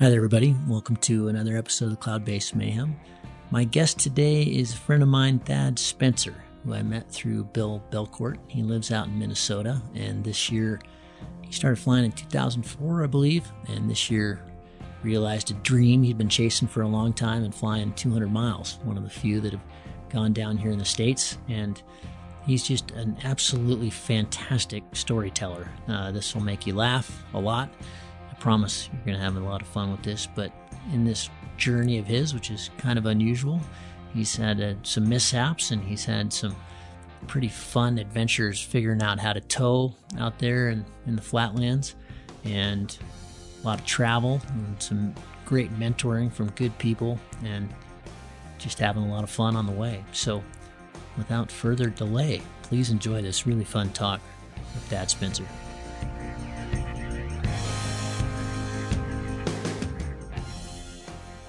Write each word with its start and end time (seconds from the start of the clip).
Hi 0.00 0.08
there, 0.10 0.18
everybody. 0.18 0.54
Welcome 0.68 0.94
to 0.98 1.26
another 1.26 1.56
episode 1.56 1.90
of 1.90 1.98
Cloudbase 1.98 2.54
Mayhem. 2.54 2.94
My 3.50 3.64
guest 3.64 3.98
today 3.98 4.44
is 4.44 4.72
a 4.72 4.76
friend 4.76 5.02
of 5.02 5.08
mine, 5.08 5.40
Thad 5.40 5.76
Spencer, 5.76 6.36
who 6.62 6.72
I 6.72 6.82
met 6.82 7.10
through 7.10 7.42
Bill 7.46 7.82
Belcourt. 7.90 8.36
He 8.46 8.62
lives 8.62 8.92
out 8.92 9.08
in 9.08 9.18
Minnesota, 9.18 9.82
and 9.96 10.22
this 10.22 10.52
year 10.52 10.78
he 11.42 11.50
started 11.50 11.80
flying 11.80 12.04
in 12.04 12.12
2004, 12.12 13.02
I 13.02 13.06
believe, 13.08 13.50
and 13.66 13.90
this 13.90 14.08
year 14.08 14.40
realized 15.02 15.50
a 15.50 15.54
dream 15.54 16.04
he'd 16.04 16.16
been 16.16 16.28
chasing 16.28 16.68
for 16.68 16.82
a 16.82 16.88
long 16.88 17.12
time 17.12 17.42
and 17.42 17.52
flying 17.52 17.92
200 17.94 18.30
miles, 18.30 18.78
one 18.84 18.96
of 18.96 19.02
the 19.02 19.10
few 19.10 19.40
that 19.40 19.50
have 19.50 19.64
gone 20.10 20.32
down 20.32 20.56
here 20.56 20.70
in 20.70 20.78
the 20.78 20.84
States. 20.84 21.38
And 21.48 21.82
he's 22.46 22.62
just 22.62 22.92
an 22.92 23.16
absolutely 23.24 23.90
fantastic 23.90 24.84
storyteller. 24.92 25.68
Uh, 25.88 26.12
this 26.12 26.36
will 26.36 26.42
make 26.44 26.68
you 26.68 26.76
laugh 26.76 27.24
a 27.34 27.40
lot 27.40 27.68
promise 28.40 28.88
you're 28.92 29.04
going 29.04 29.16
to 29.16 29.22
have 29.22 29.36
a 29.36 29.40
lot 29.40 29.62
of 29.62 29.68
fun 29.68 29.90
with 29.90 30.02
this. 30.02 30.28
But 30.34 30.52
in 30.92 31.04
this 31.04 31.30
journey 31.56 31.98
of 31.98 32.06
his, 32.06 32.34
which 32.34 32.50
is 32.50 32.70
kind 32.78 32.98
of 32.98 33.06
unusual, 33.06 33.60
he's 34.14 34.36
had 34.36 34.60
uh, 34.60 34.74
some 34.82 35.08
mishaps 35.08 35.70
and 35.70 35.82
he's 35.82 36.04
had 36.04 36.32
some 36.32 36.54
pretty 37.26 37.48
fun 37.48 37.98
adventures 37.98 38.60
figuring 38.60 39.02
out 39.02 39.18
how 39.18 39.32
to 39.32 39.40
tow 39.40 39.92
out 40.18 40.38
there 40.38 40.70
in, 40.70 40.84
in 41.06 41.16
the 41.16 41.22
flatlands 41.22 41.96
and 42.44 42.98
a 43.62 43.66
lot 43.66 43.80
of 43.80 43.84
travel 43.84 44.40
and 44.50 44.82
some 44.82 45.14
great 45.44 45.72
mentoring 45.78 46.32
from 46.32 46.50
good 46.50 46.76
people 46.78 47.18
and 47.44 47.68
just 48.58 48.78
having 48.78 49.02
a 49.04 49.08
lot 49.08 49.24
of 49.24 49.30
fun 49.30 49.56
on 49.56 49.66
the 49.66 49.72
way. 49.72 50.04
So, 50.12 50.42
without 51.16 51.50
further 51.50 51.88
delay, 51.90 52.42
please 52.62 52.90
enjoy 52.90 53.22
this 53.22 53.46
really 53.46 53.64
fun 53.64 53.90
talk 53.90 54.20
with 54.74 54.84
Thad 54.84 55.10
Spencer. 55.10 55.44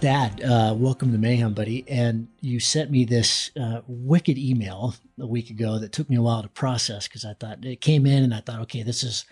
Thad, 0.02 0.42
uh, 0.42 0.73
welcome 0.78 1.11
to 1.11 1.17
Mayhem, 1.17 1.53
buddy. 1.53 1.83
And 1.89 2.30
you 2.39 2.61
sent 2.61 2.89
me 2.89 3.03
this 3.03 3.52
uh, 3.59 3.81
wicked 3.86 4.38
email 4.38 4.95
a 5.19 5.28
week 5.28 5.50
ago 5.50 5.78
that 5.78 5.91
took 5.91 6.09
me 6.09 6.16
a 6.16 6.22
while 6.22 6.41
to 6.41 6.47
process 6.47 7.06
because 7.06 7.25
I 7.25 7.33
thought 7.33 7.66
it 7.66 7.81
came 7.81 8.06
in 8.06 8.23
and 8.23 8.33
I 8.33 8.39
thought, 8.39 8.61
okay, 8.61 8.81
this 8.81 9.03
is 9.03 9.25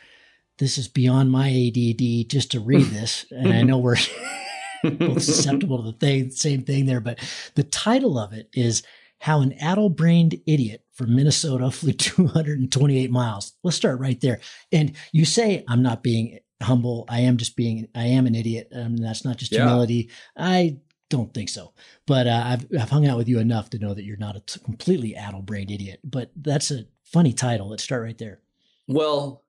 this 0.58 0.78
is 0.78 0.90
beyond 0.90 1.32
my 1.32 1.48
ADD 1.48 2.30
just 2.30 2.52
to 2.52 2.60
read 2.60 2.88
this, 2.88 3.26
and 3.32 3.54
I 3.54 3.62
know 3.62 3.78
we're 3.78 3.96
both 4.84 5.22
susceptible 5.22 5.78
to 5.78 5.92
the 5.92 5.98
thing, 5.98 6.32
same 6.32 6.64
thing 6.64 6.86
there. 6.86 7.00
But 7.00 7.20
the 7.56 7.64
title 7.64 8.20
of 8.20 8.34
it 8.34 8.50
is 8.52 8.84
"How 9.20 9.40
an 9.40 9.54
Addle-Brained 9.54 10.42
Idiot 10.46 10.84
from 10.92 11.16
Minnesota 11.16 11.72
Flew 11.72 11.94
228 11.94 13.10
Miles." 13.10 13.54
Let's 13.64 13.78
start 13.78 14.02
right 14.02 14.20
there. 14.20 14.42
And 14.74 14.98
you 15.14 15.24
say 15.24 15.64
I'm 15.70 15.82
not 15.82 16.04
being 16.04 16.40
humble. 16.62 17.06
I 17.08 17.22
am 17.22 17.38
just 17.38 17.56
being, 17.56 17.88
I 17.96 18.06
am 18.08 18.26
an 18.26 18.36
idiot. 18.36 18.70
Um, 18.74 18.98
that's 18.98 19.24
not 19.24 19.38
just 19.38 19.52
yeah. 19.52 19.60
humility. 19.60 20.10
I 20.36 20.78
don't 21.10 21.34
think 21.34 21.50
so. 21.50 21.74
But 22.06 22.28
uh, 22.28 22.44
I've, 22.46 22.66
I've 22.80 22.90
hung 22.90 23.08
out 23.08 23.18
with 23.18 23.28
you 23.28 23.40
enough 23.40 23.70
to 23.72 23.80
know 23.80 23.94
that 23.94 24.04
you're 24.04 24.18
not 24.18 24.36
a 24.36 24.40
t- 24.42 24.60
completely 24.64 25.16
addle-brained 25.16 25.72
idiot. 25.72 26.00
But 26.04 26.32
that's 26.36 26.72
a 26.72 26.86
funny 27.04 27.34
title. 27.34 27.70
Let's 27.70 27.84
start 27.84 28.04
right 28.04 28.18
there. 28.18 28.42
Well, 28.88 29.44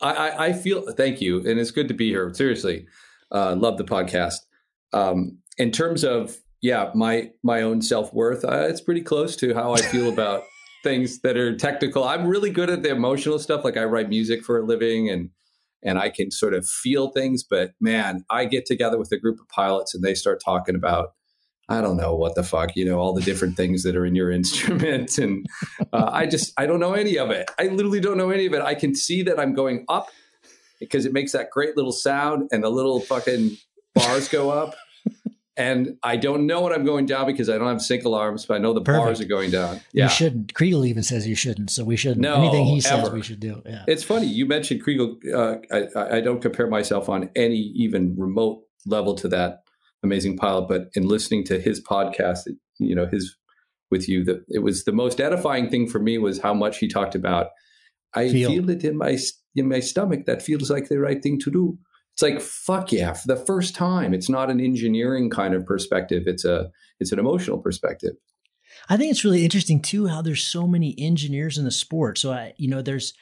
I, 0.00 0.48
I 0.48 0.52
feel, 0.52 0.90
thank 0.92 1.20
you. 1.20 1.38
And 1.38 1.58
it's 1.60 1.70
good 1.70 1.88
to 1.88 1.94
be 1.94 2.08
here. 2.08 2.32
Seriously. 2.34 2.86
Uh, 3.30 3.54
love 3.54 3.78
the 3.78 3.84
podcast. 3.84 4.36
Um, 4.92 5.38
in 5.58 5.70
terms 5.70 6.04
of, 6.04 6.36
yeah, 6.62 6.90
my, 6.94 7.30
my 7.42 7.62
own 7.62 7.82
self-worth, 7.82 8.44
uh, 8.44 8.66
it's 8.68 8.80
pretty 8.80 9.02
close 9.02 9.36
to 9.36 9.54
how 9.54 9.74
I 9.74 9.82
feel 9.82 10.08
about 10.08 10.42
things 10.82 11.20
that 11.20 11.36
are 11.36 11.56
technical. 11.56 12.04
I'm 12.04 12.26
really 12.26 12.50
good 12.50 12.70
at 12.70 12.82
the 12.82 12.90
emotional 12.90 13.38
stuff. 13.38 13.64
Like 13.64 13.76
I 13.76 13.84
write 13.84 14.08
music 14.08 14.44
for 14.44 14.58
a 14.58 14.64
living 14.64 15.10
and, 15.10 15.30
and 15.82 15.98
I 15.98 16.10
can 16.10 16.30
sort 16.30 16.54
of 16.54 16.66
feel 16.66 17.10
things. 17.10 17.42
But 17.42 17.72
man, 17.80 18.24
I 18.30 18.44
get 18.44 18.66
together 18.66 18.98
with 18.98 19.12
a 19.12 19.18
group 19.18 19.40
of 19.40 19.48
pilots 19.48 19.94
and 19.94 20.02
they 20.02 20.14
start 20.14 20.40
talking 20.44 20.74
about, 20.74 21.12
I 21.68 21.80
don't 21.80 21.96
know 21.96 22.14
what 22.14 22.34
the 22.34 22.44
fuck, 22.44 22.76
you 22.76 22.84
know, 22.84 22.98
all 22.98 23.12
the 23.12 23.22
different 23.22 23.56
things 23.56 23.82
that 23.82 23.96
are 23.96 24.06
in 24.06 24.14
your 24.14 24.30
instrument. 24.40 25.18
And 25.18 25.46
uh, 25.92 26.10
I 26.12 26.26
just, 26.26 26.52
I 26.58 26.66
don't 26.66 26.80
know 26.80 26.94
any 26.94 27.18
of 27.18 27.30
it. 27.30 27.50
I 27.58 27.64
literally 27.66 28.00
don't 28.00 28.18
know 28.18 28.30
any 28.30 28.46
of 28.46 28.54
it. 28.54 28.62
I 28.62 28.74
can 28.74 28.94
see 28.94 29.22
that 29.22 29.38
I'm 29.38 29.54
going 29.54 29.84
up 29.88 30.08
because 30.80 31.06
it 31.06 31.12
makes 31.12 31.32
that 31.32 31.50
great 31.50 31.76
little 31.76 31.92
sound 31.92 32.48
and 32.52 32.62
the 32.62 32.68
little 32.68 33.00
fucking 33.00 33.56
bars 33.94 34.28
go 34.28 34.50
up 34.50 34.74
and 35.56 35.96
I 36.02 36.16
don't 36.16 36.46
know 36.46 36.60
what 36.60 36.72
I'm 36.72 36.84
going 36.84 37.06
down 37.06 37.26
because 37.26 37.48
I 37.48 37.56
don't 37.56 37.68
have 37.68 37.80
sync 37.80 38.04
alarms, 38.04 38.44
but 38.44 38.54
I 38.54 38.58
know 38.58 38.74
the 38.74 38.82
Perfect. 38.82 39.04
bars 39.04 39.20
are 39.22 39.26
going 39.26 39.50
down. 39.50 39.80
Yeah. 39.92 40.04
You 40.04 40.10
shouldn't. 40.10 40.54
Chrigel 40.54 40.86
even 40.86 41.02
says 41.02 41.26
you 41.26 41.34
shouldn't, 41.34 41.70
so 41.70 41.82
we 41.82 41.96
shouldn't. 41.96 42.20
No, 42.20 42.36
Anything 42.36 42.66
he 42.66 42.80
says, 42.80 43.10
we 43.10 43.22
should 43.22 43.40
do. 43.40 43.62
Yeah. 43.64 43.84
It's 43.88 44.04
funny 44.04 44.26
you 44.26 44.44
mentioned 44.46 44.84
Chrigel. 44.84 45.16
Uh, 45.32 45.56
I, 45.72 46.16
I, 46.16 46.20
don't 46.20 46.42
compare 46.42 46.66
myself 46.66 47.08
on 47.08 47.30
any 47.34 47.56
even 47.74 48.14
remote 48.18 48.64
level 48.84 49.14
to 49.16 49.28
that 49.28 49.62
amazing 50.02 50.36
pilot, 50.36 50.68
but 50.68 50.88
in 50.94 51.08
listening 51.08 51.44
to 51.44 51.58
his 51.58 51.82
podcast, 51.82 52.40
you 52.78 52.94
know, 52.94 53.06
his 53.06 53.34
with 53.90 54.08
you, 54.08 54.24
that 54.24 54.44
it 54.48 54.58
was 54.58 54.84
the 54.84 54.92
most 54.92 55.20
edifying 55.20 55.70
thing 55.70 55.88
for 55.88 55.98
me 55.98 56.18
was 56.18 56.40
how 56.40 56.52
much 56.52 56.78
he 56.78 56.88
talked 56.88 57.14
about. 57.14 57.48
I 58.14 58.28
feel, 58.28 58.50
feel 58.50 58.70
it 58.70 58.84
in 58.84 58.98
my 58.98 59.18
in 59.54 59.68
my 59.68 59.80
stomach. 59.80 60.26
That 60.26 60.42
feels 60.42 60.70
like 60.70 60.88
the 60.88 60.98
right 60.98 61.22
thing 61.22 61.38
to 61.40 61.50
do 61.50 61.78
it's 62.16 62.22
like 62.22 62.40
fuck 62.40 62.92
yeah 62.92 63.12
for 63.12 63.28
the 63.28 63.36
first 63.36 63.74
time 63.74 64.14
it's 64.14 64.30
not 64.30 64.50
an 64.50 64.58
engineering 64.58 65.28
kind 65.28 65.52
of 65.52 65.66
perspective 65.66 66.22
it's 66.26 66.46
a 66.46 66.70
it's 66.98 67.12
an 67.12 67.18
emotional 67.18 67.58
perspective 67.58 68.12
i 68.88 68.96
think 68.96 69.10
it's 69.10 69.24
really 69.24 69.44
interesting 69.44 69.82
too 69.82 70.06
how 70.06 70.22
there's 70.22 70.42
so 70.42 70.66
many 70.66 70.94
engineers 70.98 71.58
in 71.58 71.64
the 71.64 71.70
sport 71.70 72.16
so 72.16 72.32
i 72.32 72.54
you 72.56 72.68
know 72.68 72.80
there's 72.80 73.12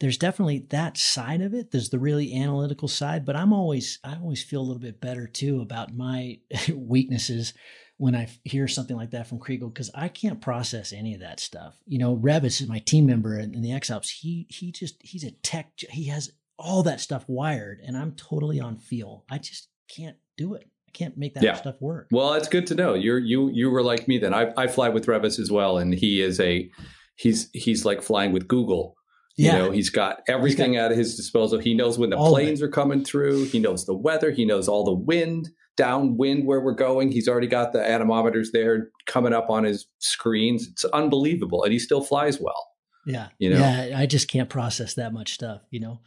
there's 0.00 0.16
definitely 0.16 0.66
that 0.70 0.96
side 0.96 1.42
of 1.42 1.52
it 1.52 1.70
there's 1.70 1.90
the 1.90 1.98
really 1.98 2.34
analytical 2.34 2.88
side 2.88 3.26
but 3.26 3.36
i'm 3.36 3.52
always 3.52 3.98
i 4.04 4.14
always 4.16 4.42
feel 4.42 4.62
a 4.62 4.62
little 4.62 4.80
bit 4.80 5.02
better 5.02 5.26
too 5.26 5.60
about 5.60 5.94
my 5.94 6.38
weaknesses 6.74 7.52
when 7.98 8.14
I 8.14 8.28
hear 8.44 8.66
something 8.66 8.96
like 8.96 9.10
that 9.10 9.26
from 9.26 9.40
Chrigel 9.40 9.68
because 9.68 9.90
I 9.94 10.08
can't 10.08 10.40
process 10.40 10.90
any 10.90 11.12
of 11.12 11.20
that 11.20 11.38
stuff. 11.38 11.76
You 11.86 11.98
know, 11.98 12.16
Revis 12.16 12.62
is 12.62 12.66
my 12.66 12.78
team 12.78 13.04
member 13.04 13.38
in, 13.38 13.60
the 13.60 13.74
X-Alps. 13.74 14.08
He 14.08 14.46
he 14.48 14.72
just 14.72 14.96
he's 15.02 15.22
a 15.22 15.32
tech. 15.32 15.72
He 15.90 16.06
has 16.06 16.30
all 16.60 16.82
that 16.84 17.00
stuff 17.00 17.24
wired 17.28 17.80
and 17.84 17.96
I'm 17.96 18.12
totally 18.12 18.60
on 18.60 18.78
feel. 18.78 19.24
I 19.30 19.38
just 19.38 19.68
can't 19.94 20.16
do 20.36 20.54
it. 20.54 20.68
I 20.88 20.90
can't 20.92 21.16
make 21.16 21.34
that 21.34 21.42
yeah. 21.42 21.54
stuff 21.54 21.76
work. 21.80 22.08
Well, 22.10 22.34
it's 22.34 22.48
good 22.48 22.66
to 22.68 22.74
know. 22.74 22.94
You're 22.94 23.18
you 23.18 23.50
you 23.50 23.70
were 23.70 23.82
like 23.82 24.08
me 24.08 24.18
then. 24.18 24.34
I 24.34 24.52
I 24.56 24.66
fly 24.66 24.88
with 24.88 25.06
Revis 25.06 25.38
as 25.38 25.50
well 25.50 25.78
and 25.78 25.94
he 25.94 26.20
is 26.20 26.40
a 26.40 26.70
he's 27.16 27.50
he's 27.52 27.84
like 27.84 28.02
flying 28.02 28.32
with 28.32 28.48
Google. 28.48 28.96
Yeah. 29.36 29.52
You 29.52 29.58
know, 29.58 29.70
he's 29.70 29.90
got 29.90 30.20
everything 30.28 30.72
he's 30.72 30.80
got, 30.80 30.90
at 30.90 30.98
his 30.98 31.16
disposal. 31.16 31.58
He 31.58 31.74
knows 31.74 31.98
when 31.98 32.10
the 32.10 32.16
planes 32.16 32.60
are 32.60 32.68
coming 32.68 33.04
through. 33.04 33.44
He 33.44 33.58
knows 33.58 33.86
the 33.86 33.94
weather. 33.94 34.30
He 34.30 34.44
knows 34.44 34.68
all 34.68 34.84
the 34.84 34.92
wind, 34.92 35.48
downwind 35.76 36.46
where 36.46 36.60
we're 36.60 36.74
going. 36.74 37.10
He's 37.10 37.28
already 37.28 37.46
got 37.46 37.72
the 37.72 37.80
anemometers 37.82 38.50
there 38.52 38.90
coming 39.06 39.32
up 39.32 39.48
on 39.48 39.64
his 39.64 39.86
screens. 39.98 40.68
It's 40.70 40.84
unbelievable. 40.86 41.64
And 41.64 41.72
he 41.72 41.78
still 41.78 42.02
flies 42.02 42.38
well. 42.38 42.68
Yeah. 43.06 43.28
You 43.38 43.50
know? 43.50 43.60
Yeah. 43.60 43.94
I 43.96 44.04
just 44.04 44.28
can't 44.28 44.50
process 44.50 44.94
that 44.94 45.12
much 45.12 45.32
stuff, 45.32 45.62
you 45.70 45.80
know? 45.80 46.00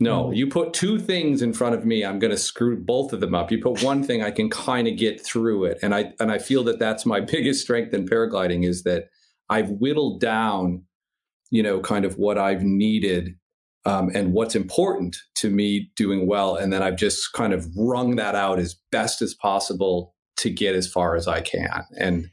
No, 0.00 0.32
you 0.32 0.48
put 0.48 0.72
two 0.72 0.98
things 0.98 1.40
in 1.40 1.52
front 1.52 1.76
of 1.76 1.84
me, 1.84 2.04
I'm 2.04 2.18
going 2.18 2.32
to 2.32 2.36
screw 2.36 2.76
both 2.76 3.12
of 3.12 3.20
them 3.20 3.34
up. 3.34 3.52
You 3.52 3.62
put 3.62 3.82
one 3.82 4.02
thing, 4.02 4.22
I 4.22 4.32
can 4.32 4.50
kind 4.50 4.88
of 4.88 4.96
get 4.96 5.24
through 5.24 5.66
it, 5.66 5.78
and 5.82 5.94
I 5.94 6.12
and 6.18 6.32
I 6.32 6.38
feel 6.38 6.64
that 6.64 6.80
that's 6.80 7.06
my 7.06 7.20
biggest 7.32 7.62
strength 7.62 7.94
in 7.94 8.06
paragliding 8.06 8.66
is 8.66 8.82
that 8.82 9.08
I've 9.48 9.70
whittled 9.70 10.20
down, 10.20 10.82
you 11.50 11.62
know, 11.62 11.80
kind 11.80 12.04
of 12.04 12.18
what 12.18 12.38
I've 12.38 12.62
needed 12.62 13.36
um, 13.86 14.10
and 14.14 14.32
what's 14.32 14.56
important 14.56 15.16
to 15.36 15.50
me 15.50 15.90
doing 15.94 16.26
well, 16.26 16.56
and 16.56 16.72
then 16.72 16.82
I've 16.82 16.96
just 16.96 17.32
kind 17.32 17.52
of 17.52 17.68
wrung 17.76 18.16
that 18.16 18.34
out 18.34 18.58
as 18.58 18.74
best 18.90 19.22
as 19.22 19.32
possible 19.32 20.14
to 20.38 20.50
get 20.50 20.74
as 20.74 20.88
far 20.88 21.14
as 21.14 21.28
I 21.28 21.40
can, 21.40 21.84
and 22.00 22.26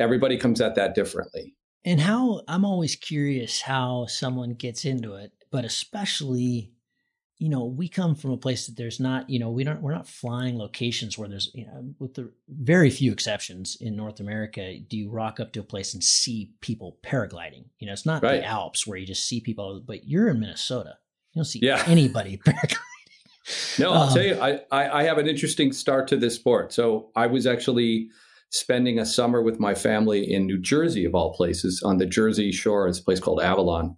everybody 0.00 0.36
comes 0.36 0.60
at 0.60 0.74
that 0.74 0.96
differently. 0.96 1.54
And 1.84 2.00
how 2.00 2.42
I'm 2.48 2.64
always 2.64 2.96
curious 2.96 3.60
how 3.60 4.06
someone 4.06 4.54
gets 4.54 4.84
into 4.84 5.14
it, 5.14 5.32
but 5.52 5.64
especially 5.64 6.73
you 7.44 7.50
know, 7.50 7.66
we 7.66 7.88
come 7.90 8.14
from 8.14 8.30
a 8.30 8.38
place 8.38 8.64
that 8.64 8.74
there's 8.78 8.98
not, 8.98 9.28
you 9.28 9.38
know, 9.38 9.50
we 9.50 9.64
don't, 9.64 9.82
we're 9.82 9.92
not 9.92 10.08
flying 10.08 10.56
locations 10.56 11.18
where 11.18 11.28
there's, 11.28 11.50
you 11.52 11.66
know, 11.66 11.94
with 11.98 12.14
the 12.14 12.30
very 12.48 12.88
few 12.88 13.12
exceptions 13.12 13.76
in 13.82 13.94
North 13.94 14.18
America, 14.18 14.78
do 14.88 14.96
you 14.96 15.10
rock 15.10 15.38
up 15.40 15.52
to 15.52 15.60
a 15.60 15.62
place 15.62 15.92
and 15.92 16.02
see 16.02 16.52
people 16.62 16.96
paragliding? 17.04 17.66
You 17.80 17.86
know, 17.86 17.92
it's 17.92 18.06
not 18.06 18.22
right. 18.22 18.40
the 18.40 18.46
Alps 18.46 18.86
where 18.86 18.96
you 18.96 19.04
just 19.04 19.28
see 19.28 19.42
people, 19.42 19.82
but 19.86 20.08
you're 20.08 20.28
in 20.28 20.40
Minnesota. 20.40 20.96
You 21.34 21.40
don't 21.40 21.44
see 21.44 21.58
yeah. 21.62 21.84
anybody 21.86 22.38
paragliding. 22.46 23.78
No, 23.78 23.92
I'll 23.92 24.02
um, 24.04 24.14
tell 24.14 24.24
you, 24.24 24.40
I, 24.40 24.60
I, 24.70 25.00
I 25.00 25.02
have 25.02 25.18
an 25.18 25.28
interesting 25.28 25.70
start 25.72 26.08
to 26.08 26.16
this 26.16 26.36
sport. 26.36 26.72
So 26.72 27.10
I 27.14 27.26
was 27.26 27.46
actually 27.46 28.08
spending 28.48 28.98
a 28.98 29.04
summer 29.04 29.42
with 29.42 29.60
my 29.60 29.74
family 29.74 30.32
in 30.32 30.46
New 30.46 30.58
Jersey, 30.58 31.04
of 31.04 31.14
all 31.14 31.34
places, 31.34 31.82
on 31.84 31.98
the 31.98 32.06
Jersey 32.06 32.52
shore. 32.52 32.88
It's 32.88 33.00
a 33.00 33.04
place 33.04 33.20
called 33.20 33.42
Avalon. 33.42 33.96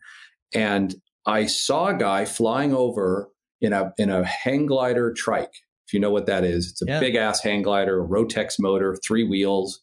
And 0.52 0.96
I 1.26 1.46
saw 1.46 1.86
a 1.86 1.94
guy 1.94 2.24
flying 2.24 2.74
over 2.74 3.30
in 3.60 3.72
a 3.72 3.92
in 3.98 4.10
a 4.10 4.24
hang 4.24 4.66
glider 4.66 5.12
trike. 5.12 5.54
If 5.86 5.94
you 5.94 6.00
know 6.00 6.10
what 6.10 6.26
that 6.26 6.44
is, 6.44 6.70
it's 6.70 6.82
a 6.82 6.86
yeah. 6.86 7.00
big 7.00 7.14
ass 7.14 7.42
hang 7.42 7.62
glider, 7.62 8.02
a 8.02 8.06
Rotax 8.06 8.58
motor, 8.58 8.96
three 8.96 9.24
wheels. 9.24 9.82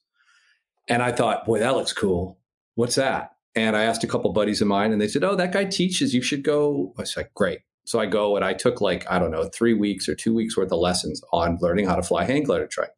And 0.89 1.01
I 1.01 1.13
thought, 1.13 1.45
boy, 1.45 1.59
that 1.59 1.75
looks 1.75 1.93
cool. 1.93 2.39
What's 2.75 2.95
that? 2.95 3.31
And 3.55 3.77
I 3.77 3.83
asked 3.83 4.03
a 4.03 4.07
couple 4.07 4.33
buddies 4.33 4.61
of 4.61 4.67
mine, 4.67 4.91
and 4.91 4.99
they 4.99 5.07
said, 5.07 5.23
"Oh, 5.23 5.35
that 5.35 5.53
guy 5.53 5.65
teaches. 5.65 6.13
You 6.13 6.21
should 6.21 6.43
go." 6.43 6.93
I 6.97 7.03
said, 7.03 7.29
"Great, 7.35 7.59
So 7.85 7.99
I 7.99 8.05
go 8.07 8.35
and 8.35 8.43
I 8.43 8.53
took 8.53 8.81
like, 8.81 9.09
I 9.09 9.19
don't 9.19 9.31
know, 9.31 9.45
three 9.45 9.73
weeks 9.73 10.09
or 10.09 10.15
two 10.15 10.33
weeks 10.33 10.57
worth 10.57 10.71
of 10.71 10.79
lessons 10.79 11.21
on 11.31 11.59
learning 11.61 11.85
how 11.85 11.95
to 11.95 12.03
fly 12.03 12.23
hang 12.23 12.43
glider 12.43 12.67
trike. 12.67 12.93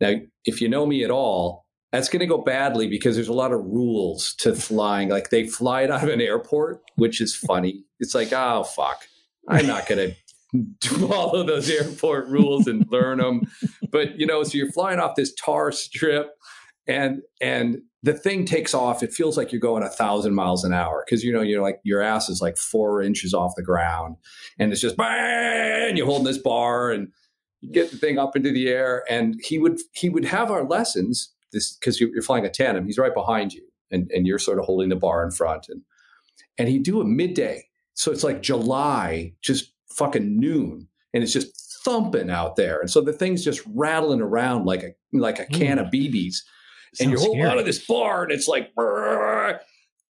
Now, 0.00 0.14
if 0.44 0.60
you 0.60 0.68
know 0.68 0.86
me 0.86 1.04
at 1.04 1.10
all, 1.10 1.66
that's 1.92 2.08
going 2.08 2.20
to 2.20 2.26
go 2.26 2.38
badly 2.38 2.88
because 2.88 3.14
there's 3.16 3.28
a 3.28 3.34
lot 3.34 3.52
of 3.52 3.60
rules 3.60 4.34
to 4.36 4.54
flying. 4.54 5.10
Like 5.10 5.30
they 5.30 5.46
fly 5.46 5.82
it 5.82 5.90
out 5.90 6.02
of 6.02 6.08
an 6.08 6.20
airport, 6.20 6.82
which 6.96 7.20
is 7.20 7.34
funny. 7.36 7.84
It's 8.00 8.14
like, 8.14 8.32
oh, 8.32 8.64
fuck. 8.64 9.06
I'm 9.48 9.66
not 9.66 9.86
going 9.86 10.14
to 10.80 10.88
follow 11.08 11.44
those 11.44 11.68
airport 11.70 12.28
rules 12.28 12.66
and 12.66 12.86
learn 12.90 13.18
them. 13.18 13.42
But, 13.90 14.18
you 14.18 14.26
know, 14.26 14.42
so 14.42 14.56
you're 14.58 14.72
flying 14.72 15.00
off 15.00 15.16
this 15.16 15.34
tar 15.34 15.72
strip 15.72 16.30
and, 16.86 17.22
and 17.40 17.78
the 18.02 18.12
thing 18.12 18.44
takes 18.44 18.74
off. 18.74 19.02
It 19.02 19.12
feels 19.12 19.36
like 19.36 19.52
you're 19.52 19.60
going 19.60 19.82
a 19.82 19.88
thousand 19.88 20.34
miles 20.34 20.64
an 20.64 20.72
hour 20.72 21.04
because, 21.06 21.24
you 21.24 21.32
know, 21.32 21.42
you're 21.42 21.62
like, 21.62 21.80
your 21.84 22.02
ass 22.02 22.28
is 22.28 22.40
like 22.40 22.56
four 22.56 23.02
inches 23.02 23.32
off 23.32 23.52
the 23.56 23.62
ground 23.62 24.16
and 24.58 24.72
it's 24.72 24.80
just, 24.80 24.96
bang, 24.96 25.96
you're 25.96 26.06
holding 26.06 26.26
this 26.26 26.38
bar 26.38 26.90
and, 26.90 27.08
you 27.62 27.70
get 27.70 27.90
the 27.90 27.96
thing 27.96 28.18
up 28.18 28.36
into 28.36 28.52
the 28.52 28.68
air 28.68 29.04
and 29.08 29.40
he 29.44 29.58
would 29.58 29.78
he 29.92 30.08
would 30.08 30.24
have 30.24 30.50
our 30.50 30.64
lessons 30.64 31.32
this 31.52 31.76
because 31.76 32.00
you're 32.00 32.22
flying 32.22 32.44
a 32.44 32.50
tandem. 32.50 32.86
He's 32.86 32.98
right 32.98 33.14
behind 33.14 33.52
you, 33.52 33.62
and 33.90 34.10
and 34.10 34.26
you're 34.26 34.38
sort 34.38 34.58
of 34.58 34.64
holding 34.64 34.88
the 34.88 34.96
bar 34.96 35.24
in 35.24 35.30
front, 35.30 35.66
and 35.68 35.82
and 36.58 36.68
he'd 36.68 36.82
do 36.82 37.00
a 37.00 37.04
midday, 37.04 37.64
so 38.02 38.10
it's 38.10 38.24
like 38.24 38.42
July, 38.42 39.32
just 39.42 39.72
fucking 39.90 40.40
noon, 40.40 40.88
and 41.14 41.22
it's 41.22 41.32
just 41.32 41.80
thumping 41.84 42.30
out 42.30 42.56
there, 42.56 42.80
and 42.80 42.90
so 42.90 43.00
the 43.00 43.12
thing's 43.12 43.44
just 43.44 43.62
rattling 43.74 44.20
around 44.20 44.64
like 44.64 44.82
a 44.82 44.92
like 45.12 45.38
a 45.38 45.46
can 45.46 45.78
of 45.78 45.86
BBs, 45.86 46.38
and 47.00 47.10
you're 47.10 47.20
holding 47.20 47.44
out 47.44 47.58
of 47.58 47.64
this 47.64 47.86
bar, 47.86 48.24
and 48.24 48.32
it's 48.32 48.48
like, 48.48 48.72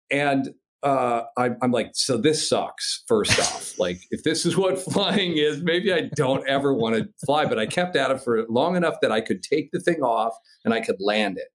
and 0.10 0.54
uh, 0.84 1.24
I, 1.38 1.50
I'm 1.62 1.72
like, 1.72 1.92
so 1.94 2.16
this 2.16 2.48
sucks. 2.48 3.04
First 3.10 3.38
off, 3.40 3.78
like 3.78 4.00
if 4.10 4.24
this 4.24 4.46
is 4.46 4.56
what 4.56 4.80
flying 4.92 5.38
is, 5.38 5.62
maybe 5.62 5.92
I 5.92 6.10
don't 6.16 6.48
ever 6.48 6.74
want 6.74 6.96
to 6.96 7.10
fly. 7.26 7.46
But 7.46 7.60
I 7.60 7.66
kept 7.66 7.98
at 7.98 8.10
it 8.10 8.22
for 8.22 8.46
long 8.48 8.78
enough 8.78 8.96
that 9.02 9.12
I 9.12 9.20
could 9.20 9.44
take 9.44 9.72
the 9.74 9.82
thing 9.82 10.02
off 10.02 10.34
and 10.64 10.74
I 10.74 10.80
could 10.80 10.98
land 11.02 11.38
it. 11.38 11.50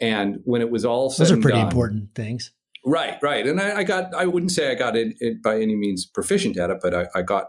And 0.00 0.38
when 0.44 0.62
it 0.62 0.70
was 0.70 0.86
all 0.86 1.10
said 1.10 1.24
those 1.24 1.32
are 1.32 1.40
pretty 1.40 1.58
done, 1.58 1.66
important 1.66 2.14
things, 2.14 2.52
right? 2.88 3.18
Right. 3.22 3.46
And 3.46 3.60
I, 3.60 3.78
I 3.78 3.84
got, 3.84 4.14
I 4.14 4.26
wouldn't 4.26 4.52
say 4.52 4.70
I 4.70 4.74
got 4.74 4.96
it, 4.96 5.14
it, 5.20 5.42
by 5.42 5.60
any 5.60 5.76
means 5.76 6.06
proficient 6.06 6.56
at 6.56 6.70
it, 6.70 6.78
but 6.80 6.94
I, 6.94 7.06
I 7.14 7.22
got 7.22 7.46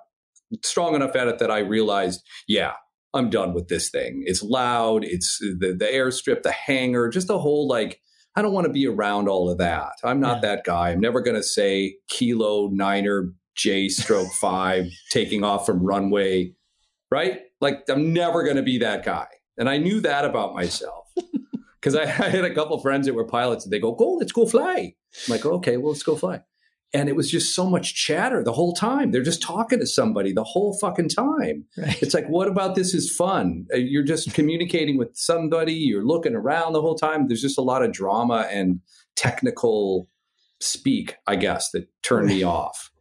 strong 0.63 0.95
enough 0.95 1.15
at 1.15 1.27
it 1.27 1.39
that 1.39 1.51
I 1.51 1.59
realized, 1.59 2.21
yeah, 2.47 2.73
I'm 3.13 3.29
done 3.29 3.53
with 3.53 3.67
this 3.67 3.89
thing. 3.89 4.23
It's 4.25 4.43
loud. 4.43 5.03
It's 5.03 5.39
the 5.39 5.75
the 5.77 5.85
airstrip, 5.85 6.43
the 6.43 6.51
hangar, 6.51 7.09
just 7.09 7.27
the 7.27 7.39
whole 7.39 7.67
like 7.67 7.99
I 8.35 8.41
don't 8.41 8.53
want 8.53 8.67
to 8.67 8.73
be 8.73 8.87
around 8.87 9.27
all 9.27 9.49
of 9.49 9.57
that. 9.57 9.93
I'm 10.03 10.19
not 10.19 10.37
yeah. 10.37 10.55
that 10.55 10.63
guy. 10.63 10.91
I'm 10.91 10.99
never 10.99 11.21
going 11.21 11.35
to 11.35 11.43
say 11.43 11.95
kilo 12.07 12.69
niner 12.71 13.33
J 13.55 13.89
stroke 13.89 14.31
five 14.39 14.85
taking 15.09 15.43
off 15.43 15.65
from 15.65 15.83
runway, 15.83 16.53
right? 17.09 17.39
Like 17.61 17.83
I'm 17.89 18.13
never 18.13 18.43
going 18.43 18.57
to 18.57 18.63
be 18.63 18.77
that 18.79 19.03
guy. 19.03 19.27
And 19.57 19.67
I 19.67 19.77
knew 19.77 20.01
that 20.01 20.23
about 20.23 20.53
myself 20.53 20.98
because 21.79 21.95
I, 21.95 22.03
I, 22.03 22.05
had 22.29 22.45
a 22.45 22.53
couple 22.53 22.77
friends 22.79 23.07
that 23.07 23.13
were 23.13 23.25
pilots 23.25 23.65
and 23.65 23.73
they 23.73 23.79
go, 23.79 23.91
go, 23.91 24.13
let's 24.13 24.31
go 24.31 24.45
fly. 24.45 24.93
I'm 25.27 25.31
like, 25.31 25.45
okay, 25.45 25.77
well, 25.77 25.91
let's 25.91 26.03
go 26.03 26.15
fly. 26.15 26.41
And 26.91 27.07
it 27.07 27.15
was 27.15 27.29
just 27.29 27.53
so 27.53 27.69
much 27.69 27.93
chatter 27.93 28.43
the 28.43 28.53
whole 28.53 28.73
time. 28.73 29.11
They're 29.11 29.21
just 29.21 29.43
talking 29.43 29.79
to 29.79 29.85
somebody 29.85 30.33
the 30.33 30.43
whole 30.43 30.75
fucking 30.79 31.09
time. 31.09 31.65
Right. 31.77 32.01
It's 32.01 32.15
like, 32.15 32.25
what 32.27 32.47
about 32.47 32.73
this 32.73 32.95
is 32.95 33.15
fun? 33.15 33.67
Uh, 33.71 33.77
you're 33.77 34.03
just 34.03 34.33
communicating 34.33 34.97
with 34.97 35.15
somebody. 35.15 35.73
You're 35.73 36.05
looking 36.05 36.35
around 36.35 36.73
the 36.73 36.81
whole 36.81 36.95
time. 36.95 37.27
There's 37.27 37.43
just 37.43 37.59
a 37.59 37.63
lot 37.63 37.83
of 37.83 37.91
drama 37.91 38.47
and 38.49 38.81
technical 39.15 40.09
speak, 40.59 41.15
I 41.27 41.35
guess, 41.35 41.69
that 41.71 41.87
turned 42.01 42.27
me 42.27 42.43
off. 42.43 42.91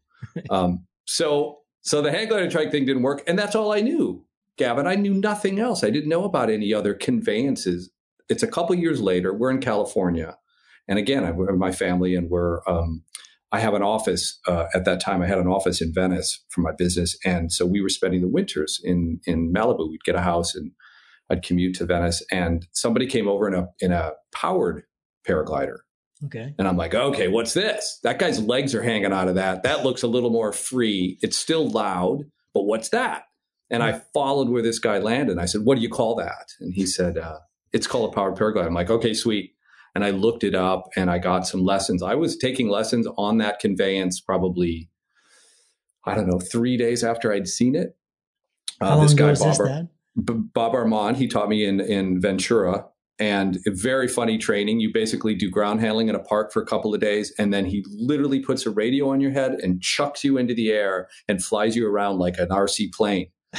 Um, 0.50 0.86
so, 1.06 1.60
so 1.80 2.02
the 2.02 2.10
hang 2.10 2.28
glider 2.28 2.50
trike 2.50 2.70
thing 2.70 2.84
didn't 2.84 3.02
work, 3.02 3.22
and 3.26 3.38
that's 3.38 3.54
all 3.54 3.72
I 3.72 3.80
knew, 3.80 4.24
Gavin. 4.56 4.86
I 4.86 4.94
knew 4.94 5.14
nothing 5.14 5.58
else. 5.58 5.82
I 5.82 5.90
didn't 5.90 6.08
know 6.08 6.24
about 6.24 6.50
any 6.50 6.74
other 6.74 6.94
conveyances. 6.94 7.90
It's 8.28 8.42
a 8.42 8.48
couple 8.48 8.74
years 8.76 9.00
later. 9.00 9.32
We're 9.32 9.50
in 9.50 9.60
California, 9.60 10.36
and 10.86 10.98
again, 10.98 11.24
I 11.24 11.32
my 11.32 11.72
family, 11.72 12.14
and 12.14 12.30
we're 12.30 12.60
um, 12.68 13.04
I 13.50 13.60
have 13.60 13.74
an 13.74 13.82
office 13.82 14.38
uh, 14.46 14.66
at 14.74 14.84
that 14.84 15.00
time. 15.00 15.22
I 15.22 15.26
had 15.26 15.38
an 15.38 15.46
office 15.46 15.80
in 15.80 15.92
Venice 15.94 16.44
for 16.50 16.60
my 16.60 16.72
business, 16.76 17.16
and 17.24 17.52
so 17.52 17.64
we 17.64 17.80
were 17.80 17.88
spending 17.88 18.20
the 18.20 18.28
winters 18.28 18.80
in 18.82 19.20
in 19.26 19.52
Malibu. 19.52 19.90
We'd 19.90 20.04
get 20.04 20.14
a 20.14 20.20
house, 20.20 20.54
and 20.54 20.72
I'd 21.30 21.42
commute 21.42 21.76
to 21.76 21.86
Venice. 21.86 22.24
And 22.30 22.66
somebody 22.72 23.06
came 23.06 23.28
over 23.28 23.48
in 23.48 23.54
a 23.54 23.68
in 23.80 23.92
a 23.92 24.12
powered 24.32 24.84
paraglider. 25.26 25.78
Okay. 26.24 26.54
And 26.58 26.66
I'm 26.66 26.76
like, 26.76 26.94
okay, 26.94 27.28
what's 27.28 27.54
this? 27.54 28.00
That 28.02 28.18
guy's 28.18 28.40
legs 28.40 28.74
are 28.74 28.82
hanging 28.82 29.12
out 29.12 29.28
of 29.28 29.36
that. 29.36 29.62
That 29.62 29.84
looks 29.84 30.02
a 30.02 30.08
little 30.08 30.30
more 30.30 30.52
free. 30.52 31.16
It's 31.22 31.36
still 31.36 31.68
loud, 31.70 32.24
but 32.52 32.64
what's 32.64 32.88
that? 32.88 33.24
And 33.70 33.82
I 33.82 34.00
followed 34.12 34.48
where 34.48 34.62
this 34.62 34.80
guy 34.80 34.98
landed. 34.98 35.38
I 35.38 35.44
said, 35.44 35.60
what 35.64 35.76
do 35.76 35.80
you 35.80 35.88
call 35.88 36.16
that? 36.16 36.48
And 36.58 36.74
he 36.74 36.86
said, 36.86 37.18
uh, 37.18 37.38
it's 37.72 37.86
called 37.86 38.12
a 38.12 38.14
powered 38.14 38.36
paraglider. 38.36 38.66
I'm 38.66 38.74
like, 38.74 38.90
okay, 38.90 39.14
sweet 39.14 39.54
and 39.98 40.04
I 40.04 40.10
looked 40.10 40.44
it 40.44 40.54
up 40.54 40.88
and 40.96 41.10
I 41.10 41.18
got 41.18 41.46
some 41.46 41.64
lessons. 41.64 42.04
I 42.04 42.14
was 42.14 42.36
taking 42.36 42.68
lessons 42.68 43.08
on 43.16 43.38
that 43.38 43.58
conveyance 43.58 44.20
probably, 44.20 44.88
I 46.04 46.14
don't 46.14 46.28
know, 46.28 46.38
three 46.38 46.76
days 46.76 47.02
after 47.02 47.32
I'd 47.32 47.48
seen 47.48 47.74
it. 47.74 47.96
Uh, 48.80 48.90
How 48.90 48.94
long 48.96 49.04
this 49.04 49.14
guy, 49.14 49.34
Bob, 49.34 49.58
this, 49.58 49.88
B- 50.24 50.42
Bob 50.54 50.74
Armand, 50.74 51.16
he 51.16 51.26
taught 51.26 51.48
me 51.48 51.64
in, 51.64 51.80
in 51.80 52.20
Ventura 52.20 52.84
and 53.18 53.58
very 53.66 54.06
funny 54.06 54.38
training. 54.38 54.78
You 54.78 54.92
basically 54.92 55.34
do 55.34 55.50
ground 55.50 55.80
handling 55.80 56.08
in 56.08 56.14
a 56.14 56.22
park 56.22 56.52
for 56.52 56.62
a 56.62 56.66
couple 56.66 56.94
of 56.94 57.00
days, 57.00 57.34
and 57.36 57.52
then 57.52 57.64
he 57.64 57.84
literally 57.88 58.38
puts 58.38 58.66
a 58.66 58.70
radio 58.70 59.10
on 59.10 59.20
your 59.20 59.32
head 59.32 59.54
and 59.62 59.82
chucks 59.82 60.22
you 60.22 60.38
into 60.38 60.54
the 60.54 60.70
air 60.70 61.08
and 61.26 61.42
flies 61.42 61.74
you 61.74 61.88
around 61.88 62.18
like 62.18 62.38
an 62.38 62.50
RC 62.50 62.92
plane. 62.92 63.30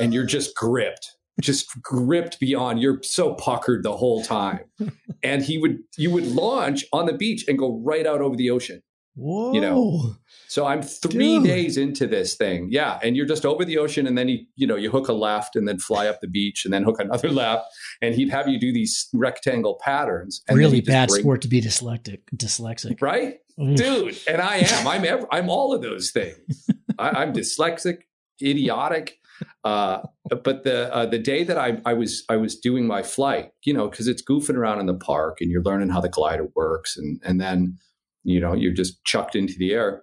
and 0.00 0.12
you're 0.12 0.26
just 0.26 0.54
gripped 0.54 1.16
just 1.40 1.80
gripped 1.82 2.40
beyond 2.40 2.80
you're 2.80 3.00
so 3.02 3.34
puckered 3.34 3.82
the 3.82 3.96
whole 3.96 4.22
time. 4.22 4.60
And 5.20 5.42
he 5.42 5.58
would 5.58 5.80
you 5.96 6.12
would 6.12 6.28
launch 6.28 6.84
on 6.92 7.06
the 7.06 7.12
beach 7.12 7.44
and 7.48 7.58
go 7.58 7.80
right 7.84 8.06
out 8.06 8.20
over 8.20 8.36
the 8.36 8.50
ocean 8.50 8.84
Whoa. 9.16 9.52
you 9.52 9.60
know? 9.60 10.14
So 10.46 10.64
i'm 10.64 10.80
three 10.80 11.38
Dude. 11.38 11.44
days 11.44 11.76
into 11.76 12.06
this 12.06 12.36
thing. 12.36 12.68
Yeah 12.70 13.00
and 13.02 13.16
you're 13.16 13.26
just 13.26 13.44
over 13.44 13.64
the 13.64 13.78
ocean 13.78 14.06
and 14.06 14.16
then 14.16 14.28
you 14.28 14.46
you 14.54 14.64
know 14.64 14.76
you 14.76 14.92
hook 14.92 15.08
a 15.08 15.12
left 15.12 15.56
and 15.56 15.66
then 15.66 15.80
fly 15.80 16.06
up 16.06 16.20
the 16.20 16.28
beach 16.28 16.64
and 16.64 16.72
then 16.72 16.84
hook 16.84 17.00
another 17.00 17.30
left 17.42 17.66
and 18.00 18.14
he'd 18.14 18.30
have 18.30 18.46
you 18.46 18.60
do 18.60 18.72
these 18.72 19.08
rectangle 19.12 19.76
patterns 19.82 20.40
really 20.52 20.80
bad 20.80 21.08
bring, 21.08 21.22
sport 21.22 21.42
to 21.42 21.48
be 21.48 21.60
dyslexic 21.60 22.20
dyslexic. 22.36 23.02
Right? 23.02 23.38
Dude 23.58 24.16
and 24.28 24.40
i 24.40 24.58
am. 24.58 24.86
I'm 24.86 25.04
ever, 25.04 25.26
i'm 25.32 25.50
all 25.50 25.74
of 25.74 25.82
those 25.82 26.12
things. 26.12 26.70
I, 26.98 27.10
i'm 27.10 27.32
dyslexic 27.32 28.02
idiotic 28.40 29.18
uh, 29.64 30.00
but 30.28 30.64
the 30.64 30.92
uh, 30.94 31.06
the 31.06 31.18
day 31.18 31.44
that 31.44 31.58
I, 31.58 31.80
I 31.84 31.94
was 31.94 32.24
I 32.28 32.36
was 32.36 32.56
doing 32.56 32.86
my 32.86 33.02
flight, 33.02 33.50
you 33.64 33.72
know, 33.72 33.88
because 33.88 34.08
it's 34.08 34.22
goofing 34.22 34.56
around 34.56 34.80
in 34.80 34.86
the 34.86 34.94
park 34.94 35.38
and 35.40 35.50
you're 35.50 35.62
learning 35.62 35.90
how 35.90 36.00
the 36.00 36.08
glider 36.08 36.48
works, 36.54 36.96
and 36.96 37.20
and 37.24 37.40
then 37.40 37.78
you 38.24 38.40
know 38.40 38.54
you're 38.54 38.72
just 38.72 39.04
chucked 39.04 39.34
into 39.34 39.54
the 39.58 39.72
air. 39.72 40.02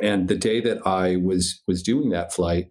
And 0.00 0.28
the 0.28 0.36
day 0.36 0.60
that 0.60 0.86
I 0.86 1.16
was 1.16 1.62
was 1.66 1.82
doing 1.82 2.10
that 2.10 2.32
flight, 2.32 2.68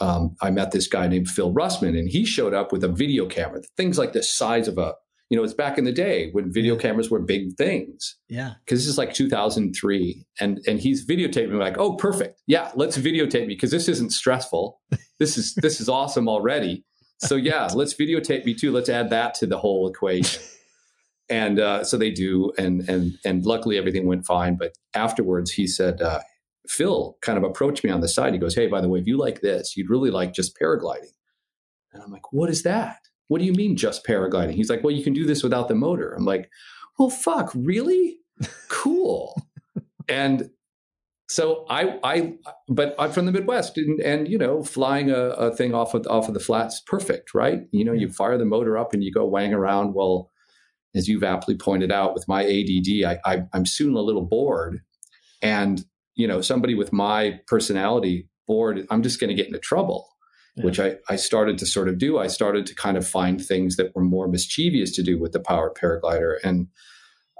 um, 0.00 0.36
I 0.40 0.50
met 0.50 0.72
this 0.72 0.88
guy 0.88 1.06
named 1.06 1.28
Phil 1.28 1.52
Russman, 1.52 1.98
and 1.98 2.08
he 2.08 2.24
showed 2.24 2.54
up 2.54 2.72
with 2.72 2.84
a 2.84 2.88
video 2.88 3.26
camera, 3.26 3.62
things 3.76 3.98
like 3.98 4.12
the 4.12 4.22
size 4.22 4.68
of 4.68 4.78
a 4.78 4.94
you 5.30 5.36
know, 5.36 5.44
it's 5.44 5.54
back 5.54 5.78
in 5.78 5.84
the 5.84 5.92
day 5.92 6.30
when 6.32 6.52
video 6.52 6.76
cameras 6.76 7.10
were 7.10 7.18
big 7.18 7.56
things. 7.56 8.16
Yeah. 8.28 8.54
Because 8.64 8.80
this 8.80 8.88
is 8.88 8.98
like 8.98 9.14
2003, 9.14 10.26
and 10.40 10.60
and 10.66 10.80
he's 10.80 11.06
videotaping 11.06 11.50
me 11.50 11.56
like, 11.56 11.78
oh, 11.78 11.96
perfect, 11.96 12.40
yeah, 12.46 12.70
let's 12.74 12.98
videotape 12.98 13.46
me 13.46 13.54
because 13.54 13.70
this 13.70 13.88
isn't 13.88 14.10
stressful. 14.10 14.80
This 15.18 15.38
is 15.38 15.54
this 15.54 15.80
is 15.80 15.88
awesome 15.88 16.28
already. 16.28 16.84
So 17.18 17.36
yeah, 17.36 17.68
let's 17.74 17.94
videotape 17.94 18.44
me 18.44 18.54
too. 18.54 18.72
Let's 18.72 18.88
add 18.88 19.10
that 19.10 19.34
to 19.34 19.46
the 19.46 19.58
whole 19.58 19.88
equation. 19.88 20.42
and 21.28 21.58
uh, 21.58 21.84
so 21.84 21.96
they 21.96 22.10
do, 22.10 22.52
and 22.58 22.88
and 22.88 23.12
and 23.24 23.46
luckily 23.46 23.78
everything 23.78 24.06
went 24.06 24.26
fine. 24.26 24.56
But 24.56 24.76
afterwards, 24.94 25.52
he 25.52 25.66
said. 25.66 26.02
Uh, 26.02 26.20
Phil 26.66 27.18
kind 27.20 27.36
of 27.36 27.44
approached 27.44 27.84
me 27.84 27.90
on 27.90 28.00
the 28.00 28.08
side. 28.08 28.32
He 28.32 28.38
goes, 28.38 28.54
Hey, 28.54 28.68
by 28.68 28.80
the 28.80 28.88
way, 28.88 28.98
if 28.98 29.06
you 29.06 29.18
like 29.18 29.42
this, 29.42 29.76
you'd 29.76 29.90
really 29.90 30.10
like 30.10 30.32
just 30.32 30.58
paragliding. 30.58 31.12
And 31.92 32.02
I'm 32.02 32.10
like, 32.10 32.32
What 32.32 32.48
is 32.48 32.62
that? 32.62 33.00
What 33.28 33.38
do 33.38 33.44
you 33.44 33.52
mean 33.52 33.76
just 33.76 34.06
paragliding? 34.06 34.54
He's 34.54 34.70
like, 34.70 34.84
well, 34.84 34.94
you 34.94 35.02
can 35.02 35.12
do 35.12 35.26
this 35.26 35.42
without 35.42 35.68
the 35.68 35.74
motor. 35.74 36.12
I'm 36.12 36.24
like, 36.24 36.50
well, 36.98 37.10
fuck, 37.10 37.50
really? 37.54 38.18
Cool. 38.68 39.40
and 40.08 40.50
so 41.28 41.64
I, 41.70 41.98
I, 42.02 42.34
but 42.68 42.94
I'm 42.98 43.12
from 43.12 43.26
the 43.26 43.32
Midwest, 43.32 43.78
and, 43.78 44.00
and 44.00 44.28
you 44.28 44.36
know, 44.36 44.62
flying 44.62 45.10
a, 45.10 45.30
a, 45.30 45.56
thing 45.56 45.72
off 45.72 45.94
of 45.94 46.06
off 46.06 46.28
of 46.28 46.34
the 46.34 46.40
flats, 46.40 46.80
perfect, 46.80 47.32
right? 47.32 47.62
You 47.70 47.84
know, 47.84 47.92
you 47.92 48.08
hmm. 48.08 48.12
fire 48.12 48.36
the 48.36 48.44
motor 48.44 48.76
up 48.76 48.92
and 48.92 49.02
you 49.02 49.12
go 49.12 49.24
wang 49.24 49.54
around. 49.54 49.94
Well, 49.94 50.30
as 50.94 51.08
you've 51.08 51.24
aptly 51.24 51.56
pointed 51.56 51.90
out, 51.90 52.12
with 52.12 52.28
my 52.28 52.44
ADD, 52.44 53.04
I, 53.06 53.18
I, 53.24 53.42
I'm 53.52 53.64
soon 53.64 53.94
a 53.94 54.00
little 54.00 54.26
bored, 54.26 54.80
and 55.40 55.84
you 56.14 56.28
know, 56.28 56.40
somebody 56.40 56.74
with 56.74 56.92
my 56.92 57.40
personality 57.46 58.28
bored, 58.46 58.86
I'm 58.90 59.02
just 59.02 59.18
going 59.18 59.28
to 59.28 59.34
get 59.34 59.46
into 59.46 59.58
trouble 59.58 60.13
yeah. 60.56 60.64
which 60.64 60.80
I, 60.80 60.96
I 61.08 61.16
started 61.16 61.58
to 61.58 61.66
sort 61.66 61.88
of 61.88 61.98
do. 61.98 62.18
I 62.18 62.28
started 62.28 62.66
to 62.66 62.74
kind 62.74 62.96
of 62.96 63.06
find 63.06 63.44
things 63.44 63.76
that 63.76 63.94
were 63.94 64.04
more 64.04 64.28
mischievous 64.28 64.92
to 64.92 65.02
do 65.02 65.18
with 65.18 65.32
the 65.32 65.40
powered 65.40 65.74
paraglider. 65.74 66.36
And 66.44 66.68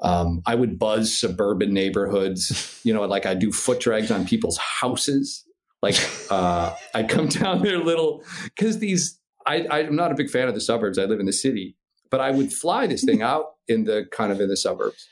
um, 0.02 0.42
I 0.46 0.54
would 0.54 0.78
buzz 0.78 1.16
suburban 1.16 1.72
neighborhoods, 1.72 2.80
you 2.84 2.92
know, 2.92 3.04
like 3.04 3.26
I 3.26 3.34
do 3.34 3.52
foot 3.52 3.80
drags 3.80 4.10
on 4.10 4.26
people's 4.26 4.58
houses. 4.58 5.44
Like 5.82 5.96
uh, 6.30 6.74
I'd 6.94 7.08
come 7.08 7.28
down 7.28 7.62
there 7.62 7.78
little 7.78 8.24
because 8.44 8.78
these 8.78 9.18
I, 9.46 9.66
I'm 9.70 9.96
not 9.96 10.10
a 10.10 10.14
big 10.14 10.30
fan 10.30 10.48
of 10.48 10.54
the 10.54 10.60
suburbs. 10.60 10.98
I 10.98 11.04
live 11.04 11.20
in 11.20 11.26
the 11.26 11.32
city, 11.32 11.76
but 12.10 12.20
I 12.20 12.30
would 12.30 12.52
fly 12.52 12.86
this 12.86 13.04
thing 13.04 13.22
out 13.22 13.52
in 13.68 13.84
the 13.84 14.06
kind 14.10 14.32
of 14.32 14.40
in 14.40 14.48
the 14.48 14.56
suburbs. 14.56 15.06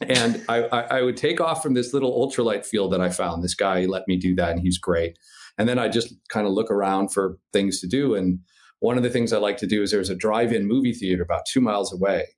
And 0.00 0.42
I, 0.48 0.64
I, 0.64 0.80
I 0.80 1.02
would 1.02 1.16
take 1.16 1.40
off 1.40 1.62
from 1.62 1.74
this 1.74 1.92
little 1.94 2.12
ultralight 2.12 2.66
field 2.66 2.92
that 2.92 3.00
I 3.00 3.10
found. 3.10 3.44
This 3.44 3.54
guy 3.54 3.84
let 3.84 4.08
me 4.08 4.16
do 4.16 4.34
that, 4.36 4.50
and 4.50 4.60
he's 4.60 4.78
great. 4.78 5.18
And 5.60 5.68
then 5.68 5.78
I 5.78 5.88
just 5.88 6.14
kind 6.30 6.46
of 6.46 6.54
look 6.54 6.70
around 6.70 7.12
for 7.12 7.36
things 7.52 7.82
to 7.82 7.86
do. 7.86 8.14
And 8.14 8.38
one 8.78 8.96
of 8.96 9.02
the 9.02 9.10
things 9.10 9.30
I 9.30 9.36
like 9.36 9.58
to 9.58 9.66
do 9.66 9.82
is 9.82 9.90
there's 9.90 10.08
a 10.08 10.14
drive-in 10.16 10.66
movie 10.66 10.94
theater 10.94 11.22
about 11.22 11.42
two 11.44 11.60
miles 11.60 11.92
away. 11.92 12.28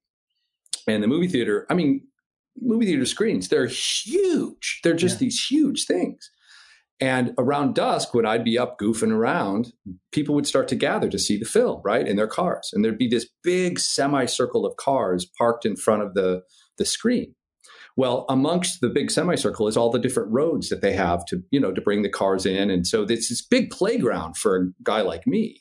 And 0.89 1.05
the 1.05 1.07
movie 1.07 1.29
theater, 1.29 1.65
I 1.71 1.75
mean, 1.75 2.05
movie 2.61 2.85
theater 2.85 3.07
screens, 3.07 3.49
they're 3.49 3.69
huge. 3.69 4.81
They're 4.83 4.95
just 4.95 5.21
yeah. 5.21 5.27
these 5.27 5.47
huge 5.47 5.85
things. 5.87 6.33
And 6.99 7.33
around 7.39 7.77
dusk, 7.77 8.13
when 8.13 8.27
I'd 8.27 8.43
be 8.43 8.59
up 8.59 8.77
goofing 8.81 9.13
around, 9.13 9.73
people 10.11 10.35
would 10.35 10.49
start 10.49 10.67
to 10.69 10.75
gather 10.75 11.09
to 11.09 11.19
see 11.19 11.39
the 11.39 11.45
film, 11.45 11.81
right, 11.85 12.09
in 12.09 12.17
their 12.17 12.27
cars. 12.27 12.71
And 12.73 12.85
there'd 12.85 12.99
be 12.99 13.07
this 13.07 13.31
big 13.45 13.79
semicircle 13.79 14.67
of 14.67 14.75
cars 14.79 15.31
parked 15.39 15.65
in 15.65 15.77
front 15.77 16.03
of 16.03 16.15
the, 16.15 16.43
the 16.77 16.85
screen. 16.85 17.37
Well, 17.97 18.25
amongst 18.29 18.81
the 18.81 18.89
big 18.89 19.11
semicircle 19.11 19.69
is 19.69 19.77
all 19.77 19.91
the 19.91 19.99
different 19.99 20.33
roads 20.33 20.69
that 20.71 20.81
they 20.81 20.93
have 20.93 21.25
to, 21.27 21.43
you 21.51 21.61
know, 21.61 21.73
to 21.73 21.81
bring 21.81 22.03
the 22.03 22.09
cars 22.09 22.47
in. 22.47 22.71
And 22.71 22.87
so 22.87 23.03
it's 23.03 23.29
this 23.29 23.43
big 23.43 23.71
playground 23.71 24.37
for 24.37 24.57
a 24.57 24.69
guy 24.83 25.03
like 25.03 25.27
me. 25.27 25.61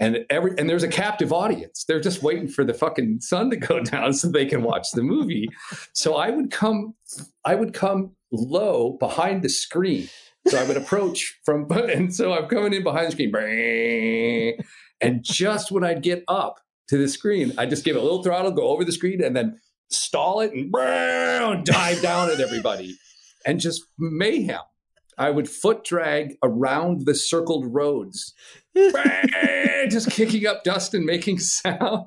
And 0.00 0.24
every 0.30 0.52
and 0.58 0.68
there's 0.68 0.82
a 0.82 0.88
captive 0.88 1.32
audience. 1.32 1.84
They're 1.86 2.00
just 2.00 2.24
waiting 2.24 2.48
for 2.48 2.64
the 2.64 2.74
fucking 2.74 3.20
sun 3.20 3.50
to 3.50 3.56
go 3.56 3.80
down 3.84 4.14
so 4.14 4.28
they 4.28 4.46
can 4.46 4.62
watch 4.62 4.88
the 4.92 5.02
movie. 5.02 5.48
So 5.92 6.16
I 6.16 6.30
would 6.30 6.50
come 6.50 6.94
I 7.44 7.54
would 7.54 7.72
come 7.72 8.16
low 8.32 8.96
behind 8.98 9.42
the 9.42 9.48
screen 9.48 10.08
so 10.46 10.58
I 10.58 10.64
would 10.64 10.76
approach 10.76 11.38
from, 11.44 11.66
and 11.70 12.14
so 12.14 12.32
I'm 12.32 12.46
coming 12.46 12.72
in 12.72 12.82
behind 12.82 13.08
the 13.08 13.12
screen, 13.12 14.58
and 15.00 15.22
just 15.22 15.70
when 15.70 15.84
I'd 15.84 16.02
get 16.02 16.24
up 16.28 16.60
to 16.88 16.98
the 16.98 17.08
screen, 17.08 17.52
I 17.58 17.66
just 17.66 17.84
give 17.84 17.96
a 17.96 18.00
little 18.00 18.22
throttle, 18.22 18.50
go 18.50 18.68
over 18.68 18.84
the 18.84 18.92
screen, 18.92 19.22
and 19.22 19.36
then 19.36 19.60
stall 19.90 20.40
it 20.40 20.52
and 20.52 21.64
dive 21.64 22.02
down 22.02 22.30
at 22.30 22.40
everybody, 22.40 22.96
and 23.44 23.60
just 23.60 23.82
mayhem. 23.98 24.60
I 25.18 25.30
would 25.30 25.48
foot 25.48 25.84
drag 25.84 26.36
around 26.42 27.04
the 27.04 27.14
circled 27.14 27.66
roads, 27.74 28.32
just 28.74 30.10
kicking 30.10 30.46
up 30.46 30.64
dust 30.64 30.94
and 30.94 31.04
making 31.04 31.38
sound. 31.40 32.06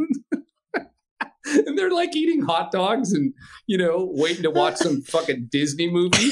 and 1.46 1.78
they're 1.78 1.92
like 1.92 2.16
eating 2.16 2.42
hot 2.42 2.72
dogs 2.72 3.14
and 3.14 3.34
you 3.68 3.78
know 3.78 4.10
waiting 4.14 4.44
to 4.44 4.50
watch 4.50 4.78
some 4.78 5.02
fucking 5.02 5.50
Disney 5.52 5.92
movie 5.92 6.32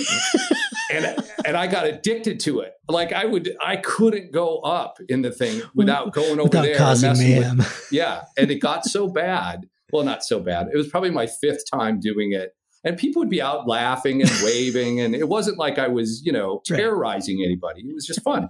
and 0.92 1.24
and 1.46 1.58
I 1.58 1.68
got 1.68 1.86
addicted 1.86 2.40
to 2.42 2.62
it. 2.62 2.74
Like 2.88 3.14
I 3.14 3.26
would, 3.26 3.56
I 3.62 3.78
couldn't 3.78 4.32
go 4.32 4.60
up 4.60 4.98
in 5.08 5.22
the 5.22 5.32
thing 5.32 5.62
without 5.74 6.14
going 6.14 6.40
over 6.40 6.44
without 6.44 6.64
there. 6.64 6.78
Causing 6.78 7.18
mayhem. 7.18 7.58
With, 7.58 7.88
yeah, 7.92 8.24
and 8.38 8.52
it 8.52 8.60
got 8.60 8.86
so 8.86 9.08
bad. 9.08 9.68
Well, 9.92 10.04
not 10.04 10.24
so 10.24 10.40
bad. 10.40 10.68
It 10.74 10.78
was 10.78 10.88
probably 10.88 11.12
my 11.12 11.28
fifth 11.28 11.64
time 11.72 12.00
doing 12.00 12.34
it, 12.34 12.52
and 12.84 12.98
people 12.98 13.22
would 13.22 13.30
be 13.30 13.42
out 13.42 13.68
laughing 13.68 14.22
and 14.22 14.32
waving, 14.44 15.00
and 15.00 15.16
it 15.16 15.30
wasn't 15.30 15.58
like 15.58 15.80
I 15.80 15.88
was, 15.88 16.22
you 16.26 16.32
know, 16.32 16.62
terrorizing 16.66 17.44
anybody. 17.44 17.82
It 17.82 17.94
was 17.94 18.06
just 18.06 18.22
fun, 18.22 18.50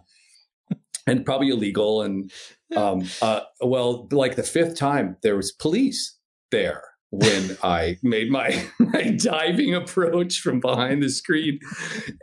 and 1.07 1.25
probably 1.25 1.49
illegal. 1.49 2.01
And 2.01 2.31
um, 2.75 3.03
uh, 3.21 3.41
well, 3.61 4.07
like 4.11 4.35
the 4.35 4.43
fifth 4.43 4.77
time, 4.77 5.17
there 5.23 5.35
was 5.35 5.51
police 5.51 6.17
there 6.51 6.83
when 7.11 7.57
I 7.63 7.97
made 8.01 8.31
my, 8.31 8.65
my 8.79 9.11
diving 9.11 9.75
approach 9.75 10.39
from 10.39 10.59
behind 10.59 11.03
the 11.03 11.09
screen. 11.09 11.59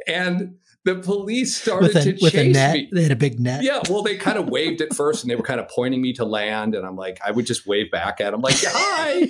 And 0.06 0.56
the 0.84 0.96
police 0.96 1.56
started 1.56 1.94
a, 1.96 2.04
to 2.04 2.16
chase 2.16 2.54
me. 2.54 2.88
They 2.92 3.02
had 3.02 3.12
a 3.12 3.16
big 3.16 3.40
net. 3.40 3.62
Yeah, 3.62 3.80
well, 3.88 4.02
they 4.02 4.16
kind 4.16 4.38
of 4.38 4.48
waved 4.48 4.80
at 4.80 4.94
first, 4.94 5.22
and 5.22 5.30
they 5.30 5.36
were 5.36 5.42
kind 5.42 5.60
of 5.60 5.68
pointing 5.68 6.00
me 6.00 6.12
to 6.14 6.24
land, 6.24 6.74
and 6.74 6.86
I'm 6.86 6.96
like, 6.96 7.18
I 7.24 7.30
would 7.30 7.46
just 7.46 7.66
wave 7.66 7.90
back 7.90 8.20
at 8.20 8.30
them, 8.30 8.40
like, 8.40 8.56
"Hi." 8.64 9.28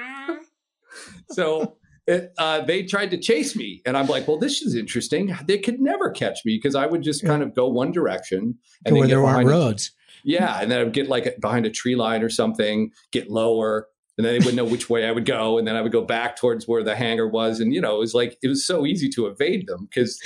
so 1.31 1.75
it, 2.07 2.33
uh, 2.37 2.61
they 2.61 2.83
tried 2.83 3.11
to 3.11 3.17
chase 3.17 3.55
me, 3.55 3.81
and 3.85 3.97
I'm 3.97 4.07
like, 4.07 4.27
"Well, 4.27 4.37
this 4.37 4.61
is 4.61 4.75
interesting. 4.75 5.35
They 5.45 5.57
could 5.57 5.79
never 5.79 6.11
catch 6.11 6.39
me 6.45 6.57
because 6.57 6.75
I 6.75 6.85
would 6.85 7.01
just 7.01 7.25
kind 7.25 7.43
of 7.43 7.55
go 7.55 7.67
one 7.67 7.91
direction 7.91 8.57
and 8.85 8.95
where 8.95 9.07
there 9.07 9.25
aren't 9.25 9.47
roads." 9.47 9.91
Yeah, 10.23 10.59
and 10.61 10.69
then 10.69 10.81
I 10.81 10.83
would 10.83 10.93
get 10.93 11.07
like 11.07 11.37
behind 11.39 11.65
a 11.65 11.69
tree 11.69 11.95
line 11.95 12.23
or 12.23 12.29
something, 12.29 12.91
get 13.11 13.29
lower, 13.29 13.87
and 14.19 14.25
then 14.25 14.33
they 14.33 14.39
wouldn't 14.39 14.57
know 14.57 14.65
which 14.65 14.89
way 14.89 15.05
I 15.05 15.13
would 15.13 15.25
go, 15.25 15.57
and 15.57 15.65
then 15.65 15.77
I 15.77 15.81
would 15.81 15.93
go 15.93 16.01
back 16.01 16.35
towards 16.35 16.67
where 16.67 16.83
the 16.83 16.93
hangar 16.93 17.25
was, 17.25 17.61
and 17.61 17.73
you 17.73 17.79
know, 17.79 17.95
it 17.95 17.99
was 17.99 18.13
like 18.13 18.37
it 18.43 18.49
was 18.49 18.65
so 18.65 18.85
easy 18.85 19.07
to 19.11 19.27
evade 19.27 19.65
them 19.65 19.87
because. 19.89 20.19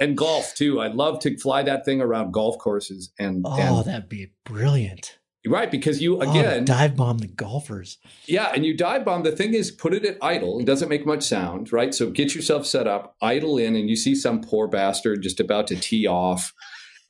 and 0.00 0.16
golf 0.16 0.52
too. 0.56 0.80
I'd 0.80 0.96
love 0.96 1.20
to 1.20 1.36
fly 1.38 1.62
that 1.62 1.84
thing 1.84 2.00
around 2.00 2.32
golf 2.32 2.58
courses 2.58 3.12
and 3.20 3.44
oh, 3.46 3.56
and, 3.56 3.84
that'd 3.86 4.08
be 4.08 4.32
brilliant. 4.44 5.18
Right, 5.46 5.70
because 5.70 6.02
you 6.02 6.16
oh, 6.16 6.20
again 6.22 6.62
oh, 6.62 6.64
dive 6.64 6.96
bomb 6.96 7.18
the 7.18 7.28
golfers. 7.28 7.98
Yeah, 8.26 8.50
and 8.52 8.66
you 8.66 8.76
dive 8.76 9.04
bomb. 9.04 9.22
The 9.22 9.30
thing 9.30 9.54
is, 9.54 9.70
put 9.70 9.94
it 9.94 10.04
at 10.04 10.16
idle. 10.20 10.58
It 10.58 10.66
doesn't 10.66 10.88
make 10.88 11.06
much 11.06 11.22
sound, 11.22 11.72
right? 11.72 11.94
So 11.94 12.10
get 12.10 12.34
yourself 12.34 12.66
set 12.66 12.88
up, 12.88 13.14
idle 13.22 13.58
in, 13.58 13.76
and 13.76 13.88
you 13.88 13.94
see 13.94 14.16
some 14.16 14.40
poor 14.40 14.66
bastard 14.66 15.22
just 15.22 15.38
about 15.38 15.68
to 15.68 15.76
tee 15.76 16.08
off, 16.08 16.52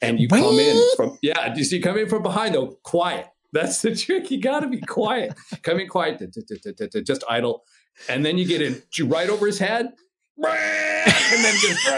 and 0.02 0.20
you 0.20 0.28
come 0.28 0.58
in 0.58 0.82
from 0.96 1.16
yeah, 1.22 1.54
you 1.54 1.64
see 1.64 1.80
come 1.80 1.96
in 1.96 2.10
from 2.10 2.22
behind 2.22 2.54
though, 2.54 2.76
quiet. 2.82 3.26
That's 3.54 3.80
the 3.82 3.94
trick. 3.94 4.30
You 4.30 4.40
got 4.40 4.60
to 4.60 4.68
be 4.68 4.80
quiet. 4.80 5.34
come 5.62 5.78
in 5.78 5.88
quiet, 5.88 6.22
just 7.06 7.24
idle, 7.28 7.62
and 8.08 8.26
then 8.26 8.36
you 8.36 8.46
get 8.46 8.60
in 8.60 8.82
right 9.08 9.30
over 9.30 9.46
his 9.46 9.58
head, 9.58 9.92
and 10.36 11.44
then 11.44 11.54
just. 11.60 11.88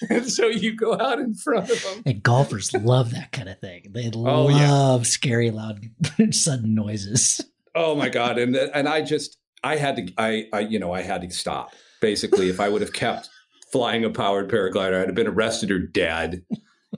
and 0.10 0.30
so 0.30 0.46
you 0.46 0.76
go 0.76 0.94
out 0.94 1.18
in 1.18 1.34
front 1.34 1.68
of 1.68 1.82
them. 1.82 2.02
And 2.06 2.22
golfers 2.22 2.72
love 2.72 3.10
that 3.12 3.32
kind 3.32 3.48
of 3.48 3.58
thing. 3.58 3.86
They 3.90 4.10
oh, 4.14 4.44
love 4.44 5.00
yeah. 5.00 5.02
scary, 5.02 5.50
loud, 5.50 5.90
sudden 6.30 6.74
noises. 6.74 7.44
Oh 7.74 7.94
my 7.94 8.08
god! 8.08 8.38
And 8.38 8.56
and 8.56 8.88
I 8.88 9.02
just 9.02 9.38
I 9.64 9.76
had 9.76 9.96
to 9.96 10.12
I 10.16 10.46
I 10.52 10.60
you 10.60 10.78
know 10.78 10.92
I 10.92 11.02
had 11.02 11.22
to 11.22 11.30
stop. 11.30 11.72
Basically, 12.00 12.48
if 12.48 12.60
I 12.60 12.68
would 12.68 12.80
have 12.80 12.92
kept 12.92 13.28
flying 13.72 14.04
a 14.04 14.10
powered 14.10 14.48
paraglider, 14.48 15.00
I'd 15.00 15.08
have 15.08 15.14
been 15.14 15.26
arrested 15.26 15.70
or 15.70 15.80
dead. 15.80 16.44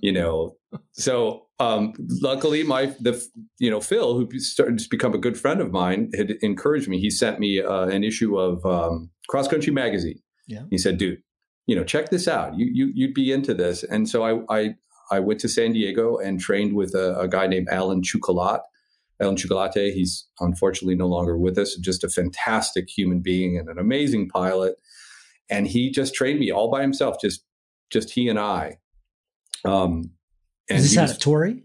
You 0.00 0.12
know. 0.12 0.56
So 0.92 1.46
um, 1.58 1.94
luckily, 2.22 2.62
my 2.62 2.86
the 3.00 3.22
you 3.58 3.70
know 3.70 3.80
Phil, 3.80 4.14
who 4.14 4.38
started 4.38 4.78
to 4.78 4.88
become 4.88 5.14
a 5.14 5.18
good 5.18 5.38
friend 5.38 5.60
of 5.60 5.72
mine, 5.72 6.10
had 6.16 6.32
encouraged 6.42 6.88
me. 6.88 7.00
He 7.00 7.10
sent 7.10 7.40
me 7.40 7.60
uh, 7.60 7.86
an 7.86 8.04
issue 8.04 8.38
of 8.38 8.64
um, 8.64 9.10
Cross 9.28 9.48
Country 9.48 9.72
Magazine. 9.72 10.20
Yeah. 10.46 10.62
He 10.70 10.78
said, 10.78 10.98
"Dude, 10.98 11.22
you 11.70 11.76
know, 11.76 11.84
check 11.84 12.10
this 12.10 12.26
out. 12.26 12.58
You, 12.58 12.66
you, 12.66 12.90
you'd 12.94 13.14
be 13.14 13.30
into 13.30 13.54
this. 13.54 13.84
And 13.84 14.08
so 14.08 14.24
I, 14.24 14.58
I, 14.58 14.74
I 15.12 15.20
went 15.20 15.38
to 15.40 15.48
San 15.48 15.72
Diego 15.72 16.16
and 16.16 16.40
trained 16.40 16.74
with 16.74 16.96
a, 16.96 17.16
a 17.16 17.28
guy 17.28 17.46
named 17.46 17.68
Alan 17.70 18.02
Chuculate. 18.02 18.60
Alan 19.20 19.36
Chuculate, 19.36 19.94
he's 19.94 20.26
unfortunately 20.40 20.96
no 20.96 21.06
longer 21.06 21.38
with 21.38 21.56
us, 21.58 21.76
just 21.76 22.02
a 22.02 22.08
fantastic 22.08 22.88
human 22.88 23.20
being 23.20 23.56
and 23.56 23.68
an 23.68 23.78
amazing 23.78 24.28
pilot. 24.28 24.74
And 25.48 25.68
he 25.68 25.92
just 25.92 26.12
trained 26.12 26.40
me 26.40 26.50
all 26.50 26.72
by 26.72 26.82
himself, 26.82 27.20
just, 27.20 27.44
just 27.88 28.10
he 28.10 28.28
and 28.28 28.40
I. 28.40 28.78
Um, 29.64 30.10
and 30.68 30.78
Is 30.78 30.90
this 30.90 30.98
out 30.98 31.10
of 31.10 31.18
Torrey? 31.18 31.64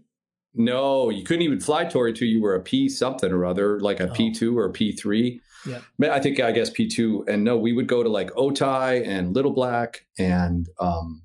No, 0.54 1.10
you 1.10 1.22
couldn't 1.22 1.42
even 1.42 1.60
fly 1.60 1.84
Torrey 1.84 2.12
till 2.12 2.28
you 2.28 2.40
were 2.40 2.54
a 2.54 2.62
P 2.62 2.88
something 2.88 3.30
or 3.30 3.44
other, 3.44 3.78
like 3.80 4.00
a 4.00 4.10
oh. 4.10 4.32
2 4.32 4.58
or 4.58 4.66
a 4.66 4.72
P3. 4.72 5.40
Yeah. 5.66 5.80
I 6.10 6.20
think 6.20 6.40
I 6.40 6.52
guess 6.52 6.70
P2 6.70 7.28
and 7.28 7.44
no, 7.44 7.58
we 7.58 7.72
would 7.72 7.86
go 7.86 8.02
to 8.02 8.08
like 8.08 8.30
Otay 8.32 9.06
and 9.06 9.34
Little 9.34 9.52
Black 9.52 10.06
and 10.18 10.68
um, 10.80 11.22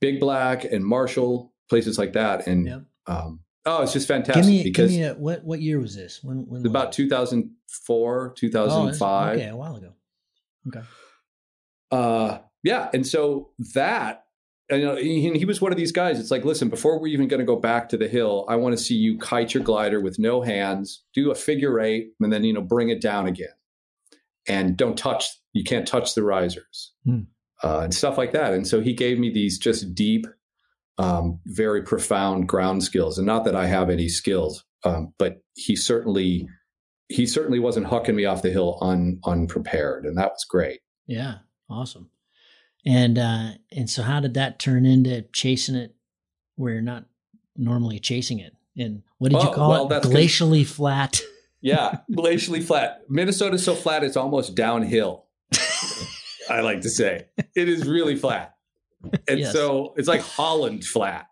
Big 0.00 0.18
Black 0.18 0.64
and 0.64 0.84
Marshall, 0.84 1.52
places 1.68 1.98
like 1.98 2.14
that. 2.14 2.46
And 2.46 2.86
um, 3.06 3.40
oh, 3.66 3.82
it's 3.82 3.92
just 3.92 4.08
fantastic. 4.08 4.42
Give 4.42 4.50
me, 4.50 4.62
because 4.64 4.90
give 4.90 5.00
me 5.00 5.06
a, 5.06 5.14
what 5.14 5.44
what 5.44 5.60
year 5.60 5.78
was 5.78 5.94
this? 5.94 6.20
When, 6.22 6.46
when 6.46 6.66
about 6.66 6.92
2004, 6.92 8.32
2005. 8.36 9.28
Oh, 9.28 9.32
okay, 9.32 9.48
a 9.48 9.56
while 9.56 9.76
ago. 9.76 9.92
Okay. 10.68 10.82
Uh, 11.90 12.38
yeah, 12.62 12.88
and 12.92 13.06
so 13.06 13.50
that 13.74 14.24
and 14.70 14.84
uh, 14.84 14.96
he, 14.96 15.30
he, 15.36 15.44
was 15.44 15.60
one 15.60 15.72
of 15.72 15.78
these 15.78 15.92
guys. 15.92 16.20
It's 16.20 16.30
like, 16.30 16.44
listen, 16.44 16.68
before 16.68 16.98
we're 16.98 17.08
even 17.08 17.28
going 17.28 17.40
to 17.40 17.46
go 17.46 17.56
back 17.56 17.88
to 17.90 17.96
the 17.96 18.08
hill, 18.08 18.44
I 18.48 18.56
want 18.56 18.76
to 18.76 18.82
see 18.82 18.94
you 18.94 19.18
kite 19.18 19.52
your 19.52 19.62
glider 19.62 20.00
with 20.00 20.18
no 20.18 20.42
hands, 20.42 21.02
do 21.12 21.30
a 21.30 21.34
figure 21.34 21.80
eight, 21.80 22.12
and 22.20 22.32
then 22.32 22.44
you 22.44 22.52
know 22.52 22.62
bring 22.62 22.88
it 22.88 23.00
down 23.00 23.26
again, 23.26 23.48
and 24.46 24.76
don't 24.76 24.96
touch. 24.96 25.26
You 25.52 25.64
can't 25.64 25.86
touch 25.86 26.14
the 26.14 26.22
risers 26.22 26.92
hmm. 27.04 27.22
uh, 27.62 27.80
and 27.80 27.94
stuff 27.94 28.16
like 28.16 28.32
that. 28.32 28.52
And 28.52 28.66
so 28.66 28.80
he 28.80 28.92
gave 28.92 29.18
me 29.18 29.30
these 29.32 29.58
just 29.58 29.94
deep, 29.94 30.26
um, 30.98 31.40
very 31.46 31.82
profound 31.82 32.48
ground 32.48 32.84
skills. 32.84 33.18
And 33.18 33.26
not 33.26 33.44
that 33.44 33.56
I 33.56 33.66
have 33.66 33.90
any 33.90 34.08
skills, 34.08 34.64
um, 34.84 35.12
but 35.18 35.42
he 35.54 35.74
certainly 35.74 36.48
he 37.08 37.26
certainly 37.26 37.58
wasn't 37.58 37.86
hucking 37.86 38.14
me 38.14 38.24
off 38.24 38.42
the 38.42 38.50
hill 38.50 38.78
un, 38.80 39.18
unprepared, 39.24 40.06
and 40.06 40.16
that 40.16 40.30
was 40.30 40.44
great. 40.48 40.80
Yeah, 41.06 41.38
awesome. 41.68 42.10
And 42.86 43.18
uh, 43.18 43.50
and 43.72 43.90
so 43.90 44.02
how 44.02 44.20
did 44.20 44.34
that 44.34 44.58
turn 44.58 44.86
into 44.86 45.22
chasing 45.32 45.74
it 45.74 45.94
where 46.56 46.72
you're 46.72 46.82
not 46.82 47.04
normally 47.56 47.98
chasing 47.98 48.38
it? 48.38 48.54
And 48.76 49.02
what 49.18 49.32
did 49.32 49.42
you 49.42 49.50
call 49.50 49.70
well, 49.70 49.92
it? 49.92 50.02
Glacially 50.02 50.66
flat. 50.66 51.20
Yeah, 51.62 51.98
glacially 52.10 52.64
flat. 52.64 53.02
Minnesota's 53.10 53.62
so 53.62 53.74
flat 53.74 54.02
it's 54.02 54.16
almost 54.16 54.54
downhill. 54.54 55.26
I 56.48 56.60
like 56.62 56.80
to 56.80 56.88
say. 56.88 57.26
It 57.54 57.68
is 57.68 57.86
really 57.86 58.16
flat. 58.16 58.54
And 59.28 59.40
Yes. 59.40 59.52
so 59.52 59.92
it's 59.98 60.08
like 60.08 60.22
Holland 60.22 60.84
flat. 60.84 61.26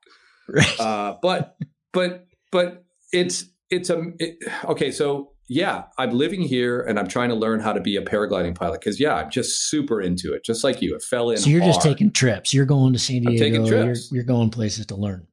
Right. 0.47 0.79
Uh, 0.81 1.17
but 1.23 1.57
but 1.95 2.27
but 2.53 2.85
it's 3.11 3.47
it's 3.71 3.89
a 3.89 4.03
it, 4.19 4.37
okay. 4.67 4.91
So 4.91 5.33
yeah, 5.49 5.85
I'm 5.97 6.11
living 6.11 6.43
here 6.43 6.81
and 6.83 6.99
I'm 6.99 7.09
trying 7.09 7.31
to 7.31 7.35
learn 7.35 7.61
how 7.61 7.73
to 7.73 7.81
be 7.81 7.97
a 7.97 8.03
paragliding 8.03 8.55
pilot 8.55 8.81
because 8.81 9.01
yeah, 9.01 9.15
I'm 9.15 9.31
just 9.31 9.69
super 9.71 10.01
into 10.01 10.33
it, 10.35 10.45
just 10.45 10.63
like 10.65 10.83
you. 10.83 10.95
It 10.95 11.03
fell 11.03 11.31
in. 11.31 11.39
so 11.39 11.49
you're 11.51 11.61
just 11.63 11.81
taking 11.83 12.11
trips. 12.13 12.53
You're 12.53 12.67
going 12.67 12.93
to 12.93 12.99
San 12.99 13.19
I'm 13.27 13.33
Diego. 13.33 13.45
taking 13.45 13.65
You're, 13.67 13.85
trips. 13.85 14.13
you're 14.13 14.25
going 14.25 14.51
places 14.51 14.87
to 14.87 14.95
learn. 14.97 15.27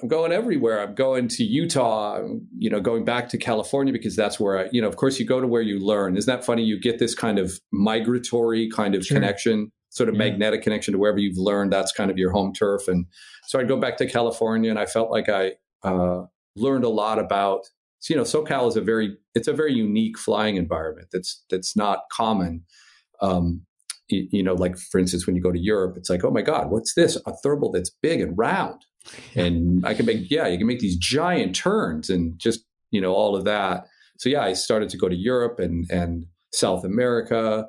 I'm 0.00 0.06
going 0.06 0.30
everywhere. 0.30 0.80
I'm 0.80 0.94
going 0.94 1.26
to 1.26 1.42
Utah. 1.44 2.22
You 2.56 2.70
know, 2.70 2.78
going 2.80 3.04
back 3.04 3.28
to 3.30 3.38
California 3.38 3.92
because 3.92 4.14
that's 4.14 4.38
where 4.38 4.58
I, 4.58 4.68
you 4.70 4.80
know, 4.80 4.86
of 4.86 4.94
course, 4.94 5.18
you 5.18 5.26
go 5.26 5.40
to 5.40 5.46
where 5.48 5.62
you 5.62 5.80
learn. 5.80 6.16
Isn't 6.16 6.32
that 6.32 6.44
funny? 6.44 6.62
You 6.62 6.78
get 6.78 7.00
this 7.00 7.16
kind 7.16 7.36
of 7.40 7.58
migratory 7.72 8.70
kind 8.70 8.94
of 8.94 9.04
Sure. 9.04 9.16
connection, 9.16 9.72
sort 9.88 10.08
of 10.08 10.14
Yeah. 10.14 10.18
magnetic 10.30 10.62
connection 10.62 10.92
to 10.92 10.98
wherever 10.98 11.18
you've 11.18 11.36
learned. 11.36 11.72
That's 11.72 11.90
kind 11.90 12.12
of 12.12 12.16
your 12.18 12.30
home 12.30 12.52
turf. 12.52 12.86
And 12.86 13.06
so 13.48 13.58
I'd 13.58 13.66
go 13.66 13.76
back 13.76 13.96
to 13.96 14.06
California, 14.06 14.70
and 14.70 14.78
I 14.78 14.86
felt 14.86 15.10
like 15.10 15.28
I 15.28 15.54
uh, 15.82 16.26
learned 16.54 16.84
a 16.84 16.88
lot 16.88 17.18
about. 17.18 17.66
So, 18.00 18.14
you 18.14 18.18
know, 18.18 18.24
SoCal 18.24 18.68
is 18.68 18.76
a 18.76 18.80
very, 18.80 19.16
it's 19.34 19.48
a 19.48 19.52
very 19.52 19.74
unique 19.74 20.18
flying 20.18 20.56
environment. 20.56 21.08
That's 21.12 21.44
that's 21.50 21.76
not 21.76 22.02
common. 22.12 22.64
Um, 23.20 23.62
you, 24.08 24.28
you 24.30 24.42
know, 24.42 24.54
like 24.54 24.78
for 24.78 24.98
instance, 24.98 25.26
when 25.26 25.36
you 25.36 25.42
go 25.42 25.52
to 25.52 25.58
Europe, 25.58 25.96
it's 25.96 26.08
like, 26.08 26.24
oh 26.24 26.30
my 26.30 26.42
God, 26.42 26.70
what's 26.70 26.94
this? 26.94 27.16
A 27.26 27.32
thermal 27.42 27.72
that's 27.72 27.90
big 27.90 28.20
and 28.20 28.36
round 28.38 28.84
and 29.34 29.84
I 29.86 29.94
can 29.94 30.06
make 30.06 30.30
yeah, 30.30 30.46
you 30.46 30.58
can 30.58 30.66
make 30.66 30.80
these 30.80 30.96
giant 30.96 31.54
turns 31.54 32.10
and 32.10 32.38
just 32.38 32.64
you 32.90 33.00
know 33.00 33.12
all 33.12 33.36
of 33.36 33.44
that. 33.44 33.86
So 34.18 34.28
yeah, 34.28 34.42
I 34.42 34.52
started 34.52 34.88
to 34.90 34.96
go 34.96 35.08
to 35.08 35.16
Europe 35.16 35.58
and 35.58 35.86
and 35.90 36.26
South 36.52 36.84
America, 36.84 37.68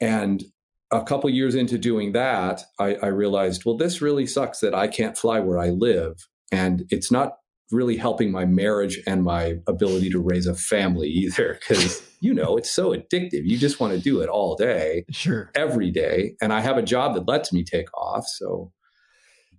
and 0.00 0.42
a 0.90 1.02
couple 1.02 1.30
years 1.30 1.54
into 1.54 1.78
doing 1.78 2.12
that, 2.12 2.64
I, 2.78 2.96
I 2.96 3.06
realized 3.06 3.64
well, 3.64 3.76
this 3.76 4.02
really 4.02 4.26
sucks 4.26 4.60
that 4.60 4.74
I 4.74 4.88
can't 4.88 5.16
fly 5.16 5.40
where 5.40 5.58
I 5.58 5.70
live, 5.70 6.28
and 6.50 6.84
it's 6.90 7.10
not 7.10 7.36
really 7.72 7.96
helping 7.96 8.30
my 8.30 8.44
marriage 8.44 9.00
and 9.06 9.24
my 9.24 9.56
ability 9.66 10.10
to 10.10 10.20
raise 10.20 10.46
a 10.46 10.54
family 10.54 11.08
either 11.08 11.58
because 11.60 12.02
you 12.20 12.32
know 12.34 12.56
it's 12.56 12.70
so 12.70 12.90
addictive. 12.94 13.42
You 13.44 13.56
just 13.58 13.80
want 13.80 13.92
to 13.94 13.98
do 14.00 14.20
it 14.20 14.28
all 14.28 14.54
day 14.56 15.04
Sure. 15.10 15.50
every 15.54 15.90
day. 15.90 16.34
And 16.40 16.52
i 16.52 16.60
have 16.60 16.76
a 16.76 16.82
job 16.82 17.14
that 17.14 17.26
lets 17.26 17.52
me 17.52 17.64
take 17.64 17.92
off 17.96 18.24
so 18.26 18.72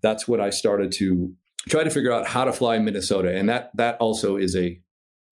that's 0.02 0.28
what 0.28 0.40
i 0.42 0.50
started 0.50 0.92
to 0.94 1.34
try 1.70 1.84
to 1.84 1.90
figure 1.90 2.12
out 2.12 2.28
how 2.28 2.44
to 2.46 2.54
fly 2.54 2.76
in 2.76 2.86
minnesota. 2.86 3.36
And 3.36 3.48
that 3.50 3.72
that 3.76 3.98
also 4.00 4.36
is 4.38 4.56
a, 4.56 4.80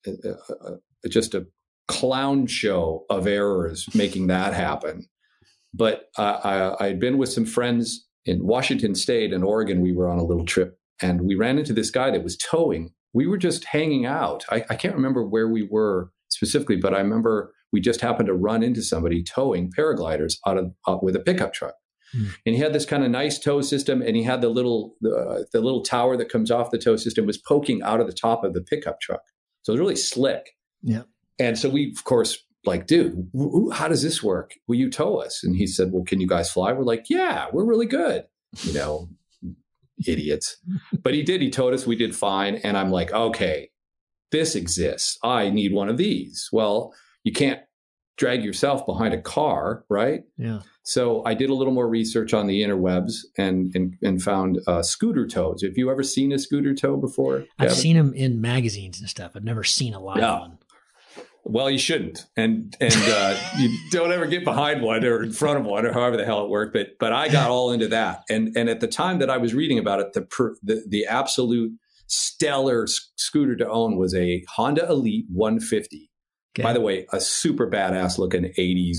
a, 0.08 0.12
a- 0.12 0.74
a- 1.06 1.10
just 1.10 1.34
a 1.34 1.46
clown 1.88 2.48
show 2.48 3.06
of 3.10 3.28
errors 3.28 3.88
making 3.96 4.28
that 4.28 4.54
happen. 4.54 5.08
But 5.74 6.06
uh, 6.18 6.40
I, 6.44 6.84
i 6.84 6.88
had 6.88 7.00
been 7.00 7.18
with 7.18 7.30
some 7.32 7.46
friends 7.46 8.08
in 8.26 8.46
washington 8.46 8.94
state 8.96 9.34
and 9.34 9.44
oregon. 9.44 9.82
We 9.82 9.94
were 9.94 10.08
on 10.10 10.20
a 10.20 10.24
little 10.24 10.46
trip 10.46 10.78
and 11.02 11.22
we 11.22 11.36
ran 11.36 11.58
into 11.58 11.74
this 11.74 11.92
guy 11.92 12.12
that 12.12 12.24
was 12.24 12.38
towing. 12.38 12.92
We 13.14 13.28
were 13.28 13.38
just 13.38 13.66
hanging 13.66 14.06
out. 14.06 14.46
I, 14.50 14.64
I 14.70 14.76
can't 14.76 14.96
remember 14.96 15.26
where 15.26 15.48
we 15.48 15.68
were 15.70 16.12
specifically 16.30 16.78
but 16.78 16.94
i 16.94 16.98
remember 16.98 17.54
we 17.74 17.82
just 17.82 18.00
happened 18.00 18.28
to 18.28 18.34
run 18.34 18.64
into 18.64 18.82
somebody 18.82 19.22
towing 19.22 19.70
paragliders 19.70 20.36
out 20.48 20.58
of 20.58 20.72
out 20.88 21.04
with 21.04 21.14
a 21.16 21.20
pickup 21.20 21.52
truck. 21.54 21.76
Hmm. 22.14 22.28
and 22.46 22.56
he 22.56 22.62
had 22.62 22.72
this 22.74 22.86
kind 22.86 23.04
of 23.04 23.12
nice 23.12 23.38
tow 23.40 23.62
system 23.62 24.02
and 24.02 24.16
he 24.16 24.24
had 24.24 24.40
the 24.42 24.50
little 24.50 24.96
the, 25.02 25.46
the 25.52 25.60
little 25.62 25.82
tower 25.82 26.16
that 26.18 26.30
comes 26.30 26.50
off 26.52 26.72
the 26.72 26.78
tow 26.78 26.96
system 26.96 27.26
was 27.26 27.38
poking 27.38 27.82
out 27.84 28.00
of 28.02 28.08
the 28.08 28.14
top 28.14 28.44
of 28.44 28.54
the 28.54 28.62
pickup 28.62 29.00
truck. 29.02 29.22
So 29.64 29.72
it 29.72 29.76
was 29.76 29.80
really 29.80 29.96
slick. 29.96 30.52
Yeah. 30.82 31.04
and 31.40 31.58
so 31.60 31.70
we 31.70 31.92
of 31.92 32.04
course 32.06 32.38
like 32.66 32.88
dude 32.88 33.30
wh- 33.38 33.74
how 33.74 33.88
does 33.90 34.04
this 34.04 34.24
work? 34.24 34.54
Will 34.68 34.76
you 34.76 34.90
tow 34.90 35.18
us? 35.18 35.42
And 35.44 35.56
he 35.56 35.68
said 35.68 35.92
well 35.92 36.04
can 36.04 36.20
you 36.22 36.28
guys 36.28 36.50
fly? 36.52 36.72
We're 36.74 36.84
like 36.84 37.06
yeah 37.10 37.48
we're 37.52 37.66
really 37.66 37.88
good 37.88 38.24
you 38.64 38.74
know 38.74 39.10
idiots 40.08 40.58
but 41.04 41.14
he 41.14 41.24
did 41.24 41.42
he 41.42 41.50
told 41.50 41.74
us 41.74 41.86
we 41.88 41.96
did 41.96 42.16
fine 42.16 42.56
and 42.64 42.78
i'm 42.78 42.92
like 42.92 43.12
okay 43.14 43.70
this 44.32 44.56
exists 44.56 45.18
i 45.24 45.50
need 45.50 45.74
one 45.74 45.90
of 45.90 45.98
these 45.98 46.50
well 46.52 46.94
you 47.24 47.32
can't 47.32 47.60
drag 48.18 48.44
yourself 48.44 48.86
behind 48.86 49.14
a 49.14 49.22
car 49.22 49.84
right 49.90 50.22
Yeah. 50.38 50.60
so 50.84 51.24
I 51.26 51.34
did 51.34 51.50
a 51.50 51.56
little 51.56 51.74
more 51.74 51.88
research 51.88 52.34
on 52.36 52.46
the 52.46 52.62
interwebs 52.62 53.14
and 53.38 53.72
and, 53.76 53.96
and 54.04 54.22
found 54.22 54.60
uh, 54.68 54.84
scooter 54.84 55.26
toes. 55.26 55.64
Have 55.64 55.76
you 55.78 55.90
ever 55.90 56.04
seen 56.04 56.32
a 56.32 56.38
scooter 56.38 56.76
toe 56.76 56.98
before? 56.98 57.46
I've 57.58 57.74
seen 57.74 57.96
them 57.96 58.14
in 58.14 58.40
magazines 58.40 59.00
and 59.00 59.10
stuff. 59.10 59.32
I've 59.34 59.44
never 59.44 59.64
seen 59.64 59.94
a 59.96 60.00
live 60.00 60.18
Yeah. 60.18 60.40
one. 60.40 60.58
Well, 61.44 61.70
you 61.70 61.80
shouldn't, 61.80 62.26
and 62.38 62.76
and 62.80 62.94
uh, 62.96 63.36
you 63.58 63.76
don't 63.90 64.12
ever 64.12 64.28
get 64.28 64.44
behind 64.44 64.82
one 64.82 65.04
or 65.04 65.24
in 65.24 65.32
front 65.32 65.60
of 65.60 65.66
one 65.66 65.86
or 65.86 65.92
however 65.92 66.16
the 66.16 66.26
hell 66.26 66.44
it 66.46 66.50
worked. 66.50 66.74
But 66.74 67.00
but 67.00 67.14
I 67.14 67.30
got 67.30 67.50
all 67.50 67.72
into 67.72 67.88
that, 67.88 68.24
and 68.30 68.56
and 68.56 68.70
at 68.70 68.80
the 68.80 68.88
time 68.88 69.20
that 69.20 69.30
I 69.30 69.38
was 69.38 69.54
reading 69.54 69.80
about 69.80 70.00
it, 70.00 70.14
the 70.14 70.22
per, 70.22 70.56
the, 70.62 70.84
the 70.88 71.06
absolute 71.08 71.72
stellar 72.08 72.86
scooter 73.16 73.56
to 73.56 73.70
own 73.70 73.98
was 73.98 74.14
a 74.14 74.44
Honda 74.50 74.88
Elite 74.88 75.26
150. 75.30 76.12
Okay. 76.54 76.64
By 76.64 76.74
the 76.74 76.82
way, 76.82 77.08
a 77.14 77.22
super 77.22 77.70
badass 77.70 78.18
looking 78.18 78.52
80s 78.58 78.98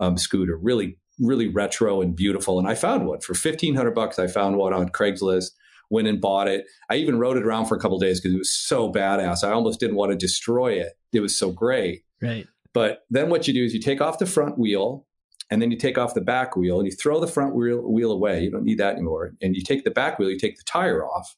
um, 0.00 0.18
scooter, 0.18 0.56
really, 0.56 0.98
really 1.20 1.46
retro 1.46 2.02
and 2.02 2.16
beautiful. 2.16 2.58
And 2.58 2.66
I 2.66 2.74
found 2.74 3.06
one 3.06 3.20
for 3.20 3.32
1500 3.32 3.92
bucks. 3.92 4.18
I 4.18 4.26
found 4.26 4.56
one 4.56 4.72
on 4.72 4.88
Craigslist, 4.88 5.52
went 5.90 6.08
and 6.08 6.20
bought 6.20 6.48
it. 6.48 6.64
I 6.88 6.94
even 6.96 7.18
rode 7.18 7.36
it 7.36 7.44
around 7.44 7.66
for 7.66 7.76
a 7.76 7.80
couple 7.80 7.98
days 7.98 8.20
because 8.20 8.34
it 8.34 8.38
was 8.38 8.52
so 8.52 8.90
badass. 8.92 9.44
I 9.44 9.50
almost 9.50 9.80
didn't 9.80 9.96
want 9.96 10.12
to 10.12 10.16
destroy 10.16 10.72
it. 10.74 10.92
It 11.12 11.20
was 11.20 11.36
so 11.36 11.50
great. 11.50 12.02
right. 12.22 12.46
But 12.72 13.02
then 13.10 13.30
what 13.30 13.48
you 13.48 13.52
do 13.54 13.64
is 13.64 13.74
you 13.74 13.80
take 13.80 14.00
off 14.00 14.20
the 14.20 14.26
front 14.26 14.56
wheel 14.56 15.04
and 15.50 15.60
then 15.60 15.72
you 15.72 15.76
take 15.76 15.98
off 15.98 16.14
the 16.14 16.20
back 16.20 16.56
wheel 16.56 16.78
and 16.78 16.86
you 16.86 16.92
throw 16.96 17.18
the 17.18 17.26
front 17.26 17.56
wheel, 17.56 17.78
wheel 17.82 18.12
away. 18.12 18.44
You 18.44 18.50
don't 18.52 18.62
need 18.62 18.78
that 18.78 18.92
anymore. 18.94 19.32
And 19.42 19.56
you 19.56 19.62
take 19.64 19.82
the 19.82 19.90
back 19.90 20.18
wheel, 20.20 20.30
you 20.30 20.38
take 20.38 20.56
the 20.56 20.62
tire 20.64 21.04
off 21.04 21.34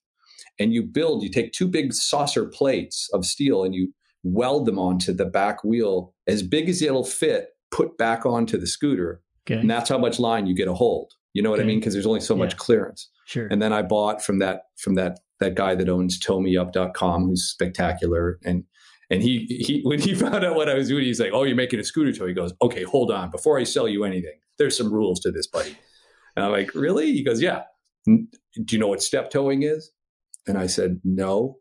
and 0.59 0.75
you 0.75 0.83
build, 0.83 1.23
you 1.23 1.31
take 1.31 1.53
two 1.53 1.67
big 1.67 1.95
saucer 1.95 2.45
plates 2.45 3.09
of 3.15 3.25
steel 3.25 3.65
and 3.65 3.75
you 3.75 3.95
weld 4.23 4.67
them 4.67 4.79
onto 4.79 5.15
the 5.15 5.25
back 5.25 5.65
wheel 5.65 6.13
as 6.27 6.43
big 6.43 6.69
as 6.69 6.83
it'll 6.83 7.03
fit, 7.03 7.49
put 7.71 7.97
back 7.97 8.27
onto 8.27 8.59
the 8.59 8.67
scooter. 8.67 9.23
Okay. 9.47 9.59
And 9.59 9.71
that's 9.71 9.89
how 9.89 9.97
much 9.97 10.21
line 10.21 10.47
you 10.47 10.55
get 10.55 10.69
a 10.69 10.75
hold. 10.75 11.13
You 11.33 11.41
know 11.43 11.51
what 11.51 11.61
I 11.61 11.65
mean? 11.65 11.79
Because 11.81 11.95
there's 11.95 12.07
only 12.07 12.21
so 12.21 12.37
much 12.37 12.53
Yeah. 12.53 12.59
clearance. 12.59 13.09
Sure. 13.27 13.47
And 13.51 13.63
then 13.63 13.73
I 13.73 13.83
bought 13.83 14.23
from 14.23 14.39
that 14.41 14.63
from 14.79 14.95
that 14.97 15.21
that 15.41 15.55
guy 15.55 15.75
that 15.75 15.89
owns 15.89 16.19
towmeup.com 16.21 17.25
who's 17.25 17.45
spectacular. 17.45 18.39
And 18.45 18.65
and 19.11 19.23
he 19.23 19.47
he 19.49 19.81
when 19.83 20.01
he 20.01 20.15
found 20.25 20.45
out 20.45 20.57
what 20.57 20.69
I 20.69 20.75
was 20.75 20.89
doing, 20.89 21.05
he's 21.05 21.21
like, 21.21 21.33
Oh, 21.33 21.45
you're 21.45 21.57
making 21.57 21.81
a 21.81 21.85
scooter 21.85 22.13
tow. 22.13 22.27
He 22.27 22.35
goes, 22.35 22.53
Okay, 22.63 22.83
hold 22.85 23.11
on. 23.11 23.31
Before 23.31 23.59
I 23.59 23.65
sell 23.65 23.89
you 23.89 24.05
anything, 24.05 24.39
there's 24.59 24.77
some 24.77 24.93
rules 24.93 25.21
to 25.21 25.31
this, 25.31 25.47
buddy. 25.47 25.77
And 26.37 26.45
I'm 26.45 26.53
like, 26.53 26.75
Really? 26.75 27.13
He 27.13 27.23
goes, 27.25 27.41
Yeah. 27.43 27.63
Do 28.07 28.27
you 28.71 28.79
know 28.79 28.89
what 28.89 29.03
step 29.03 29.31
towing 29.31 29.63
is? 29.63 29.91
And 30.47 30.59
I 30.59 30.67
said, 30.67 31.01
No. 31.05 31.59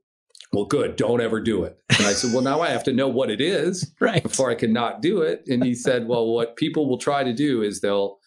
Well, 0.54 0.66
good. 0.66 0.98
Don't 0.98 1.22
ever 1.22 1.40
do 1.40 1.64
it. 1.64 1.78
And 1.98 2.06
I 2.08 2.12
said, 2.14 2.34
Well, 2.34 2.42
now 2.44 2.60
I 2.62 2.70
have 2.70 2.84
to 2.86 2.94
know 2.94 3.08
what 3.08 3.30
it 3.30 3.40
is 3.40 3.94
right. 4.02 4.22
before 4.22 4.50
I 4.50 4.56
can 4.56 4.74
not 4.74 5.02
do 5.02 5.22
it. 5.22 5.44
And 5.48 5.64
he 5.64 5.76
said, 5.76 6.08
well, 6.08 6.28
what 6.28 6.58
people 6.58 6.90
will 6.90 6.98
try 6.98 7.24
to 7.24 7.32
do 7.32 7.62
is 7.62 7.80
they'll, 7.80 8.18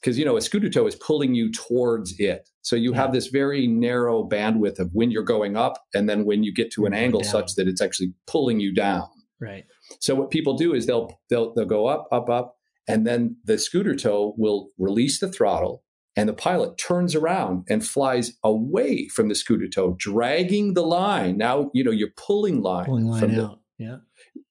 because, 0.00 0.18
you 0.18 0.24
know, 0.24 0.36
a 0.36 0.40
scooter 0.40 0.68
tow 0.70 0.86
is 0.86 0.94
pulling 0.94 1.34
you 1.34 1.50
towards 1.52 2.18
it. 2.18 2.48
So 2.62 2.76
you 2.76 2.92
have 2.94 3.12
this 3.12 3.26
very 3.26 3.66
narrow 3.66 4.26
bandwidth 4.26 4.78
of 4.78 4.90
when 4.92 5.10
you're 5.10 5.22
going 5.22 5.56
up 5.56 5.74
and 5.94 6.08
then 6.08 6.24
when 6.24 6.42
you 6.42 6.52
get 6.54 6.70
to 6.72 6.86
an 6.86 6.94
angle 6.94 7.20
down. 7.20 7.30
such 7.30 7.54
that 7.56 7.68
it's 7.68 7.80
actually 7.82 8.14
pulling 8.26 8.60
you 8.60 8.72
down. 8.72 9.08
Right. 9.40 9.64
So 10.00 10.14
what 10.14 10.30
people 10.30 10.56
do 10.56 10.74
is 10.74 10.86
they'll, 10.86 11.20
they'll, 11.28 11.54
they'll 11.54 11.64
go 11.64 11.86
up, 11.86 12.08
up, 12.12 12.28
up, 12.28 12.56
and 12.88 13.06
then 13.06 13.36
the 13.44 13.58
scooter 13.58 13.94
tow 13.94 14.34
will 14.36 14.68
release 14.78 15.20
the 15.20 15.30
throttle 15.30 15.82
and 16.16 16.28
the 16.28 16.34
pilot 16.34 16.76
turns 16.76 17.14
around 17.14 17.64
and 17.68 17.86
flies 17.86 18.32
away 18.42 19.08
from 19.08 19.28
the 19.28 19.34
scooter 19.34 19.68
tow, 19.68 19.96
dragging 19.98 20.74
the 20.74 20.82
line. 20.82 21.38
Now, 21.38 21.70
you 21.72 21.84
know, 21.84 21.90
you're 21.90 22.10
pulling 22.16 22.62
line, 22.62 22.86
Pulling 22.86 23.06
line 23.06 23.20
from 23.20 23.34
the, 23.34 23.44
out. 23.44 23.60
Yeah. 23.78 23.96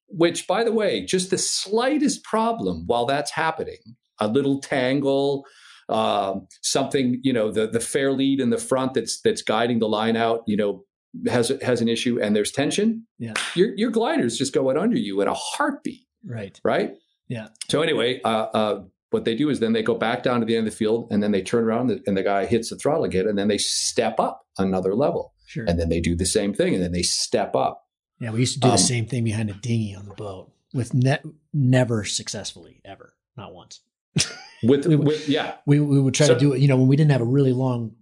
which 0.08 0.48
by 0.48 0.64
the 0.64 0.72
way 0.72 1.06
just 1.06 1.30
the 1.30 1.38
slightest 1.38 2.24
problem 2.24 2.86
while 2.88 3.06
that's 3.06 3.32
happening 3.32 3.96
a 4.20 4.28
little 4.28 4.60
tangle 4.62 5.46
um, 5.90 6.48
something 6.62 7.20
you 7.24 7.34
know 7.34 7.52
the 7.52 7.68
the 7.68 7.80
fair 7.80 8.12
lead 8.12 8.40
in 8.40 8.50
the 8.52 8.58
front 8.58 8.94
that's 8.94 9.20
that's 9.22 9.42
guiding 9.42 9.80
the 9.80 9.88
line 9.88 10.16
out 10.16 10.44
you 10.46 10.56
know 10.56 10.84
has 11.28 11.52
has 11.64 11.82
an 11.82 11.88
issue 11.88 12.22
and 12.22 12.36
there's 12.36 12.52
tension 12.52 13.06
Yeah. 13.18 13.34
your 13.56 13.74
your 13.76 13.90
glider's 13.92 14.38
just 14.38 14.54
going 14.54 14.78
under 14.78 14.98
you 14.98 15.22
in 15.22 15.28
a 15.28 15.34
heartbeat 15.34 16.06
Right. 16.24 16.60
right 16.64 16.94
Yeah. 17.28 17.48
so 17.70 17.82
anyway 17.82 18.22
uh, 18.24 18.28
uh, 18.54 18.84
what 19.10 19.26
they 19.26 19.34
do 19.34 19.50
is 19.50 19.60
then 19.60 19.74
they 19.74 19.82
go 19.82 19.96
back 19.96 20.22
down 20.22 20.40
to 20.42 20.46
the 20.46 20.56
end 20.56 20.68
of 20.68 20.74
the 20.74 20.78
field 20.78 21.08
and 21.12 21.24
then 21.24 21.32
they 21.32 21.42
turn 21.42 21.64
around 21.64 21.90
and 22.06 22.16
the 22.16 22.22
guy 22.22 22.46
hits 22.46 22.70
the 22.70 22.76
throttle 22.76 23.04
again 23.06 23.28
and 23.28 23.38
then 23.40 23.48
they 23.48 23.58
step 23.58 24.20
up 24.20 24.46
another 24.60 24.94
level 24.94 25.34
Sure. 25.48 25.66
and 25.68 25.80
then 25.80 25.90
they 25.90 26.00
do 26.00 26.16
the 26.16 26.28
same 26.28 26.54
thing 26.54 26.76
and 26.76 26.84
then 26.84 26.92
they 26.92 27.02
step 27.04 27.56
up 27.56 27.84
yeah. 28.22 28.32
We 28.32 28.42
used 28.42 28.56
to 28.56 28.60
do 28.60 28.68
um, 28.68 28.74
the 28.74 28.78
same 28.80 29.06
thing 29.08 29.24
behind 29.24 29.50
a 29.50 29.54
dinghy 29.54 29.96
on 29.96 30.06
the 30.06 30.14
boat 30.14 30.52
with 30.74 30.94
ne- 30.94 31.24
never 31.54 32.04
successfully 32.04 32.82
ever. 32.84 33.14
Not 33.38 33.54
once. 33.54 33.80
With, 34.64 34.86
We- 34.86 34.96
with 34.96 35.28
yeah 35.30 35.56
We, 35.66 35.80
we 35.80 36.00
would 36.00 36.14
try 36.14 36.28
So- 36.28 36.34
to 36.34 36.40
do 36.40 36.54
it, 36.54 36.60
you 36.60 36.68
know, 36.68 36.78
when 36.78 36.88
we 36.88 36.96
didn't 36.96 37.12
have 37.12 37.22
a 37.22 37.26
really 37.26 37.54
long, 37.54 37.94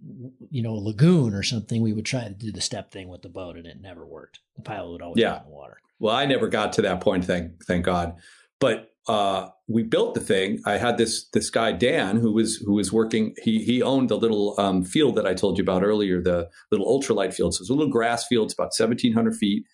you 0.50 0.62
know, 0.62 0.74
lagoon 0.74 1.34
or 1.34 1.42
something, 1.42 1.82
we 1.82 1.92
would 1.92 2.04
try 2.06 2.24
to 2.24 2.30
do 2.34 2.50
the 2.52 2.60
step 2.60 2.90
thing 2.90 3.08
with 3.08 3.22
the 3.22 3.28
boat 3.28 3.56
and 3.56 3.66
it 3.66 3.80
never 3.80 4.06
worked. 4.06 4.40
The 4.56 4.62
pilot 4.62 4.90
would 4.92 5.02
always 5.02 5.20
Yeah. 5.20 5.38
in 5.38 5.44
the 5.44 5.50
water. 5.50 5.78
Well, 6.00 6.14
I 6.14 6.26
never 6.26 6.48
got 6.48 6.72
to 6.74 6.82
that 6.82 7.00
point, 7.00 7.24
thank 7.24 7.64
thank 7.64 7.84
God. 7.84 8.16
But 8.60 8.90
uh, 9.08 9.48
we 9.68 9.82
built 9.84 10.14
the 10.14 10.20
thing. 10.20 10.60
I 10.66 10.76
had 10.76 10.98
this 10.98 11.28
this 11.30 11.48
guy 11.48 11.72
Dan 11.72 12.18
who 12.18 12.32
was 12.32 12.56
who 12.56 12.74
was 12.74 12.92
working. 12.92 13.34
He 13.42 13.64
he 13.64 13.80
owned 13.82 14.08
the 14.10 14.18
little 14.18 14.54
um, 14.60 14.84
field 14.84 15.14
that 15.16 15.26
I 15.26 15.32
told 15.34 15.56
you 15.58 15.62
about 15.62 15.82
earlier, 15.82 16.20
the 16.22 16.48
little 16.70 16.86
ultralight 16.86 17.32
field. 17.32 17.54
So 17.54 17.62
it's 17.62 17.70
a 17.70 17.74
little 17.74 17.90
grass 17.92 18.26
field. 18.26 18.46
It's 18.46 18.54
about 18.54 18.74
seventeen 18.74 19.12
hundred 19.14 19.36
feet. 19.36 19.64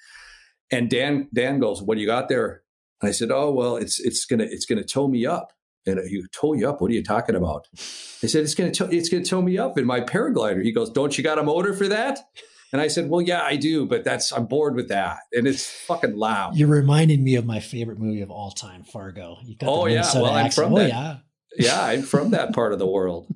And 0.70 0.88
Dan 0.88 1.28
Dan 1.34 1.58
goes, 1.58 1.82
"What 1.82 1.96
do 1.96 2.00
you 2.00 2.06
got 2.06 2.28
there?" 2.28 2.62
And 3.02 3.08
I 3.08 3.12
said, 3.12 3.30
"Oh 3.32 3.50
well, 3.52 3.76
it's 3.76 3.98
it's 4.00 4.24
gonna 4.24 4.44
it's 4.48 4.66
gonna 4.66 4.84
tow 4.84 5.08
me 5.08 5.26
up." 5.26 5.52
And 5.86 6.00
he 6.08 6.22
tow 6.32 6.54
you 6.54 6.68
up. 6.68 6.80
What 6.80 6.90
are 6.90 6.94
you 6.94 7.02
talking 7.02 7.34
about? 7.34 7.66
I 8.22 8.26
said, 8.26 8.42
"It's 8.42 8.54
gonna 8.54 8.70
tow, 8.70 8.86
it's 8.86 9.08
gonna 9.08 9.24
tow 9.24 9.42
me 9.42 9.58
up 9.58 9.76
in 9.78 9.84
my 9.84 10.00
paraglider." 10.00 10.62
He 10.62 10.72
goes, 10.72 10.90
"Don't 10.90 11.16
you 11.16 11.24
got 11.24 11.38
a 11.38 11.42
motor 11.42 11.74
for 11.74 11.88
that?" 11.88 12.20
And 12.72 12.80
I 12.80 12.88
said, 12.88 13.10
"Well, 13.10 13.20
yeah, 13.20 13.42
I 13.42 13.56
do, 13.56 13.86
but 13.86 14.02
that's 14.02 14.32
I'm 14.32 14.46
bored 14.46 14.74
with 14.74 14.88
that, 14.88 15.18
and 15.32 15.46
it's 15.46 15.66
fucking 15.66 16.16
loud." 16.16 16.56
You're 16.56 16.68
reminding 16.68 17.22
me 17.22 17.34
of 17.36 17.44
my 17.44 17.60
favorite 17.60 17.98
movie 17.98 18.22
of 18.22 18.30
all 18.30 18.50
time, 18.50 18.82
Fargo. 18.82 19.38
oh 19.62 19.86
yeah, 19.86 20.10
well 20.14 20.32
I'm 20.32 20.50
from 20.50 20.72
oh, 20.72 20.78
that. 20.78 20.88
Yeah. 20.88 21.16
yeah, 21.56 21.84
I'm 21.84 22.02
from 22.02 22.30
that 22.30 22.54
part 22.54 22.72
of 22.72 22.78
the 22.78 22.86
world. 22.86 23.26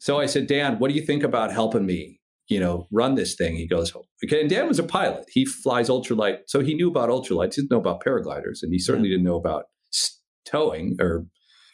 So 0.00 0.18
I 0.18 0.26
said, 0.26 0.46
Dan, 0.46 0.78
what 0.78 0.88
do 0.88 0.94
you 0.94 1.02
think 1.02 1.22
about 1.22 1.52
helping 1.52 1.86
me? 1.86 2.20
You 2.46 2.60
know, 2.60 2.86
run 2.90 3.14
this 3.14 3.34
thing. 3.34 3.56
He 3.56 3.66
goes, 3.66 3.92
okay. 4.24 4.40
And 4.40 4.48
Dan 4.48 4.68
was 4.68 4.78
a 4.78 4.84
pilot. 4.84 5.26
He 5.28 5.44
flies 5.44 5.90
ultralight, 5.90 6.38
so 6.46 6.60
he 6.60 6.74
knew 6.74 6.88
about 6.88 7.10
ultralights. 7.10 7.54
He 7.54 7.62
didn't 7.62 7.72
know 7.72 7.78
about 7.78 8.02
paragliders, 8.02 8.62
and 8.62 8.72
he 8.72 8.78
certainly 8.78 9.10
yeah. 9.10 9.16
didn't 9.16 9.26
know 9.26 9.36
about 9.36 9.64
towing 10.46 10.96
or 10.98 11.26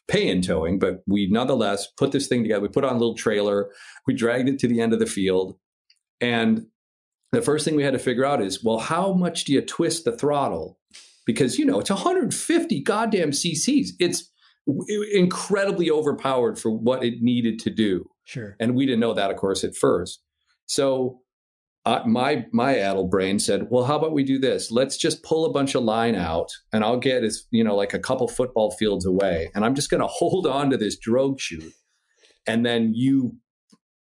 pay 0.09 0.29
in 0.29 0.43
towing. 0.43 0.79
But 0.79 1.03
we 1.07 1.29
nonetheless 1.29 1.87
put 1.97 2.13
this 2.13 2.27
thing 2.27 2.43
together. 2.43 2.63
We 2.63 2.69
put 2.69 2.85
on 2.85 2.97
a 2.97 2.99
little 2.99 3.17
trailer. 3.17 3.71
We 4.07 4.15
dragged 4.15 4.49
it 4.49 4.59
to 4.61 4.69
the 4.69 4.81
end 4.81 4.93
of 4.93 4.99
the 4.99 5.07
field, 5.07 5.57
and 6.21 6.67
the 7.33 7.43
first 7.43 7.65
thing 7.65 7.75
we 7.75 7.83
had 7.83 7.95
to 7.95 7.99
figure 7.99 8.25
out 8.25 8.41
is, 8.41 8.63
well, 8.63 8.79
how 8.79 9.13
much 9.13 9.45
do 9.45 9.53
you 9.53 9.61
twist 9.61 10.05
the 10.05 10.17
throttle? 10.17 10.79
Because, 11.27 11.59
you 11.59 11.65
know, 11.65 11.81
it's 11.81 11.91
150 11.91 12.81
goddamn 12.83 13.33
cc's. 13.33 13.95
It's 13.99 14.31
incredibly 15.13 15.91
overpowered 15.91 16.61
for 16.61 16.71
what 16.71 17.03
it 17.03 17.23
needed 17.23 17.59
to 17.61 17.71
do. 17.71 18.09
Sure. 18.25 18.57
And 18.61 18.77
we 18.77 18.87
didn't 18.87 19.01
know 19.01 19.15
that, 19.15 19.33
of 19.33 19.37
course, 19.37 19.65
at 19.65 19.75
first. 19.75 20.23
So 20.67 21.23
uh, 21.87 22.03
my 22.07 22.47
my 22.53 22.79
addle 22.79 23.07
brain 23.07 23.39
said, 23.39 23.69
"Well, 23.71 23.85
how 23.85 23.97
about 23.97 24.13
we 24.13 24.25
do 24.25 24.39
this? 24.39 24.71
Let's 24.71 24.97
just 24.97 25.23
pull 25.23 25.45
a 25.45 25.53
bunch 25.53 25.75
of 25.75 25.83
line 25.83 26.15
out, 26.15 26.51
and 26.73 26.83
I'll 26.83 26.99
get 26.99 27.23
as 27.25 27.45
you 27.51 27.63
know, 27.63 27.77
like 27.77 27.93
a 27.93 27.99
couple 27.99 28.27
football 28.27 28.71
fields 28.71 29.05
away, 29.05 29.51
and 29.55 29.65
I'm 29.65 29.75
just 29.75 29.91
going 29.91 30.01
to 30.01 30.07
hold 30.07 30.47
on 30.47 30.71
to 30.71 30.77
this 30.77 30.99
drogue 30.99 31.39
chute, 31.39 31.75
and 32.47 32.65
then 32.65 32.93
you 32.95 33.37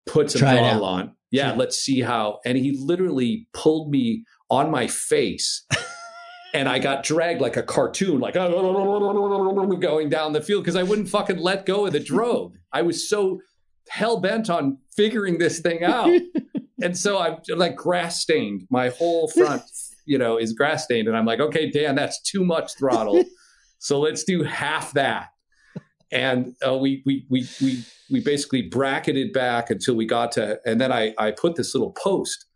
put 0.07 0.31
some 0.31 0.41
throttle 0.41 0.85
on, 0.85 1.13
yeah, 1.31 1.51
yeah, 1.51 1.57
let's 1.57 1.77
see 1.77 2.01
how. 2.01 2.39
And 2.45 2.57
he 2.57 2.79
literally 2.81 3.49
pulled 3.53 3.91
me 3.91 4.25
on 4.49 4.71
my 4.71 4.87
face. 4.87 5.67
and 6.55 6.69
I 6.69 6.79
got 6.79 7.03
dragged 7.03 7.41
like 7.41 7.57
a 7.57 7.63
cartoon, 7.63 8.21
like 8.21 8.37
going 9.81 10.09
down 10.09 10.33
the 10.33 10.41
field 10.41 10.63
because 10.63 10.77
I 10.77 10.85
wouldn't 10.85 11.09
fucking 11.09 11.39
let 11.39 11.67
go 11.67 11.87
of 11.87 11.93
the 11.93 12.01
drogue. 12.01 12.57
I 12.73 12.83
was 12.83 13.09
so 13.09 13.41
hell 13.89 14.21
bent 14.21 14.49
on 14.49 14.79
figuring 14.97 15.39
this 15.39 15.61
thing 15.61 15.85
out. 15.85 16.11
and 16.83 16.97
so 16.97 17.19
I'm 17.19 17.39
like 17.57 17.77
grass 17.77 18.21
stained. 18.21 18.67
My 18.71 18.91
whole 18.91 19.29
front, 19.29 19.63
you 20.07 20.19
know, 20.19 20.39
is 20.39 20.53
grass 20.53 20.85
stained. 20.85 21.09
And 21.09 21.17
I'm 21.17 21.27
like, 21.27 21.41
okay, 21.41 21.71
Dan, 21.71 21.95
that's 21.95 22.21
too 22.23 22.45
much 22.45 22.75
throttle. 22.79 23.25
so 23.79 24.01
let's 24.01 24.25
do 24.25 24.43
half 24.43 24.93
that 24.93 25.29
and 26.13 26.55
uh, 26.67 26.77
we, 26.77 27.03
we 27.05 27.27
we 27.29 27.49
we 27.61 27.85
we 28.11 28.21
basically 28.21 28.63
bracketed 28.63 29.33
back 29.33 29.71
until 29.71 29.95
we 29.95 30.07
got 30.07 30.33
to, 30.33 30.61
and 30.65 30.81
then 30.81 30.93
I 30.93 31.15
I 31.19 31.33
put 31.33 31.57
this 31.57 31.75
little 31.75 31.93
post. 31.93 32.47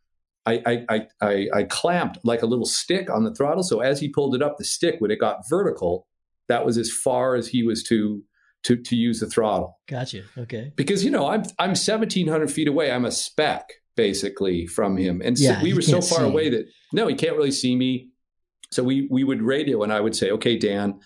I, 0.47 0.85
I, 0.89 1.07
I, 1.21 1.49
I 1.53 1.63
clamped 1.65 2.19
like 2.25 2.41
a 2.43 2.47
little 2.47 2.65
stick 2.65 3.11
on 3.11 3.25
the 3.25 3.35
throttle. 3.35 3.63
So 3.63 3.81
as 3.81 4.01
he 4.01 4.09
pulled 4.09 4.35
it 4.35 4.43
up, 4.43 4.57
the 4.57 4.65
stick, 4.65 4.97
when 4.99 5.11
it 5.11 5.21
got 5.21 5.47
vertical, 5.49 6.07
that 6.49 6.65
was 6.65 6.79
as 6.79 6.91
far 6.91 7.35
as 7.35 7.49
he 7.49 7.63
was 7.63 7.83
to 7.85 8.23
to 8.65 8.77
to 8.77 8.97
use 8.97 9.21
the 9.21 9.27
throttle. 9.27 9.79
Gotcha. 9.89 10.23
Okay. 10.39 10.73
Because 10.77 11.05
you 11.05 11.11
know 11.11 11.29
I'm 11.29 11.43
I'm 11.59 11.71
1,700 11.71 12.51
feet 12.51 12.69
away. 12.69 12.91
I'm 12.91 13.05
a 13.05 13.11
speck 13.11 13.71
basically 14.01 14.67
from 14.67 14.97
him, 14.97 15.21
and 15.23 15.39
yeah, 15.39 15.59
so 15.59 15.63
we 15.63 15.75
were 15.75 15.83
so 15.83 16.01
far 16.01 16.25
away 16.25 16.49
that 16.49 16.67
no, 16.93 17.07
he 17.07 17.15
can't 17.15 17.37
really 17.37 17.53
see 17.53 17.77
me. 17.77 18.09
So 18.71 18.83
we 18.83 19.09
we 19.11 19.25
would 19.25 19.43
radio, 19.43 19.83
and 19.83 19.93
I 19.93 20.01
would 20.01 20.17
say, 20.17 20.31
"Okay, 20.31 20.57
Dan, 20.57 21.01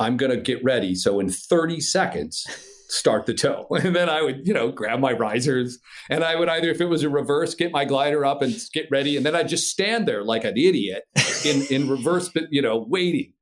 I'm 0.00 0.16
going 0.16 0.30
to 0.30 0.40
get 0.40 0.64
ready. 0.64 0.94
So 0.94 1.20
in 1.20 1.28
30 1.28 1.78
seconds, 1.80 2.46
start 2.88 3.26
the 3.26 3.34
tow. 3.34 3.66
And 3.84 3.94
then 3.94 4.08
I 4.08 4.22
would, 4.22 4.46
you 4.46 4.54
know, 4.54 4.72
grab 4.72 4.98
my 4.98 5.12
risers 5.12 5.78
and 6.08 6.24
I 6.24 6.34
would 6.36 6.48
either, 6.48 6.70
if 6.70 6.80
it 6.80 6.86
was 6.86 7.02
a 7.02 7.10
reverse, 7.10 7.54
get 7.54 7.70
my 7.70 7.84
glider 7.84 8.24
up 8.24 8.42
and 8.42 8.54
get 8.72 8.88
ready. 8.90 9.16
And 9.16 9.24
then 9.24 9.36
I'd 9.36 9.48
just 9.48 9.70
stand 9.70 10.08
there 10.08 10.24
like 10.24 10.44
an 10.44 10.56
idiot 10.56 11.04
in, 11.44 11.62
in 11.70 11.88
reverse, 11.88 12.30
but, 12.30 12.44
you 12.50 12.62
know, 12.62 12.84
waiting. 12.88 13.34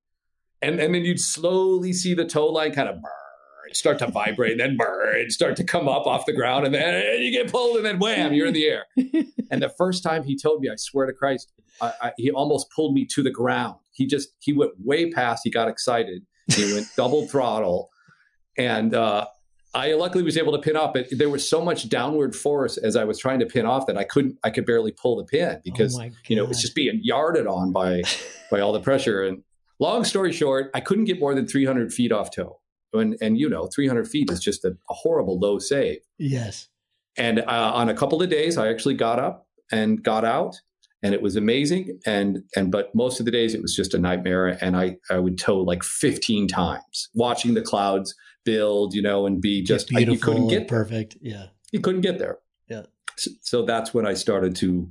And, 0.60 0.80
and 0.80 0.92
then 0.94 1.04
you'd 1.04 1.20
slowly 1.20 1.92
see 1.92 2.14
the 2.14 2.24
tow 2.24 2.46
line 2.48 2.72
kind 2.72 2.88
of 2.88 2.96
burn, 2.96 3.12
start 3.72 3.98
to 4.00 4.06
vibrate, 4.08 4.52
and 4.52 4.60
then 4.60 4.76
burn, 4.76 5.30
start 5.30 5.56
to 5.56 5.64
come 5.64 5.88
up 5.88 6.06
off 6.06 6.26
the 6.26 6.32
ground. 6.32 6.66
And 6.66 6.74
then 6.74 7.22
you 7.22 7.30
get 7.30 7.50
pulled 7.50 7.76
and 7.76 7.86
then 7.86 7.98
wham, 7.98 8.32
you're 8.32 8.46
in 8.46 8.54
the 8.54 8.66
air. 8.66 8.86
And 9.50 9.62
the 9.62 9.70
first 9.70 10.02
time 10.02 10.24
he 10.24 10.36
told 10.36 10.60
me, 10.60 10.68
I 10.68 10.74
swear 10.76 11.06
to 11.06 11.12
Christ, 11.14 11.50
I, 11.80 11.92
I, 12.02 12.12
he 12.18 12.30
almost 12.30 12.70
pulled 12.70 12.92
me 12.92 13.06
to 13.06 13.22
the 13.22 13.30
ground. 13.30 13.76
He 13.92 14.06
just, 14.06 14.28
he 14.40 14.52
went 14.52 14.72
way 14.78 15.10
past, 15.10 15.40
he 15.42 15.50
got 15.50 15.68
excited 15.68 16.26
he 16.54 16.72
went 16.74 16.86
double 16.96 17.26
throttle, 17.26 17.90
and 18.56 18.94
uh, 18.94 19.26
I 19.74 19.94
luckily 19.94 20.24
was 20.24 20.36
able 20.36 20.52
to 20.52 20.58
pin 20.58 20.76
off. 20.76 20.92
But 20.94 21.06
there 21.10 21.30
was 21.30 21.48
so 21.48 21.64
much 21.64 21.88
downward 21.88 22.34
force 22.34 22.76
as 22.76 22.96
I 22.96 23.04
was 23.04 23.18
trying 23.18 23.40
to 23.40 23.46
pin 23.46 23.66
off 23.66 23.86
that 23.86 23.96
I 23.96 24.04
couldn't. 24.04 24.38
I 24.44 24.50
could 24.50 24.66
barely 24.66 24.92
pull 24.92 25.16
the 25.16 25.24
pin 25.24 25.60
because 25.64 25.98
oh 25.98 26.08
you 26.28 26.36
know 26.36 26.44
it 26.44 26.48
was 26.48 26.60
just 26.60 26.74
being 26.74 27.00
yarded 27.02 27.46
on 27.46 27.72
by 27.72 28.02
by 28.50 28.60
all 28.60 28.72
the 28.72 28.80
pressure. 28.80 29.22
And 29.22 29.42
long 29.78 30.04
story 30.04 30.32
short, 30.32 30.70
I 30.74 30.80
couldn't 30.80 31.04
get 31.04 31.20
more 31.20 31.34
than 31.34 31.46
300 31.46 31.92
feet 31.92 32.12
off 32.12 32.30
tow. 32.30 32.57
And 32.92 33.16
and 33.20 33.38
you 33.38 33.48
know, 33.48 33.68
300 33.74 34.08
feet 34.08 34.30
is 34.30 34.40
just 34.40 34.64
a, 34.64 34.76
a 34.90 34.94
horrible 34.94 35.38
low 35.38 35.58
save. 35.58 35.98
Yes. 36.18 36.68
And 37.16 37.40
uh, 37.40 37.72
on 37.74 37.88
a 37.88 37.94
couple 37.94 38.22
of 38.22 38.30
days, 38.30 38.56
I 38.56 38.68
actually 38.68 38.94
got 38.94 39.18
up 39.18 39.46
and 39.72 40.02
got 40.02 40.24
out 40.24 40.60
and 41.02 41.14
it 41.14 41.22
was 41.22 41.36
amazing. 41.36 42.00
And 42.06 42.44
and 42.56 42.70
but 42.70 42.94
most 42.94 43.20
of 43.20 43.26
the 43.26 43.32
days 43.32 43.54
it 43.54 43.62
was 43.62 43.74
just 43.74 43.94
a 43.94 43.98
nightmare 43.98 44.58
and 44.62 44.76
i 44.76 44.96
i 45.10 45.18
would 45.18 45.38
tow 45.38 45.58
like 45.58 45.82
15 45.82 46.48
times 46.48 47.08
watching 47.14 47.54
the 47.54 47.62
clouds 47.62 48.14
build 48.44 48.94
you 48.94 49.02
know 49.02 49.26
and 49.26 49.40
be 49.40 49.62
just 49.62 49.88
beautiful, 49.88 50.10
I, 50.10 50.14
you 50.14 50.20
couldn't 50.20 50.48
get 50.48 50.68
perfect. 50.68 51.16
Yeah. 51.20 51.46
You 51.72 51.80
couldn't 51.80 52.00
get 52.00 52.18
there. 52.18 52.38
Yeah. 52.68 52.82
So, 53.16 53.30
so 53.40 53.64
that's 53.64 53.92
when 53.92 54.06
i 54.06 54.14
started 54.14 54.56
to 54.56 54.90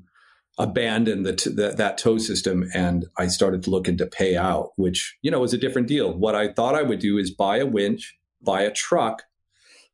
abandon 0.57 1.23
the, 1.23 1.73
that 1.77 1.97
tow 1.97 2.17
system 2.17 2.67
and 2.73 3.05
i 3.17 3.27
started 3.27 3.61
to 3.61 3.69
look 3.69 3.87
into 3.87 4.07
pay 4.07 4.35
out 4.35 4.71
which 4.75 5.15
you 5.21 5.29
know 5.29 5.39
was 5.39 5.53
a 5.53 5.57
different 5.57 5.87
deal. 5.87 6.13
What 6.13 6.35
i 6.35 6.51
thought 6.51 6.75
i 6.75 6.81
would 6.81 6.99
do 6.99 7.17
is 7.17 7.29
buy 7.31 7.57
a 7.57 7.65
winch 7.65 8.17
buy 8.41 8.61
a 8.61 8.71
truck 8.71 9.23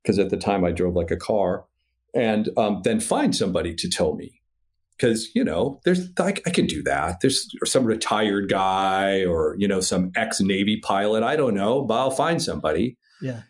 because 0.01 0.19
at 0.19 0.29
the 0.29 0.37
time 0.37 0.63
i 0.63 0.71
drove 0.71 0.95
like 0.95 1.11
a 1.11 1.17
car 1.17 1.65
and 2.13 2.49
um, 2.57 2.81
then 2.83 2.99
find 2.99 3.35
somebody 3.35 3.73
to 3.75 3.89
tow 3.89 4.13
me. 4.13 4.39
Because 4.95 5.29
you 5.35 5.43
know 5.43 5.81
there's 5.83 6.09
I, 6.19 6.29
I 6.45 6.49
can 6.51 6.67
do 6.67 6.83
that. 6.83 7.19
There's 7.21 7.49
some 7.65 7.83
retired 7.83 8.47
guy 8.47 9.25
or 9.25 9.55
you 9.57 9.67
know 9.67 9.81
some 9.81 10.11
ex 10.15 10.39
navy 10.39 10.79
pilot 10.79 11.23
i 11.23 11.35
don't 11.35 11.55
know 11.55 11.81
but 11.81 11.95
i'll 11.95 12.11
find 12.11 12.41
somebody. 12.41 12.97
Yeah. 13.21 13.41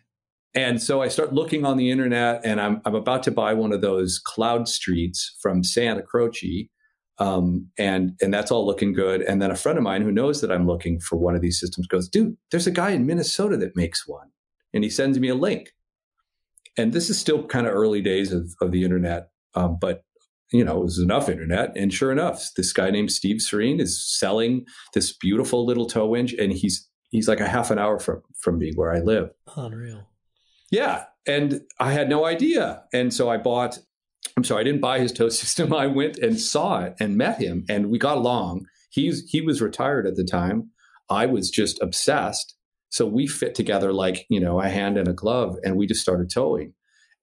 And 0.55 0.81
so 0.81 1.01
i 1.01 1.09
start 1.09 1.33
looking 1.33 1.65
on 1.65 1.77
the 1.77 1.91
internet 1.91 2.41
and 2.43 2.61
i'm, 2.61 2.81
I'm 2.85 2.95
about 2.95 3.23
to 3.23 3.31
buy 3.31 3.53
one 3.53 3.73
of 3.73 3.81
those 3.81 4.19
cloud 4.19 4.67
streets 4.67 5.35
from 5.41 5.63
santa 5.63 6.01
croce 6.01 6.69
um, 7.19 7.69
and 7.77 8.13
and 8.21 8.33
that's 8.33 8.51
all 8.51 8.65
looking 8.65 8.93
good 8.93 9.21
and 9.21 9.41
then 9.41 9.51
a 9.51 9.55
friend 9.55 9.77
of 9.77 9.83
mine 9.83 10.01
who 10.01 10.11
knows 10.11 10.41
that 10.41 10.51
i'm 10.51 10.65
looking 10.65 10.99
for 10.99 11.15
one 11.15 11.35
of 11.35 11.41
these 11.41 11.59
systems 11.59 11.87
goes 11.87 12.09
dude 12.09 12.35
there's 12.51 12.67
a 12.67 12.71
guy 12.71 12.89
in 12.91 13.05
minnesota 13.05 13.55
that 13.55 13.75
makes 13.75 14.07
one 14.07 14.29
and 14.73 14.83
he 14.83 14.89
sends 14.89 15.19
me 15.19 15.29
a 15.29 15.35
link 15.35 15.73
and 16.75 16.91
this 16.91 17.09
is 17.09 17.19
still 17.19 17.45
kind 17.45 17.67
of 17.67 17.73
early 17.73 18.01
days 18.01 18.33
of, 18.33 18.55
of 18.61 18.71
the 18.71 18.83
internet 18.83 19.29
um, 19.55 19.77
but 19.79 20.03
you 20.53 20.63
know, 20.63 20.81
it 20.81 20.83
was 20.83 20.99
enough 20.99 21.29
internet. 21.29 21.75
And 21.75 21.91
sure 21.91 22.11
enough, 22.11 22.51
this 22.55 22.71
guy 22.71 22.91
named 22.91 23.11
Steve 23.11 23.41
Serene 23.41 23.79
is 23.79 24.01
selling 24.17 24.65
this 24.93 25.11
beautiful 25.11 25.65
little 25.65 25.87
tow 25.87 26.05
winch, 26.05 26.33
and 26.33 26.53
he's 26.53 26.87
he's 27.09 27.27
like 27.27 27.39
a 27.39 27.47
half 27.47 27.71
an 27.71 27.79
hour 27.79 27.99
from 27.99 28.21
from 28.39 28.59
me 28.59 28.71
where 28.75 28.93
I 28.93 28.99
live. 28.99 29.31
Unreal. 29.55 30.07
Yeah, 30.71 31.05
and 31.27 31.61
I 31.79 31.91
had 31.91 32.07
no 32.07 32.25
idea, 32.25 32.83
and 32.93 33.13
so 33.13 33.29
I 33.29 33.37
bought. 33.37 33.79
I'm 34.35 34.43
sorry, 34.43 34.61
I 34.61 34.63
didn't 34.63 34.81
buy 34.81 34.99
his 34.99 35.11
tow 35.11 35.29
system. 35.29 35.73
I 35.73 35.87
went 35.87 36.17
and 36.17 36.39
saw 36.39 36.81
it 36.81 36.95
and 36.99 37.17
met 37.17 37.39
him, 37.39 37.65
and 37.69 37.89
we 37.89 37.97
got 37.97 38.17
along. 38.17 38.67
He's 38.89 39.29
he 39.29 39.41
was 39.41 39.61
retired 39.61 40.05
at 40.05 40.15
the 40.15 40.23
time. 40.23 40.69
I 41.09 41.25
was 41.25 41.49
just 41.49 41.81
obsessed. 41.81 42.55
So 42.89 43.07
we 43.07 43.25
fit 43.25 43.55
together 43.55 43.91
like 43.91 44.25
you 44.29 44.39
know 44.39 44.59
a 44.61 44.69
hand 44.69 44.97
and 44.97 45.07
a 45.07 45.13
glove, 45.13 45.57
and 45.63 45.75
we 45.75 45.87
just 45.87 46.01
started 46.01 46.29
towing. 46.29 46.73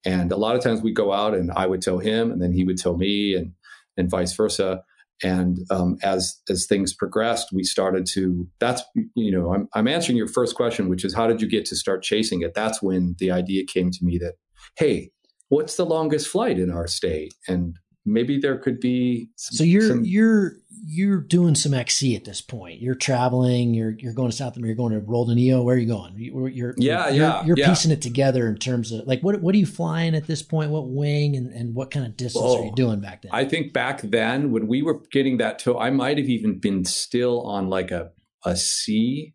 And 0.05 0.33
a 0.33 0.37
lot 0.37 0.57
of 0.57 0.63
times 0.63 0.81
we 0.81 0.93
go 0.93 1.13
out 1.13 1.35
and 1.35 1.51
I 1.53 1.67
would 1.67 1.83
tell 1.83 1.99
him 1.99 2.31
and 2.31 2.41
then 2.41 2.53
he 2.53 2.65
would 2.65 2.79
tell 2.79 2.97
me 2.97 3.35
and, 3.35 3.53
and 3.97 4.09
vice 4.09 4.35
versa. 4.35 4.83
And 5.23 5.59
um, 5.71 5.99
as 6.03 6.41
as 6.49 6.67
things 6.67 6.95
progressed, 6.95 7.51
we 7.53 7.63
started 7.63 8.07
to. 8.13 8.49
That's 8.59 8.83
you 9.15 9.31
know, 9.31 9.53
I'm 9.53 9.69
I'm 9.75 9.87
answering 9.87 10.17
your 10.17 10.29
first 10.29 10.55
question, 10.55 10.89
which 10.89 11.05
is 11.05 11.15
how 11.15 11.27
did 11.27 11.43
you 11.43 11.49
get 11.49 11.67
to 11.67 11.77
start 11.77 12.03
chasing 12.03 12.41
it? 12.41 12.55
That's 12.55 12.81
when 12.81 13.17
the 13.19 13.31
idea 13.31 13.67
came 13.67 13.91
to 13.91 13.99
me 14.03 14.17
that, 14.17 14.37
hey, 14.79 15.11
what's 15.51 15.77
the 15.77 15.85
longest 15.85 16.29
flight 16.29 16.59
in 16.59 16.71
our 16.71 16.87
state? 16.87 17.35
And 17.47 17.77
maybe 18.07 18.39
there 18.39 18.57
could 18.57 18.81
be. 18.81 19.29
Some, 19.37 19.57
so 19.57 19.65
you're 19.65 19.89
some, 19.89 20.05
you're 20.05 20.55
you're 20.87 21.21
doing 21.21 21.55
some 21.55 21.75
XC 21.75 22.17
at 22.17 22.25
this 22.25 22.41
point. 22.41 22.81
You're 22.81 22.95
traveling. 22.95 23.75
You're 23.75 23.95
you're 23.99 24.15
going 24.15 24.31
to 24.31 24.37
South 24.37 24.57
America. 24.57 24.81
You're 24.81 24.89
going 24.89 25.01
to 25.01 25.07
Roldanillo. 25.07 25.63
Where 25.63 25.75
are 25.75 25.79
you 25.79 25.87
going? 25.87 26.15
You're, 26.17 26.49
you're 26.49 26.75
yeah, 26.79 27.09
you're, 27.09 27.17
yeah. 27.17 27.45
You're 27.45 27.59
yeah. 27.59 27.69
piecing 27.69 27.91
it 27.91 28.01
together 28.01 28.49
in 28.49 28.57
terms 28.57 28.93
of 28.93 29.07
like 29.07 29.21
what 29.21 29.41
what 29.43 29.55
are 29.55 29.59
you 29.59 29.67
flying 29.67 30.15
at 30.15 30.27
this 30.27 30.43
point? 30.43 30.71
What 30.71 30.89
wing 30.89 31.37
and, 31.37 31.53
and 31.53 31.75
what 31.75 31.91
kind 31.91 32.07
of 32.07 32.17
distance 32.17 32.45
oh, 32.47 32.63
are 32.63 32.65
you 32.65 32.73
doing 32.75 33.01
back 33.01 33.23
then? 33.23 33.31
I 33.35 33.45
think 33.45 33.73
back 33.73 34.01
then 34.03 34.51
when 34.51 34.67
we 34.67 34.83
were 34.83 35.03
getting 35.11 35.37
that 35.39 35.59
tow, 35.59 35.79
I 35.79 35.91
might 35.91 36.19
have 36.19 36.29
even 36.29 36.59
been 36.59 36.85
still 36.85 37.43
on 37.43 37.69
like 37.69 37.91
a 37.91 38.11
a 38.45 38.57
C, 38.57 39.35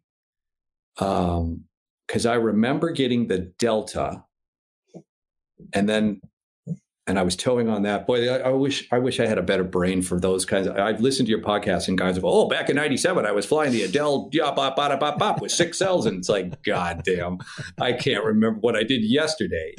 um, 0.97 1.65
because 2.07 2.25
I 2.25 2.35
remember 2.35 2.89
getting 2.91 3.27
the 3.27 3.39
Delta, 3.59 4.23
and 5.73 5.87
then 5.87 6.21
and 7.07 7.19
I 7.19 7.23
was 7.23 7.35
towing 7.35 7.69
on 7.69 7.83
that. 7.83 8.07
Boy, 8.07 8.29
I, 8.29 8.37
I, 8.37 8.49
wish 8.49 8.87
I 8.91 8.97
wish 8.97 9.19
I 9.19 9.27
had 9.27 9.37
a 9.37 9.43
better 9.43 9.63
brain 9.63 10.01
for 10.01 10.19
those 10.19 10.43
kinds. 10.45 10.67
Of, 10.67 10.77
I've 10.77 11.01
listened 11.01 11.27
to 11.27 11.29
your 11.29 11.41
podcast 11.41 11.87
and 11.87 11.97
guys 11.97 12.17
go, 12.17 12.27
"Oh, 12.27 12.47
back 12.47 12.69
in 12.69 12.75
'97, 12.75 13.25
I 13.25 13.31
was 13.31 13.45
flying 13.45 13.71
the 13.71 13.83
Edel 13.83 14.29
yeah, 14.33 14.51
bop, 14.51 14.75
bop, 14.75 14.99
bop, 14.99 15.19
bop, 15.19 15.41
with 15.41 15.51
six 15.51 15.77
cells," 15.79 16.05
and 16.05 16.17
it's 16.17 16.29
like, 16.29 16.63
God 16.63 17.03
damn, 17.03 17.37
I 17.79 17.93
can't 17.93 18.23
remember 18.23 18.59
what 18.59 18.75
I 18.75 18.83
did 18.83 19.03
yesterday. 19.03 19.75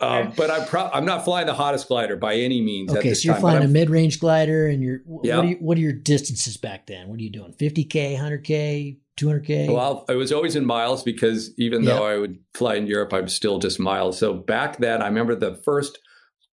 uh, 0.00 0.24
but 0.36 0.50
I'm 0.50 0.66
pro- 0.66 0.90
I'm 0.92 1.04
not 1.04 1.24
flying 1.24 1.46
the 1.46 1.54
hottest 1.54 1.86
glider 1.86 2.16
by 2.16 2.34
any 2.34 2.60
means. 2.60 2.92
Okay, 2.92 3.14
so 3.14 3.26
you're 3.26 3.34
time, 3.34 3.40
flying 3.40 3.62
a 3.62 3.68
mid-range 3.68 4.18
glider, 4.18 4.66
and 4.66 4.82
you're 4.82 5.02
yeah. 5.22 5.36
what, 5.36 5.44
are 5.44 5.48
you, 5.48 5.56
what 5.60 5.78
are 5.78 5.82
your 5.82 5.92
distances 5.92 6.56
back 6.56 6.86
then? 6.86 7.08
What 7.08 7.20
are 7.20 7.22
you 7.22 7.30
doing? 7.30 7.52
50k, 7.52 8.18
100k, 8.18 8.96
200k? 9.18 9.72
Well, 9.72 10.04
I 10.08 10.14
was 10.14 10.32
always 10.32 10.56
in 10.56 10.64
miles 10.64 11.02
because 11.02 11.52
even 11.58 11.82
yep. 11.82 11.96
though 11.96 12.06
I 12.06 12.18
would 12.18 12.38
fly 12.54 12.76
in 12.76 12.86
Europe, 12.86 13.12
I'm 13.12 13.28
still 13.28 13.58
just 13.58 13.78
miles. 13.78 14.18
So 14.18 14.34
back 14.34 14.78
then, 14.78 15.02
I 15.02 15.06
remember 15.06 15.34
the 15.34 15.56
first 15.56 15.98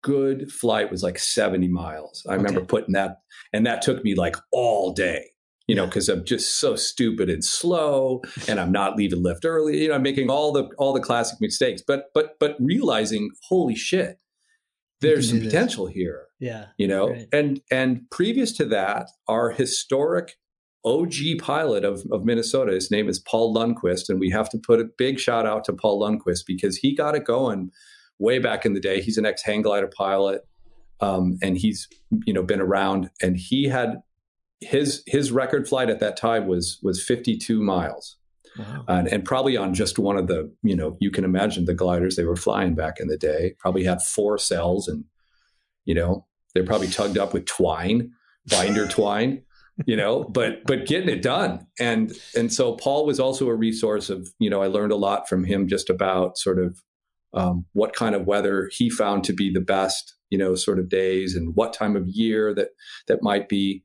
good 0.02 0.50
flight 0.50 0.90
was 0.90 1.02
like 1.02 1.18
70 1.18 1.68
miles. 1.68 2.24
I 2.28 2.34
okay. 2.34 2.42
remember 2.42 2.64
putting 2.64 2.94
that, 2.94 3.18
and 3.52 3.66
that 3.66 3.82
took 3.82 4.04
me 4.04 4.14
like 4.14 4.36
all 4.52 4.92
day. 4.92 5.30
You 5.66 5.74
know, 5.74 5.84
because 5.84 6.08
I'm 6.08 6.24
just 6.24 6.58
so 6.58 6.76
stupid 6.76 7.28
and 7.28 7.44
slow, 7.44 8.22
and 8.48 8.58
I'm 8.58 8.72
not 8.72 8.96
leaving 8.96 9.22
lift 9.22 9.44
early. 9.44 9.82
You 9.82 9.88
know, 9.88 9.94
I'm 9.94 10.02
making 10.02 10.30
all 10.30 10.50
the 10.50 10.70
all 10.78 10.94
the 10.94 11.00
classic 11.00 11.42
mistakes. 11.42 11.82
But 11.86 12.06
but 12.14 12.38
but 12.40 12.56
realizing, 12.58 13.30
holy 13.50 13.74
shit, 13.74 14.16
there's 15.02 15.28
some 15.28 15.40
potential 15.40 15.86
this. 15.86 15.94
here. 15.94 16.24
Yeah, 16.40 16.66
you 16.78 16.88
know, 16.88 17.10
right. 17.10 17.26
and 17.34 17.60
and 17.70 18.10
previous 18.10 18.52
to 18.52 18.64
that, 18.66 19.10
our 19.28 19.50
historic 19.50 20.37
OG 20.84 21.38
pilot 21.40 21.84
of, 21.84 22.02
of 22.12 22.24
Minnesota. 22.24 22.72
His 22.72 22.90
name 22.90 23.08
is 23.08 23.18
Paul 23.18 23.54
Lundquist, 23.54 24.08
and 24.08 24.20
we 24.20 24.30
have 24.30 24.48
to 24.50 24.58
put 24.58 24.80
a 24.80 24.88
big 24.96 25.18
shout 25.18 25.46
out 25.46 25.64
to 25.64 25.72
Paul 25.72 26.00
Lundquist 26.00 26.44
because 26.46 26.76
he 26.76 26.94
got 26.94 27.14
it 27.14 27.24
going 27.24 27.70
way 28.18 28.38
back 28.38 28.64
in 28.64 28.74
the 28.74 28.80
day. 28.80 29.00
He's 29.00 29.18
an 29.18 29.26
ex 29.26 29.42
hang 29.42 29.62
glider 29.62 29.88
pilot, 29.88 30.42
um, 31.00 31.38
and 31.42 31.58
he's 31.58 31.88
you 32.26 32.32
know 32.32 32.42
been 32.42 32.60
around. 32.60 33.10
And 33.20 33.36
he 33.36 33.64
had 33.64 34.02
his 34.60 35.02
his 35.06 35.32
record 35.32 35.68
flight 35.68 35.90
at 35.90 36.00
that 36.00 36.16
time 36.16 36.46
was 36.46 36.78
was 36.82 37.02
52 37.02 37.62
miles. 37.62 38.16
Wow. 38.58 38.84
And, 38.88 39.08
and 39.08 39.24
probably 39.24 39.56
on 39.56 39.72
just 39.72 40.00
one 40.00 40.16
of 40.16 40.26
the, 40.26 40.50
you 40.64 40.74
know, 40.74 40.96
you 41.00 41.12
can 41.12 41.22
imagine 41.22 41.66
the 41.66 41.74
gliders 41.74 42.16
they 42.16 42.24
were 42.24 42.34
flying 42.34 42.74
back 42.74 42.98
in 42.98 43.06
the 43.06 43.16
day. 43.16 43.54
Probably 43.60 43.84
had 43.84 44.02
four 44.02 44.38
cells, 44.38 44.88
and 44.88 45.04
you 45.84 45.94
know 45.94 46.26
they're 46.54 46.64
probably 46.64 46.88
tugged 46.88 47.18
up 47.18 47.34
with 47.34 47.46
twine, 47.46 48.12
binder 48.46 48.86
twine 48.86 49.42
you 49.86 49.96
know 49.96 50.24
but 50.24 50.64
but 50.64 50.86
getting 50.86 51.08
it 51.08 51.22
done. 51.22 51.66
And 51.78 52.12
and 52.36 52.52
so 52.52 52.74
paul 52.74 53.06
was 53.06 53.20
also 53.20 53.48
a 53.48 53.54
resource 53.54 54.10
of 54.10 54.28
you 54.38 54.50
know 54.50 54.62
i 54.62 54.66
learned 54.66 54.92
a 54.92 54.96
lot 54.96 55.28
from 55.28 55.44
him 55.44 55.68
just 55.68 55.90
about 55.90 56.38
sort 56.38 56.58
of 56.58 56.82
um, 57.34 57.66
what 57.74 57.94
kind 57.94 58.14
of 58.14 58.26
weather 58.26 58.70
he 58.72 58.88
found 58.88 59.22
to 59.24 59.34
be 59.34 59.52
the 59.52 59.60
best 59.60 60.14
you 60.30 60.38
know 60.38 60.54
sort 60.54 60.78
of 60.78 60.88
days 60.88 61.34
and 61.34 61.54
what 61.54 61.72
time 61.72 61.96
of 61.96 62.08
year 62.08 62.54
that 62.54 62.68
that 63.06 63.22
might 63.22 63.48
be. 63.48 63.84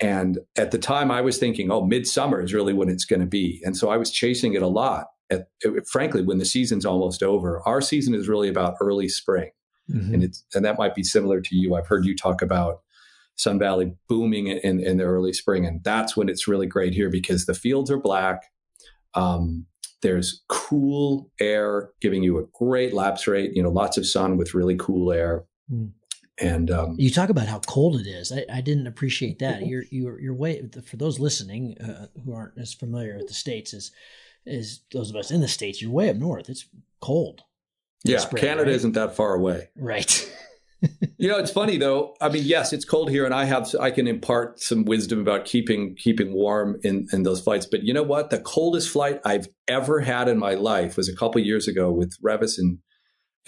And 0.00 0.38
at 0.56 0.70
the 0.70 0.78
time 0.78 1.10
i 1.10 1.20
was 1.20 1.38
thinking 1.38 1.70
oh 1.70 1.84
midsummer 1.84 2.40
is 2.40 2.54
really 2.54 2.72
when 2.72 2.88
it's 2.88 3.04
going 3.04 3.20
to 3.20 3.26
be. 3.26 3.60
And 3.64 3.76
so 3.76 3.90
i 3.90 3.96
was 3.96 4.10
chasing 4.10 4.54
it 4.54 4.62
a 4.62 4.68
lot. 4.68 5.06
At, 5.30 5.48
frankly 5.86 6.22
when 6.22 6.38
the 6.38 6.46
season's 6.46 6.86
almost 6.86 7.22
over 7.22 7.60
our 7.66 7.82
season 7.82 8.14
is 8.14 8.28
really 8.28 8.48
about 8.48 8.76
early 8.80 9.08
spring. 9.08 9.50
Mm-hmm. 9.90 10.14
and 10.14 10.22
it's 10.24 10.44
and 10.54 10.64
that 10.64 10.78
might 10.78 10.94
be 10.94 11.02
similar 11.02 11.40
to 11.40 11.56
you. 11.56 11.74
I've 11.74 11.86
heard 11.86 12.04
you 12.04 12.14
talk 12.14 12.42
about 12.42 12.80
Sun 13.38 13.58
Valley 13.58 13.92
booming 14.08 14.48
in, 14.48 14.80
in 14.80 14.96
the 14.98 15.04
early 15.04 15.32
spring. 15.32 15.64
And 15.64 15.82
that's 15.84 16.16
when 16.16 16.28
it's 16.28 16.48
really 16.48 16.66
great 16.66 16.92
here 16.92 17.08
because 17.08 17.46
the 17.46 17.54
fields 17.54 17.90
are 17.90 17.98
black. 17.98 18.42
Um, 19.14 19.66
there's 20.02 20.42
cool 20.48 21.30
air 21.40 21.90
giving 22.00 22.22
you 22.22 22.38
a 22.38 22.44
great 22.52 22.92
lapse 22.92 23.26
rate, 23.26 23.52
you 23.54 23.62
know, 23.62 23.70
lots 23.70 23.96
of 23.96 24.06
sun 24.06 24.36
with 24.36 24.54
really 24.54 24.76
cool 24.76 25.12
air. 25.12 25.44
Mm. 25.72 25.92
And 26.40 26.70
um, 26.70 26.96
you 26.98 27.10
talk 27.10 27.30
about 27.30 27.48
how 27.48 27.58
cold 27.60 28.00
it 28.00 28.06
is. 28.06 28.30
I, 28.30 28.44
I 28.52 28.60
didn't 28.60 28.86
appreciate 28.86 29.40
that. 29.40 29.66
You're 29.66 29.82
you're 29.90 30.20
you're 30.20 30.34
way 30.34 30.68
for 30.86 30.96
those 30.96 31.18
listening 31.18 31.76
uh, 31.80 32.06
who 32.24 32.32
aren't 32.32 32.56
as 32.58 32.72
familiar 32.72 33.16
with 33.16 33.26
the 33.26 33.34
states 33.34 33.74
as 33.74 33.90
as 34.46 34.80
those 34.92 35.10
of 35.10 35.16
us 35.16 35.32
in 35.32 35.40
the 35.40 35.48
states. 35.48 35.82
You're 35.82 35.90
way 35.90 36.10
up 36.10 36.16
north. 36.16 36.48
It's 36.48 36.66
cold. 37.00 37.42
Yeah, 38.04 38.18
spring, 38.18 38.40
Canada 38.40 38.70
right? 38.70 38.76
isn't 38.76 38.92
that 38.92 39.16
far 39.16 39.34
away. 39.34 39.70
Right. 39.76 40.27
You 41.18 41.28
know, 41.28 41.36
it's 41.36 41.50
funny 41.50 41.76
though. 41.76 42.14
I 42.20 42.28
mean, 42.28 42.44
yes, 42.44 42.72
it's 42.72 42.84
cold 42.84 43.10
here, 43.10 43.24
and 43.24 43.34
I 43.34 43.44
have 43.44 43.74
I 43.80 43.90
can 43.90 44.06
impart 44.06 44.60
some 44.60 44.84
wisdom 44.84 45.20
about 45.20 45.44
keeping 45.44 45.96
keeping 45.96 46.32
warm 46.32 46.78
in 46.82 47.08
in 47.12 47.24
those 47.24 47.40
flights. 47.40 47.66
But 47.66 47.82
you 47.82 47.92
know 47.92 48.04
what? 48.04 48.30
The 48.30 48.38
coldest 48.38 48.88
flight 48.88 49.20
I've 49.24 49.48
ever 49.66 50.00
had 50.00 50.28
in 50.28 50.38
my 50.38 50.54
life 50.54 50.96
was 50.96 51.08
a 51.08 51.16
couple 51.16 51.40
years 51.40 51.66
ago 51.66 51.90
with 51.90 52.14
Revis 52.24 52.56
and 52.56 52.78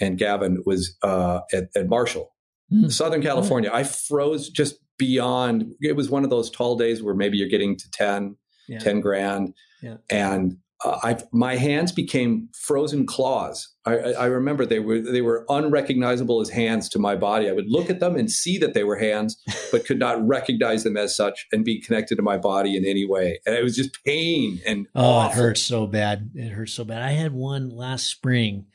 and 0.01 0.17
Gavin 0.17 0.61
was 0.65 0.97
uh, 1.01 1.41
at, 1.53 1.69
at 1.75 1.87
Marshall, 1.87 2.33
mm. 2.71 2.91
Southern 2.91 3.21
California. 3.21 3.69
Mm. 3.69 3.75
I 3.75 3.83
froze 3.83 4.49
just 4.49 4.75
beyond. 4.97 5.65
It 5.79 5.95
was 5.95 6.09
one 6.09 6.25
of 6.25 6.29
those 6.29 6.51
tall 6.51 6.75
days 6.75 7.01
where 7.01 7.15
maybe 7.15 7.37
you're 7.37 7.47
getting 7.47 7.77
to 7.77 7.91
10, 7.91 8.35
yeah. 8.67 8.79
10 8.79 8.99
grand, 8.99 9.53
yeah. 9.81 9.97
and 10.09 10.57
uh, 10.83 10.99
I, 11.03 11.17
my 11.31 11.55
hands 11.55 11.91
became 11.91 12.49
frozen 12.53 13.05
claws. 13.05 13.67
I, 13.85 13.95
I, 13.95 14.25
remember 14.25 14.65
they 14.65 14.79
were 14.79 14.99
they 14.99 15.21
were 15.21 15.45
unrecognizable 15.49 16.41
as 16.41 16.49
hands 16.49 16.89
to 16.89 16.99
my 16.99 17.15
body. 17.15 17.49
I 17.49 17.51
would 17.51 17.69
look 17.69 17.89
at 17.89 17.99
them 17.99 18.15
and 18.15 18.31
see 18.31 18.57
that 18.59 18.73
they 18.73 18.83
were 18.83 18.95
hands, 18.95 19.41
but 19.71 19.85
could 19.85 19.99
not 19.99 20.25
recognize 20.25 20.83
them 20.83 20.97
as 20.97 21.15
such 21.15 21.47
and 21.51 21.65
be 21.65 21.81
connected 21.81 22.15
to 22.15 22.21
my 22.21 22.37
body 22.37 22.75
in 22.75 22.85
any 22.85 23.05
way. 23.05 23.39
And 23.45 23.55
it 23.55 23.63
was 23.63 23.75
just 23.75 24.03
pain 24.05 24.59
and 24.65 24.87
oh, 24.95 25.03
awful. 25.03 25.39
it 25.39 25.43
hurts 25.43 25.61
so 25.61 25.87
bad. 25.87 26.31
It 26.35 26.49
hurts 26.49 26.73
so 26.73 26.83
bad. 26.83 27.01
I 27.01 27.11
had 27.11 27.31
one 27.31 27.69
last 27.69 28.07
spring 28.07 28.67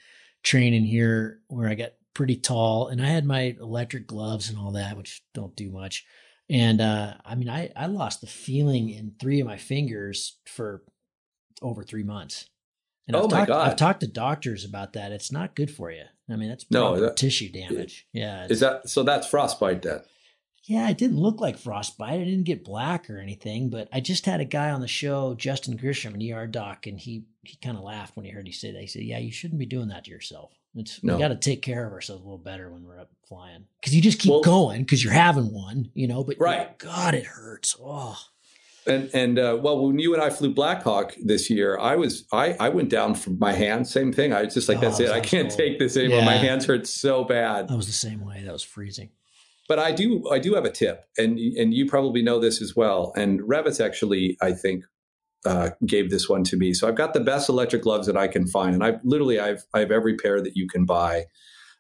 training 0.43 0.85
here 0.85 1.41
where 1.49 1.69
I 1.69 1.75
got 1.75 1.93
pretty 2.15 2.37
tall, 2.37 2.89
and 2.89 3.03
I 3.03 3.07
had 3.09 3.25
my 3.25 3.57
electric 3.61 4.07
gloves 4.07 4.49
and 4.49 4.59
all 4.59 4.73
that, 4.73 4.97
which 4.97 5.23
don't 5.35 5.55
do 5.57 5.71
much. 5.71 6.05
And 6.49 6.81
uh, 6.81 7.15
I 7.25 7.35
mean, 7.35 7.49
I 7.49 7.71
I 7.77 7.87
lost 7.87 8.21
the 8.21 8.27
feeling 8.29 8.91
in 8.91 9.15
three 9.21 9.41
of 9.41 9.47
my 9.47 9.57
fingers 9.57 10.39
for 10.47 10.83
over 11.63 11.83
three 11.83 12.03
months. 12.03 12.49
And 13.07 13.15
oh 13.15 13.25
I've 13.25 13.31
my 13.31 13.37
talked, 13.39 13.49
god! 13.49 13.69
I've 13.69 13.77
talked 13.77 14.01
to 14.01 14.07
doctors 14.07 14.65
about 14.65 14.95
that. 14.95 15.13
It's 15.13 15.31
not 15.31 15.55
good 15.55 15.71
for 15.71 15.91
you. 15.91 16.05
I 16.29 16.37
mean, 16.37 16.49
that's 16.49 16.67
no 16.71 16.99
that, 16.99 17.17
tissue 17.17 17.51
damage. 17.51 18.07
Yeah. 18.13 18.47
Is 18.51 18.61
that 18.61 18.89
so? 18.89 19.03
That's 19.03 19.29
frostbite 19.29 19.83
then. 19.83 20.01
Yeah, 20.65 20.91
it 20.91 20.99
didn't 20.99 21.21
look 21.21 21.41
like 21.41 21.59
frostbite. 21.59 22.21
I 22.21 22.25
didn't 22.25 22.43
get 22.43 22.65
black 22.65 23.09
or 23.09 23.19
anything, 23.19 23.71
but 23.71 23.89
I 23.93 24.01
just 24.01 24.27
had 24.27 24.41
a 24.41 24.45
guy 24.45 24.71
on 24.71 24.81
the 24.81 24.89
show, 24.89 25.35
Justin 25.35 25.79
Grisham, 25.79 26.15
an 26.15 26.33
ER 26.33 26.49
doc, 26.49 26.89
and 26.89 26.99
he 26.99 27.27
he 27.45 27.57
kind 27.59 27.77
of 27.77 27.85
laughed 27.85 28.17
when 28.17 28.25
he 28.25 28.33
heard 28.33 28.49
he 28.49 28.53
say 28.53 28.73
that. 28.73 28.81
He 28.81 28.89
said, 28.89 29.03
"Yeah, 29.03 29.19
you 29.19 29.31
shouldn't 29.31 29.61
be 29.61 29.67
doing 29.67 29.89
that 29.89 30.05
to 30.05 30.11
yourself. 30.11 30.51
It's 30.75 31.03
no. 31.05 31.15
we 31.15 31.23
got 31.23 31.29
to 31.29 31.37
take 31.37 31.63
care 31.63 31.87
of 31.87 31.93
ourselves 31.93 32.23
a 32.23 32.25
little 32.25 32.39
better 32.39 32.71
when 32.71 32.85
we're 32.85 33.01
up 33.01 33.11
flying 33.29 33.65
because 33.81 33.95
you 33.95 34.03
just 34.03 34.19
keep 34.19 34.31
well, 34.31 34.43
going 34.43 34.83
because 34.83 35.03
you're 35.03 35.13
having 35.13 35.53
one, 35.53 35.91
you 35.95 36.09
know. 36.09 36.25
But 36.25 36.37
right, 36.41 36.77
God, 36.79 37.15
it 37.15 37.27
hurts. 37.27 37.77
Oh, 37.81 38.19
and 38.87 39.11
and 39.13 39.39
uh, 39.39 39.59
well, 39.61 39.87
when 39.87 39.99
you 39.99 40.15
and 40.15 40.23
I 40.23 40.31
flew 40.31 40.53
Blackhawk 40.53 41.15
this 41.23 41.51
year, 41.51 41.79
I 41.79 41.97
was 41.97 42.27
I 42.33 42.57
I 42.59 42.69
went 42.69 42.89
down 42.89 43.15
from 43.15 43.39
my 43.39 43.53
hands. 43.53 43.91
Same 43.93 44.13
thing. 44.13 44.33
I 44.33 44.43
was 44.43 44.55
just 44.55 44.69
like, 44.69 44.79
oh, 44.79 44.83
that's 44.83 45.01
it. 45.01 45.11
I 45.11 45.21
can't 45.21 45.49
cold. 45.49 45.59
take 45.59 45.79
this 45.79 45.97
anymore. 45.97 46.21
Yeah. 46.21 46.25
My 46.25 46.37
hands 46.37 46.67
hurt 46.67 46.87
so 46.87 47.25
bad. 47.25 47.71
I 47.71 47.75
was 47.75 47.87
the 47.87 47.93
same 47.93 48.25
way. 48.25 48.43
That 48.45 48.53
was 48.53 48.63
freezing. 48.63 49.11
But 49.69 49.79
I 49.79 49.93
do 49.93 50.29
I 50.31 50.39
do 50.39 50.55
have 50.55 50.65
a 50.65 50.71
tip, 50.71 51.05
and 51.19 51.39
and 51.39 51.75
you 51.75 51.87
probably 51.87 52.23
know 52.23 52.39
this 52.39 52.63
as 52.63 52.77
well. 52.77 53.13
And 53.17 53.41
Revitz 53.41 53.85
actually, 53.85 54.37
I 54.41 54.53
think, 54.53 54.85
uh, 55.45 55.71
gave 55.85 56.11
this 56.11 56.29
one 56.29 56.45
to 56.45 56.57
me. 56.57 56.73
So 56.73 56.87
I've 56.87 56.95
got 56.95 57.15
the 57.15 57.21
best 57.21 57.49
electric 57.49 57.83
gloves 57.83 58.07
that 58.07 58.17
I 58.17 58.29
can 58.29 58.47
find, 58.47 58.75
and 58.75 58.85
I've 58.85 59.01
literally 59.03 59.41
I've 59.41 59.65
I 59.75 59.81
have 59.81 59.91
every 59.91 60.17
pair 60.17 60.41
that 60.41 60.57
you 60.57 60.69
can 60.69 60.85
buy, 60.85 61.25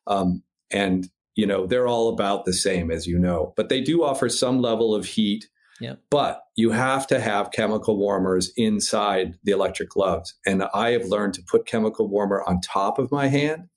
um, 0.06 0.42
and 0.72 1.08
you 1.36 1.46
know 1.46 1.66
they're 1.66 1.86
all 1.86 2.08
about 2.08 2.44
the 2.44 2.52
same 2.52 2.90
as 2.90 3.06
you 3.06 3.18
know, 3.18 3.52
but 3.56 3.68
they 3.68 3.80
do 3.80 4.02
offer 4.02 4.28
some 4.28 4.60
level 4.60 4.94
of 4.94 5.04
heat 5.04 5.48
Yep. 5.80 6.00
But 6.10 6.42
you 6.56 6.70
have 6.70 7.06
to 7.08 7.20
have 7.20 7.52
chemical 7.52 7.98
warmers 7.98 8.52
inside 8.56 9.38
the 9.44 9.52
electric 9.52 9.90
gloves. 9.90 10.34
And 10.46 10.64
I 10.74 10.90
have 10.90 11.06
learned 11.06 11.34
to 11.34 11.42
put 11.42 11.66
chemical 11.66 12.08
warmer 12.08 12.42
on 12.46 12.60
top 12.60 12.98
of 12.98 13.12
my 13.12 13.28
hand 13.28 13.68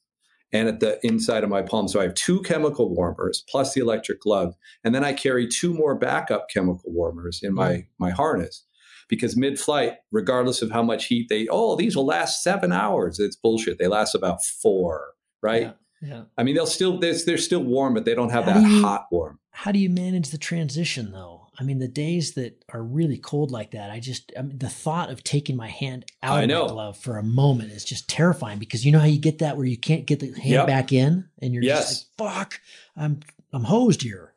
and 0.51 0.67
at 0.67 0.79
the 0.79 0.99
inside 1.05 1.43
of 1.43 1.49
my 1.49 1.61
palm. 1.61 1.87
So 1.87 1.99
I 1.99 2.03
have 2.03 2.15
two 2.15 2.41
chemical 2.41 2.93
warmers 2.93 3.43
plus 3.49 3.73
the 3.73 3.81
electric 3.81 4.21
glove. 4.21 4.55
And 4.83 4.95
then 4.95 5.03
I 5.03 5.13
carry 5.13 5.47
two 5.47 5.73
more 5.73 5.95
backup 5.95 6.47
chemical 6.49 6.91
warmers 6.91 7.41
in 7.43 7.53
my, 7.53 7.71
mm. 7.71 7.87
my 7.99 8.11
harness. 8.11 8.65
Because 9.09 9.35
mid 9.35 9.59
flight, 9.59 9.93
regardless 10.11 10.61
of 10.61 10.69
how 10.69 10.83
much 10.83 11.05
heat 11.05 11.29
they, 11.29 11.47
oh, 11.49 11.75
these 11.75 11.95
will 11.95 12.05
last 12.05 12.43
seven 12.43 12.71
hours. 12.71 13.19
It's 13.19 13.35
bullshit. 13.35 13.79
They 13.79 13.87
last 13.87 14.13
about 14.13 14.43
four, 14.43 15.13
right? 15.41 15.63
Yeah. 15.63 15.71
Yeah. 16.01 16.23
I 16.37 16.43
mean, 16.43 16.55
they'll 16.55 16.65
still 16.65 16.97
they're, 16.97 17.15
they're 17.25 17.37
still 17.37 17.63
warm, 17.63 17.93
but 17.93 18.05
they 18.05 18.15
don't 18.15 18.29
have 18.29 18.45
how 18.45 18.53
that 18.53 18.63
do 18.63 18.69
you, 18.69 18.81
hot 18.81 19.07
warm. 19.11 19.39
How 19.51 19.71
do 19.71 19.79
you 19.79 19.89
manage 19.89 20.29
the 20.29 20.37
transition 20.37 21.11
though? 21.11 21.38
I 21.59 21.63
mean, 21.63 21.79
the 21.79 21.87
days 21.89 22.33
that 22.35 22.63
are 22.69 22.81
really 22.81 23.17
cold 23.17 23.51
like 23.51 23.71
that, 23.71 23.91
I 23.91 23.99
just, 23.99 24.31
I 24.37 24.41
mean, 24.43 24.57
the 24.57 24.69
thought 24.69 25.09
of 25.09 25.23
taking 25.23 25.57
my 25.57 25.67
hand 25.67 26.05
out 26.23 26.43
of 26.43 26.49
my 26.49 26.67
glove 26.67 26.97
for 26.97 27.17
a 27.17 27.23
moment 27.23 27.71
is 27.71 27.83
just 27.83 28.07
terrifying 28.09 28.59
because 28.59 28.85
you 28.85 28.91
know 28.93 28.99
how 28.99 29.05
you 29.05 29.19
get 29.19 29.39
that 29.39 29.57
where 29.57 29.65
you 29.65 29.77
can't 29.77 30.05
get 30.05 30.21
the 30.21 30.27
hand 30.27 30.45
Yep. 30.45 30.67
back 30.67 30.93
in 30.93 31.27
and 31.41 31.53
you're 31.53 31.63
Yes. 31.63 31.89
just 31.89 32.09
like, 32.19 32.29
fuck, 32.33 32.61
I'm, 32.95 33.19
I'm 33.51 33.65
hosed 33.65 34.03
here. 34.03 34.33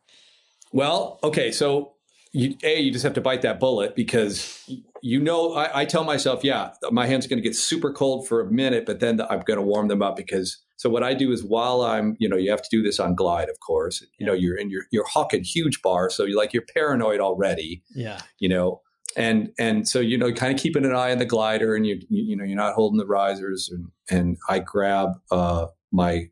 Well, 0.73 1.21
okay, 1.23 1.53
so 1.53 1.93
you, 2.33 2.57
a 2.65 2.81
you 2.81 2.91
just 2.91 3.05
have 3.05 3.15
to 3.15 3.21
bite 3.21 3.43
that 3.43 3.61
bullet 3.61 3.95
because 3.95 4.69
you 5.03 5.21
know 5.21 5.53
I, 5.53 5.83
I 5.83 5.85
tell 5.85 6.03
myself, 6.03 6.43
yeah, 6.43 6.73
my 6.91 7.07
hands 7.07 7.27
are 7.27 7.29
going 7.29 7.43
to 7.43 7.47
get 7.49 7.55
super 7.55 7.93
cold 7.93 8.27
for 8.27 8.41
a 8.41 8.51
minute, 8.51 8.87
but 8.87 8.99
then 8.99 9.21
I'm 9.21 9.41
going 9.41 9.59
to 9.59 9.63
warm 9.63 9.89
them 9.89 10.03
up 10.03 10.17
because. 10.17 10.59
So 10.83 10.91
what 10.91 11.05
I 11.05 11.15
do 11.15 11.31
is 11.31 11.45
while 11.45 11.83
I'm, 11.83 12.17
you 12.19 12.29
know, 12.29 12.37
you 12.37 12.51
have 12.51 12.61
to 12.61 12.69
do 12.69 12.83
this 12.83 12.99
on 12.99 13.15
glide, 13.15 13.49
of 13.49 13.61
course. 13.61 14.05
You 14.19 14.27
know, 14.27 14.33
you're 14.33 14.57
in 14.57 14.69
your 14.69 14.83
you're 14.91 15.07
hawking 15.07 15.45
huge 15.45 15.81
bar, 15.81 16.11
so 16.11 16.25
you're 16.25 16.37
like 16.37 16.53
you're 16.53 16.65
paranoid 16.75 17.21
already. 17.21 17.85
Yeah. 17.95 18.19
you 18.41 18.49
know 18.49 18.81
and 19.17 19.53
and 19.61 19.87
so 19.87 20.01
you 20.01 20.19
know 20.19 20.33
kind 20.33 20.53
of 20.53 20.59
keeping 20.59 20.85
an 20.85 20.93
eye 20.95 21.13
on 21.13 21.19
the 21.19 21.25
glider 21.27 21.77
and 21.77 21.87
you 21.87 22.01
you, 22.09 22.25
you 22.31 22.37
know 22.37 22.45
you're 22.45 22.57
not 22.57 22.73
holding 22.73 22.99
the 22.99 23.07
risers 23.07 23.69
and 23.71 23.89
and 24.11 24.39
i 24.49 24.59
grab 24.59 25.11
uh 25.31 25.67
my 25.91 26.31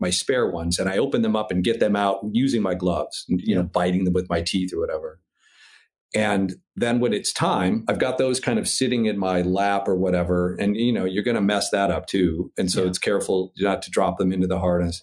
my 0.00 0.08
spare 0.08 0.50
ones 0.50 0.78
and 0.78 0.88
i 0.88 0.96
open 0.96 1.20
them 1.20 1.36
up 1.36 1.50
and 1.50 1.62
get 1.62 1.78
them 1.78 1.94
out 1.94 2.20
using 2.32 2.62
my 2.62 2.72
gloves 2.72 3.26
you 3.28 3.54
know 3.54 3.62
biting 3.62 4.04
them 4.04 4.14
with 4.14 4.30
my 4.30 4.40
teeth 4.40 4.72
or 4.72 4.80
whatever 4.80 5.20
and 6.14 6.54
then 6.76 7.00
when 7.00 7.12
it's 7.12 7.32
time 7.32 7.84
i've 7.88 7.98
got 7.98 8.18
those 8.18 8.40
kind 8.40 8.58
of 8.58 8.68
sitting 8.68 9.06
in 9.06 9.18
my 9.18 9.42
lap 9.42 9.86
or 9.88 9.96
whatever 9.96 10.54
and 10.60 10.76
you 10.76 10.92
know 10.92 11.04
you're 11.04 11.22
going 11.24 11.34
to 11.34 11.40
mess 11.40 11.70
that 11.70 11.90
up 11.90 12.06
too 12.06 12.50
and 12.58 12.70
so 12.70 12.82
Yeah. 12.82 12.88
it's 12.88 12.98
careful 12.98 13.52
not 13.58 13.82
to 13.82 13.90
drop 13.90 14.18
them 14.18 14.32
into 14.32 14.46
the 14.46 14.58
harness 14.58 15.02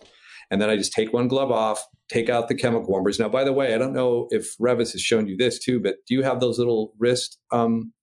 and 0.51 0.61
then 0.61 0.69
i 0.69 0.75
just 0.75 0.93
take 0.93 1.11
one 1.13 1.27
glove 1.27 1.51
off 1.51 1.85
take 2.09 2.27
out 2.27 2.47
the 2.47 2.55
chemical 2.55 2.87
warmers. 2.89 3.19
Now, 3.19 3.29
by 3.29 3.43
the 3.43 3.53
way, 3.53 3.75
I 3.75 3.77
don't 3.77 3.93
know 3.93 4.27
if 4.31 4.57
Revis 4.57 4.93
has 4.93 5.01
shown 5.01 5.27
you 5.27 5.37
this 5.37 5.59
too, 5.59 5.79
but 5.79 5.97
do 6.07 6.15
you 6.15 6.23
have 6.23 6.39
those 6.39 6.57
little 6.57 6.91
wrist? 6.97 7.37
Um, 7.51 7.93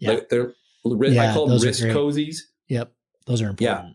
Yeah. 0.00 0.10
like 0.14 0.28
they're, 0.30 0.52
Yeah, 0.84 1.30
I 1.30 1.32
call 1.32 1.46
them 1.46 1.60
wrist 1.60 1.80
cozies, 1.84 2.38
Yep. 2.66 2.90
Those 3.28 3.40
are 3.40 3.50
important. 3.50 3.94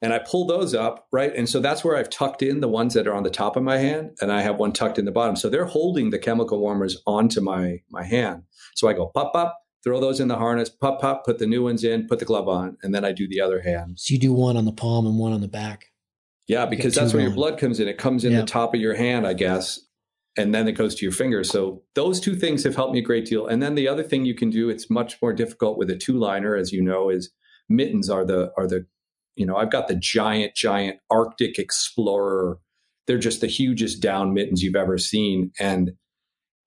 And 0.00 0.12
I 0.12 0.18
pull 0.20 0.46
those 0.46 0.74
up 0.74 1.06
right, 1.12 1.34
and 1.34 1.48
so 1.48 1.60
that's 1.60 1.84
where 1.84 1.96
I've 1.96 2.10
tucked 2.10 2.42
in 2.42 2.60
the 2.60 2.68
ones 2.68 2.94
that 2.94 3.06
are 3.06 3.14
on 3.14 3.22
the 3.24 3.30
top 3.30 3.56
of 3.56 3.62
my 3.62 3.78
hand, 3.78 4.16
and 4.20 4.32
I 4.32 4.42
have 4.42 4.58
one 4.58 4.72
tucked 4.72 4.98
in 4.98 5.04
the 5.04 5.12
bottom. 5.12 5.36
So 5.36 5.48
they're 5.48 5.64
holding 5.64 6.10
the 6.10 6.18
chemical 6.18 6.60
warmers 6.60 7.00
onto 7.06 7.40
my 7.40 7.80
my 7.90 8.04
hand. 8.04 8.44
So 8.74 8.88
I 8.88 8.92
go 8.92 9.06
pop 9.08 9.32
pop, 9.32 9.58
throw 9.84 10.00
those 10.00 10.20
in 10.20 10.28
the 10.28 10.36
harness, 10.36 10.68
pop 10.70 11.00
pop, 11.00 11.24
put 11.24 11.38
the 11.38 11.46
new 11.46 11.64
ones 11.64 11.82
in, 11.84 12.06
put 12.06 12.18
the 12.18 12.24
glove 12.24 12.48
on, 12.48 12.76
and 12.82 12.94
then 12.94 13.04
I 13.04 13.12
do 13.12 13.26
the 13.28 13.40
other 13.40 13.60
hand. 13.62 13.98
So 13.98 14.14
you 14.14 14.20
do 14.20 14.32
one 14.32 14.56
on 14.56 14.64
the 14.64 14.72
palm 14.72 15.06
and 15.06 15.18
one 15.18 15.32
on 15.32 15.40
the 15.40 15.48
back. 15.48 15.86
Yeah, 16.46 16.64
because 16.64 16.94
that's 16.94 17.12
where 17.12 17.22
your 17.22 17.34
blood 17.34 17.58
comes 17.58 17.78
in. 17.78 17.88
It 17.88 17.98
comes 17.98 18.24
in 18.24 18.32
Yeah. 18.32 18.40
the 18.40 18.46
top 18.46 18.74
of 18.74 18.80
your 18.80 18.94
hand, 18.94 19.26
I 19.26 19.34
guess, 19.34 19.80
and 20.36 20.54
then 20.54 20.66
it 20.66 20.72
goes 20.72 20.94
to 20.94 21.04
your 21.04 21.12
finger. 21.12 21.44
So 21.44 21.82
those 21.94 22.20
two 22.20 22.34
things 22.36 22.64
have 22.64 22.74
helped 22.74 22.94
me 22.94 23.00
a 23.00 23.02
great 23.02 23.26
deal. 23.26 23.46
And 23.46 23.62
then 23.62 23.74
the 23.74 23.86
other 23.86 24.02
thing 24.02 24.24
you 24.24 24.34
can 24.34 24.48
do, 24.48 24.70
it's 24.70 24.88
much 24.88 25.20
more 25.20 25.34
difficult 25.34 25.76
with 25.76 25.90
a 25.90 25.96
two 25.96 26.16
liner, 26.18 26.56
as 26.56 26.72
you 26.72 26.80
know, 26.82 27.10
is 27.10 27.30
mittens 27.68 28.08
are 28.08 28.24
the 28.24 28.50
are 28.56 28.66
the 28.66 28.86
you 29.38 29.46
know 29.46 29.56
I've 29.56 29.70
got 29.70 29.88
the 29.88 29.94
giant 29.94 30.54
giant 30.54 30.98
Arctic 31.10 31.58
Explorer. 31.58 32.58
They're 33.06 33.18
just 33.18 33.40
the 33.40 33.46
hugest 33.46 34.02
down 34.02 34.34
mittens 34.34 34.62
you've 34.62 34.76
ever 34.76 34.98
seen, 34.98 35.52
and 35.58 35.92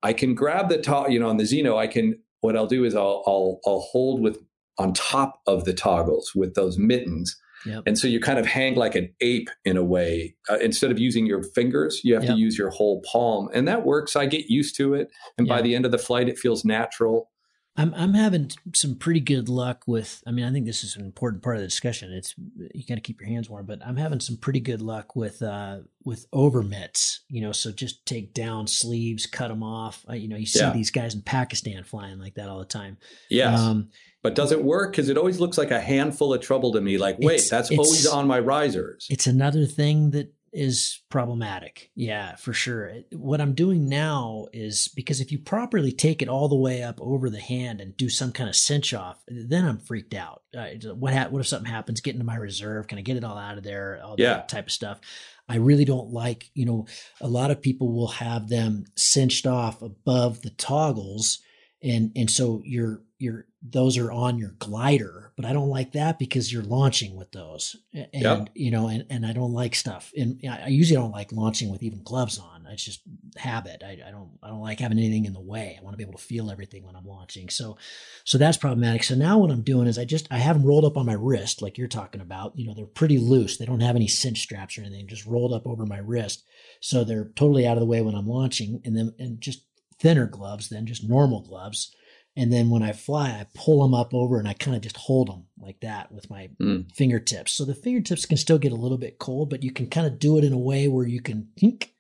I 0.01 0.13
can 0.13 0.33
grab 0.33 0.69
the 0.69 0.79
top. 0.79 1.09
You 1.11 1.19
know, 1.19 1.29
on 1.29 1.37
the 1.37 1.45
Zeno, 1.45 1.77
I 1.77 1.87
can. 1.87 2.15
What 2.41 2.57
I'll 2.57 2.67
do 2.67 2.83
is 2.83 2.95
I'll 2.95 3.23
I'll 3.27 3.59
I'll 3.65 3.81
hold 3.91 4.21
with 4.21 4.39
on 4.79 4.93
top 4.93 5.41
of 5.45 5.65
the 5.65 5.73
toggles 5.73 6.31
with 6.35 6.55
those 6.55 6.77
mittens. 6.77 7.37
Yep. 7.65 7.83
And 7.85 7.97
so 7.99 8.07
you 8.07 8.19
kind 8.19 8.39
of 8.39 8.47
hang 8.47 8.73
like 8.75 8.95
an 8.95 9.13
ape 9.21 9.49
in 9.65 9.77
a 9.77 9.83
way. 9.83 10.35
Uh, 10.49 10.57
instead 10.57 10.89
of 10.89 10.97
using 10.97 11.27
your 11.27 11.43
fingers, 11.43 12.01
you 12.03 12.15
have 12.15 12.23
Yep. 12.23 12.33
to 12.33 12.39
use 12.39 12.57
your 12.57 12.71
whole 12.71 13.03
palm. 13.03 13.49
And 13.53 13.67
that 13.67 13.85
works. 13.85 14.15
I 14.15 14.25
get 14.25 14.45
used 14.47 14.75
to 14.77 14.95
it. 14.95 15.09
And 15.37 15.47
by 15.47 15.61
the 15.61 15.75
end 15.75 15.85
of 15.85 15.91
the 15.91 15.99
flight, 15.99 16.27
it 16.27 16.39
feels 16.39 16.65
natural. 16.65 17.29
I'm 17.77 17.93
I'm 17.95 18.13
having 18.13 18.51
some 18.75 18.95
pretty 18.95 19.21
good 19.21 19.47
luck 19.47 19.83
with. 19.87 20.21
I 20.27 20.31
mean, 20.31 20.43
I 20.45 20.51
think 20.51 20.65
this 20.65 20.83
is 20.83 20.97
an 20.97 21.05
important 21.05 21.41
part 21.41 21.55
of 21.55 21.61
the 21.61 21.67
discussion. 21.67 22.11
It's 22.11 22.35
you 22.73 22.83
got 22.87 22.95
to 22.95 23.01
keep 23.01 23.21
your 23.21 23.29
hands 23.29 23.49
warm, 23.49 23.65
but 23.65 23.79
I'm 23.85 23.95
having 23.95 24.19
some 24.19 24.35
pretty 24.37 24.59
good 24.59 24.81
luck 24.81 25.15
with 25.15 25.41
uh 25.41 25.79
with 26.03 26.25
over 26.33 26.63
mitts. 26.63 27.21
You 27.29 27.41
know, 27.41 27.53
so 27.53 27.71
just 27.71 28.05
take 28.05 28.33
down 28.33 28.67
sleeves, 28.67 29.25
cut 29.25 29.47
them 29.47 29.63
off. 29.63 30.03
Uh, 30.09 30.13
you 30.13 30.27
know, 30.27 30.35
you 30.35 30.45
see 30.45 30.59
Yeah. 30.59 30.73
these 30.73 30.91
guys 30.91 31.15
in 31.15 31.21
Pakistan 31.21 31.83
flying 31.85 32.19
like 32.19 32.35
that 32.35 32.49
all 32.49 32.59
the 32.59 32.65
time. 32.65 32.97
Yes. 33.29 33.57
Um, 33.57 33.89
but 34.21 34.35
does 34.35 34.51
it 34.51 34.63
work? 34.63 34.91
Because 34.91 35.07
it 35.09 35.17
always 35.17 35.39
looks 35.39 35.57
like 35.57 35.71
a 35.71 35.79
handful 35.79 36.33
of 36.33 36.41
trouble 36.41 36.73
to 36.73 36.81
me. 36.81 36.97
Like, 36.97 37.17
wait, 37.19 37.41
that's 37.49 37.71
always 37.71 38.05
on 38.05 38.27
my 38.27 38.39
risers. 38.39 39.07
it's 39.09 39.27
another 39.27 39.65
thing 39.65 40.11
that 40.11 40.33
is 40.53 41.01
problematic. 41.09 41.91
Yeah, 41.95 42.35
for 42.35 42.51
sure. 42.51 42.93
What 43.13 43.39
I'm 43.39 43.53
doing 43.53 43.87
now 43.87 44.47
is 44.51 44.89
because 44.95 45.21
if 45.21 45.31
you 45.31 45.39
properly 45.39 45.91
take 45.91 46.21
it 46.21 46.27
all 46.27 46.49
the 46.49 46.55
way 46.57 46.83
up 46.83 46.99
over 46.99 47.29
the 47.29 47.39
hand 47.39 47.79
and 47.79 47.95
do 47.95 48.09
some 48.09 48.31
kind 48.33 48.49
of 48.49 48.55
cinch 48.55 48.93
off, 48.93 49.23
then 49.27 49.65
I'm 49.65 49.77
freaked 49.79 50.13
out. 50.13 50.43
Uh, 50.57 50.67
what 50.93 51.13
ha- 51.13 51.27
what 51.29 51.39
if 51.39 51.47
something 51.47 51.71
happens? 51.71 52.01
Get 52.01 52.15
into 52.15 52.25
my 52.25 52.35
reserve? 52.35 52.87
Can 52.87 52.97
I 52.97 53.01
get 53.01 53.15
it 53.17 53.23
all 53.23 53.37
out 53.37 53.57
of 53.57 53.63
there? 53.63 54.01
All 54.03 54.15
Yeah. 54.17 54.33
that 54.33 54.49
type 54.49 54.65
of 54.67 54.71
stuff. 54.73 54.99
I 55.47 55.55
really 55.55 55.85
don't 55.85 56.11
like. 56.11 56.49
You 56.53 56.65
know, 56.65 56.85
a 57.21 57.27
lot 57.27 57.51
of 57.51 57.61
people 57.61 57.91
will 57.93 58.07
have 58.09 58.49
them 58.49 58.85
cinched 58.95 59.47
off 59.47 59.81
above 59.81 60.41
the 60.41 60.49
toggles, 60.51 61.39
and 61.81 62.11
and 62.15 62.29
so 62.29 62.61
you're 62.65 63.01
you're 63.19 63.45
those 63.61 63.97
are 63.97 64.11
on 64.11 64.39
your 64.39 64.55
glider, 64.59 65.31
but 65.35 65.45
I 65.45 65.53
don't 65.53 65.69
like 65.69 65.91
that 65.91 66.17
because 66.17 66.51
you're 66.51 66.63
launching 66.63 67.15
with 67.15 67.31
those, 67.31 67.75
and 67.93 68.09
Yep. 68.13 68.49
you 68.55 68.71
know, 68.71 68.87
and, 68.87 69.05
and 69.09 69.25
I 69.25 69.33
don't 69.33 69.53
like 69.53 69.75
stuff, 69.75 70.11
and 70.17 70.39
I 70.49 70.67
usually 70.67 70.99
don't 70.99 71.11
like 71.11 71.31
launching 71.31 71.69
with 71.71 71.83
even 71.83 72.03
gloves 72.03 72.39
on. 72.39 72.65
It's 72.71 72.85
just 72.85 73.01
habit. 73.35 73.83
I, 73.85 73.99
I 74.07 74.11
don't 74.11 74.31
I 74.41 74.47
don't 74.47 74.61
like 74.61 74.79
having 74.79 74.97
anything 74.97 75.25
in 75.25 75.33
the 75.33 75.41
way. 75.41 75.77
I 75.77 75.83
want 75.83 75.93
to 75.93 75.97
be 75.97 76.03
able 76.03 76.17
to 76.17 76.23
feel 76.23 76.49
everything 76.49 76.85
when 76.85 76.95
I'm 76.95 77.05
launching. 77.05 77.49
So, 77.49 77.77
so 78.23 78.37
that's 78.37 78.55
problematic. 78.57 79.03
So 79.03 79.13
now 79.13 79.39
what 79.39 79.51
I'm 79.51 79.61
doing 79.61 79.87
is 79.87 79.99
I 79.99 80.05
just 80.05 80.27
I 80.31 80.37
have 80.37 80.55
them 80.57 80.65
rolled 80.65 80.85
up 80.85 80.95
on 80.97 81.05
my 81.05 81.13
wrist, 81.13 81.61
like 81.61 81.77
you're 81.77 81.89
talking 81.89 82.21
about. 82.21 82.57
You 82.57 82.65
know, 82.67 82.73
they're 82.73 82.85
pretty 82.85 83.17
loose. 83.17 83.57
They 83.57 83.65
don't 83.65 83.81
have 83.81 83.97
any 83.97 84.07
cinch 84.07 84.39
straps 84.39 84.77
or 84.77 84.81
anything. 84.81 85.07
Just 85.07 85.25
rolled 85.25 85.53
up 85.53 85.67
over 85.67 85.85
my 85.85 85.97
wrist, 85.99 86.45
so 86.79 87.03
they're 87.03 87.31
totally 87.35 87.67
out 87.67 87.75
of 87.77 87.81
the 87.81 87.85
way 87.85 88.01
when 88.01 88.15
I'm 88.15 88.27
launching, 88.27 88.81
and 88.85 88.97
then 88.97 89.13
and 89.19 89.41
just 89.41 89.65
thinner 89.99 90.25
gloves 90.25 90.69
than 90.69 90.87
just 90.87 91.07
normal 91.07 91.41
gloves. 91.41 91.93
And 92.37 92.51
then 92.51 92.69
when 92.69 92.81
I 92.81 92.93
fly, 92.93 93.29
I 93.29 93.45
pull 93.53 93.81
them 93.81 93.93
up 93.93 94.13
over 94.13 94.39
and 94.39 94.47
I 94.47 94.53
kind 94.53 94.75
of 94.75 94.81
just 94.81 94.95
hold 94.95 95.27
them 95.27 95.47
like 95.59 95.81
that 95.81 96.11
with 96.13 96.29
my 96.29 96.49
Mm. 96.61 96.89
fingertips. 96.93 97.51
So 97.51 97.65
the 97.65 97.75
fingertips 97.75 98.25
can 98.25 98.37
still 98.37 98.57
get 98.57 98.71
a 98.71 98.75
little 98.75 98.97
bit 98.97 99.19
cold, 99.19 99.49
but 99.49 99.63
you 99.63 99.71
can 99.71 99.87
kind 99.87 100.07
of 100.07 100.17
do 100.17 100.37
it 100.37 100.43
in 100.45 100.53
a 100.53 100.57
way 100.57 100.87
where 100.87 101.05
you 101.05 101.21
can 101.21 101.49
think 101.59 101.93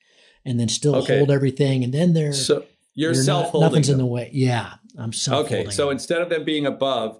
and 0.45 0.59
then 0.59 0.69
still 0.69 0.95
Okay. 0.97 1.17
hold 1.17 1.31
everything. 1.31 1.83
And 1.83 1.93
then 1.93 2.13
they're, 2.13 2.31
So 2.33 2.65
you're, 2.95 3.13
you're 3.13 3.23
self 3.23 3.49
holding. 3.49 3.67
nothing's 3.69 3.89
in 3.89 3.97
the 3.97 4.05
way. 4.05 4.29
Yeah. 4.33 4.75
I'm 4.97 5.11
self 5.13 5.45
Okay, 5.47 5.69
so 5.69 5.89
instead 5.89 6.21
of 6.21 6.29
them 6.29 6.43
being 6.45 6.65
above, 6.65 7.19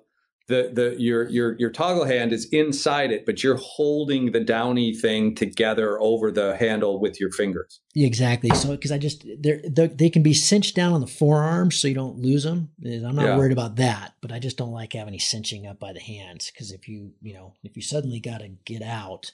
the 0.52 0.70
the 0.72 1.02
your 1.02 1.28
your 1.30 1.56
your 1.58 1.70
toggle 1.72 2.06
hand 2.06 2.32
is 2.32 2.46
inside 2.52 3.12
it, 3.12 3.26
but 3.26 3.44
you're 3.44 3.58
holding 3.58 4.32
the 4.32 4.40
downy 4.40 4.94
thing 4.94 5.34
together 5.34 6.00
over 6.00 6.32
the 6.32 6.56
handle 6.58 7.00
with 7.00 7.20
your 7.20 7.32
fingers. 7.32 7.80
exactly. 7.96 8.50
So, 8.52 8.78
cause 8.78 8.92
I 8.92 8.98
just, 8.98 9.26
they're, 9.40 9.62
they're, 9.64 9.88
they 9.88 10.10
can 10.10 10.24
be 10.24 10.34
cinched 10.34 10.76
down 10.76 10.94
on 10.94 11.02
the 11.02 11.08
forearms 11.08 11.78
so 11.78 11.88
you 11.88 11.96
don't 11.96 12.20
lose 12.20 12.44
them. 12.44 12.70
I'm 12.86 13.16
not 13.16 13.26
Yeah. 13.26 13.38
worried 13.38 13.52
about 13.52 13.78
that, 13.78 14.14
but 14.22 14.32
I 14.32 14.40
just 14.40 14.58
don't 14.58 14.72
like 14.72 14.94
having 14.94 15.10
any 15.10 15.20
cinching 15.20 15.66
up 15.68 15.80
by 15.80 15.94
the 15.94 16.00
hands. 16.00 16.52
Cause 16.58 16.72
if 16.72 16.88
you, 16.88 17.14
you 17.22 17.34
know, 17.34 17.54
if 17.64 17.76
you 17.76 17.82
suddenly 17.82 18.20
got 18.20 18.42
to 18.42 18.50
get 18.66 18.82
out, 18.82 19.32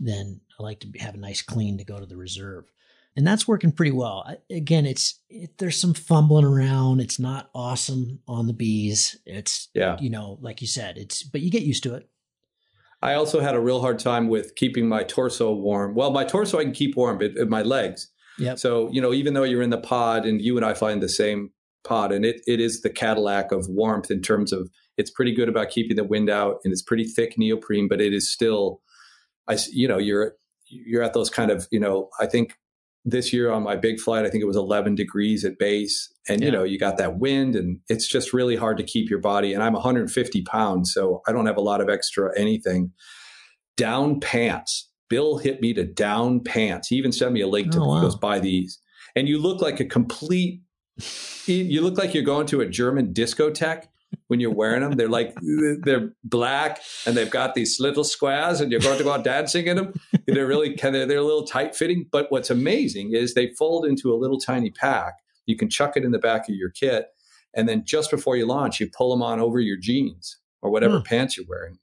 then 0.00 0.40
I 0.58 0.62
like 0.62 0.80
to 0.80 0.88
have 1.00 1.14
a 1.14 1.18
nice 1.18 1.42
clean 1.42 1.78
to 1.78 1.84
go 1.84 1.98
to 1.98 2.06
the 2.06 2.16
reserve. 2.16 2.64
And 3.18 3.26
that's 3.26 3.48
working 3.48 3.72
pretty 3.72 3.90
well. 3.90 4.32
Again, 4.48 4.86
it's 4.86 5.18
it, 5.28 5.58
there's 5.58 5.76
some 5.76 5.92
fumbling 5.92 6.44
around. 6.44 7.00
It's 7.00 7.18
not 7.18 7.50
awesome 7.52 8.20
on 8.28 8.46
the 8.46 8.52
bees. 8.52 9.18
It's 9.26 9.70
Yeah. 9.74 9.96
you 9.98 10.08
know, 10.08 10.38
like 10.40 10.60
you 10.60 10.68
said, 10.68 10.96
it's 10.96 11.24
but 11.24 11.40
you 11.40 11.50
get 11.50 11.62
used 11.62 11.82
to 11.82 11.96
it. 11.96 12.08
I 13.02 13.14
also 13.14 13.40
had 13.40 13.56
a 13.56 13.60
real 13.60 13.80
hard 13.80 13.98
time 13.98 14.28
with 14.28 14.54
keeping 14.54 14.88
my 14.88 15.02
torso 15.02 15.52
warm. 15.52 15.96
Well, 15.96 16.12
my 16.12 16.22
torso 16.22 16.60
I 16.60 16.62
can 16.62 16.72
keep 16.72 16.94
warm, 16.96 17.18
but 17.18 17.32
but 17.34 17.48
my 17.48 17.62
legs. 17.62 18.08
Yeah. 18.38 18.54
So, 18.54 18.88
you 18.92 19.00
know, 19.00 19.12
even 19.12 19.34
though 19.34 19.42
you're 19.42 19.62
in 19.62 19.70
the 19.70 19.78
pod 19.78 20.24
and 20.24 20.40
you 20.40 20.56
and 20.56 20.64
I 20.64 20.92
in 20.92 21.00
the 21.00 21.08
same 21.08 21.50
pod, 21.82 22.12
and 22.12 22.24
it, 22.24 22.40
it 22.46 22.60
is 22.60 22.82
the 22.82 22.90
Cadillac 22.90 23.50
of 23.50 23.66
warmth 23.68 24.12
in 24.12 24.22
terms 24.22 24.52
of 24.52 24.70
it's 24.96 25.10
pretty 25.10 25.34
good 25.34 25.48
about 25.48 25.70
keeping 25.70 25.96
the 25.96 26.04
wind 26.04 26.30
out 26.30 26.58
and 26.62 26.72
it's 26.72 26.82
pretty 26.82 27.04
thick 27.04 27.36
neoprene, 27.36 27.88
but 27.88 28.00
it 28.00 28.12
is 28.12 28.30
still, 28.30 28.80
I 29.48 29.58
you 29.72 29.88
know, 29.88 29.98
you're, 29.98 30.34
you're 30.66 31.02
at 31.02 31.14
those 31.14 31.30
kind 31.30 31.50
of, 31.50 31.66
you 31.72 31.80
know, 31.80 32.10
I 32.20 32.26
think 32.26 32.56
this 33.04 33.32
year 33.32 33.50
on 33.50 33.62
my 33.62 33.76
big 33.76 34.00
flight, 34.00 34.26
I 34.26 34.30
think 34.30 34.42
it 34.42 34.46
was 34.46 34.56
11 34.56 34.94
degrees 34.94 35.44
at 35.44 35.58
base. 35.58 36.12
And, 36.28 36.42
you 36.42 36.50
know, 36.50 36.64
you 36.64 36.78
got 36.78 36.98
that 36.98 37.18
wind 37.18 37.56
and 37.56 37.80
it's 37.88 38.06
just 38.06 38.32
really 38.32 38.56
hard 38.56 38.76
to 38.78 38.82
keep 38.82 39.08
your 39.08 39.20
body. 39.20 39.54
And 39.54 39.62
I'm 39.62 39.72
150 39.72 40.42
pounds, 40.42 40.92
so 40.92 41.22
I 41.26 41.32
don't 41.32 41.46
have 41.46 41.56
a 41.56 41.62
lot 41.62 41.80
of 41.80 41.88
extra 41.88 42.30
anything. 42.38 42.92
Down 43.76 44.20
pants. 44.20 44.90
Bill 45.08 45.38
hit 45.38 45.62
me 45.62 45.72
to 45.72 45.84
down 45.84 46.40
pants. 46.40 46.88
He 46.88 46.96
even 46.96 47.12
sent 47.12 47.32
me 47.32 47.40
a 47.40 47.48
link 47.48 47.72
to 47.72 47.80
Oh, 47.80 47.94
he 47.94 48.02
goes 48.02 48.16
buy 48.16 48.40
these. 48.40 48.78
And 49.16 49.26
you 49.26 49.38
look 49.38 49.62
like 49.62 49.80
a 49.80 49.84
complete 49.84 50.60
you 51.46 51.80
look 51.80 51.96
like 51.96 52.12
you're 52.12 52.24
going 52.24 52.46
to 52.46 52.60
a 52.60 52.66
German 52.66 53.14
discotheque 53.14 53.86
when 54.28 54.40
you're 54.40 54.54
wearing 54.54 54.80
them. 54.82 54.92
They're 54.92 55.08
like 55.08 55.34
they're 55.82 56.10
black 56.22 56.80
and 57.06 57.16
they've 57.16 57.30
got 57.30 57.54
these 57.54 57.80
little 57.80 58.04
squares 58.04 58.60
and 58.60 58.70
you're 58.70 58.80
going 58.80 58.98
to 58.98 59.04
go 59.04 59.12
out 59.12 59.24
dancing 59.24 59.66
in 59.66 59.76
them. 59.76 59.92
They're 60.26 60.46
really 60.46 60.76
kind 60.78 60.96
of 60.96 61.08
they're 61.08 61.18
a 61.18 61.22
little 61.24 61.44
tight 61.46 61.74
fitting. 61.74 62.06
But 62.10 62.30
what's 62.30 62.50
amazing 62.50 63.12
is 63.14 63.34
they 63.34 63.48
fold 63.58 63.84
into 63.84 64.12
a 64.12 64.16
little 64.16 64.38
tiny 64.38 64.70
pack. 64.70 65.14
You 65.46 65.56
can 65.56 65.68
chuck 65.68 65.96
it 65.96 66.04
in 66.04 66.12
the 66.12 66.18
back 66.18 66.48
of 66.48 66.54
your 66.54 66.70
kit, 66.70 67.06
and 67.54 67.68
then 67.68 67.82
just 67.84 68.10
before 68.10 68.36
you 68.36 68.46
launch, 68.46 68.80
you 68.80 68.88
pull 68.96 69.10
them 69.10 69.22
on 69.22 69.40
over 69.40 69.58
your 69.60 69.78
jeans 69.78 70.38
or 70.62 70.70
whatever 70.70 70.98
Hmm. 70.98 71.04
pants 71.04 71.36
you're 71.36 71.46
wearing. 71.48 71.78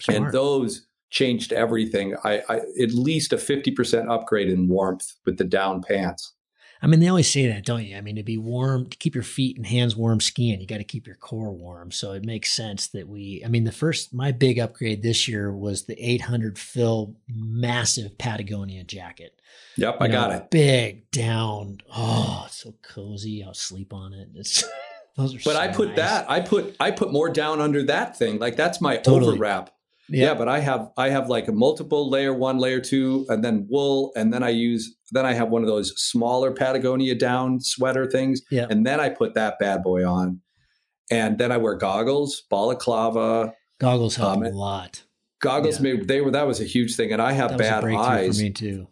Smart. 0.00 0.22
And 0.24 0.32
those 0.32 0.86
changed 1.10 1.54
everything. 1.54 2.14
I, 2.22 2.42
I 2.50 2.56
at 2.82 2.92
least 2.92 3.32
a 3.32 3.38
fifty 3.38 3.70
percent 3.70 4.10
upgrade 4.10 4.50
in 4.50 4.68
warmth 4.68 5.14
with 5.24 5.38
the 5.38 5.44
down 5.44 5.82
pants. 5.82 6.34
I 6.80 6.86
mean, 6.86 7.00
they 7.00 7.08
always 7.08 7.30
say 7.30 7.46
that, 7.48 7.64
don't 7.64 7.84
you? 7.84 7.96
I 7.96 8.00
mean, 8.00 8.16
to 8.16 8.22
be 8.22 8.38
warm, 8.38 8.86
to 8.88 8.96
keep 8.96 9.14
your 9.14 9.24
feet 9.24 9.56
and 9.56 9.66
hands 9.66 9.96
warm 9.96 10.20
skiing, 10.20 10.60
you 10.60 10.66
got 10.66 10.78
to 10.78 10.84
keep 10.84 11.06
your 11.06 11.16
core 11.16 11.52
warm. 11.52 11.90
So 11.90 12.12
it 12.12 12.24
makes 12.24 12.52
sense 12.52 12.86
that 12.88 13.08
we, 13.08 13.42
I 13.44 13.48
mean, 13.48 13.64
the 13.64 13.72
first, 13.72 14.14
my 14.14 14.30
big 14.30 14.58
upgrade 14.58 15.02
this 15.02 15.26
year 15.26 15.52
was 15.52 15.84
the 15.84 15.94
800 16.00 16.58
fill 16.58 17.14
massive 17.28 18.16
Patagonia 18.18 18.84
jacket. 18.84 19.40
Yep, 19.76 19.96
I 20.00 20.06
You 20.06 20.12
got 20.12 20.32
it. 20.32 20.50
Big 20.50 21.10
down. 21.10 21.78
Oh, 21.96 22.44
it's 22.46 22.58
so 22.62 22.74
cozy. 22.82 23.42
I'll 23.42 23.54
sleep 23.54 23.92
on 23.92 24.12
it. 24.12 24.28
It's, 24.36 24.62
those 25.16 25.34
are 25.34 25.38
But 25.44 25.54
so 25.54 25.58
I 25.60 25.68
put 25.68 25.88
nice. 25.88 25.96
that 25.96 26.30
I 26.30 26.40
put 26.40 26.76
I 26.78 26.90
put 26.92 27.12
more 27.12 27.28
down 27.28 27.60
under 27.60 27.82
that 27.84 28.16
thing. 28.16 28.38
Like 28.38 28.54
that's 28.56 28.80
my 28.80 28.98
Totally. 28.98 29.36
overwrap. 29.36 29.70
Yeah. 30.10 30.34
but 30.34 30.48
I 30.48 30.60
have 30.60 30.90
I 30.96 31.10
have 31.10 31.28
like 31.28 31.48
a 31.48 31.52
multiple 31.52 32.08
layer 32.08 32.32
one, 32.34 32.58
layer 32.58 32.80
two, 32.80 33.26
and 33.28 33.44
then 33.44 33.66
wool, 33.68 34.12
and 34.16 34.32
then 34.32 34.42
I 34.42 34.50
use 34.50 34.94
then 35.12 35.26
I 35.26 35.34
have 35.34 35.48
one 35.50 35.62
of 35.62 35.68
those 35.68 35.92
smaller 35.96 36.52
Patagonia 36.52 37.14
down 37.14 37.60
sweater 37.60 38.06
things, 38.10 38.40
Yeah. 38.50 38.66
and 38.70 38.84
then 38.86 39.00
I 39.00 39.08
put 39.10 39.34
that 39.34 39.58
bad 39.58 39.82
boy 39.82 40.06
on, 40.08 40.40
and 41.10 41.38
then 41.38 41.50
I 41.52 41.56
wear 41.58 41.74
goggles, 41.74 42.42
balaclava 42.50 43.54
Goggles 43.80 44.16
help 44.16 44.38
Um, 44.38 44.42
a 44.44 44.50
lot. 44.50 45.04
goggles. 45.40 45.76
Yeah. 45.76 45.94
Made, 45.94 46.08
they 46.08 46.20
were 46.20 46.30
that 46.32 46.46
was 46.46 46.60
a 46.60 46.64
huge 46.64 46.96
thing, 46.96 47.12
and 47.12 47.22
I 47.22 47.32
have 47.32 47.50
That 47.50 47.58
was 47.58 47.66
a 47.68 47.70
bad 47.70 47.84
eyes. 47.96 48.36
for 48.38 48.42
me 48.42 48.50
too. 48.50 48.88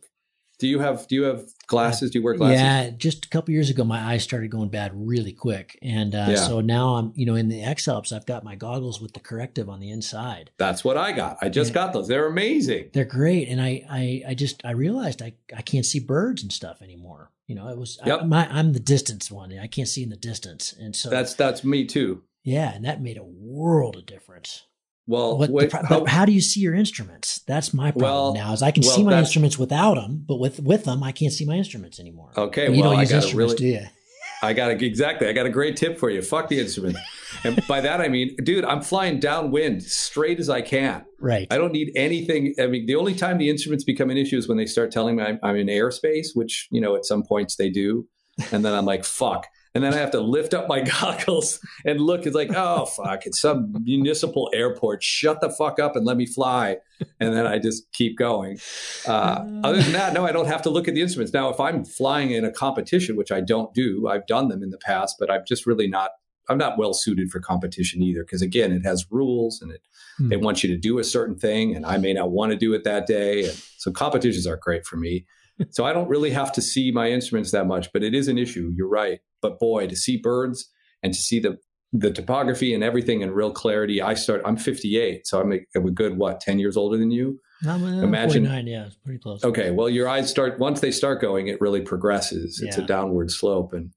Do 0.59 0.69
you 0.69 0.79
have 0.81 1.07
Do 1.09 1.14
you 1.17 1.25
have 1.25 1.45
glasses? 1.67 2.11
Do 2.11 2.19
you 2.19 2.25
wear 2.25 2.35
glasses? 2.35 2.61
Yeah, 2.61 2.91
just 2.91 3.27
a 3.27 3.29
couple 3.29 3.53
years 3.53 3.71
ago, 3.71 3.85
my 3.85 4.01
eyes 4.01 4.23
started 4.23 4.51
going 4.51 4.69
bad 4.69 4.93
really 4.95 5.33
quick, 5.33 5.79
and 5.83 6.14
uh, 6.14 6.27
Yeah. 6.31 6.35
so 6.37 6.61
now 6.61 6.95
I'm, 6.97 7.12
you 7.14 7.27
know, 7.27 7.35
in 7.35 7.49
the 7.49 7.62
X 7.62 7.89
Alps, 7.89 8.12
I've 8.12 8.27
got 8.27 8.45
my 8.45 8.55
goggles 8.55 9.01
with 9.01 9.12
the 9.14 9.21
corrective 9.21 9.69
on 9.69 9.81
the 9.81 9.91
inside. 9.91 10.51
That's 10.59 10.85
what 10.85 10.97
I 10.97 11.12
got. 11.12 11.39
I 11.43 11.49
just 11.49 11.71
Yeah. 11.71 11.75
got 11.75 11.93
those. 11.93 12.09
They're 12.09 12.27
amazing. 12.27 12.91
They're 12.93 13.05
great, 13.05 13.49
and 13.49 13.61
I, 13.61 13.85
I, 13.91 14.23
I 14.29 14.35
just, 14.35 14.64
I 14.64 14.71
realized 14.73 15.23
I, 15.23 15.35
I 15.57 15.62
can't 15.62 15.87
see 15.87 16.01
birds 16.01 16.43
and 16.43 16.53
stuff 16.53 16.83
anymore. 16.83 17.31
You 17.47 17.55
know, 17.55 17.69
it 17.69 17.79
was, 17.79 17.99
Yep. 18.05 18.23
I, 18.23 18.25
my, 18.25 18.49
I'm 18.51 18.73
the 18.73 18.81
distance 18.81 19.31
one. 19.31 19.57
I 19.59 19.67
can't 19.67 19.89
see 19.89 20.03
in 20.03 20.11
the 20.11 20.17
distance, 20.17 20.73
and 20.79 20.95
so 20.97 21.11
That's 21.11 21.35
that's 21.35 21.62
me 21.64 21.85
too. 21.85 22.23
yeah, 22.45 22.75
and 22.75 22.85
that 22.85 23.01
made 23.03 23.17
a 23.19 23.25
world 23.25 23.97
of 23.97 24.07
difference. 24.07 24.64
Well, 25.09 25.39
What 25.39 25.51
wait, 25.51 25.71
pro- 25.71 25.83
how- 25.85 26.01
but 26.01 26.09
how 26.09 26.25
do 26.25 26.33
you 26.33 26.41
see 26.41 26.61
your 26.61 26.75
instruments? 26.75 27.41
That's 27.47 27.73
my 27.73 27.91
problem 27.93 28.11
Well- 28.13 28.35
now. 28.35 28.53
Is 28.53 28.63
I 28.63 28.71
can 28.73 28.83
well, 28.85 28.97
see 28.97 29.05
my 29.05 29.19
instruments 29.19 29.59
without 29.59 29.95
them, 29.95 30.25
but 30.27 30.37
with 30.37 30.61
with 30.61 30.85
them, 30.85 31.03
I 31.03 31.13
can't 31.13 31.33
see 31.33 31.45
my 31.45 31.55
instruments 31.55 32.01
anymore. 32.01 32.31
Okay, 32.37 32.65
you 32.75 32.81
well, 32.83 32.91
don't 32.93 33.01
use 33.01 33.11
got 33.11 33.15
a 33.17 33.19
instruments, 33.23 33.53
really- 33.61 33.73
do 33.73 33.79
you? 33.81 33.87
I 34.43 34.53
got 34.53 34.71
a, 34.71 34.85
exactly. 34.85 35.29
I 35.29 35.33
got 35.33 35.47
a 35.47 35.51
great 35.51 35.77
tip 35.79 35.99
for 35.99 36.11
you. 36.11 36.21
Fuck 36.21 36.49
the 36.49 36.61
instrument. 36.61 36.99
and 37.43 37.65
by 37.67 37.81
that 37.81 38.03
I 38.03 38.09
mean, 38.09 38.37
dude, 38.43 38.67
I'm 38.67 38.83
flying 38.83 39.19
downwind 39.19 39.83
straight 39.83 40.39
as 40.41 40.51
I 40.51 40.61
can. 40.61 41.07
Right. 41.19 41.47
I 41.51 41.57
don't 41.57 41.73
need 41.73 41.91
anything. 41.97 42.55
I 42.61 42.67
mean, 42.67 42.85
the 42.85 42.97
only 42.97 43.15
time 43.15 43.39
the 43.39 43.49
instruments 43.49 43.83
become 43.83 44.11
an 44.11 44.19
issue 44.19 44.37
is 44.37 44.47
when 44.47 44.59
they 44.59 44.67
start 44.67 44.91
telling 44.93 45.17
me 45.17 45.23
I'm, 45.23 45.39
I'm 45.43 45.57
in 45.57 45.69
airspace, 45.69 46.29
which 46.35 46.69
you 46.71 46.83
know 46.83 46.97
at 46.97 47.07
some 47.07 47.23
points 47.23 47.57
they 47.57 47.71
do, 47.71 48.07
and 48.53 48.63
then 48.65 48.75
I'm 48.75 48.85
like, 48.85 49.05
fuck. 49.05 49.47
And 49.77 49.85
then 49.85 49.95
I 49.95 49.99
have 49.99 50.11
to 50.12 50.20
lift 50.20 50.55
up 50.55 50.68
my 50.68 50.81
goggles 51.01 51.61
and 51.85 52.01
look. 52.01 52.27
It's 52.27 52.35
like, 52.35 52.51
oh 52.55 52.87
fuck! 52.87 53.27
It's 53.27 53.41
some 53.41 53.74
municipal 53.85 54.51
airport. 54.53 55.03
Shut 55.03 55.41
the 55.41 55.51
fuck 55.51 55.79
up 55.79 55.97
and 55.97 56.05
let 56.07 56.16
me 56.16 56.27
fly. 56.27 56.79
And 57.20 57.37
then 57.37 57.47
I 57.47 57.59
just 57.59 57.93
keep 57.93 58.16
going. 58.16 58.59
Uh, 59.07 59.45
other 59.62 59.83
than 59.83 59.93
that, 59.93 60.14
no, 60.14 60.24
I 60.27 60.33
don't 60.33 60.47
have 60.47 60.62
to 60.62 60.70
look 60.70 60.89
at 60.89 60.95
the 60.95 61.03
instruments. 61.03 61.33
Now, 61.35 61.51
if 61.51 61.61
I'm 61.61 61.85
flying 61.85 62.31
in 62.31 62.45
a 62.45 62.51
competition, 62.51 63.16
which 63.16 63.31
I 63.31 63.41
don't 63.43 63.74
do, 63.74 64.09
I've 64.09 64.27
done 64.27 64.49
them 64.49 64.62
in 64.62 64.70
the 64.70 64.79
past, 64.79 65.16
but 65.20 65.31
I'm 65.31 65.43
just 65.47 65.66
really 65.66 65.89
not. 65.89 66.11
I'm 66.49 66.59
not 66.59 66.79
well 66.79 66.95
suited 66.95 67.31
for 67.31 67.41
competition 67.41 68.03
either, 68.03 68.22
because 68.22 68.41
again, 68.41 68.70
it 68.72 68.85
has 68.85 69.05
rules 69.11 69.61
and 69.61 69.72
it 69.72 69.83
Hmm. 70.18 70.29
they 70.29 70.37
want 70.37 70.62
you 70.62 70.70
to 70.70 70.79
do 70.79 70.99
a 70.99 71.05
certain 71.05 71.37
thing, 71.37 71.74
and 71.77 71.85
I 71.85 71.99
may 71.99 72.12
not 72.12 72.31
want 72.31 72.53
to 72.53 72.57
do 72.59 72.72
it 72.72 72.85
that 72.85 73.07
day. 73.07 73.45
And 73.45 73.53
so 73.77 73.91
competitions 73.91 74.47
are 74.47 74.57
great 74.57 74.87
for 74.87 74.97
me. 74.97 75.27
So 75.71 75.85
I 75.85 75.93
don't 75.93 76.09
really 76.09 76.31
have 76.31 76.53
to 76.53 76.63
see 76.63 76.91
my 76.91 77.11
instruments 77.11 77.51
that 77.53 77.67
much, 77.67 77.93
but 77.93 78.03
it 78.03 78.15
is 78.15 78.29
an 78.29 78.39
issue. 78.39 78.73
You're 78.77 78.89
right. 78.89 79.21
But 79.43 79.59
boy, 79.59 79.87
to 79.89 79.97
see 79.97 80.17
birds 80.17 80.71
and 81.03 81.13
to 81.13 81.19
see 81.19 81.41
the 81.41 81.59
the 81.93 82.11
topography 82.11 82.75
and 82.75 82.83
everything 82.83 83.21
in 83.23 83.31
real 83.31 83.53
clarity, 83.53 84.03
I 84.03 84.15
start. 84.15 84.43
I'm 84.45 84.57
58, 84.57 85.27
so 85.27 85.41
I'm 85.41 85.53
a, 85.53 85.59
I'm 85.75 85.87
a 85.87 85.91
good 85.91 86.19
what 86.19 86.41
10 86.41 86.59
years 86.59 86.77
older 86.77 86.97
than 86.99 87.11
you. 87.11 87.39
I'm, 87.67 87.85
uh, 87.85 88.03
Imagine- 88.03 88.45
49, 88.45 88.67
yeah, 88.67 88.87
it's 88.87 88.97
pretty 88.97 89.19
close. 89.21 89.43
Okay, 89.45 89.71
well, 89.71 89.89
your 89.89 90.09
eyes 90.09 90.29
start 90.29 90.59
once 90.59 90.81
they 90.81 90.91
start 90.91 91.21
going, 91.21 91.47
it 91.47 91.61
really 91.61 91.81
progresses. 91.81 92.61
It's 92.63 92.77
a 92.77 92.83
downward 92.83 93.31
slope, 93.31 93.73
and 93.73 93.93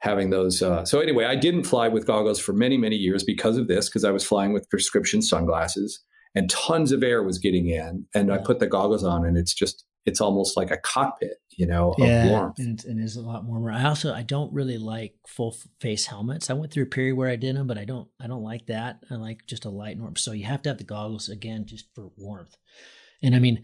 having 0.00 0.30
those. 0.30 0.62
Uh, 0.62 0.84
so 0.84 1.00
anyway, 1.00 1.24
I 1.24 1.34
didn't 1.34 1.64
fly 1.64 1.88
with 1.88 2.06
goggles 2.06 2.38
for 2.38 2.52
many, 2.52 2.78
many 2.78 2.96
years 2.96 3.24
because 3.24 3.56
of 3.56 3.66
this, 3.68 3.88
because 3.88 4.04
I 4.04 4.10
was 4.12 4.24
flying 4.24 4.52
with 4.52 4.70
prescription 4.70 5.20
sunglasses, 5.20 6.00
and 6.34 6.48
tons 6.48 6.92
of 6.92 7.02
air 7.02 7.22
was 7.22 7.38
getting 7.38 7.68
in, 7.68 8.06
and 8.14 8.32
I 8.32 8.38
put 8.38 8.60
the 8.60 8.66
goggles 8.68 9.04
on, 9.04 9.26
and 9.26 9.36
it's 9.36 9.52
just 9.54 9.84
it's 10.08 10.20
almost 10.20 10.56
like 10.56 10.70
a 10.70 10.76
cockpit, 10.76 11.40
you 11.50 11.66
know, 11.66 11.92
of 11.92 11.98
yeah, 11.98 12.30
warmth. 12.30 12.58
and, 12.58 12.84
and 12.84 13.00
it's 13.00 13.16
a 13.16 13.20
lot 13.20 13.44
warmer. 13.44 13.70
I 13.70 13.84
also 13.84 14.12
I 14.12 14.22
don't 14.22 14.52
really 14.52 14.78
like 14.78 15.14
full 15.26 15.54
face 15.80 16.06
helmets. 16.06 16.50
I 16.50 16.54
went 16.54 16.72
through 16.72 16.84
a 16.84 16.86
period 16.86 17.16
where 17.16 17.28
I 17.28 17.36
did 17.36 17.54
them, 17.54 17.66
but 17.66 17.78
I 17.78 17.84
don't 17.84 18.08
I 18.20 18.26
don't 18.26 18.42
like 18.42 18.66
that. 18.66 19.04
I 19.10 19.14
like 19.14 19.46
just 19.46 19.64
a 19.64 19.70
light 19.70 19.98
warm. 19.98 20.16
So 20.16 20.32
you 20.32 20.46
have 20.46 20.62
to 20.62 20.70
have 20.70 20.78
the 20.78 20.84
goggles 20.84 21.28
again 21.28 21.66
just 21.66 21.86
for 21.94 22.10
warmth. 22.16 22.56
And 23.22 23.34
I 23.34 23.38
mean, 23.38 23.62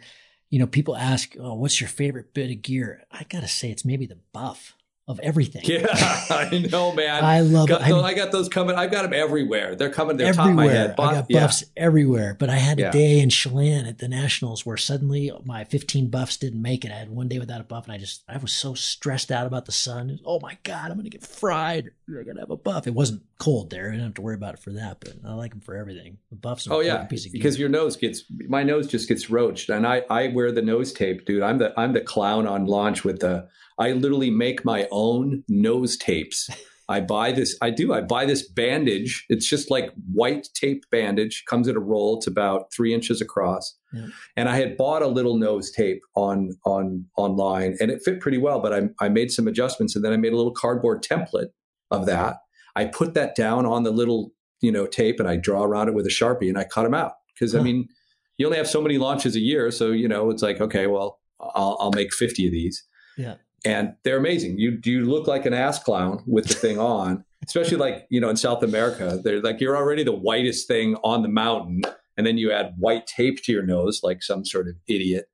you 0.51 0.59
know, 0.59 0.67
people 0.67 0.97
ask, 0.97 1.35
"Oh, 1.41 1.55
what's 1.55 1.81
your 1.81 1.89
favorite 1.89 2.35
bit 2.35 2.51
of 2.51 2.63
gear?" 2.63 3.05
I 3.11 3.25
gotta 3.25 3.49
say, 3.49 3.71
it's 3.71 3.85
maybe 3.85 4.07
the 4.07 4.21
buff 4.33 4.77
of 5.07 5.21
everything. 5.21 5.61
Yeah, 5.65 5.87
I 6.31 6.67
know, 6.71 6.93
man. 6.95 7.23
I 7.23 7.41
love 7.41 7.69
got 7.69 7.83
it. 7.83 7.87
I 7.87 7.91
those- 7.91 8.05
I 8.05 8.15
got 8.15 8.33
those 8.33 8.49
coming. 8.49 8.75
I've 8.77 8.91
got 8.91 9.03
them 9.03 9.13
everywhere. 9.13 9.75
They're 9.77 9.91
coming. 9.91 10.17
They're 10.17 10.33
top 10.33 10.49
of 10.49 10.55
my 10.55 10.65
everywhere. 10.65 10.87
head. 10.89 10.95
I 10.99 11.13
got 11.13 11.27
yeah. 11.29 11.41
buffs 11.41 11.65
everywhere. 11.77 12.37
But 12.39 12.49
I 12.49 12.57
had 12.57 12.79
a 12.79 12.83
Yeah. 12.83 12.91
day 12.91 13.21
in 13.21 13.29
Chelan 13.29 13.87
at 13.87 13.99
the 13.99 14.09
Nationals 14.09 14.65
where 14.65 14.79
suddenly 14.79 15.31
my 15.45 15.65
15 15.65 16.09
buffs 16.09 16.39
didn't 16.39 16.63
make 16.63 16.87
it. 16.87 16.91
I 16.91 16.95
had 16.95 17.11
one 17.11 17.29
day 17.29 17.39
without 17.39 17.61
a 17.61 17.65
buff, 17.65 17.85
and 17.85 17.93
I 17.93 17.99
just 17.99 18.23
I 18.29 18.39
was 18.39 18.53
so 18.53 18.73
stressed 18.73 19.31
out 19.31 19.47
about 19.47 19.67
the 19.67 19.73
sun. 19.73 20.19
Oh 20.25 20.41
my 20.41 20.57
god, 20.63 20.91
I'm 20.91 20.97
gonna 20.97 21.11
get 21.11 21.23
fried. 21.27 21.91
I 22.09 22.23
gotta 22.23 22.41
have 22.41 22.51
a 22.51 22.57
buff. 22.57 22.87
It 22.87 22.95
wasn't 22.95 23.23
cold 23.39 23.69
there. 23.71 23.89
I 23.89 23.91
didn't 23.93 24.05
have 24.07 24.15
to 24.15 24.23
worry 24.23 24.37
about 24.37 24.55
it 24.55 24.61
for 24.61 24.73
that. 24.73 25.01
But 25.01 25.17
I 25.27 25.35
like 25.35 25.51
them 25.51 25.61
for 25.61 25.77
everything. 25.77 26.17
The 26.31 26.37
buffs. 26.37 26.67
Are 26.67 26.73
Oh 26.75 26.81
yeah, 26.81 27.05
piece 27.05 27.27
of 27.27 27.33
gear. 27.33 27.41
because 27.41 27.59
your 27.59 27.69
nose 27.69 27.97
gets 27.97 28.25
my 28.49 28.63
nose 28.63 28.87
just 28.87 29.07
gets 29.07 29.29
roached, 29.29 29.69
and 29.69 29.87
I 29.87 30.03
I 30.09 30.29
wear 30.29 30.51
the 30.51 30.63
nose 30.63 30.95
tape, 30.95 31.27
dude. 31.27 31.43
I'm 31.43 31.59
the 31.59 31.79
I'm 31.79 31.93
the 31.93 32.01
clown 32.01 32.47
on 32.47 32.65
launch 32.65 33.05
with 33.05 33.21
the. 33.21 33.49
I 33.79 33.93
literally 33.93 34.31
make 34.31 34.65
my 34.65 34.87
own 34.91 35.45
nose 35.49 35.97
tapes. 35.97 36.49
I 36.89 37.01
buy 37.01 37.33
this. 37.33 37.57
I 37.63 37.71
do. 37.71 37.95
I 37.95 38.03
buy 38.03 38.27
this 38.27 38.47
bandage. 38.47 39.25
It's 39.29 39.49
just 39.49 39.71
like 39.71 39.91
white 40.13 40.49
tape 40.55 40.85
bandage. 40.91 41.45
Comes 41.49 41.67
in 41.67 41.77
a 41.77 41.81
roll. 41.81 42.19
It's 42.19 42.27
about 42.27 42.73
three 42.75 42.93
inches 42.93 43.21
across. 43.21 43.75
Yeah. 43.93 44.07
And 44.37 44.49
I 44.49 44.57
had 44.57 44.77
bought 44.77 45.03
a 45.03 45.07
little 45.07 45.39
nose 45.39 45.71
tape 45.71 46.03
on 46.15 46.51
on 46.67 47.07
online, 47.17 47.77
and 47.81 47.91
it 47.91 48.03
fit 48.05 48.21
pretty 48.21 48.39
well. 48.39 48.61
But 48.61 48.75
I 48.75 48.83
I 49.01 49.09
made 49.09 49.31
some 49.31 49.49
adjustments, 49.49 49.97
and 49.97 50.05
then 50.05 50.13
I 50.13 50.17
made 50.17 50.33
a 50.33 50.37
little 50.37 50.53
cardboard 50.53 51.03
template 51.03 51.49
of 51.91 52.07
that. 52.07 52.37
I 52.77 52.87
put 52.87 53.15
that 53.15 53.35
down 53.35 53.65
on 53.67 53.85
the 53.85 53.91
little 53.91 54.33
you 54.61 54.71
know 54.71 54.87
tape, 54.87 55.19
and 55.19 55.29
I 55.29 55.37
draw 55.37 55.65
around 55.65 55.89
it 55.89 55.95
with 55.95 56.07
a 56.07 56.11
sharpie, 56.11 56.49
and 56.49 56.59
I 56.59 56.65
cut 56.65 56.83
them 56.83 56.95
out 56.95 57.13
because 57.35 57.55
I 57.55 57.63
mean, 57.63 57.89
you 58.37 58.45
only 58.47 58.59
have 58.59 58.69
so 58.69 58.83
many 58.83 58.99
launches 58.99 59.37
a 59.37 59.41
year, 59.41 59.71
so 59.71 59.91
you 59.91 60.07
know 60.07 60.29
it's 60.29 60.43
like 60.43 60.61
okay, 60.61 60.87
well, 60.87 61.19
I'll, 61.41 61.79
I'll 61.81 61.93
make 61.93 62.13
fifty 62.13 62.47
of 62.47 62.53
these. 62.53 62.85
Yeah. 63.17 63.37
And 63.65 63.95
they're 64.05 64.19
amazing. 64.19 64.59
You 64.59 64.79
you 64.85 65.05
look 65.07 65.27
like 65.27 65.47
an 65.47 65.55
ass 65.55 65.83
clown 65.83 66.23
with 66.27 66.47
the 66.47 66.55
thing 66.55 66.79
on, 66.79 67.25
especially 67.47 67.79
like 67.79 68.07
you 68.11 68.21
know 68.21 68.29
in 68.29 68.37
South 68.37 68.63
America. 68.63 69.21
They're 69.23 69.41
like 69.41 69.61
you're 69.61 69.77
already 69.77 70.03
the 70.03 70.13
whitest 70.13 70.69
thing 70.69 70.97
on 71.03 71.23
the 71.23 71.29
mountain, 71.29 71.83
and 72.17 72.27
then 72.27 72.37
you 72.37 72.53
add 72.53 72.75
white 72.79 73.07
tape 73.07 73.43
to 73.45 73.53
your 73.53 73.63
nose 73.63 74.01
like 74.03 74.23
some 74.23 74.45
sort 74.45 74.69
of 74.69 74.75
idiot. 74.87 75.27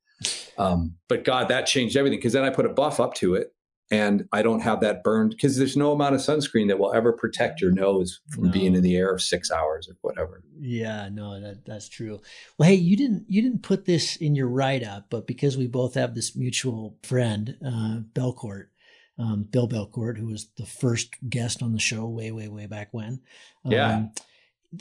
Um, 0.59 0.97
but 1.09 1.24
God, 1.24 1.49
that 1.49 1.66
changed 1.66 1.97
everything 1.97 2.18
because 2.18 2.35
then 2.35 2.45
I 2.45 2.51
put 2.51 2.66
a 2.66 2.70
buff 2.70 3.01
up 3.01 3.14
to 3.14 3.35
it, 3.35 3.53
and 3.91 4.28
I 4.32 4.43
don't 4.43 4.61
have 4.61 4.80
that 4.80 5.03
burned 5.03 5.30
because 5.30 5.57
there's 5.57 5.76
no 5.76 5.93
amount 5.93 6.14
of 6.14 6.20
sunscreen 6.20 6.68
that 6.68 6.78
will 6.78 6.93
ever 6.95 7.12
protect 7.12 7.61
your 7.61 7.72
nose 7.72 8.20
from 8.28 8.45
No. 8.45 8.51
being 8.53 8.74
in 8.76 8.82
the 8.82 8.97
air 8.97 9.18
six 9.18 9.51
hours 9.51 9.88
or 9.88 9.97
whatever. 10.03 10.43
Yeah, 10.61 11.09
no, 11.11 11.41
that 11.41 11.64
that's 11.64 11.88
true. 11.88 12.20
Well, 12.59 12.68
hey, 12.68 12.76
you 12.76 12.97
didn't 12.97 13.24
you 13.28 13.43
didn't 13.43 13.62
put 13.62 13.84
this 13.86 14.16
in 14.16 14.34
your 14.34 14.49
write 14.49 14.84
up, 14.84 15.07
but 15.11 15.26
because 15.26 15.57
we 15.57 15.66
both 15.66 15.95
have 15.95 16.14
this 16.14 16.36
mutual 16.36 16.97
friend, 17.03 17.57
uh, 17.64 18.01
Belcourt, 18.14 18.66
um, 19.18 19.43
Bill 19.51 19.68
Belcourt, 19.68 20.18
who 20.18 20.26
was 20.26 20.49
the 20.57 20.66
first 20.66 21.16
guest 21.28 21.62
on 21.62 21.72
the 21.72 21.78
show 21.80 22.07
way, 22.07 22.30
way, 22.30 22.49
way 22.49 22.66
back 22.66 22.88
when. 22.93 23.20
Um, 23.64 23.72
Yeah. 23.72 24.07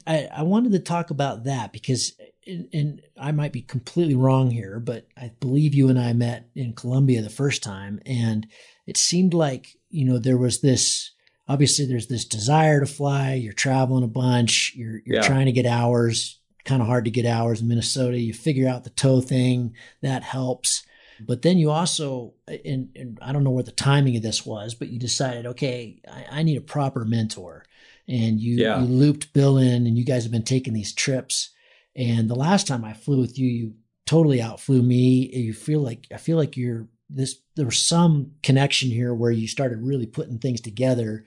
I, 0.06 0.28
I 0.32 0.44
wanted 0.44 0.72
to 0.74 0.80
talk 0.80 1.10
about 1.10 1.46
that 1.46 1.74
because, 1.74 2.14
and, 2.46 3.02
I 3.20 3.32
might 3.32 3.52
be 3.52 3.62
completely 3.62 4.16
wrong 4.16 4.52
here, 4.52 4.80
but 4.80 5.08
I 5.18 5.32
believe 5.40 5.74
you 5.76 5.90
and 5.90 6.00
I 6.00 6.14
met 6.14 6.50
in 6.56 6.74
Colombia 6.74 7.22
the 7.22 7.30
first 7.30 7.62
time, 7.64 8.00
and 8.06 8.48
it 8.88 8.98
seemed 8.98 9.34
like 9.34 9.76
you 9.90 10.06
know 10.06 10.18
there 10.20 10.38
was 10.38 10.62
this 10.62 11.12
obviously 11.48 11.86
there's 11.86 12.08
this 12.08 12.26
desire 12.26 12.80
to 12.80 12.86
fly 12.86 13.34
you're 13.34 13.54
traveling 13.54 14.04
a 14.04 14.08
bunch 14.08 14.74
you're 14.76 15.02
you're 15.06 15.18
Yeah. 15.18 15.22
trying 15.28 15.48
to 15.48 15.52
get 15.52 15.66
hours 15.66 16.40
kind 16.64 16.82
of 16.82 16.88
hard 16.88 17.06
to 17.06 17.12
get 17.12 17.26
hours 17.26 17.62
in 17.62 17.68
minnesota 17.68 18.20
you 18.20 18.34
figure 18.34 18.70
out 18.70 18.84
the 18.84 18.92
tow 18.92 19.20
thing 19.20 19.74
that 20.02 20.22
helps 20.24 20.84
But 21.28 21.42
then 21.42 21.58
you 21.58 21.70
also, 21.72 22.34
and, 22.48 22.90
and 22.96 23.20
I 23.22 23.34
don't 23.34 23.44
know 23.44 23.50
what 23.52 23.66
the 23.66 23.72
timing 23.74 24.16
of 24.16 24.24
this 24.24 24.46
was, 24.46 24.74
but 24.74 24.88
you 24.88 25.00
decided, 25.00 25.46
okay, 25.48 26.00
I, 26.10 26.40
I 26.40 26.44
need 26.44 26.58
a 26.58 26.62
proper 26.62 27.04
mentor. 27.04 27.66
And 28.10 28.40
you, 28.42 28.56
Yeah. 28.58 28.82
you 28.82 28.88
looped 28.88 29.32
Bill 29.34 29.58
in, 29.58 29.86
and 29.88 29.96
you 29.98 30.04
guys 30.04 30.24
have 30.24 30.32
been 30.32 30.44
taking 30.44 30.74
these 30.74 30.94
trips. 30.94 31.52
And 31.96 32.28
the 32.30 32.36
last 32.36 32.66
time 32.68 32.84
I 32.84 32.94
flew 32.94 33.22
with 33.22 33.38
you, 33.38 33.48
you 33.48 33.74
totally 34.06 34.42
outflew 34.42 34.82
me. 34.82 35.30
You 35.32 35.54
feel 35.54 35.82
like 35.82 36.08
I 36.12 36.18
feel 36.18 36.36
like 36.38 36.58
you're 36.58 36.88
this. 37.10 37.36
There 37.56 37.66
was 37.66 37.78
some 37.80 38.32
connection 38.42 38.90
here 38.90 39.14
where 39.14 39.32
you 39.32 39.48
started 39.48 39.80
really 39.84 40.08
putting 40.08 40.40
things 40.40 40.60
together. 40.62 41.26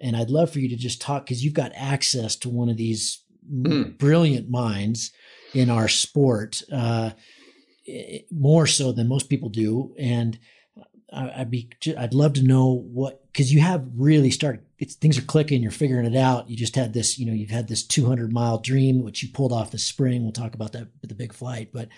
And 0.00 0.16
I'd 0.16 0.30
love 0.30 0.50
for 0.50 0.58
you 0.58 0.68
to 0.70 0.76
just 0.76 1.00
talk 1.00 1.24
because 1.24 1.44
you've 1.44 1.54
got 1.54 1.72
access 1.74 2.34
to 2.36 2.48
one 2.48 2.68
of 2.68 2.76
these 2.76 3.20
Mm. 3.52 3.98
brilliant 3.98 4.48
minds 4.48 5.12
in 5.52 5.68
our 5.68 5.86
sport, 5.86 6.62
uh, 6.72 7.10
more 8.30 8.66
so 8.66 8.90
than 8.92 9.06
most 9.08 9.28
people 9.28 9.48
do. 9.50 9.94
And 9.98 10.38
I, 11.12 11.40
I'd 11.40 11.50
be, 11.50 11.68
I'd 11.98 12.14
love 12.14 12.32
to 12.34 12.42
know 12.42 12.72
what 12.72 13.23
because 13.34 13.52
you 13.52 13.60
have 13.60 13.84
really 13.96 14.30
started. 14.30 14.64
It's 14.78 14.94
things 14.94 15.18
are 15.18 15.22
clicking. 15.22 15.60
You're 15.60 15.72
figuring 15.72 16.06
it 16.06 16.16
out. 16.16 16.48
You 16.48 16.56
just 16.56 16.76
had 16.76 16.92
this, 16.92 17.18
you 17.18 17.26
know, 17.26 17.32
you've 17.32 17.50
had 17.50 17.66
this 17.66 17.84
200 17.84 18.32
mile 18.32 18.58
dream 18.58 19.02
which 19.02 19.24
you 19.24 19.28
pulled 19.28 19.52
off 19.52 19.72
this 19.72 19.84
spring. 19.84 20.22
We'll 20.22 20.30
talk 20.32 20.54
about 20.54 20.72
that 20.72 20.86
with 21.00 21.08
the 21.08 21.16
big 21.16 21.32
flight, 21.32 21.70
but 21.72 21.88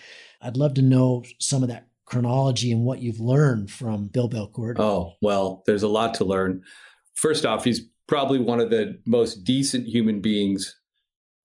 I'd 0.41 0.57
love 0.57 0.73
to 0.75 0.81
know 0.81 1.23
some 1.37 1.61
of 1.61 1.69
that 1.69 1.89
chronology 2.05 2.71
and 2.71 2.83
what 2.83 3.03
you've 3.03 3.19
learned 3.19 3.69
from 3.69 4.07
Bill 4.07 4.27
Belcourt. 4.27 4.79
Oh, 4.79 5.13
well, 5.21 5.61
there's 5.67 5.83
a 5.83 5.87
lot 5.87 6.15
to 6.15 6.25
learn. 6.25 6.63
First 7.13 7.45
off, 7.45 7.63
he's 7.63 7.81
probably 8.07 8.39
one 8.39 8.59
of 8.59 8.71
the 8.71 8.99
most 9.05 9.43
decent 9.43 9.87
human 9.87 10.19
beings 10.21 10.75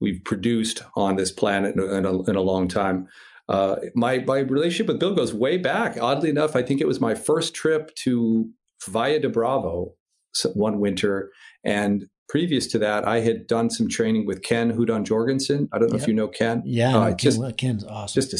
we've 0.00 0.24
produced 0.24 0.82
on 0.96 1.16
this 1.16 1.30
planet 1.30 1.76
in 1.76 2.06
a, 2.06 2.22
in 2.22 2.36
a, 2.36 2.40
long 2.40 2.66
time. 2.66 3.08
Uh, 3.48 3.76
my 3.94 4.18
my 4.20 4.38
relationship 4.38 4.86
with 4.86 5.00
Bill 5.00 5.14
goes 5.14 5.34
way 5.34 5.58
back. 5.58 6.00
Oddly 6.00 6.30
enough, 6.30 6.56
I 6.56 6.62
think 6.62 6.80
it 6.80 6.86
was 6.86 7.00
my 7.00 7.14
first 7.14 7.54
trip 7.54 7.94
to 7.96 8.48
Valle 8.88 9.20
de 9.20 9.28
Bravo 9.28 9.94
one 10.54 10.80
winter, 10.80 11.30
and 11.64 12.04
previous 12.28 12.66
to 12.68 12.78
that, 12.78 13.06
I 13.06 13.20
had 13.20 13.46
done 13.46 13.68
some 13.68 13.88
training 13.88 14.26
with 14.26 14.42
Ken 14.42 14.72
Hudonjorgensen. 14.72 15.68
I 15.72 15.78
don't 15.78 15.88
know 15.90 15.96
Yep. 15.96 16.02
if 16.02 16.08
you 16.08 16.14
know 16.14 16.28
Ken. 16.28 16.62
yeah, 16.64 16.96
uh, 16.96 17.08
Ken, 17.08 17.16
just- 17.18 17.56
Ken's 17.58 17.84
awesome. 17.84 18.20
Just 18.22 18.32
a 18.32 18.38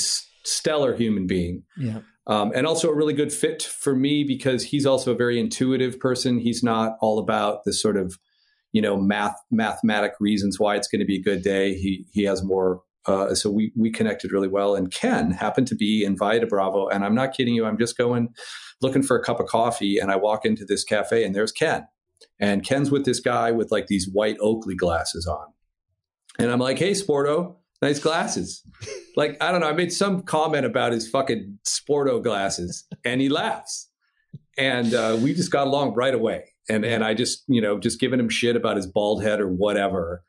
stellar 0.49 0.97
human 0.97 1.27
being 1.27 1.63
yeah, 1.79 2.01
um, 2.27 2.51
and 2.55 2.67
also 2.67 2.89
a 2.91 2.95
really 2.95 3.13
good 3.13 3.33
fit 3.33 3.63
for 3.63 3.95
me 3.95 4.25
because 4.25 4.65
he's 4.65 4.87
also 4.87 5.13
a 5.13 5.15
very 5.15 5.39
intuitive 5.39 6.01
person. 6.01 6.39
He's 6.39 6.63
not 6.63 6.97
all 7.01 7.19
about 7.19 7.65
the 7.65 7.73
sort 7.73 7.97
of, 7.97 8.19
you 8.73 8.81
know, 8.83 8.97
math 8.97 9.37
mathematic 9.51 10.13
reasons 10.19 10.59
why 10.59 10.77
it's 10.77 10.89
going 10.89 11.01
to 11.01 11.05
be 11.07 11.17
a 11.19 11.23
good 11.23 11.43
day. 11.45 11.75
He 11.75 12.07
he 12.13 12.23
has 12.25 12.43
more. 12.43 12.83
Uh, 13.07 13.35
so 13.35 13.51
we 13.51 13.73
we 13.77 13.91
connected 13.91 14.33
really 14.33 14.49
well. 14.49 14.75
And 14.75 14.93
Ken 14.93 15.33
happened 15.33 15.67
to 15.69 15.75
be 15.75 16.05
in 16.05 16.17
Valle 16.17 16.41
de 16.41 16.47
Bravo, 16.47 16.89
and 16.89 17.05
I'm 17.05 17.15
not 17.15 17.35
kidding 17.35 17.55
you. 17.55 17.65
I'm 17.65 17.79
just 17.79 17.97
going 17.97 18.29
looking 18.81 19.03
for 19.03 19.17
a 19.17 19.23
cup 19.23 19.41
of 19.41 19.47
coffee, 19.47 19.99
and 19.99 20.11
I 20.11 20.17
walk 20.17 20.45
into 20.45 20.65
this 20.65 20.85
cafe, 20.85 21.25
and 21.25 21.35
there's 21.35 21.53
Ken, 21.53 21.87
and 22.39 22.65
Ken's 22.65 22.91
with 22.91 23.05
this 23.05 23.21
guy 23.21 23.51
with 23.51 23.71
like 23.73 23.87
these 23.87 24.09
white 24.11 24.37
Oakley 24.41 24.77
glasses 24.77 25.27
on, 25.27 25.47
and 26.39 26.51
I'm 26.51 26.61
like, 26.61 26.79
"Hey, 26.79 26.93
Sporto, 26.93 27.57
nice 27.81 27.99
glasses." 27.99 28.63
like 29.17 29.37
I 29.43 29.51
don't 29.51 29.61
know. 29.61 29.69
I 29.69 29.73
made 29.73 29.93
some 29.93 30.23
comment 30.23 30.65
about 30.65 30.93
his 30.93 31.09
fucking 31.09 31.59
Sporto 31.67 32.23
glasses, 32.23 32.85
and 33.05 33.21
he 33.21 33.29
laughs, 33.29 33.91
and 34.57 34.95
uh, 34.95 35.19
we 35.21 35.35
just 35.35 35.51
got 35.51 35.67
along 35.67 35.95
right 35.95 36.15
away. 36.15 36.53
And 36.69 36.85
and 36.85 37.03
I 37.03 37.15
just 37.15 37.43
you 37.49 37.61
know 37.61 37.81
just 37.81 37.99
giving 37.99 38.21
him 38.21 38.29
shit 38.29 38.55
about 38.55 38.77
his 38.77 38.87
bald 38.87 39.25
head 39.25 39.41
or 39.41 39.49
whatever. 39.49 40.23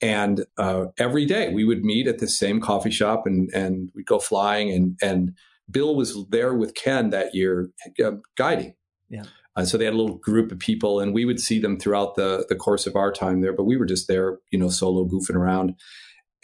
And 0.00 0.46
uh, 0.56 0.86
every 0.98 1.26
day 1.26 1.52
we 1.52 1.64
would 1.64 1.84
meet 1.84 2.06
at 2.06 2.18
the 2.18 2.28
same 2.28 2.60
coffee 2.60 2.90
shop, 2.90 3.26
and 3.26 3.50
and 3.52 3.90
we'd 3.94 4.06
go 4.06 4.18
flying. 4.18 4.70
And 4.70 4.98
and 5.02 5.32
Bill 5.70 5.96
was 5.96 6.16
there 6.30 6.54
with 6.54 6.74
Ken 6.74 7.10
that 7.10 7.34
year, 7.34 7.70
uh, 8.04 8.12
guiding. 8.36 8.74
Yeah. 9.08 9.24
Uh, 9.56 9.64
so 9.64 9.76
they 9.76 9.84
had 9.84 9.94
a 9.94 9.96
little 9.96 10.18
group 10.18 10.52
of 10.52 10.58
people, 10.60 11.00
and 11.00 11.12
we 11.12 11.24
would 11.24 11.40
see 11.40 11.58
them 11.58 11.78
throughout 11.78 12.14
the 12.14 12.46
the 12.48 12.54
course 12.54 12.86
of 12.86 12.94
our 12.94 13.12
time 13.12 13.40
there. 13.40 13.52
But 13.52 13.64
we 13.64 13.76
were 13.76 13.86
just 13.86 14.06
there, 14.06 14.38
you 14.50 14.58
know, 14.58 14.68
solo 14.68 15.04
goofing 15.04 15.36
around. 15.36 15.74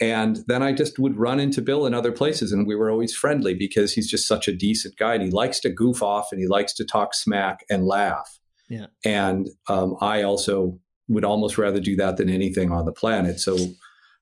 And 0.01 0.39
then 0.47 0.61
I 0.61 0.73
just 0.73 0.99
would 0.99 1.17
run 1.17 1.39
into 1.39 1.61
Bill 1.61 1.85
in 1.85 1.93
other 1.93 2.11
places, 2.11 2.51
and 2.51 2.67
we 2.67 2.75
were 2.75 2.91
always 2.91 3.15
friendly 3.15 3.53
because 3.53 3.93
he's 3.93 4.09
just 4.09 4.27
such 4.27 4.49
a 4.49 4.53
decent 4.53 4.97
guy, 4.97 5.13
and 5.13 5.23
he 5.23 5.31
likes 5.31 5.61
to 5.61 5.69
goof 5.69 6.03
off, 6.03 6.33
and 6.33 6.41
he 6.41 6.47
likes 6.47 6.73
to 6.73 6.83
talk 6.83 7.13
smack 7.13 7.63
and 7.69 7.85
laugh. 7.85 8.37
Yeah. 8.69 8.87
And 9.05 9.49
um, 9.69 9.95
I 10.01 10.23
also 10.23 10.79
would 11.07 11.25
almost 11.25 11.57
rather 11.57 11.79
do 11.79 11.95
that 11.95 12.17
than 12.17 12.29
anything 12.29 12.71
on 12.71 12.85
the 12.85 12.91
planet. 12.91 13.39
So 13.39 13.57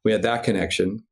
we 0.04 0.12
had 0.12 0.24
that 0.24 0.44
connection. 0.44 1.04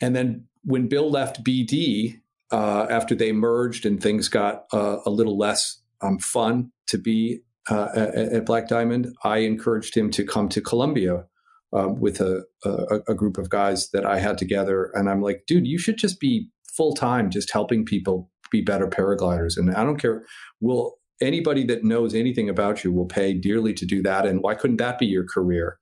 And 0.00 0.14
then 0.14 0.46
when 0.64 0.88
Bill 0.88 1.10
left 1.10 1.44
BD 1.44 2.20
uh, 2.52 2.86
after 2.88 3.14
they 3.14 3.32
merged 3.32 3.86
and 3.86 4.00
things 4.00 4.28
got 4.28 4.66
uh, 4.72 4.98
a 5.04 5.10
little 5.10 5.36
less 5.36 5.80
um, 6.00 6.18
fun 6.18 6.70
to 6.88 6.98
be 6.98 7.40
uh, 7.68 7.88
at, 8.14 8.46
Black 8.46 8.68
Diamond, 8.68 9.12
I 9.24 9.38
encouraged 9.38 9.96
him 9.96 10.10
to 10.12 10.24
come 10.24 10.48
to 10.50 10.60
Colombia 10.60 11.24
um, 11.72 11.98
with 11.98 12.20
a, 12.20 12.44
a, 12.64 13.00
a 13.08 13.14
group 13.14 13.38
of 13.38 13.50
guys 13.50 13.90
that 13.90 14.06
I 14.06 14.20
had 14.20 14.38
together. 14.38 14.92
And 14.94 15.10
I'm 15.10 15.20
like, 15.20 15.44
dude, 15.48 15.66
you 15.66 15.78
should 15.78 15.98
just 15.98 16.20
be 16.20 16.48
full 16.76 16.94
time, 16.94 17.30
just 17.30 17.52
helping 17.52 17.84
people 17.84 18.30
be 18.52 18.60
better 18.60 18.86
paragliders. 18.86 19.56
And 19.56 19.74
I 19.74 19.82
don't 19.82 19.98
care. 19.98 20.24
Will 20.60 20.98
anybody 21.20 21.64
that 21.64 21.84
knows 21.84 22.14
anything 22.14 22.48
about 22.48 22.84
you 22.84 22.92
will 22.92 23.06
pay 23.06 23.32
dearly 23.32 23.72
to 23.74 23.86
do 23.86 24.02
that. 24.02 24.26
And 24.26 24.42
why 24.42 24.54
couldn't 24.54 24.76
that 24.78 24.98
be 24.98 25.06
your 25.06 25.24
career? 25.24 25.78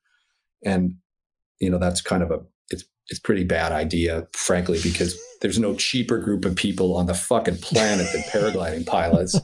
And 0.65 0.97
you 1.61 1.71
know, 1.71 1.79
that's 1.79 2.01
kind 2.01 2.23
of 2.23 2.31
a 2.31 2.41
it's 2.71 2.85
it's 3.09 3.21
pretty 3.21 3.45
bad 3.45 3.73
idea, 3.73 4.27
frankly, 4.33 4.81
because 4.83 5.19
there's 5.41 5.59
no 5.59 5.75
cheaper 5.75 6.19
group 6.19 6.45
of 6.45 6.57
people 6.57 6.97
on 6.97 7.07
the 7.07 7.15
fucking 7.15 7.59
planet 7.59 8.07
than 8.13 8.23
paragliding 8.23 8.87
pilots. 8.87 9.39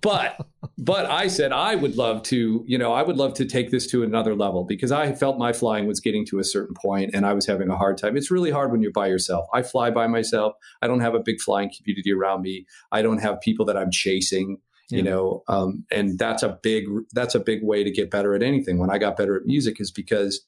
But 0.00 0.46
but 0.76 1.06
I 1.06 1.28
said 1.28 1.52
I 1.52 1.74
would 1.74 1.96
love 1.96 2.22
to, 2.24 2.62
you 2.66 2.78
know, 2.78 2.92
I 2.92 3.02
would 3.02 3.16
love 3.16 3.34
to 3.34 3.44
take 3.44 3.70
this 3.70 3.86
to 3.88 4.02
another 4.02 4.34
level 4.34 4.64
because 4.64 4.92
I 4.92 5.12
felt 5.12 5.38
my 5.38 5.52
flying 5.52 5.86
was 5.86 6.00
getting 6.00 6.26
to 6.26 6.38
a 6.38 6.44
certain 6.44 6.74
point 6.74 7.10
and 7.14 7.24
I 7.24 7.32
was 7.32 7.46
having 7.46 7.70
a 7.70 7.76
hard 7.76 7.96
time. 7.96 8.16
It's 8.16 8.30
really 8.30 8.50
hard 8.50 8.70
when 8.70 8.82
you're 8.82 8.92
by 8.92 9.06
yourself. 9.06 9.46
I 9.54 9.62
fly 9.62 9.90
by 9.90 10.06
myself. 10.06 10.54
I 10.82 10.86
don't 10.86 11.00
have 11.00 11.14
a 11.14 11.20
big 11.20 11.40
flying 11.40 11.70
community 11.74 12.12
around 12.12 12.42
me. 12.42 12.66
I 12.92 13.02
don't 13.02 13.18
have 13.18 13.40
people 13.40 13.64
that 13.66 13.76
I'm 13.76 13.90
chasing 13.90 14.58
you 14.90 14.98
Yeah. 14.98 15.10
know 15.10 15.42
um, 15.48 15.84
and 15.90 16.18
that's 16.18 16.42
a 16.42 16.58
big 16.62 16.84
that's 17.12 17.34
a 17.34 17.40
big 17.40 17.60
way 17.62 17.84
to 17.84 17.90
get 17.90 18.10
better 18.10 18.34
at 18.34 18.42
anything 18.42 18.78
when 18.78 18.90
i 18.90 18.98
got 18.98 19.16
better 19.16 19.36
at 19.36 19.44
music 19.46 19.80
is 19.80 19.90
because 19.90 20.40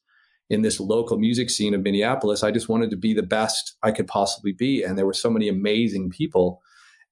in 0.49 0.63
this 0.63 0.81
local 0.81 1.19
music 1.19 1.51
scene 1.51 1.75
of 1.75 1.83
minneapolis 1.83 2.43
i 2.43 2.51
just 2.51 2.69
wanted 2.69 2.91
to 2.91 2.97
be 2.97 3.13
the 3.15 3.23
best 3.23 3.77
i 3.83 3.91
could 3.91 4.07
possibly 4.07 4.53
be 4.53 4.83
and 4.83 4.97
there 4.97 5.07
were 5.07 5.13
so 5.15 5.31
many 5.31 5.49
amazing 5.49 6.11
people 6.11 6.61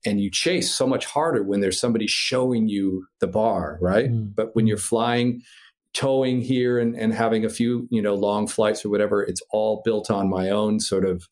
and 0.07 0.21
you 0.21 0.31
chase 0.31 0.73
so 0.73 0.87
much 0.87 1.05
harder 1.07 1.43
when 1.43 1.61
there's 1.61 1.79
somebody 1.81 2.07
showing 2.07 2.69
you 2.69 3.07
the 3.21 3.27
bar 3.27 3.79
right 3.81 4.11
Mm. 4.11 4.35
but 4.35 4.55
when 4.57 4.67
you're 4.67 4.77
flying 4.79 5.43
towing 5.95 6.41
here 6.43 6.79
and, 6.79 6.95
and 6.97 7.15
having 7.15 7.45
a 7.45 7.49
few 7.49 7.89
you 7.91 8.01
know 8.03 8.15
long 8.15 8.47
flights 8.47 8.85
or 8.85 8.89
whatever 8.91 9.23
it's 9.23 9.43
all 9.51 9.83
built 9.85 10.11
on 10.11 10.29
my 10.29 10.49
own 10.51 10.79
sort 10.81 11.05
of 11.05 11.29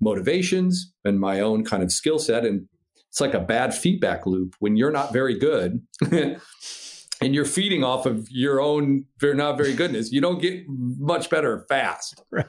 motivations 0.00 0.92
and 1.04 1.20
my 1.20 1.40
own 1.40 1.64
kind 1.64 1.82
of 1.82 1.92
skill 1.92 2.18
set 2.18 2.44
and 2.44 2.68
it's 3.10 3.20
like 3.20 3.34
a 3.34 3.40
bad 3.40 3.74
feedback 3.74 4.24
loop 4.24 4.54
when 4.60 4.76
you're 4.76 4.92
not 4.92 5.12
very 5.12 5.36
good 5.36 5.82
and 6.12 7.34
you're 7.34 7.44
feeding 7.44 7.82
off 7.82 8.06
of 8.06 8.28
your 8.30 8.60
own 8.60 9.04
very 9.18 9.34
not 9.34 9.56
very 9.56 9.74
goodness. 9.74 10.12
You 10.12 10.20
don't 10.20 10.40
get 10.40 10.64
much 10.68 11.28
better 11.28 11.66
fast. 11.68 12.22
Right. 12.32 12.46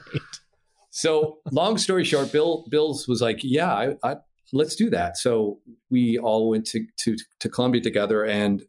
so 0.90 1.38
long 1.50 1.78
story 1.78 2.04
short 2.04 2.30
bill 2.30 2.64
bills 2.70 3.08
was 3.08 3.20
like 3.20 3.40
yeah 3.42 3.72
I, 3.72 3.96
I, 4.04 4.16
let's 4.52 4.76
do 4.76 4.88
that. 4.90 5.16
So 5.16 5.58
we 5.90 6.18
all 6.18 6.50
went 6.50 6.66
to, 6.66 6.86
to 7.00 7.16
to 7.40 7.48
colombia 7.48 7.82
together 7.82 8.24
and 8.24 8.62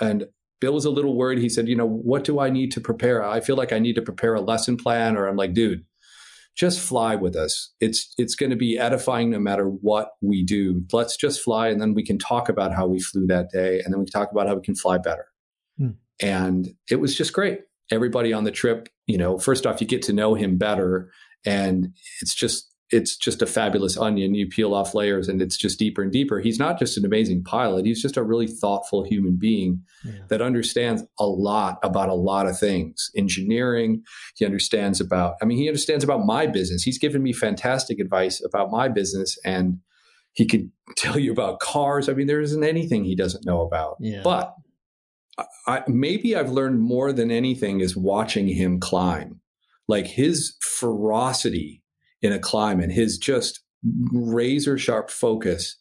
and 0.00 0.26
bill 0.60 0.74
was 0.74 0.84
a 0.84 0.90
little 0.90 1.16
worried. 1.16 1.40
He 1.40 1.48
said 1.48 1.66
you 1.66 1.74
know 1.74 1.88
what 1.88 2.22
do 2.22 2.38
i 2.38 2.50
need 2.50 2.70
to 2.72 2.80
prepare? 2.80 3.24
I 3.24 3.40
feel 3.40 3.56
like 3.56 3.72
i 3.72 3.80
need 3.80 3.96
to 3.96 4.02
prepare 4.02 4.36
a 4.36 4.40
lesson 4.40 4.76
plan 4.76 5.16
or 5.16 5.26
i'm 5.26 5.36
like 5.36 5.54
dude 5.54 5.84
just 6.56 6.80
fly 6.80 7.14
with 7.14 7.36
us. 7.36 7.72
It's 7.80 8.12
it's 8.18 8.34
going 8.34 8.50
to 8.50 8.56
be 8.56 8.78
edifying 8.78 9.30
no 9.30 9.38
matter 9.38 9.66
what 9.66 10.12
we 10.22 10.42
do. 10.42 10.82
Let's 10.92 11.16
just 11.16 11.42
fly, 11.42 11.68
and 11.68 11.80
then 11.80 11.94
we 11.94 12.04
can 12.04 12.18
talk 12.18 12.48
about 12.48 12.74
how 12.74 12.86
we 12.86 12.98
flew 12.98 13.26
that 13.26 13.50
day, 13.52 13.80
and 13.80 13.92
then 13.92 14.00
we 14.00 14.06
can 14.06 14.20
talk 14.20 14.32
about 14.32 14.48
how 14.48 14.54
we 14.54 14.62
can 14.62 14.74
fly 14.74 14.98
better. 14.98 15.26
Hmm. 15.78 15.90
And 16.20 16.68
it 16.90 16.96
was 16.96 17.14
just 17.14 17.32
great. 17.32 17.60
Everybody 17.92 18.32
on 18.32 18.44
the 18.44 18.50
trip, 18.50 18.88
you 19.06 19.18
know, 19.18 19.38
first 19.38 19.66
off, 19.66 19.80
you 19.80 19.86
get 19.86 20.02
to 20.02 20.12
know 20.12 20.34
him 20.34 20.56
better, 20.56 21.10
and 21.44 21.94
it's 22.22 22.34
just 22.34 22.72
it's 22.90 23.16
just 23.16 23.42
a 23.42 23.46
fabulous 23.46 23.96
onion. 23.98 24.34
You 24.34 24.46
peel 24.46 24.72
off 24.74 24.94
layers, 24.94 25.28
and 25.28 25.42
it's 25.42 25.56
just 25.56 25.78
deeper 25.78 26.02
and 26.02 26.12
deeper. 26.12 26.38
He's 26.40 26.58
not 26.58 26.78
just 26.78 26.96
an 26.96 27.04
amazing 27.04 27.42
pilot; 27.42 27.84
he's 27.84 28.00
just 28.00 28.16
a 28.16 28.22
really 28.22 28.46
thoughtful 28.46 29.02
human 29.04 29.36
being 29.36 29.82
Yeah. 30.04 30.12
that 30.28 30.40
understands 30.42 31.02
a 31.18 31.26
lot 31.26 31.78
about 31.82 32.08
a 32.10 32.14
lot 32.14 32.46
of 32.46 32.58
things 32.58 33.10
engineering 33.16 34.02
he 34.36 34.44
understands 34.44 35.00
about 35.00 35.34
i 35.42 35.44
mean 35.44 35.58
he 35.58 35.66
understands 35.68 36.04
about 36.04 36.24
my 36.24 36.46
business 36.46 36.82
he's 36.84 36.98
given 36.98 37.22
me 37.22 37.32
fantastic 37.32 37.98
advice 37.98 38.40
about 38.44 38.70
my 38.70 38.86
business 38.88 39.36
and 39.44 39.78
he 40.32 40.46
could 40.46 40.70
tell 40.96 41.18
you 41.18 41.32
about 41.32 41.58
cars 41.60 42.08
i 42.08 42.12
mean 42.12 42.26
there 42.28 42.40
isn't 42.40 42.62
anything 42.62 43.02
he 43.04 43.16
doesn't 43.16 43.44
know 43.44 43.62
about 43.62 43.96
Yeah. 44.00 44.20
but 44.22 44.54
I, 45.66 45.82
maybe 45.88 46.36
i've 46.36 46.50
learned 46.50 46.80
more 46.80 47.12
than 47.12 47.30
anything 47.32 47.80
is 47.80 47.96
watching 47.96 48.46
him 48.48 48.78
climb 48.78 49.40
like 49.88 50.06
his 50.06 50.54
ferocity 50.60 51.82
in 52.22 52.32
a 52.32 52.38
climb 52.38 52.80
and 52.80 52.92
his 52.92 53.18
just 53.18 53.60
razor 54.12 54.78
sharp 54.78 55.10
focus 55.10 55.76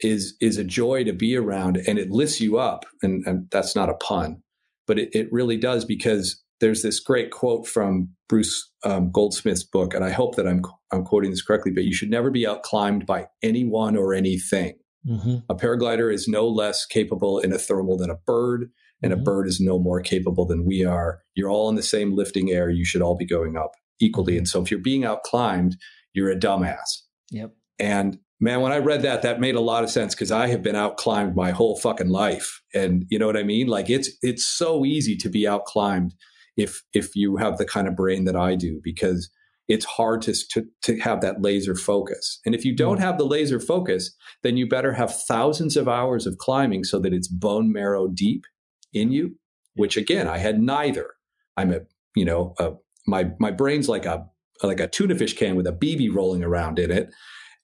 is 0.00 0.36
is 0.40 0.58
a 0.58 0.64
joy 0.64 1.04
to 1.04 1.12
be 1.12 1.36
around 1.36 1.76
and 1.86 1.98
it 1.98 2.10
lifts 2.10 2.40
you 2.40 2.58
up 2.58 2.84
and, 3.02 3.24
and 3.26 3.48
that's 3.50 3.76
not 3.76 3.88
a 3.88 3.94
pun 3.94 4.42
but 4.86 4.98
it, 4.98 5.08
it 5.12 5.32
really 5.32 5.56
does 5.56 5.84
because 5.84 6.42
there's 6.60 6.82
this 6.82 7.00
great 7.00 7.30
quote 7.30 7.66
from 7.66 8.08
bruce 8.28 8.70
um, 8.84 9.10
goldsmith's 9.10 9.64
book 9.64 9.94
and 9.94 10.04
i 10.04 10.10
hope 10.10 10.34
that 10.34 10.48
i'm 10.48 10.62
i'm 10.92 11.04
quoting 11.04 11.30
this 11.30 11.42
correctly 11.42 11.72
but 11.72 11.84
you 11.84 11.94
should 11.94 12.10
never 12.10 12.30
be 12.30 12.46
outclimbed 12.46 13.06
by 13.06 13.26
anyone 13.42 13.96
or 13.96 14.12
anything 14.12 14.74
mm-hmm. 15.06 15.36
a 15.48 15.54
paraglider 15.54 16.12
is 16.12 16.26
no 16.26 16.46
less 16.46 16.84
capable 16.84 17.38
in 17.38 17.52
a 17.52 17.58
thermal 17.58 17.96
than 17.96 18.10
a 18.10 18.18
bird 18.26 18.70
and 19.02 19.12
mm-hmm. 19.12 19.20
a 19.20 19.24
bird 19.24 19.46
is 19.46 19.60
no 19.60 19.78
more 19.78 20.00
capable 20.00 20.44
than 20.44 20.66
we 20.66 20.84
are 20.84 21.20
you're 21.34 21.50
all 21.50 21.68
in 21.68 21.76
the 21.76 21.82
same 21.82 22.14
lifting 22.16 22.50
air 22.50 22.68
you 22.68 22.84
should 22.84 23.02
all 23.02 23.16
be 23.16 23.26
going 23.26 23.56
up 23.56 23.72
equally 24.02 24.36
and 24.36 24.48
so 24.48 24.60
if 24.60 24.70
you're 24.70 24.80
being 24.80 25.04
outclimbed 25.04 25.76
you're 26.12 26.30
a 26.30 26.36
dumbass 26.36 27.02
yep 27.30 27.54
and 27.78 28.18
man, 28.42 28.60
when 28.60 28.72
I 28.72 28.78
read 28.78 29.02
that, 29.02 29.22
that 29.22 29.40
made 29.40 29.54
a 29.54 29.60
lot 29.60 29.84
of 29.84 29.90
sense 29.90 30.14
because 30.14 30.32
I 30.32 30.48
have 30.48 30.62
been 30.62 30.76
outclimbed 30.76 31.36
my 31.36 31.52
whole 31.52 31.78
fucking 31.78 32.08
life. 32.08 32.60
And 32.74 33.06
you 33.08 33.18
know 33.18 33.26
what 33.26 33.36
I 33.36 33.44
mean? 33.44 33.68
Like 33.68 33.88
it's 33.88 34.10
it's 34.20 34.44
so 34.44 34.84
easy 34.84 35.16
to 35.18 35.30
be 35.30 35.48
outclimbed 35.48 36.14
if 36.56 36.82
if 36.92 37.14
you 37.14 37.36
have 37.36 37.56
the 37.56 37.64
kind 37.64 37.88
of 37.88 37.96
brain 37.96 38.24
that 38.24 38.36
I 38.36 38.56
do, 38.56 38.80
because 38.82 39.30
it's 39.68 39.84
hard 39.84 40.20
to, 40.22 40.34
to, 40.50 40.66
to 40.82 40.98
have 40.98 41.20
that 41.20 41.40
laser 41.40 41.76
focus. 41.76 42.40
And 42.44 42.54
if 42.54 42.64
you 42.64 42.74
don't 42.74 42.96
hmm. 42.96 43.04
have 43.04 43.16
the 43.16 43.24
laser 43.24 43.60
focus, 43.60 44.14
then 44.42 44.56
you 44.56 44.68
better 44.68 44.92
have 44.92 45.14
thousands 45.14 45.76
of 45.76 45.88
hours 45.88 46.26
of 46.26 46.36
climbing 46.38 46.82
so 46.82 46.98
that 46.98 47.14
it's 47.14 47.28
bone 47.28 47.72
marrow 47.72 48.08
deep 48.08 48.44
in 48.92 49.12
you, 49.12 49.36
which 49.74 49.96
again, 49.96 50.26
I 50.26 50.38
had 50.38 50.60
neither. 50.60 51.14
I'm 51.56 51.72
a, 51.72 51.80
you 52.16 52.24
know, 52.24 52.54
a, 52.58 52.72
my 53.06 53.30
my 53.38 53.50
brain's 53.50 53.88
like 53.88 54.06
a 54.06 54.26
like 54.62 54.80
a 54.80 54.88
tuna 54.88 55.14
fish 55.16 55.36
can 55.36 55.56
with 55.56 55.66
a 55.66 55.72
BB 55.72 56.14
rolling 56.14 56.44
around 56.44 56.78
in 56.78 56.90
it 56.90 57.12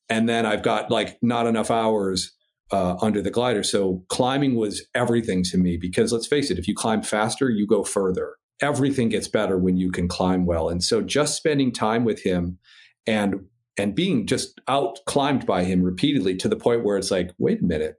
and 0.08 0.28
then 0.28 0.46
I've 0.46 0.62
got 0.62 0.90
like 0.90 1.18
not 1.22 1.46
enough 1.46 1.70
hours 1.70 2.34
uh, 2.70 2.96
under 3.00 3.22
the 3.22 3.30
glider. 3.30 3.62
So 3.62 4.04
climbing 4.08 4.56
was 4.56 4.86
everything 4.94 5.42
to 5.44 5.58
me 5.58 5.76
because 5.76 6.12
let's 6.12 6.26
face 6.26 6.50
it, 6.50 6.58
if 6.58 6.68
you 6.68 6.74
climb 6.74 7.02
faster, 7.02 7.50
you 7.50 7.66
go 7.66 7.84
further. 7.84 8.36
Everything 8.60 9.08
gets 9.08 9.28
better 9.28 9.56
when 9.56 9.76
you 9.76 9.90
can 9.90 10.08
climb 10.08 10.44
well. 10.44 10.68
And 10.68 10.82
so 10.82 11.00
just 11.00 11.36
spending 11.36 11.72
time 11.72 12.04
with 12.04 12.22
him 12.22 12.58
and 13.06 13.46
and 13.78 13.94
being 13.94 14.26
just 14.26 14.60
out 14.66 14.98
climbed 15.06 15.46
by 15.46 15.62
him 15.62 15.82
repeatedly 15.82 16.36
to 16.36 16.48
the 16.48 16.56
point 16.56 16.84
where 16.84 16.96
it's 16.96 17.12
like, 17.12 17.30
wait 17.38 17.60
a 17.62 17.64
minute, 17.64 17.94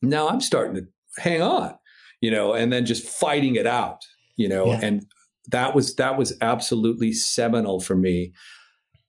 now 0.00 0.28
I'm 0.28 0.40
starting 0.40 0.76
to 0.76 0.86
hang 1.20 1.42
on, 1.42 1.74
you 2.20 2.30
know, 2.30 2.54
and 2.54 2.72
then 2.72 2.86
just 2.86 3.04
fighting 3.04 3.56
it 3.56 3.66
out, 3.66 3.98
you 4.36 4.48
know, 4.48 4.66
yeah. 4.66 4.78
and 4.80 5.04
that 5.48 5.74
was 5.74 5.94
that 5.96 6.16
was 6.16 6.36
absolutely 6.40 7.12
seminal 7.12 7.80
for 7.80 7.96
me 7.96 8.32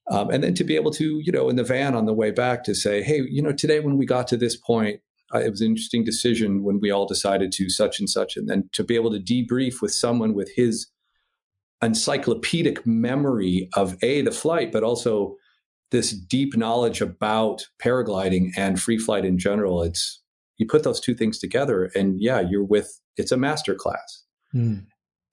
um, 0.10 0.30
and 0.30 0.44
then 0.44 0.54
to 0.56 0.64
be 0.64 0.76
able 0.76 0.92
to, 0.92 1.22
you 1.24 1.32
know, 1.32 1.50
in 1.50 1.56
the 1.56 1.64
van 1.64 1.96
on 1.96 2.06
the 2.06 2.14
way 2.14 2.32
back 2.32 2.64
to 2.66 2.76
say, 2.76 3.02
hey, 3.02 3.22
you 3.30 3.42
know, 3.42 3.54
today 3.54 3.80
when 3.80 3.98
we 3.98 4.06
got 4.06 4.28
to 4.30 4.38
this 4.38 4.56
point, 4.56 5.00
uh, 5.34 5.40
it 5.40 5.50
was 5.50 5.62
an 5.62 5.68
interesting 5.68 6.04
decision 6.04 6.64
when 6.64 6.80
we 6.80 6.92
all 6.92 7.06
decided 7.06 7.52
to 7.54 7.70
such 7.70 8.00
and 8.00 8.10
such. 8.10 8.36
And 8.36 8.50
then 8.50 8.70
to 8.74 8.84
be 8.84 8.96
able 8.96 9.12
to 9.12 9.20
debrief 9.20 9.82
with 9.82 9.94
someone 9.94 10.34
with 10.34 10.52
his 10.56 10.88
encyclopedic 11.82 12.86
memory 12.86 13.70
of 13.76 13.98
A, 14.04 14.22
the 14.22 14.32
flight, 14.32 14.72
but 14.72 14.84
also 14.84 15.36
this 15.92 16.12
deep 16.12 16.56
knowledge 16.58 17.02
about 17.02 17.68
paragliding 17.82 18.50
and 18.58 18.82
free 18.82 18.98
flight 18.98 19.26
in 19.26 19.38
general. 19.38 19.84
It's, 19.84 20.22
you 20.58 20.66
put 20.66 20.84
those 20.84 21.00
two 21.00 21.16
things 21.16 21.40
together 21.40 21.90
and 21.96 22.22
yeah, 22.22 22.42
you're 22.42 22.64
with, 22.64 23.00
it's 23.16 23.32
a 23.32 23.38
master 23.38 23.76
class. 23.76 24.24
Mm. 24.54 24.86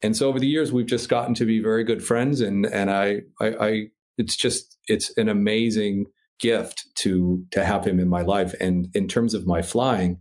And 0.02 0.16
so 0.16 0.28
over 0.28 0.38
the 0.38 0.46
years, 0.46 0.72
we've 0.72 0.86
just 0.86 1.08
gotten 1.08 1.34
to 1.34 1.44
be 1.44 1.60
very 1.60 1.84
good 1.84 2.02
friends. 2.02 2.40
And, 2.40 2.66
and 2.66 2.90
I, 2.90 3.22
I, 3.40 3.46
I 3.46 3.86
it's 4.16 4.36
just 4.36 4.76
it's 4.86 5.16
an 5.16 5.28
amazing 5.28 6.06
gift 6.38 6.86
to 6.96 7.44
to 7.52 7.64
have 7.64 7.86
him 7.86 8.00
in 8.00 8.08
my 8.08 8.22
life. 8.22 8.54
And 8.60 8.88
in 8.94 9.08
terms 9.08 9.34
of 9.34 9.46
my 9.46 9.62
flying, 9.62 10.20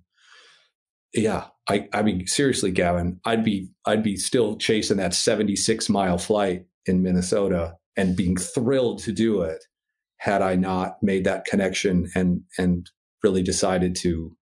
yeah, 1.14 1.48
I 1.68 1.88
I 1.94 2.02
mean 2.02 2.28
seriously, 2.28 2.72
Gavin, 2.72 3.20
I'd 3.26 3.44
be 3.44 3.70
I'd 3.86 4.04
be 4.04 4.18
still 4.18 4.58
chasing 4.58 4.98
that 4.98 5.14
76 5.14 5.90
mile 5.90 6.18
flight 6.18 6.66
in 6.86 7.04
Minnesota 7.04 7.76
and 7.98 8.16
being 8.16 8.38
thrilled 8.38 9.00
to 9.00 9.12
do 9.12 9.42
it 9.42 9.64
had 10.18 10.42
I 10.42 10.56
not 10.56 11.02
made 11.02 11.26
that 11.26 11.46
connection 11.46 12.10
and 12.16 12.42
and 12.58 12.90
really 13.24 13.44
decided 13.44 13.96
to 13.98 14.36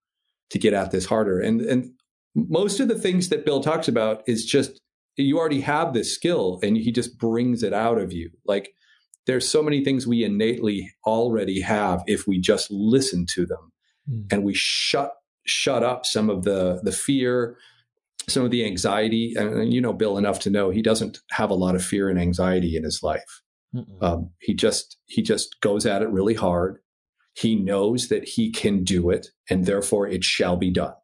to 0.50 0.58
get 0.58 0.74
at 0.74 0.90
this 0.90 1.06
harder. 1.06 1.40
And 1.40 1.60
and 1.60 1.90
most 2.34 2.80
of 2.80 2.88
the 2.88 2.98
things 2.98 3.28
that 3.30 3.44
Bill 3.44 3.60
talks 3.60 3.88
about 3.88 4.22
is 4.26 4.44
just 4.44 4.80
you 5.24 5.38
already 5.38 5.60
have 5.60 5.92
this 5.92 6.14
skill 6.14 6.60
and 6.62 6.76
he 6.76 6.92
just 6.92 7.18
brings 7.18 7.62
it 7.62 7.72
out 7.72 7.98
of 7.98 8.12
you. 8.12 8.30
Like 8.46 8.70
there's 9.26 9.48
so 9.48 9.62
many 9.62 9.84
things 9.84 10.06
we 10.06 10.24
innately 10.24 10.92
already 11.06 11.60
have 11.60 12.02
if 12.06 12.26
we 12.26 12.40
just 12.40 12.70
listen 12.70 13.26
to 13.34 13.46
them. 13.46 13.72
Mm. 14.08 14.32
and 14.32 14.44
we 14.44 14.54
shut 14.54 15.12
shut 15.44 15.82
up 15.82 16.06
some 16.06 16.30
of 16.30 16.44
the 16.44 16.80
the 16.82 16.92
fear 16.92 17.56
some 18.26 18.44
of 18.44 18.50
the 18.50 18.64
anxiety. 18.64 19.34
And 19.36 19.72
you 19.72 19.80
know 19.80 19.92
bill 19.92 20.18
enough 20.18 20.38
to 20.40 20.50
know 20.50 20.70
he 20.70 20.82
doesn't 20.82 21.18
have 21.30 21.50
a 21.50 21.54
lot 21.54 21.74
of 21.74 21.84
fear 21.84 22.08
and 22.08 22.18
anxiety 22.18 22.76
in 22.76 22.84
his 22.84 23.02
life. 23.02 23.42
Um, 24.00 24.30
he 24.40 24.54
just 24.54 24.96
he 25.06 25.20
just 25.20 25.60
goes 25.60 25.84
at 25.84 26.00
it 26.02 26.08
really 26.08 26.34
hard. 26.34 26.78
He 27.34 27.54
knows 27.54 28.08
that 28.08 28.26
he 28.26 28.50
can 28.50 28.82
do 28.82 29.10
it 29.10 29.28
and 29.50 29.66
therefore 29.66 30.08
it 30.08 30.24
shall 30.24 30.56
be 30.56 30.70
done 30.70 30.94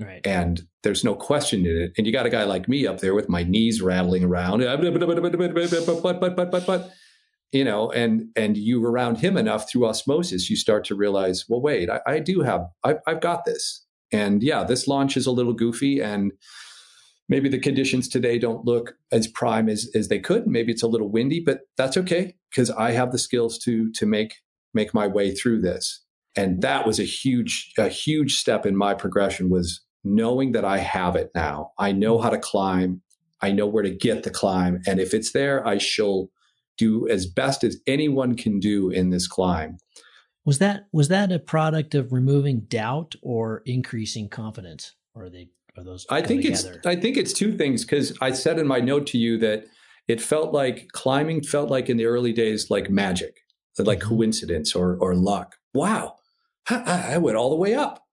right 0.00 0.26
and 0.26 0.66
there's 0.82 1.04
no 1.04 1.14
question 1.14 1.64
in 1.66 1.76
it 1.76 1.92
and 1.96 2.06
you 2.06 2.12
got 2.12 2.26
a 2.26 2.30
guy 2.30 2.44
like 2.44 2.68
me 2.68 2.86
up 2.86 3.00
there 3.00 3.14
with 3.14 3.28
my 3.28 3.42
knees 3.42 3.80
rattling 3.80 4.24
around 4.24 4.60
but 4.60 6.20
but 6.20 6.36
but 6.36 6.50
but 6.50 6.66
but 6.66 6.90
you 7.54 7.64
know, 7.64 7.88
and 7.92 8.30
and 8.34 8.56
you 8.56 8.84
around 8.84 9.18
him 9.18 9.36
enough 9.36 9.70
through 9.70 9.86
osmosis, 9.86 10.50
you 10.50 10.56
start 10.56 10.84
to 10.86 10.96
realize, 10.96 11.44
well, 11.48 11.60
wait, 11.60 11.88
I, 11.88 12.00
I 12.04 12.18
do 12.18 12.40
have, 12.40 12.66
I, 12.82 12.96
I've 13.06 13.20
got 13.20 13.44
this, 13.44 13.86
and 14.12 14.42
yeah, 14.42 14.64
this 14.64 14.88
launch 14.88 15.16
is 15.16 15.24
a 15.24 15.30
little 15.30 15.52
goofy, 15.52 16.00
and 16.00 16.32
maybe 17.28 17.48
the 17.48 17.60
conditions 17.60 18.08
today 18.08 18.40
don't 18.40 18.64
look 18.64 18.94
as 19.12 19.28
prime 19.28 19.68
as 19.68 19.88
as 19.94 20.08
they 20.08 20.18
could. 20.18 20.48
Maybe 20.48 20.72
it's 20.72 20.82
a 20.82 20.88
little 20.88 21.08
windy, 21.08 21.38
but 21.38 21.60
that's 21.76 21.96
okay 21.96 22.34
because 22.50 22.70
I 22.70 22.90
have 22.90 23.12
the 23.12 23.18
skills 23.18 23.56
to 23.60 23.90
to 23.92 24.04
make 24.04 24.34
make 24.74 24.92
my 24.92 25.06
way 25.06 25.32
through 25.32 25.60
this. 25.60 26.03
And 26.36 26.62
that 26.62 26.86
was 26.86 26.98
a 26.98 27.04
huge 27.04 27.72
a 27.78 27.88
huge 27.88 28.36
step 28.36 28.66
in 28.66 28.76
my 28.76 28.94
progression 28.94 29.50
was 29.50 29.80
knowing 30.02 30.52
that 30.52 30.64
I 30.64 30.78
have 30.78 31.16
it 31.16 31.30
now. 31.34 31.72
I 31.78 31.92
know 31.92 32.18
how 32.18 32.30
to 32.30 32.38
climb. 32.38 33.02
I 33.40 33.52
know 33.52 33.66
where 33.66 33.82
to 33.82 33.90
get 33.90 34.22
the 34.22 34.30
climb, 34.30 34.80
and 34.86 34.98
if 34.98 35.12
it's 35.12 35.32
there, 35.32 35.66
I 35.66 35.78
shall 35.78 36.30
do 36.76 37.08
as 37.08 37.26
best 37.26 37.62
as 37.62 37.78
anyone 37.86 38.36
can 38.36 38.58
do 38.58 38.90
in 38.90 39.10
this 39.10 39.26
climb. 39.26 39.78
Was 40.44 40.58
that 40.58 40.86
was 40.92 41.08
that 41.08 41.32
a 41.32 41.38
product 41.38 41.94
of 41.94 42.12
removing 42.12 42.60
doubt 42.60 43.14
or 43.22 43.62
increasing 43.64 44.28
confidence? 44.28 44.94
Or 45.14 45.24
are 45.24 45.30
they 45.30 45.48
are 45.76 45.84
those 45.84 46.06
I 46.10 46.20
think 46.20 46.42
together? 46.42 46.74
it's 46.74 46.86
I 46.86 46.96
think 46.96 47.16
it's 47.16 47.32
two 47.32 47.56
things 47.56 47.84
because 47.84 48.16
I 48.20 48.32
said 48.32 48.58
in 48.58 48.66
my 48.66 48.80
note 48.80 49.06
to 49.08 49.18
you 49.18 49.38
that 49.38 49.64
it 50.06 50.20
felt 50.20 50.52
like 50.52 50.88
climbing 50.92 51.42
felt 51.42 51.70
like 51.70 51.88
in 51.88 51.96
the 51.96 52.04
early 52.06 52.32
days 52.32 52.70
like 52.70 52.90
magic, 52.90 53.38
like 53.78 54.00
mm-hmm. 54.00 54.08
coincidence 54.08 54.74
or 54.74 54.96
or 55.00 55.14
luck. 55.14 55.56
Wow, 55.72 56.16
I 56.68 57.18
went 57.18 57.36
all 57.36 57.50
the 57.50 57.56
way 57.56 57.74
up 57.74 58.04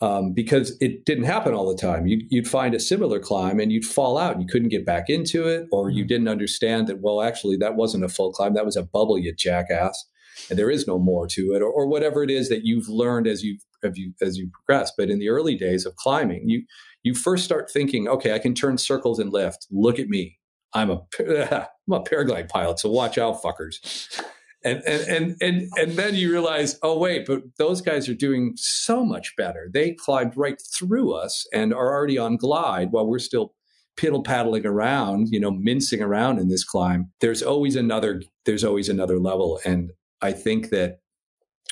um, 0.00 0.32
because 0.32 0.76
it 0.80 1.04
didn't 1.04 1.24
happen 1.24 1.54
all 1.54 1.68
the 1.68 1.80
time. 1.80 2.06
You, 2.06 2.26
would 2.32 2.48
find 2.48 2.74
a 2.74 2.80
similar 2.80 3.18
climb 3.18 3.60
and 3.60 3.70
you'd 3.70 3.84
fall 3.84 4.16
out 4.16 4.32
and 4.32 4.42
you 4.42 4.48
couldn't 4.48 4.68
get 4.68 4.86
back 4.86 5.10
into 5.10 5.46
it, 5.46 5.66
or 5.70 5.90
you 5.90 6.02
mm-hmm. 6.02 6.08
didn't 6.08 6.28
understand 6.28 6.86
that, 6.88 7.00
well, 7.00 7.20
actually, 7.22 7.56
that 7.58 7.76
wasn't 7.76 8.04
a 8.04 8.08
full 8.08 8.32
climb. 8.32 8.54
That 8.54 8.64
was 8.64 8.76
a 8.76 8.82
bubble, 8.82 9.18
you 9.18 9.34
jackass. 9.34 10.06
And 10.48 10.58
there 10.58 10.70
is 10.70 10.86
no 10.86 10.98
more 10.98 11.26
to 11.26 11.52
it, 11.54 11.60
or, 11.60 11.70
or 11.70 11.86
whatever 11.86 12.22
it 12.22 12.30
is 12.30 12.48
that 12.48 12.64
you've 12.64 12.88
learned 12.88 13.26
as 13.26 13.42
you 13.42 13.58
as 13.82 13.98
you 13.98 14.14
as 14.22 14.38
you 14.38 14.48
progress. 14.52 14.90
But 14.96 15.10
in 15.10 15.18
the 15.18 15.28
early 15.28 15.54
days 15.54 15.84
of 15.84 15.96
climbing, 15.96 16.48
you 16.48 16.62
you 17.02 17.14
first 17.14 17.44
start 17.44 17.70
thinking, 17.70 18.08
okay, 18.08 18.32
I 18.32 18.38
can 18.38 18.54
turn 18.54 18.78
circles 18.78 19.18
and 19.18 19.32
lift. 19.32 19.66
Look 19.70 19.98
at 19.98 20.08
me. 20.08 20.38
I'm 20.72 20.88
a 20.88 21.00
I'm 21.18 21.92
a 21.92 22.00
paraglide 22.00 22.48
pilot, 22.48 22.78
so 22.78 22.90
watch 22.90 23.18
out, 23.18 23.42
fuckers 23.42 24.22
and 24.62 24.82
and 24.86 25.08
and 25.08 25.36
and 25.40 25.68
and 25.76 25.92
then 25.92 26.14
you 26.14 26.30
realize, 26.30 26.78
oh 26.82 26.98
wait, 26.98 27.26
but 27.26 27.42
those 27.58 27.80
guys 27.80 28.08
are 28.08 28.14
doing 28.14 28.52
so 28.56 29.04
much 29.04 29.34
better. 29.36 29.70
They 29.72 29.92
climbed 29.92 30.36
right 30.36 30.60
through 30.78 31.12
us 31.12 31.46
and 31.52 31.72
are 31.72 31.92
already 31.92 32.18
on 32.18 32.36
glide 32.36 32.92
while 32.92 33.06
we're 33.06 33.18
still 33.18 33.54
piddle 33.96 34.24
paddling 34.24 34.66
around, 34.66 35.28
you 35.30 35.40
know, 35.40 35.50
mincing 35.50 36.02
around 36.02 36.38
in 36.38 36.48
this 36.48 36.64
climb. 36.64 37.10
There's 37.20 37.42
always 37.42 37.76
another. 37.76 38.22
There's 38.44 38.64
always 38.64 38.88
another 38.88 39.18
level, 39.18 39.60
and 39.64 39.92
I 40.20 40.32
think 40.32 40.70
that 40.70 41.00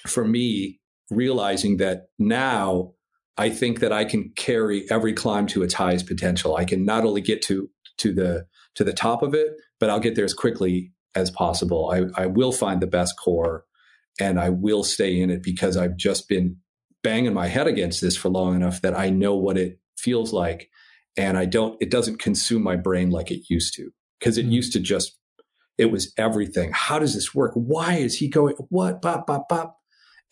for 0.06 0.24
me, 0.24 0.80
realizing 1.10 1.76
that 1.78 2.08
now. 2.18 2.94
I 3.40 3.50
think 3.50 3.78
that 3.78 3.92
I 3.92 4.04
can 4.04 4.32
carry 4.34 4.90
every 4.90 5.12
climb 5.12 5.46
to 5.48 5.62
its 5.62 5.74
highest 5.74 6.08
potential. 6.08 6.56
I 6.56 6.64
can 6.64 6.84
not 6.84 7.04
only 7.04 7.20
get 7.20 7.40
to 7.42 7.70
to 7.98 8.12
the 8.12 8.46
to 8.74 8.82
the 8.82 8.92
top 8.92 9.22
of 9.22 9.32
it, 9.32 9.52
but 9.78 9.90
I'll 9.90 10.00
get 10.00 10.16
there 10.16 10.24
as 10.24 10.34
quickly 10.34 10.90
as 11.18 11.30
possible. 11.30 11.90
I, 11.92 12.22
I 12.22 12.26
will 12.26 12.52
find 12.52 12.80
the 12.80 12.86
best 12.86 13.14
core 13.18 13.64
and 14.20 14.40
I 14.40 14.48
will 14.48 14.84
stay 14.84 15.20
in 15.20 15.30
it 15.30 15.42
because 15.42 15.76
I've 15.76 15.96
just 15.96 16.28
been 16.28 16.56
banging 17.02 17.34
my 17.34 17.46
head 17.46 17.66
against 17.66 18.00
this 18.00 18.16
for 18.16 18.28
long 18.28 18.56
enough 18.56 18.80
that 18.82 18.98
I 18.98 19.10
know 19.10 19.36
what 19.36 19.58
it 19.58 19.80
feels 19.96 20.32
like. 20.32 20.70
And 21.16 21.36
I 21.36 21.44
don't, 21.44 21.76
it 21.80 21.90
doesn't 21.90 22.18
consume 22.18 22.62
my 22.62 22.76
brain 22.76 23.10
like 23.10 23.30
it 23.30 23.48
used 23.48 23.74
to 23.74 23.90
because 24.18 24.38
it 24.38 24.42
mm-hmm. 24.42 24.52
used 24.52 24.72
to 24.72 24.80
just, 24.80 25.16
it 25.76 25.92
was 25.92 26.12
everything. 26.16 26.70
How 26.72 26.98
does 26.98 27.14
this 27.14 27.34
work? 27.34 27.52
Why 27.54 27.94
is 27.94 28.16
he 28.18 28.28
going? 28.28 28.54
What? 28.68 29.00
Bop, 29.00 29.26
bop, 29.26 29.48
bop. 29.48 29.78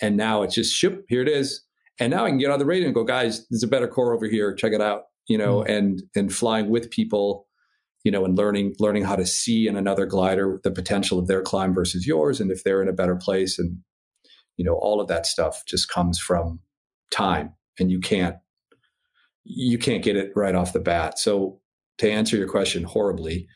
And 0.00 0.16
now 0.16 0.42
it's 0.42 0.54
just, 0.54 0.74
ship, 0.74 1.04
here 1.08 1.22
it 1.22 1.28
is. 1.28 1.62
And 1.98 2.10
now 2.10 2.24
I 2.24 2.28
can 2.28 2.38
get 2.38 2.50
on 2.50 2.58
the 2.58 2.66
radio 2.66 2.86
and 2.86 2.94
go, 2.94 3.04
guys, 3.04 3.46
there's 3.48 3.62
a 3.62 3.68
better 3.68 3.88
core 3.88 4.12
over 4.12 4.26
here. 4.26 4.54
Check 4.54 4.72
it 4.72 4.80
out. 4.80 5.04
You 5.28 5.38
know, 5.38 5.60
mm. 5.60 5.68
and 5.68 6.02
and 6.14 6.32
flying 6.32 6.68
with 6.68 6.90
people, 6.90 7.45
you 8.06 8.12
know, 8.12 8.24
and 8.24 8.38
learning 8.38 8.76
learning 8.78 9.02
how 9.02 9.16
to 9.16 9.26
see 9.26 9.66
in 9.66 9.74
another 9.74 10.06
glider 10.06 10.60
the 10.62 10.70
potential 10.70 11.18
of 11.18 11.26
their 11.26 11.42
climb 11.42 11.74
versus 11.74 12.06
yours, 12.06 12.40
and 12.40 12.52
if 12.52 12.62
they're 12.62 12.80
in 12.80 12.86
a 12.86 12.92
better 12.92 13.16
place, 13.16 13.58
and 13.58 13.78
you 14.56 14.64
know, 14.64 14.74
all 14.74 15.00
of 15.00 15.08
that 15.08 15.26
stuff 15.26 15.64
just 15.66 15.88
comes 15.88 16.16
from 16.16 16.60
time, 17.10 17.54
and 17.80 17.90
you 17.90 17.98
can't 17.98 18.36
you 19.42 19.76
can't 19.76 20.04
get 20.04 20.14
it 20.14 20.30
right 20.36 20.54
off 20.54 20.72
the 20.72 20.78
bat. 20.78 21.18
So 21.18 21.60
to 21.98 22.08
answer 22.08 22.36
your 22.36 22.48
question 22.48 22.84
horribly, 22.84 23.48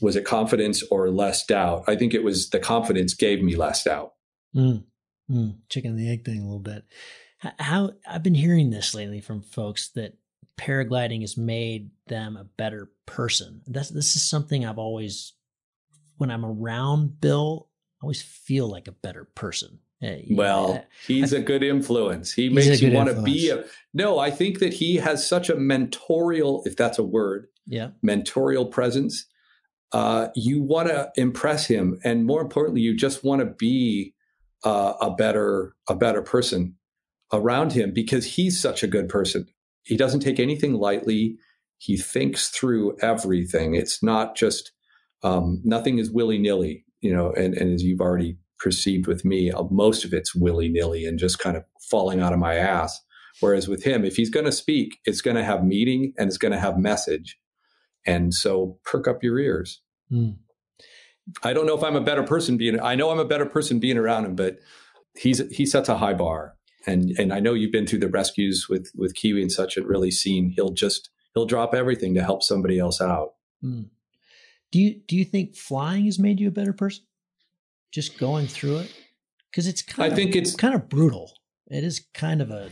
was 0.00 0.16
it 0.16 0.24
confidence 0.24 0.82
or 0.90 1.10
less 1.10 1.44
doubt? 1.44 1.84
I 1.86 1.94
think 1.94 2.14
it 2.14 2.24
was 2.24 2.48
the 2.48 2.60
confidence 2.60 3.12
gave 3.12 3.42
me 3.42 3.56
less 3.56 3.84
doubt. 3.84 4.14
Mm, 4.56 4.84
mm, 5.30 5.58
chicken 5.68 5.90
and 5.90 6.00
the 6.00 6.10
egg 6.10 6.24
thing 6.24 6.40
a 6.40 6.44
little 6.44 6.60
bit. 6.60 6.84
How 7.58 7.90
I've 8.08 8.22
been 8.22 8.34
hearing 8.34 8.70
this 8.70 8.94
lately 8.94 9.20
from 9.20 9.42
folks 9.42 9.90
that 9.96 10.14
paragliding 10.58 11.22
has 11.22 11.36
made 11.36 11.90
them 12.08 12.36
a 12.36 12.44
better 12.44 12.90
person. 13.06 13.62
That's 13.66 13.88
this 13.88 14.16
is 14.16 14.28
something 14.28 14.66
I've 14.66 14.78
always, 14.78 15.32
when 16.18 16.30
I'm 16.30 16.44
around 16.44 17.20
Bill, 17.20 17.68
I 18.00 18.04
always 18.04 18.20
feel 18.22 18.68
like 18.68 18.88
a 18.88 18.92
better 18.92 19.24
person. 19.24 19.78
Uh, 20.02 20.16
well, 20.30 20.74
yeah, 20.74 20.82
he's 21.06 21.32
a 21.32 21.40
good 21.40 21.62
influence. 21.64 22.32
He 22.32 22.48
makes 22.48 22.80
you 22.80 22.92
want 22.92 23.08
to 23.08 23.20
be 23.22 23.50
a. 23.50 23.64
No, 23.92 24.18
I 24.18 24.30
think 24.30 24.60
that 24.60 24.74
he 24.74 24.96
has 24.96 25.26
such 25.26 25.48
a 25.48 25.56
mentorial, 25.56 26.62
if 26.66 26.76
that's 26.76 26.98
a 26.98 27.02
word, 27.02 27.48
yeah, 27.66 27.90
mentorial 28.02 28.66
presence. 28.66 29.26
Uh, 29.90 30.28
you 30.36 30.62
want 30.62 30.88
to 30.88 31.10
impress 31.16 31.66
him, 31.66 31.98
and 32.04 32.26
more 32.26 32.40
importantly, 32.40 32.80
you 32.80 32.96
just 32.96 33.24
want 33.24 33.40
to 33.40 33.46
be 33.46 34.14
uh, 34.62 34.92
a 35.00 35.10
better 35.10 35.74
a 35.88 35.96
better 35.96 36.22
person 36.22 36.76
around 37.32 37.72
him 37.72 37.92
because 37.92 38.24
he's 38.24 38.60
such 38.60 38.84
a 38.84 38.86
good 38.86 39.08
person. 39.08 39.48
He 39.88 39.96
doesn't 39.96 40.20
take 40.20 40.38
anything 40.38 40.74
lightly. 40.74 41.38
He 41.78 41.96
thinks 41.96 42.48
through 42.48 42.98
everything. 43.00 43.74
It's 43.74 44.02
not 44.02 44.36
just 44.36 44.72
um, 45.22 45.62
nothing 45.64 45.98
is 45.98 46.10
willy 46.10 46.38
nilly, 46.38 46.84
you 47.00 47.10
know. 47.10 47.32
And, 47.32 47.54
and 47.54 47.72
as 47.72 47.82
you've 47.82 48.02
already 48.02 48.36
perceived 48.58 49.06
with 49.06 49.24
me, 49.24 49.50
uh, 49.50 49.62
most 49.70 50.04
of 50.04 50.12
it's 50.12 50.34
willy 50.34 50.68
nilly 50.68 51.06
and 51.06 51.18
just 51.18 51.38
kind 51.38 51.56
of 51.56 51.64
falling 51.80 52.20
out 52.20 52.34
of 52.34 52.38
my 52.38 52.56
ass. 52.56 53.00
Whereas 53.40 53.66
with 53.66 53.84
him, 53.84 54.04
if 54.04 54.16
he's 54.16 54.28
going 54.28 54.44
to 54.44 54.52
speak, 54.52 54.98
it's 55.06 55.22
going 55.22 55.36
to 55.36 55.44
have 55.44 55.64
meaning 55.64 56.12
and 56.18 56.28
it's 56.28 56.36
going 56.38 56.52
to 56.52 56.60
have 56.60 56.76
message. 56.76 57.38
And 58.04 58.34
so 58.34 58.78
perk 58.84 59.08
up 59.08 59.22
your 59.22 59.38
ears. 59.38 59.80
Mm. 60.12 60.36
I 61.42 61.54
don't 61.54 61.66
know 61.66 61.76
if 61.76 61.82
I'm 61.82 61.96
a 61.96 62.02
better 62.02 62.24
person 62.24 62.58
being, 62.58 62.78
I 62.78 62.94
know 62.94 63.10
I'm 63.10 63.18
a 63.18 63.24
better 63.24 63.46
person 63.46 63.78
being 63.78 63.96
around 63.96 64.26
him, 64.26 64.34
but 64.34 64.58
he's, 65.16 65.40
he 65.50 65.64
sets 65.64 65.88
a 65.88 65.96
high 65.96 66.14
bar. 66.14 66.57
And, 66.86 67.10
and 67.18 67.32
I 67.32 67.40
know 67.40 67.54
you've 67.54 67.72
been 67.72 67.86
through 67.86 67.98
the 68.00 68.08
rescues 68.08 68.68
with, 68.68 68.90
with 68.94 69.14
Kiwi 69.14 69.42
and 69.42 69.52
such 69.52 69.76
and 69.76 69.86
really 69.86 70.10
seen 70.10 70.50
he'll 70.50 70.72
just, 70.72 71.10
he'll 71.34 71.46
drop 71.46 71.74
everything 71.74 72.14
to 72.14 72.22
help 72.22 72.42
somebody 72.42 72.78
else 72.78 73.00
out. 73.00 73.34
Mm. 73.64 73.86
Do 74.70 74.78
you, 74.78 75.00
do 75.06 75.16
you 75.16 75.24
think 75.24 75.56
flying 75.56 76.04
has 76.04 76.18
made 76.18 76.40
you 76.40 76.48
a 76.48 76.52
better 76.52 76.72
person? 76.72 77.04
Just 77.90 78.18
going 78.18 78.46
through 78.46 78.78
it? 78.78 78.94
Cause 79.54 79.66
it's 79.66 79.82
kind 79.82 80.06
I 80.06 80.08
of, 80.08 80.14
think 80.14 80.36
it's 80.36 80.54
kind 80.54 80.74
of 80.74 80.88
brutal. 80.88 81.32
It 81.68 81.84
is 81.84 82.04
kind 82.14 82.40
of 82.40 82.50
a, 82.50 82.70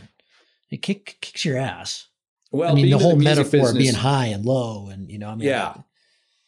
it 0.69 0.81
kick, 0.81 1.17
kicks 1.21 1.43
your 1.43 1.57
ass. 1.57 2.07
Well, 2.51 2.71
I 2.71 2.73
mean, 2.73 2.89
the 2.89 2.97
whole 2.97 3.15
the 3.15 3.23
metaphor 3.23 3.51
business, 3.51 3.71
of 3.71 3.77
being 3.77 3.93
high 3.93 4.27
and 4.27 4.45
low, 4.45 4.87
and 4.87 5.09
you 5.11 5.19
know, 5.19 5.29
I 5.29 5.35
mean, 5.35 5.47
yeah, 5.47 5.73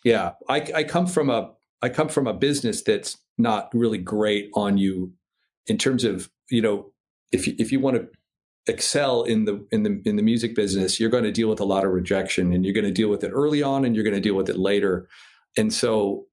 yeah. 0.03 0.31
I, 0.47 0.65
I 0.73 0.83
come 0.83 1.07
from 1.07 1.29
a 1.29 1.51
I 1.81 1.89
come 1.89 2.07
from 2.07 2.27
a 2.27 2.33
business 2.33 2.81
that's 2.81 3.17
not 3.37 3.69
really 3.73 3.97
great 3.97 4.49
on 4.53 4.77
you 4.77 5.13
in 5.67 5.77
terms 5.77 6.03
of 6.03 6.29
you 6.49 6.61
know 6.61 6.91
if 7.31 7.47
you, 7.47 7.55
if 7.57 7.71
you 7.71 7.79
want 7.79 7.97
to 7.97 8.07
excel 8.67 9.23
in 9.23 9.45
the 9.45 9.65
in 9.71 9.83
the 9.83 10.01
in 10.05 10.15
the 10.15 10.23
music 10.23 10.55
business, 10.55 10.99
you're 10.99 11.09
going 11.09 11.23
to 11.23 11.31
deal 11.31 11.49
with 11.49 11.59
a 11.59 11.65
lot 11.65 11.85
of 11.85 11.91
rejection, 11.91 12.53
and 12.53 12.65
you're 12.65 12.73
going 12.73 12.85
to 12.85 12.91
deal 12.91 13.09
with 13.09 13.23
it 13.23 13.31
early 13.33 13.61
on, 13.61 13.85
and 13.85 13.95
you're 13.95 14.03
going 14.03 14.15
to 14.15 14.21
deal 14.21 14.35
with 14.35 14.49
it 14.49 14.57
later. 14.57 15.07
And 15.57 15.73
so, 15.73 16.25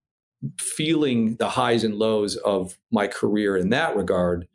feeling 0.61 1.37
the 1.37 1.49
highs 1.49 1.85
and 1.85 1.95
lows 1.95 2.37
of 2.37 2.79
my 2.91 3.07
career 3.07 3.57
in 3.57 3.71
that 3.71 3.97
regard 3.97 4.47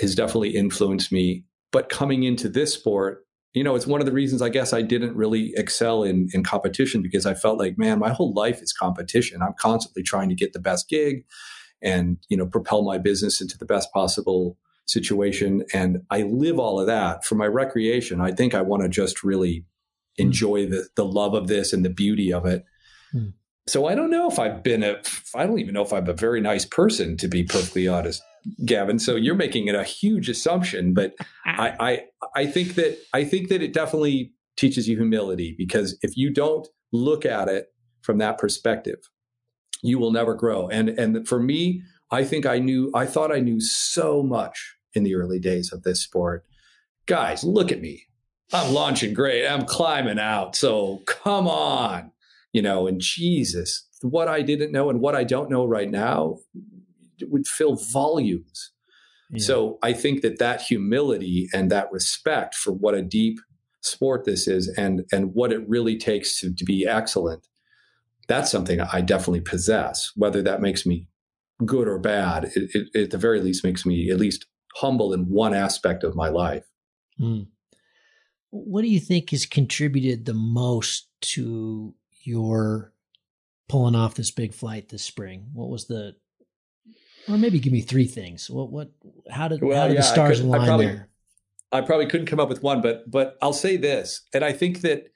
has 0.00 0.14
definitely 0.14 0.50
influenced 0.50 1.10
me. 1.10 1.44
But 1.72 1.88
coming 1.88 2.22
into 2.22 2.48
this 2.48 2.72
sport, 2.72 3.26
you 3.52 3.64
know, 3.64 3.74
it's 3.74 3.86
one 3.86 4.00
of 4.00 4.06
the 4.06 4.12
reasons 4.12 4.42
I 4.42 4.48
guess 4.50 4.72
I 4.72 4.82
didn't 4.82 5.16
really 5.16 5.52
excel 5.56 6.04
in 6.04 6.28
in 6.32 6.44
competition 6.44 7.02
because 7.02 7.26
I 7.26 7.34
felt 7.34 7.58
like, 7.58 7.78
man, 7.78 7.98
my 7.98 8.10
whole 8.10 8.32
life 8.34 8.62
is 8.62 8.72
competition. 8.72 9.42
I'm 9.42 9.54
constantly 9.58 10.02
trying 10.02 10.28
to 10.28 10.34
get 10.34 10.52
the 10.52 10.60
best 10.60 10.88
gig 10.88 11.24
and, 11.82 12.18
you 12.28 12.36
know, 12.36 12.46
propel 12.46 12.82
my 12.82 12.98
business 12.98 13.40
into 13.40 13.58
the 13.58 13.66
best 13.66 13.92
possible 13.92 14.56
situation. 14.86 15.64
And 15.74 16.02
I 16.10 16.22
live 16.22 16.58
all 16.58 16.80
of 16.80 16.86
that 16.86 17.24
for 17.24 17.34
my 17.34 17.46
recreation. 17.46 18.20
I 18.20 18.32
think 18.32 18.54
I 18.54 18.62
want 18.62 18.82
to 18.82 18.88
just 18.88 19.22
really 19.22 19.64
hmm. 20.16 20.26
enjoy 20.26 20.66
the 20.66 20.88
the 20.96 21.04
love 21.04 21.34
of 21.34 21.48
this 21.48 21.72
and 21.72 21.84
the 21.84 21.90
beauty 21.90 22.32
of 22.32 22.46
it. 22.46 22.64
Mm. 23.14 23.34
So 23.68 23.86
I 23.86 23.96
don't 23.96 24.10
know 24.10 24.30
if 24.30 24.38
I've 24.38 24.62
been 24.62 24.82
a 24.82 25.00
I 25.34 25.46
don't 25.46 25.58
even 25.58 25.74
know 25.74 25.82
if 25.82 25.92
I'm 25.92 26.08
a 26.08 26.14
very 26.14 26.40
nice 26.40 26.64
person 26.64 27.16
to 27.18 27.28
be 27.28 27.42
perfectly 27.42 27.88
honest. 27.88 28.22
Gavin. 28.64 29.00
So 29.00 29.16
you're 29.16 29.34
making 29.34 29.66
it 29.66 29.74
a 29.74 29.82
huge 29.82 30.28
assumption, 30.28 30.94
but 30.94 31.14
I, 31.44 31.74
I 31.80 32.04
I 32.42 32.46
think 32.46 32.76
that 32.76 32.96
I 33.12 33.24
think 33.24 33.48
that 33.48 33.60
it 33.60 33.72
definitely 33.72 34.32
teaches 34.56 34.88
you 34.88 34.96
humility 34.96 35.54
because 35.58 35.98
if 36.02 36.16
you 36.16 36.32
don't 36.32 36.66
look 36.92 37.26
at 37.26 37.48
it 37.48 37.66
from 38.02 38.18
that 38.18 38.38
perspective, 38.38 38.98
you 39.82 39.98
will 39.98 40.12
never 40.12 40.34
grow. 40.34 40.68
And 40.68 40.88
and 40.90 41.26
for 41.26 41.40
me, 41.40 41.82
I 42.12 42.24
think 42.24 42.46
I 42.46 42.60
knew 42.60 42.92
I 42.94 43.04
thought 43.04 43.32
I 43.32 43.40
knew 43.40 43.60
so 43.60 44.22
much 44.22 44.75
in 44.96 45.04
the 45.04 45.14
early 45.14 45.38
days 45.38 45.72
of 45.72 45.82
this 45.82 46.00
sport. 46.00 46.44
Guys, 47.06 47.44
look 47.44 47.70
at 47.70 47.80
me. 47.80 48.04
I'm 48.52 48.72
launching 48.72 49.14
great. 49.14 49.46
I'm 49.46 49.64
climbing 49.64 50.18
out. 50.18 50.56
So 50.56 51.02
come 51.06 51.46
on. 51.46 52.12
You 52.52 52.62
know, 52.62 52.86
and 52.86 53.00
Jesus, 53.00 53.86
what 54.02 54.28
I 54.28 54.42
didn't 54.42 54.72
know 54.72 54.88
and 54.88 55.00
what 55.00 55.14
I 55.14 55.24
don't 55.24 55.50
know 55.50 55.66
right 55.66 55.90
now 55.90 56.38
would 57.22 57.46
fill 57.46 57.76
volumes. 57.76 58.72
Yeah. 59.30 59.44
So 59.44 59.78
I 59.82 59.92
think 59.92 60.22
that 60.22 60.38
that 60.38 60.62
humility 60.62 61.48
and 61.52 61.70
that 61.70 61.92
respect 61.92 62.54
for 62.54 62.72
what 62.72 62.94
a 62.94 63.02
deep 63.02 63.38
sport 63.86 64.24
this 64.24 64.48
is 64.48 64.68
and 64.76 65.04
and 65.12 65.34
what 65.34 65.52
it 65.52 65.66
really 65.68 65.96
takes 65.96 66.40
to, 66.40 66.52
to 66.52 66.64
be 66.64 66.86
excellent 66.86 67.46
that's 68.26 68.50
something 68.50 68.80
i 68.80 69.00
definitely 69.00 69.40
possess 69.40 70.10
whether 70.16 70.42
that 70.42 70.60
makes 70.60 70.84
me 70.84 71.08
good 71.64 71.88
or 71.88 71.98
bad 71.98 72.50
it, 72.56 72.70
it, 72.74 73.00
at 73.00 73.10
the 73.10 73.18
very 73.18 73.40
least 73.40 73.64
makes 73.64 73.86
me 73.86 74.10
at 74.10 74.18
least 74.18 74.46
humble 74.76 75.12
in 75.12 75.28
one 75.28 75.54
aspect 75.54 76.04
of 76.04 76.14
my 76.14 76.28
life 76.28 76.64
mm. 77.20 77.46
what 78.50 78.82
do 78.82 78.88
you 78.88 79.00
think 79.00 79.30
has 79.30 79.46
contributed 79.46 80.24
the 80.24 80.34
most 80.34 81.08
to 81.20 81.94
your 82.22 82.92
pulling 83.68 83.94
off 83.94 84.14
this 84.14 84.30
big 84.30 84.52
flight 84.52 84.88
this 84.88 85.04
spring 85.04 85.46
what 85.52 85.68
was 85.68 85.86
the 85.86 86.14
or 87.28 87.38
maybe 87.38 87.58
give 87.58 87.72
me 87.72 87.80
three 87.80 88.06
things. 88.06 88.48
What 88.48 88.70
what 88.70 88.90
how 89.30 89.48
did 89.48 89.62
well, 89.62 89.76
how 89.76 89.88
did 89.88 89.94
yeah, 89.94 90.00
the 90.00 90.06
stars 90.06 90.40
could, 90.40 90.46
align 90.46 90.60
I 90.60 90.66
probably, 90.66 90.86
there? 90.86 91.08
I 91.72 91.80
probably 91.80 92.06
couldn't 92.06 92.26
come 92.26 92.40
up 92.40 92.48
with 92.48 92.62
one, 92.62 92.80
but 92.80 93.10
but 93.10 93.36
I'll 93.42 93.52
say 93.52 93.76
this, 93.76 94.22
and 94.32 94.44
I 94.44 94.52
think 94.52 94.82
that 94.82 95.08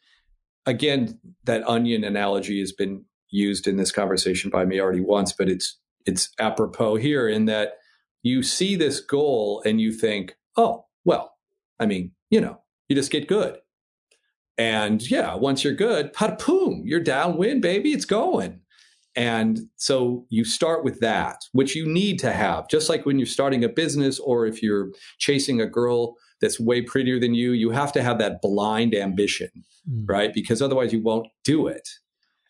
again 0.66 1.18
that 1.44 1.66
onion 1.68 2.04
analogy 2.04 2.60
has 2.60 2.72
been 2.72 3.04
used 3.30 3.66
in 3.66 3.76
this 3.76 3.92
conversation 3.92 4.50
by 4.50 4.64
me 4.64 4.80
already 4.80 5.00
once, 5.00 5.32
but 5.32 5.48
it's 5.48 5.78
it's 6.06 6.30
apropos 6.38 6.96
here 6.96 7.28
in 7.28 7.44
that 7.46 7.74
you 8.22 8.42
see 8.42 8.76
this 8.76 9.00
goal 9.00 9.62
and 9.64 9.80
you 9.80 9.92
think, 9.92 10.36
oh 10.56 10.86
well, 11.04 11.32
I 11.78 11.86
mean, 11.86 12.12
you 12.30 12.40
know, 12.40 12.60
you 12.88 12.96
just 12.96 13.10
get 13.10 13.28
good. 13.28 13.58
And 14.58 15.08
yeah, 15.10 15.34
once 15.34 15.64
you're 15.64 15.72
good, 15.72 16.12
boom, 16.44 16.82
you're 16.84 17.00
downwind, 17.00 17.62
baby. 17.62 17.92
It's 17.92 18.04
going. 18.04 18.60
And 19.16 19.60
so 19.76 20.26
you 20.28 20.44
start 20.44 20.84
with 20.84 21.00
that, 21.00 21.38
which 21.52 21.74
you 21.74 21.86
need 21.86 22.18
to 22.20 22.32
have, 22.32 22.68
just 22.68 22.88
like 22.88 23.06
when 23.06 23.18
you're 23.18 23.26
starting 23.26 23.64
a 23.64 23.68
business 23.68 24.18
or 24.18 24.46
if 24.46 24.62
you're 24.62 24.90
chasing 25.18 25.60
a 25.60 25.66
girl 25.66 26.14
that's 26.40 26.60
way 26.60 26.82
prettier 26.82 27.18
than 27.18 27.34
you, 27.34 27.52
you 27.52 27.70
have 27.70 27.92
to 27.92 28.02
have 28.02 28.18
that 28.18 28.40
blind 28.40 28.94
ambition, 28.94 29.50
mm. 29.90 30.08
right? 30.08 30.32
Because 30.32 30.62
otherwise 30.62 30.92
you 30.92 31.02
won't 31.02 31.26
do 31.44 31.66
it. 31.66 31.88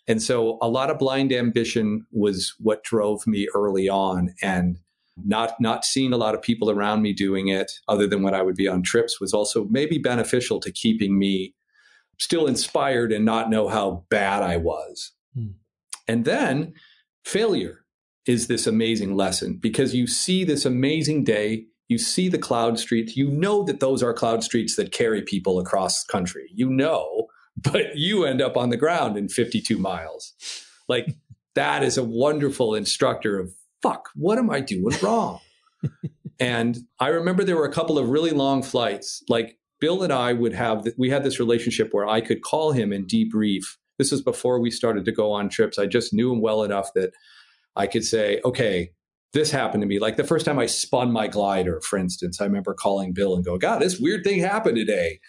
And 0.06 0.22
so 0.22 0.58
a 0.60 0.68
lot 0.68 0.90
of 0.90 0.98
blind 0.98 1.32
ambition 1.32 2.06
was 2.10 2.54
what 2.58 2.82
drove 2.82 3.26
me 3.26 3.48
early 3.54 3.88
on 3.88 4.34
and 4.42 4.78
not 5.24 5.61
not 5.61 5.84
seeing 5.84 6.12
a 6.12 6.16
lot 6.16 6.34
of 6.34 6.42
people 6.42 6.70
around 6.70 7.02
me 7.02 7.12
doing 7.12 7.48
it 7.48 7.72
other 7.88 8.06
than 8.06 8.22
when 8.22 8.34
I 8.34 8.42
would 8.42 8.56
be 8.56 8.68
on 8.68 8.82
trips 8.82 9.20
was 9.20 9.34
also 9.34 9.64
maybe 9.66 9.98
beneficial 9.98 10.61
to 10.61 10.72
keeping 10.72 11.18
me 11.18 11.54
still 12.18 12.46
inspired 12.46 13.12
and 13.12 13.24
not 13.24 13.50
know 13.50 13.68
how 13.68 14.04
bad 14.11 14.42
I 14.42 14.56
was. 14.58 15.12
Mm. 15.36 15.54
And 16.06 16.24
then 16.24 16.74
failure 17.24 17.84
is 18.26 18.46
this 18.46 18.66
amazing 18.66 19.16
lesson 19.16 19.56
because 19.56 19.94
you 19.94 20.06
see 20.06 20.44
this 20.44 20.64
amazing 20.64 21.24
day, 21.24 21.64
you 21.88 21.98
see 21.98 22.28
the 22.28 22.38
cloud 22.38 22.78
streets, 22.78 23.16
you 23.16 23.30
know 23.30 23.62
that 23.64 23.80
those 23.80 24.02
are 24.02 24.12
cloud 24.12 24.44
streets 24.44 24.76
that 24.76 24.92
carry 24.92 25.22
people 25.22 25.58
across 25.58 26.04
the 26.04 26.12
country. 26.12 26.50
You 26.54 26.68
know, 26.68 27.28
but 27.56 27.96
you 27.96 28.24
end 28.24 28.42
up 28.42 28.56
on 28.56 28.70
the 28.70 28.76
ground 28.76 29.16
in 29.16 29.28
52 29.28 29.78
miles. 29.78 30.34
Like 30.88 31.16
that 31.54 31.82
is 31.82 31.96
a 31.96 32.04
wonderful 32.04 32.74
instructor 32.74 33.38
of 33.38 33.54
fuck, 33.83 34.11
what 34.14 34.39
am 34.39 34.51
I 34.51 34.61
doing 34.61 34.97
wrong? 35.03 35.41
and 36.41 36.78
I 36.99 37.09
remember 37.09 37.45
there 37.45 37.57
were 37.57 37.66
a 37.66 37.72
couple 37.72 37.99
of 37.99 38.09
really 38.09 38.31
long 38.31 38.62
flights, 38.62 39.22
like 39.28 39.59
Bill 39.81 40.03
and 40.03 40.12
I 40.12 40.33
would 40.33 40.53
have, 40.55 40.87
we 40.99 41.11
had 41.11 41.24
this 41.24 41.41
relationship 41.41 41.89
where 41.93 42.07
I 42.07 42.20
could 42.20 42.43
call 42.43 42.72
him 42.72 42.93
and 42.93 43.09
debrief. 43.09 43.64
This 43.99 44.12
was 44.12 44.22
before 44.22 44.61
we 44.61 44.70
started 44.70 45.05
to 45.07 45.12
go 45.12 45.33
on 45.33 45.49
trips. 45.49 45.78
I 45.78 45.87
just 45.87 46.12
knew 46.12 46.33
him 46.33 46.41
well 46.41 46.62
enough 46.62 46.93
that 46.95 47.12
I 47.76 47.87
could 47.87 48.05
say, 48.05 48.41
okay, 48.45 48.93
this 49.33 49.51
happened 49.51 49.83
to 49.83 49.87
me. 49.87 49.99
Like 49.99 50.16
the 50.16 50.24
first 50.24 50.45
time 50.45 50.59
I 50.59 50.66
spun 50.66 51.12
my 51.12 51.28
glider, 51.28 51.81
for 51.83 51.99
instance, 51.99 52.41
I 52.41 52.45
remember 52.45 52.74
calling 52.74 53.12
Bill 53.12 53.35
and 53.35 53.45
go, 53.45 53.59
God, 53.59 53.81
this 53.81 53.99
weird 53.99 54.24
thing 54.24 54.41
happened 54.41 54.76
today. 54.76 55.20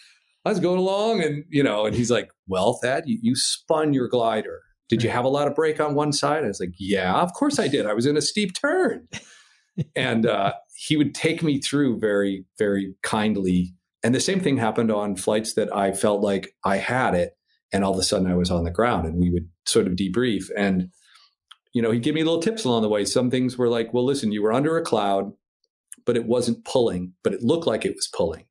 I 0.44 0.50
was 0.50 0.60
going 0.60 0.80
along 0.80 1.22
and, 1.22 1.44
you 1.50 1.62
know, 1.62 1.86
and 1.86 1.96
he's 1.96 2.10
like, 2.10 2.32
well, 2.48 2.80
Thad, 2.82 3.04
you, 3.06 3.20
you 3.22 3.36
spun 3.36 3.94
your 3.94 4.08
glider. 4.08 4.62
Did 4.92 5.04
you 5.04 5.10
have 5.10 5.24
a 5.24 5.30
lot 5.30 5.48
of 5.48 5.56
brake 5.56 5.80
on 5.80 5.96
one 5.96 6.12
side? 6.12 6.44
I 6.44 6.48
was 6.48 6.60
like, 6.60 6.74
yeah, 6.78 7.14
of 7.22 7.32
course 7.32 7.60
I 7.60 7.70
did. 7.70 7.86
I 7.86 7.94
was 7.94 8.06
in 8.06 8.18
a 8.18 8.22
steep 8.22 8.54
turn. 8.54 9.08
and 9.96 10.26
uh, 10.26 10.52
he 10.76 10.98
would 10.98 11.16
take 11.16 11.42
me 11.42 11.62
through 11.62 11.98
very, 11.98 12.44
very 12.60 12.94
kindly. 13.02 13.74
And 14.04 14.14
the 14.14 14.20
same 14.20 14.42
thing 14.42 14.58
happened 14.58 14.92
on 14.92 15.16
flights 15.16 15.54
that 15.54 15.74
I 15.74 15.94
felt 15.94 16.22
like 16.22 16.54
I 16.66 16.76
had 16.76 17.14
it. 17.14 17.38
And 17.72 17.86
all 17.86 17.94
of 17.94 18.00
a 18.00 18.04
sudden 18.04 18.30
I 18.30 18.36
was 18.36 18.52
on 18.52 18.66
the 18.66 18.70
ground 18.70 19.08
and 19.08 19.18
we 19.18 19.30
would 19.30 19.48
sort 19.66 19.88
of 19.88 19.94
debrief. 19.94 20.50
And, 20.58 20.90
you 21.72 21.82
know, 21.82 21.92
he'd 21.92 22.04
give 22.04 22.16
me 22.16 22.26
little 22.26 22.42
tips 22.42 22.66
along 22.66 22.82
the 22.82 22.90
way. 22.90 23.06
Some 23.06 23.32
things 23.32 23.58
were 23.58 23.70
like, 23.70 23.94
well, 23.94 24.04
listen, 24.04 24.34
you 24.34 24.44
were 24.44 24.52
under 24.52 24.78
a 24.78 24.84
cloud, 24.84 25.32
but 26.06 26.18
it 26.18 26.26
wasn't 26.26 26.66
pulling, 26.66 27.14
but 27.24 27.34
it 27.34 27.42
looked 27.42 27.66
like 27.66 27.86
it 27.86 27.96
was 27.96 28.10
pulling. 28.14 28.44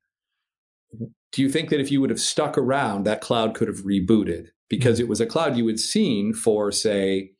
Do 1.31 1.43
you 1.43 1.51
think 1.51 1.69
that 1.69 1.79
if 1.79 1.91
you 1.91 2.01
would 2.01 2.09
have 2.09 2.19
stuck 2.19 2.57
around, 2.57 3.03
that 3.03 3.21
cloud 3.21 3.53
could 3.53 3.67
have 3.67 3.85
rebooted? 3.85 4.47
Because 4.71 4.97
mm-hmm. 4.97 5.05
it 5.05 5.09
was 5.09 5.21
a 5.21 5.27
cloud 5.27 5.55
you 5.55 5.67
had 5.67 5.79
seen 5.79 6.33
for, 6.33 6.71
say, 6.71 7.31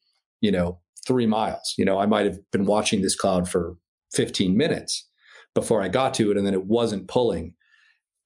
you 0.41 0.51
know, 0.51 0.79
three 1.07 1.25
miles. 1.25 1.73
You 1.77 1.85
know, 1.85 1.97
I 1.97 2.05
might 2.05 2.27
have 2.27 2.37
been 2.51 2.65
watching 2.65 3.01
this 3.01 3.15
cloud 3.15 3.49
for 3.49 3.77
15 4.13 4.55
minutes 4.55 5.07
before 5.55 5.81
I 5.81 5.87
got 5.87 6.13
to 6.15 6.29
it, 6.29 6.37
and 6.37 6.45
then 6.45 6.53
it 6.53 6.65
wasn't 6.65 7.07
pulling. 7.07 7.55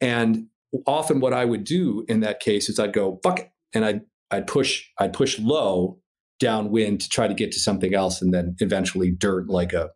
And 0.02 0.48
often 0.86 1.20
what 1.20 1.34
I 1.34 1.46
would 1.46 1.64
do 1.64 2.04
in 2.08 2.20
that 2.20 2.40
case 2.40 2.68
is 2.68 2.80
I'd 2.80 2.94
go 2.94 3.20
bucket 3.24 3.52
and 3.74 3.86
I'd 3.86 4.02
I'd 4.32 4.48
push 4.48 4.84
I'd 5.00 5.14
push 5.14 5.40
low 5.40 6.00
downwind 6.40 7.02
to 7.02 7.10
try 7.10 7.28
to 7.28 7.34
get 7.34 7.52
to 7.54 7.60
something 7.60 7.94
else 7.94 8.22
and 8.22 8.34
then 8.34 8.56
eventually 8.60 9.12
dirt 9.12 9.48
like 9.48 9.72
a 9.72 9.92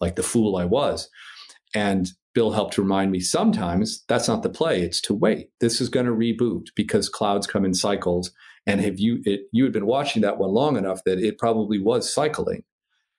like 0.00 0.16
the 0.16 0.22
fool 0.22 0.56
I 0.56 0.64
was. 0.64 1.08
And 1.74 2.10
Bill 2.34 2.52
helped 2.52 2.78
remind 2.78 3.12
me 3.12 3.20
sometimes 3.20 4.04
that's 4.08 4.28
not 4.28 4.42
the 4.42 4.48
play. 4.48 4.82
It's 4.82 5.00
to 5.02 5.14
wait. 5.14 5.50
This 5.60 5.80
is 5.80 5.88
going 5.88 6.06
to 6.06 6.12
reboot 6.12 6.68
because 6.74 7.08
clouds 7.08 7.46
come 7.46 7.64
in 7.64 7.74
cycles. 7.74 8.32
And 8.66 8.80
have 8.80 8.98
you 8.98 9.20
it, 9.24 9.42
you 9.52 9.64
had 9.64 9.72
been 9.72 9.86
watching 9.86 10.22
that 10.22 10.38
one 10.38 10.50
long 10.50 10.76
enough 10.76 11.00
that 11.04 11.18
it 11.18 11.38
probably 11.38 11.78
was 11.78 12.12
cycling 12.12 12.62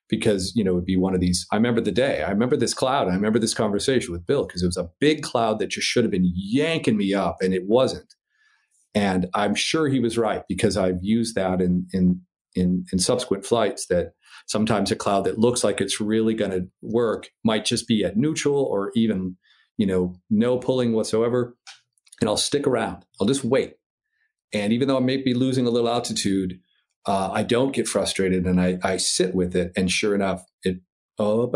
because 0.08 0.52
you 0.54 0.64
know 0.64 0.72
it'd 0.72 0.84
be 0.84 0.96
one 0.96 1.14
of 1.14 1.20
these. 1.20 1.46
I 1.52 1.56
remember 1.56 1.80
the 1.80 1.92
day. 1.92 2.22
I 2.22 2.30
remember 2.30 2.56
this 2.56 2.74
cloud. 2.74 3.08
I 3.08 3.14
remember 3.14 3.38
this 3.38 3.54
conversation 3.54 4.12
with 4.12 4.26
Bill 4.26 4.46
because 4.46 4.62
it 4.62 4.66
was 4.66 4.76
a 4.76 4.90
big 5.00 5.22
cloud 5.22 5.58
that 5.58 5.68
just 5.70 5.86
should 5.86 6.04
have 6.04 6.10
been 6.10 6.32
yanking 6.34 6.96
me 6.96 7.14
up, 7.14 7.36
and 7.40 7.52
it 7.52 7.66
wasn't. 7.66 8.14
And 8.94 9.26
I'm 9.34 9.54
sure 9.54 9.88
he 9.88 10.00
was 10.00 10.16
right 10.16 10.42
because 10.48 10.76
I've 10.76 11.02
used 11.02 11.34
that 11.34 11.60
in 11.60 11.86
in 11.92 12.22
in, 12.54 12.84
in 12.92 12.98
subsequent 12.98 13.44
flights 13.44 13.86
that 13.86 14.12
sometimes 14.46 14.90
a 14.90 14.96
cloud 14.96 15.24
that 15.24 15.38
looks 15.38 15.64
like 15.64 15.80
it's 15.80 16.00
really 16.00 16.34
going 16.34 16.50
to 16.50 16.68
work 16.82 17.30
might 17.42 17.64
just 17.64 17.88
be 17.88 18.04
at 18.04 18.16
neutral 18.16 18.62
or 18.62 18.92
even 18.94 19.36
you 19.76 19.86
know 19.86 20.14
no 20.30 20.58
pulling 20.58 20.92
whatsoever. 20.92 21.56
And 22.20 22.28
i'll 22.28 22.36
stick 22.36 22.66
around. 22.66 23.04
I'll 23.20 23.26
just 23.26 23.44
wait. 23.44 23.74
And 24.52 24.72
even 24.72 24.88
though 24.88 24.96
i 24.96 25.00
may 25.00 25.16
be 25.16 25.34
losing 25.34 25.66
a 25.66 25.70
little 25.70 25.88
altitude 25.88 26.60
uh, 27.06 27.30
i 27.32 27.42
don't 27.42 27.74
get 27.74 27.86
frustrated 27.86 28.46
and 28.46 28.60
I, 28.60 28.78
I 28.82 28.96
sit 28.96 29.34
with 29.34 29.54
it. 29.56 29.72
And 29.76 29.90
sure 29.90 30.14
enough 30.14 30.44
it 30.62 30.80
oh 31.18 31.50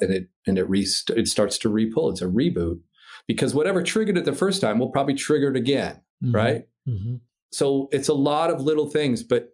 and 0.00 0.12
it 0.12 0.28
and 0.46 0.58
it 0.58 0.68
re- 0.68 0.86
it 1.16 1.28
starts 1.28 1.58
to 1.58 1.70
repull. 1.70 2.10
It's 2.10 2.22
a 2.22 2.26
reboot. 2.26 2.80
Because 3.26 3.54
whatever 3.54 3.82
triggered 3.82 4.16
it 4.16 4.24
the 4.24 4.32
first 4.32 4.60
time 4.60 4.78
will 4.78 4.90
probably 4.90 5.14
trigger 5.14 5.50
it 5.50 5.56
again 5.56 6.00
mm-hmm. 6.22 6.34
right? 6.34 6.62
Mm-hmm. 6.88 7.16
so 7.52 7.88
it's 7.92 8.08
a 8.08 8.14
lot 8.14 8.50
of 8.50 8.62
little 8.62 8.88
things 8.88 9.22
but 9.22 9.50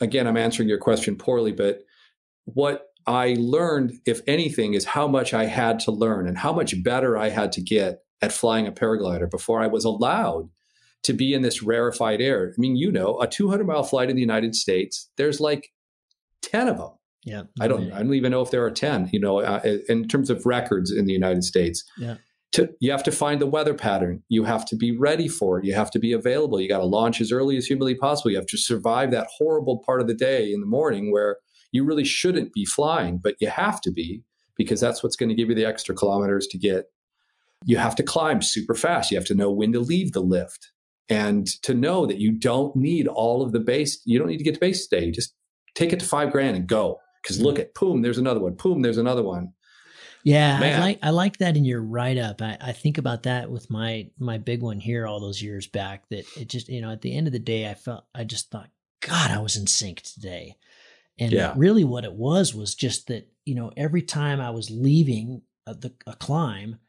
again, 0.00 0.26
I'm 0.26 0.36
answering 0.36 0.68
your 0.68 0.78
question 0.78 1.16
poorly, 1.16 1.52
but 1.52 1.80
what 2.44 2.86
I 3.06 3.36
learned, 3.38 3.94
if 4.04 4.20
anything, 4.26 4.74
is 4.74 4.84
how 4.84 5.06
much 5.06 5.32
I 5.32 5.46
had 5.46 5.80
to 5.80 5.90
learn 5.90 6.26
and 6.26 6.38
how 6.38 6.52
much 6.52 6.82
better 6.82 7.16
I 7.16 7.30
had 7.30 7.52
to 7.52 7.60
get 7.60 8.00
at 8.22 8.32
flying 8.32 8.66
a 8.66 8.72
paraglider 8.72 9.30
before 9.30 9.62
I 9.62 9.66
was 9.66 9.84
allowed 9.84 10.48
to 11.04 11.12
be 11.12 11.34
in 11.34 11.42
this 11.42 11.62
rarefied 11.62 12.20
air. 12.20 12.52
I 12.56 12.60
mean, 12.60 12.76
you 12.76 12.90
know, 12.90 13.20
a 13.20 13.28
200 13.28 13.66
mile 13.66 13.84
flight 13.84 14.10
in 14.10 14.16
the 14.16 14.22
United 14.22 14.54
States, 14.54 15.10
there's 15.16 15.40
like 15.40 15.70
10 16.42 16.68
of 16.68 16.78
them. 16.78 16.90
Yeah, 17.24 17.42
I 17.60 17.66
don't. 17.66 17.90
I 17.90 18.04
don't 18.04 18.14
even 18.14 18.30
know 18.30 18.42
if 18.42 18.52
there 18.52 18.64
are 18.64 18.70
ten. 18.70 19.10
You 19.12 19.18
know, 19.18 19.40
uh, 19.40 19.60
in 19.88 20.06
terms 20.06 20.30
of 20.30 20.46
records 20.46 20.92
in 20.92 21.06
the 21.06 21.12
United 21.12 21.42
States. 21.42 21.82
Yeah 21.98 22.18
to, 22.56 22.70
you 22.80 22.90
have 22.90 23.02
to 23.04 23.12
find 23.12 23.40
the 23.40 23.46
weather 23.46 23.74
pattern. 23.74 24.22
You 24.28 24.44
have 24.44 24.66
to 24.66 24.76
be 24.76 24.96
ready 24.96 25.28
for 25.28 25.58
it. 25.58 25.64
You 25.64 25.74
have 25.74 25.90
to 25.92 25.98
be 25.98 26.12
available. 26.12 26.60
You 26.60 26.68
got 26.68 26.78
to 26.78 26.84
launch 26.84 27.20
as 27.20 27.32
early 27.32 27.56
as 27.56 27.66
humanly 27.66 27.94
possible. 27.94 28.30
You 28.30 28.36
have 28.36 28.46
to 28.46 28.58
survive 28.58 29.10
that 29.10 29.28
horrible 29.38 29.82
part 29.86 30.00
of 30.00 30.06
the 30.06 30.14
day 30.14 30.52
in 30.52 30.60
the 30.60 30.66
morning 30.66 31.12
where 31.12 31.38
you 31.72 31.84
really 31.84 32.04
shouldn't 32.04 32.52
be 32.52 32.64
flying, 32.64 33.18
but 33.18 33.36
you 33.40 33.48
have 33.48 33.80
to 33.82 33.90
be 33.90 34.22
because 34.56 34.80
that's 34.80 35.02
what's 35.02 35.16
going 35.16 35.28
to 35.28 35.34
give 35.34 35.48
you 35.48 35.54
the 35.54 35.64
extra 35.64 35.94
kilometers 35.94 36.46
to 36.48 36.58
get. 36.58 36.86
You 37.64 37.78
have 37.78 37.96
to 37.96 38.02
climb 38.02 38.42
super 38.42 38.74
fast. 38.74 39.10
You 39.10 39.16
have 39.16 39.26
to 39.26 39.34
know 39.34 39.50
when 39.50 39.72
to 39.72 39.80
leave 39.80 40.12
the 40.12 40.20
lift 40.20 40.72
and 41.08 41.46
to 41.62 41.74
know 41.74 42.06
that 42.06 42.18
you 42.18 42.32
don't 42.32 42.74
need 42.76 43.06
all 43.06 43.42
of 43.42 43.52
the 43.52 43.60
base. 43.60 44.00
You 44.04 44.18
don't 44.18 44.28
need 44.28 44.38
to 44.38 44.44
get 44.44 44.54
to 44.54 44.60
base 44.60 44.86
today. 44.86 45.10
Just 45.10 45.34
take 45.74 45.92
it 45.92 46.00
to 46.00 46.06
five 46.06 46.32
grand 46.32 46.56
and 46.56 46.66
go. 46.66 46.98
Because 47.22 47.40
look 47.40 47.56
mm-hmm. 47.56 47.62
at, 47.62 47.74
boom, 47.74 48.02
there's 48.02 48.18
another 48.18 48.40
one. 48.40 48.54
Boom, 48.54 48.82
there's 48.82 48.98
another 48.98 49.22
one. 49.22 49.52
Yeah, 50.26 50.58
Man. 50.58 50.74
I 50.74 50.84
like 50.84 50.98
I 51.04 51.10
like 51.10 51.36
that 51.36 51.56
in 51.56 51.64
your 51.64 51.80
write 51.80 52.18
up. 52.18 52.42
I, 52.42 52.58
I 52.60 52.72
think 52.72 52.98
about 52.98 53.22
that 53.22 53.48
with 53.48 53.70
my 53.70 54.10
my 54.18 54.38
big 54.38 54.60
one 54.60 54.80
here 54.80 55.06
all 55.06 55.20
those 55.20 55.40
years 55.40 55.68
back. 55.68 56.08
That 56.08 56.26
it 56.36 56.48
just 56.48 56.68
you 56.68 56.80
know 56.80 56.90
at 56.90 57.00
the 57.00 57.16
end 57.16 57.28
of 57.28 57.32
the 57.32 57.38
day, 57.38 57.70
I 57.70 57.74
felt 57.74 58.06
I 58.12 58.24
just 58.24 58.50
thought, 58.50 58.68
God, 59.00 59.30
I 59.30 59.38
was 59.38 59.56
in 59.56 59.68
sync 59.68 60.02
today, 60.02 60.56
and 61.16 61.30
yeah. 61.30 61.54
really 61.56 61.84
what 61.84 62.02
it 62.02 62.12
was 62.12 62.56
was 62.56 62.74
just 62.74 63.06
that 63.06 63.28
you 63.44 63.54
know 63.54 63.70
every 63.76 64.02
time 64.02 64.40
I 64.40 64.50
was 64.50 64.68
leaving 64.68 65.42
a, 65.64 65.74
the, 65.74 65.92
a 66.08 66.16
climb, 66.16 66.80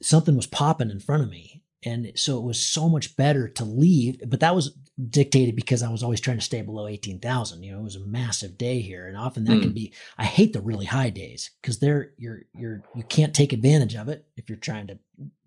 something 0.00 0.36
was 0.36 0.46
popping 0.46 0.90
in 0.90 1.00
front 1.00 1.24
of 1.24 1.28
me, 1.28 1.64
and 1.84 2.12
so 2.14 2.38
it 2.38 2.44
was 2.44 2.64
so 2.64 2.88
much 2.88 3.16
better 3.16 3.48
to 3.48 3.64
leave. 3.64 4.20
But 4.24 4.38
that 4.38 4.54
was 4.54 4.78
dictated 5.10 5.54
because 5.54 5.82
I 5.82 5.90
was 5.90 6.02
always 6.02 6.20
trying 6.20 6.38
to 6.38 6.44
stay 6.44 6.62
below 6.62 6.86
18,000. 6.86 7.62
You 7.62 7.72
know, 7.72 7.80
it 7.80 7.84
was 7.84 7.96
a 7.96 8.00
massive 8.00 8.56
day 8.56 8.80
here. 8.80 9.06
And 9.06 9.16
often 9.16 9.44
that 9.44 9.58
mm. 9.58 9.62
can 9.62 9.72
be, 9.72 9.92
I 10.16 10.24
hate 10.24 10.52
the 10.52 10.60
really 10.60 10.86
high 10.86 11.10
days 11.10 11.50
because 11.60 11.78
they're, 11.78 12.12
you're, 12.16 12.42
you're, 12.54 12.82
you 12.94 13.02
can't 13.02 13.34
take 13.34 13.52
advantage 13.52 13.94
of 13.94 14.08
it 14.08 14.26
if 14.36 14.48
you're 14.48 14.56
trying 14.56 14.86
to 14.86 14.98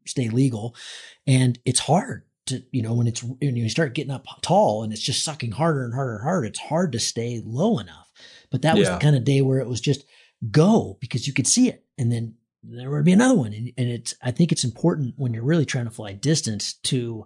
stay 0.05 0.29
legal. 0.29 0.75
And 1.25 1.57
it's 1.65 1.79
hard 1.79 2.25
to, 2.47 2.63
you 2.71 2.83
know, 2.83 2.93
when 2.93 3.07
it's, 3.07 3.23
when 3.23 3.55
you 3.55 3.69
start 3.69 3.95
getting 3.95 4.11
up 4.11 4.25
tall 4.41 4.83
and 4.83 4.93
it's 4.93 5.01
just 5.01 5.23
sucking 5.23 5.53
harder 5.53 5.83
and 5.83 5.95
harder 5.95 6.15
and 6.15 6.23
harder, 6.23 6.45
it's 6.45 6.59
hard 6.59 6.91
to 6.91 6.99
stay 6.99 7.41
low 7.43 7.79
enough. 7.79 8.11
But 8.51 8.61
that 8.61 8.77
was 8.77 8.87
yeah. 8.87 8.95
the 8.95 9.01
kind 9.01 9.15
of 9.15 9.23
day 9.23 9.41
where 9.41 9.59
it 9.59 9.67
was 9.67 9.81
just 9.81 10.05
go 10.51 10.97
because 10.99 11.25
you 11.25 11.33
could 11.33 11.47
see 11.47 11.69
it. 11.69 11.85
And 11.97 12.11
then 12.11 12.35
there 12.61 12.91
would 12.91 13.05
be 13.05 13.13
another 13.13 13.35
one. 13.35 13.53
And, 13.53 13.71
and 13.77 13.89
it's, 13.89 14.13
I 14.21 14.29
think 14.29 14.51
it's 14.51 14.63
important 14.63 15.15
when 15.17 15.33
you're 15.33 15.43
really 15.43 15.65
trying 15.65 15.85
to 15.85 15.91
fly 15.91 16.13
distance 16.13 16.73
to, 16.83 17.25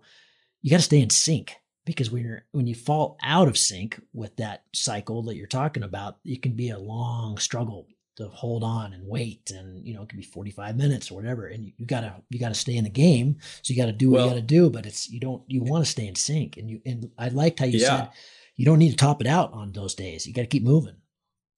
you 0.61 0.71
got 0.71 0.77
to 0.77 0.83
stay 0.83 1.01
in 1.01 1.09
sync 1.09 1.57
because 1.85 2.11
when 2.11 2.23
you're 2.23 2.45
when 2.51 2.67
you 2.67 2.75
fall 2.75 3.17
out 3.23 3.47
of 3.47 3.57
sync 3.57 3.99
with 4.13 4.35
that 4.37 4.63
cycle 4.73 5.23
that 5.23 5.35
you're 5.35 5.47
talking 5.47 5.83
about, 5.83 6.17
it 6.23 6.41
can 6.41 6.53
be 6.53 6.69
a 6.69 6.79
long 6.79 7.37
struggle 7.37 7.87
to 8.15 8.27
hold 8.27 8.63
on 8.63 8.93
and 8.93 9.07
wait 9.07 9.49
and 9.49 9.87
you 9.87 9.93
know 9.93 10.03
it 10.03 10.09
can 10.09 10.19
be 10.19 10.25
45 10.25 10.77
minutes 10.77 11.11
or 11.11 11.15
whatever. 11.15 11.47
And 11.47 11.65
you, 11.65 11.71
you, 11.77 11.85
gotta 11.85 12.15
you 12.29 12.39
gotta 12.39 12.55
stay 12.55 12.75
in 12.75 12.83
the 12.83 12.89
game. 12.89 13.37
So 13.61 13.73
you 13.73 13.79
gotta 13.79 13.91
do 13.91 14.09
what 14.09 14.17
well, 14.17 14.25
you 14.25 14.31
gotta 14.31 14.41
do 14.41 14.69
but 14.69 14.85
it's 14.85 15.09
you 15.09 15.19
don't 15.19 15.43
you 15.47 15.63
want 15.63 15.83
to 15.83 15.91
stay 15.91 16.07
in 16.07 16.15
sync. 16.15 16.57
And 16.57 16.69
you 16.69 16.81
and 16.85 17.09
i 17.17 17.29
liked 17.29 17.59
how 17.59 17.65
you 17.65 17.79
yeah. 17.79 17.87
said 17.87 18.09
you 18.55 18.65
don't 18.65 18.79
need 18.79 18.91
to 18.91 18.97
top 18.97 19.19
it 19.19 19.27
out 19.27 19.51
on 19.53 19.71
those 19.71 19.95
days. 19.95 20.25
You 20.25 20.33
gotta 20.33 20.47
keep 20.47 20.63
moving. 20.63 20.95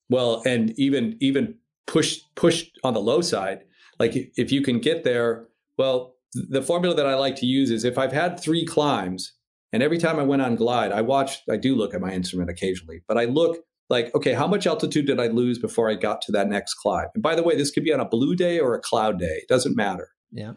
Well 0.09 0.41
and 0.45 0.77
even 0.79 1.17
even 1.19 1.55
push 1.87 2.21
push 2.35 2.65
on 2.83 2.93
the 2.93 3.01
low 3.01 3.21
side. 3.21 3.63
Like 3.99 4.15
if 4.15 4.51
you 4.51 4.61
can 4.61 4.79
get 4.79 5.03
there 5.03 5.47
well 5.77 6.15
the 6.33 6.61
formula 6.61 6.93
that 6.95 7.07
i 7.07 7.15
like 7.15 7.35
to 7.37 7.45
use 7.45 7.71
is 7.71 7.85
if 7.85 7.97
i've 7.97 8.11
had 8.11 8.37
three 8.39 8.65
climbs 8.65 9.34
and 9.75 9.83
every 9.83 9.97
time 9.97 10.19
I 10.19 10.23
went 10.23 10.41
on 10.41 10.55
glide, 10.55 10.93
I 10.93 11.01
watched, 11.01 11.49
I 11.51 11.57
do 11.57 11.75
look 11.75 11.93
at 11.93 11.99
my 11.99 12.13
instrument 12.13 12.49
occasionally, 12.49 13.01
but 13.09 13.17
I 13.17 13.25
look 13.25 13.57
like, 13.89 14.09
okay, 14.15 14.31
how 14.31 14.47
much 14.47 14.65
altitude 14.65 15.05
did 15.05 15.19
I 15.19 15.27
lose 15.27 15.59
before 15.59 15.91
I 15.91 15.95
got 15.95 16.21
to 16.21 16.31
that 16.31 16.47
next 16.47 16.75
climb? 16.75 17.07
And 17.13 17.21
by 17.21 17.35
the 17.35 17.43
way, 17.43 17.57
this 17.57 17.71
could 17.71 17.83
be 17.83 17.91
on 17.91 17.99
a 17.99 18.07
blue 18.07 18.37
day 18.37 18.57
or 18.57 18.73
a 18.73 18.79
cloud 18.79 19.19
day. 19.19 19.41
It 19.41 19.49
doesn't 19.49 19.75
matter. 19.75 20.11
Yeah. 20.31 20.53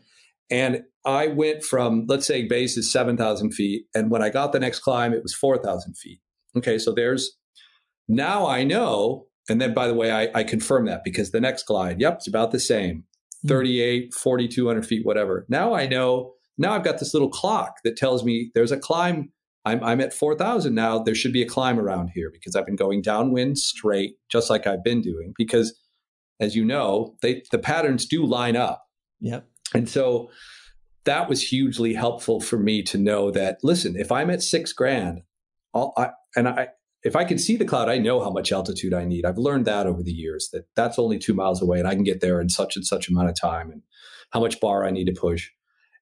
And 0.53 0.85
I 1.05 1.27
went 1.27 1.65
from, 1.65 2.07
let's 2.07 2.29
say 2.29 2.47
base 2.47 2.77
is 2.77 2.93
7,000 2.93 3.51
feet. 3.51 3.87
And 3.93 4.09
when 4.09 4.23
I 4.23 4.29
got 4.29 4.53
the 4.53 4.61
next 4.61 4.79
climb, 4.79 5.13
it 5.13 5.25
was 5.25 5.35
4,000 5.35 5.97
feet. 5.97 6.21
Okay. 6.57 6.79
So 6.79 6.93
there's, 6.93 7.37
now 8.07 8.47
I 8.47 8.63
know. 8.63 9.27
And 9.49 9.61
then 9.61 9.75
by 9.75 9.89
the 9.89 9.95
way, 9.95 10.13
I, 10.13 10.29
I 10.33 10.45
confirm 10.45 10.87
that 10.87 11.03
because 11.03 11.33
the 11.33 11.41
next 11.41 11.65
glide, 11.65 12.01
yep, 12.01 12.19
it's 12.19 12.29
about 12.29 12.53
the 12.53 12.61
same 12.61 13.03
hmm. 13.43 13.49
38, 13.49 14.15
4,200 14.15 14.87
feet, 14.87 15.05
whatever. 15.05 15.45
Now 15.49 15.75
I 15.75 15.89
know 15.89 16.35
now 16.59 16.75
I've 16.75 16.85
got 16.85 16.99
this 16.99 17.15
little 17.15 17.31
clock 17.31 17.77
that 17.85 17.97
tells 17.97 18.25
me 18.25 18.51
there's 18.55 18.73
a 18.73 18.79
climb. 18.79 19.33
I'm, 19.65 19.83
I'm 19.83 20.01
at 20.01 20.15
4,000 20.15 20.75
now. 20.75 20.99
There 20.99 21.15
should 21.15 21.33
be 21.33 21.43
a 21.43 21.49
climb 21.49 21.79
around 21.79 22.11
here 22.15 22.31
because 22.33 22.57
I've 22.57 22.67
been 22.67 22.77
going 22.77 23.03
downwind 23.03 23.59
straight, 23.59 24.15
just 24.31 24.51
like 24.51 24.67
I've 24.67 24.85
been 24.85 25.01
doing. 25.01 25.35
Because 25.37 25.79
as 26.41 26.57
you 26.57 26.65
know, 26.65 27.17
they, 27.23 27.43
the 27.51 27.59
patterns 27.59 28.07
do 28.07 28.25
line 28.25 28.57
up. 28.57 28.85
Yep. 29.21 29.47
And 29.75 29.89
so 29.89 30.31
that 31.05 31.29
was 31.29 31.43
hugely 31.43 31.95
helpful 31.95 32.41
for 32.41 32.59
me 32.59 32.83
to 32.85 32.99
know 32.99 33.31
that 33.31 33.59
listen, 33.63 33.97
if 33.97 34.13
I'm 34.13 34.31
at 34.31 34.43
six 34.43 34.73
grand, 34.73 35.23
I'll, 35.75 35.93
I, 35.97 36.11
and 36.37 36.49
I 36.49 36.69
if 37.05 37.15
I 37.15 37.25
can 37.25 37.39
see 37.39 37.57
the 37.57 37.65
cloud, 37.65 37.89
I 37.89 37.99
know 37.99 38.23
how 38.23 38.31
much 38.31 38.53
altitude 38.53 38.93
I 38.93 39.05
need. 39.05 39.25
I've 39.25 39.39
learned 39.39 39.65
that 39.67 39.87
over 39.87 40.03
the 40.03 40.13
years 40.13 40.51
that 40.53 40.67
that's 40.75 40.99
only 40.99 41.19
two 41.19 41.35
miles 41.35 41.63
away, 41.63 41.79
and 41.79 41.87
I 41.87 41.95
can 41.95 42.03
get 42.03 42.21
there 42.21 42.41
in 42.41 42.49
such 42.49 42.77
and 42.77 42.85
such 42.85 43.09
amount 43.09 43.29
of 43.29 43.41
time, 43.41 43.71
and 43.71 43.83
how 44.33 44.41
much 44.41 44.61
bar 44.61 44.85
I 44.85 44.91
need 44.91 45.07
to 45.07 45.19
push. 45.19 45.49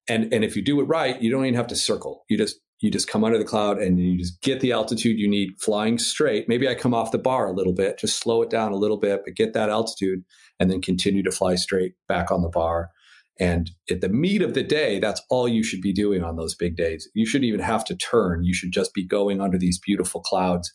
And 0.09 0.33
and 0.33 0.45
if 0.45 0.57
you 0.57 0.63
do 0.63 0.81
it 0.81 0.85
right, 0.85 1.21
you 1.21 1.31
don't 1.31 1.45
even 1.45 1.55
have 1.55 1.67
to 1.69 1.77
circle. 1.77 2.25
You 2.29 2.39
just 2.39 2.57
you 2.81 2.91
just 2.91 3.09
come 3.09 3.25
under 3.25 3.39
the 3.39 3.45
cloud 3.45 3.79
and 3.79 3.99
you 3.99 4.19
just 4.19 4.41
get 4.43 4.61
the 4.61 4.73
altitude 4.73 5.19
you 5.19 5.29
need 5.29 5.59
flying 5.61 5.99
straight. 5.99 6.47
Maybe 6.49 6.69
I 6.69 6.75
come 6.75 6.93
off 6.93 7.11
the 7.11 7.19
bar 7.19 7.47
a 7.47 7.53
little 7.53 7.73
bit, 7.73 7.99
just 7.99 8.19
slow 8.19 8.43
it 8.43 8.51
down 8.51 8.73
a 8.73 8.77
little 8.77 8.99
bit, 8.99 9.23
but 9.25 9.35
get 9.35 9.55
that 9.55 9.71
altitude 9.71 10.25
and 10.61 10.71
then 10.71 10.83
continue 10.83 11.23
to 11.23 11.31
fly 11.31 11.55
straight 11.55 11.95
back 12.07 12.31
on 12.31 12.43
the 12.43 12.51
bar. 12.51 12.91
And 13.39 13.71
at 13.91 14.01
the 14.01 14.09
meat 14.09 14.43
of 14.43 14.55
the 14.55 14.63
day, 14.63 14.99
that's 14.99 15.23
all 15.29 15.47
you 15.47 15.63
should 15.63 15.81
be 15.81 15.93
doing 15.93 16.23
on 16.23 16.37
those 16.37 16.55
big 16.55 16.77
days. 16.77 17.09
You 17.15 17.27
shouldn't 17.27 17.49
even 17.49 17.61
have 17.61 17.85
to 17.87 17.97
turn. 17.97 18.45
You 18.45 18.55
should 18.55 18.73
just 18.73 18.95
be 18.95 19.07
going 19.07 19.41
under 19.41 19.59
these 19.59 19.79
beautiful 19.79 20.21
clouds 20.21 20.73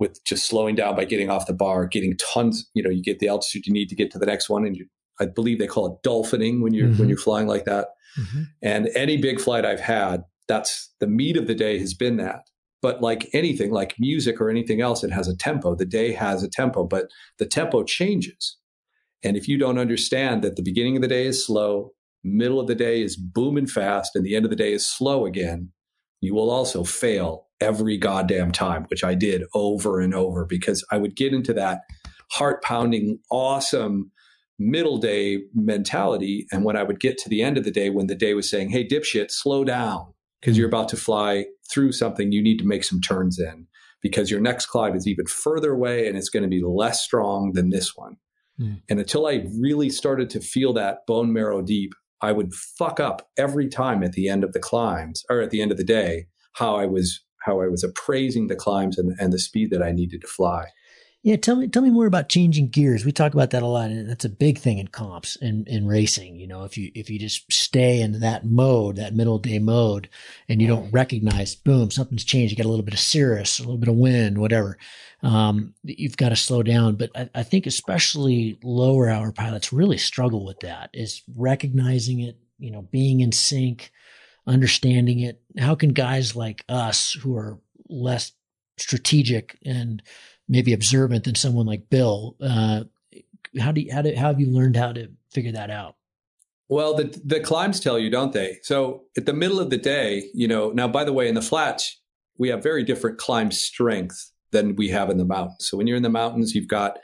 with 0.00 0.24
just 0.24 0.46
slowing 0.46 0.74
down 0.74 0.96
by 0.96 1.04
getting 1.04 1.30
off 1.30 1.46
the 1.46 1.52
bar, 1.52 1.86
getting 1.86 2.16
tons, 2.16 2.68
you 2.74 2.82
know, 2.82 2.90
you 2.90 3.02
get 3.02 3.18
the 3.18 3.28
altitude 3.28 3.66
you 3.66 3.72
need 3.72 3.88
to 3.88 3.94
get 3.94 4.10
to 4.10 4.18
the 4.18 4.26
next 4.26 4.48
one. 4.48 4.64
And 4.64 4.76
you, 4.76 4.86
I 5.20 5.26
believe 5.26 5.58
they 5.58 5.66
call 5.66 5.86
it 5.86 6.02
dolphining 6.06 6.62
when 6.62 6.74
you're, 6.74 6.88
mm-hmm. 6.88 6.98
when 6.98 7.08
you're 7.08 7.18
flying 7.18 7.46
like 7.46 7.64
that. 7.64 7.88
Mm-hmm. 8.18 8.42
And 8.62 8.88
any 8.94 9.16
big 9.16 9.40
flight 9.40 9.64
I've 9.64 9.80
had, 9.80 10.24
that's 10.48 10.92
the 10.98 11.06
meat 11.06 11.36
of 11.36 11.46
the 11.46 11.54
day 11.54 11.78
has 11.78 11.94
been 11.94 12.16
that. 12.16 12.42
But 12.82 13.02
like 13.02 13.28
anything, 13.32 13.70
like 13.70 13.94
music 13.98 14.40
or 14.40 14.48
anything 14.48 14.80
else, 14.80 15.04
it 15.04 15.12
has 15.12 15.28
a 15.28 15.36
tempo. 15.36 15.74
The 15.74 15.84
day 15.84 16.12
has 16.12 16.42
a 16.42 16.48
tempo, 16.48 16.84
but 16.84 17.08
the 17.38 17.46
tempo 17.46 17.84
changes. 17.84 18.56
And 19.22 19.36
if 19.36 19.46
you 19.46 19.58
don't 19.58 19.78
understand 19.78 20.42
that 20.42 20.56
the 20.56 20.62
beginning 20.62 20.96
of 20.96 21.02
the 21.02 21.08
day 21.08 21.26
is 21.26 21.44
slow, 21.44 21.92
middle 22.24 22.58
of 22.58 22.66
the 22.66 22.74
day 22.74 23.02
is 23.02 23.16
booming 23.16 23.66
fast, 23.66 24.16
and 24.16 24.24
the 24.24 24.34
end 24.34 24.46
of 24.46 24.50
the 24.50 24.56
day 24.56 24.72
is 24.72 24.86
slow 24.86 25.26
again, 25.26 25.70
you 26.20 26.34
will 26.34 26.50
also 26.50 26.84
fail 26.84 27.48
every 27.60 27.98
goddamn 27.98 28.50
time, 28.50 28.84
which 28.88 29.04
I 29.04 29.14
did 29.14 29.44
over 29.54 30.00
and 30.00 30.14
over 30.14 30.46
because 30.46 30.84
I 30.90 30.96
would 30.96 31.16
get 31.16 31.34
into 31.34 31.52
that 31.54 31.82
heart 32.30 32.62
pounding, 32.62 33.18
awesome 33.30 34.10
middle 34.60 34.98
day 34.98 35.42
mentality. 35.54 36.46
And 36.52 36.64
when 36.64 36.76
I 36.76 36.84
would 36.84 37.00
get 37.00 37.18
to 37.18 37.28
the 37.28 37.42
end 37.42 37.56
of 37.56 37.64
the 37.64 37.70
day, 37.70 37.90
when 37.90 38.06
the 38.06 38.14
day 38.14 38.34
was 38.34 38.48
saying, 38.48 38.70
Hey, 38.70 38.86
dipshit, 38.86 39.30
slow 39.30 39.64
down 39.64 40.12
because 40.40 40.56
you're 40.56 40.68
about 40.68 40.88
to 40.90 40.96
fly 40.96 41.46
through 41.72 41.92
something, 41.92 42.30
you 42.30 42.42
need 42.42 42.58
to 42.58 42.66
make 42.66 42.84
some 42.84 43.00
turns 43.00 43.38
in 43.40 43.66
because 44.02 44.30
your 44.30 44.40
next 44.40 44.66
climb 44.66 44.94
is 44.94 45.06
even 45.06 45.26
further 45.26 45.72
away 45.72 46.06
and 46.06 46.16
it's 46.16 46.28
going 46.28 46.42
to 46.42 46.48
be 46.48 46.62
less 46.62 47.02
strong 47.02 47.52
than 47.52 47.70
this 47.70 47.96
one. 47.96 48.16
Mm. 48.60 48.82
And 48.88 49.00
until 49.00 49.26
I 49.26 49.46
really 49.58 49.90
started 49.90 50.30
to 50.30 50.40
feel 50.40 50.72
that 50.74 51.06
bone 51.06 51.32
marrow 51.32 51.62
deep, 51.62 51.92
I 52.22 52.32
would 52.32 52.54
fuck 52.54 53.00
up 53.00 53.28
every 53.38 53.68
time 53.68 54.02
at 54.02 54.12
the 54.12 54.28
end 54.28 54.44
of 54.44 54.52
the 54.52 54.60
climbs 54.60 55.24
or 55.30 55.40
at 55.40 55.50
the 55.50 55.62
end 55.62 55.70
of 55.70 55.78
the 55.78 55.84
day 55.84 56.26
how 56.54 56.76
I 56.76 56.86
was 56.86 57.22
how 57.44 57.62
I 57.62 57.68
was 57.68 57.82
appraising 57.82 58.48
the 58.48 58.56
climbs 58.56 58.98
and, 58.98 59.16
and 59.18 59.32
the 59.32 59.38
speed 59.38 59.70
that 59.70 59.82
I 59.82 59.92
needed 59.92 60.20
to 60.20 60.26
fly. 60.26 60.66
Yeah, 61.22 61.36
tell 61.36 61.56
me 61.56 61.68
tell 61.68 61.82
me 61.82 61.90
more 61.90 62.06
about 62.06 62.30
changing 62.30 62.68
gears. 62.68 63.04
We 63.04 63.12
talk 63.12 63.34
about 63.34 63.50
that 63.50 63.62
a 63.62 63.66
lot, 63.66 63.90
and 63.90 64.08
that's 64.08 64.24
a 64.24 64.30
big 64.30 64.56
thing 64.56 64.78
in 64.78 64.88
comps 64.88 65.36
and 65.36 65.68
in, 65.68 65.82
in 65.82 65.86
racing. 65.86 66.36
You 66.36 66.46
know, 66.46 66.64
if 66.64 66.78
you 66.78 66.90
if 66.94 67.10
you 67.10 67.18
just 67.18 67.52
stay 67.52 68.00
in 68.00 68.20
that 68.20 68.46
mode, 68.46 68.96
that 68.96 69.14
middle 69.14 69.38
day 69.38 69.58
mode, 69.58 70.08
and 70.48 70.62
you 70.62 70.66
don't 70.66 70.90
recognize, 70.90 71.54
boom, 71.54 71.90
something's 71.90 72.24
changed. 72.24 72.52
You 72.52 72.56
got 72.56 72.64
a 72.64 72.70
little 72.70 72.84
bit 72.84 72.94
of 72.94 73.00
cirrus, 73.00 73.58
a 73.58 73.62
little 73.62 73.76
bit 73.76 73.90
of 73.90 73.96
wind, 73.96 74.38
whatever. 74.38 74.78
Um, 75.22 75.74
you've 75.82 76.16
got 76.16 76.30
to 76.30 76.36
slow 76.36 76.62
down. 76.62 76.94
But 76.96 77.10
I, 77.14 77.28
I 77.34 77.42
think 77.42 77.66
especially 77.66 78.58
lower 78.62 79.10
hour 79.10 79.30
pilots 79.30 79.74
really 79.74 79.98
struggle 79.98 80.46
with 80.46 80.60
that. 80.60 80.88
Is 80.94 81.22
recognizing 81.36 82.20
it, 82.20 82.38
you 82.58 82.70
know, 82.70 82.88
being 82.90 83.20
in 83.20 83.32
sync, 83.32 83.92
understanding 84.46 85.20
it. 85.20 85.42
How 85.58 85.74
can 85.74 85.90
guys 85.90 86.34
like 86.34 86.64
us 86.66 87.12
who 87.12 87.36
are 87.36 87.58
less 87.90 88.32
strategic 88.78 89.58
and 89.66 90.02
maybe 90.50 90.72
observant 90.72 91.24
than 91.24 91.36
someone 91.36 91.64
like 91.64 91.88
Bill. 91.88 92.36
Uh, 92.42 92.82
how 93.58 93.72
do 93.72 93.80
you, 93.80 93.92
how 93.92 94.02
do 94.02 94.14
how 94.14 94.26
have 94.26 94.40
you 94.40 94.50
learned 94.50 94.76
how 94.76 94.92
to 94.92 95.08
figure 95.32 95.52
that 95.52 95.70
out? 95.70 95.96
Well, 96.68 96.94
the 96.94 97.18
the 97.24 97.40
climbs 97.40 97.80
tell 97.80 97.98
you, 97.98 98.10
don't 98.10 98.32
they? 98.32 98.58
So 98.62 99.04
at 99.16 99.24
the 99.24 99.32
middle 99.32 99.60
of 99.60 99.70
the 99.70 99.78
day, 99.78 100.24
you 100.34 100.46
know. 100.46 100.70
Now, 100.70 100.88
by 100.88 101.04
the 101.04 101.12
way, 101.12 101.28
in 101.28 101.34
the 101.34 101.42
flats, 101.42 102.00
we 102.36 102.48
have 102.48 102.62
very 102.62 102.84
different 102.84 103.18
climb 103.18 103.50
strength 103.50 104.30
than 104.50 104.76
we 104.76 104.88
have 104.88 105.08
in 105.08 105.18
the 105.18 105.24
mountains. 105.24 105.68
So 105.68 105.76
when 105.76 105.86
you're 105.86 105.96
in 105.96 106.02
the 106.02 106.10
mountains, 106.10 106.54
you've 106.54 106.68
got 106.68 106.98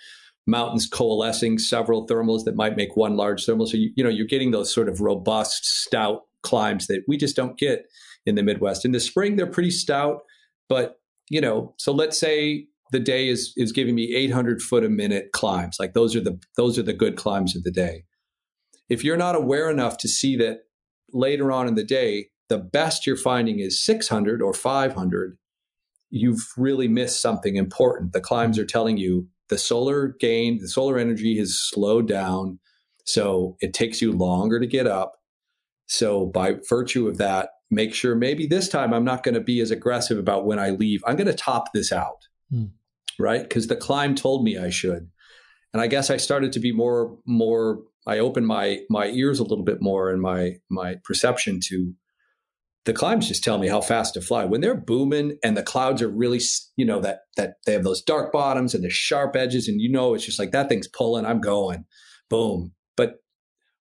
mountains 0.47 0.86
coalescing 0.86 1.59
several 1.59 2.07
thermals 2.07 2.44
that 2.44 2.55
might 2.55 2.76
make 2.76 2.97
one 2.97 3.16
large 3.16 3.44
thermal. 3.44 3.66
So 3.66 3.76
you, 3.76 3.90
you 3.97 4.05
know 4.05 4.11
you're 4.11 4.26
getting 4.26 4.51
those 4.51 4.72
sort 4.72 4.88
of 4.88 5.01
robust, 5.01 5.64
stout 5.64 6.22
climbs 6.42 6.86
that 6.86 7.03
we 7.09 7.16
just 7.16 7.36
don't 7.36 7.59
get 7.59 7.86
in 8.24 8.34
the 8.34 8.42
Midwest. 8.42 8.84
In 8.84 8.92
the 8.92 9.01
spring, 9.01 9.36
they're 9.36 9.47
pretty 9.47 9.70
stout, 9.70 10.22
but 10.68 11.01
you 11.28 11.40
know. 11.40 11.74
So 11.78 11.92
let's 11.92 12.18
say 12.18 12.68
the 12.93 13.01
day 13.01 13.28
is 13.28 13.53
is 13.57 13.72
giving 13.72 13.95
me 13.95 14.14
800 14.14 14.62
foot 14.62 14.84
a 14.84 14.89
minute 14.89 15.30
climbs. 15.32 15.76
Like 15.78 15.95
those 15.95 16.14
are 16.14 16.20
the 16.20 16.41
those 16.57 16.78
are 16.78 16.82
the 16.82 16.93
good 16.93 17.16
climbs 17.16 17.57
of 17.57 17.62
the 17.62 17.70
day. 17.70 18.05
If 18.89 19.03
you're 19.03 19.16
not 19.16 19.34
aware 19.34 19.70
enough 19.70 19.99
to 19.99 20.09
see 20.09 20.37
that 20.37 20.59
later 21.12 21.51
on 21.51 21.66
in 21.66 21.74
the 21.74 21.84
day, 21.84 22.28
the 22.49 22.59
best 22.59 23.07
you're 23.07 23.16
finding 23.16 23.59
is 23.59 23.82
600 23.82 24.41
or 24.41 24.53
500, 24.55 25.37
you've 26.11 26.47
really 26.57 26.87
missed 26.87 27.20
something 27.20 27.57
important. 27.57 28.12
The 28.12 28.20
climbs 28.20 28.59
are 28.59 28.66
telling 28.66 28.97
you 28.97 29.26
the 29.49 29.59
solar 29.59 30.14
gain, 30.20 30.59
the 30.61 30.68
solar 30.68 30.99
energy 30.99 31.37
has 31.39 31.57
slowed 31.59 32.07
down, 32.07 32.61
so 33.05 33.57
it 33.61 33.74
takes 33.74 34.01
you 34.01 34.12
longer 34.12 34.61
to 34.61 34.66
get 34.66 34.87
up. 34.87 35.14
So 35.87 36.26
by 36.26 36.57
virtue 36.68 37.09
of 37.09 37.18
that, 37.18 37.51
make 37.70 37.95
sure 37.95 38.14
maybe 38.14 38.47
this 38.47 38.68
time 38.68 38.93
I'm 38.93 39.05
not 39.05 39.22
going 39.22 39.34
to 39.34 39.41
be 39.41 39.61
as 39.61 39.70
aggressive 39.70 40.18
about 40.18 40.47
when 40.47 40.59
I 40.59 40.70
leave. 40.70 41.03
I'm 41.07 41.16
going 41.16 41.26
to 41.26 41.34
top 41.34 41.72
this 41.72 41.93
out 41.93 42.26
mm. 42.53 42.70
right? 43.18 43.42
Because 43.42 43.66
the 43.66 43.76
climb 43.76 44.14
told 44.14 44.44
me 44.44 44.59
I 44.59 44.70
should, 44.70 45.11
and 45.72 45.80
I 45.80 45.86
guess 45.86 46.11
I 46.11 46.16
started 46.16 46.53
to 46.53 46.61
be 46.61 46.72
more 46.72 47.18
more. 47.26 47.82
I 48.07 48.18
opened 48.18 48.47
my 48.47 48.80
my 48.88 49.07
ears 49.07 49.40
a 49.40 49.44
little 49.44 49.64
bit 49.64 49.82
more 49.82 50.11
and 50.11 50.20
my 50.22 50.57
my 50.70 50.97
perception 51.05 51.61
to 51.64 51.94
the 52.86 52.92
climbs 52.92 53.28
just 53.28 53.44
tell 53.44 53.59
me 53.59 53.68
how 53.68 53.80
fast 53.80 54.14
to 54.14 54.20
fly. 54.20 54.44
When 54.44 54.61
they're 54.61 54.76
booming 54.76 55.38
and 55.42 55.57
the 55.57 55.62
clouds 55.62 56.01
are 56.01 56.09
really, 56.09 56.40
you 56.76 56.86
know, 56.86 57.01
that 57.01 57.22
that 57.36 57.57
they 57.66 57.72
have 57.72 57.82
those 57.82 58.01
dark 58.01 58.32
bottoms 58.32 58.74
and 58.74 58.82
the 58.82 58.90
sharp 58.90 59.36
edges, 59.36 59.68
and 59.68 59.80
you 59.80 59.90
know 59.90 60.14
it's 60.14 60.24
just 60.24 60.38
like 60.38 60.53
that 60.53 60.68
thing's 60.68 60.88
pulling, 60.88 61.26
I'm 61.26 61.40
going, 61.40 61.84
boom. 62.30 62.72
But 62.97 63.16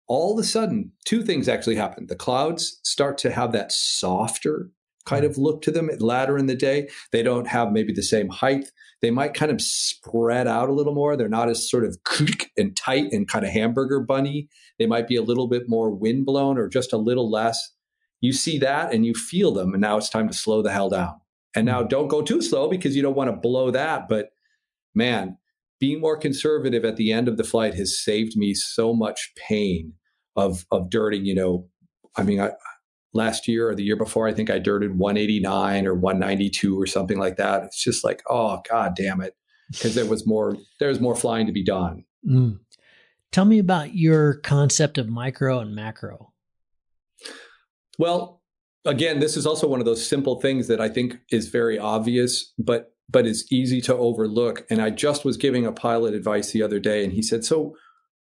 all 0.08 0.34
of 0.34 0.44
a 0.44 0.48
sudden, 0.48 0.92
two 1.06 1.22
things 1.22 1.48
actually 1.48 1.76
happen. 1.76 2.08
The 2.08 2.16
clouds 2.16 2.80
start 2.84 3.20
to 3.20 3.32
have 3.32 3.52
that 3.52 3.72
softer 3.72 4.72
kind 5.06 5.26
of 5.26 5.38
look 5.38 5.62
to 5.64 5.72
them 5.72 5.90
later 6.00 6.38
in 6.38 6.48
the 6.48 6.56
day. 6.56 6.90
They 7.12 7.24
don't 7.24 7.48
have 7.48 7.72
maybe 7.72 7.94
the 7.94 8.04
same 8.04 8.30
height. 8.30 8.72
They 9.02 9.12
might 9.12 9.34
kind 9.34 9.52
of 9.52 9.62
spread 9.62 10.48
out 10.48 10.70
a 10.70 10.74
little 10.74 10.94
more. 10.94 11.16
They're 11.16 11.30
not 11.30 11.50
as 11.50 11.70
sort 11.70 11.86
of 11.86 11.98
and 12.58 12.76
tight 12.76 13.12
and 13.12 13.28
kind 13.28 13.46
of 13.46 13.52
hamburger 13.52 14.00
bunny. 14.00 14.50
They 14.80 14.86
might 14.86 15.08
be 15.08 15.16
a 15.16 15.22
little 15.22 15.48
bit 15.48 15.64
more 15.68 15.90
wind 15.90 16.26
blown 16.26 16.58
or 16.58 16.68
just 16.68 16.94
a 16.94 16.98
little 16.98 17.30
less. 17.30 17.74
You 18.22 18.34
see 18.34 18.58
that 18.60 18.94
and 18.94 19.06
you 19.06 19.14
feel 19.14 19.54
them. 19.54 19.74
And 19.74 19.82
now 19.82 19.98
it's 19.98 20.10
time 20.10 20.28
to 20.28 20.34
slow 20.34 20.62
the 20.62 20.72
hell 20.72 20.90
down. 20.90 21.16
And 21.56 21.66
now 21.66 21.80
mm-hmm. 21.80 21.90
don't 21.90 22.08
go 22.08 22.22
too 22.22 22.42
slow 22.42 22.70
because 22.70 22.96
you 22.96 23.02
don't 23.02 23.16
want 23.16 23.30
to 23.30 23.36
blow 23.36 23.72
that. 23.72 24.10
But 24.10 24.30
man, 24.94 25.38
being 25.80 26.02
more 26.02 26.18
conservative 26.18 26.86
at 26.86 26.96
the 26.96 27.12
end 27.12 27.28
of 27.28 27.38
the 27.38 27.44
flight 27.44 27.76
has 27.76 28.02
saved 28.02 28.36
me 28.36 28.54
so 28.54 28.94
much 28.94 29.32
pain 29.36 29.94
of 30.36 30.66
of 30.72 30.90
dirting, 30.90 31.26
you 31.26 31.36
know. 31.36 31.68
I 32.18 32.24
mean, 32.24 32.40
I, 32.40 32.52
last 33.16 33.48
year 33.48 33.70
or 33.70 33.76
the 33.76 33.84
year 33.84 33.96
before, 33.96 34.28
I 34.28 34.34
think 34.34 34.50
I 34.50 34.60
dirted 34.60 34.98
189 34.98 35.88
or 35.88 35.96
192 35.96 36.80
or 36.80 36.86
something 36.86 37.18
like 37.18 37.38
that. 37.38 37.64
It's 37.64 37.84
just 37.84 38.04
like, 38.04 38.22
oh 38.30 38.62
god 38.70 38.96
damn 38.96 39.22
it, 39.22 39.36
because 39.72 39.96
there 39.96 40.06
was 40.06 40.28
more 40.28 40.58
there 40.80 40.90
was 40.90 41.00
more 41.00 41.16
flying 41.16 41.48
to 41.48 41.54
be 41.54 41.64
done. 41.64 42.04
Mm. 42.28 42.60
Tell 43.32 43.46
me 43.46 43.60
about 43.60 43.96
your 43.96 44.36
concept 44.36 44.98
of 44.98 45.10
micro 45.10 45.60
and 45.60 45.76
macro. 45.76 46.34
Well, 47.98 48.42
again, 48.86 49.20
this 49.20 49.36
is 49.36 49.46
also 49.46 49.68
one 49.68 49.80
of 49.80 49.86
those 49.86 50.06
simple 50.06 50.40
things 50.40 50.68
that 50.68 50.80
I 50.80 50.90
think 50.90 51.18
is 51.32 51.50
very 51.50 51.80
obvious, 51.80 52.54
but 52.58 52.92
but 53.10 53.28
is 53.28 53.48
easy 53.52 53.82
to 53.82 53.96
overlook. 53.96 54.66
And 54.70 54.82
I 54.82 54.90
just 54.90 55.26
was 55.26 55.38
giving 55.38 55.66
a 55.66 55.72
pilot 55.72 56.14
advice 56.14 56.52
the 56.52 56.64
other 56.64 56.80
day, 56.80 57.04
and 57.04 57.14
he 57.14 57.22
said, 57.22 57.46
"So 57.46 57.76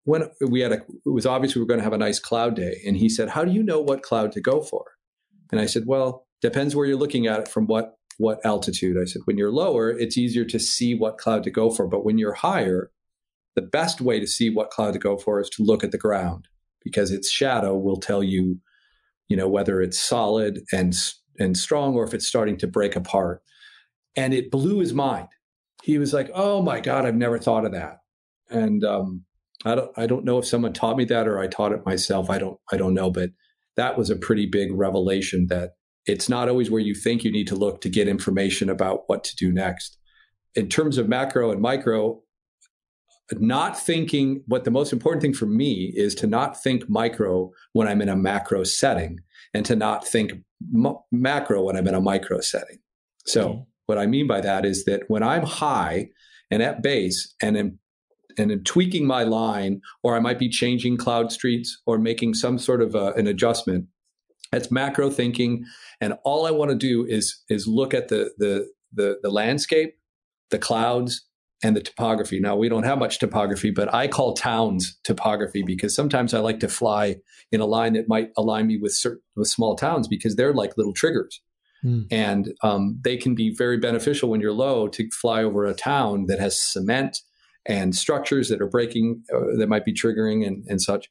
when 0.09 0.31
we 0.41 0.61
had 0.61 0.73
a, 0.73 0.77
it 0.77 1.11
was 1.11 1.27
obvious 1.27 1.55
we 1.55 1.61
were 1.61 1.67
going 1.67 1.81
to 1.81 1.85
have 1.85 1.93
a 1.93 1.99
nice 1.99 2.19
cloud 2.19 2.57
day. 2.57 2.81
And 2.87 2.97
he 2.97 3.11
said, 3.11 3.29
How 3.29 3.45
do 3.45 3.53
you 3.53 3.63
know 3.63 3.79
what 3.79 4.03
cloud 4.03 4.33
to 4.33 4.41
go 4.41 4.63
for? 4.63 4.85
And 5.53 5.61
I 5.61 5.67
said, 5.67 5.83
Well, 5.87 6.27
depends 6.41 6.75
where 6.75 6.87
you're 6.87 6.97
looking 6.97 7.27
at 7.27 7.41
it 7.41 7.49
from 7.49 7.67
what, 7.67 7.99
what 8.17 8.45
altitude. 8.45 8.97
I 8.99 9.05
said, 9.05 9.23
When 9.27 9.37
you're 9.37 9.53
lower, 9.53 9.91
it's 9.91 10.17
easier 10.17 10.47
to 10.47 10.59
see 10.59 10.95
what 10.95 11.19
cloud 11.19 11.43
to 11.45 11.51
go 11.51 11.69
for. 11.69 11.87
But 11.87 12.07
when 12.07 12.17
you're 12.17 12.33
higher, 12.33 12.91
the 13.55 13.61
best 13.61 14.01
way 14.01 14.19
to 14.19 14.27
see 14.27 14.49
what 14.49 14.71
cloud 14.71 14.95
to 14.95 14.99
go 14.99 15.19
for 15.19 15.43
is 15.43 15.51
to 15.51 15.63
look 15.63 15.85
at 15.85 15.91
the 15.91 15.99
ground 15.99 16.49
because 16.83 17.11
its 17.11 17.31
shadow 17.31 17.77
will 17.77 17.99
tell 17.99 18.23
you, 18.23 18.61
you 19.29 19.37
know, 19.37 19.49
whether 19.49 19.83
it's 19.83 20.01
solid 20.01 20.61
and, 20.73 20.95
and 21.39 21.59
strong 21.59 21.95
or 21.95 22.05
if 22.05 22.15
it's 22.15 22.27
starting 22.27 22.57
to 22.59 22.67
break 22.67 22.97
apart. 22.97 23.43
And 24.17 24.33
it 24.33 24.51
blew 24.51 24.79
his 24.79 24.95
mind. 24.95 25.29
He 25.83 25.99
was 25.99 26.15
like, 26.15 26.31
Oh 26.33 26.63
my 26.63 26.81
God, 26.81 27.05
I've 27.05 27.15
never 27.15 27.39
thought 27.39 27.67
of 27.67 27.73
that. 27.73 27.99
And, 28.49 28.83
um, 28.85 29.27
I 29.65 29.75
don't 29.75 29.91
I 29.97 30.07
don't 30.07 30.25
know 30.25 30.39
if 30.39 30.47
someone 30.47 30.73
taught 30.73 30.97
me 30.97 31.05
that 31.07 31.27
or 31.27 31.39
I 31.39 31.47
taught 31.47 31.73
it 31.73 31.85
myself. 31.85 32.31
I 32.31 32.39
don't 32.39 32.59
I 32.73 32.77
don't 32.77 32.95
know, 32.95 33.11
but 33.11 33.31
that 33.77 33.97
was 33.99 34.11
a 34.11 34.17
pretty 34.17 34.47
big 34.47 34.73
revelation 34.73 35.47
that 35.49 35.73
it's 36.07 36.29
not 36.29 36.49
always 36.49 36.71
where 36.71 36.81
you 36.81 36.95
think 36.95 37.25
you 37.25 37.31
need 37.31 37.47
to 37.49 37.57
look 37.57 37.81
to 37.83 37.89
get 37.89 38.09
information 38.09 38.71
about 38.71 39.05
what 39.09 39.25
to 39.25 39.37
do 39.37 39.53
next. 39.53 39.99
In 40.55 40.69
terms 40.69 40.97
of 40.97 41.09
macro 41.09 41.51
and 41.51 41.61
micro, 41.61 42.21
not 43.35 43.79
thinking 43.79 44.43
what 44.47 44.65
the 44.65 44.71
most 44.71 44.93
important 44.93 45.23
thing 45.23 45.35
for 45.35 45.47
me 45.47 45.93
is 45.95 46.15
to 46.17 46.27
not 46.27 46.61
think 46.61 46.89
micro 46.89 47.51
when 47.73 47.87
I'm 47.87 48.01
in 48.01 48.09
a 48.09 48.17
macro 48.17 48.65
setting 48.65 49.21
and 49.53 49.67
to 49.67 49.77
not 49.77 50.07
think 50.07 50.33
m- 50.75 50.97
macro 51.13 51.63
when 51.63 51.77
I'm 51.77 51.87
in 51.87 51.95
a 51.95 52.01
micro 52.01 52.41
setting. 52.41 52.79
So, 53.27 53.49
okay. 53.49 53.63
what 53.87 53.99
I 53.99 54.07
mean 54.07 54.27
by 54.27 54.41
that 54.41 54.65
is 54.65 54.85
that 54.87 55.03
when 55.09 55.23
I'm 55.23 55.43
high 55.43 56.09
and 56.51 56.63
at 56.63 56.83
base 56.83 57.35
and 57.43 57.57
in 57.57 57.79
and 58.39 58.51
in 58.51 58.65
tweaking 58.65 59.07
my 59.07 59.25
line, 59.25 59.81
or 60.03 60.17
I 60.17 60.21
might 60.21 60.39
be 60.39 60.49
changing 60.49 60.97
cloud 60.97 61.33
streets 61.33 61.81
or 61.87 61.99
making 61.99 62.35
some 62.35 62.59
sort 62.59 62.83
of 62.83 62.95
a, 62.95 63.13
an 63.15 63.27
adjustment. 63.27 63.87
That's 64.53 64.71
macro 64.71 65.11
thinking, 65.11 65.65
and 66.01 66.15
all 66.25 66.47
I 66.47 66.51
want 66.51 66.71
to 66.71 66.77
do 66.77 67.05
is 67.07 67.43
is 67.49 67.67
look 67.67 67.95
at 67.95 68.09
the 68.09 68.33
the 68.39 68.69
the, 68.93 69.19
the 69.23 69.31
landscape, 69.31 69.95
the 70.51 70.59
clouds, 70.59 71.29
and 71.63 71.77
the 71.77 71.81
topography. 71.81 72.41
Now, 72.41 72.57
we 72.57 72.69
don't 72.69 72.85
have 72.85 72.99
much 72.99 73.19
topography, 73.19 73.71
but 73.71 73.93
I 73.93 74.07
call 74.09 74.35
towns 74.35 74.99
topography 75.05 75.63
because 75.63 75.95
sometimes 75.95 76.33
I 76.33 76.39
like 76.39 76.61
to 76.61 76.69
fly 76.69 77.17
in 77.51 77.61
a 77.61 77.67
line 77.67 77.95
that 77.95 78.09
might 78.09 78.31
align 78.37 78.67
me 78.67 78.79
with 78.79 78.93
certain, 78.93 79.23
with 79.37 79.49
small 79.49 79.77
towns 79.77 80.07
because 80.07 80.37
they're 80.37 80.55
like 80.55 80.77
little 80.77 80.93
triggers. 80.93 81.41
Mm. 81.85 82.07
And 82.11 82.55
um, 82.63 82.99
they 83.03 83.17
can 83.17 83.35
be 83.35 83.55
very 83.55 83.79
beneficial 83.79 84.31
when 84.31 84.41
you're 84.41 84.53
low 84.53 84.89
to 84.89 85.09
fly 85.11 85.43
over 85.43 85.65
a 85.65 85.75
town 85.75 86.27
that 86.27 86.41
has 86.41 86.61
cement 86.61 87.19
and 87.67 87.95
structures 87.95 88.49
that 88.49 88.61
are 88.61 88.69
breaking, 88.69 89.23
uh, 89.35 89.57
that 89.59 89.69
might 89.69 89.85
be 89.85 89.93
triggering 89.93 90.47
and, 90.47 90.65
and 90.69 90.81
such. 90.81 91.09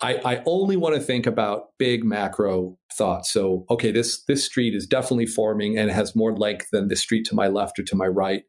I, 0.00 0.20
I, 0.24 0.42
only 0.44 0.76
want 0.76 0.94
to 0.94 1.00
think 1.00 1.26
about 1.26 1.68
big 1.78 2.04
macro 2.04 2.76
thoughts. 2.92 3.32
So, 3.32 3.64
okay, 3.70 3.90
this 3.90 4.22
this 4.24 4.44
street 4.44 4.74
is 4.74 4.86
definitely 4.86 5.24
forming 5.24 5.78
and 5.78 5.90
has 5.90 6.14
more 6.14 6.36
length 6.36 6.66
than 6.70 6.88
the 6.88 6.96
street 6.96 7.24
to 7.26 7.34
my 7.34 7.48
left 7.48 7.78
or 7.78 7.82
to 7.84 7.96
my 7.96 8.06
right. 8.06 8.42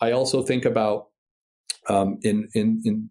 I 0.00 0.12
also 0.12 0.42
think 0.42 0.66
about 0.66 1.06
um, 1.88 2.18
in 2.22 2.48
in 2.54 2.82
in 2.84 3.10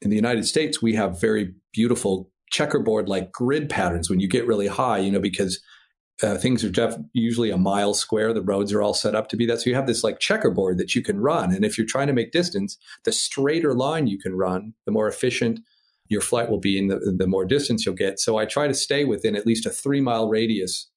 in 0.00 0.10
the 0.10 0.16
United 0.16 0.44
States, 0.44 0.82
we 0.82 0.94
have 0.94 1.20
very 1.20 1.54
beautiful 1.72 2.30
checkerboard 2.50 3.08
like 3.08 3.32
grid 3.32 3.68
patterns 3.68 4.10
when 4.10 4.20
you 4.20 4.28
get 4.28 4.46
really 4.46 4.66
high, 4.66 4.98
you 4.98 5.10
know, 5.10 5.20
because 5.20 5.62
uh, 6.22 6.36
things 6.36 6.62
are 6.62 6.70
def- 6.70 6.98
usually 7.12 7.50
a 7.50 7.58
mile 7.58 7.94
square. 7.94 8.32
The 8.32 8.42
roads 8.42 8.72
are 8.72 8.82
all 8.82 8.94
set 8.94 9.14
up 9.14 9.28
to 9.28 9.36
be 9.36 9.46
that. 9.46 9.60
So 9.60 9.70
you 9.70 9.76
have 9.76 9.86
this 9.86 10.04
like 10.04 10.20
checkerboard 10.20 10.78
that 10.78 10.94
you 10.94 11.02
can 11.02 11.20
run. 11.20 11.52
And 11.52 11.64
if 11.64 11.76
you're 11.76 11.86
trying 11.86 12.06
to 12.06 12.12
make 12.12 12.32
distance, 12.32 12.78
the 13.04 13.12
straighter 13.12 13.74
line 13.74 14.06
you 14.06 14.18
can 14.18 14.36
run, 14.36 14.74
the 14.84 14.92
more 14.92 15.08
efficient 15.08 15.60
your 16.08 16.20
flight 16.20 16.50
will 16.50 16.60
be 16.60 16.78
and 16.78 16.90
the, 16.90 17.14
the 17.16 17.26
more 17.26 17.44
distance 17.44 17.84
you'll 17.84 17.94
get. 17.94 18.20
So 18.20 18.36
I 18.36 18.44
try 18.44 18.68
to 18.68 18.74
stay 18.74 19.04
within 19.04 19.34
at 19.34 19.46
least 19.46 19.66
a 19.66 19.70
three 19.70 20.00
mile 20.00 20.28
radius 20.28 20.88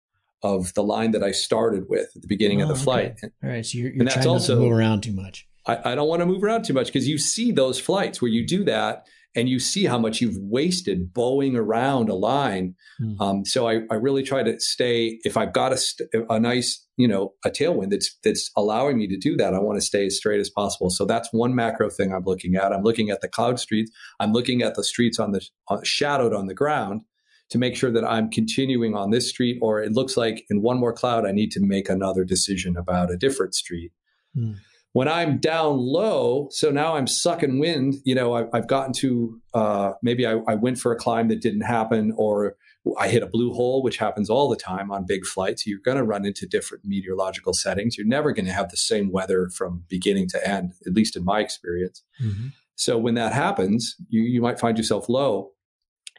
of 0.44 0.74
the 0.76 0.84
line 0.84 1.12
that 1.12 1.24
I 1.24 1.32
started 1.32 1.90
with 1.90 2.12
at 2.16 2.22
the 2.22 2.28
beginning 2.28 2.62
oh, 2.62 2.64
of 2.64 2.70
the 2.70 2.76
oh, 2.76 2.84
flight. 2.84 3.16
Okay. 3.24 3.34
All 3.44 3.50
right. 3.50 3.66
So 3.66 3.80
you're, 3.80 3.92
you're 3.92 4.06
trying 4.06 4.28
also, 4.28 4.56
to 4.56 4.62
move 4.62 4.72
around 4.72 5.02
too 5.02 5.14
much. 5.14 5.48
I, 5.66 5.92
I 5.92 5.96
don't 5.96 6.08
want 6.08 6.20
to 6.22 6.26
move 6.26 6.44
around 6.44 6.64
too 6.64 6.74
much 6.74 6.88
because 6.88 7.08
you 7.08 7.18
see 7.18 7.52
those 7.52 7.80
flights 7.80 8.22
where 8.22 8.30
you 8.30 8.46
do 8.46 8.64
that 8.66 9.08
and 9.36 9.48
you 9.48 9.60
see 9.60 9.86
how 9.86 10.00
much 10.00 10.20
you've 10.20 10.38
wasted 10.38 11.14
bowing 11.14 11.56
around 11.56 12.10
a 12.10 12.16
line. 12.16 12.76
Mm. 13.02 13.22
Um, 13.22 13.46
so 13.46 13.68
I, 13.68 13.82
I, 13.92 13.96
really 13.96 14.24
try 14.24 14.42
to 14.42 14.60
stay. 14.60 15.20
If 15.24 15.38
I've 15.38 15.54
got 15.54 15.72
a, 15.72 15.78
st- 15.78 16.10
a 16.30 16.40
nice, 16.40 16.84
you 16.98 17.08
know, 17.08 17.34
a 17.46 17.50
tailwind 17.50 17.92
that's 17.92 18.18
that's 18.24 18.50
allowing 18.56 18.98
me 18.98 19.08
to 19.08 19.18
do 19.18 19.38
that, 19.38 19.54
I 19.54 19.60
want 19.60 19.78
to 19.78 19.86
stay 19.86 20.08
as 20.08 20.18
straight 20.18 20.40
as 20.40 20.50
possible. 20.50 20.90
So 20.90 21.06
that's 21.06 21.30
one 21.32 21.54
macro 21.54 21.90
thing 21.90 22.14
I'm 22.14 22.24
looking 22.24 22.56
at. 22.56 22.74
I'm 22.74 22.84
looking 22.84 23.10
at 23.10 23.22
the 23.22 23.28
cloud 23.28 23.60
streets. 23.60 23.92
I'm 24.20 24.34
looking 24.34 24.64
at 24.64 24.76
the 24.76 24.84
streets 24.84 25.20
on 25.20 25.32
the 25.32 25.48
uh, 25.68 25.78
shadowed 25.84 26.34
on 26.34 26.48
the 26.48 26.56
ground 26.56 27.02
to 27.50 27.58
make 27.58 27.76
sure 27.76 27.92
that 27.92 28.04
I'm 28.04 28.30
continuing 28.30 28.96
on 28.96 29.12
this 29.12 29.30
street, 29.30 29.58
or 29.62 29.82
it 29.82 29.94
looks 29.94 30.18
like 30.18 30.46
in 30.50 30.62
one 30.62 30.80
more 30.80 30.94
cloud, 30.94 31.26
I 31.26 31.32
need 31.32 31.52
to 31.52 31.62
make 31.62 31.90
another 31.90 32.24
decision 32.26 32.76
about 32.76 33.12
a 33.12 33.18
different 33.18 33.56
street. 33.56 33.92
Mm. 34.36 34.58
When 34.94 35.08
I'm 35.08 35.38
down 35.38 35.78
low, 35.78 36.48
so 36.52 36.72
now 36.72 36.96
I'm 36.96 37.08
sucking 37.08 37.60
wind, 37.60 37.96
you 38.04 38.16
know, 38.16 38.34
I, 38.34 38.46
have 38.58 38.68
gotten 38.68 38.94
to 38.94 39.40
uh, 39.54 39.92
maybe 40.02 40.26
I, 40.26 40.40
I 40.48 40.56
went 40.56 40.80
for 40.80 40.92
a 40.92 40.96
climb 40.96 41.28
that 41.28 41.42
didn't 41.42 41.62
happen, 41.62 42.14
or 42.18 42.56
I 42.98 43.10
hit 43.10 43.22
a 43.22 43.28
blue 43.28 43.54
hole, 43.54 43.84
which 43.84 43.98
happens 43.98 44.30
all 44.30 44.50
the 44.50 44.56
time 44.56 44.92
on 44.92 45.06
big 45.06 45.26
flights. 45.26 45.68
You're 45.68 45.80
going 45.84 45.98
to 45.98 46.04
run 46.04 46.26
into 46.26 46.48
different 46.48 46.86
meteorological 46.86 47.54
settings. 47.54 47.98
You're 47.98 48.08
never 48.08 48.32
going 48.32 48.46
to 48.46 48.54
have 48.54 48.70
the 48.70 48.78
same 48.78 49.12
weather 49.12 49.50
from 49.50 49.84
beginning 49.88 50.30
to 50.30 50.48
end, 50.48 50.74
at 50.86 50.94
least 50.94 51.16
in 51.16 51.24
my 51.24 51.42
experience. 51.42 52.04
Mm-hmm. 52.24 52.48
So 52.76 52.98
when 52.98 53.16
that 53.16 53.34
happens, 53.34 53.96
you, 54.08 54.22
you 54.22 54.42
might 54.42 54.60
find 54.60 54.78
yourself 54.78 55.10
low. 55.10 55.52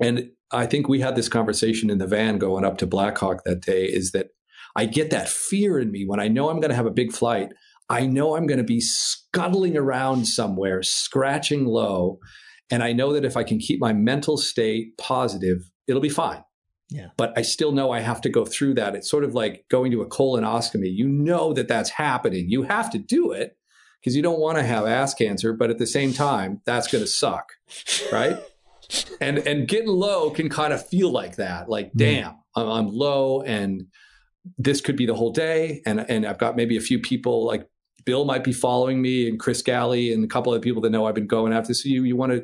And 0.00 0.30
I 0.52 0.66
think 0.66 0.88
we 0.88 1.00
had 1.00 1.16
this 1.16 1.28
conversation 1.28 1.90
in 1.90 1.98
the 1.98 2.06
van 2.06 2.38
going 2.38 2.64
up 2.64 2.78
to 2.78 2.86
Blackhawk 2.86 3.44
that 3.44 3.60
day 3.60 3.84
is 3.84 4.12
that 4.12 4.28
I 4.76 4.86
get 4.86 5.10
that 5.10 5.28
fear 5.28 5.78
in 5.78 5.90
me 5.90 6.04
when 6.04 6.20
I 6.20 6.28
know 6.28 6.50
I'm 6.50 6.60
going 6.60 6.70
to 6.70 6.76
have 6.76 6.86
a 6.86 6.90
big 6.90 7.12
flight. 7.12 7.52
I 7.88 8.06
know 8.06 8.36
I'm 8.36 8.46
going 8.46 8.58
to 8.58 8.64
be 8.64 8.80
scuttling 8.80 9.76
around 9.76 10.26
somewhere, 10.26 10.82
scratching 10.82 11.64
low. 11.64 12.18
And 12.70 12.82
I 12.82 12.92
know 12.92 13.12
that 13.14 13.24
if 13.24 13.36
I 13.36 13.44
can 13.44 13.58
keep 13.58 13.80
my 13.80 13.92
mental 13.92 14.36
state 14.36 14.98
positive, 14.98 15.70
it'll 15.86 16.02
be 16.02 16.08
fine. 16.08 16.44
Yeah. 16.90 17.08
But 17.16 17.36
I 17.36 17.42
still 17.42 17.72
know 17.72 17.90
I 17.90 18.00
have 18.00 18.20
to 18.22 18.28
go 18.28 18.44
through 18.44 18.74
that. 18.74 18.94
It's 18.94 19.10
sort 19.10 19.24
of 19.24 19.34
like 19.34 19.64
going 19.70 19.90
to 19.92 20.02
a 20.02 20.08
colonoscopy. 20.08 20.94
You 20.94 21.08
know 21.08 21.52
that 21.52 21.68
that's 21.68 21.90
happening. 21.90 22.46
You 22.48 22.62
have 22.62 22.90
to 22.90 22.98
do 22.98 23.32
it 23.32 23.56
because 24.00 24.16
you 24.16 24.22
don't 24.22 24.40
want 24.40 24.58
to 24.58 24.64
have 24.64 24.86
ass 24.86 25.14
cancer, 25.14 25.52
but 25.52 25.70
at 25.70 25.78
the 25.78 25.86
same 25.86 26.12
time, 26.12 26.60
that's 26.64 26.88
going 26.88 27.04
to 27.04 27.08
suck. 27.08 27.52
Right 28.12 28.38
and 29.20 29.38
and 29.38 29.68
getting 29.68 29.88
low 29.88 30.30
can 30.30 30.48
kind 30.48 30.72
of 30.72 30.86
feel 30.86 31.10
like 31.10 31.36
that. 31.36 31.68
Like, 31.68 31.88
mm. 31.88 31.96
damn, 31.96 32.36
I'm, 32.54 32.68
I'm 32.68 32.88
low, 32.88 33.42
and 33.42 33.86
this 34.56 34.80
could 34.80 34.96
be 34.96 35.06
the 35.06 35.14
whole 35.14 35.32
day. 35.32 35.82
And 35.86 36.00
and 36.00 36.26
I've 36.26 36.38
got 36.38 36.56
maybe 36.56 36.76
a 36.76 36.80
few 36.80 36.98
people 36.98 37.46
like 37.46 37.66
Bill 38.08 38.24
might 38.24 38.42
be 38.42 38.54
following 38.54 39.02
me, 39.02 39.28
and 39.28 39.38
Chris 39.38 39.60
Galley, 39.60 40.14
and 40.14 40.24
a 40.24 40.28
couple 40.28 40.54
of 40.54 40.62
people 40.62 40.80
that 40.80 40.88
know 40.90 41.04
I've 41.04 41.14
been 41.14 41.26
going 41.26 41.52
after. 41.52 41.74
So 41.74 41.90
you 41.90 42.04
you 42.04 42.16
want 42.16 42.32
to 42.32 42.42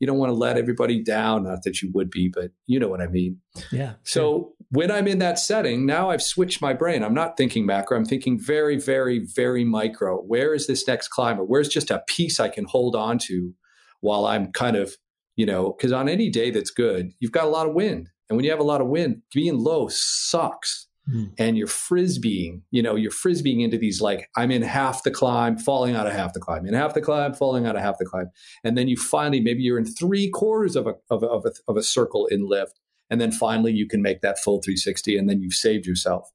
you 0.00 0.06
don't 0.06 0.18
want 0.18 0.28
to 0.28 0.34
let 0.34 0.58
everybody 0.58 1.02
down. 1.02 1.44
Not 1.44 1.62
that 1.62 1.80
you 1.80 1.90
would 1.94 2.10
be, 2.10 2.28
but 2.28 2.50
you 2.66 2.78
know 2.78 2.88
what 2.88 3.00
I 3.00 3.06
mean. 3.06 3.38
Yeah. 3.72 3.94
So 4.04 4.52
when 4.70 4.90
I'm 4.90 5.08
in 5.08 5.18
that 5.20 5.38
setting, 5.38 5.86
now 5.86 6.10
I've 6.10 6.22
switched 6.22 6.60
my 6.60 6.74
brain. 6.74 7.02
I'm 7.02 7.14
not 7.14 7.38
thinking 7.38 7.64
macro. 7.64 7.96
I'm 7.96 8.04
thinking 8.04 8.38
very, 8.38 8.78
very, 8.78 9.18
very 9.34 9.64
micro. 9.64 10.18
Where 10.18 10.52
is 10.52 10.66
this 10.66 10.86
next 10.86 11.08
climber? 11.08 11.42
Where's 11.42 11.70
just 11.70 11.90
a 11.90 12.04
piece 12.06 12.38
I 12.38 12.50
can 12.50 12.66
hold 12.66 12.94
on 12.94 13.16
to 13.28 13.54
while 14.00 14.26
I'm 14.26 14.52
kind 14.52 14.76
of 14.76 14.94
you 15.36 15.46
know, 15.46 15.72
because 15.72 15.92
on 15.92 16.08
any 16.08 16.28
day 16.28 16.50
that's 16.50 16.72
good, 16.72 17.12
you've 17.20 17.32
got 17.32 17.44
a 17.44 17.48
lot 17.48 17.68
of 17.68 17.72
wind. 17.72 18.10
And 18.28 18.36
when 18.36 18.44
you 18.44 18.50
have 18.50 18.58
a 18.58 18.64
lot 18.64 18.80
of 18.80 18.88
wind, 18.88 19.22
being 19.32 19.56
low 19.56 19.86
sucks. 19.88 20.87
Mm. 21.08 21.32
And 21.38 21.56
you're 21.56 21.66
frisbeeing, 21.66 22.62
you 22.70 22.82
know, 22.82 22.94
you're 22.94 23.10
frisbeeing 23.10 23.62
into 23.62 23.78
these 23.78 24.00
like, 24.00 24.28
I'm 24.36 24.50
in 24.50 24.62
half 24.62 25.02
the 25.02 25.10
climb, 25.10 25.56
falling 25.56 25.96
out 25.96 26.06
of 26.06 26.12
half 26.12 26.34
the 26.34 26.40
climb, 26.40 26.66
in 26.66 26.74
half 26.74 26.94
the 26.94 27.00
climb, 27.00 27.32
falling 27.32 27.66
out 27.66 27.76
of 27.76 27.82
half 27.82 27.98
the 27.98 28.04
climb. 28.04 28.30
And 28.62 28.76
then 28.76 28.88
you 28.88 28.96
finally, 28.96 29.40
maybe 29.40 29.62
you're 29.62 29.78
in 29.78 29.86
three 29.86 30.28
quarters 30.28 30.76
of 30.76 30.86
a, 30.86 30.94
of 31.10 31.24
of 31.24 31.46
a, 31.46 31.52
of 31.66 31.76
a 31.76 31.82
circle 31.82 32.26
in 32.26 32.46
lift. 32.46 32.78
And 33.10 33.20
then 33.20 33.32
finally 33.32 33.72
you 33.72 33.88
can 33.88 34.02
make 34.02 34.20
that 34.20 34.38
full 34.38 34.60
360 34.60 35.16
and 35.16 35.30
then 35.30 35.40
you've 35.40 35.54
saved 35.54 35.86
yourself. 35.86 36.30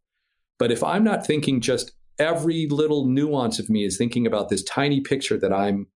But 0.58 0.72
if 0.72 0.84
I'm 0.84 1.04
not 1.04 1.26
thinking 1.26 1.62
just 1.62 1.92
every 2.20 2.68
little 2.68 3.06
nuance 3.06 3.60
of 3.60 3.70
me 3.70 3.86
is 3.86 3.98
thinking 3.98 4.26
about 4.26 4.50
this 4.50 4.64
tiny 4.64 5.02
picture 5.02 5.38
that 5.38 5.54
I'm 5.54 5.88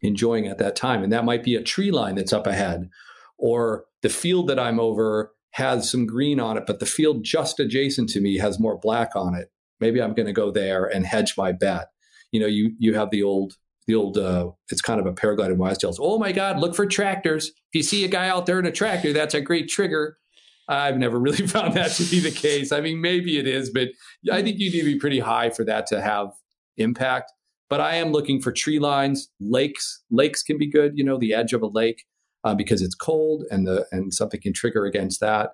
enjoying 0.00 0.46
at 0.46 0.58
that 0.58 0.76
time. 0.76 1.02
And 1.02 1.12
that 1.12 1.24
might 1.24 1.42
be 1.42 1.54
a 1.54 1.62
tree 1.62 1.90
line 1.90 2.14
that's 2.14 2.32
up 2.32 2.46
ahead, 2.46 2.90
or 3.38 3.84
the 4.02 4.08
field 4.08 4.48
that 4.48 4.58
I'm 4.58 4.80
over 4.80 5.34
has 5.52 5.90
some 5.90 6.06
green 6.06 6.40
on 6.40 6.56
it, 6.56 6.64
but 6.66 6.80
the 6.80 6.86
field 6.86 7.24
just 7.24 7.60
adjacent 7.60 8.08
to 8.10 8.20
me 8.20 8.38
has 8.38 8.58
more 8.58 8.78
black 8.78 9.14
on 9.14 9.34
it. 9.34 9.50
Maybe 9.80 10.00
I'm 10.00 10.14
going 10.14 10.26
to 10.26 10.32
go 10.32 10.50
there 10.50 10.86
and 10.86 11.06
hedge 11.06 11.34
my 11.36 11.52
bet. 11.52 11.88
You 12.30 12.40
know, 12.40 12.46
you 12.46 12.72
you 12.78 12.94
have 12.94 13.10
the 13.10 13.22
old 13.22 13.54
the 13.86 13.94
old 13.94 14.16
uh, 14.16 14.50
it's 14.70 14.80
kind 14.80 15.00
of 15.00 15.06
a 15.06 15.12
paragliding 15.12 15.56
wise 15.56 15.78
tales. 15.78 15.98
Oh 16.00 16.18
my 16.18 16.32
God, 16.32 16.58
look 16.58 16.74
for 16.74 16.86
tractors. 16.86 17.48
If 17.48 17.74
you 17.74 17.82
see 17.82 18.04
a 18.04 18.08
guy 18.08 18.28
out 18.28 18.46
there 18.46 18.58
in 18.58 18.66
a 18.66 18.72
tractor, 18.72 19.12
that's 19.12 19.34
a 19.34 19.40
great 19.40 19.68
trigger. 19.68 20.16
I've 20.68 20.96
never 20.96 21.18
really 21.18 21.46
found 21.46 21.74
that 21.74 21.90
to 21.92 22.04
be 22.04 22.20
the 22.20 22.30
case. 22.30 22.72
I 22.72 22.80
mean, 22.80 23.00
maybe 23.00 23.38
it 23.38 23.46
is, 23.46 23.70
but 23.70 23.88
I 24.30 24.42
think 24.42 24.58
you 24.58 24.70
need 24.70 24.80
to 24.80 24.84
be 24.84 24.98
pretty 24.98 25.18
high 25.18 25.50
for 25.50 25.64
that 25.64 25.86
to 25.88 26.00
have 26.00 26.28
impact. 26.76 27.32
But 27.68 27.80
I 27.80 27.96
am 27.96 28.12
looking 28.12 28.40
for 28.40 28.52
tree 28.52 28.78
lines, 28.78 29.30
lakes. 29.40 30.02
Lakes 30.10 30.42
can 30.42 30.58
be 30.58 30.70
good, 30.70 30.92
you 30.94 31.04
know, 31.04 31.18
the 31.18 31.34
edge 31.34 31.52
of 31.52 31.62
a 31.62 31.66
lake 31.66 32.04
uh, 32.44 32.54
because 32.54 32.82
it's 32.82 32.94
cold 32.94 33.44
and 33.50 33.66
the 33.66 33.86
and 33.92 34.12
something 34.12 34.40
can 34.40 34.52
trigger 34.52 34.84
against 34.84 35.20
that. 35.20 35.52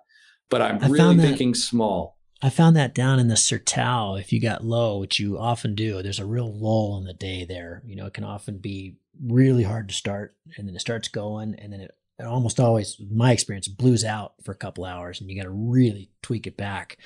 But 0.50 0.62
I'm 0.62 0.82
I 0.82 0.88
really 0.88 1.18
thinking 1.18 1.54
small. 1.54 2.18
I 2.40 2.50
found 2.50 2.76
that 2.76 2.94
down 2.94 3.18
in 3.18 3.28
the 3.28 3.34
Sertao, 3.34 4.18
if 4.18 4.32
you 4.32 4.40
got 4.40 4.64
low, 4.64 4.98
which 4.98 5.18
you 5.18 5.38
often 5.38 5.74
do, 5.74 6.02
there's 6.02 6.20
a 6.20 6.26
real 6.26 6.52
lull 6.52 6.96
in 6.98 7.04
the 7.04 7.12
day 7.12 7.44
there. 7.44 7.82
You 7.84 7.96
know, 7.96 8.06
it 8.06 8.14
can 8.14 8.24
often 8.24 8.58
be 8.58 8.96
really 9.20 9.64
hard 9.64 9.88
to 9.88 9.94
start 9.94 10.36
and 10.56 10.68
then 10.68 10.76
it 10.76 10.80
starts 10.80 11.08
going 11.08 11.56
and 11.56 11.72
then 11.72 11.80
it, 11.80 11.90
it 12.18 12.24
almost 12.24 12.60
always, 12.60 12.96
my 13.10 13.32
experience, 13.32 13.66
blues 13.66 14.04
out 14.04 14.34
for 14.44 14.52
a 14.52 14.56
couple 14.56 14.84
hours 14.84 15.20
and 15.20 15.28
you 15.28 15.36
got 15.36 15.48
to 15.48 15.50
really 15.50 16.10
tweak 16.22 16.46
it 16.46 16.56
back 16.56 16.98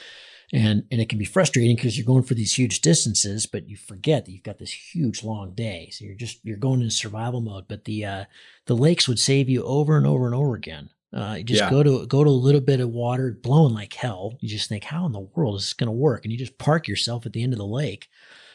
and 0.52 0.84
and 0.90 1.00
it 1.00 1.08
can 1.08 1.18
be 1.18 1.24
frustrating 1.24 1.74
because 1.76 1.96
you're 1.96 2.06
going 2.06 2.22
for 2.22 2.34
these 2.34 2.58
huge 2.58 2.80
distances 2.80 3.46
but 3.46 3.68
you 3.68 3.76
forget 3.76 4.24
that 4.24 4.32
you've 4.32 4.42
got 4.42 4.58
this 4.58 4.72
huge 4.94 5.22
long 5.24 5.54
day 5.54 5.88
so 5.92 6.04
you're 6.04 6.14
just 6.14 6.40
you're 6.44 6.56
going 6.56 6.82
in 6.82 6.90
survival 6.90 7.40
mode 7.40 7.64
but 7.68 7.84
the 7.84 8.04
uh 8.04 8.24
the 8.66 8.76
lakes 8.76 9.08
would 9.08 9.18
save 9.18 9.48
you 9.48 9.62
over 9.64 9.96
and 9.96 10.06
over 10.06 10.26
and 10.26 10.34
over 10.34 10.54
again 10.54 10.90
Uh, 11.14 11.34
you 11.38 11.44
just 11.44 11.60
Yeah. 11.62 11.70
go 11.70 11.82
to 11.82 12.06
go 12.06 12.24
to 12.24 12.30
a 12.30 12.44
little 12.46 12.60
bit 12.62 12.80
of 12.80 12.88
water, 12.90 13.38
blowing 13.42 13.74
like 13.74 13.92
hell. 13.92 14.38
You 14.40 14.48
just 14.48 14.68
think, 14.70 14.84
how 14.84 15.04
in 15.04 15.12
the 15.12 15.20
world 15.34 15.56
is 15.56 15.62
this 15.64 15.74
going 15.74 15.88
to 15.92 15.92
work? 16.08 16.24
And 16.24 16.32
you 16.32 16.38
just 16.38 16.56
park 16.56 16.88
yourself 16.88 17.26
at 17.26 17.32
the 17.34 17.42
end 17.42 17.52
of 17.52 17.58
the 17.58 17.66
lake 17.82 18.08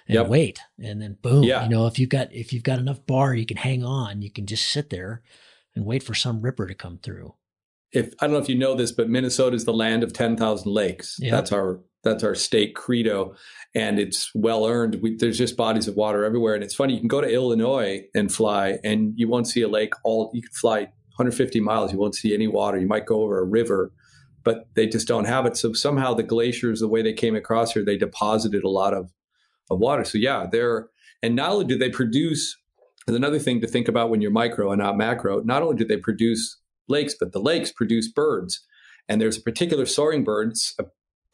and 0.08 0.16
Yep. 0.16 0.28
wait, 0.28 0.60
and 0.80 1.00
then 1.00 1.18
boom. 1.22 1.44
Yeah. 1.44 1.64
You 1.64 1.70
know, 1.70 1.86
if 1.86 2.00
you've 2.00 2.10
got 2.10 2.34
if 2.34 2.52
you've 2.54 2.64
got 2.72 2.80
enough 2.80 3.06
bar, 3.06 3.36
you 3.36 3.46
can 3.46 3.58
hang 3.58 3.84
on. 3.84 4.24
You 4.24 4.32
can 4.32 4.46
just 4.48 4.68
sit 4.72 4.90
there 4.90 5.22
and 5.76 5.86
wait 5.86 6.02
for 6.02 6.16
some 6.16 6.42
ripper 6.42 6.66
to 6.68 6.74
come 6.74 6.98
through. 6.98 7.36
if 7.92 8.14
I 8.20 8.26
don't 8.26 8.34
know 8.34 8.42
if 8.42 8.50
you 8.50 8.58
know 8.58 8.74
this, 8.76 8.92
but 8.92 9.08
Minnesota 9.08 9.56
is 9.56 9.66
the 9.66 9.74
land 9.84 10.02
of 10.04 10.12
ten 10.12 10.36
thousand 10.36 10.72
lakes. 10.74 11.18
Yeah. 11.20 11.32
That's 11.36 11.52
our 11.52 11.80
that's 12.04 12.24
our 12.24 12.36
state 12.36 12.76
credo, 12.76 13.36
and 13.76 14.00
it's 14.00 14.32
well 14.34 14.66
earned. 14.66 15.00
We, 15.02 15.16
there's 15.16 15.38
just 15.38 15.58
bodies 15.58 15.88
of 15.88 15.96
water 15.96 16.24
everywhere, 16.24 16.56
and 16.56 16.64
it's 16.64 16.76
funny. 16.76 16.94
You 16.94 17.00
can 17.00 17.08
go 17.08 17.22
to 17.22 17.30
Illinois 17.30 18.04
and 18.16 18.32
fly, 18.32 18.80
and 18.84 19.14
you 19.16 19.28
won't 19.28 19.48
see 19.48 19.62
a 19.62 19.68
lake. 19.68 19.94
All 20.04 20.32
you 20.34 20.42
can 20.42 20.52
fly 20.52 20.80
150 20.80 21.60
miles, 21.60 21.92
you 21.92 22.00
won't 22.00 22.16
see 22.16 22.34
any 22.34 22.48
water. 22.48 22.78
You 22.78 22.88
might 22.88 23.06
go 23.06 23.24
over 23.24 23.40
a 23.40 23.46
river, 23.46 23.92
but 24.44 24.68
they 24.76 24.88
just 24.88 25.08
don't 25.08 25.26
have 25.26 25.46
it. 25.46 25.58
So 25.58 25.74
somehow 25.74 26.14
the 26.14 26.24
glaciers, 26.24 26.80
the 26.80 26.88
way 26.88 27.02
they 27.02 27.14
came 27.14 27.36
across 27.36 27.74
here, 27.74 27.84
they 27.84 27.98
deposited 27.98 28.64
a 28.64 28.70
lot 28.70 28.94
of 28.94 29.12
of 29.70 29.80
water. 29.80 30.04
So 30.04 30.18
yeah, 30.18 30.46
they're 30.50 30.90
and 31.22 31.36
not 31.36 31.52
only 31.52 31.66
do 31.66 31.78
they 31.78 31.90
produce. 31.90 32.56
Another 33.10 33.40
thing 33.40 33.62
to 33.62 33.68
think 33.68 33.88
about 33.88 34.10
when 34.10 34.22
you're 34.22 34.32
micro 34.32 34.70
and 34.72 34.82
not 34.82 34.98
macro. 34.98 35.42
Not 35.42 35.62
only 35.62 35.78
do 35.78 35.86
they 35.86 35.96
produce 35.96 36.58
lakes, 36.90 37.16
but 37.18 37.32
the 37.32 37.40
lakes 37.40 37.72
produce 37.72 38.12
birds. 38.12 38.66
And 39.08 39.22
there's 39.22 39.38
a 39.38 39.42
particular 39.42 39.86
soaring 39.86 40.26
bird 40.26 40.50
it's, 40.50 40.76
uh, 40.78 40.84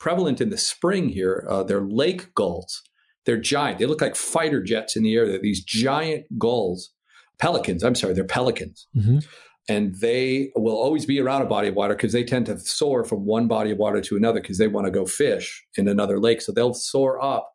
prevalent 0.04 0.42
in 0.42 0.50
the 0.50 0.58
spring 0.58 1.08
here. 1.08 1.48
Uh, 1.50 1.64
they're 1.64 1.80
lake 1.80 2.36
gulls. 2.36 2.84
They're 3.26 3.40
giant. 3.40 3.80
They 3.80 3.86
look 3.86 4.02
like 4.02 4.18
fighter 4.18 4.62
jets 4.62 4.98
in 4.98 5.04
the 5.04 5.16
air. 5.16 5.26
They're 5.26 5.40
these 5.40 5.64
giant 5.64 6.26
gulls, 6.38 6.92
pelicans. 7.40 7.86
I'm 7.86 7.96
sorry, 7.96 8.14
they're 8.14 8.26
pelicans. 8.26 8.86
Mm-hmm. 8.94 9.20
And 9.70 9.96
they 10.02 10.52
will 10.58 10.76
always 10.76 11.06
be 11.06 11.22
around 11.22 11.44
a 11.44 11.46
body 11.46 11.70
of 11.70 11.76
water 11.76 11.96
because 11.96 12.12
they 12.12 12.26
tend 12.26 12.48
to 12.48 12.60
soar 12.60 13.06
from 13.06 13.26
one 13.26 13.48
body 13.48 13.72
of 13.72 13.78
water 13.78 14.02
to 14.02 14.18
another 14.18 14.42
because 14.42 14.58
they 14.58 14.68
want 14.68 14.88
to 14.88 14.92
go 14.92 15.06
fish 15.06 15.66
in 15.78 15.88
another 15.88 16.20
lake. 16.20 16.42
So 16.42 16.52
they'll 16.52 16.74
soar 16.74 17.24
up 17.24 17.54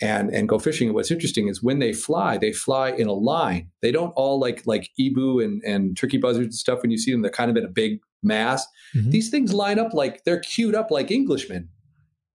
and 0.00 0.30
and 0.30 0.48
go 0.48 0.60
fishing. 0.60 0.86
And 0.86 0.94
what's 0.94 1.10
interesting 1.10 1.48
is 1.48 1.64
when 1.64 1.80
they 1.80 1.92
fly, 1.92 2.38
they 2.38 2.52
fly 2.52 2.90
in 2.90 3.08
a 3.08 3.12
line. 3.12 3.70
They 3.80 3.90
don't 3.90 4.12
all 4.14 4.38
like 4.38 4.62
like 4.66 4.90
ebu 5.00 5.40
and 5.40 5.60
and 5.64 5.96
turkey 5.96 6.18
buzzards 6.18 6.46
and 6.46 6.54
stuff. 6.54 6.82
When 6.82 6.92
you 6.92 6.98
see 6.98 7.10
them, 7.10 7.22
they're 7.22 7.32
kind 7.32 7.50
of 7.50 7.56
in 7.56 7.64
a 7.64 7.68
big 7.68 7.98
mass. 8.22 8.66
Mhm. 8.94 9.10
These 9.10 9.30
things 9.30 9.52
line 9.52 9.78
up 9.78 9.94
like 9.94 10.24
they're 10.24 10.40
queued 10.40 10.74
up 10.74 10.90
like 10.90 11.10
Englishmen. 11.10 11.68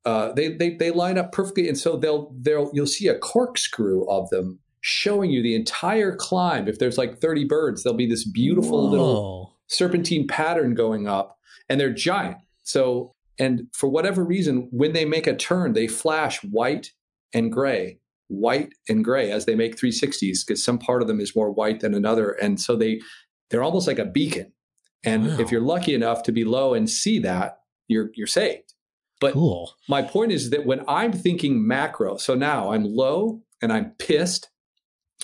Uh, 0.06 0.32
they 0.34 0.54
they 0.54 0.76
they 0.76 0.92
line 0.92 1.18
up 1.18 1.32
perfectly, 1.32 1.68
and 1.68 1.78
so 1.78 1.98
they'll 1.98 2.34
they'll 2.40 2.72
you'll 2.74 2.88
see 2.88 3.08
a 3.08 3.18
corkscrew 3.18 4.08
of 4.10 4.30
them 4.30 4.60
showing 4.82 5.30
you 5.30 5.44
the 5.44 5.56
entire 5.56 6.16
climb. 6.16 6.68
If 6.68 6.80
there's 6.80 6.98
like 6.98 7.20
30 7.20 7.44
birds, 7.46 7.84
there'll 7.84 7.98
be 7.98 8.08
this 8.08 8.24
beautiful 8.24 8.90
little 8.90 9.58
serpentine 9.68 10.28
pattern 10.28 10.76
going 10.76 11.08
up 11.08 11.38
and 11.68 11.80
they're 11.80 11.92
giant. 11.92 12.38
So, 12.64 13.12
and 13.38 13.64
for 13.74 13.90
whatever 13.90 14.24
reason, 14.24 14.70
when 14.72 14.94
they 14.94 15.04
make 15.04 15.28
a 15.28 15.36
turn, 15.36 15.74
they 15.74 15.88
flash 15.88 16.42
white 16.44 16.92
and 17.34 17.52
gray, 17.52 18.00
white 18.28 18.70
and 18.88 19.04
gray 19.04 19.30
as 19.30 19.46
they 19.46 19.56
make 19.56 19.76
360s 19.76 20.46
because 20.46 20.64
some 20.64 20.78
part 20.80 21.02
of 21.02 21.10
them 21.10 21.20
is 21.20 21.36
more 21.36 21.52
white 21.52 21.82
than 21.82 21.94
another. 21.94 22.32
And 22.32 22.60
so 22.62 22.78
they, 22.78 23.02
they're 23.50 23.64
almost 23.64 23.88
like 23.88 24.00
a 24.00 24.06
beacon. 24.06 24.54
And 25.04 25.28
Wow. 25.28 25.38
if 25.40 25.52
you're 25.52 25.62
lucky 25.62 25.94
enough 25.94 26.24
to 26.24 26.32
be 26.32 26.44
low 26.44 26.74
and 26.74 26.90
see 26.90 27.20
that, 27.20 27.60
you're, 27.88 28.10
you're 28.16 28.28
saved. 28.28 28.74
But 29.20 29.34
cool. 29.34 29.74
my 29.90 30.02
point 30.04 30.32
is 30.32 30.50
that 30.52 30.66
when 30.66 30.84
I'm 30.88 31.12
thinking 31.12 31.66
macro, 31.66 32.18
so 32.18 32.36
now 32.36 32.72
I'm 32.72 32.84
low 32.84 33.42
and 33.62 33.72
I'm 33.74 33.92
pissed. 33.98 34.50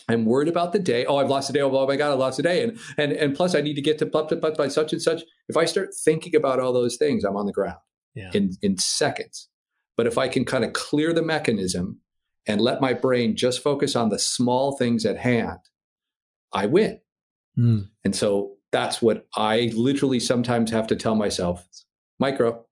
I'm 0.09 0.25
worried 0.25 0.47
about 0.47 0.73
the 0.73 0.79
day. 0.79 1.05
Oh, 1.05 1.17
I've 1.17 1.29
lost 1.29 1.49
a 1.49 1.53
day. 1.53 1.61
Oh 1.61 1.87
my 1.87 1.95
God, 1.95 2.09
I 2.11 2.13
lost 2.15 2.39
a 2.39 2.41
day. 2.41 2.63
And 2.63 2.79
and 2.97 3.11
and 3.13 3.35
plus 3.35 3.53
I 3.53 3.61
need 3.61 3.75
to 3.75 3.81
get 3.81 3.99
to 3.99 4.05
blah, 4.07 4.23
blah, 4.23 4.39
blah, 4.39 4.51
by 4.51 4.67
such 4.67 4.93
and 4.93 5.01
such. 5.01 5.21
If 5.47 5.55
I 5.57 5.65
start 5.65 5.89
thinking 5.93 6.35
about 6.35 6.59
all 6.59 6.73
those 6.73 6.97
things, 6.97 7.23
I'm 7.23 7.37
on 7.37 7.45
the 7.45 7.51
ground 7.53 7.77
Yeah. 8.15 8.31
in, 8.33 8.51
in 8.63 8.77
seconds. 8.77 9.49
But 9.95 10.07
if 10.07 10.17
I 10.17 10.27
can 10.27 10.43
kind 10.45 10.65
of 10.65 10.73
clear 10.73 11.13
the 11.13 11.21
mechanism 11.21 11.99
and 12.47 12.59
let 12.61 12.81
my 12.81 12.93
brain 12.93 13.35
just 13.35 13.61
focus 13.61 13.95
on 13.95 14.09
the 14.09 14.17
small 14.19 14.75
things 14.75 15.05
at 15.05 15.17
hand, 15.17 15.59
I 16.51 16.65
win. 16.65 16.99
Mm. 17.57 17.89
And 18.03 18.15
so 18.15 18.52
that's 18.73 19.01
what 19.01 19.25
I 19.37 19.71
literally 19.73 20.19
sometimes 20.19 20.71
have 20.71 20.87
to 20.87 20.95
tell 20.97 21.15
myself. 21.15 21.65
Micro, 22.19 22.65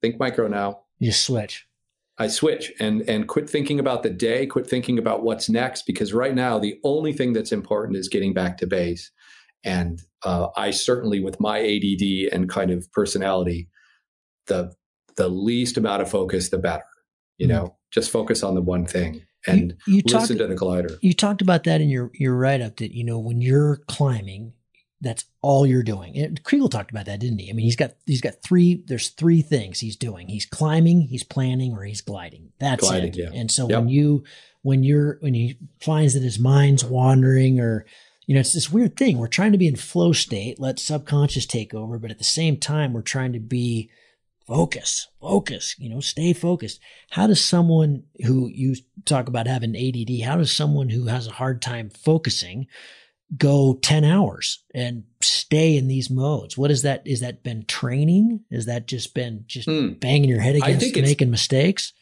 think 0.00 0.18
micro 0.18 0.48
now. 0.48 0.84
You 0.98 1.12
switch. 1.12 1.66
I 2.16 2.28
switch 2.28 2.72
and 2.80 3.02
and 3.02 3.28
quit 3.28 3.50
thinking 3.50 3.78
about 3.78 4.02
the 4.02 4.10
day, 4.10 4.46
quit 4.46 4.66
thinking 4.66 4.98
about 4.98 5.22
what's 5.22 5.48
next, 5.50 5.84
because 5.86 6.14
right 6.14 6.34
now 6.34 6.58
the 6.58 6.78
only 6.82 7.12
thing 7.12 7.32
that's 7.34 7.52
important 7.52 7.98
is 7.98 8.08
getting 8.08 8.32
back 8.32 8.56
to 8.58 8.66
base. 8.66 9.10
And 9.64 10.00
uh, 10.24 10.48
I 10.56 10.70
certainly, 10.70 11.20
with 11.20 11.38
my 11.40 11.58
ADD 11.60 12.32
and 12.32 12.48
kind 12.48 12.70
of 12.70 12.90
personality, 12.92 13.68
the 14.46 14.72
the 15.16 15.28
least 15.28 15.76
amount 15.76 16.00
of 16.02 16.08
focus, 16.10 16.48
the 16.48 16.58
better. 16.58 16.84
You 17.38 17.46
Mhm. 17.46 17.50
know, 17.50 17.76
just 17.92 18.10
focus 18.10 18.42
on 18.42 18.54
the 18.54 18.62
one 18.62 18.84
thing 18.86 19.22
and 19.46 19.74
you, 19.86 19.96
you 19.96 20.02
talked 20.02 20.22
listen 20.22 20.38
to 20.38 20.46
the 20.48 20.54
glider. 20.56 20.98
you 21.02 21.12
talked 21.12 21.40
about 21.42 21.64
that 21.64 21.80
in 21.80 21.88
your 21.88 22.10
your 22.14 22.34
write 22.36 22.60
up 22.60 22.76
that 22.78 22.92
you 22.94 23.04
know 23.04 23.18
when 23.20 23.40
you're 23.40 23.76
climbing 23.88 24.52
that's 25.00 25.24
all 25.42 25.64
you're 25.66 25.82
doing. 25.82 26.16
And 26.16 26.42
Chrigel 26.42 26.70
talked 26.70 26.90
about 26.90 27.06
that 27.06 27.20
didn't 27.20 27.38
he? 27.38 27.50
I 27.50 27.52
mean 27.52 27.64
he's 27.64 27.76
got 27.76 27.92
he's 28.06 28.20
got 28.20 28.42
three 28.42 28.82
there's 28.86 29.08
three 29.10 29.42
things 29.42 29.80
he's 29.80 29.96
doing. 29.96 30.28
He's 30.28 30.46
climbing 30.46 31.02
he's 31.02 31.22
planning 31.24 31.72
or 31.74 31.84
he's 31.84 32.00
gliding. 32.00 32.52
That's 32.58 32.82
Gliding, 32.82 33.10
it 33.10 33.16
yeah. 33.16 33.30
and 33.32 33.50
so 33.50 33.68
Yep. 33.68 33.78
when 33.78 33.88
you 33.88 34.24
when 34.62 34.82
you're 34.82 35.18
when 35.20 35.34
he 35.34 35.58
finds 35.80 36.14
that 36.14 36.22
his 36.22 36.38
mind's 36.38 36.84
wandering 36.84 37.60
or 37.60 37.86
you 38.26 38.34
know 38.34 38.40
it's 38.40 38.52
this 38.52 38.72
weird 38.72 38.96
thing. 38.96 39.18
We're 39.18 39.28
trying 39.28 39.52
to 39.52 39.58
be 39.58 39.68
in 39.68 39.76
flow 39.76 40.12
state 40.12 40.58
let 40.58 40.78
subconscious 40.80 41.46
take 41.46 41.72
over 41.74 41.98
but 41.98 42.10
at 42.10 42.18
the 42.18 42.24
same 42.24 42.56
time 42.56 42.92
we're 42.92 43.02
trying 43.02 43.32
to 43.34 43.40
be 43.40 43.90
focus 44.46 45.08
focus 45.20 45.74
you 45.78 45.88
know 45.88 46.00
stay 46.00 46.32
focused. 46.32 46.80
How 47.10 47.26
does 47.28 47.44
someone 47.44 48.04
who 48.26 48.48
you 48.48 48.74
talk 49.04 49.28
about 49.28 49.46
having 49.46 49.76
ADD 49.76 50.24
how 50.26 50.36
does 50.38 50.50
someone 50.50 50.88
who 50.88 51.06
has 51.06 51.26
a 51.28 51.32
hard 51.32 51.62
time 51.62 51.90
focusing 51.90 52.66
go 53.36 53.78
10 53.82 54.04
hours 54.04 54.64
and 54.74 55.04
stay 55.20 55.76
in 55.76 55.86
these 55.86 56.08
modes 56.08 56.56
what 56.56 56.70
is 56.70 56.82
that 56.82 57.02
is 57.06 57.20
that 57.20 57.42
been 57.42 57.64
training 57.66 58.40
is 58.50 58.64
that 58.66 58.86
just 58.88 59.14
been 59.14 59.44
just 59.46 59.68
Hmm. 59.68 59.92
banging 60.00 60.30
your 60.30 60.40
head 60.40 60.56
against 60.56 60.96
making 60.96 61.30
mistakes 61.30 61.92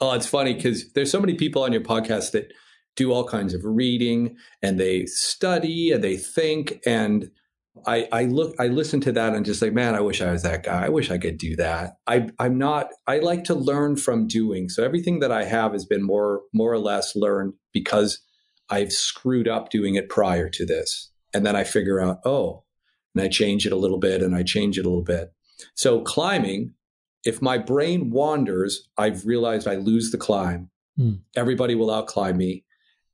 Oh, 0.00 0.12
it's 0.12 0.28
funny 0.28 0.54
because 0.54 0.92
there's 0.92 1.10
so 1.10 1.18
many 1.18 1.34
people 1.34 1.64
on 1.64 1.72
your 1.72 1.80
podcast 1.82 2.30
that 2.30 2.52
do 2.94 3.12
all 3.12 3.24
kinds 3.24 3.52
of 3.52 3.62
reading 3.64 4.36
and 4.62 4.78
they 4.78 5.06
study 5.06 5.90
and 5.90 6.04
they 6.04 6.16
think. 6.16 6.80
And 6.86 7.32
I, 7.84 8.06
I 8.12 8.24
look, 8.26 8.54
I 8.60 8.68
listen 8.68 9.00
to 9.00 9.12
that 9.12 9.34
and 9.34 9.44
just 9.44 9.60
like, 9.60 9.72
man, 9.72 9.96
I 9.96 10.00
wish 10.00 10.22
I 10.22 10.30
was 10.30 10.44
that 10.44 10.62
guy. 10.62 10.86
I 10.86 10.88
wish 10.88 11.10
I 11.10 11.18
could 11.18 11.36
do 11.36 11.56
that. 11.56 11.94
I, 12.06 12.28
I'm 12.38 12.58
not. 12.58 12.90
I 13.08 13.18
like 13.18 13.42
to 13.44 13.54
learn 13.56 13.96
from 13.96 14.28
doing. 14.28 14.68
So 14.68 14.84
everything 14.84 15.18
that 15.18 15.32
I 15.32 15.42
have 15.42 15.72
has 15.72 15.84
been 15.84 16.04
more, 16.04 16.42
more 16.54 16.72
or 16.72 16.78
less 16.78 17.16
learned 17.16 17.54
because 17.72 18.20
I've 18.70 18.92
screwed 18.92 19.48
up 19.48 19.70
doing 19.70 19.94
it 19.94 20.08
prior 20.08 20.48
to 20.50 20.66
this, 20.66 21.10
and 21.32 21.44
then 21.44 21.56
I 21.56 21.64
figure 21.64 22.00
out, 22.00 22.20
oh, 22.24 22.64
and 23.14 23.24
I 23.24 23.28
change 23.28 23.66
it 23.66 23.72
a 23.72 23.76
little 23.76 23.98
bit, 23.98 24.22
and 24.22 24.34
I 24.34 24.42
change 24.42 24.78
it 24.78 24.86
a 24.86 24.88
little 24.88 25.04
bit. 25.04 25.32
So 25.74 26.00
climbing 26.02 26.74
if 27.24 27.42
my 27.42 27.58
brain 27.58 28.10
wanders, 28.10 28.88
I've 28.96 29.26
realized 29.26 29.66
I 29.66 29.74
lose 29.76 30.10
the 30.10 30.18
climb. 30.18 30.70
Hmm. 30.96 31.14
Everybody 31.36 31.74
will 31.74 31.88
outclimb 31.88 32.36
me, 32.36 32.64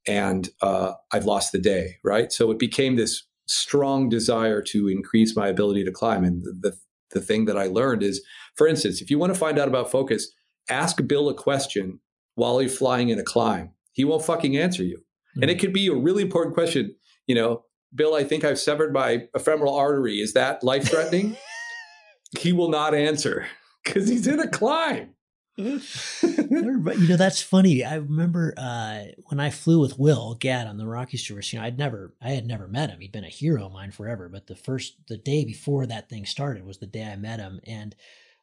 and 0.07 0.49
uh, 0.63 0.93
I've 1.13 1.25
lost 1.25 1.53
the 1.53 1.59
day. 1.59 1.97
Right. 2.05 2.33
So 2.33 2.51
it 2.51 2.59
became 2.59 2.97
this 2.97 3.25
strong 3.47 4.09
desire 4.09 4.63
to 4.63 4.89
increase 4.89 5.37
my 5.37 5.49
ability 5.49 5.85
to 5.85 5.93
climb. 5.93 6.25
And 6.25 6.45
the 6.45 6.53
the, 6.53 6.79
the 7.11 7.21
thing 7.21 7.45
that 7.47 7.59
I 7.59 7.67
learned 7.67 8.03
is, 8.03 8.23
for 8.57 8.67
instance, 8.67 9.01
if 9.01 9.11
you 9.11 9.19
want 9.19 9.33
to 9.33 9.39
find 9.39 9.59
out 9.59 9.69
about 9.69 9.91
focus, 9.91 10.33
ask 10.69 11.07
Bill 11.07 11.29
a 11.29 11.35
question 11.35 12.01
while 12.35 12.61
you're 12.61 12.71
flying 12.71 13.09
in 13.09 13.19
a 13.19 13.25
climb. 13.25 13.71
He 13.93 14.05
won't 14.05 14.25
fucking 14.25 14.57
answer 14.57 14.83
you, 14.83 15.03
and 15.41 15.51
it 15.51 15.59
could 15.59 15.73
be 15.73 15.89
a 15.89 15.95
really 15.95 16.23
important 16.23 16.55
question. 16.55 16.95
You 17.27 17.35
know, 17.35 17.65
Bill, 17.95 18.15
I 18.15 18.25
think 18.25 18.45
I've 18.45 18.59
severed 18.59 18.93
my 18.93 19.29
ephemeral 19.35 19.75
artery. 19.75 20.21
Is 20.21 20.33
that 20.35 20.63
life 20.63 20.89
threatening? 20.91 21.37
he 22.39 22.53
will 22.53 22.71
not 22.71 22.95
answer 22.95 23.47
because 23.85 24.09
he's 24.09 24.27
in 24.27 24.41
a 24.41 24.49
climb. 24.49 25.11
but 25.57 26.99
you 26.99 27.09
know 27.09 27.17
that's 27.17 27.41
funny 27.41 27.85
i 27.85 27.95
remember 27.95 28.53
uh, 28.57 29.05
when 29.27 29.39
i 29.39 29.51
flew 29.51 29.79
with 29.79 29.97
will 29.97 30.35
gadd 30.35 30.67
on 30.67 30.79
the 30.79 30.87
rockies 30.87 31.25
tours 31.25 31.53
you 31.53 31.61
know 31.61 31.65
i'd 31.65 31.79
never 31.79 32.13
i 32.21 32.31
had 32.31 32.45
never 32.45 32.67
met 32.67 32.91
him 32.91 32.99
he'd 32.99 33.13
been 33.13 33.23
a 33.23 33.29
hero 33.29 33.67
of 33.67 33.73
mine 33.73 33.93
forever 33.93 34.29
but 34.29 34.49
the 34.49 34.57
first 34.57 34.97
the 35.07 35.17
day 35.17 35.45
before 35.45 35.87
that 35.87 36.09
thing 36.09 36.27
started 36.27 36.67
was 36.67 36.79
the 36.79 36.89
day 36.89 37.05
i 37.05 37.15
met 37.15 37.39
him 37.39 37.61
and 37.69 37.95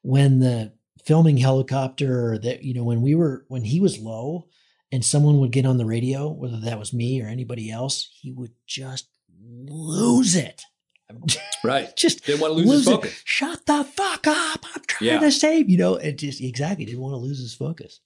when 0.03 0.39
the 0.39 0.71
filming 1.03 1.35
helicopter 1.35 2.37
that 2.37 2.63
you 2.63 2.73
know 2.73 2.85
when 2.85 3.01
we 3.01 3.13
were 3.13 3.43
when 3.49 3.63
he 3.63 3.81
was 3.81 3.99
low 3.99 4.47
and 4.91 5.03
someone 5.05 5.39
would 5.39 5.51
get 5.51 5.65
on 5.65 5.77
the 5.77 5.85
radio 5.85 6.29
whether 6.29 6.59
that 6.59 6.79
was 6.79 6.93
me 6.93 7.21
or 7.21 7.27
anybody 7.27 7.71
else 7.71 8.09
he 8.21 8.31
would 8.31 8.51
just 8.67 9.07
lose 9.57 10.35
it 10.35 10.61
Right. 11.63 11.95
just 11.97 12.25
Didn't 12.25 12.41
want 12.41 12.51
to 12.51 12.55
lose 12.57 12.67
lose 12.67 12.77
his 12.79 12.87
it. 12.87 12.91
focus. 12.91 13.21
shut 13.25 13.65
the 13.65 13.83
fuck 13.83 14.25
up 14.27 14.65
i'm 14.75 14.81
trying 14.87 15.09
Yeah. 15.11 15.19
to 15.19 15.31
save 15.31 15.69
you 15.69 15.77
know 15.77 15.95
it 15.95 16.17
just 16.17 16.41
exactly 16.41 16.85
didn't 16.85 17.01
want 17.01 17.13
to 17.13 17.17
lose 17.17 17.39
his 17.39 17.53
focus 17.53 17.99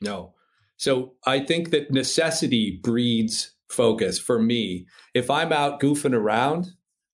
No. 0.00 0.34
So 0.76 1.14
I 1.26 1.40
think 1.40 1.70
that 1.70 1.90
necessity 1.90 2.78
breeds 2.80 3.52
focus 3.68 4.16
for 4.20 4.40
me. 4.40 4.86
If 5.12 5.28
I'm 5.28 5.52
out 5.52 5.80
goofing 5.80 6.14
around, 6.14 6.68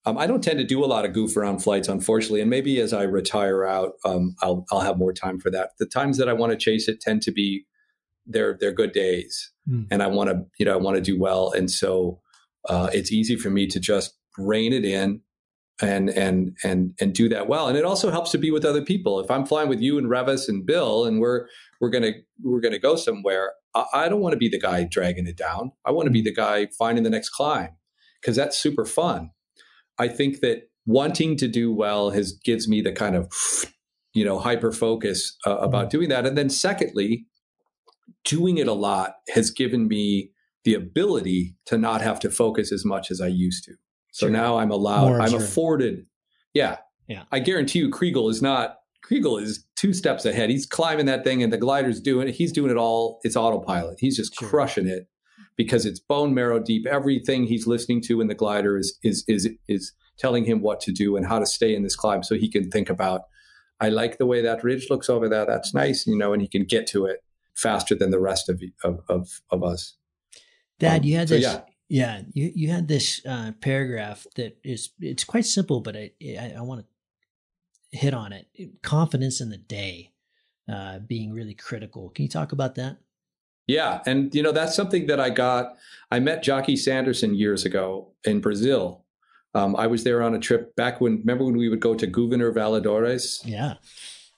Um, 0.05 0.19
I 0.19 0.27
don't 0.27 0.45
tend 0.45 0.59
to 0.59 0.67
do 0.67 0.85
a 0.85 0.91
lot 0.95 1.07
of 1.07 1.15
goof 1.15 1.35
around 1.35 1.61
flights, 1.61 1.89
unfortunately, 1.89 2.43
and 2.43 2.51
maybe 2.51 2.79
as 2.79 2.93
I 2.93 3.05
retire 3.05 3.65
out, 3.65 3.93
um, 4.05 4.37
I'll 4.43 4.67
I'll 4.71 4.83
have 4.83 4.99
more 4.99 5.15
time 5.15 5.41
for 5.41 5.51
that. 5.51 5.71
The 5.79 5.87
times 5.87 6.19
that 6.19 6.29
I 6.29 6.35
want 6.35 6.53
to 6.53 6.59
chase 6.59 6.89
it 6.89 7.01
tend 7.01 7.23
to 7.23 7.33
be 7.33 7.65
they're 8.27 8.57
they're 8.59 8.73
good 8.73 8.93
days, 8.93 9.53
mm. 9.69 9.87
and 9.91 10.03
I 10.03 10.07
want 10.09 10.31
to 10.31 10.45
you 10.59 10.65
know 10.65 10.75
I 10.75 10.77
want 10.77 10.97
to 10.97 11.03
do 11.03 11.19
well, 11.19 11.53
and 11.53 11.71
so 11.71 12.21
uh, 12.69 12.91
it's 12.93 13.13
easy 13.13 13.37
for 13.37 13.51
me 13.51 13.67
to 13.69 13.81
just 13.81 14.15
rein 14.39 14.73
it 14.73 14.85
in 14.85 15.21
and 15.83 16.11
and 16.11 16.57
and 16.63 16.95
and 17.01 17.13
do 17.13 17.29
that 17.29 17.49
well. 17.49 17.69
And 17.69 17.77
it 17.77 17.85
also 17.85 18.11
helps 18.11 18.31
to 18.33 18.39
be 18.39 18.51
with 18.51 18.65
other 18.65 18.83
people. 18.83 19.21
If 19.21 19.31
I'm 19.31 19.45
flying 19.45 19.69
with 19.69 19.81
you 19.81 19.99
and 19.99 20.09
Revis 20.09 20.49
and 20.49 20.65
Bill, 20.65 21.05
and 21.05 21.21
we're 21.21 21.47
we're 21.81 21.91
gonna 21.91 22.13
we're 22.43 22.61
gonna 22.61 22.79
go 22.79 22.97
somewhere, 22.97 23.53
I, 23.75 23.85
I 23.93 24.09
don't 24.09 24.21
want 24.21 24.33
to 24.33 24.39
be 24.39 24.49
the 24.49 24.61
guy 24.61 24.85
dragging 24.85 25.27
it 25.27 25.37
down. 25.37 25.73
I 25.85 25.91
want 25.91 26.07
to 26.07 26.13
be 26.13 26.23
the 26.23 26.35
guy 26.35 26.69
finding 26.79 27.05
the 27.05 27.11
next 27.11 27.31
climb 27.31 27.71
because 28.21 28.37
that's 28.37 28.59
super 28.59 28.85
fun. 28.85 29.31
I 29.99 30.09
think 30.09 30.41
that 30.41 30.69
wanting 30.87 31.37
to 31.39 31.49
do 31.49 31.73
well 31.73 32.11
has 32.11 32.33
gives 32.33 32.69
me 32.69 32.81
the 32.81 32.93
kind 32.93 33.17
of 33.17 33.33
you 34.13 34.25
know 34.25 34.39
hyper 34.39 34.73
focus 34.73 35.37
uh, 35.47 35.57
about 35.57 35.91
doing 35.91 36.09
that. 36.09 36.27
And 36.27 36.39
then 36.39 36.51
secondly, 36.51 37.27
doing 38.25 38.59
it 38.59 38.69
a 38.69 38.73
lot 38.73 39.17
has 39.35 39.51
given 39.51 39.89
me 39.89 40.31
the 40.65 40.75
ability 40.75 41.57
to 41.67 41.79
not 41.79 42.01
have 42.01 42.19
to 42.21 42.31
focus 42.31 42.73
as 42.73 42.85
much 42.85 43.11
as 43.11 43.21
I 43.21 43.27
used 43.29 43.65
to. 43.65 43.73
So 44.13 44.27
sure. 44.27 44.31
now 44.31 44.59
I'm 44.59 44.71
allowed, 44.71 45.09
More 45.09 45.21
I'm 45.21 45.35
afforded. 45.35 46.07
Yeah. 46.55 46.79
Yeah. 47.09 47.25
I 47.33 47.39
guarantee 47.41 47.81
you 47.81 47.91
Chrigel 47.91 48.31
is 48.31 48.41
not 48.41 48.79
Chrigel 49.05 49.41
is 49.41 49.67
two 49.77 49.93
steps 49.93 50.25
ahead. 50.25 50.49
He's 50.49 50.65
climbing 50.65 51.07
that 51.07 51.25
thing 51.25 51.43
and 51.43 51.53
the 51.53 51.59
glider's 51.59 52.01
doing 52.01 52.29
it. 52.29 52.35
He's 52.35 52.53
doing 52.53 52.71
it 52.71 52.77
all. 52.77 53.21
It's 53.23 53.37
autopilot. 53.37 53.99
He's 54.01 54.17
just 54.17 54.35
sure. 54.35 54.49
crushing 54.49 54.87
it 54.87 55.09
because 55.57 55.85
it's 55.85 56.01
bone 56.01 56.33
marrow 56.33 56.59
deep. 56.59 56.87
Everything 56.87 57.45
he's 57.45 57.67
listening 57.67 58.01
to 58.03 58.21
in 58.21 58.29
the 58.29 58.35
glider 58.35 58.79
is 58.79 58.99
is 59.03 59.25
is 59.29 59.49
is 59.69 59.93
telling 60.19 60.45
him 60.45 60.63
what 60.63 60.81
to 60.81 60.93
do 60.93 61.17
and 61.17 61.27
how 61.27 61.39
to 61.39 61.47
stay 61.47 61.75
in 61.75 61.83
this 61.83 61.97
climb 61.97 62.23
so 62.23 62.37
he 62.37 62.49
can 62.49 62.71
think 62.71 62.89
about 62.89 63.23
I 63.81 63.89
like 63.89 64.19
the 64.19 64.27
way 64.27 64.41
that 64.41 64.63
ridge 64.63 64.87
looks 64.89 65.11
over 65.11 65.29
there. 65.29 65.45
That's 65.45 65.75
nice, 65.75 66.07
you 66.07 66.17
know, 66.17 66.33
and 66.33 66.41
he 66.41 66.47
can 66.47 66.65
get 66.65 66.87
to 66.89 67.05
it 67.07 67.24
faster 67.55 67.95
than 67.95 68.11
the 68.11 68.21
rest 68.21 68.49
of 68.49 68.63
of 68.83 69.01
of, 69.09 69.41
of 69.51 69.63
us. 69.63 69.97
Thad, 70.81 71.01
um, 71.01 71.07
you 71.07 71.17
had 71.17 71.29
so 71.29 71.35
this. 71.37 71.45
Yeah. 71.45 71.61
yeah, 71.89 72.23
you 72.33 72.53
you 72.55 72.69
had 72.71 72.89
this 72.89 73.25
uh, 73.27 73.53
paragraph 73.61 74.27
that 74.37 74.59
is 74.65 74.91
it's 75.01 75.25
quite 75.25 75.47
simple, 75.47 75.81
but 75.81 75.97
I 75.97 76.11
I, 76.23 76.55
I 76.59 76.61
want 76.63 76.85
to 76.85 77.99
hit 77.99 78.15
on 78.15 78.33
it. 78.33 78.49
Confidence 78.83 79.41
in 79.41 79.51
the 79.51 79.57
day 79.57 80.13
uh, 80.73 80.99
being 81.01 81.33
really 81.33 81.55
critical. 81.55 82.11
Can 82.11 82.25
you 82.25 82.29
talk 82.29 82.53
about 82.53 82.75
that? 82.77 82.99
Yeah, 83.67 84.03
and 84.07 84.35
you 84.35 84.43
know 84.43 84.53
that's 84.53 84.75
something 84.75 85.07
that 85.07 85.21
I 85.21 85.31
got. 85.31 85.77
I 86.11 86.21
met 86.21 86.43
Jocky 86.43 86.77
Sanderson 86.77 87.35
years 87.35 87.65
ago 87.65 88.13
in 88.25 88.41
Brazil. 88.41 89.05
Um, 89.55 89.77
I 89.77 89.87
was 89.87 90.05
there 90.05 90.23
on 90.23 90.35
a 90.35 90.39
trip 90.39 90.75
back 90.77 91.01
when. 91.01 91.19
Remember 91.19 91.45
when 91.45 91.57
we 91.57 91.69
would 91.69 91.81
go 91.81 91.95
to 91.95 92.07
Governor 92.07 92.53
Valadares? 92.53 93.41
Yeah. 93.45 93.75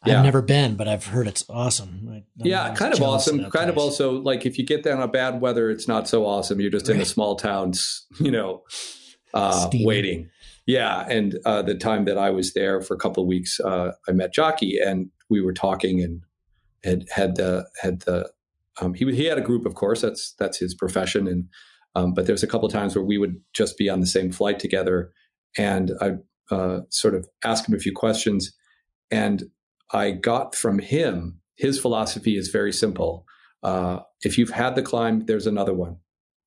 Yeah. 0.06 0.18
I've 0.18 0.24
never 0.24 0.42
been, 0.42 0.76
but 0.76 0.88
I've 0.88 1.06
heard 1.06 1.26
it's 1.26 1.44
awesome. 1.48 2.08
I, 2.12 2.22
yeah, 2.36 2.74
kind 2.74 2.94
of 2.94 3.02
awesome. 3.02 3.38
Kind 3.38 3.50
place. 3.50 3.68
of 3.68 3.78
also 3.78 4.12
like 4.20 4.46
if 4.46 4.58
you 4.58 4.64
get 4.64 4.84
there 4.84 4.96
on 4.96 5.02
a 5.02 5.08
bad 5.08 5.40
weather, 5.40 5.70
it's 5.70 5.88
not 5.88 6.08
so 6.08 6.26
awesome. 6.26 6.60
You're 6.60 6.70
just 6.70 6.88
right. 6.88 6.96
in 6.96 7.02
a 7.02 7.04
small 7.04 7.36
town, 7.36 7.72
you 8.20 8.30
know, 8.30 8.62
uh, 9.34 9.68
waiting. 9.72 10.30
Yeah, 10.66 11.06
and 11.08 11.38
uh, 11.44 11.62
the 11.62 11.76
time 11.76 12.06
that 12.06 12.18
I 12.18 12.30
was 12.30 12.52
there 12.52 12.80
for 12.80 12.94
a 12.94 12.98
couple 12.98 13.22
of 13.22 13.28
weeks, 13.28 13.60
uh, 13.60 13.92
I 14.08 14.12
met 14.12 14.34
Jocky, 14.34 14.78
and 14.84 15.10
we 15.30 15.40
were 15.40 15.52
talking, 15.52 16.02
and 16.02 16.22
had 16.82 17.06
had 17.10 17.36
the 17.36 17.68
had 17.80 18.00
the 18.02 18.30
um, 18.80 18.94
he 18.94 19.04
he 19.14 19.26
had 19.26 19.38
a 19.38 19.42
group, 19.42 19.64
of 19.64 19.74
course. 19.74 20.00
That's 20.00 20.34
that's 20.38 20.58
his 20.58 20.74
profession, 20.74 21.28
and 21.28 21.48
um, 21.94 22.14
but 22.14 22.26
there's 22.26 22.42
a 22.42 22.46
couple 22.46 22.66
of 22.66 22.72
times 22.72 22.94
where 22.94 23.04
we 23.04 23.18
would 23.18 23.40
just 23.52 23.78
be 23.78 23.88
on 23.88 24.00
the 24.00 24.06
same 24.06 24.32
flight 24.32 24.58
together, 24.58 25.12
and 25.56 25.92
I 26.00 26.12
uh, 26.50 26.80
sort 26.90 27.14
of 27.14 27.28
ask 27.44 27.68
him 27.68 27.74
a 27.74 27.78
few 27.78 27.92
questions, 27.92 28.52
and 29.10 29.44
I 29.92 30.10
got 30.10 30.54
from 30.54 30.78
him, 30.78 31.40
his 31.56 31.78
philosophy 31.78 32.36
is 32.36 32.48
very 32.48 32.72
simple. 32.72 33.24
Uh, 33.62 34.00
if 34.22 34.38
you've 34.38 34.50
had 34.50 34.74
the 34.74 34.82
climb, 34.82 35.26
there's 35.26 35.46
another 35.46 35.74
one. 35.74 35.96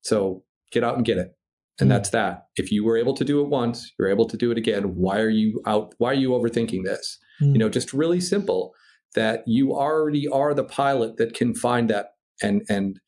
So 0.02 0.44
get 0.72 0.84
out 0.84 0.96
and 0.96 1.04
get 1.04 1.18
it. 1.18 1.32
And 1.78 1.88
mm. 1.88 1.92
that's 1.92 2.10
that. 2.10 2.46
If 2.56 2.70
you 2.70 2.84
were 2.84 2.96
able 2.96 3.14
to 3.14 3.24
do 3.24 3.40
it 3.40 3.48
once, 3.48 3.92
you're 3.98 4.08
able 4.08 4.26
to 4.26 4.36
do 4.36 4.50
it 4.50 4.58
again. 4.58 4.94
Why 4.96 5.20
are 5.20 5.28
you 5.28 5.62
out? 5.66 5.94
Why 5.98 6.10
are 6.10 6.14
you 6.14 6.30
overthinking 6.30 6.84
this? 6.84 7.18
Mm. 7.42 7.52
You 7.52 7.58
know, 7.58 7.68
just 7.68 7.92
really 7.92 8.20
simple 8.20 8.74
that 9.14 9.42
you 9.46 9.74
already 9.74 10.28
are 10.28 10.54
the 10.54 10.64
pilot 10.64 11.16
that 11.16 11.34
can 11.34 11.54
find 11.54 11.90
that 11.90 12.12
and 12.42 12.62
and 12.68 13.00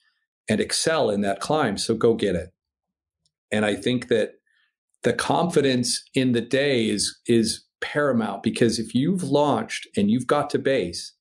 and 0.48 0.60
excel 0.60 1.10
in 1.10 1.20
that 1.20 1.40
climb. 1.40 1.78
So 1.78 1.94
go 1.94 2.14
get 2.14 2.34
it. 2.34 2.50
And 3.50 3.64
I 3.64 3.76
think 3.76 4.08
that 4.08 4.32
the 5.02 5.12
confidence 5.12 6.02
in 6.14 6.32
the 6.32 6.40
day 6.40 6.88
is 6.88 7.20
is 7.26 7.64
paramount 7.82 8.42
because 8.42 8.78
if 8.78 8.94
you've 8.94 9.22
launched 9.22 9.86
and 9.96 10.10
you've 10.10 10.26
got 10.26 10.48
to 10.50 10.58
base, 10.58 11.12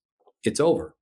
it's 0.44 0.60
over. 0.60 0.96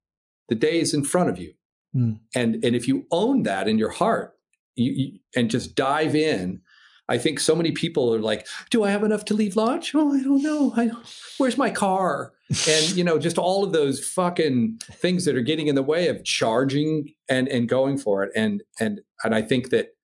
The 0.47 0.55
day 0.55 0.79
is 0.79 0.93
in 0.93 1.03
front 1.03 1.29
of 1.29 1.37
you. 1.37 1.53
Mm. 1.95 2.19
And, 2.35 2.63
and 2.63 2.75
if 2.75 2.87
you 2.87 3.05
own 3.11 3.43
that 3.43 3.67
in 3.67 3.77
your 3.77 3.91
heart 3.91 4.33
you, 4.75 4.91
you, 4.91 5.19
and 5.35 5.51
just 5.51 5.75
dive 5.75 6.15
in, 6.15 6.61
I 7.09 7.17
think 7.17 7.39
so 7.39 7.55
many 7.55 7.71
people 7.71 8.13
are 8.13 8.19
like, 8.19 8.47
do 8.69 8.83
I 8.83 8.91
have 8.91 9.03
enough 9.03 9.25
to 9.25 9.33
leave 9.33 9.55
launch? 9.55 9.93
Oh, 9.95 10.13
I 10.13 10.21
don't 10.21 10.43
know. 10.43 10.73
I, 10.77 10.91
where's 11.39 11.57
my 11.57 11.71
car? 11.71 12.33
and, 12.67 12.95
you 12.95 13.03
know, 13.03 13.17
just 13.17 13.39
all 13.39 13.63
of 13.63 13.73
those 13.73 14.07
fucking 14.07 14.79
things 14.91 15.25
that 15.25 15.35
are 15.35 15.41
getting 15.41 15.67
in 15.67 15.75
the 15.75 15.83
way 15.83 16.07
of 16.07 16.23
charging 16.23 17.13
and, 17.27 17.47
and 17.47 17.67
going 17.67 17.97
for 17.97 18.23
it. 18.23 18.31
And, 18.35 18.61
and, 18.79 19.01
and 19.23 19.33
I 19.33 19.41
think 19.41 19.71
that 19.71 19.95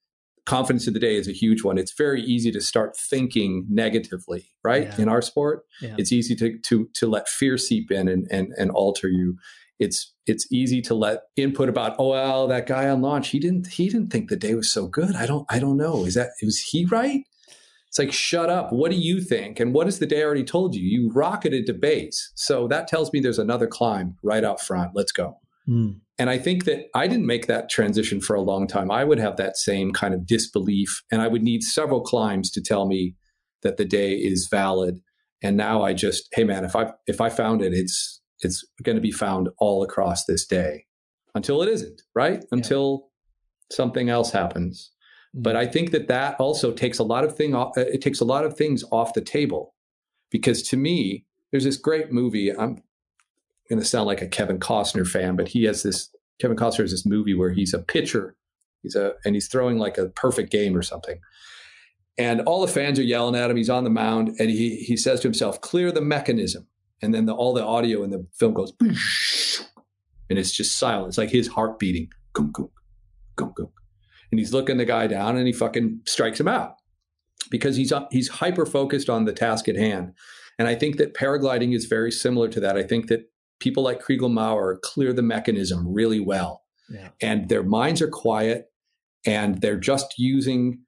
confidence 0.45 0.88
of 0.88 0.93
the 0.93 0.99
day 0.99 1.15
is 1.15 1.27
a 1.27 1.31
huge 1.31 1.63
one. 1.63 1.77
It's 1.77 1.93
very 1.93 2.22
easy 2.22 2.51
to 2.51 2.61
start 2.61 2.95
thinking 2.95 3.65
negatively, 3.69 4.51
right? 4.63 4.84
Yeah. 4.84 5.03
In 5.03 5.09
our 5.09 5.22
sport, 5.22 5.63
yeah. 5.81 5.95
it's 5.97 6.11
easy 6.11 6.35
to 6.35 6.57
to 6.59 6.89
to 6.93 7.07
let 7.07 7.27
fear 7.27 7.57
seep 7.57 7.91
in 7.91 8.07
and 8.07 8.27
and 8.31 8.53
and 8.57 8.72
alter 8.72 9.07
you. 9.07 9.38
It's 9.80 10.13
it's 10.26 10.49
easy 10.51 10.81
to 10.84 10.93
let 10.93 11.23
input 11.35 11.67
about 11.67 11.95
oh 11.99 12.09
well 12.09 12.47
that 12.47 12.67
guy 12.67 12.88
on 12.88 13.01
launch 13.01 13.30
he 13.30 13.39
didn't 13.39 13.67
he 13.67 13.89
didn't 13.89 14.11
think 14.11 14.30
the 14.30 14.38
day 14.38 14.55
was 14.55 14.72
so 14.72 14.88
good. 14.88 15.15
I 15.15 15.26
don't 15.26 15.45
I 15.49 15.59
don't 15.59 15.77
know. 15.77 16.05
Is 16.05 16.13
that 16.13 16.30
was 16.41 16.59
he 16.59 16.85
right? 16.85 17.23
It's 17.88 17.99
like 17.99 18.13
shut 18.13 18.49
up. 18.49 18.73
What 18.73 18.91
do 18.91 18.97
you 18.97 19.22
think? 19.22 19.59
And 19.59 19.73
what 19.73 19.88
has 19.88 19.99
the 19.99 20.05
day 20.05 20.22
already 20.22 20.43
told 20.43 20.76
you? 20.76 20.84
You 20.84 21.11
rocketed 21.13 21.65
to 21.67 21.73
base, 21.73 22.31
so 22.35 22.67
that 22.67 22.88
tells 22.88 23.11
me 23.13 23.19
there's 23.19 23.39
another 23.39 23.67
climb 23.67 24.17
right 24.22 24.43
out 24.43 24.59
front. 24.61 24.91
Let's 24.93 25.13
go. 25.13 25.39
Mm. 25.67 26.01
And 26.18 26.30
I 26.30 26.38
think 26.38 26.64
that 26.66 26.86
I 26.96 27.08
didn't 27.08 27.26
make 27.26 27.48
that 27.48 27.70
transition 27.70 28.22
for 28.22 28.36
a 28.36 28.42
long 28.42 28.68
time. 28.68 28.90
I 28.90 29.04
would 29.04 29.20
have 29.20 29.36
that 29.38 29.58
same 29.58 29.92
kind 29.92 30.14
of 30.14 30.26
disbelief, 30.26 31.04
and 31.12 31.22
I 31.22 31.28
would 31.28 31.44
need 31.44 31.62
several 31.64 32.02
climbs 32.02 32.52
to 32.52 32.62
tell 32.62 32.88
me 32.88 33.16
that 33.64 33.78
the 33.78 33.86
day 33.86 34.14
is 34.14 34.48
valid. 34.50 35.00
And 35.44 35.58
now 35.58 35.84
I 35.84 35.94
just, 35.94 36.28
hey 36.34 36.46
man, 36.46 36.64
if 36.64 36.76
I 36.76 36.94
if 37.06 37.20
I 37.20 37.30
found 37.30 37.62
it, 37.62 37.74
it's 37.74 38.22
it's 38.42 38.64
going 38.84 38.96
to 38.96 39.02
be 39.02 39.12
found 39.12 39.50
all 39.60 39.84
across 39.84 40.26
this 40.26 40.46
day 40.46 40.86
until 41.34 41.62
it 41.62 41.70
isn't, 41.70 42.02
right? 42.16 42.40
Yeah. 42.40 42.48
Until 42.52 43.10
something 43.72 44.10
else 44.10 44.32
happens. 44.32 44.92
Mm-hmm. 45.36 45.44
But 45.44 45.56
I 45.56 45.66
think 45.66 45.92
that 45.92 46.08
that 46.08 46.40
also 46.40 46.72
takes 46.72 47.00
a 47.00 47.04
lot 47.04 47.24
of 47.24 47.36
thing 47.36 47.54
off, 47.54 47.78
it 47.78 48.02
takes 48.02 48.22
a 48.22 48.26
lot 48.26 48.46
of 48.46 48.56
things 48.56 48.84
off 48.92 49.14
the 49.14 49.22
table 49.22 49.76
because 50.32 50.62
to 50.64 50.78
me, 50.78 51.26
there's 51.52 51.66
this 51.66 51.78
great 51.78 52.12
movie. 52.12 52.56
I'm 52.56 52.82
going 53.70 53.80
to 53.80 53.86
sound 53.86 54.08
like 54.08 54.22
a 54.22 54.28
Kevin 54.28 54.60
Costner 54.60 55.08
fan, 55.08 55.36
but 55.36 55.50
he 55.50 55.64
has 55.64 55.84
this 55.84 56.10
Kevin 56.40 56.58
Costner 56.58 56.82
has 56.82 56.92
this 56.92 57.06
movie 57.06 57.34
where 57.34 57.52
he's 57.52 57.74
a 57.74 57.80
pitcher. 57.80 58.36
He's 58.82 58.96
a 58.96 59.14
and 59.24 59.36
he's 59.36 59.48
throwing 59.48 59.78
like 59.78 59.98
a 59.98 60.10
perfect 60.10 60.52
game 60.52 60.76
or 60.76 60.82
something. 60.82 61.20
And 62.18 62.42
all 62.42 62.62
the 62.62 62.72
fans 62.72 62.98
are 63.00 63.04
yelling 63.04 63.36
at 63.36 63.50
him. 63.50 63.58
He's 63.58 63.70
on 63.70 63.84
the 63.84 63.90
mound 63.90 64.36
and 64.40 64.50
he 64.50 64.78
he 64.78 64.98
says 64.98 65.20
to 65.22 65.28
himself, 65.28 65.62
"Clear 65.62 65.92
the 65.92 66.02
mechanism." 66.02 66.68
And 67.02 67.14
then 67.14 67.26
the, 67.26 67.34
all 67.34 67.54
the 67.54 67.64
audio 67.64 68.04
in 68.04 68.10
the 68.10 68.26
film 68.34 68.54
goes, 68.54 68.74
and 70.30 70.40
it's 70.40 70.52
just 70.52 70.78
silent. 70.78 71.10
It's 71.10 71.18
like 71.18 71.30
his 71.30 71.50
heart 71.50 71.78
beating, 71.78 72.10
gunk, 72.34 72.54
gunk, 72.54 72.72
gunk, 73.36 73.56
gunk. 73.56 73.72
And 74.32 74.40
he's 74.40 74.54
looking 74.54 74.78
the 74.78 74.86
guy 74.86 75.08
down, 75.08 75.36
and 75.36 75.46
he 75.46 75.54
fucking 75.54 76.02
strikes 76.06 76.40
him 76.40 76.48
out 76.48 76.76
because 77.50 77.76
he's 77.76 77.92
he's 78.12 78.30
hyper 78.30 78.66
focused 78.66 79.10
on 79.10 79.26
the 79.26 79.34
task 79.34 79.68
at 79.68 79.76
hand. 79.76 80.14
And 80.58 80.68
I 80.68 80.76
think 80.76 80.98
that 80.98 81.14
paragliding 81.14 81.76
is 81.76 81.86
very 81.86 82.12
similar 82.12 82.48
to 82.50 82.60
that. 82.62 82.78
I 82.78 82.84
think 82.84 83.08
that 83.08 83.30
people 83.60 83.84
like 83.84 84.02
Chrigel 84.02 84.32
Maurer 84.32 84.80
clear 84.84 85.14
the 85.14 85.22
mechanism 85.22 85.94
really 85.94 86.19
well. 86.19 86.64
Yeah. 86.90 87.10
And 87.22 87.49
their 87.49 87.64
minds 87.64 88.02
are 88.02 88.07
quiet 88.07 88.72
and 89.26 89.61
they're 89.61 89.80
just 89.80 90.15
using 90.18 90.80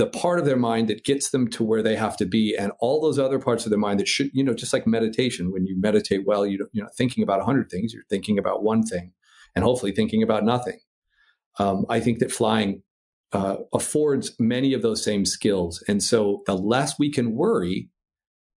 the 0.00 0.06
part 0.06 0.38
of 0.38 0.46
their 0.46 0.56
mind 0.56 0.88
that 0.88 1.04
gets 1.04 1.28
them 1.28 1.46
to 1.46 1.62
where 1.62 1.82
they 1.82 1.94
have 1.94 2.16
to 2.16 2.24
be 2.24 2.56
and 2.58 2.72
all 2.80 3.02
those 3.02 3.18
other 3.18 3.38
parts 3.38 3.66
of 3.66 3.70
their 3.70 3.78
mind 3.78 4.00
that 4.00 4.08
should 4.08 4.30
you 4.32 4.42
know 4.42 4.54
just 4.54 4.72
like 4.72 4.86
meditation 4.86 5.52
when 5.52 5.66
you 5.66 5.78
meditate 5.78 6.26
well 6.26 6.46
you 6.46 6.66
you're 6.72 6.84
not 6.86 6.96
thinking 6.96 7.22
about 7.22 7.40
a 7.40 7.44
hundred 7.44 7.70
things 7.70 7.92
you're 7.92 8.04
thinking 8.08 8.38
about 8.38 8.62
one 8.62 8.82
thing 8.82 9.12
and 9.54 9.62
hopefully 9.62 9.92
thinking 9.92 10.22
about 10.22 10.42
nothing 10.42 10.80
um, 11.58 11.84
i 11.90 12.00
think 12.00 12.18
that 12.18 12.32
flying 12.32 12.82
uh, 13.32 13.56
affords 13.74 14.34
many 14.40 14.72
of 14.72 14.80
those 14.80 15.04
same 15.04 15.26
skills 15.26 15.84
and 15.86 16.02
so 16.02 16.42
the 16.46 16.56
less 16.56 16.98
we 16.98 17.10
can 17.12 17.34
worry 17.34 17.90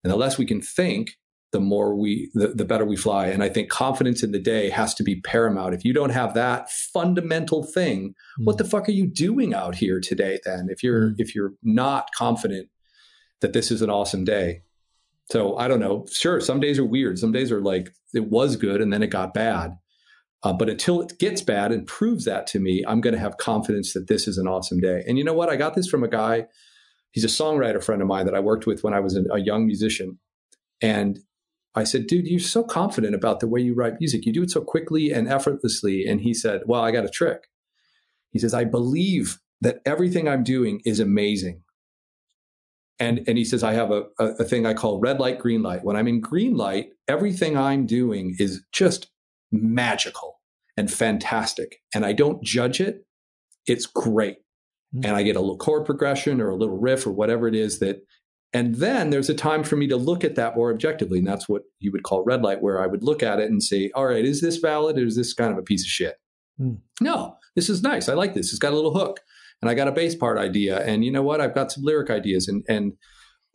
and 0.05 0.13
the 0.13 0.17
less 0.17 0.39
we 0.39 0.47
can 0.47 0.63
think 0.63 1.17
the 1.53 1.61
more 1.61 1.95
we 1.95 2.31
the, 2.35 2.49
the 2.49 2.65
better 2.65 2.85
we 2.85 2.97
fly 2.97 3.27
and 3.27 3.43
i 3.43 3.49
think 3.49 3.69
confidence 3.69 4.23
in 4.23 4.33
the 4.33 4.39
day 4.39 4.71
has 4.71 4.95
to 4.95 5.03
be 5.03 5.21
paramount 5.21 5.75
if 5.75 5.85
you 5.85 5.93
don't 5.93 6.11
have 6.11 6.35
that 6.35 6.71
fundamental 6.71 7.63
thing 7.63 8.15
mm. 8.41 8.45
what 8.45 8.59
the 8.59 8.65
fuck 8.65 8.89
are 8.89 8.93
you 8.93 9.07
doing 9.07 9.55
out 9.55 9.75
here 9.75 10.01
today 10.01 10.39
then 10.45 10.69
if 10.71 10.83
you're 10.83 11.11
mm. 11.11 11.15
if 11.19 11.35
you're 11.35 11.53
not 11.63 12.09
confident 12.17 12.69
that 13.43 13.53
this 13.53 13.71
is 13.71 13.83
an 13.83 13.91
awesome 13.91 14.25
day. 14.25 14.63
So 15.31 15.57
I 15.59 15.69
don't 15.69 15.81
know. 15.81 16.07
Sure, 16.11 16.41
some 16.41 16.61
days 16.61 16.79
are 16.79 16.85
weird. 16.85 17.19
Some 17.19 17.33
days 17.33 17.53
are 17.53 17.61
like 17.61 17.93
it 18.15 18.31
was 18.31 18.57
good 18.57 18.81
and 18.81 18.93
then 18.93 19.03
it 19.03 19.11
got 19.11 19.35
bad. 19.35 19.77
Uh, 20.43 20.53
but 20.53 20.69
until 20.69 21.01
it 21.01 21.19
gets 21.21 21.41
bad 21.41 21.71
and 21.71 21.87
proves 21.87 22.25
that 22.25 22.47
to 22.49 22.59
me, 22.59 22.83
I'm 22.89 23.01
going 23.01 23.15
to 23.15 23.21
have 23.21 23.37
confidence 23.37 23.93
that 23.93 24.09
this 24.09 24.27
is 24.27 24.39
an 24.39 24.49
awesome 24.49 24.81
day. 24.81 25.05
And 25.07 25.17
you 25.17 25.23
know 25.23 25.35
what? 25.35 25.49
I 25.49 25.57
got 25.57 25.75
this 25.75 25.87
from 25.87 26.03
a 26.03 26.09
guy. 26.09 26.47
He's 27.13 27.25
a 27.25 27.29
songwriter 27.29 27.83
friend 27.83 28.03
of 28.03 28.09
mine 28.09 28.27
that 28.27 28.35
I 28.35 28.41
worked 28.41 28.67
with 28.67 28.83
when 28.83 28.95
I 28.95 28.99
was 28.99 29.17
a 29.17 29.39
young 29.39 29.67
musician. 29.67 30.19
And 30.81 31.21
I 31.75 31.85
said, 31.85 32.07
dude, 32.07 32.27
you're 32.27 32.41
so 32.41 32.63
confident 32.63 33.15
about 33.15 33.41
the 33.41 33.49
way 33.49 33.61
you 33.61 33.75
write 33.75 33.95
music. 33.99 34.27
You 34.27 34.33
do 34.33 34.43
it 34.43 34.51
so 34.51 34.61
quickly 34.61 35.11
and 35.11 35.29
effortlessly. 35.29 36.05
And 36.07 36.21
he 36.21 36.35
said, 36.35 36.63
well, 36.67 36.83
I 36.83 36.91
got 36.91 37.05
a 37.05 37.09
trick. 37.09 37.49
He 38.31 38.39
says, 38.39 38.53
I 38.53 38.65
believe 38.65 39.39
that 39.61 39.81
everything 39.87 40.29
I'm 40.29 40.45
doing 40.45 40.83
is 40.85 41.01
amazing. 41.01 41.63
And, 42.99 43.25
and 43.27 43.39
he 43.39 43.45
says, 43.45 43.63
I 43.63 43.73
have 43.73 43.91
a, 43.91 44.05
a, 44.19 44.27
a 44.41 44.45
thing 44.45 44.67
I 44.67 44.75
call 44.75 45.01
red 45.01 45.19
light, 45.19 45.39
green 45.39 45.63
light. 45.63 45.83
When 45.83 45.97
I'm 45.97 46.09
in 46.09 46.21
green 46.21 46.57
light, 46.57 46.91
everything 47.09 47.57
I'm 47.57 47.87
doing 47.87 48.37
is 48.39 48.63
just 48.73 49.11
magical 49.51 50.41
and 50.77 50.93
fantastic. 50.93 51.79
And 51.95 52.05
I 52.05 52.13
don't 52.13 52.43
judge 52.43 52.81
it. 52.81 53.07
It's 53.67 53.87
great. 53.87 54.39
Mm-hmm. 54.95 55.07
And 55.07 55.17
I 55.17 55.23
get 55.23 55.37
a 55.37 55.41
little 55.41 55.57
chord 55.57 55.87
progression 55.87 56.41
or 56.41 56.51
a 56.51 56.57
little 56.57 56.79
riff 56.79 57.07
or 57.07 57.13
whatever 57.13 57.49
it 57.49 57.55
is 57.55 57.79
that, 57.79 58.03
and 58.53 58.77
then 58.77 59.11
there's 59.11 59.31
a 59.31 59.35
time 59.35 59.65
for 59.65 59.77
me 59.77 59.87
to 59.89 59.97
look 59.97 60.25
at 60.25 60.35
that 60.35 60.57
more 60.57 60.71
objectively. 60.71 61.19
And 61.19 61.27
that's 61.27 61.49
what 61.49 61.63
you 61.79 61.91
would 61.93 62.03
call 62.03 62.25
red 62.25 62.43
light, 62.43 62.61
where 62.61 62.83
I 62.83 62.87
would 62.87 63.03
look 63.03 63.23
at 63.23 63.41
it 63.41 63.51
and 63.51 63.63
say, 63.63 63.91
all 63.95 64.07
right, 64.07 64.25
is 64.25 64.41
this 64.41 64.59
valid 64.59 64.99
or 64.99 65.07
is 65.07 65.17
this 65.17 65.33
kind 65.33 65.53
of 65.53 65.59
a 65.59 65.63
piece 65.63 65.83
of 65.83 65.89
shit? 65.89 66.17
Mm. 66.61 66.79
No, 67.01 67.37
this 67.57 67.71
is 67.71 67.83
nice. 67.83 68.09
I 68.09 68.15
like 68.15 68.35
this. 68.35 68.51
It's 68.51 68.59
got 68.59 68.73
a 68.73 68.77
little 68.77 68.95
hook 68.95 69.21
and 69.63 69.71
I 69.71 69.75
got 69.75 69.89
a 69.89 69.93
bass 69.93 70.15
part 70.15 70.39
idea. 70.39 70.85
And 70.85 71.05
you 71.05 71.11
know 71.11 71.23
what? 71.23 71.41
I've 71.41 71.55
got 71.55 71.73
some 71.73 71.83
lyric 71.83 72.11
ideas 72.11 72.47
and, 72.47 72.65
and, 72.69 72.93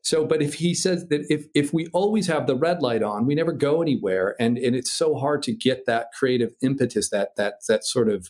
so, 0.03 0.25
but 0.25 0.41
if 0.41 0.53
he 0.53 0.73
says 0.73 1.07
that 1.09 1.25
if 1.27 1.47
if 1.53 1.73
we 1.73 1.87
always 1.87 2.27
have 2.27 2.47
the 2.47 2.55
red 2.55 2.81
light 2.81 3.03
on, 3.03 3.25
we 3.25 3.35
never 3.35 3.51
go 3.51 3.81
anywhere, 3.81 4.37
and 4.39 4.57
and 4.57 4.73
it's 4.73 4.93
so 4.93 5.15
hard 5.15 5.43
to 5.43 5.53
get 5.53 5.85
that 5.85 6.13
creative 6.17 6.53
impetus, 6.61 7.09
that 7.09 7.35
that 7.35 7.55
that 7.67 7.83
sort 7.83 8.07
of 8.07 8.29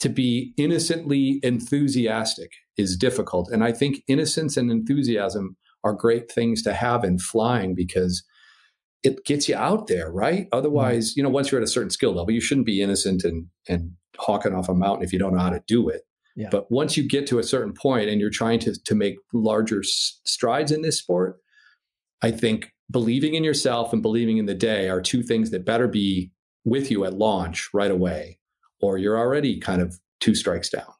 to 0.00 0.08
be 0.08 0.54
innocently 0.56 1.38
enthusiastic 1.42 2.52
is 2.78 2.96
difficult. 2.96 3.50
And 3.50 3.62
I 3.62 3.72
think 3.72 4.02
innocence 4.08 4.56
and 4.56 4.70
enthusiasm 4.70 5.58
are 5.84 5.92
great 5.92 6.30
things 6.30 6.62
to 6.62 6.72
have 6.72 7.04
in 7.04 7.18
flying 7.18 7.74
because 7.74 8.24
it 9.02 9.24
gets 9.24 9.48
you 9.48 9.56
out 9.56 9.88
there, 9.88 10.10
right? 10.12 10.46
Otherwise, 10.52 11.10
mm-hmm. 11.10 11.18
you 11.18 11.22
know, 11.24 11.28
once 11.28 11.50
you're 11.50 11.60
at 11.60 11.66
a 11.66 11.70
certain 11.70 11.90
skill 11.90 12.12
level, 12.12 12.30
you 12.30 12.40
shouldn't 12.40 12.66
be 12.66 12.82
innocent 12.82 13.24
and 13.24 13.46
and 13.68 13.92
hawking 14.18 14.54
off 14.54 14.68
a 14.68 14.74
mountain 14.74 15.04
if 15.04 15.12
you 15.12 15.18
don't 15.18 15.34
know 15.34 15.40
how 15.40 15.50
to 15.50 15.62
do 15.66 15.88
it. 15.88 16.02
Yeah. 16.36 16.48
But 16.50 16.70
once 16.70 16.96
you 16.96 17.06
get 17.06 17.26
to 17.28 17.38
a 17.38 17.42
certain 17.42 17.72
point 17.72 18.08
and 18.08 18.20
you're 18.20 18.30
trying 18.30 18.58
to, 18.60 18.74
to 18.84 18.94
make 18.94 19.16
larger 19.32 19.82
strides 19.82 20.72
in 20.72 20.82
this 20.82 20.98
sport, 20.98 21.38
I 22.22 22.30
think 22.30 22.72
believing 22.90 23.34
in 23.34 23.44
yourself 23.44 23.92
and 23.92 24.00
believing 24.00 24.38
in 24.38 24.46
the 24.46 24.54
day 24.54 24.88
are 24.88 25.00
two 25.00 25.22
things 25.22 25.50
that 25.50 25.64
better 25.64 25.88
be 25.88 26.30
with 26.64 26.90
you 26.90 27.04
at 27.04 27.14
launch 27.14 27.68
right 27.74 27.90
away, 27.90 28.38
or 28.80 28.98
you're 28.98 29.18
already 29.18 29.58
kind 29.58 29.82
of 29.82 29.98
two 30.20 30.34
strikes 30.34 30.70
down. 30.70 30.92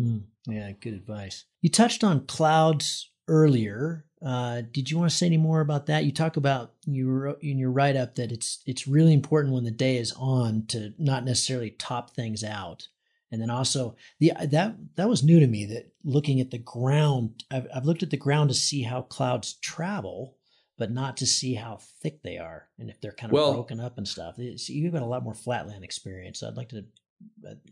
Mm, 0.00 0.22
yeah, 0.46 0.72
good 0.72 0.94
advice. 0.94 1.44
You 1.60 1.70
touched 1.70 2.02
on 2.02 2.26
clouds 2.26 3.10
earlier. 3.28 4.05
Uh, 4.24 4.62
did 4.72 4.90
you 4.90 4.98
want 4.98 5.10
to 5.10 5.16
say 5.16 5.26
any 5.26 5.36
more 5.36 5.60
about 5.60 5.86
that? 5.86 6.04
You 6.04 6.12
talk 6.12 6.36
about 6.36 6.72
you 6.86 7.08
wrote 7.10 7.42
in 7.42 7.58
your 7.58 7.70
write 7.70 7.96
up 7.96 8.14
that 8.14 8.32
it's 8.32 8.62
it's 8.66 8.88
really 8.88 9.12
important 9.12 9.54
when 9.54 9.64
the 9.64 9.70
day 9.70 9.98
is 9.98 10.12
on 10.16 10.64
to 10.68 10.94
not 10.98 11.24
necessarily 11.24 11.70
top 11.70 12.10
things 12.10 12.42
out. 12.42 12.88
And 13.30 13.42
then 13.42 13.50
also 13.50 13.96
the 14.18 14.32
that 14.40 14.76
that 14.94 15.08
was 15.08 15.22
new 15.22 15.40
to 15.40 15.46
me 15.46 15.66
that 15.66 15.92
looking 16.02 16.40
at 16.40 16.50
the 16.50 16.58
ground, 16.58 17.44
I've, 17.50 17.66
I've 17.74 17.84
looked 17.84 18.02
at 18.02 18.10
the 18.10 18.16
ground 18.16 18.48
to 18.50 18.54
see 18.54 18.82
how 18.82 19.02
clouds 19.02 19.54
travel, 19.54 20.36
but 20.78 20.90
not 20.90 21.18
to 21.18 21.26
see 21.26 21.54
how 21.54 21.78
thick 22.00 22.22
they 22.22 22.38
are 22.38 22.68
and 22.78 22.88
if 22.88 23.00
they're 23.00 23.12
kind 23.12 23.30
of 23.30 23.34
well, 23.34 23.52
broken 23.52 23.80
up 23.80 23.98
and 23.98 24.08
stuff. 24.08 24.36
So 24.36 24.72
you've 24.72 24.92
got 24.92 25.02
a 25.02 25.06
lot 25.06 25.24
more 25.24 25.34
flatland 25.34 25.84
experience. 25.84 26.40
So 26.40 26.48
I'd 26.48 26.56
like 26.56 26.70
to. 26.70 26.84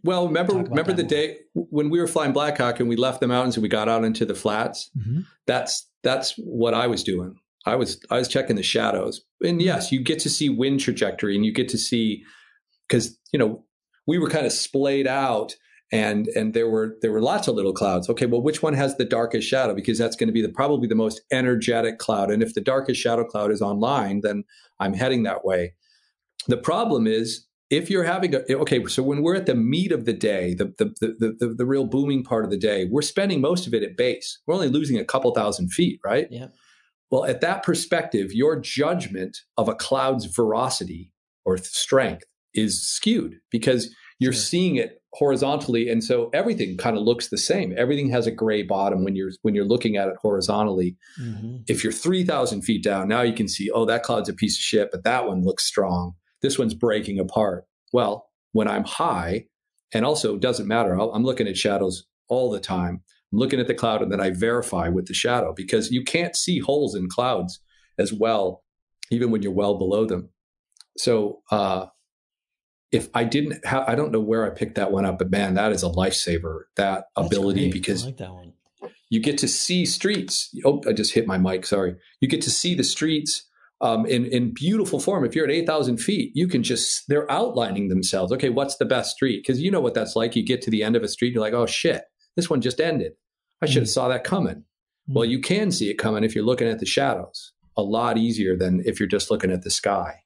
Well, 0.02 0.26
remember 0.26 0.54
remember 0.54 0.92
the 0.92 1.02
day 1.02 1.38
when 1.54 1.90
we 1.90 2.00
were 2.00 2.06
flying 2.06 2.32
Blackhawk 2.32 2.80
and 2.80 2.88
we 2.88 2.96
left 2.96 3.20
the 3.20 3.28
mountains 3.28 3.56
and 3.56 3.62
we 3.62 3.68
got 3.68 3.88
out 3.88 4.04
into 4.04 4.24
the 4.24 4.34
flats. 4.34 4.90
Mm-hmm. 4.96 5.20
That's 5.46 5.88
that's 6.02 6.32
what 6.36 6.74
I 6.74 6.86
was 6.86 7.02
doing. 7.02 7.36
I 7.66 7.76
was 7.76 8.00
I 8.10 8.18
was 8.18 8.28
checking 8.28 8.56
the 8.56 8.62
shadows, 8.62 9.22
and 9.42 9.60
yes, 9.60 9.90
you 9.90 10.02
get 10.02 10.18
to 10.20 10.30
see 10.30 10.48
wind 10.48 10.80
trajectory 10.80 11.34
and 11.34 11.44
you 11.44 11.52
get 11.52 11.68
to 11.70 11.78
see 11.78 12.22
because 12.86 13.18
you 13.32 13.38
know 13.38 13.64
we 14.06 14.18
were 14.18 14.28
kind 14.28 14.46
of 14.46 14.52
splayed 14.52 15.06
out 15.06 15.56
and 15.92 16.28
and 16.28 16.54
there 16.54 16.68
were 16.68 16.96
there 17.02 17.12
were 17.12 17.22
lots 17.22 17.48
of 17.48 17.54
little 17.54 17.72
clouds. 17.72 18.08
Okay 18.08 18.26
well 18.26 18.42
which 18.42 18.62
one 18.62 18.74
has 18.74 18.96
the 18.96 19.04
darkest 19.04 19.48
shadow? 19.48 19.74
Because 19.74 19.98
that's 19.98 20.16
going 20.16 20.28
to 20.28 20.32
be 20.32 20.42
the 20.42 20.48
probably 20.48 20.88
the 20.88 20.94
most 20.94 21.22
energetic 21.30 21.98
cloud. 21.98 22.30
And 22.30 22.42
if 22.42 22.54
the 22.54 22.60
darkest 22.60 23.00
shadow 23.00 23.24
cloud 23.24 23.50
is 23.50 23.62
online 23.62 24.20
then 24.20 24.44
i'm 24.80 24.94
heading 24.94 25.22
that 25.22 25.44
way. 25.44 25.74
The 26.48 26.56
problem 26.56 27.06
is 27.06 27.46
if 27.70 27.90
you're 27.90 28.04
having 28.04 28.34
a 28.34 28.42
okay 28.54 28.84
so 28.86 29.02
when 29.02 29.22
we're 29.22 29.34
at 29.34 29.46
the 29.46 29.54
meat 29.54 29.92
of 29.92 30.04
the 30.04 30.12
day 30.12 30.54
the 30.54 30.66
the, 30.78 30.94
the 31.00 31.36
the 31.38 31.54
the 31.58 31.66
real 31.66 31.86
booming 31.86 32.22
part 32.22 32.44
of 32.44 32.50
the 32.50 32.58
day 32.58 32.86
we're 32.90 33.02
spending 33.02 33.40
most 33.40 33.66
of 33.66 33.74
it 33.74 33.82
at 33.82 33.96
base. 33.96 34.38
We're 34.46 34.54
only 34.54 34.68
losing 34.68 34.98
a 34.98 35.04
couple 35.04 35.32
thousand 35.32 35.70
feet 35.72 36.00
right? 36.04 36.28
Yeah. 36.30 36.48
Well 37.10 37.24
at 37.24 37.40
that 37.40 37.62
perspective 37.62 38.32
your 38.32 38.58
judgment 38.58 39.38
of 39.56 39.68
a 39.68 39.74
cloud's 39.74 40.26
veracity 40.26 41.12
or 41.44 41.56
strength 41.58 42.24
is 42.54 42.86
skewed 42.86 43.36
because 43.50 43.94
you're 44.20 44.32
sure. 44.32 44.40
seeing 44.40 44.76
it 44.76 45.02
horizontally. 45.14 45.88
And 45.88 46.02
so 46.02 46.30
everything 46.32 46.76
kind 46.76 46.96
of 46.96 47.02
looks 47.02 47.28
the 47.28 47.38
same. 47.38 47.74
Everything 47.76 48.10
has 48.10 48.26
a 48.26 48.30
gray 48.30 48.62
bottom 48.62 49.04
when 49.04 49.16
you're 49.16 49.30
when 49.42 49.54
you're 49.54 49.64
looking 49.64 49.96
at 49.96 50.08
it 50.08 50.16
horizontally. 50.20 50.96
Mm-hmm. 51.20 51.58
if 51.68 51.82
you're 51.82 51.92
3000 51.92 52.62
feet 52.62 52.82
down 52.82 53.08
now 53.08 53.22
you 53.22 53.32
can 53.32 53.48
see 53.48 53.70
oh 53.70 53.84
that 53.86 54.02
cloud's 54.02 54.28
a 54.28 54.34
piece 54.34 54.56
of 54.56 54.62
shit 54.62 54.88
but 54.90 55.04
that 55.04 55.26
one 55.26 55.44
looks 55.44 55.64
strong 55.64 56.14
this 56.44 56.58
one's 56.58 56.74
breaking 56.74 57.18
apart 57.18 57.66
well 57.92 58.28
when 58.52 58.68
i'm 58.68 58.84
high 58.84 59.46
and 59.92 60.04
also 60.04 60.36
doesn't 60.36 60.68
matter 60.68 60.92
i'm 60.94 61.24
looking 61.24 61.48
at 61.48 61.56
shadows 61.56 62.06
all 62.28 62.50
the 62.50 62.60
time 62.60 63.00
i'm 63.32 63.38
looking 63.38 63.60
at 63.60 63.66
the 63.66 63.74
cloud 63.74 64.02
and 64.02 64.12
then 64.12 64.20
i 64.20 64.30
verify 64.30 64.88
with 64.88 65.06
the 65.06 65.14
shadow 65.14 65.52
because 65.54 65.90
you 65.90 66.04
can't 66.04 66.36
see 66.36 66.60
holes 66.60 66.94
in 66.94 67.08
clouds 67.08 67.60
as 67.98 68.12
well 68.12 68.62
even 69.10 69.30
when 69.30 69.42
you're 69.42 69.52
well 69.52 69.76
below 69.76 70.04
them 70.04 70.28
so 70.96 71.42
uh, 71.50 71.86
if 72.92 73.08
I 73.12 73.24
didn't 73.24 73.66
have, 73.66 73.88
I 73.88 73.96
don't 73.96 74.12
know 74.12 74.20
where 74.20 74.46
I 74.46 74.54
picked 74.54 74.76
that 74.76 74.92
one 74.92 75.04
up, 75.04 75.18
but 75.18 75.30
man, 75.30 75.54
that 75.54 75.72
is 75.72 75.82
a 75.82 75.88
lifesaver. 75.88 76.62
That 76.76 77.06
That's 77.16 77.26
ability 77.26 77.62
great. 77.62 77.72
because 77.72 78.04
like 78.04 78.18
that 78.18 78.32
one. 78.32 78.52
You 79.10 79.20
get 79.20 79.38
to 79.38 79.48
see 79.48 79.84
streets. 79.84 80.54
Oh, 80.64 80.80
I 80.88 80.92
just 80.92 81.14
hit 81.14 81.26
my 81.26 81.38
mic. 81.38 81.66
Sorry. 81.66 81.96
You 82.20 82.28
get 82.28 82.42
to 82.42 82.50
see 82.50 82.74
the 82.74 82.84
streets 82.84 83.48
um, 83.84 84.06
in 84.06 84.24
in 84.24 84.54
beautiful 84.54 84.98
form. 84.98 85.24
If 85.24 85.36
you're 85.36 85.44
at 85.44 85.50
eight 85.50 85.66
thousand 85.66 85.98
feet, 85.98 86.32
you 86.34 86.48
can 86.48 86.62
just 86.62 87.04
they're 87.06 87.30
outlining 87.30 87.88
themselves. 87.88 88.32
Okay, 88.32 88.48
what's 88.48 88.78
the 88.78 88.86
best 88.86 89.14
street? 89.14 89.42
Because 89.42 89.60
you 89.60 89.70
know 89.70 89.80
what 89.80 89.92
that's 89.92 90.16
like. 90.16 90.34
You 90.34 90.42
get 90.42 90.62
to 90.62 90.70
the 90.70 90.82
end 90.82 90.96
of 90.96 91.02
a 91.02 91.08
street, 91.08 91.34
you're 91.34 91.42
like, 91.42 91.52
oh 91.52 91.66
shit, 91.66 92.02
this 92.34 92.48
one 92.48 92.62
just 92.62 92.80
ended. 92.80 93.12
I 93.62 93.66
should 93.66 93.82
have 93.82 93.88
mm. 93.88 93.92
saw 93.92 94.08
that 94.08 94.24
coming. 94.24 94.56
Mm. 94.56 95.14
Well, 95.14 95.24
you 95.26 95.40
can 95.40 95.70
see 95.70 95.90
it 95.90 95.98
coming 95.98 96.24
if 96.24 96.34
you're 96.34 96.44
looking 96.44 96.68
at 96.68 96.80
the 96.80 96.86
shadows. 96.86 97.52
A 97.76 97.82
lot 97.82 98.16
easier 98.16 98.56
than 98.56 98.82
if 98.86 98.98
you're 98.98 99.08
just 99.08 99.30
looking 99.30 99.52
at 99.52 99.62
the 99.62 99.70
sky. 99.70 100.20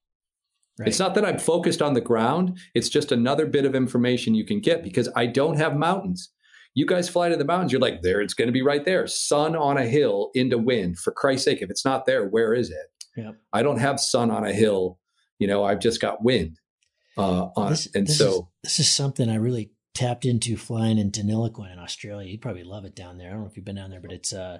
Right. 0.78 0.88
It's 0.88 1.00
not 1.00 1.16
that 1.16 1.24
I'm 1.24 1.38
focused 1.38 1.82
on 1.82 1.94
the 1.94 2.00
ground. 2.00 2.58
It's 2.74 2.88
just 2.88 3.10
another 3.10 3.46
bit 3.46 3.64
of 3.64 3.74
information 3.74 4.36
you 4.36 4.44
can 4.44 4.60
get 4.60 4.84
because 4.84 5.08
I 5.16 5.26
don't 5.26 5.56
have 5.56 5.74
mountains. 5.74 6.30
You 6.74 6.86
guys 6.86 7.08
fly 7.08 7.30
to 7.30 7.36
the 7.36 7.44
mountains, 7.44 7.72
you're 7.72 7.80
like, 7.80 8.02
there, 8.02 8.20
it's 8.20 8.34
going 8.34 8.46
to 8.46 8.52
be 8.52 8.62
right 8.62 8.84
there. 8.84 9.06
Sun 9.08 9.56
on 9.56 9.78
a 9.78 9.86
hill 9.86 10.30
into 10.34 10.58
wind. 10.58 10.98
For 10.98 11.10
Christ's 11.10 11.46
sake, 11.46 11.62
if 11.62 11.70
it's 11.70 11.84
not 11.84 12.06
there, 12.06 12.28
where 12.28 12.54
is 12.54 12.70
it? 12.70 12.86
Yep. 13.18 13.36
I 13.52 13.62
don't 13.62 13.78
have 13.78 14.00
sun 14.00 14.30
on 14.30 14.44
a 14.44 14.52
hill. 14.52 14.98
You 15.38 15.46
know, 15.46 15.64
I've 15.64 15.80
just 15.80 16.00
got 16.00 16.22
wind. 16.22 16.58
Uh, 17.16 17.48
on, 17.56 17.70
this, 17.70 17.88
and 17.94 18.06
this 18.06 18.18
so 18.18 18.28
is, 18.28 18.42
this 18.62 18.80
is 18.80 18.92
something 18.92 19.28
I 19.28 19.36
really 19.36 19.72
tapped 19.92 20.24
into 20.24 20.56
flying 20.56 20.98
in 20.98 21.10
Deniliquin 21.10 21.72
in 21.72 21.78
Australia. 21.78 22.30
You 22.30 22.38
probably 22.38 22.62
love 22.62 22.84
it 22.84 22.94
down 22.94 23.18
there. 23.18 23.28
I 23.28 23.32
don't 23.32 23.40
know 23.42 23.48
if 23.48 23.56
you've 23.56 23.64
been 23.64 23.74
down 23.74 23.90
there, 23.90 24.00
but 24.00 24.12
it's 24.12 24.32
uh, 24.32 24.58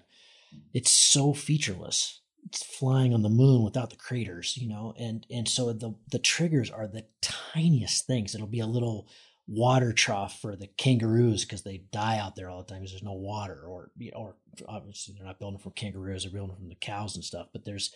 it's 0.75 0.91
so 0.91 1.33
featureless 1.33 2.21
it's 2.49 2.63
flying 2.63 3.13
on 3.13 3.23
the 3.23 3.29
moon 3.29 3.63
without 3.63 3.91
the 3.91 3.97
craters, 3.97 4.57
you 4.57 4.69
know, 4.69 4.95
and 4.99 5.27
and 5.31 5.49
so 5.49 5.73
the 5.73 5.95
the 6.11 6.19
triggers 6.19 6.71
are 6.71 6.87
the 6.87 7.05
tiniest 7.21 8.07
things. 8.07 8.35
It'll 8.35 8.47
be 8.47 8.61
a 8.61 8.67
little 8.67 9.09
water 9.47 9.93
trough 9.93 10.41
for 10.41 10.57
the 10.57 10.67
kangaroos 10.67 11.45
because 11.45 11.63
they 11.63 11.85
die 11.91 12.19
out 12.19 12.37
there 12.37 12.51
all 12.51 12.63
the 12.63 12.69
time 12.69 12.81
because 12.81 12.93
there's 12.93 13.03
no 13.03 13.13
water, 13.13 13.65
or 13.67 13.91
you 13.99 14.11
know, 14.13 14.19
or 14.19 14.37
obviously 14.67 15.15
they're 15.15 15.27
not 15.27 15.39
building 15.39 15.59
from 15.59 15.73
kangaroos, 15.73 16.23
they're 16.23 16.33
building 16.33 16.57
from 16.57 16.69
the 16.69 16.75
cows 16.75 17.17
and 17.17 17.25
stuff. 17.25 17.49
But 17.53 17.65
there's 17.65 17.93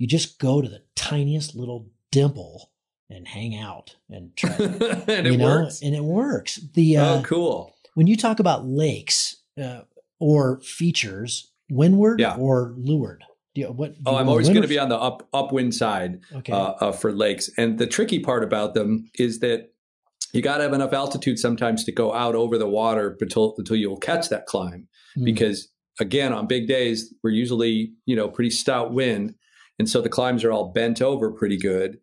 you 0.00 0.06
just 0.06 0.38
go 0.38 0.62
to 0.62 0.68
the 0.68 0.82
tiniest 0.96 1.54
little 1.54 1.90
dimple 2.10 2.70
and 3.10 3.28
hang 3.28 3.54
out 3.54 3.96
and 4.08 4.34
try, 4.36 4.50
and 4.56 5.26
it 5.26 5.36
know, 5.36 5.44
works, 5.44 5.82
and 5.82 5.94
it 5.94 6.02
works. 6.02 6.56
The 6.72 6.96
oh, 6.96 7.02
uh, 7.02 7.18
oh, 7.18 7.22
cool. 7.22 7.76
When 7.94 8.06
you 8.06 8.16
talk 8.16 8.40
about 8.40 8.66
lakes 8.66 9.36
uh, 9.62 9.82
or 10.18 10.60
features, 10.60 11.52
windward 11.70 12.18
yeah. 12.18 12.34
or 12.36 12.74
leeward, 12.78 13.24
you, 13.54 13.66
what? 13.66 13.94
Oh, 14.06 14.16
I'm 14.16 14.30
always 14.30 14.48
going 14.48 14.62
to 14.62 14.68
be 14.68 14.78
on 14.78 14.88
the 14.88 14.98
up 14.98 15.28
upwind 15.34 15.74
side 15.74 16.20
okay. 16.34 16.52
uh, 16.52 16.72
uh, 16.80 16.92
for 16.92 17.12
lakes. 17.12 17.50
And 17.58 17.78
the 17.78 17.86
tricky 17.86 18.20
part 18.20 18.42
about 18.42 18.72
them 18.72 19.10
is 19.18 19.40
that 19.40 19.70
you 20.32 20.40
got 20.40 20.58
to 20.58 20.62
have 20.62 20.72
enough 20.72 20.94
altitude 20.94 21.38
sometimes 21.38 21.84
to 21.84 21.92
go 21.92 22.14
out 22.14 22.34
over 22.34 22.56
the 22.56 22.68
water 22.68 23.18
until 23.20 23.54
until 23.58 23.76
you'll 23.76 23.98
catch 23.98 24.30
that 24.30 24.46
climb, 24.46 24.88
mm. 25.18 25.26
because 25.26 25.68
again, 25.98 26.32
on 26.32 26.46
big 26.46 26.66
days, 26.66 27.12
we're 27.22 27.30
usually, 27.30 27.92
you 28.06 28.16
know, 28.16 28.28
pretty 28.28 28.50
stout 28.50 28.94
wind. 28.94 29.34
And 29.80 29.88
so 29.88 30.02
the 30.02 30.10
climbs 30.10 30.44
are 30.44 30.52
all 30.52 30.72
bent 30.72 31.00
over 31.00 31.32
pretty 31.32 31.56
good. 31.56 32.00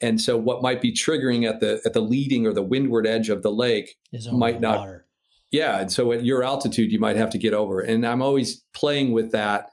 And 0.00 0.20
so 0.20 0.36
what 0.36 0.62
might 0.62 0.80
be 0.80 0.92
triggering 0.92 1.44
at 1.44 1.58
the 1.58 1.80
at 1.84 1.92
the 1.92 2.00
leading 2.00 2.46
or 2.46 2.52
the 2.52 2.62
windward 2.62 3.04
edge 3.04 3.30
of 3.30 3.42
the 3.42 3.50
lake 3.50 3.96
might 4.30 4.60
not 4.60 4.78
water. 4.78 5.06
yeah. 5.50 5.80
And 5.80 5.90
so 5.90 6.12
at 6.12 6.24
your 6.24 6.44
altitude, 6.44 6.92
you 6.92 7.00
might 7.00 7.16
have 7.16 7.30
to 7.30 7.38
get 7.38 7.52
over. 7.52 7.80
And 7.80 8.06
I'm 8.06 8.22
always 8.22 8.62
playing 8.74 9.10
with 9.10 9.32
that. 9.32 9.70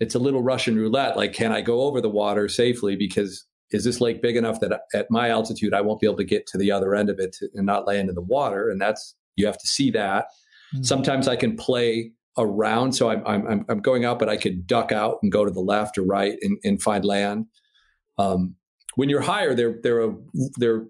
It's 0.00 0.16
a 0.16 0.18
little 0.18 0.42
Russian 0.42 0.76
roulette. 0.76 1.16
Like, 1.16 1.34
can 1.34 1.52
I 1.52 1.60
go 1.60 1.82
over 1.82 2.00
the 2.00 2.08
water 2.08 2.48
safely? 2.48 2.96
Because 2.96 3.46
is 3.70 3.84
this 3.84 4.00
lake 4.00 4.20
big 4.20 4.36
enough 4.36 4.58
that 4.58 4.80
at 4.92 5.06
my 5.08 5.30
altitude, 5.30 5.74
I 5.74 5.82
won't 5.82 6.00
be 6.00 6.08
able 6.08 6.16
to 6.16 6.24
get 6.24 6.48
to 6.48 6.58
the 6.58 6.72
other 6.72 6.96
end 6.96 7.10
of 7.10 7.20
it 7.20 7.36
and 7.54 7.64
not 7.64 7.86
land 7.86 8.08
in 8.08 8.16
the 8.16 8.22
water? 8.22 8.68
And 8.68 8.80
that's, 8.80 9.14
you 9.36 9.46
have 9.46 9.58
to 9.58 9.68
see 9.68 9.92
that. 9.92 10.24
Mm-hmm. 10.74 10.82
Sometimes 10.82 11.28
I 11.28 11.36
can 11.36 11.56
play 11.56 12.10
around. 12.38 12.92
So 12.92 13.10
I'm, 13.10 13.26
I'm, 13.26 13.64
I'm 13.68 13.80
going 13.80 14.04
out, 14.04 14.18
but 14.18 14.28
I 14.28 14.36
could 14.36 14.66
duck 14.66 14.92
out 14.92 15.18
and 15.22 15.30
go 15.30 15.44
to 15.44 15.50
the 15.50 15.60
left 15.60 15.98
or 15.98 16.02
right 16.02 16.36
and, 16.42 16.58
and 16.64 16.82
find 16.82 17.04
land. 17.04 17.46
Um, 18.18 18.56
when 18.94 19.08
you're 19.08 19.22
higher, 19.22 19.54
they're, 19.54 19.78
they're, 19.82 20.04
a, 20.04 20.14
they're 20.56 20.86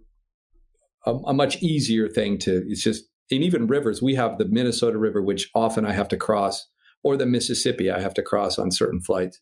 a, 1.06 1.12
a 1.12 1.35
much 1.35 1.62
easier 1.62 2.09
thing 2.09 2.39
to, 2.39 2.64
it's 2.69 2.82
just, 2.82 3.05
and 3.31 3.43
even 3.43 3.66
rivers, 3.66 4.02
we 4.02 4.14
have 4.14 4.39
the 4.39 4.44
Minnesota 4.44 4.98
River, 4.98 5.23
which 5.23 5.48
often 5.55 5.86
I 5.86 5.93
have 5.93 6.09
to 6.09 6.16
cross, 6.16 6.69
or 7.02 7.16
the 7.16 7.27
Mississippi 7.27 7.90
I 7.90 8.01
have 8.01 8.14
to 8.14 8.23
cross 8.23 8.59
on 8.59 8.70
certain 8.70 9.01
flights. 9.01 9.40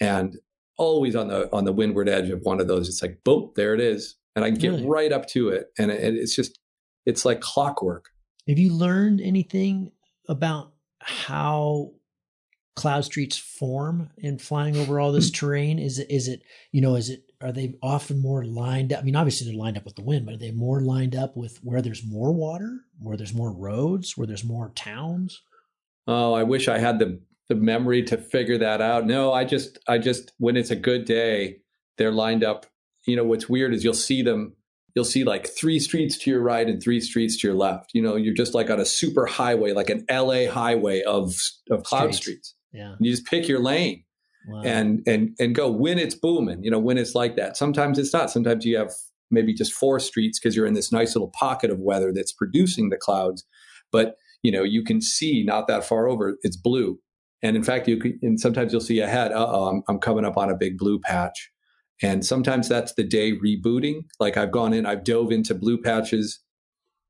And 0.00 0.36
always 0.78 1.14
on 1.14 1.28
the 1.28 1.54
on 1.54 1.64
the 1.64 1.72
windward 1.72 2.08
edge 2.08 2.30
of 2.30 2.40
one 2.42 2.60
of 2.60 2.66
those, 2.66 2.88
it's 2.88 3.02
like 3.02 3.22
boom, 3.24 3.52
there 3.56 3.74
it 3.74 3.80
is, 3.80 4.16
and 4.34 4.44
I 4.44 4.50
can 4.50 4.58
get 4.58 4.70
really? 4.70 4.86
right 4.86 5.12
up 5.12 5.26
to 5.28 5.48
it, 5.48 5.66
and 5.78 5.90
it, 5.90 6.14
it's 6.14 6.34
just 6.34 6.58
it's 7.04 7.24
like 7.24 7.40
clockwork. 7.40 8.06
Have 8.48 8.58
you 8.58 8.72
learned 8.72 9.20
anything 9.20 9.92
about 10.28 10.72
how 11.02 11.92
cloud 12.74 13.04
streets 13.04 13.36
form 13.36 14.10
in 14.16 14.38
flying 14.38 14.76
over 14.76 14.98
all 14.98 15.12
this 15.12 15.28
hmm. 15.28 15.34
terrain? 15.34 15.78
Is 15.78 15.98
it 15.98 16.10
is 16.10 16.28
it 16.28 16.42
you 16.70 16.80
know 16.80 16.96
is 16.96 17.10
it 17.10 17.24
are 17.40 17.52
they 17.52 17.74
often 17.82 18.20
more 18.20 18.44
lined 18.44 18.92
up? 18.92 19.00
I 19.00 19.02
mean, 19.02 19.16
obviously 19.16 19.46
they're 19.46 19.58
lined 19.58 19.76
up 19.76 19.84
with 19.84 19.96
the 19.96 20.04
wind, 20.04 20.26
but 20.26 20.34
are 20.34 20.38
they 20.38 20.52
more 20.52 20.80
lined 20.80 21.16
up 21.16 21.36
with 21.36 21.58
where 21.62 21.82
there's 21.82 22.04
more 22.06 22.32
water, 22.32 22.80
where 23.00 23.16
there's 23.16 23.34
more 23.34 23.52
roads, 23.52 24.16
where 24.16 24.26
there's 24.26 24.44
more 24.44 24.70
towns? 24.74 25.42
Oh, 26.06 26.32
I 26.32 26.44
wish 26.44 26.68
I 26.68 26.78
had 26.78 26.98
the 26.98 27.20
the 27.48 27.54
memory 27.54 28.02
to 28.04 28.16
figure 28.16 28.58
that 28.58 28.80
out. 28.80 29.06
No, 29.06 29.32
I 29.32 29.44
just 29.44 29.78
I 29.88 29.98
just 29.98 30.32
when 30.38 30.56
it's 30.56 30.70
a 30.70 30.76
good 30.76 31.04
day, 31.04 31.58
they're 31.98 32.12
lined 32.12 32.44
up. 32.44 32.66
You 33.06 33.16
know, 33.16 33.24
what's 33.24 33.48
weird 33.48 33.74
is 33.74 33.82
you'll 33.82 33.94
see 33.94 34.22
them 34.22 34.54
you'll 34.94 35.04
see 35.04 35.24
like 35.24 35.46
three 35.46 35.78
streets 35.78 36.18
to 36.18 36.30
your 36.30 36.40
right 36.40 36.68
and 36.68 36.82
three 36.82 37.00
streets 37.00 37.40
to 37.40 37.48
your 37.48 37.56
left. 37.56 37.90
You 37.94 38.02
know, 38.02 38.16
you're 38.16 38.34
just 38.34 38.54
like 38.54 38.70
on 38.70 38.80
a 38.80 38.84
super 38.84 39.26
highway, 39.26 39.72
like 39.72 39.90
an 39.90 40.04
LA 40.10 40.50
highway 40.50 41.02
of 41.02 41.34
of 41.70 41.82
cloud 41.84 42.14
streets. 42.14 42.18
streets. 42.18 42.54
Yeah. 42.72 42.92
And 42.92 42.98
you 43.00 43.10
just 43.10 43.26
pick 43.26 43.48
your 43.48 43.60
lane 43.60 44.04
wow. 44.48 44.62
and 44.64 45.02
and 45.06 45.36
and 45.38 45.54
go 45.54 45.70
when 45.70 45.98
it's 45.98 46.14
booming, 46.14 46.62
you 46.62 46.70
know, 46.70 46.78
when 46.78 46.98
it's 46.98 47.14
like 47.14 47.36
that. 47.36 47.56
Sometimes 47.56 47.98
it's 47.98 48.12
not. 48.12 48.30
Sometimes 48.30 48.64
you 48.64 48.76
have 48.76 48.92
maybe 49.30 49.54
just 49.54 49.72
four 49.72 49.98
streets 49.98 50.38
because 50.38 50.54
you're 50.54 50.66
in 50.66 50.74
this 50.74 50.92
nice 50.92 51.14
little 51.14 51.32
pocket 51.38 51.70
of 51.70 51.78
weather 51.78 52.12
that's 52.12 52.32
producing 52.32 52.90
the 52.90 52.96
clouds. 52.96 53.44
But 53.90 54.16
you 54.42 54.50
know, 54.50 54.64
you 54.64 54.82
can 54.82 55.00
see 55.00 55.44
not 55.44 55.68
that 55.68 55.84
far 55.84 56.08
over, 56.08 56.36
it's 56.42 56.56
blue. 56.56 56.98
And 57.44 57.56
in 57.56 57.62
fact, 57.62 57.88
you 57.88 57.96
can, 57.96 58.18
and 58.22 58.38
sometimes 58.38 58.72
you'll 58.72 58.80
see 58.80 59.00
ahead, 59.00 59.32
uh 59.32 59.46
oh, 59.48 59.66
I'm, 59.66 59.82
I'm 59.88 59.98
coming 59.98 60.24
up 60.24 60.36
on 60.36 60.50
a 60.50 60.56
big 60.56 60.78
blue 60.78 60.98
patch. 60.98 61.51
And 62.02 62.24
sometimes 62.26 62.68
that's 62.68 62.94
the 62.94 63.04
day 63.04 63.32
rebooting. 63.32 64.04
Like 64.18 64.36
I've 64.36 64.50
gone 64.50 64.72
in, 64.72 64.86
I've 64.86 65.04
dove 65.04 65.30
into 65.30 65.54
blue 65.54 65.80
patches. 65.80 66.40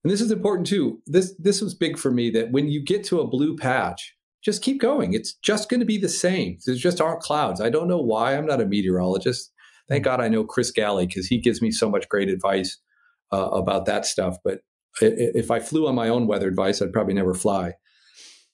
And 0.05 0.13
this 0.13 0.21
is 0.21 0.31
important 0.31 0.67
too. 0.67 1.01
This 1.07 1.35
this 1.39 1.61
was 1.61 1.75
big 1.75 1.99
for 1.99 2.11
me 2.11 2.31
that 2.31 2.51
when 2.51 2.69
you 2.69 2.83
get 2.83 3.05
to 3.05 3.21
a 3.21 3.27
blue 3.27 3.57
patch, 3.57 4.15
just 4.43 4.63
keep 4.63 4.81
going. 4.81 5.15
It's 5.15 5.35
just 5.35 5.69
going 5.69 5.81
to 5.81 5.87
be 5.87 5.99
the 5.99 6.09
same. 6.09 6.59
There's 6.67 6.81
just 6.81 7.01
aren't 7.01 7.21
clouds. 7.21 7.61
I 7.61 7.71
don't 7.71 7.89
know 7.89 8.01
why. 8.01 8.37
I'm 8.37 8.47
not 8.47 8.61
a 8.61 8.67
meteorologist. 8.67 9.53
Thank 9.89 10.05
God 10.05 10.21
I 10.21 10.29
know 10.29 10.45
Chris 10.45 10.71
Galley 10.71 11.07
because 11.07 11.27
he 11.27 11.39
gives 11.39 11.63
me 11.63 11.71
so 11.71 11.89
much 11.89 12.09
great 12.09 12.29
advice 12.29 12.79
uh, 13.33 13.49
about 13.49 13.87
that 13.87 14.05
stuff. 14.05 14.37
But 14.45 14.61
if 15.01 15.51
I 15.51 15.61
flew 15.61 15.87
on 15.87 15.95
my 15.95 16.09
own 16.09 16.27
weather 16.27 16.49
advice, 16.49 16.83
I'd 16.83 16.93
probably 16.93 17.15
never 17.15 17.35
fly. 17.35 17.75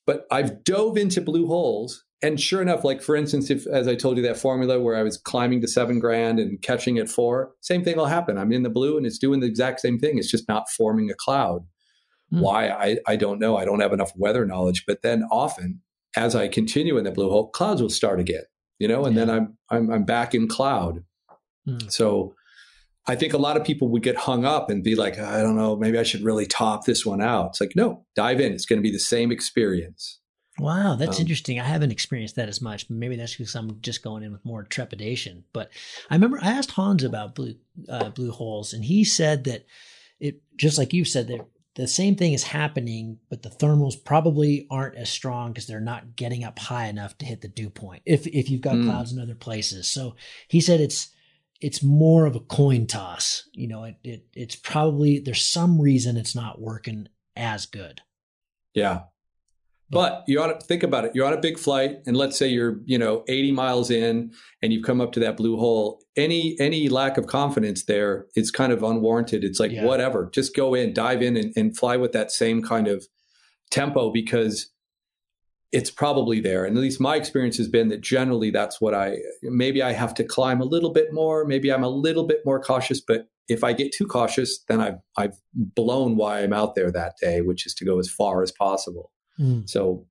But 0.07 0.27
I've 0.31 0.65
dove 0.65 0.97
into 0.97 1.21
blue 1.21 1.47
holes. 1.47 2.05
And 2.21 2.41
sure 2.41 2.61
enough, 2.61 2.83
like 2.83 3.01
for 3.01 3.15
instance, 3.15 3.49
if 3.49 3.67
as 3.69 3.87
I 3.87 3.95
told 3.95 4.17
you 4.17 4.23
that 4.25 4.37
formula 4.37 4.81
where 4.81 4.97
I 4.97 5.03
was 5.03 5.17
climbing 5.17 5.61
to 5.61 5.69
seven 5.69 6.01
grand 6.01 6.41
and 6.41 6.61
catching 6.61 6.99
at 6.99 7.09
four, 7.09 7.53
same 7.61 7.85
thing 7.85 7.97
will 7.97 8.07
happen. 8.07 8.37
I'm 8.37 8.53
in 8.53 8.65
the 8.65 8.71
blue 8.71 8.97
and 8.97 9.07
it's 9.07 9.19
doing 9.19 9.41
the 9.41 9.47
exact 9.47 9.81
same 9.81 9.99
thing. 9.99 10.19
It's 10.19 10.31
just 10.31 10.49
not 10.49 10.69
forming 10.69 11.11
a 11.11 11.15
cloud. 11.15 11.65
Mm. 12.33 12.41
Why 12.41 12.69
I, 12.69 12.99
I 13.07 13.17
don't 13.17 13.39
know. 13.39 13.57
I 13.57 13.65
don't 13.65 13.81
have 13.81 13.93
enough 13.93 14.13
weather 14.17 14.45
knowledge. 14.45 14.85
But 14.85 15.03
then 15.03 15.25
often 15.31 15.81
as 16.17 16.35
I 16.35 16.49
continue 16.49 16.99
in 16.99 17.05
the 17.05 17.13
blue 17.13 17.31
hole, 17.31 17.51
clouds 17.51 17.81
will 17.81 17.89
start 17.89 18.19
again, 18.19 18.45
you 18.81 18.89
know, 18.89 19.05
and 19.05 19.15
yeah. 19.15 19.25
then 19.25 19.31
I'm 19.37 19.59
I'm 19.71 19.91
I'm 19.91 20.05
back 20.05 20.35
in 20.35 20.49
cloud. 20.49 21.05
Mm. 21.69 21.91
So 21.91 22.35
I 23.07 23.15
think 23.15 23.33
a 23.33 23.39
lot 23.39 23.57
of 23.57 23.65
people 23.65 23.89
would 23.89 24.03
get 24.03 24.17
hung 24.17 24.45
up 24.45 24.69
and 24.69 24.85
be 24.85 24.95
like, 24.95 25.19
I 25.19 25.41
don't 25.41 25.57
know, 25.57 25.77
maybe 25.77 25.99
I 25.99 26.03
should 26.03 26.23
really 26.23 26.47
top 26.47 26.85
this 26.85 27.07
one 27.07 27.23
out. 27.23 27.51
It's 27.51 27.61
like, 27.61 27.73
no, 27.75 28.05
dive 28.15 28.41
in. 28.41 28.53
It's 28.53 28.67
going 28.67 28.79
to 28.79 28.83
be 28.83 28.93
the 28.93 28.99
same 28.99 29.33
experience. 29.33 30.18
Wow, 30.59 30.97
that's 30.97 31.19
um, 31.19 31.21
interesting. 31.21 31.61
I 31.61 31.65
haven't 31.65 31.93
experienced 31.93 32.37
that 32.37 32.49
as 32.49 32.61
much. 32.61 32.91
Maybe 32.91 33.17
that's 33.17 33.37
because 33.37 33.55
I'm 33.55 33.81
just 33.81 34.03
going 34.03 34.23
in 34.23 34.33
with 34.33 34.45
more 34.45 34.65
trepidation. 34.65 35.45
But 35.53 35.71
I 36.11 36.15
remember 36.15 36.39
I 36.43 36.53
asked 36.53 36.73
Hans 36.73 37.05
about 37.05 37.35
blue 37.35 37.55
uh, 37.89 38.11
blue 38.11 38.33
holes, 38.33 38.73
and 38.73 38.85
he 38.85 39.05
said 39.05 39.45
that 39.45 39.67
it 40.19 40.43
just 40.57 40.79
like 40.79 40.93
you 40.93 41.05
said 41.05 41.29
that 41.29 41.47
the 41.79 41.87
same 41.87 42.17
thing 42.17 42.33
is 42.33 42.43
happening, 42.43 43.19
but 43.31 43.43
the 43.43 43.51
thermals 43.51 43.95
probably 44.05 44.67
aren't 44.69 44.97
as 44.97 45.09
strong 45.09 45.53
because 45.53 45.69
they're 45.69 45.81
not 45.81 46.17
getting 46.17 46.43
up 46.43 46.59
high 46.59 46.87
enough 46.87 47.17
to 47.19 47.27
hit 47.27 47.41
the 47.41 47.49
dew 47.49 47.71
point. 47.71 48.03
If 48.05 48.27
if 48.27 48.51
you've 48.51 48.61
got 48.61 48.75
mm. 48.75 48.85
clouds 48.85 49.13
in 49.13 49.21
other 49.21 49.37
places, 49.37 49.87
so 49.87 50.17
he 50.49 50.61
said 50.61 50.81
it's 50.81 51.11
it's 51.61 51.83
more 51.83 52.27
of 52.27 52.35
a 52.35 52.41
coin 52.41 52.87
toss. 52.89 53.49
You 53.53 53.69
know, 53.69 53.85
it, 53.85 53.97
it 54.03 54.27
it's 54.35 54.57
probably 54.57 55.21
there's 55.21 55.47
some 55.47 55.81
reason 55.81 56.17
it's 56.17 56.35
not 56.35 56.61
working 56.61 57.09
as 57.37 57.67
good. 57.67 58.01
Yeah. 58.75 59.03
But 59.91 60.25
you 60.27 60.41
ought 60.41 60.59
to 60.59 60.67
think 60.67 60.83
about 60.83 61.07
it. 61.07 61.13
You're 61.15 61.27
on 61.27 61.33
a 61.33 61.41
big 61.41 61.59
flight, 61.59 61.99
and 62.07 62.17
let's 62.17 62.37
say 62.37 62.49
you're, 62.49 62.81
you 62.85 62.99
know, 62.99 63.25
80 63.27 63.53
miles 63.53 63.91
in, 63.91 64.33
and 64.63 64.73
you've 64.73 64.85
come 64.85 65.01
up 65.01 65.13
to 65.13 65.21
that 65.21 65.37
blue 65.37 65.57
hole. 65.57 66.03
Any 66.17 66.57
any 66.61 66.89
lack 66.89 67.17
of 67.17 67.27
confidence 67.27 67.85
there 67.85 68.27
is 68.37 68.51
kind 68.51 68.73
of 68.73 68.83
unwarranted. 68.83 69.45
It's 69.45 69.59
like 69.59 69.73
yeah. 69.73 69.85
whatever, 69.85 70.29
just 70.33 70.55
go 70.55 70.75
in, 70.75 70.93
dive 70.93 71.23
in, 71.23 71.37
and, 71.37 71.53
and 71.57 71.77
fly 71.77 71.97
with 71.97 72.13
that 72.13 72.31
same 72.31 72.63
kind 72.63 72.87
of 72.87 73.07
tempo 73.71 74.11
because 74.11 74.71
it's 75.73 75.91
probably 75.91 76.41
there. 76.41 76.65
And 76.65 76.77
at 76.77 76.83
least 76.83 77.01
my 77.01 77.17
experience 77.17 77.57
has 77.59 77.69
been 77.69 77.89
that 77.89 78.01
generally 78.01 78.51
that's 78.51 78.81
what 78.81 78.95
I 78.95 79.17
maybe 79.43 79.83
I 79.83 79.93
have 79.93 80.15
to 80.15 80.25
climb 80.25 80.61
a 80.61 80.65
little 80.65 80.93
bit 80.93 81.13
more, 81.13 81.45
maybe 81.45 81.73
I'm 81.73 81.85
a 81.85 81.89
little 81.89 82.27
bit 82.27 82.41
more 82.45 82.61
cautious, 82.61 83.01
but 83.01 83.29
if 83.49 83.65
I 83.65 83.73
get 83.73 83.93
too 83.93 84.07
cautious, 84.07 84.63
then 84.69 84.81
I've 84.81 84.99
I've 85.17 85.37
blown 85.55 86.17
why 86.17 86.41
I'm 86.41 86.53
out 86.53 86.75
there 86.75 86.91
that 86.93 87.15
day, 87.21 87.41
which 87.41 87.67
is 87.67 87.75
to 87.75 87.85
go 87.85 87.99
as 87.99 88.11
far 88.11 88.43
as 88.43 88.53
possible. 88.53 89.11
Mm. 89.41 89.69
So 89.69 90.07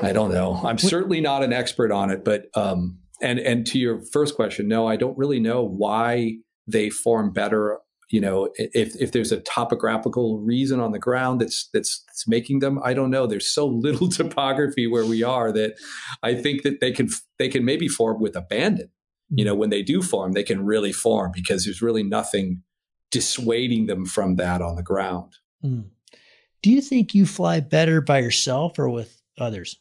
I 0.00 0.12
don't 0.12 0.32
know. 0.32 0.60
I'm 0.64 0.78
certainly 0.78 1.20
not 1.20 1.42
an 1.42 1.52
expert 1.52 1.92
on 1.92 2.10
it, 2.10 2.24
but 2.24 2.46
um 2.54 2.98
and 3.20 3.38
and 3.38 3.66
to 3.68 3.78
your 3.78 4.00
first 4.12 4.34
question, 4.34 4.68
no, 4.68 4.86
I 4.86 4.96
don't 4.96 5.16
really 5.16 5.40
know 5.40 5.62
why 5.62 6.36
they 6.66 6.90
form 6.90 7.32
better 7.32 7.78
you 8.10 8.20
know 8.20 8.48
if 8.56 8.94
if 9.00 9.12
there's 9.12 9.32
a 9.32 9.40
topographical 9.40 10.38
reason 10.38 10.80
on 10.80 10.92
the 10.92 10.98
ground 10.98 11.40
that's 11.40 11.68
that's, 11.72 12.04
that's 12.06 12.28
making 12.28 12.60
them 12.60 12.78
i 12.84 12.94
don't 12.94 13.10
know 13.10 13.26
there's 13.26 13.52
so 13.52 13.66
little 13.86 14.08
topography 14.08 14.86
where 14.86 15.06
we 15.06 15.22
are 15.22 15.52
that 15.52 15.74
i 16.22 16.34
think 16.34 16.62
that 16.62 16.80
they 16.80 16.92
can 16.92 17.08
they 17.38 17.48
can 17.48 17.64
maybe 17.64 17.88
form 17.88 18.20
with 18.20 18.36
abandon 18.36 18.88
you 19.30 19.44
know 19.44 19.54
when 19.54 19.70
they 19.70 19.82
do 19.82 20.02
form 20.02 20.32
they 20.32 20.42
can 20.42 20.64
really 20.64 20.92
form 20.92 21.30
because 21.34 21.64
there's 21.64 21.82
really 21.82 22.02
nothing 22.02 22.62
dissuading 23.10 23.86
them 23.86 24.04
from 24.04 24.36
that 24.36 24.60
on 24.60 24.76
the 24.76 24.82
ground 24.82 25.32
mm. 25.64 25.84
Do 26.64 26.70
you 26.70 26.80
think 26.80 27.14
you 27.14 27.26
fly 27.26 27.60
better 27.60 28.00
by 28.00 28.18
yourself 28.18 28.78
or 28.78 28.88
with 28.88 29.20
others 29.38 29.76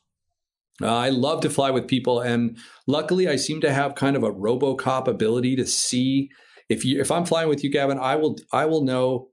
uh, 0.81 0.87
I 0.87 1.09
love 1.09 1.41
to 1.41 1.51
fly 1.51 1.69
with 1.69 1.87
people, 1.87 2.19
and 2.19 2.57
luckily, 2.87 3.27
I 3.27 3.35
seem 3.35 3.61
to 3.61 3.71
have 3.71 3.93
kind 3.93 4.15
of 4.15 4.23
a 4.23 4.31
RoboCop 4.31 5.07
ability 5.07 5.55
to 5.57 5.67
see 5.67 6.31
if 6.67 6.83
you 6.83 6.99
if 6.99 7.11
I'm 7.11 7.25
flying 7.25 7.47
with 7.47 7.63
you, 7.63 7.71
Gavin, 7.71 7.99
I 7.99 8.15
will 8.15 8.37
I 8.51 8.65
will 8.65 8.83
know. 8.83 9.29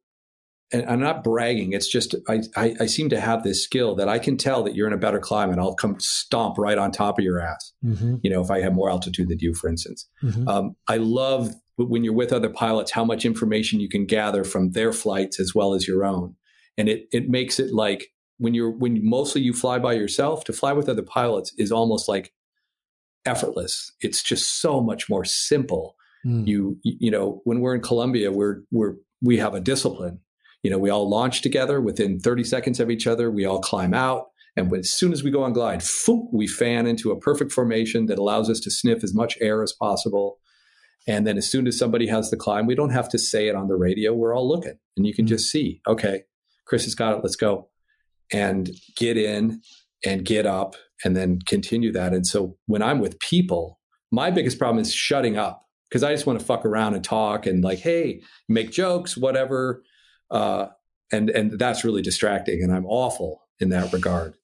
And 0.72 0.88
I'm 0.88 1.00
not 1.00 1.24
bragging. 1.24 1.72
It's 1.72 1.90
just 1.90 2.14
I, 2.28 2.42
I, 2.54 2.76
I 2.78 2.86
seem 2.86 3.08
to 3.08 3.18
have 3.18 3.42
this 3.42 3.64
skill 3.64 3.96
that 3.96 4.08
I 4.08 4.20
can 4.20 4.36
tell 4.36 4.62
that 4.62 4.76
you're 4.76 4.86
in 4.86 4.92
a 4.92 4.98
better 4.98 5.18
climate. 5.18 5.58
I'll 5.58 5.74
come 5.74 5.96
stomp 5.98 6.58
right 6.58 6.78
on 6.78 6.92
top 6.92 7.18
of 7.18 7.24
your 7.24 7.40
ass. 7.40 7.72
Mm-hmm. 7.84 8.16
You 8.22 8.30
know, 8.30 8.40
if 8.40 8.52
I 8.52 8.60
have 8.60 8.72
more 8.72 8.88
altitude 8.88 9.28
than 9.28 9.40
you, 9.40 9.52
for 9.52 9.68
instance. 9.68 10.08
Mm-hmm. 10.22 10.46
Um, 10.46 10.76
I 10.86 10.98
love 10.98 11.54
when 11.76 12.04
you're 12.04 12.14
with 12.14 12.32
other 12.32 12.50
pilots 12.50 12.92
how 12.92 13.04
much 13.04 13.24
information 13.24 13.80
you 13.80 13.88
can 13.88 14.06
gather 14.06 14.44
from 14.44 14.70
their 14.70 14.92
flights 14.92 15.40
as 15.40 15.56
well 15.56 15.74
as 15.74 15.88
your 15.88 16.04
own, 16.04 16.36
and 16.76 16.88
it 16.88 17.06
it 17.12 17.28
makes 17.28 17.58
it 17.58 17.72
like 17.72 18.08
when 18.38 18.54
you're 18.54 18.70
when 18.70 19.00
mostly 19.02 19.42
you 19.42 19.52
fly 19.52 19.78
by 19.78 19.92
yourself 19.92 20.44
to 20.44 20.52
fly 20.52 20.72
with 20.72 20.88
other 20.88 21.02
pilots 21.02 21.52
is 21.58 21.72
almost 21.72 22.08
like 22.08 22.32
effortless. 23.26 23.92
It's 24.00 24.22
just 24.22 24.60
so 24.60 24.80
much 24.80 25.08
more 25.08 25.24
simple 25.24 25.96
Mm. 26.26 26.46
You 26.46 26.78
you 26.82 27.10
know 27.10 27.40
when 27.44 27.60
we're 27.60 27.74
in 27.74 27.80
colombia 27.80 28.30
we're 28.30 28.60
we're 28.70 28.96
we 29.22 29.38
have 29.38 29.54
a 29.54 29.60
discipline. 29.60 30.20
You 30.62 30.70
know, 30.70 30.78
we 30.78 30.90
all 30.90 31.08
launch 31.08 31.40
together 31.40 31.80
within 31.80 32.20
30 32.20 32.44
seconds 32.44 32.80
of 32.80 32.90
each 32.90 33.06
other. 33.06 33.30
We 33.30 33.46
all 33.46 33.60
climb 33.60 33.94
out, 33.94 34.28
And 34.56 34.70
when, 34.70 34.80
as 34.80 34.90
soon 34.90 35.12
as 35.12 35.22
we 35.22 35.30
go 35.30 35.42
on 35.42 35.54
glide, 35.54 35.80
foop, 35.80 36.28
we 36.32 36.46
fan 36.46 36.86
into 36.86 37.10
a 37.10 37.18
perfect 37.18 37.52
formation 37.52 38.06
that 38.06 38.18
allows 38.18 38.50
us 38.50 38.60
to 38.60 38.70
sniff 38.70 39.02
as 39.02 39.14
much 39.14 39.38
air 39.40 39.62
as 39.62 39.72
possible. 39.72 40.38
And 41.06 41.26
then 41.26 41.38
as 41.38 41.50
soon 41.50 41.66
as 41.66 41.78
somebody 41.78 42.06
has 42.08 42.30
the 42.30 42.36
climb, 42.36 42.66
we 42.66 42.74
don't 42.74 42.90
have 42.90 43.08
to 43.10 43.18
say 43.18 43.48
it 43.48 43.54
on 43.54 43.68
the 43.68 43.74
radio. 43.74 44.12
We're 44.12 44.34
all 44.34 44.46
looking 44.46 44.78
and 44.98 45.06
you 45.06 45.14
can 45.14 45.24
mm-hmm. 45.24 45.34
just 45.34 45.50
see, 45.50 45.80
okay, 45.86 46.24
Chris 46.70 46.84
has 46.84 46.94
got 46.94 47.18
it. 47.18 47.20
Let's 47.24 47.34
go. 47.34 47.68
And 48.32 48.70
get 48.96 49.16
in 49.16 49.60
and 50.06 50.24
get 50.24 50.46
up 50.46 50.76
and 51.04 51.16
then 51.16 51.40
continue 51.44 51.90
that. 51.90 52.14
And 52.14 52.24
so 52.24 52.56
when 52.66 52.80
I'm 52.80 53.00
with 53.00 53.18
people, 53.18 53.80
my 54.12 54.30
biggest 54.30 54.56
problem 54.56 54.80
is 54.80 54.94
shutting 54.94 55.36
up 55.36 55.66
because 55.88 56.04
I 56.04 56.12
just 56.12 56.26
want 56.26 56.38
to 56.38 56.46
fuck 56.46 56.64
around 56.64 56.94
and 56.94 57.02
talk 57.02 57.44
and 57.44 57.64
like, 57.64 57.80
hey, 57.80 58.22
make 58.48 58.70
jokes, 58.70 59.16
whatever. 59.16 59.82
Uh, 60.30 60.68
and 61.10 61.28
and 61.30 61.58
that's 61.58 61.84
really 61.84 62.02
distracting, 62.02 62.62
and 62.62 62.72
I'm 62.72 62.86
awful 62.86 63.42
in 63.58 63.70
that 63.70 63.92
regard. 63.92 64.34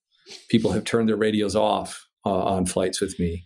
People 0.48 0.72
have 0.72 0.82
turned 0.82 1.08
their 1.08 1.16
radios 1.16 1.54
off 1.54 2.08
uh, 2.24 2.30
on 2.30 2.66
flights 2.66 3.00
with 3.00 3.20
me. 3.20 3.44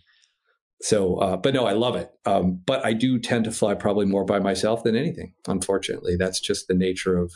So, 0.81 1.17
uh, 1.17 1.37
but 1.37 1.53
no, 1.53 1.67
I 1.67 1.73
love 1.73 1.95
it. 1.95 2.09
Um, 2.25 2.59
but 2.65 2.83
I 2.83 2.93
do 2.93 3.19
tend 3.19 3.43
to 3.43 3.51
fly 3.51 3.75
probably 3.75 4.07
more 4.07 4.25
by 4.25 4.39
myself 4.39 4.83
than 4.83 4.95
anything. 4.95 5.35
Unfortunately, 5.47 6.15
that's 6.15 6.39
just 6.39 6.67
the 6.67 6.73
nature 6.73 7.15
of. 7.15 7.31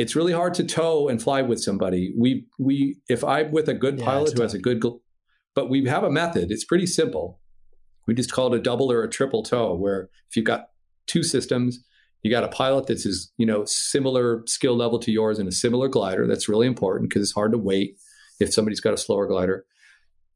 It's 0.00 0.16
really 0.16 0.32
hard 0.32 0.54
to 0.54 0.64
tow 0.64 1.08
and 1.08 1.22
fly 1.22 1.42
with 1.42 1.60
somebody. 1.60 2.14
We 2.16 2.46
we 2.58 2.96
if 3.10 3.22
I'm 3.22 3.52
with 3.52 3.68
a 3.68 3.74
good 3.74 3.98
yeah, 3.98 4.06
pilot 4.06 4.32
who 4.32 4.40
has 4.40 4.54
a 4.54 4.58
good, 4.58 4.82
but 5.54 5.68
we 5.68 5.84
have 5.88 6.04
a 6.04 6.10
method. 6.10 6.50
It's 6.50 6.64
pretty 6.64 6.86
simple. 6.86 7.38
We 8.06 8.14
just 8.14 8.32
call 8.32 8.52
it 8.54 8.58
a 8.58 8.62
double 8.62 8.90
or 8.90 9.02
a 9.02 9.10
triple 9.10 9.42
tow, 9.42 9.74
where 9.74 10.08
if 10.30 10.36
you've 10.36 10.46
got 10.46 10.68
two 11.06 11.22
systems, 11.22 11.84
you 12.22 12.30
got 12.30 12.44
a 12.44 12.48
pilot 12.48 12.86
that's 12.86 13.04
is 13.04 13.30
you 13.36 13.44
know 13.44 13.66
similar 13.66 14.42
skill 14.46 14.74
level 14.74 14.98
to 15.00 15.12
yours 15.12 15.38
and 15.38 15.46
a 15.46 15.52
similar 15.52 15.86
glider. 15.86 16.26
That's 16.26 16.48
really 16.48 16.66
important 16.66 17.10
because 17.10 17.20
it's 17.20 17.34
hard 17.34 17.52
to 17.52 17.58
wait 17.58 17.98
if 18.40 18.54
somebody's 18.54 18.80
got 18.80 18.94
a 18.94 18.98
slower 18.98 19.26
glider. 19.26 19.66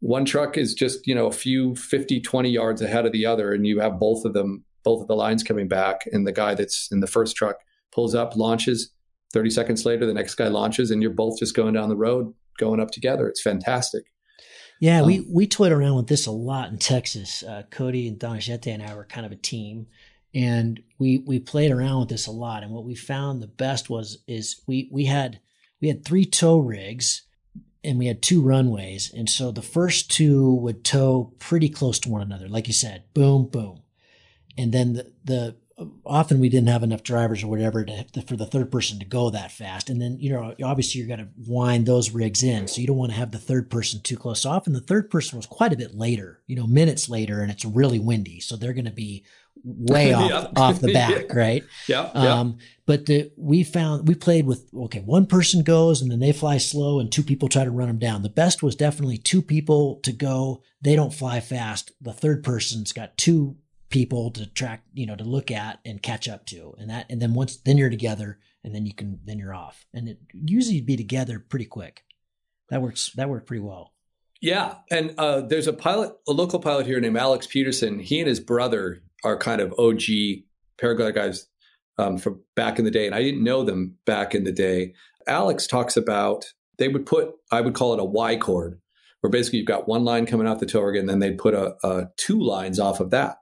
One 0.00 0.26
truck 0.26 0.58
is 0.58 0.74
just 0.74 1.06
you 1.06 1.14
know 1.14 1.26
a 1.26 1.32
few 1.32 1.74
50, 1.76 2.20
20 2.20 2.50
yards 2.50 2.82
ahead 2.82 3.06
of 3.06 3.12
the 3.12 3.24
other, 3.24 3.54
and 3.54 3.66
you 3.66 3.80
have 3.80 3.98
both 3.98 4.26
of 4.26 4.34
them, 4.34 4.66
both 4.84 5.00
of 5.00 5.08
the 5.08 5.16
lines 5.16 5.42
coming 5.42 5.68
back, 5.68 6.02
and 6.12 6.26
the 6.26 6.32
guy 6.32 6.54
that's 6.54 6.92
in 6.92 7.00
the 7.00 7.06
first 7.06 7.34
truck 7.34 7.56
pulls 7.92 8.14
up, 8.14 8.36
launches. 8.36 8.90
30 9.34 9.50
seconds 9.50 9.84
later, 9.84 10.06
the 10.06 10.14
next 10.14 10.36
guy 10.36 10.48
launches, 10.48 10.90
and 10.90 11.02
you're 11.02 11.10
both 11.10 11.38
just 11.38 11.54
going 11.54 11.74
down 11.74 11.90
the 11.90 11.96
road, 11.96 12.32
going 12.58 12.80
up 12.80 12.90
together. 12.90 13.28
It's 13.28 13.42
fantastic. 13.42 14.04
Yeah, 14.80 15.00
um, 15.00 15.06
we 15.06 15.26
we 15.30 15.46
toyed 15.46 15.72
around 15.72 15.96
with 15.96 16.06
this 16.06 16.26
a 16.26 16.30
lot 16.30 16.70
in 16.70 16.78
Texas. 16.78 17.42
Uh, 17.42 17.64
Cody 17.70 18.08
and 18.08 18.18
Donagete 18.18 18.72
and 18.72 18.82
I 18.82 18.94
were 18.94 19.04
kind 19.04 19.26
of 19.26 19.32
a 19.32 19.36
team, 19.36 19.88
and 20.34 20.80
we 20.98 21.18
we 21.26 21.38
played 21.38 21.70
around 21.70 22.00
with 22.00 22.08
this 22.08 22.26
a 22.26 22.32
lot. 22.32 22.62
And 22.62 22.72
what 22.72 22.84
we 22.84 22.94
found 22.94 23.42
the 23.42 23.46
best 23.46 23.90
was 23.90 24.18
is 24.26 24.62
we 24.66 24.88
we 24.90 25.04
had 25.04 25.40
we 25.80 25.88
had 25.88 26.04
three 26.04 26.24
tow 26.24 26.58
rigs, 26.58 27.22
and 27.82 27.98
we 27.98 28.06
had 28.06 28.22
two 28.22 28.40
runways, 28.40 29.12
and 29.12 29.28
so 29.28 29.50
the 29.50 29.62
first 29.62 30.10
two 30.10 30.54
would 30.54 30.84
tow 30.84 31.32
pretty 31.38 31.68
close 31.68 31.98
to 32.00 32.08
one 32.08 32.22
another, 32.22 32.48
like 32.48 32.66
you 32.66 32.72
said, 32.72 33.04
boom 33.14 33.46
boom, 33.46 33.82
and 34.56 34.72
then 34.72 34.94
the 34.94 35.12
the 35.24 35.56
often 36.06 36.38
we 36.38 36.48
didn't 36.48 36.68
have 36.68 36.82
enough 36.82 37.02
drivers 37.02 37.42
or 37.42 37.48
whatever 37.48 37.84
to, 37.84 38.04
to, 38.04 38.22
for 38.22 38.36
the 38.36 38.46
third 38.46 38.70
person 38.70 38.98
to 39.00 39.04
go 39.04 39.30
that 39.30 39.50
fast. 39.50 39.90
And 39.90 40.00
then, 40.00 40.18
you 40.20 40.30
know, 40.30 40.54
obviously 40.62 41.00
you're 41.00 41.08
going 41.08 41.26
to 41.26 41.28
wind 41.48 41.86
those 41.86 42.10
rigs 42.10 42.42
in. 42.42 42.68
So 42.68 42.80
you 42.80 42.86
don't 42.86 42.96
want 42.96 43.10
to 43.10 43.18
have 43.18 43.32
the 43.32 43.38
third 43.38 43.70
person 43.70 44.00
too 44.00 44.16
close. 44.16 44.42
So 44.42 44.50
often 44.50 44.72
the 44.72 44.80
third 44.80 45.10
person 45.10 45.36
was 45.36 45.46
quite 45.46 45.72
a 45.72 45.76
bit 45.76 45.94
later, 45.94 46.42
you 46.46 46.54
know, 46.54 46.66
minutes 46.66 47.08
later 47.08 47.40
and 47.40 47.50
it's 47.50 47.64
really 47.64 47.98
windy. 47.98 48.38
So 48.38 48.56
they're 48.56 48.72
going 48.72 48.84
to 48.84 48.92
be 48.92 49.24
way 49.64 50.12
off, 50.14 50.50
off 50.56 50.80
the 50.80 50.92
back. 50.92 51.24
yeah. 51.28 51.34
Right. 51.34 51.64
Yeah. 51.88 52.02
Um, 52.02 52.58
but 52.86 53.06
the, 53.06 53.32
we 53.36 53.64
found, 53.64 54.06
we 54.06 54.14
played 54.14 54.46
with, 54.46 54.68
okay, 54.72 55.00
one 55.00 55.26
person 55.26 55.64
goes 55.64 56.00
and 56.00 56.10
then 56.10 56.20
they 56.20 56.32
fly 56.32 56.58
slow 56.58 57.00
and 57.00 57.10
two 57.10 57.24
people 57.24 57.48
try 57.48 57.64
to 57.64 57.70
run 57.70 57.88
them 57.88 57.98
down. 57.98 58.22
The 58.22 58.28
best 58.28 58.62
was 58.62 58.76
definitely 58.76 59.18
two 59.18 59.42
people 59.42 59.96
to 60.04 60.12
go. 60.12 60.62
They 60.82 60.94
don't 60.94 61.14
fly 61.14 61.40
fast. 61.40 61.90
The 62.00 62.12
third 62.12 62.44
person's 62.44 62.92
got 62.92 63.16
two 63.16 63.56
people 63.94 64.28
to 64.28 64.44
track, 64.44 64.82
you 64.92 65.06
know, 65.06 65.14
to 65.14 65.22
look 65.22 65.52
at 65.52 65.78
and 65.84 66.02
catch 66.02 66.28
up 66.28 66.44
to. 66.46 66.74
And 66.78 66.90
that, 66.90 67.06
and 67.08 67.22
then 67.22 67.32
once, 67.32 67.56
then 67.58 67.78
you're 67.78 67.90
together 67.90 68.40
and 68.64 68.74
then 68.74 68.86
you 68.86 68.92
can, 68.92 69.20
then 69.24 69.38
you're 69.38 69.54
off. 69.54 69.86
And 69.94 70.08
it 70.08 70.18
usually 70.32 70.80
be 70.80 70.96
together 70.96 71.38
pretty 71.38 71.66
quick. 71.66 72.04
That 72.70 72.82
works, 72.82 73.12
that 73.14 73.28
worked 73.28 73.46
pretty 73.46 73.62
well. 73.62 73.92
Yeah. 74.40 74.78
And 74.90 75.14
uh, 75.16 75.42
there's 75.42 75.68
a 75.68 75.72
pilot, 75.72 76.12
a 76.26 76.32
local 76.32 76.58
pilot 76.58 76.86
here 76.86 76.98
named 76.98 77.16
Alex 77.16 77.46
Peterson. 77.46 78.00
He 78.00 78.18
and 78.18 78.28
his 78.28 78.40
brother 78.40 79.00
are 79.22 79.38
kind 79.38 79.60
of 79.60 79.72
OG 79.78 80.02
paraglider 80.76 81.14
guys 81.14 81.46
um, 81.96 82.18
from 82.18 82.42
back 82.56 82.80
in 82.80 82.84
the 82.84 82.90
day. 82.90 83.06
And 83.06 83.14
I 83.14 83.22
didn't 83.22 83.44
know 83.44 83.62
them 83.62 83.96
back 84.06 84.34
in 84.34 84.42
the 84.42 84.50
day. 84.50 84.94
Alex 85.28 85.68
talks 85.68 85.96
about 85.96 86.46
they 86.78 86.88
would 86.88 87.06
put, 87.06 87.30
I 87.52 87.60
would 87.60 87.74
call 87.74 87.94
it 87.94 88.00
a 88.00 88.04
Y 88.04 88.34
cord, 88.38 88.80
where 89.20 89.30
basically 89.30 89.60
you've 89.60 89.68
got 89.68 89.86
one 89.86 90.04
line 90.04 90.26
coming 90.26 90.48
off 90.48 90.58
the 90.58 90.82
rig 90.82 90.96
and 90.96 91.08
then 91.08 91.20
they'd 91.20 91.38
put 91.38 91.54
a, 91.54 91.76
a 91.84 92.08
two 92.16 92.40
lines 92.40 92.80
off 92.80 92.98
of 92.98 93.10
that. 93.10 93.36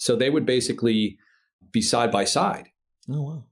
So 0.00 0.16
they 0.16 0.30
would 0.30 0.46
basically 0.46 1.18
be 1.70 1.82
side 1.82 2.10
by 2.10 2.24
side. 2.24 2.70
Oh 3.08 3.22
wow. 3.22 3.44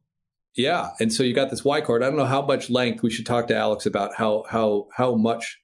Yeah, 0.56 0.90
and 0.98 1.12
so 1.12 1.22
you 1.22 1.34
got 1.34 1.50
this 1.50 1.64
Y 1.64 1.80
cord. 1.82 2.02
I 2.02 2.06
don't 2.06 2.16
know 2.16 2.24
how 2.24 2.42
much 2.42 2.70
length. 2.70 3.02
We 3.02 3.10
should 3.10 3.26
talk 3.26 3.46
to 3.48 3.56
Alex 3.56 3.84
about 3.84 4.14
how 4.16 4.44
how 4.48 4.88
how 4.96 5.14
much 5.14 5.60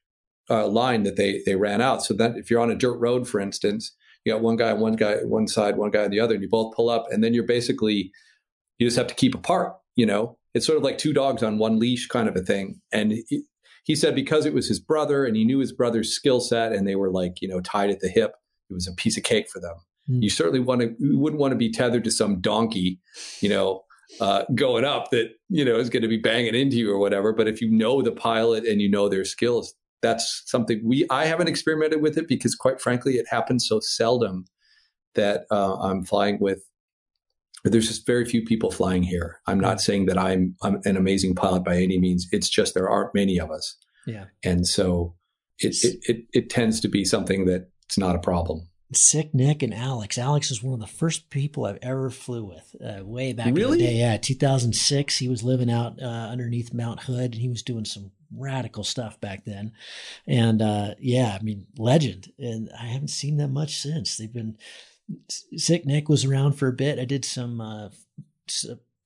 uh, 0.50 0.68
line 0.68 1.02
that 1.04 1.16
they 1.16 1.40
they 1.46 1.56
ran 1.56 1.80
out. 1.80 2.04
So 2.04 2.12
that 2.14 2.36
if 2.36 2.50
you're 2.50 2.60
on 2.60 2.70
a 2.70 2.76
dirt 2.76 2.98
road, 2.98 3.26
for 3.26 3.40
instance, 3.40 3.96
you 4.24 4.32
got 4.32 4.42
one 4.42 4.56
guy 4.56 4.72
on 4.72 4.80
one 4.80 4.92
guy 4.92 5.16
one 5.24 5.48
side, 5.48 5.78
one 5.78 5.90
guy 5.90 6.04
on 6.04 6.10
the 6.10 6.20
other, 6.20 6.34
and 6.34 6.42
you 6.42 6.50
both 6.50 6.76
pull 6.76 6.90
up, 6.90 7.06
and 7.10 7.24
then 7.24 7.32
you're 7.32 7.46
basically 7.46 8.12
you 8.78 8.86
just 8.86 8.98
have 8.98 9.06
to 9.06 9.14
keep 9.14 9.34
apart. 9.34 9.74
You 9.96 10.04
know, 10.04 10.36
it's 10.52 10.66
sort 10.66 10.76
of 10.76 10.84
like 10.84 10.98
two 10.98 11.14
dogs 11.14 11.42
on 11.42 11.56
one 11.56 11.78
leash 11.78 12.08
kind 12.08 12.28
of 12.28 12.36
a 12.36 12.42
thing. 12.42 12.80
And 12.92 13.12
he, 13.28 13.44
he 13.84 13.96
said 13.96 14.14
because 14.14 14.44
it 14.44 14.52
was 14.52 14.68
his 14.68 14.80
brother, 14.80 15.24
and 15.24 15.34
he 15.34 15.46
knew 15.46 15.60
his 15.60 15.72
brother's 15.72 16.12
skill 16.12 16.40
set, 16.40 16.72
and 16.72 16.86
they 16.86 16.94
were 16.94 17.10
like 17.10 17.40
you 17.40 17.48
know 17.48 17.62
tied 17.62 17.88
at 17.88 18.00
the 18.00 18.08
hip, 18.08 18.34
it 18.70 18.74
was 18.74 18.86
a 18.86 18.92
piece 18.92 19.16
of 19.16 19.24
cake 19.24 19.48
for 19.50 19.60
them. 19.60 19.76
Mm. 20.10 20.22
You 20.22 20.30
certainly 20.30 20.60
want 20.60 20.80
to 20.80 20.94
you 20.98 21.18
wouldn't 21.18 21.40
want 21.40 21.52
to 21.52 21.58
be 21.58 21.70
tethered 21.70 22.04
to 22.04 22.10
some 22.10 22.40
donkey, 22.40 23.00
you 23.40 23.48
know, 23.48 23.84
uh, 24.20 24.44
going 24.54 24.84
up 24.84 25.10
that 25.10 25.30
you 25.48 25.64
know 25.64 25.76
is 25.76 25.90
going 25.90 26.02
to 26.02 26.08
be 26.08 26.16
banging 26.16 26.54
into 26.54 26.76
you 26.76 26.90
or 26.90 26.98
whatever. 26.98 27.32
But 27.32 27.48
if 27.48 27.60
you 27.60 27.70
know 27.70 28.02
the 28.02 28.12
pilot 28.12 28.64
and 28.64 28.80
you 28.80 28.90
know 28.90 29.08
their 29.08 29.24
skills, 29.24 29.74
that's 30.02 30.42
something 30.46 30.80
we 30.84 31.06
I 31.10 31.26
haven't 31.26 31.48
experimented 31.48 32.02
with 32.02 32.18
it 32.18 32.28
because 32.28 32.54
quite 32.54 32.80
frankly 32.80 33.14
it 33.14 33.26
happens 33.28 33.66
so 33.66 33.80
seldom 33.80 34.44
that 35.14 35.46
uh, 35.50 35.76
I'm 35.76 36.04
flying 36.04 36.38
with. 36.40 36.62
There's 37.64 37.88
just 37.88 38.06
very 38.06 38.26
few 38.26 38.44
people 38.44 38.70
flying 38.70 39.02
here. 39.02 39.40
I'm 39.46 39.58
not 39.58 39.80
saying 39.80 40.06
that 40.06 40.18
I'm 40.18 40.54
I'm 40.62 40.80
an 40.84 40.96
amazing 40.98 41.34
pilot 41.34 41.64
by 41.64 41.76
any 41.76 41.98
means. 41.98 42.28
It's 42.30 42.50
just 42.50 42.74
there 42.74 42.90
aren't 42.90 43.14
many 43.14 43.38
of 43.38 43.50
us. 43.50 43.76
Yeah, 44.06 44.26
and 44.42 44.66
so 44.66 45.14
it 45.58 45.74
it, 45.82 45.98
it, 46.02 46.24
it 46.34 46.50
tends 46.50 46.80
to 46.80 46.88
be 46.88 47.06
something 47.06 47.46
that 47.46 47.70
it's 47.86 47.96
not 47.96 48.16
a 48.16 48.18
problem. 48.18 48.68
Sick 48.96 49.34
Nick 49.34 49.62
and 49.62 49.74
Alex. 49.74 50.18
Alex 50.18 50.50
is 50.50 50.62
one 50.62 50.74
of 50.74 50.80
the 50.80 50.86
first 50.86 51.30
people 51.30 51.64
I've 51.64 51.78
ever 51.82 52.10
flew 52.10 52.44
with, 52.44 52.76
uh, 52.84 53.04
way 53.04 53.32
back 53.32 53.54
really? 53.54 53.78
in 53.80 53.84
the 53.84 53.92
day. 53.92 53.96
Yeah, 53.96 54.16
2006. 54.16 55.18
He 55.18 55.28
was 55.28 55.42
living 55.42 55.70
out 55.70 56.00
uh, 56.00 56.04
underneath 56.04 56.74
Mount 56.74 57.00
Hood, 57.00 57.32
and 57.32 57.42
he 57.42 57.48
was 57.48 57.62
doing 57.62 57.84
some 57.84 58.10
radical 58.36 58.84
stuff 58.84 59.20
back 59.20 59.44
then. 59.44 59.72
And 60.26 60.60
uh, 60.60 60.94
yeah, 60.98 61.36
I 61.38 61.42
mean, 61.42 61.66
legend. 61.76 62.32
And 62.38 62.70
I 62.78 62.86
haven't 62.86 63.08
seen 63.08 63.36
them 63.36 63.52
much 63.52 63.76
since. 63.76 64.16
They've 64.16 64.32
been. 64.32 64.56
Sick 65.28 65.84
Nick 65.84 66.08
was 66.08 66.24
around 66.24 66.54
for 66.54 66.68
a 66.68 66.72
bit. 66.72 66.98
I 66.98 67.04
did 67.04 67.26
some 67.26 67.60
uh, 67.60 67.90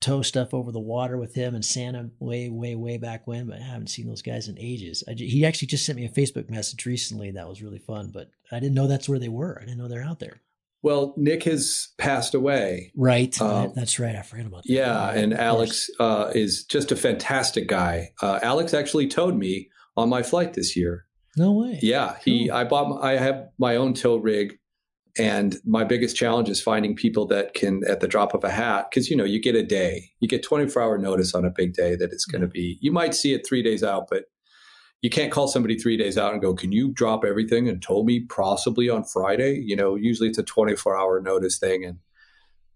tow 0.01 0.21
stuff 0.21 0.53
over 0.53 0.71
the 0.71 0.79
water 0.79 1.17
with 1.17 1.35
him 1.35 1.55
and 1.55 1.65
Santa 1.65 2.09
way, 2.19 2.49
way, 2.49 2.75
way 2.75 2.97
back 2.97 3.27
when, 3.27 3.47
but 3.47 3.59
I 3.59 3.63
haven't 3.63 3.87
seen 3.87 4.07
those 4.07 4.21
guys 4.21 4.47
in 4.47 4.57
ages. 4.57 5.03
I, 5.07 5.13
he 5.13 5.45
actually 5.45 5.67
just 5.67 5.85
sent 5.85 5.97
me 5.97 6.05
a 6.05 6.09
Facebook 6.09 6.49
message 6.49 6.85
recently 6.85 7.31
that 7.31 7.47
was 7.47 7.61
really 7.61 7.79
fun, 7.79 8.11
but 8.13 8.29
I 8.51 8.59
didn't 8.59 8.75
know 8.75 8.87
that's 8.87 9.09
where 9.09 9.19
they 9.19 9.29
were. 9.29 9.57
I 9.61 9.65
didn't 9.65 9.77
know 9.77 9.87
they're 9.87 10.03
out 10.03 10.19
there. 10.19 10.41
Well, 10.81 11.13
Nick 11.17 11.43
has 11.43 11.89
passed 11.97 12.33
away. 12.33 12.93
Right. 12.95 13.39
Um, 13.41 13.73
that's 13.75 13.99
right. 13.99 14.15
I 14.15 14.21
forgot 14.21 14.45
about 14.45 14.63
that. 14.63 14.71
Yeah. 14.71 15.11
And 15.11 15.33
Alex 15.33 15.89
uh, 15.99 16.31
is 16.33 16.63
just 16.63 16.93
a 16.93 16.95
fantastic 16.95 17.67
guy. 17.67 18.13
Uh, 18.21 18.39
Alex 18.41 18.73
actually 18.73 19.07
towed 19.07 19.35
me 19.35 19.69
on 19.97 20.07
my 20.07 20.23
flight 20.23 20.53
this 20.53 20.77
year. 20.77 21.05
No 21.35 21.51
way. 21.51 21.79
Yeah. 21.81 22.15
He, 22.23 22.47
cool. 22.47 22.55
I 22.57 22.63
bought, 22.63 23.03
I 23.03 23.17
have 23.17 23.49
my 23.57 23.75
own 23.75 23.93
tow 23.93 24.15
rig 24.15 24.57
and 25.19 25.57
my 25.65 25.83
biggest 25.83 26.15
challenge 26.15 26.49
is 26.49 26.61
finding 26.61 26.95
people 26.95 27.27
that 27.27 27.53
can, 27.53 27.83
at 27.87 27.99
the 27.99 28.07
drop 28.07 28.33
of 28.33 28.45
a 28.45 28.49
hat, 28.49 28.87
because 28.89 29.09
you 29.09 29.17
know 29.17 29.25
you 29.25 29.39
get 29.39 29.53
a 29.53 29.63
day, 29.63 30.11
you 30.21 30.29
get 30.29 30.43
24 30.43 30.81
hour 30.81 30.97
notice 30.97 31.35
on 31.35 31.43
a 31.43 31.49
big 31.49 31.73
day 31.73 31.95
that 31.97 32.13
it's 32.13 32.25
going 32.25 32.41
to 32.41 32.47
be. 32.47 32.77
You 32.81 32.93
might 32.93 33.13
see 33.13 33.33
it 33.33 33.45
three 33.45 33.61
days 33.61 33.83
out, 33.83 34.07
but 34.09 34.25
you 35.01 35.09
can't 35.09 35.31
call 35.31 35.49
somebody 35.49 35.77
three 35.77 35.97
days 35.97 36.17
out 36.17 36.31
and 36.31 36.41
go, 36.41 36.53
"Can 36.53 36.71
you 36.71 36.91
drop 36.91 37.25
everything 37.25 37.67
and 37.67 37.81
tow 37.81 38.03
me 38.03 38.21
possibly 38.21 38.89
on 38.89 39.03
Friday?" 39.03 39.59
You 39.59 39.75
know, 39.75 39.95
usually 39.95 40.29
it's 40.29 40.37
a 40.37 40.43
24 40.43 40.97
hour 40.97 41.21
notice 41.21 41.59
thing, 41.59 41.83
and 41.83 41.99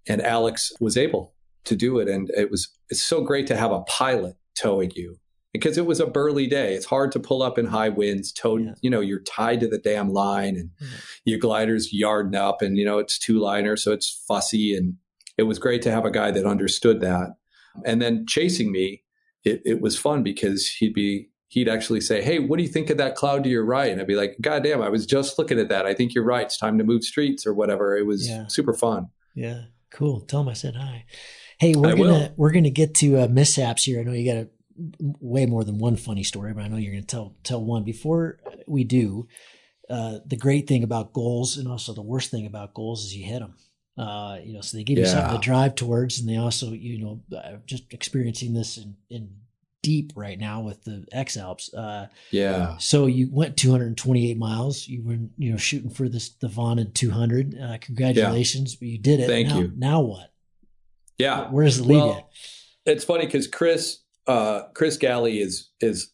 and 0.06 0.22
Alex 0.22 0.74
was 0.82 0.98
able 0.98 1.34
to 1.64 1.78
do 1.78 2.00
it, 2.00 2.10
and 2.10 2.30
it 2.36 2.52
was 2.52 2.70
it's 2.90 3.02
so 3.02 3.22
great 3.22 3.48
to 3.48 3.56
have 3.56 3.72
a 3.72 3.82
pilot 3.84 4.36
towing 4.56 4.92
you 4.96 5.18
because 5.54 5.78
it 5.78 5.86
was 5.86 6.00
a 6.00 6.08
burly 6.08 6.48
day. 6.48 6.74
It's 6.74 6.86
hard 6.86 7.12
to 7.14 7.20
pull 7.20 7.42
up 7.42 7.58
in 7.58 7.68
high 7.68 7.90
winds. 7.90 8.32
Tow, 8.32 8.58
yeah. 8.58 8.74
you 8.82 8.90
know, 8.90 9.00
you're 9.00 9.22
tied 9.22 9.60
to 9.62 9.68
the 9.68 9.78
damn 9.78 10.12
line, 10.12 10.58
and 10.58 10.70
mm-hmm. 10.72 10.96
your 11.26 11.40
glider's 11.40 11.94
yarding 11.94 12.36
up, 12.36 12.62
and 12.62 12.78
you 12.78 12.84
know 12.84 12.98
it's 12.98 13.18
two 13.18 13.40
liner, 13.40 13.78
so 13.78 13.94
it's 13.94 14.24
fussy. 14.28 14.76
And 14.76 14.96
it 15.38 15.44
was 15.44 15.60
great 15.60 15.82
to 15.84 15.92
have 15.92 16.06
a 16.06 16.12
guy 16.12 16.32
that 16.32 16.46
understood 16.46 17.00
that. 17.02 17.36
And 17.86 18.02
then 18.02 18.26
chasing 18.28 18.72
me, 18.72 19.04
it, 19.44 19.62
it 19.66 19.82
was 19.82 19.98
fun 19.98 20.24
because 20.24 20.68
he'd 20.68 20.94
be 20.94 21.30
he'd 21.48 21.70
actually 21.70 22.02
say, 22.02 22.22
Hey, 22.22 22.40
what 22.40 22.58
do 22.58 22.64
you 22.64 22.70
think 22.70 22.90
of 22.90 22.98
that 22.98 23.16
cloud 23.16 23.44
to 23.44 23.50
your 23.50 23.66
right? 23.66 23.92
And 23.92 24.02
I'd 24.02 24.08
be 24.08 24.16
like, 24.16 24.36
God 24.42 24.64
damn, 24.64 24.82
I 24.82 24.90
was 24.90 25.06
just 25.06 25.38
looking 25.38 25.60
at 25.60 25.70
that. 25.70 25.86
I 25.86 25.94
think 25.94 26.16
you're 26.16 26.24
right. 26.24 26.46
It's 26.46 26.58
time 26.58 26.80
to 26.80 26.84
move 26.84 27.04
streets 27.04 27.46
or 27.46 27.54
whatever. 27.54 27.96
It 27.96 28.08
was 28.08 28.28
yeah. 28.28 28.48
super 28.48 28.74
fun. 28.74 29.10
Yeah. 29.36 29.66
Cool. 29.92 30.22
Tell 30.22 30.42
him 30.42 30.50
I 30.50 30.54
said 30.54 30.76
hi. 30.76 31.06
Hey, 31.60 31.76
we're 31.76 31.90
I 31.90 31.96
gonna 31.96 32.04
will. 32.04 32.34
we're 32.38 32.52
gonna 32.52 32.72
get 32.72 32.96
to 32.96 33.20
uh, 33.20 33.28
mishaps 33.28 33.84
here. 33.84 34.00
I 34.00 34.04
know 34.04 34.14
you 34.14 34.26
got 34.26 34.42
a 34.42 34.50
way 35.00 35.46
more 35.46 35.64
than 35.64 35.78
one 35.78 35.96
funny 35.96 36.24
story, 36.24 36.54
but 36.54 36.64
I 36.64 36.68
know 36.68 36.78
you're 36.78 36.94
gonna 36.94 37.04
tell 37.04 37.36
tell 37.44 37.64
one. 37.64 37.84
Before 37.84 38.40
we 38.68 38.84
do, 38.84 39.28
uh, 39.90 40.20
the 40.26 40.38
great 40.38 40.68
thing 40.68 40.84
about 40.84 41.14
goals 41.14 41.58
and 41.58 41.68
also 41.68 41.94
the 41.94 42.02
worst 42.02 42.32
thing 42.32 42.46
about 42.46 42.74
goals 42.74 43.06
is 43.06 43.16
you 43.16 43.26
hit 43.26 43.40
them. 43.40 43.56
Uh, 43.98 44.40
you 44.44 44.54
know, 44.54 44.62
so 44.62 44.76
they 44.76 44.84
give 44.84 44.98
you 44.98 45.06
something 45.06 45.40
to 45.40 45.46
drive 45.46 45.76
towards, 45.76 46.20
and 46.20 46.28
they 46.28 46.38
also, 46.38 46.72
you 46.72 47.00
know, 47.00 47.22
just 47.68 47.94
experiencing 47.94 48.54
this 48.54 48.78
in, 48.78 48.96
in 49.12 49.30
deep 49.84 50.12
right 50.16 50.40
now 50.40 50.62
with 50.62 50.84
the 50.84 51.06
X-Alps. 51.12 51.72
Uh, 51.74 52.08
yeah. 52.32 52.78
So 52.78 53.06
you 53.06 53.30
went 53.32 53.56
228 53.56 54.36
miles. 54.38 54.88
You 54.88 55.04
were, 55.04 55.18
you 55.38 55.52
know, 55.52 55.58
shooting 55.58 55.92
for 55.92 56.10
this 56.10 56.30
the 56.30 56.48
vaunted 56.48 56.96
200. 56.96 57.56
Uh, 57.56 57.78
congratulations, 57.80 58.74
yeah. 58.74 58.78
but 58.80 58.88
you 58.88 58.98
did 58.98 59.20
it. 59.20 59.28
Thank 59.28 59.50
now, 59.50 59.60
you. 59.60 59.74
Now 59.76 60.02
what? 60.02 60.34
Yeah. 61.20 61.52
Where 61.52 61.66
does 61.66 61.78
it 61.78 61.84
leave 61.84 62.02
well, 62.02 62.30
you? 62.86 62.94
It's 62.94 63.04
funny 63.04 63.26
because 63.26 63.48
Chris, 63.48 64.00
uh, 64.28 64.64
Chris 64.74 64.98
Galli 64.98 65.40
is 65.40 65.70
is, 65.82 66.12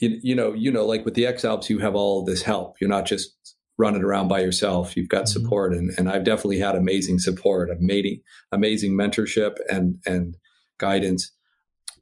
you, 0.00 0.18
you 0.22 0.34
know, 0.34 0.52
you 0.52 0.72
know, 0.72 0.86
like 0.86 1.04
with 1.04 1.14
the 1.14 1.26
X-Alps, 1.26 1.70
you 1.70 1.78
have 1.78 1.94
all 1.94 2.24
this 2.24 2.42
help. 2.42 2.80
You're 2.80 2.90
not 2.90 3.06
just 3.06 3.34
running 3.76 4.02
around 4.02 4.28
by 4.28 4.40
yourself. 4.40 4.96
You've 4.96 5.08
got 5.08 5.24
mm-hmm. 5.24 5.42
support, 5.42 5.74
and 5.74 5.92
and 5.98 6.08
I've 6.08 6.24
definitely 6.24 6.58
had 6.58 6.74
amazing 6.74 7.18
support, 7.18 7.70
amazing 7.70 8.20
amazing 8.52 8.92
mentorship 8.92 9.56
and 9.70 9.98
and 10.06 10.36
guidance. 10.78 11.32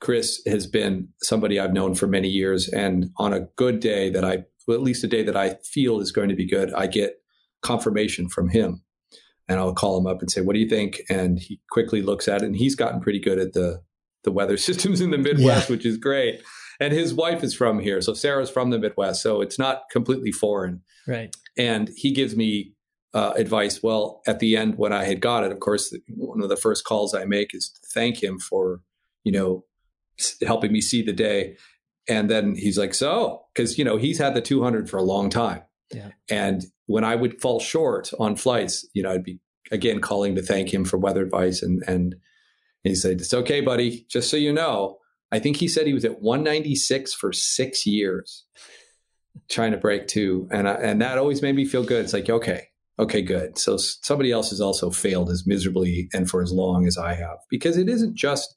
Chris 0.01 0.43
has 0.47 0.66
been 0.66 1.09
somebody 1.23 1.60
I've 1.60 1.73
known 1.73 1.94
for 1.94 2.06
many 2.06 2.28
years, 2.28 2.69
and 2.69 3.10
on 3.19 3.32
a 3.32 3.47
good 3.56 3.81
day 3.81 4.10
that 4.10 4.24
I, 4.24 4.44
well, 4.66 4.77
at 4.77 4.82
least 4.82 5.05
a 5.05 5.09
day 5.09 5.23
that 5.23 5.36
I 5.36 5.59
feel 5.64 6.01
is 6.01 6.10
going 6.10 6.28
to 6.28 6.35
be 6.35 6.47
good, 6.47 6.73
I 6.74 6.89
get 6.89 7.23
confirmation 7.62 8.28
from 8.28 8.48
him, 8.48 8.82
and 9.48 9.60
I'll 9.60 9.74
call 9.74 9.98
him 9.98 10.06
up 10.06 10.20
and 10.20 10.31
say, 10.31 10.40
"What 10.40 10.55
do 10.55 10.60
you 10.60 10.69
think?" 10.69 11.02
And 11.09 11.39
he 11.39 11.60
quickly 11.70 12.02
looks 12.02 12.27
at 12.28 12.43
it, 12.43 12.47
and 12.47 12.56
he's 12.56 12.74
gotten 12.74 13.01
pretty 13.01 13.20
good 13.20 13.39
at 13.39 13.52
the 13.52 13.82
the 14.24 14.32
weather 14.32 14.57
systems 14.69 15.01
in 15.01 15.11
the 15.11 15.19
Midwest, 15.19 15.69
yeah. 15.69 15.77
which 15.77 15.86
is 15.86 15.97
great. 15.97 16.43
And 16.81 16.93
his 16.93 17.15
wife 17.15 17.44
is 17.44 17.55
from 17.55 17.78
here, 17.78 18.01
so 18.01 18.15
Sarah's 18.15 18.51
from 18.51 18.70
the 18.70 18.78
Midwest, 18.78 19.23
so 19.23 19.40
it's 19.40 19.59
not 19.59 19.82
completely 19.90 20.32
foreign. 20.32 20.82
Right. 21.07 21.35
And 21.57 21.90
he 21.97 22.12
gives 22.12 22.35
me 22.35 22.73
uh, 23.15 23.32
advice. 23.36 23.82
Well, 23.82 24.23
at 24.27 24.40
the 24.40 24.57
end, 24.57 24.78
when 24.78 24.93
I 24.93 25.05
had 25.05 25.20
got 25.20 25.44
it, 25.44 25.53
of 25.53 25.61
course, 25.61 25.94
one 26.09 26.43
of 26.43 26.49
the 26.49 26.57
first 26.57 26.85
calls 26.85 27.15
I 27.15 27.24
make 27.24 27.55
is 27.55 27.69
to 27.69 27.81
thank 27.93 28.23
him 28.23 28.39
for, 28.39 28.81
you 29.23 29.32
know, 29.32 29.65
helping 30.47 30.73
me 30.73 30.81
see 30.81 31.03
the 31.03 31.12
day. 31.12 31.57
And 32.09 32.31
then 32.31 32.55
he's 32.57 32.78
like, 32.78 32.94
so, 32.94 33.44
because, 33.55 33.78
you 33.78 33.85
know, 33.85 33.97
he's 33.97 34.19
had 34.19 34.35
the 34.35 34.40
200 34.40 34.89
for 34.89 34.97
a 34.97 35.03
long 35.03 35.31
time. 35.31 35.62
Yeah. 35.94 36.11
And 36.28 36.65
when 36.86 37.05
I 37.05 37.15
would 37.15 37.40
fall 37.40 37.61
short 37.61 38.11
on 38.19 38.36
flights, 38.36 38.86
you 38.94 39.03
know, 39.03 39.12
I'd 39.12 39.23
be 39.23 39.39
again 39.70 40.01
calling 40.01 40.35
to 40.35 40.43
thank 40.43 40.73
him 40.73 40.85
for 40.85 40.97
weather 40.97 41.23
advice. 41.23 41.62
And, 41.62 41.82
and 41.86 42.16
he 42.91 42.95
said, 42.95 43.21
it's 43.21 43.35
okay, 43.35 43.61
buddy. 43.61 44.07
Just 44.09 44.31
so 44.31 44.37
you 44.37 44.53
know, 44.53 44.99
I 45.31 45.39
think 45.39 45.57
he 45.57 45.69
said 45.69 45.87
he 45.87 45.95
was 45.95 46.05
at 46.05 46.21
196 46.21 47.15
for 47.15 47.33
six 47.33 47.87
years 47.87 48.45
trying 49.49 49.73
to 49.73 49.79
break 49.79 50.07
two, 50.07 50.49
and 50.51 50.69
I, 50.69 50.75
and 50.75 51.01
that 51.01 51.19
always 51.19 51.43
made 51.43 51.55
me 51.55 51.65
feel 51.65 51.85
good. 51.85 52.05
It's 52.05 52.13
like 52.13 52.29
okay, 52.29 52.69
okay, 52.99 53.23
good. 53.23 53.59
So 53.59 53.77
somebody 53.77 54.31
else 54.31 54.51
has 54.51 54.61
also 54.61 54.91
failed 54.91 55.31
as 55.31 55.47
miserably 55.47 56.09
and 56.13 56.29
for 56.29 56.43
as 56.43 56.53
long 56.53 56.87
as 56.87 56.99
I 56.99 57.15
have, 57.15 57.39
because 57.49 57.77
it 57.77 57.89
isn't 57.89 58.15
just 58.15 58.55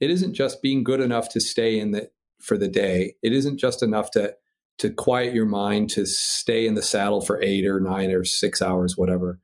it 0.00 0.10
isn't 0.10 0.34
just 0.34 0.62
being 0.62 0.84
good 0.84 1.00
enough 1.00 1.28
to 1.30 1.40
stay 1.40 1.78
in 1.78 1.92
the 1.92 2.10
for 2.40 2.58
the 2.58 2.68
day. 2.68 3.14
It 3.22 3.32
isn't 3.32 3.58
just 3.58 3.82
enough 3.82 4.10
to 4.12 4.34
to 4.78 4.90
quiet 4.90 5.34
your 5.34 5.46
mind 5.46 5.90
to 5.90 6.06
stay 6.06 6.66
in 6.66 6.74
the 6.74 6.82
saddle 6.82 7.20
for 7.20 7.42
eight 7.42 7.66
or 7.66 7.80
nine 7.80 8.10
or 8.10 8.24
six 8.24 8.62
hours, 8.62 8.96
whatever. 8.96 9.40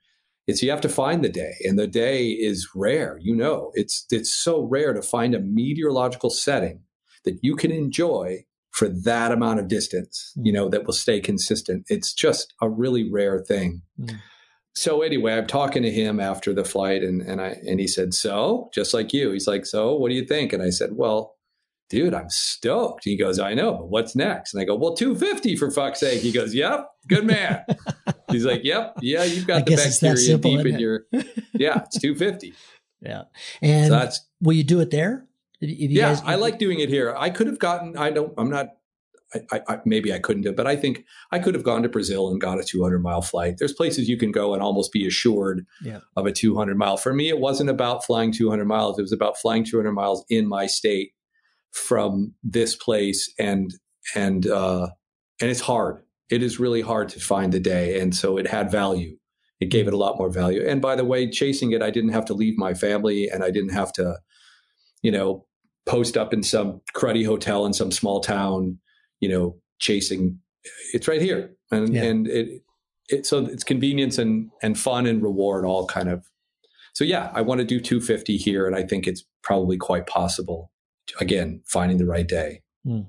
It's 0.47 0.63
you 0.63 0.71
have 0.71 0.81
to 0.83 0.89
find 0.89 1.25
the 1.25 1.29
day, 1.29 1.55
and 1.65 1.79
the 1.79 1.87
day 1.87 2.29
is 2.29 2.69
rare. 2.75 3.19
You 3.21 3.35
know, 3.35 3.71
it's 3.75 4.07
it's 4.11 4.35
so 4.35 4.63
rare 4.63 4.93
to 4.93 5.03
find 5.03 5.35
a 5.35 5.41
meteorological 5.41 6.31
setting 6.31 6.81
that 7.25 7.39
you 7.43 7.57
can 7.57 7.71
enjoy 7.71 8.45
for 8.75 8.89
that 8.89 9.31
amount 9.31 9.61
of 9.61 9.69
distance, 9.69 10.33
you 10.37 10.51
hmm. 10.51 10.57
know, 10.57 10.69
that 10.69 10.85
will 10.85 10.93
stay 10.93 11.21
consistent. 11.21 11.87
It's 11.89 12.13
just 12.13 12.53
a 12.61 12.69
really 12.69 13.09
rare 13.09 13.39
thing. 13.39 13.83
Mm. 14.01 14.19
So 14.75 15.03
anyway, 15.03 15.35
I'm 15.35 15.47
talking 15.47 15.85
to 15.85 15.91
him 15.93 16.19
after 16.19 16.53
the 16.53 16.65
flight 16.65 17.05
and, 17.05 17.23
and 17.23 17.41
I, 17.41 17.57
and 17.65 17.79
he 17.79 17.87
said, 17.87 18.13
so 18.13 18.71
just 18.75 18.93
like 18.93 19.13
you, 19.13 19.31
he's 19.31 19.47
like, 19.47 19.65
so 19.65 19.95
what 19.95 20.09
do 20.09 20.17
you 20.17 20.25
think? 20.25 20.53
And 20.53 20.61
I 20.61 20.71
said, 20.71 20.91
well, 20.95 21.37
dude, 21.89 22.15
I'm 22.15 22.29
stoked. 22.29 23.05
He 23.05 23.17
goes, 23.17 23.39
I 23.39 23.55
know, 23.55 23.75
but 23.75 23.89
what's 23.91 24.17
next? 24.17 24.53
And 24.53 24.61
I 24.61 24.65
go, 24.65 24.75
well, 24.75 24.97
250 24.97 25.55
for 25.55 25.71
fuck's 25.71 26.01
sake. 26.01 26.21
He 26.21 26.33
goes, 26.33 26.53
yep, 26.53 26.89
good 27.09 27.25
man. 27.25 27.65
he's 28.35 28.45
like, 28.45 28.65
yep, 28.65 28.97
yeah, 29.01 29.25
you've 29.25 29.47
got 29.47 29.67
the 29.67 29.77
bacteria 29.77 30.17
simple, 30.17 30.57
deep 30.57 30.67
in 30.67 30.79
your, 30.79 31.07
yeah, 31.53 31.83
it's 31.85 31.99
250. 31.99 32.55
Yeah. 33.01 33.23
And 33.63 33.89
so 33.89 33.99
that's, 33.99 34.27
will 34.41 34.55
you 34.55 34.65
do 34.65 34.81
it 34.81 34.91
there? 34.91 35.27
yeah, 35.61 36.09
guys, 36.09 36.23
I 36.25 36.35
like 36.37 36.59
doing 36.59 36.81
it 36.81 36.89
here. 36.89 37.15
I 37.17 37.31
could 37.31 37.47
have 37.47 37.59
gotten. 37.59 37.97
I 37.97 38.11
don't. 38.11 38.33
I'm 38.37 38.51
not. 38.51 38.69
I, 39.51 39.63
I, 39.69 39.79
maybe 39.85 40.13
I 40.13 40.21
couldn't 40.21 40.47
have, 40.47 40.55
but 40.55 40.69
I 40.69 40.77
think 40.77 41.05
I 41.33 41.41
could 41.41 41.55
have 41.55 41.65
gone 41.65 41.83
to 41.83 41.89
Brazil 41.89 42.29
and 42.29 42.41
got 42.41 42.61
a 42.61 42.63
200 42.63 43.01
mile 43.01 43.21
flight. 43.21 43.57
There's 43.59 43.73
places 43.73 44.09
you 44.09 44.17
can 44.17 44.31
go 44.31 44.55
and 44.55 44.63
almost 44.63 44.93
be 44.93 45.09
assured 45.09 45.67
yeah. 45.83 46.01
of 46.15 46.27
a 46.27 46.33
200 46.33 46.79
mile. 46.79 46.97
For 46.97 47.13
me, 47.13 47.29
it 47.29 47.41
wasn't 47.41 47.69
about 47.69 48.05
flying 48.05 48.31
200 48.31 48.65
miles. 48.65 48.97
It 48.97 49.03
was 49.03 49.11
about 49.11 49.37
flying 49.37 49.65
200 49.65 49.91
miles 49.93 50.25
in 50.29 50.47
my 50.47 50.67
state 50.67 51.15
from 51.73 52.35
this 52.45 52.77
place, 52.77 53.33
and 53.39 53.75
and 54.15 54.47
uh, 54.47 54.89
and 55.41 55.51
it's 55.51 55.61
hard. 55.61 56.03
It 56.35 56.43
is 56.43 56.59
really 56.59 56.81
hard 56.81 57.09
to 57.11 57.21
find 57.21 57.53
the 57.53 57.61
day, 57.61 58.01
and 58.01 58.13
so 58.13 58.37
it 58.37 58.49
had 58.49 58.69
value. 58.69 59.17
It 59.61 59.67
gave 59.67 59.87
it 59.87 59.95
a 59.95 59.97
lot 59.97 60.19
more 60.19 60.29
value. 60.29 60.67
And 60.67 60.83
by 60.83 60.97
the 60.97 61.05
way, 61.05 61.31
chasing 61.31 61.71
it, 61.71 61.81
I 61.81 61.91
didn't 61.91 62.11
have 62.11 62.25
to 62.25 62.35
leave 62.35 62.59
my 62.59 62.75
family, 62.75 63.29
and 63.29 63.45
I 63.45 63.53
didn't 63.53 63.73
have 63.73 63.93
to, 63.93 64.19
you 65.01 65.13
know, 65.13 65.47
post 65.87 66.17
up 66.17 66.35
in 66.35 66.43
some 66.43 66.81
cruddy 66.97 67.25
hotel 67.25 67.65
in 67.67 67.73
some 67.73 67.93
small 67.93 68.19
town, 68.21 68.81
you 69.21 69.29
know, 69.29 69.57
chasing. 69.79 70.41
It's 70.93 71.07
right 71.07 71.23
here, 71.23 71.55
and 71.71 71.95
yeah. 71.95 72.03
and 72.03 72.27
it, 72.27 72.63
it 73.09 73.27
so 73.27 73.47
it's 73.47 73.63
convenience 73.63 74.19
and 74.19 74.51
and 74.61 74.77
fun 74.77 75.07
and 75.07 75.23
reward 75.23 75.65
all 75.65 75.87
kind 75.87 76.09
of. 76.09 76.27
So 76.95 77.05
yeah, 77.05 77.31
I 77.33 77.43
want 77.43 77.61
to 77.61 77.65
do 77.65 77.79
250 77.79 78.37
here, 78.39 78.67
and 78.67 78.75
I 78.75 78.83
think 78.83 79.07
it's 79.07 79.23
probably 79.45 79.77
quite 79.77 80.09
possible. 80.09 80.73
Again, 81.21 81.63
finding 81.65 81.99
the 81.99 82.07
right 82.07 82.27
day. 82.27 82.63
Mm 82.85 83.07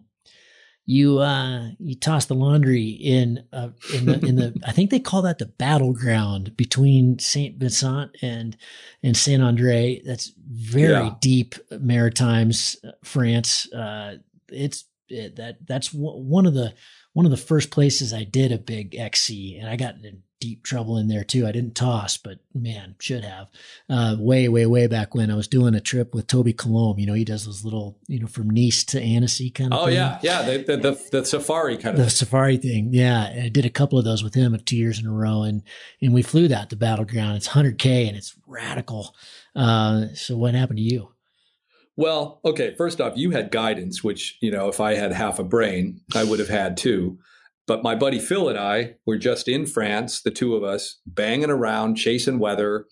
you 0.85 1.19
uh 1.19 1.69
you 1.79 1.95
toss 1.95 2.25
the 2.27 2.35
laundry 2.35 2.89
in 2.89 3.43
uh 3.51 3.69
in 3.93 4.05
the 4.05 4.25
in 4.25 4.35
the 4.35 4.61
I 4.65 4.71
think 4.71 4.91
they 4.91 4.99
call 4.99 5.23
that 5.23 5.39
the 5.39 5.47
battleground 5.47 6.55
between 6.55 7.17
Saint 7.17 7.57
Vincent 7.57 8.15
and 8.21 8.55
and 9.01 9.17
Saint 9.17 9.41
Andre. 9.41 10.01
That's 10.05 10.31
very 10.37 11.05
yeah. 11.05 11.15
deep 11.21 11.55
Maritimes, 11.71 12.77
uh, 12.83 12.91
France. 13.03 13.71
Uh, 13.73 14.17
it's 14.49 14.85
it, 15.09 15.35
that 15.37 15.65
that's 15.65 15.89
w- 15.91 16.21
one 16.21 16.45
of 16.45 16.53
the 16.53 16.73
one 17.13 17.25
of 17.25 17.31
the 17.31 17.37
first 17.37 17.71
places 17.71 18.13
I 18.13 18.23
did 18.23 18.51
a 18.51 18.57
big 18.57 18.95
XC, 18.95 19.57
and 19.57 19.69
I 19.69 19.75
got 19.77 19.95
in 20.03 20.21
deep 20.45 20.61
trouble 20.63 20.95
in 20.97 21.07
there 21.07 21.23
too. 21.23 21.47
I 21.47 21.51
didn't 21.51 21.73
toss, 21.73 22.17
but 22.17 22.37
man, 22.53 22.93
should 22.99 23.25
have. 23.25 23.49
Uh, 23.89 24.15
way, 24.19 24.47
way, 24.47 24.67
way 24.67 24.85
back 24.85 25.15
when 25.15 25.31
I 25.31 25.35
was 25.35 25.47
doing 25.47 25.73
a 25.73 25.81
trip 25.81 26.13
with 26.13 26.27
Toby 26.27 26.53
Colombe. 26.53 26.99
You 26.99 27.07
know, 27.07 27.15
he 27.15 27.25
does 27.25 27.47
those 27.47 27.65
little, 27.65 27.97
you 28.07 28.19
know, 28.19 28.27
from 28.27 28.51
Nice 28.51 28.83
to 28.85 29.01
Annecy 29.01 29.49
kind 29.49 29.73
of. 29.73 29.79
Oh 29.79 29.85
thing. 29.85 29.95
yeah, 29.95 30.19
yeah, 30.21 30.43
the, 30.43 30.57
the, 30.59 30.77
the 30.77 31.07
the 31.11 31.25
safari 31.25 31.77
kind 31.77 31.97
of. 31.97 32.03
The 32.03 32.11
safari 32.11 32.57
thing, 32.57 32.89
yeah. 32.91 33.33
I 33.45 33.49
did 33.49 33.65
a 33.65 33.71
couple 33.71 33.97
of 33.97 34.05
those 34.05 34.23
with 34.23 34.35
him 34.35 34.55
two 34.65 34.77
years 34.77 34.99
in 34.99 35.07
a 35.07 35.11
row, 35.11 35.41
and 35.41 35.63
and 35.99 36.13
we 36.13 36.21
flew 36.21 36.47
that 36.49 36.69
to 36.69 36.75
Battleground. 36.75 37.37
It's 37.37 37.49
100k 37.49 38.07
and 38.07 38.15
it's 38.15 38.37
radical. 38.45 39.15
Uh, 39.55 40.07
so 40.13 40.37
what 40.37 40.53
happened 40.53 40.77
to 40.77 40.83
you? 40.83 41.09
Well, 41.97 42.39
okay. 42.45 42.75
First 42.75 43.01
off, 43.01 43.13
you 43.15 43.31
had 43.31 43.49
guidance, 43.49 44.03
which 44.03 44.37
you 44.41 44.51
know, 44.51 44.67
if 44.67 44.79
I 44.79 44.93
had 44.93 45.11
half 45.11 45.39
a 45.39 45.43
brain, 45.43 46.01
I 46.13 46.23
would 46.23 46.37
have 46.37 46.49
had 46.49 46.77
too. 46.77 47.17
But 47.67 47.83
my 47.83 47.95
buddy 47.95 48.19
Phil 48.19 48.47
and 48.47 48.59
I 48.59 48.95
were 49.05 49.17
just 49.17 49.47
in 49.47 49.65
France, 49.65 50.21
the 50.21 50.31
two 50.31 50.55
of 50.55 50.63
us, 50.63 50.99
banging 51.05 51.49
around, 51.49 51.95
chasing 51.95 52.37
weather, 52.37 52.85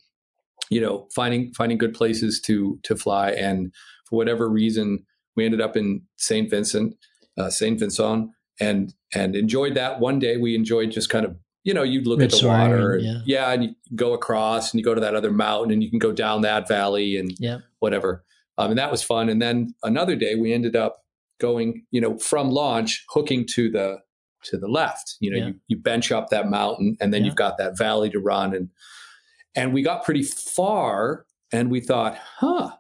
you 0.70 0.82
know, 0.82 1.08
finding 1.14 1.54
finding 1.54 1.78
good 1.78 1.94
places 1.94 2.41
to 2.41 2.80
to 2.84 2.95
fly. 2.95 3.32
And 3.32 3.72
for 4.10 4.18
whatever 4.18 4.50
reason, 4.50 5.06
we 5.36 5.45
ended 5.45 5.62
up 5.62 5.78
in 5.78 6.02
Saint 6.18 6.50
Vincent, 6.50 6.95
uh, 7.38 7.50
Saint 7.50 7.80
Vincent, 7.80 8.32
and 8.60 8.94
and 9.14 9.36
enjoyed 9.36 9.76
that. 9.76 10.00
One 10.00 10.20
day, 10.20 10.38
we 10.38 10.56
enjoyed 10.56 10.91
just 10.91 11.10
kind 11.10 11.26
of 11.26 11.36
you 11.64 11.74
know, 11.74 11.84
you'd 11.84 12.06
look 12.06 12.20
Red 12.20 12.34
at 12.34 12.40
the 12.40 12.48
water, 12.48 12.94
and, 12.94 13.04
yeah. 13.04 13.22
yeah, 13.26 13.52
and 13.52 13.64
you 13.64 13.70
go 13.95 14.14
across, 14.14 14.72
and 14.72 14.80
you 14.80 14.84
go 14.84 14.94
to 14.94 15.02
that 15.02 15.16
other 15.16 15.32
mountain, 15.32 15.72
and 15.72 15.82
you 15.82 15.90
can 15.90 16.00
go 16.00 16.12
down 16.12 16.41
that 16.41 16.68
valley, 16.68 17.18
and 17.18 17.34
yeah. 17.40 17.60
whatever. 17.80 18.24
Um, 18.58 18.72
and 18.72 18.78
that 18.78 18.91
was 18.91 19.02
fun. 19.02 19.30
And 19.30 19.41
then 19.41 19.74
another 19.82 20.16
day, 20.16 20.36
we 20.36 20.54
ended 20.54 20.76
up 20.76 21.04
going, 21.40 21.86
you 21.90 22.02
know, 22.02 22.18
from 22.18 22.52
launch, 22.52 23.06
hooking 23.10 23.45
to 23.54 23.72
the 23.72 24.00
to 24.45 24.57
the 24.57 24.68
left. 24.68 25.15
You 25.20 25.32
know, 25.32 25.38
yeah. 25.38 25.48
you, 25.48 25.56
you 25.68 25.78
bench 25.78 26.11
up 26.11 26.30
that 26.30 26.49
mountain, 26.49 26.98
and 26.99 27.14
then 27.14 27.22
yeah. 27.22 27.28
you've 27.28 27.36
got 27.36 27.57
that 27.57 27.78
valley 27.78 28.10
to 28.11 28.20
run. 28.20 28.53
And 28.53 28.70
and 29.56 29.74
we 29.74 29.82
got 29.82 30.03
pretty 30.03 30.24
far, 30.24 31.26
and 31.52 31.70
we 31.70 31.80
thought, 31.80 32.18
huh, 32.38 32.72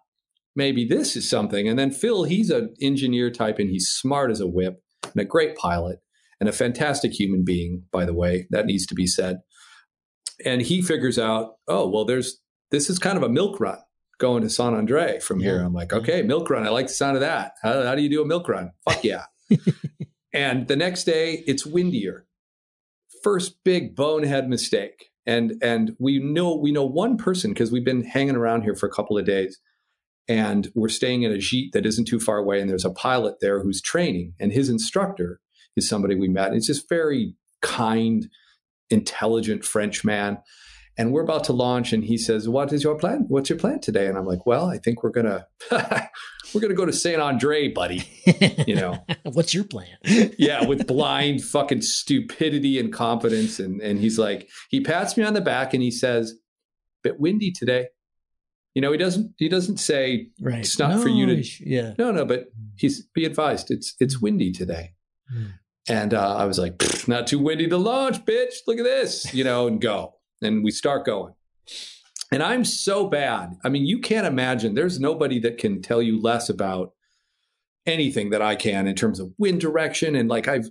maybe 0.55 0.85
this 0.85 1.15
is 1.15 1.29
something. 1.29 1.67
And 1.67 1.77
then 1.77 1.91
Phil, 1.91 2.23
he's 2.23 2.49
an 2.49 2.73
engineer 2.81 3.29
type, 3.29 3.59
and 3.59 3.69
he's 3.69 3.87
smart 3.87 4.31
as 4.31 4.39
a 4.39 4.47
whip. 4.47 4.81
and 5.03 5.21
a 5.21 5.25
great 5.25 5.55
pilot 5.55 5.99
and 6.39 6.49
a 6.49 6.53
fantastic 6.53 7.13
human 7.13 7.43
being, 7.43 7.83
by 7.91 8.05
the 8.05 8.13
way. 8.13 8.47
That 8.49 8.65
needs 8.65 8.85
to 8.87 8.95
be 8.95 9.07
said. 9.07 9.41
And 10.45 10.61
he 10.61 10.81
figures 10.81 11.17
out, 11.19 11.53
oh, 11.67 11.87
well, 11.87 12.05
there's 12.05 12.39
this 12.71 12.89
is 12.89 12.99
kind 12.99 13.17
of 13.17 13.23
a 13.23 13.29
milk 13.29 13.59
run 13.59 13.77
going 14.19 14.41
to 14.41 14.49
San 14.49 14.73
Andre 14.73 15.19
from 15.19 15.39
yeah. 15.39 15.51
here. 15.51 15.61
I'm 15.61 15.73
like, 15.73 15.93
okay, 15.93 16.21
milk 16.21 16.49
run. 16.49 16.65
I 16.65 16.69
like 16.69 16.87
the 16.87 16.93
sound 16.93 17.15
of 17.15 17.21
that. 17.21 17.53
How, 17.61 17.83
how 17.83 17.95
do 17.95 18.01
you 18.01 18.09
do 18.09 18.21
a 18.21 18.25
milk 18.25 18.49
run? 18.49 18.71
Fuck 18.89 19.03
yeah. 19.03 19.25
and 20.33 20.67
the 20.67 20.75
next 20.75 21.03
day, 21.03 21.43
it's 21.47 21.65
windier. 21.65 22.25
First 23.23 23.63
big 23.63 23.95
bonehead 23.95 24.49
mistake. 24.49 25.09
And 25.25 25.53
and 25.61 25.95
we 25.99 26.19
know 26.19 26.55
we 26.55 26.71
know 26.71 26.83
one 26.83 27.15
person 27.17 27.51
because 27.51 27.71
we've 27.71 27.85
been 27.85 28.03
hanging 28.03 28.35
around 28.35 28.63
here 28.63 28.75
for 28.75 28.87
a 28.87 28.91
couple 28.91 29.17
of 29.17 29.25
days 29.25 29.59
and 30.27 30.71
we're 30.73 30.89
staying 30.89 31.23
in 31.23 31.31
a 31.31 31.37
gîte 31.37 31.71
that 31.73 31.85
isn't 31.85 32.05
too 32.05 32.19
far 32.19 32.37
away 32.37 32.61
and 32.61 32.69
there's 32.69 32.85
a 32.85 32.91
pilot 32.91 33.35
there 33.41 33.61
who's 33.61 33.81
training 33.81 34.33
and 34.39 34.53
his 34.53 34.69
instructor 34.69 35.39
is 35.75 35.87
somebody 35.87 36.15
we 36.15 36.27
met 36.27 36.53
it's 36.53 36.67
this 36.67 36.83
very 36.87 37.35
kind 37.61 38.29
intelligent 38.89 39.65
french 39.65 40.03
man 40.03 40.37
and 40.97 41.11
we're 41.11 41.23
about 41.23 41.43
to 41.43 41.53
launch 41.53 41.91
and 41.91 42.05
he 42.05 42.17
says 42.17 42.47
what 42.47 42.71
is 42.71 42.83
your 42.83 42.95
plan 42.95 43.25
what's 43.27 43.49
your 43.49 43.59
plan 43.59 43.79
today 43.79 44.07
and 44.07 44.17
i'm 44.17 44.25
like 44.25 44.45
well 44.45 44.69
i 44.69 44.77
think 44.77 45.03
we're 45.03 45.09
gonna 45.09 45.45
we're 46.53 46.61
gonna 46.61 46.73
go 46.73 46.85
to 46.85 46.93
saint 46.93 47.21
andre 47.21 47.67
buddy 47.67 48.03
you 48.67 48.75
know 48.75 49.03
what's 49.23 49.53
your 49.53 49.63
plan 49.63 49.87
yeah 50.37 50.65
with 50.65 50.87
blind 50.87 51.43
fucking 51.43 51.81
stupidity 51.81 52.79
and 52.79 52.93
competence 52.93 53.59
and 53.59 53.81
and 53.81 53.99
he's 53.99 54.19
like 54.19 54.49
he 54.69 54.81
pats 54.81 55.17
me 55.17 55.23
on 55.23 55.33
the 55.33 55.41
back 55.41 55.73
and 55.73 55.83
he 55.83 55.91
says 55.91 56.35
bit 57.03 57.19
windy 57.19 57.51
today 57.51 57.87
you 58.73 58.81
know, 58.81 58.91
he 58.91 58.97
doesn't 58.97 59.33
he 59.37 59.49
doesn't 59.49 59.77
say 59.77 60.29
right. 60.41 60.59
it's 60.59 60.79
not 60.79 60.95
no, 60.95 61.01
for 61.01 61.09
you 61.09 61.27
to 61.27 61.43
yeah. 61.63 61.93
No, 61.97 62.11
no, 62.11 62.25
but 62.25 62.45
he's 62.75 63.05
be 63.13 63.23
advised 63.25 63.69
it's 63.69 63.95
it's 63.99 64.19
windy 64.19 64.51
today. 64.51 64.93
Mm. 65.31 65.53
And 65.89 66.13
uh, 66.13 66.35
I 66.35 66.45
was 66.45 66.57
like, 66.57 66.81
not 67.07 67.27
too 67.27 67.39
windy 67.39 67.67
to 67.67 67.77
launch, 67.77 68.23
bitch. 68.25 68.53
Look 68.67 68.77
at 68.77 68.85
this, 68.85 69.33
you 69.33 69.43
know, 69.43 69.67
and 69.67 69.81
go. 69.81 70.15
And 70.41 70.63
we 70.63 70.71
start 70.71 71.05
going. 71.05 71.33
And 72.31 72.41
I'm 72.41 72.65
so 72.65 73.07
bad. 73.07 73.55
I 73.63 73.69
mean, 73.69 73.85
you 73.85 73.99
can't 73.99 74.25
imagine. 74.25 74.73
There's 74.73 74.99
nobody 74.99 75.39
that 75.39 75.57
can 75.57 75.81
tell 75.81 76.01
you 76.01 76.19
less 76.19 76.49
about 76.49 76.93
anything 77.85 78.29
that 78.31 78.41
I 78.41 78.55
can 78.55 78.87
in 78.87 78.95
terms 78.95 79.19
of 79.19 79.33
wind 79.37 79.61
direction. 79.61 80.15
And 80.15 80.29
like 80.29 80.47
I've 80.47 80.69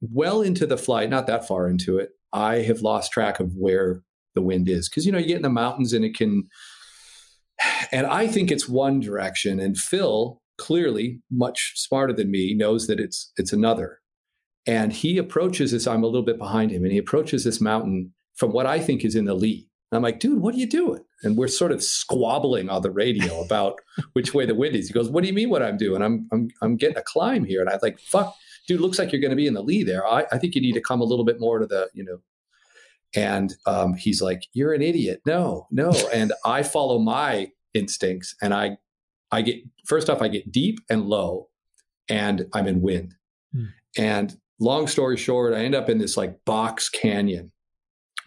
well 0.00 0.42
into 0.42 0.66
the 0.66 0.76
flight, 0.76 1.10
not 1.10 1.26
that 1.26 1.48
far 1.48 1.68
into 1.68 1.98
it, 1.98 2.10
I 2.32 2.56
have 2.58 2.82
lost 2.82 3.10
track 3.10 3.40
of 3.40 3.54
where 3.56 4.02
the 4.34 4.42
wind 4.42 4.68
is. 4.68 4.88
Cause 4.88 5.04
you 5.04 5.10
know, 5.10 5.18
you 5.18 5.26
get 5.26 5.36
in 5.36 5.42
the 5.42 5.48
mountains 5.48 5.92
and 5.92 6.04
it 6.04 6.14
can 6.14 6.48
and 7.92 8.06
I 8.06 8.26
think 8.26 8.50
it's 8.50 8.68
one 8.68 9.00
direction. 9.00 9.60
And 9.60 9.76
Phil, 9.76 10.40
clearly 10.58 11.20
much 11.30 11.72
smarter 11.76 12.12
than 12.12 12.30
me, 12.30 12.54
knows 12.54 12.86
that 12.86 13.00
it's 13.00 13.32
it's 13.36 13.52
another. 13.52 14.00
And 14.66 14.92
he 14.92 15.18
approaches 15.18 15.72
this. 15.72 15.86
I'm 15.86 16.02
a 16.02 16.06
little 16.06 16.22
bit 16.22 16.38
behind 16.38 16.70
him, 16.70 16.82
and 16.82 16.92
he 16.92 16.98
approaches 16.98 17.44
this 17.44 17.60
mountain 17.60 18.12
from 18.36 18.52
what 18.52 18.66
I 18.66 18.78
think 18.78 19.04
is 19.04 19.14
in 19.14 19.24
the 19.24 19.34
lee. 19.34 19.67
I'm 19.96 20.02
like, 20.02 20.20
dude, 20.20 20.40
what 20.40 20.54
are 20.54 20.58
you 20.58 20.68
doing? 20.68 21.02
And 21.22 21.36
we're 21.36 21.48
sort 21.48 21.72
of 21.72 21.82
squabbling 21.82 22.68
on 22.68 22.82
the 22.82 22.90
radio 22.90 23.40
about 23.44 23.80
which 24.12 24.34
way 24.34 24.46
the 24.46 24.54
wind 24.54 24.76
is. 24.76 24.88
He 24.88 24.94
goes, 24.94 25.08
"What 25.08 25.22
do 25.22 25.28
you 25.28 25.34
mean 25.34 25.50
what 25.50 25.62
I'm 25.62 25.76
doing? 25.76 26.02
I'm 26.02 26.28
I'm 26.32 26.48
I'm 26.62 26.76
getting 26.76 26.98
a 26.98 27.02
climb 27.02 27.44
here." 27.44 27.60
And 27.60 27.70
I 27.70 27.74
am 27.74 27.80
like, 27.82 27.98
"Fuck, 28.00 28.34
dude, 28.66 28.80
looks 28.80 28.98
like 28.98 29.12
you're 29.12 29.20
going 29.20 29.30
to 29.30 29.36
be 29.36 29.46
in 29.46 29.54
the 29.54 29.62
lee 29.62 29.82
there. 29.82 30.06
I, 30.06 30.26
I 30.30 30.38
think 30.38 30.54
you 30.54 30.60
need 30.60 30.74
to 30.74 30.80
come 30.80 31.00
a 31.00 31.04
little 31.04 31.24
bit 31.24 31.40
more 31.40 31.58
to 31.58 31.66
the 31.66 31.88
you 31.94 32.04
know 32.04 32.20
and 33.14 33.54
um, 33.66 33.94
he's 33.94 34.20
like, 34.20 34.46
"You're 34.52 34.74
an 34.74 34.82
idiot." 34.82 35.22
No, 35.26 35.66
no. 35.70 35.92
And 36.12 36.32
I 36.44 36.62
follow 36.62 36.98
my 36.98 37.50
instincts, 37.74 38.34
and 38.42 38.52
I, 38.52 38.78
I 39.30 39.42
get 39.42 39.62
first 39.86 40.10
off, 40.10 40.22
I 40.22 40.28
get 40.28 40.52
deep 40.52 40.80
and 40.90 41.06
low, 41.06 41.48
and 42.08 42.46
I'm 42.52 42.66
in 42.66 42.80
wind. 42.82 43.14
Hmm. 43.52 43.64
And 43.96 44.38
long 44.60 44.86
story 44.86 45.16
short, 45.16 45.54
I 45.54 45.58
end 45.58 45.74
up 45.74 45.88
in 45.88 45.98
this 45.98 46.16
like 46.16 46.44
box 46.44 46.88
canyon, 46.88 47.52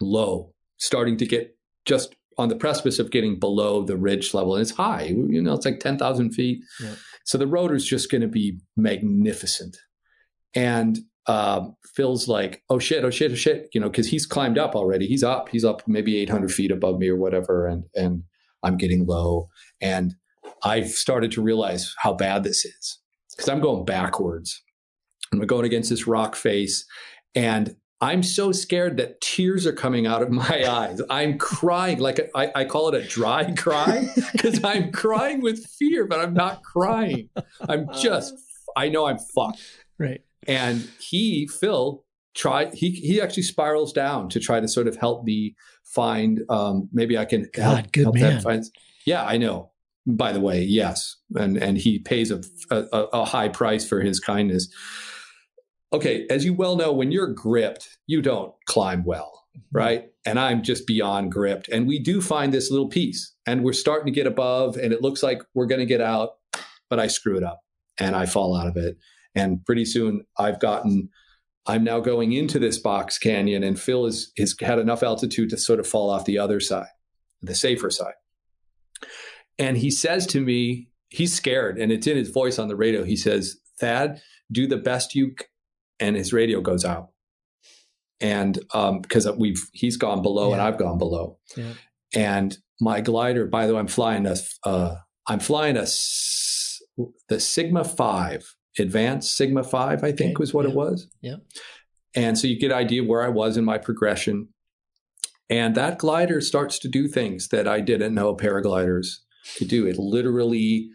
low, 0.00 0.54
starting 0.82 1.16
to 1.16 1.26
get 1.26 1.56
just 1.84 2.14
on 2.38 2.48
the 2.48 2.56
precipice 2.56 2.98
of 2.98 3.10
getting 3.10 3.38
below 3.38 3.84
the 3.84 3.96
ridge 3.96 4.34
level, 4.34 4.54
and 4.54 4.62
it's 4.62 4.72
high. 4.72 5.04
You 5.04 5.40
know, 5.40 5.54
it's 5.54 5.64
like 5.64 5.80
ten 5.80 5.96
thousand 5.96 6.32
feet. 6.32 6.60
Yeah. 6.82 6.94
So 7.24 7.38
the 7.38 7.46
rotor's 7.46 7.84
just 7.84 8.10
going 8.10 8.22
to 8.22 8.28
be 8.28 8.58
magnificent. 8.76 9.76
And 10.54 10.98
um, 11.26 11.76
Phil's 11.94 12.26
like, 12.26 12.62
oh 12.68 12.80
shit, 12.80 13.04
oh 13.04 13.10
shit, 13.10 13.30
oh 13.30 13.36
shit, 13.36 13.68
you 13.72 13.80
know, 13.80 13.88
because 13.88 14.08
he's 14.08 14.26
climbed 14.26 14.58
up 14.58 14.74
already. 14.74 15.06
He's 15.06 15.22
up. 15.22 15.48
He's 15.48 15.64
up 15.64 15.82
maybe 15.86 16.18
800 16.18 16.52
feet 16.52 16.72
above 16.72 16.98
me 16.98 17.08
or 17.08 17.16
whatever, 17.16 17.66
and 17.66 17.84
and 17.94 18.24
I'm 18.62 18.76
getting 18.76 19.06
low, 19.06 19.48
and 19.80 20.14
I've 20.64 20.88
started 20.88 21.32
to 21.32 21.42
realize 21.42 21.94
how 21.98 22.14
bad 22.14 22.42
this 22.42 22.64
is 22.64 22.98
because 23.30 23.48
I'm 23.48 23.60
going 23.60 23.84
backwards. 23.84 24.62
I'm 25.32 25.40
going 25.46 25.64
against 25.64 25.90
this 25.90 26.06
rock 26.06 26.34
face, 26.34 26.84
and 27.34 27.76
I'm 28.02 28.24
so 28.24 28.50
scared 28.50 28.96
that 28.96 29.20
tears 29.20 29.64
are 29.64 29.72
coming 29.72 30.08
out 30.08 30.22
of 30.22 30.30
my 30.30 30.68
eyes. 30.68 31.00
I'm 31.08 31.38
crying 31.38 32.00
like 32.00 32.18
a, 32.18 32.36
I, 32.36 32.50
I 32.62 32.64
call 32.64 32.88
it 32.88 32.94
a 32.94 33.06
dry 33.06 33.52
cry 33.52 34.08
because 34.32 34.62
I'm 34.64 34.90
crying 34.90 35.40
with 35.40 35.64
fear, 35.78 36.04
but 36.04 36.18
I'm 36.18 36.34
not 36.34 36.64
crying. 36.64 37.30
I'm 37.68 37.86
just, 37.94 38.34
I 38.76 38.88
know 38.88 39.06
I'm 39.06 39.18
fucked. 39.18 39.60
Right. 39.98 40.20
And 40.48 40.90
he, 40.98 41.46
Phil, 41.46 42.04
try 42.34 42.70
he 42.74 42.90
he 42.90 43.20
actually 43.20 43.42
spirals 43.42 43.92
down 43.92 44.28
to 44.30 44.40
try 44.40 44.58
to 44.58 44.66
sort 44.66 44.88
of 44.88 44.96
help 44.96 45.22
me 45.22 45.54
find 45.84 46.40
um 46.48 46.88
maybe 46.90 47.18
I 47.18 47.26
can 47.26 47.46
God, 47.52 47.62
help, 47.62 47.92
good 47.92 48.02
help 48.04 48.14
man. 48.16 48.40
Find, 48.40 48.64
yeah, 49.06 49.24
I 49.24 49.36
know. 49.36 49.70
By 50.04 50.32
the 50.32 50.40
way, 50.40 50.62
yes, 50.62 51.18
and 51.36 51.56
and 51.56 51.78
he 51.78 52.00
pays 52.00 52.32
a, 52.32 52.42
a, 52.70 52.78
a 53.12 53.24
high 53.24 53.48
price 53.48 53.88
for 53.88 54.00
his 54.00 54.18
kindness. 54.18 54.68
Okay, 55.92 56.26
as 56.30 56.44
you 56.44 56.54
well 56.54 56.76
know, 56.76 56.92
when 56.92 57.12
you're 57.12 57.28
gripped, 57.28 57.98
you 58.06 58.22
don't 58.22 58.54
climb 58.66 59.04
well, 59.04 59.44
mm-hmm. 59.56 59.76
right? 59.76 60.04
And 60.24 60.38
I'm 60.38 60.62
just 60.62 60.86
beyond 60.86 61.32
gripped. 61.32 61.68
And 61.68 61.86
we 61.86 61.98
do 61.98 62.20
find 62.20 62.52
this 62.52 62.70
little 62.70 62.88
piece, 62.88 63.34
and 63.46 63.62
we're 63.62 63.72
starting 63.72 64.06
to 64.06 64.16
get 64.16 64.26
above, 64.26 64.76
and 64.76 64.92
it 64.92 65.02
looks 65.02 65.22
like 65.22 65.42
we're 65.54 65.66
going 65.66 65.80
to 65.80 65.86
get 65.86 66.00
out, 66.00 66.30
but 66.88 67.00
I 67.00 67.06
screw 67.06 67.36
it 67.36 67.42
up 67.42 67.62
and 67.98 68.14
I 68.14 68.26
fall 68.26 68.56
out 68.56 68.66
of 68.66 68.76
it. 68.76 68.98
And 69.34 69.64
pretty 69.64 69.84
soon 69.84 70.26
I've 70.38 70.60
gotten, 70.60 71.08
I'm 71.66 71.84
now 71.84 72.00
going 72.00 72.32
into 72.32 72.58
this 72.58 72.78
box 72.78 73.18
canyon 73.18 73.62
and 73.62 73.80
Phil 73.80 74.06
is, 74.06 74.32
has 74.36 74.54
had 74.60 74.78
enough 74.78 75.02
altitude 75.02 75.50
to 75.50 75.56
sort 75.56 75.80
of 75.80 75.86
fall 75.86 76.10
off 76.10 76.24
the 76.24 76.38
other 76.38 76.60
side, 76.60 76.88
the 77.40 77.54
safer 77.54 77.90
side. 77.90 78.14
And 79.58 79.76
he 79.78 79.90
says 79.90 80.26
to 80.28 80.40
me, 80.40 80.88
he's 81.08 81.32
scared 81.32 81.78
and 81.78 81.92
it's 81.92 82.06
in 82.06 82.16
his 82.16 82.30
voice 82.30 82.58
on 82.58 82.68
the 82.68 82.76
radio. 82.76 83.04
He 83.04 83.16
says, 83.16 83.56
Thad, 83.80 84.20
do 84.50 84.66
the 84.66 84.76
best 84.76 85.14
you. 85.14 85.34
And 86.02 86.16
his 86.16 86.32
radio 86.32 86.60
goes 86.60 86.84
out. 86.84 87.10
And 88.20 88.58
um, 88.74 89.00
because 89.00 89.28
we've, 89.36 89.62
he's 89.72 89.96
gone 89.96 90.22
below 90.22 90.48
yeah. 90.48 90.54
and 90.54 90.62
I've 90.62 90.78
gone 90.78 90.98
below. 90.98 91.38
Yeah. 91.56 91.72
And 92.14 92.56
my 92.80 93.00
glider, 93.00 93.46
by 93.46 93.66
the 93.66 93.74
way, 93.74 93.80
I'm 93.80 93.88
flying 93.88 94.26
a, 94.26 94.36
uh, 94.64 94.96
I'm 95.26 95.40
flying 95.40 95.76
a, 95.76 95.86
the 97.28 97.40
Sigma 97.40 97.84
5 97.84 98.54
Advance 98.78 99.30
Sigma 99.30 99.62
5, 99.62 100.02
I 100.02 100.12
think 100.12 100.32
okay. 100.32 100.40
was 100.40 100.54
what 100.54 100.64
yeah. 100.64 100.70
it 100.70 100.76
was. 100.76 101.08
Yeah. 101.20 101.36
And 102.14 102.38
so 102.38 102.46
you 102.46 102.58
get 102.58 102.70
an 102.70 102.78
idea 102.78 103.04
where 103.04 103.22
I 103.22 103.28
was 103.28 103.56
in 103.56 103.64
my 103.64 103.78
progression. 103.78 104.48
And 105.50 105.74
that 105.74 105.98
glider 105.98 106.40
starts 106.40 106.78
to 106.80 106.88
do 106.88 107.08
things 107.08 107.48
that 107.48 107.68
I 107.68 107.80
didn't 107.80 108.14
know 108.14 108.34
paragliders 108.34 109.18
could 109.58 109.68
do. 109.68 109.86
It 109.86 109.98
literally 109.98 110.88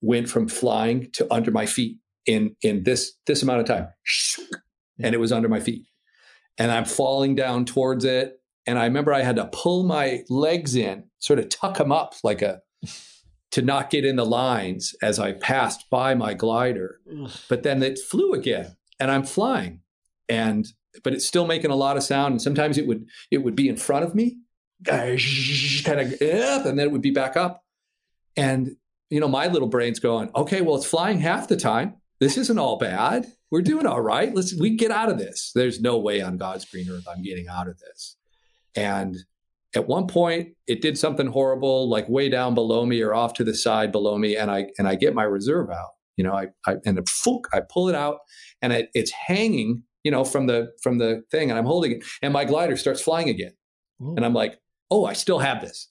went 0.00 0.28
from 0.28 0.48
flying 0.48 1.10
to 1.12 1.32
under 1.32 1.50
my 1.50 1.66
feet 1.66 1.98
in 2.30 2.56
in 2.62 2.84
this 2.84 3.12
this 3.26 3.42
amount 3.42 3.60
of 3.60 3.66
time. 3.66 3.88
And 5.02 5.14
it 5.14 5.18
was 5.18 5.32
under 5.32 5.48
my 5.48 5.60
feet. 5.60 5.86
And 6.58 6.70
I'm 6.70 6.84
falling 6.84 7.34
down 7.34 7.64
towards 7.64 8.04
it. 8.04 8.40
And 8.66 8.78
I 8.78 8.84
remember 8.84 9.12
I 9.12 9.22
had 9.22 9.36
to 9.36 9.46
pull 9.46 9.82
my 9.82 10.22
legs 10.28 10.76
in, 10.76 11.04
sort 11.18 11.38
of 11.38 11.48
tuck 11.48 11.78
them 11.78 11.90
up 11.90 12.14
like 12.22 12.42
a 12.42 12.60
to 13.52 13.62
not 13.62 13.90
get 13.90 14.04
in 14.04 14.14
the 14.14 14.24
lines 14.24 14.94
as 15.02 15.18
I 15.18 15.32
passed 15.32 15.90
by 15.90 16.14
my 16.14 16.34
glider. 16.34 17.00
But 17.48 17.64
then 17.64 17.82
it 17.82 17.98
flew 17.98 18.32
again 18.32 18.76
and 19.00 19.10
I'm 19.10 19.24
flying. 19.24 19.80
And 20.28 20.66
but 21.02 21.14
it's 21.14 21.26
still 21.26 21.46
making 21.46 21.70
a 21.70 21.76
lot 21.76 21.96
of 21.96 22.02
sound. 22.02 22.32
And 22.32 22.42
sometimes 22.42 22.78
it 22.78 22.86
would 22.86 23.06
it 23.30 23.38
would 23.38 23.56
be 23.56 23.68
in 23.68 23.76
front 23.76 24.04
of 24.04 24.14
me, 24.14 24.38
kind 25.84 26.00
of 26.00 26.12
and 26.20 26.78
then 26.78 26.86
it 26.86 26.92
would 26.92 27.02
be 27.02 27.10
back 27.10 27.36
up. 27.36 27.64
And 28.36 28.76
you 29.08 29.18
know, 29.18 29.28
my 29.28 29.48
little 29.48 29.68
brain's 29.68 29.98
going, 29.98 30.30
okay, 30.36 30.60
well, 30.60 30.76
it's 30.76 30.86
flying 30.86 31.18
half 31.18 31.48
the 31.48 31.56
time. 31.56 31.99
This 32.20 32.36
isn't 32.36 32.58
all 32.58 32.76
bad. 32.76 33.26
We're 33.50 33.62
doing 33.62 33.86
all 33.86 34.00
right. 34.00 34.34
Let's 34.34 34.54
we 34.54 34.76
get 34.76 34.90
out 34.90 35.08
of 35.08 35.18
this. 35.18 35.52
There's 35.54 35.80
no 35.80 35.98
way 35.98 36.20
on 36.20 36.36
God's 36.36 36.64
green 36.66 36.88
earth 36.90 37.08
I'm 37.08 37.22
getting 37.22 37.48
out 37.48 37.66
of 37.66 37.78
this. 37.78 38.16
And 38.76 39.16
at 39.74 39.86
one 39.86 40.06
point 40.06 40.54
it 40.66 40.80
did 40.80 40.98
something 40.98 41.28
horrible 41.28 41.88
like 41.88 42.08
way 42.08 42.28
down 42.28 42.54
below 42.54 42.84
me 42.84 43.00
or 43.02 43.14
off 43.14 43.34
to 43.34 43.44
the 43.44 43.54
side 43.54 43.92
below 43.92 44.18
me 44.18 44.36
and 44.36 44.50
i 44.50 44.66
and 44.78 44.88
i 44.88 44.94
get 44.94 45.14
my 45.14 45.22
reserve 45.22 45.70
out 45.70 45.90
you 46.16 46.24
know 46.24 46.32
i, 46.32 46.48
I 46.66 46.76
and 46.84 46.98
a 46.98 47.02
fook, 47.02 47.44
i 47.52 47.60
pull 47.60 47.88
it 47.88 47.94
out 47.94 48.18
and 48.62 48.72
it, 48.72 48.90
it's 48.94 49.12
hanging 49.12 49.82
you 50.02 50.10
know 50.10 50.24
from 50.24 50.46
the 50.46 50.72
from 50.82 50.98
the 50.98 51.22
thing 51.30 51.50
and 51.50 51.58
i'm 51.58 51.66
holding 51.66 51.92
it 51.92 52.04
and 52.22 52.32
my 52.32 52.44
glider 52.44 52.76
starts 52.76 53.00
flying 53.00 53.28
again 53.28 53.52
Ooh. 54.02 54.14
and 54.16 54.24
i'm 54.24 54.34
like 54.34 54.58
oh 54.90 55.04
i 55.04 55.12
still 55.12 55.38
have 55.38 55.60
this 55.60 55.88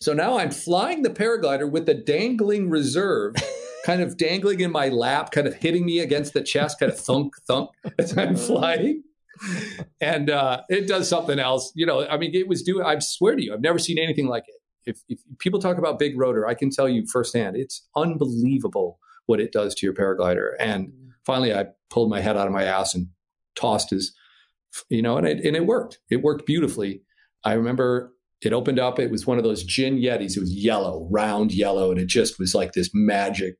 so 0.00 0.12
now 0.12 0.38
i'm 0.38 0.50
flying 0.50 1.02
the 1.02 1.10
paraglider 1.10 1.70
with 1.70 1.86
the 1.86 1.94
dangling 1.94 2.70
reserve 2.70 3.34
kind 3.84 4.00
of 4.00 4.16
dangling 4.16 4.60
in 4.60 4.70
my 4.70 4.88
lap, 4.88 5.30
kind 5.30 5.46
of 5.46 5.54
hitting 5.54 5.84
me 5.84 5.98
against 5.98 6.34
the 6.34 6.42
chest, 6.42 6.78
kind 6.78 6.92
of 6.92 6.98
thunk, 6.98 7.34
thunk 7.46 7.70
as 7.98 8.16
I'm 8.16 8.36
flying. 8.36 9.02
And 10.00 10.30
uh, 10.30 10.62
it 10.68 10.86
does 10.86 11.08
something 11.08 11.38
else. 11.38 11.72
You 11.74 11.86
know, 11.86 12.06
I 12.06 12.16
mean, 12.16 12.34
it 12.34 12.48
was 12.48 12.62
doing, 12.62 12.84
I 12.84 12.98
swear 13.00 13.36
to 13.36 13.42
you, 13.42 13.52
I've 13.52 13.60
never 13.60 13.78
seen 13.78 13.98
anything 13.98 14.28
like 14.28 14.44
it. 14.46 14.60
If, 14.84 15.00
if 15.08 15.20
people 15.38 15.60
talk 15.60 15.78
about 15.78 15.98
big 15.98 16.18
rotor, 16.18 16.46
I 16.46 16.54
can 16.54 16.70
tell 16.70 16.88
you 16.88 17.06
firsthand, 17.06 17.56
it's 17.56 17.86
unbelievable 17.96 18.98
what 19.26 19.40
it 19.40 19.52
does 19.52 19.74
to 19.76 19.86
your 19.86 19.94
paraglider. 19.94 20.52
And 20.58 20.92
finally, 21.24 21.54
I 21.54 21.66
pulled 21.90 22.10
my 22.10 22.20
head 22.20 22.36
out 22.36 22.46
of 22.46 22.52
my 22.52 22.64
ass 22.64 22.94
and 22.94 23.08
tossed 23.54 23.90
his, 23.90 24.12
you 24.88 25.02
know, 25.02 25.16
and 25.16 25.26
it, 25.26 25.44
and 25.44 25.56
it 25.56 25.66
worked. 25.66 26.00
It 26.10 26.22
worked 26.22 26.46
beautifully. 26.46 27.02
I 27.44 27.52
remember 27.52 28.12
it 28.42 28.52
opened 28.52 28.80
up. 28.80 28.98
It 28.98 29.10
was 29.10 29.26
one 29.26 29.38
of 29.38 29.44
those 29.44 29.62
gin 29.62 29.98
Yetis. 29.98 30.36
It 30.36 30.40
was 30.40 30.52
yellow, 30.52 31.08
round 31.10 31.52
yellow, 31.52 31.90
and 31.90 32.00
it 32.00 32.06
just 32.06 32.38
was 32.38 32.54
like 32.54 32.72
this 32.72 32.90
magic. 32.92 33.56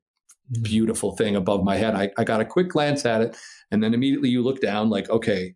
Mm-hmm. 0.52 0.62
beautiful 0.64 1.16
thing 1.16 1.34
above 1.34 1.64
my 1.64 1.76
head. 1.76 1.94
I, 1.94 2.10
I 2.18 2.24
got 2.24 2.40
a 2.40 2.44
quick 2.44 2.68
glance 2.68 3.06
at 3.06 3.22
it, 3.22 3.36
and 3.70 3.82
then 3.82 3.94
immediately 3.94 4.28
you 4.28 4.42
look 4.42 4.60
down, 4.60 4.90
like, 4.90 5.08
okay, 5.08 5.54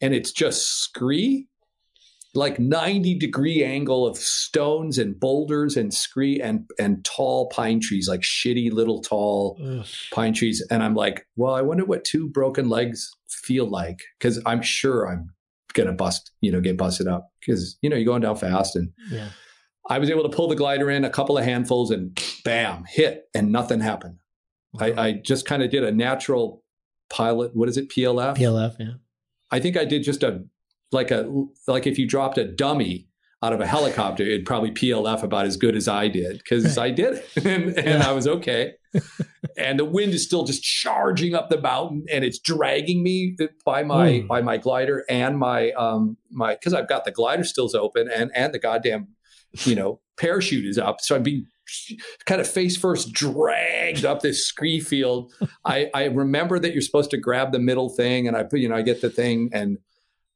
and 0.00 0.14
it's 0.14 0.32
just 0.32 0.80
scree, 0.82 1.46
like 2.34 2.58
90 2.58 3.18
degree 3.18 3.62
angle 3.64 4.06
of 4.06 4.16
stones 4.16 4.98
and 4.98 5.18
boulders 5.18 5.76
and 5.76 5.92
scree 5.92 6.40
and 6.40 6.70
and 6.78 7.04
tall 7.04 7.48
pine 7.48 7.80
trees, 7.80 8.08
like 8.08 8.20
shitty 8.20 8.72
little 8.72 9.02
tall 9.02 9.58
Ugh. 9.62 9.84
pine 10.12 10.32
trees. 10.32 10.64
And 10.70 10.82
I'm 10.82 10.94
like, 10.94 11.26
well, 11.36 11.54
I 11.54 11.60
wonder 11.60 11.84
what 11.84 12.04
two 12.04 12.28
broken 12.28 12.68
legs 12.68 13.10
feel 13.28 13.68
like 13.68 14.00
because 14.18 14.40
I'm 14.46 14.62
sure 14.62 15.10
I'm 15.10 15.30
gonna 15.74 15.92
bust, 15.92 16.30
you 16.40 16.52
know, 16.52 16.60
get 16.60 16.76
busted 16.76 17.08
up 17.08 17.28
because 17.40 17.76
you 17.82 17.90
know 17.90 17.96
you're 17.96 18.06
going 18.06 18.22
down 18.22 18.36
fast. 18.36 18.76
And 18.76 18.90
yeah. 19.10 19.30
I 19.88 19.98
was 19.98 20.08
able 20.08 20.22
to 20.22 20.34
pull 20.34 20.48
the 20.48 20.56
glider 20.56 20.88
in 20.88 21.04
a 21.04 21.10
couple 21.10 21.36
of 21.36 21.44
handfuls 21.44 21.90
and 21.90 22.18
bam, 22.44 22.84
hit, 22.88 23.24
and 23.34 23.50
nothing 23.50 23.80
happened. 23.80 24.19
I, 24.78 24.92
I, 24.92 25.12
just 25.12 25.46
kind 25.46 25.62
of 25.62 25.70
did 25.70 25.82
a 25.82 25.90
natural 25.90 26.62
pilot. 27.08 27.54
What 27.54 27.68
is 27.68 27.76
it? 27.76 27.88
PLF. 27.88 28.36
PLF. 28.36 28.76
Yeah. 28.78 28.92
I 29.50 29.58
think 29.58 29.76
I 29.76 29.84
did 29.84 30.04
just 30.04 30.22
a 30.22 30.44
like 30.92 31.10
a 31.10 31.30
like 31.66 31.86
if 31.86 31.98
you 31.98 32.06
dropped 32.06 32.38
a 32.38 32.44
dummy 32.44 33.08
out 33.42 33.52
of 33.52 33.60
a 33.60 33.66
helicopter, 33.66 34.22
it'd 34.22 34.44
probably 34.44 34.70
PLF 34.70 35.22
about 35.22 35.46
as 35.46 35.56
good 35.56 35.74
as 35.74 35.88
I 35.88 36.08
did 36.08 36.38
because 36.38 36.76
right. 36.76 36.84
I 36.84 36.90
did 36.90 37.14
it 37.14 37.36
and, 37.44 37.76
and 37.76 38.00
yeah. 38.00 38.08
I 38.08 38.12
was 38.12 38.28
okay. 38.28 38.74
and 39.56 39.78
the 39.78 39.84
wind 39.84 40.12
is 40.12 40.24
still 40.24 40.44
just 40.44 40.62
charging 40.62 41.34
up 41.34 41.48
the 41.48 41.60
mountain 41.60 42.04
and 42.12 42.24
it's 42.24 42.38
dragging 42.38 43.02
me 43.02 43.36
by 43.64 43.82
my 43.82 44.10
mm. 44.10 44.28
by 44.28 44.42
my 44.42 44.56
glider 44.56 45.04
and 45.08 45.38
my 45.38 45.70
um 45.72 46.16
my 46.30 46.54
because 46.54 46.74
I've 46.74 46.88
got 46.88 47.04
the 47.04 47.12
glider 47.12 47.44
stills 47.44 47.74
open 47.74 48.10
and 48.12 48.30
and 48.34 48.52
the 48.52 48.58
goddamn 48.58 49.08
you 49.64 49.74
know 49.74 50.00
parachute 50.18 50.66
is 50.66 50.78
up. 50.78 51.00
So 51.00 51.16
I'm 51.16 51.22
being 51.22 51.46
kind 52.26 52.40
of 52.40 52.48
face 52.48 52.76
first 52.76 53.12
dragged 53.12 54.04
up 54.04 54.20
this 54.20 54.46
scree 54.46 54.80
field. 54.80 55.32
I, 55.64 55.90
I 55.94 56.04
remember 56.04 56.58
that 56.58 56.72
you're 56.72 56.82
supposed 56.82 57.10
to 57.10 57.16
grab 57.16 57.52
the 57.52 57.58
middle 57.58 57.88
thing 57.88 58.28
and 58.28 58.36
I 58.36 58.42
put, 58.42 58.60
you 58.60 58.68
know, 58.68 58.76
I 58.76 58.82
get 58.82 59.00
the 59.00 59.10
thing 59.10 59.50
and 59.52 59.78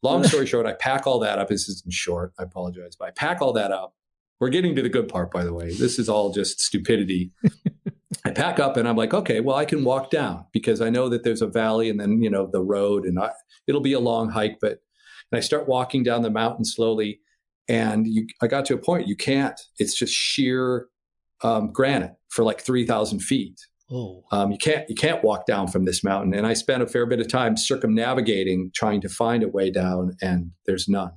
Long 0.05 0.23
story 0.29 0.47
short, 0.47 0.67
I 0.67 0.75
pack 0.75 1.07
all 1.07 1.19
that 1.21 1.39
up. 1.39 1.49
This 1.49 1.69
isn't 1.69 1.93
short. 1.93 2.33
I 2.39 2.45
apologize, 2.45 2.95
but 2.95 3.09
I 3.09 3.11
pack 3.11 3.41
all 3.41 3.55
that 3.55 3.73
up. 3.73 3.95
We're 4.39 4.51
getting 4.51 4.77
to 4.77 4.83
the 4.83 4.89
good 4.89 5.09
part, 5.09 5.33
by 5.33 5.43
the 5.43 5.55
way. 5.55 5.73
This 5.73 5.99
is 5.99 6.09
all 6.09 6.31
just 6.31 6.61
stupidity. 6.61 7.33
I 8.25 8.31
pack 8.31 8.59
up 8.59 8.77
and 8.77 8.87
I'm 8.87 8.97
like, 8.97 9.15
okay, 9.15 9.41
well, 9.41 9.57
I 9.57 9.65
can 9.65 9.85
walk 9.85 10.11
down 10.11 10.45
because 10.53 10.81
I 10.81 10.91
know 10.91 11.09
that 11.09 11.25
there's 11.25 11.43
a 11.43 11.47
valley 11.47 11.89
and 11.89 11.99
then, 11.99 12.23
you 12.23 12.31
know, 12.31 12.47
the 12.47 12.63
road 12.63 13.05
and 13.05 13.19
I, 13.19 13.31
it'll 13.67 13.81
be 13.81 13.93
a 13.93 14.01
long 14.01 14.29
hike. 14.31 14.59
But, 14.61 14.83
and 15.33 15.39
I 15.39 15.41
start 15.41 15.69
walking 15.69 16.03
down 16.03 16.23
the 16.23 16.31
mountain 16.31 16.65
slowly. 16.65 17.21
And 17.67 18.07
you, 18.07 18.27
I 18.43 18.47
got 18.47 18.67
to 18.67 18.75
a 18.75 18.79
point 18.79 19.09
you 19.09 19.17
can't, 19.17 19.59
it's 19.79 19.95
just 19.95 20.13
sheer 20.13 20.89
um, 21.45 21.71
granite 21.73 22.17
for 22.29 22.43
like 22.43 22.61
3,000 22.61 23.21
feet. 23.21 23.61
Oh. 23.91 24.25
Um, 24.33 24.51
you 24.51 24.59
can't 24.59 24.89
you 24.89 24.95
can't 24.95 25.23
walk 25.23 25.47
down 25.47 25.69
from 25.69 25.85
this 25.85 26.03
mountain. 26.03 26.35
And 26.35 26.47
I 26.47 26.55
spent 26.55 26.83
a 26.83 26.87
fair 26.87 27.07
bit 27.07 27.21
of 27.21 27.29
time 27.29 27.57
circumnavigating, 27.57 28.71
trying 28.75 29.01
to 29.03 29.09
find 29.09 29.43
a 29.43 29.49
way 29.49 29.71
down, 29.71 30.17
and 30.23 30.53
there's 30.67 30.89
none. 30.89 31.13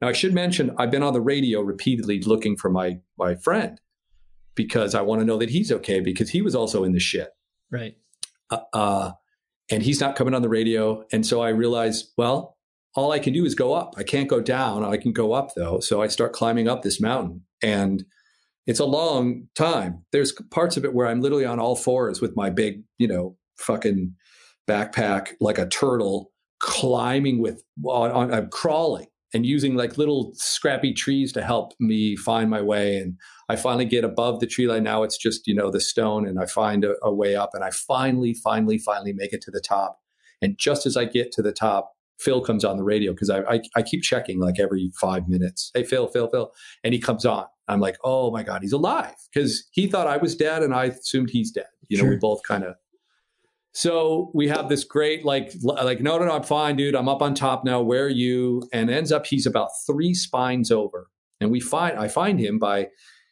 Now 0.00 0.08
I 0.08 0.12
should 0.12 0.32
mention 0.32 0.74
I've 0.78 0.90
been 0.90 1.02
on 1.02 1.12
the 1.12 1.20
radio 1.20 1.60
repeatedly 1.60 2.20
looking 2.22 2.56
for 2.56 2.70
my 2.70 3.00
my 3.18 3.34
friend 3.36 3.78
because 4.54 4.94
I 4.94 5.02
want 5.02 5.20
to 5.20 5.26
know 5.26 5.36
that 5.36 5.50
he's 5.50 5.70
okay 5.70 6.00
because 6.00 6.30
he 6.30 6.40
was 6.42 6.54
also 6.54 6.82
in 6.82 6.92
the 6.92 6.98
shit. 6.98 7.30
Right. 7.70 7.96
Uh, 8.50 8.60
uh, 8.72 9.12
and 9.70 9.82
he's 9.82 10.00
not 10.00 10.16
coming 10.16 10.34
on 10.34 10.42
the 10.42 10.48
radio. 10.48 11.04
And 11.12 11.26
so 11.26 11.42
I 11.42 11.50
realized, 11.50 12.12
well, 12.16 12.56
all 12.94 13.12
I 13.12 13.18
can 13.18 13.34
do 13.34 13.44
is 13.44 13.54
go 13.54 13.74
up. 13.74 13.94
I 13.98 14.02
can't 14.02 14.28
go 14.28 14.40
down. 14.40 14.82
I 14.82 14.96
can 14.96 15.12
go 15.12 15.32
up 15.32 15.50
though. 15.54 15.78
So 15.78 16.02
I 16.02 16.08
start 16.08 16.32
climbing 16.32 16.68
up 16.68 16.82
this 16.82 17.00
mountain 17.00 17.42
and 17.62 18.04
it's 18.68 18.80
a 18.80 18.84
long 18.84 19.48
time. 19.56 20.04
There's 20.12 20.30
parts 20.50 20.76
of 20.76 20.84
it 20.84 20.92
where 20.92 21.06
I'm 21.06 21.22
literally 21.22 21.46
on 21.46 21.58
all 21.58 21.74
fours 21.74 22.20
with 22.20 22.36
my 22.36 22.50
big, 22.50 22.82
you 22.98 23.08
know, 23.08 23.34
fucking 23.56 24.14
backpack 24.68 25.30
like 25.40 25.56
a 25.56 25.66
turtle 25.66 26.30
climbing 26.60 27.40
with 27.40 27.62
on, 27.82 28.10
on, 28.10 28.34
I'm 28.34 28.50
crawling 28.50 29.06
and 29.32 29.46
using 29.46 29.74
like 29.74 29.96
little 29.96 30.32
scrappy 30.34 30.92
trees 30.92 31.32
to 31.32 31.42
help 31.42 31.72
me 31.80 32.14
find 32.14 32.50
my 32.50 32.60
way. 32.60 32.98
And 32.98 33.16
I 33.48 33.56
finally 33.56 33.86
get 33.86 34.04
above 34.04 34.40
the 34.40 34.46
tree 34.46 34.66
line. 34.66 34.82
Now 34.82 35.02
it's 35.02 35.16
just 35.16 35.46
you 35.46 35.54
know 35.54 35.70
the 35.70 35.80
stone 35.80 36.28
and 36.28 36.38
I 36.38 36.44
find 36.44 36.84
a, 36.84 36.94
a 37.02 37.12
way 37.12 37.34
up 37.34 37.54
and 37.54 37.64
I 37.64 37.70
finally 37.70 38.34
finally 38.34 38.76
finally 38.76 39.14
make 39.14 39.32
it 39.32 39.40
to 39.42 39.50
the 39.50 39.62
top. 39.62 39.98
And 40.42 40.58
just 40.58 40.84
as 40.84 40.94
I 40.94 41.06
get 41.06 41.32
to 41.32 41.42
the 41.42 41.52
top 41.52 41.94
Phil 42.18 42.40
comes 42.40 42.64
on 42.64 42.76
the 42.76 42.82
radio 42.82 43.12
because 43.12 43.30
I, 43.30 43.40
I, 43.42 43.60
I 43.76 43.82
keep 43.82 44.02
checking 44.02 44.40
like 44.40 44.58
every 44.58 44.90
five 45.00 45.28
minutes. 45.28 45.70
Hey 45.74 45.84
Phil, 45.84 46.08
Phil, 46.08 46.28
Phil, 46.28 46.52
and 46.82 46.92
he 46.92 47.00
comes 47.00 47.24
on. 47.24 47.46
I'm 47.68 47.80
like, 47.80 47.96
oh 48.02 48.30
my 48.30 48.42
god, 48.42 48.62
he's 48.62 48.72
alive 48.72 49.14
because 49.32 49.68
he 49.72 49.86
thought 49.86 50.06
I 50.06 50.16
was 50.16 50.34
dead 50.34 50.62
and 50.62 50.74
I 50.74 50.86
assumed 50.86 51.30
he's 51.30 51.50
dead. 51.50 51.66
You 51.88 51.98
know, 51.98 52.04
sure. 52.04 52.10
we 52.10 52.16
both 52.16 52.42
kind 52.46 52.64
of. 52.64 52.74
So 53.72 54.32
we 54.34 54.48
have 54.48 54.68
this 54.68 54.82
great 54.82 55.24
like 55.24 55.52
like 55.62 56.00
no 56.00 56.18
no 56.18 56.24
no 56.24 56.32
I'm 56.32 56.42
fine 56.42 56.74
dude 56.74 56.96
I'm 56.96 57.08
up 57.08 57.22
on 57.22 57.34
top 57.34 57.64
now 57.64 57.80
where 57.80 58.06
are 58.06 58.08
you 58.08 58.68
and 58.72 58.90
ends 58.90 59.12
up 59.12 59.26
he's 59.26 59.46
about 59.46 59.68
three 59.86 60.14
spines 60.14 60.72
over 60.72 61.10
and 61.40 61.52
we 61.52 61.60
find 61.60 61.96
I 61.96 62.08
find 62.08 62.40
him 62.40 62.58
by 62.58 62.88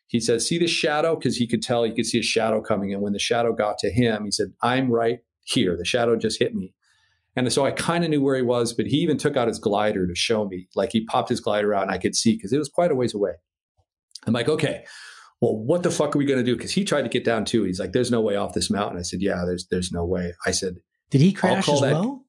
he 0.07 0.21
says 0.21 0.47
see 0.47 0.59
the 0.59 0.69
shadow 0.69 1.17
because 1.17 1.37
he 1.37 1.49
could 1.49 1.63
tell 1.63 1.83
he 1.83 1.93
could 1.93 2.07
see 2.07 2.21
a 2.21 2.23
shadow 2.23 2.61
coming 2.61 2.93
and 2.93 3.03
when 3.03 3.13
the 3.13 3.19
shadow 3.19 3.53
got 3.53 3.79
to 3.79 3.91
him 3.91 4.25
he 4.25 4.31
said 4.31 4.53
I'm 4.63 4.89
right 4.89 5.19
here 5.43 5.77
the 5.77 5.85
shadow 5.85 6.15
just 6.17 6.39
hit 6.39 6.55
me 6.55 6.75
and 7.37 7.53
so 7.53 7.67
I 7.67 7.71
kind 7.71 8.03
of 8.03 8.11
knew 8.11 8.23
where 8.23 8.37
he 8.37 8.43
was, 8.43 8.73
but 8.73 8.87
he 8.87 8.97
even 8.99 9.19
took 9.19 9.37
out 9.37 9.47
his 9.47 9.59
glider 9.59 10.07
to 10.07 10.15
show 10.15 10.49
me. 10.49 10.69
Like 10.75 10.91
he 10.93 11.05
popped 11.05 11.29
his 11.29 11.41
glider 11.41 11.75
out 11.75 11.83
and 11.83 11.91
I 11.91 11.99
could 11.99 12.17
see 12.17 12.35
because 12.35 12.53
it 12.53 12.59
was 12.59 12.69
quite 12.69 12.91
a 12.91 12.95
ways 12.95 13.15
away. 13.15 13.33
I'm 14.27 14.33
like, 14.33 14.49
okay, 14.49 14.85
well, 15.41 15.57
what 15.57 15.83
the 15.83 15.91
fuck 15.91 16.17
are 16.17 16.19
we 16.19 16.25
going 16.25 16.39
to 16.39 16.45
do? 16.45 16.57
Because 16.57 16.73
he 16.73 16.85
tried 16.85 17.03
to 17.03 17.09
get 17.09 17.25
down 17.25 17.45
too. 17.45 17.65
He's 17.65 17.79
like, 17.79 17.93
there's 17.93 18.11
no 18.11 18.23
way 18.23 18.37
off 18.37 18.55
this 18.55 18.71
mountain. 18.71 18.99
I 18.99 19.03
said, 19.03 19.21
yeah, 19.21 19.45
there's 19.47 19.67
there's 19.71 19.93
no 19.93 20.05
way. 20.05 20.33
I 20.47 20.51
said, 20.51 20.77
did 21.11 21.21
he 21.21 21.33
crash 21.33 21.69
as 21.69 21.81
that. 21.81 21.93
well? 21.93 22.25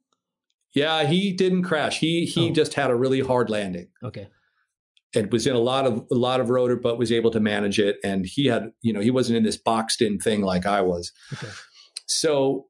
Yeah, 0.74 1.06
he 1.06 1.32
didn't 1.32 1.64
crash. 1.64 2.00
He 2.00 2.26
he 2.26 2.50
oh. 2.50 2.54
just 2.54 2.74
had 2.74 2.92
a 2.92 2.96
really 2.96 3.22
hard 3.22 3.50
landing. 3.50 3.88
Okay. 4.04 4.28
It 5.14 5.32
was 5.32 5.48
in 5.48 5.56
a 5.56 5.60
lot 5.60 5.88
of 5.88 6.06
a 6.12 6.16
lot 6.16 6.42
of 6.42 6.50
rotor, 6.50 6.76
but 6.76 7.00
was 7.00 7.12
able 7.12 7.32
to 7.32 7.40
manage 7.40 7.80
it. 7.80 7.96
And 8.04 8.26
he 8.26 8.48
had, 8.48 8.72
you 8.82 8.92
know, 8.92 9.00
he 9.00 9.10
wasn't 9.10 9.38
in 9.38 9.44
this 9.44 9.58
boxed 9.58 10.02
in 10.02 10.20
thing 10.20 10.42
like 10.42 10.66
I 10.66 10.82
was. 10.82 11.14
Okay. 11.34 11.48
So 12.08 12.68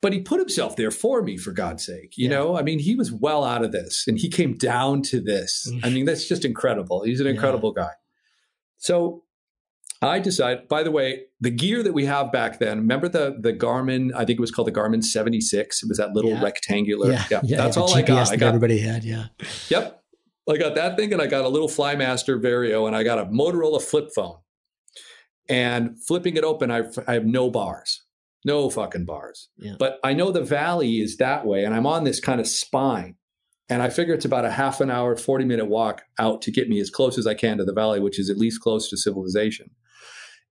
but 0.00 0.12
he 0.12 0.20
put 0.20 0.40
himself 0.40 0.76
there 0.76 0.90
for 0.90 1.22
me 1.22 1.36
for 1.36 1.52
god's 1.52 1.84
sake 1.84 2.14
you 2.16 2.28
yeah. 2.28 2.36
know? 2.36 2.56
I 2.56 2.62
mean 2.62 2.78
he 2.78 2.94
was 2.94 3.12
well 3.12 3.44
out 3.44 3.64
of 3.64 3.72
this 3.72 4.06
and 4.06 4.18
he 4.18 4.28
came 4.28 4.54
down 4.54 5.02
to 5.02 5.20
this. 5.20 5.70
I 5.82 5.90
mean 5.90 6.04
that's 6.04 6.26
just 6.26 6.44
incredible. 6.44 7.02
He's 7.02 7.20
an 7.20 7.26
incredible 7.26 7.72
yeah. 7.76 7.84
guy. 7.84 7.92
So 8.78 9.24
i 10.02 10.18
decided 10.18 10.66
by 10.66 10.82
the 10.82 10.90
way 10.90 11.24
the 11.40 11.50
gear 11.50 11.82
that 11.82 11.92
we 11.92 12.06
have 12.06 12.32
back 12.32 12.58
then 12.58 12.78
remember 12.78 13.06
the 13.06 13.36
the 13.38 13.52
garmin 13.52 14.10
i 14.14 14.24
think 14.24 14.38
it 14.38 14.40
was 14.40 14.50
called 14.50 14.66
the 14.66 14.72
garmin 14.72 15.04
76 15.04 15.82
it 15.82 15.88
was 15.90 15.98
that 15.98 16.12
little 16.12 16.30
yeah. 16.30 16.42
rectangular. 16.42 17.12
Yeah, 17.12 17.40
that's 17.42 17.76
all 17.76 17.88
GPS 17.88 17.96
i 17.96 18.02
got. 18.02 18.32
I 18.32 18.36
got 18.36 18.48
everybody 18.48 18.78
had 18.78 19.04
yeah. 19.04 19.26
Yep. 19.68 20.02
I 20.48 20.56
got 20.56 20.74
that 20.76 20.96
thing 20.96 21.12
and 21.12 21.20
i 21.20 21.26
got 21.26 21.44
a 21.44 21.48
little 21.48 21.68
flymaster 21.68 22.40
vario 22.40 22.86
and 22.86 22.96
i 22.96 23.02
got 23.02 23.18
a 23.18 23.26
motorola 23.26 23.82
flip 23.82 24.10
phone. 24.14 24.38
And 25.48 26.02
flipping 26.06 26.36
it 26.36 26.44
open 26.44 26.70
I, 26.70 26.84
I 27.06 27.14
have 27.14 27.26
no 27.26 27.50
bars 27.50 28.02
no 28.44 28.70
fucking 28.70 29.04
bars. 29.04 29.48
Yeah. 29.56 29.74
But 29.78 29.98
I 30.02 30.12
know 30.12 30.30
the 30.30 30.42
valley 30.42 31.00
is 31.00 31.16
that 31.18 31.46
way, 31.46 31.64
and 31.64 31.74
I'm 31.74 31.86
on 31.86 32.04
this 32.04 32.20
kind 32.20 32.40
of 32.40 32.46
spine. 32.46 33.16
And 33.68 33.82
I 33.82 33.88
figure 33.88 34.14
it's 34.14 34.24
about 34.24 34.44
a 34.44 34.50
half 34.50 34.80
an 34.80 34.90
hour, 34.90 35.14
40 35.14 35.44
minute 35.44 35.66
walk 35.66 36.02
out 36.18 36.42
to 36.42 36.50
get 36.50 36.68
me 36.68 36.80
as 36.80 36.90
close 36.90 37.16
as 37.18 37.26
I 37.26 37.34
can 37.34 37.58
to 37.58 37.64
the 37.64 37.72
valley, 37.72 38.00
which 38.00 38.18
is 38.18 38.28
at 38.28 38.36
least 38.36 38.60
close 38.60 38.90
to 38.90 38.96
civilization. 38.96 39.70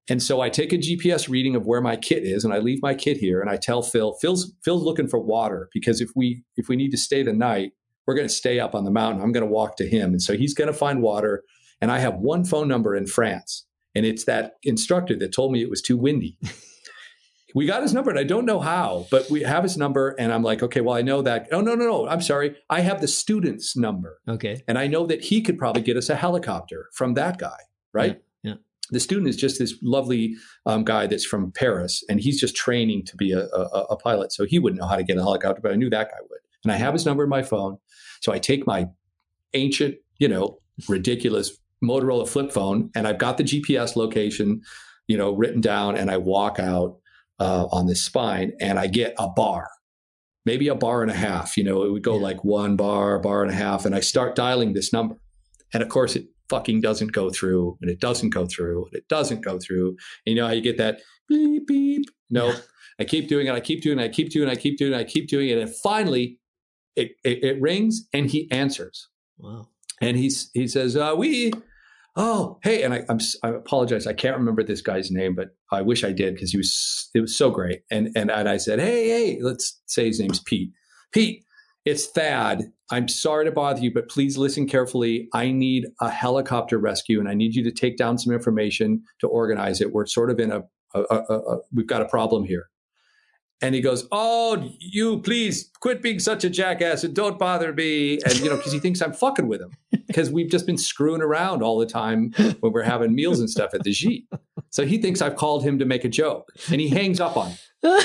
And 0.09 0.23
so 0.23 0.41
I 0.41 0.49
take 0.49 0.73
a 0.73 0.77
GPS 0.77 1.29
reading 1.29 1.55
of 1.55 1.67
where 1.67 1.81
my 1.81 1.95
kit 1.95 2.23
is, 2.23 2.43
and 2.43 2.53
I 2.53 2.59
leave 2.59 2.81
my 2.81 2.95
kit 2.95 3.17
here, 3.17 3.41
and 3.41 3.49
I 3.49 3.57
tell 3.57 3.81
Phil, 3.81 4.13
Phil's 4.21 4.53
Phil's 4.63 4.83
looking 4.83 5.07
for 5.07 5.19
water 5.19 5.69
because 5.73 6.01
if 6.01 6.09
we 6.15 6.43
if 6.55 6.67
we 6.67 6.75
need 6.75 6.89
to 6.91 6.97
stay 6.97 7.21
the 7.21 7.33
night, 7.33 7.73
we're 8.07 8.15
going 8.15 8.27
to 8.27 8.33
stay 8.33 8.59
up 8.59 8.73
on 8.73 8.85
the 8.85 8.91
mountain. 8.91 9.21
I'm 9.21 9.31
going 9.31 9.45
to 9.45 9.51
walk 9.51 9.77
to 9.77 9.87
him, 9.87 10.11
and 10.11 10.21
so 10.21 10.35
he's 10.35 10.53
going 10.53 10.71
to 10.71 10.73
find 10.73 11.01
water. 11.01 11.43
And 11.81 11.91
I 11.91 11.99
have 11.99 12.15
one 12.15 12.43
phone 12.43 12.67
number 12.67 12.95
in 12.95 13.05
France, 13.05 13.67
and 13.93 14.05
it's 14.05 14.25
that 14.25 14.53
instructor 14.63 15.15
that 15.17 15.33
told 15.33 15.51
me 15.51 15.61
it 15.61 15.69
was 15.69 15.81
too 15.81 15.97
windy. 15.97 16.37
we 17.55 17.65
got 17.65 17.81
his 17.81 17.93
number 17.93 18.09
and 18.09 18.19
I 18.19 18.23
don't 18.23 18.45
know 18.45 18.59
how, 18.59 19.07
but 19.09 19.30
we 19.30 19.41
have 19.41 19.63
his 19.63 19.77
number. 19.77 20.15
And 20.19 20.31
I'm 20.31 20.43
like, 20.43 20.61
okay, 20.61 20.81
well, 20.81 20.95
I 20.95 21.01
know 21.01 21.21
that. 21.21 21.47
Oh, 21.51 21.61
no, 21.61 21.76
no, 21.76 21.85
no. 21.85 22.07
I'm 22.07 22.21
sorry. 22.21 22.55
I 22.69 22.81
have 22.81 23.01
the 23.01 23.07
student's 23.07 23.76
number. 23.76 24.19
Okay. 24.27 24.61
And 24.67 24.77
I 24.77 24.88
know 24.88 25.05
that 25.07 25.23
he 25.23 25.41
could 25.41 25.57
probably 25.57 25.81
get 25.81 25.97
us 25.97 26.09
a 26.09 26.15
helicopter 26.15 26.89
from 26.93 27.15
that 27.15 27.38
guy. 27.38 27.57
Right. 27.91 28.21
Yeah. 28.43 28.51
yeah. 28.51 28.57
the 28.91 28.99
student 28.99 29.30
is 29.30 29.35
just 29.35 29.57
this 29.57 29.76
lovely 29.81 30.35
um, 30.65 30.84
guy 30.84 31.07
that's 31.07 31.26
from 31.26 31.51
Paris, 31.51 32.03
and 32.07 32.19
he's 32.19 32.39
just 32.39 32.55
training 32.55 33.03
to 33.05 33.15
be 33.15 33.31
a, 33.31 33.45
a, 33.47 33.85
a, 33.89 33.97
pilot. 33.97 34.31
So 34.31 34.45
he 34.45 34.59
wouldn't 34.59 34.80
know 34.80 34.88
how 34.88 34.95
to 34.95 35.03
get 35.03 35.17
a 35.17 35.21
helicopter, 35.21 35.61
but 35.61 35.71
I 35.71 35.76
knew 35.76 35.89
that 35.89 36.11
guy 36.11 36.17
would. 36.30 36.39
And 36.63 36.71
I 36.71 36.76
have 36.76 36.93
his 36.93 37.05
number 37.05 37.23
in 37.23 37.30
my 37.30 37.41
phone. 37.41 37.80
So 38.21 38.31
I 38.31 38.38
take 38.38 38.67
my 38.67 38.89
ancient, 39.55 39.95
you 40.19 40.27
know, 40.27 40.59
ridiculous 40.88 41.57
Motorola 41.84 42.27
flip 42.27 42.51
phone, 42.51 42.91
and 42.93 43.07
I've 43.07 43.17
got 43.17 43.38
the 43.38 43.43
GPS 43.43 43.95
location, 43.95 44.61
you 45.07 45.17
know, 45.17 45.31
written 45.31 45.61
down, 45.61 45.97
and 45.97 46.11
I 46.11 46.17
walk 46.17 46.59
out 46.59 46.97
uh, 47.39 47.67
on 47.71 47.87
this 47.87 48.01
spine, 48.01 48.53
and 48.59 48.77
I 48.77 48.87
get 48.87 49.15
a 49.17 49.27
bar, 49.27 49.69
maybe 50.45 50.67
a 50.67 50.75
bar 50.75 51.01
and 51.01 51.11
a 51.11 51.15
half. 51.15 51.57
You 51.57 51.63
know, 51.63 51.83
it 51.83 51.91
would 51.91 52.03
go 52.03 52.15
yeah. 52.15 52.23
like 52.23 52.43
one 52.43 52.75
bar, 52.75 53.19
bar 53.19 53.43
and 53.43 53.51
a 53.51 53.55
half, 53.55 53.85
and 53.85 53.95
I 53.95 53.99
start 53.99 54.35
dialing 54.35 54.73
this 54.73 54.91
number, 54.93 55.15
and 55.73 55.83
of 55.83 55.89
course 55.89 56.15
it 56.15 56.27
fucking 56.49 56.81
doesn't 56.81 57.11
go 57.11 57.29
through, 57.29 57.77
and 57.81 57.89
it 57.89 57.99
doesn't 57.99 58.31
go 58.31 58.45
through, 58.45 58.85
and 58.85 58.95
it 58.95 59.07
doesn't 59.07 59.43
go 59.43 59.59
through. 59.59 59.89
And 60.25 60.35
you 60.35 60.35
know 60.35 60.47
how 60.47 60.53
you 60.53 60.61
get 60.61 60.77
that 60.77 61.01
beep 61.27 61.67
beep? 61.67 62.05
No, 62.29 62.47
yeah. 62.47 62.59
I 62.99 63.05
keep 63.05 63.27
doing 63.27 63.47
it, 63.47 63.53
I 63.53 63.59
keep 63.59 63.81
doing 63.81 63.99
it, 63.99 64.03
I 64.03 64.09
keep 64.09 64.29
doing 64.29 64.49
it, 64.49 64.51
I 64.51 64.55
keep 64.55 64.77
doing 64.77 64.93
it, 64.93 64.97
I 64.97 65.03
keep 65.03 65.27
doing 65.29 65.49
it, 65.49 65.57
and 65.57 65.73
finally 65.83 66.39
it, 66.95 67.11
it, 67.23 67.43
it 67.43 67.61
rings, 67.61 68.07
and 68.13 68.29
he 68.29 68.49
answers. 68.51 69.07
Wow. 69.37 69.69
And 70.01 70.17
he's 70.17 70.49
he 70.53 70.67
says, 70.67 70.95
uh, 70.95 71.13
"We 71.17 71.51
oh 72.15 72.60
hey 72.64 72.84
and 72.84 72.94
I, 72.94 73.03
I'm, 73.10 73.19
I 73.44 73.49
apologize 73.49 74.07
i 74.07 74.14
can't 74.14 74.38
remember 74.38 74.64
this 74.64 74.81
guy's 74.81 75.11
name 75.11 75.36
but 75.36 75.49
i 75.72 75.81
wish 75.81 76.03
i 76.03 76.11
did 76.11 76.34
because 76.34 76.52
he 76.52 76.57
was 76.57 77.10
it 77.14 77.22
was 77.22 77.36
so 77.36 77.49
great. 77.49 77.81
And, 77.91 78.10
and 78.15 78.31
and 78.31 78.49
i 78.49 78.57
said 78.57 78.80
hey 78.80 79.07
hey 79.07 79.40
let's 79.41 79.80
say 79.86 80.07
his 80.07 80.19
name's 80.19 80.40
pete. 80.40 80.72
Pete 81.11 81.44
it's 81.86 82.07
thad. 82.07 82.65
I'm 82.91 83.07
sorry 83.07 83.45
to 83.45 83.52
bother 83.52 83.81
you 83.81 83.94
but 83.94 84.10
please 84.10 84.38
listen 84.38 84.68
carefully. 84.68 85.27
I 85.34 85.52
need 85.52 85.88
a 86.02 86.10
helicopter 86.10 86.77
rescue 86.77 87.19
and 87.19 87.30
i 87.30 87.34
need 87.34 87.56
you 87.56 87.64
to 87.64 87.72
take 87.72 87.98
down 87.98 88.18
some 88.18 88.34
information 88.34 89.03
to 89.19 89.27
organize 89.27 89.81
it. 89.81 89.91
We're 89.91 90.06
sort 90.06 90.30
of 90.30 90.40
in 90.40 90.52
a, 90.52 90.64
a, 90.94 91.02
a, 91.10 91.34
a 91.34 91.57
we've 91.73 91.88
got 91.88 92.02
a 92.02 92.06
problem 92.06 92.44
here 92.44 92.69
and 93.61 93.76
he 93.76 93.81
goes, 93.81 94.07
"Oh, 94.11 94.72
you 94.80 95.19
please 95.19 95.69
quit 95.80 96.02
being 96.02 96.19
such 96.19 96.44
a 96.44 96.49
jackass 96.49 97.03
and 97.03 97.14
don't 97.14 97.38
bother 97.38 97.73
me." 97.73 98.19
And 98.26 98.40
you 98.40 98.49
know, 98.49 98.57
because 98.57 98.73
he 98.73 98.80
thinks 98.80 99.02
I'm 99.02 99.14
fucking 99.14 99.48
with 99.48 99.61
him 99.61 99.72
because 100.07 100.30
we've 100.31 100.49
just 100.49 100.65
been 100.65 100.77
screwing 100.77 101.22
around 101.22 101.61
all 101.61 101.77
the 101.77 101.86
time 101.86 102.31
when 102.60 102.72
we're 102.72 102.84
having 102.84 103.14
meals 103.15 103.40
and 103.40 103.49
stuff 103.49 103.73
at 103.73 103.84
the 103.84 103.91
G. 103.91 104.27
So 104.69 104.86
he 104.86 104.98
thinks 104.98 105.22
I've 105.22 105.36
called 105.36 105.64
him 105.64 105.80
to 105.80 105.86
make 105.86 106.03
a 106.03 106.10
joke, 106.10 106.52
and 106.72 106.80
he 106.80 106.90
hangs 106.90 107.19
up 107.19 107.36
on. 107.38 107.52
Me. 107.84 108.02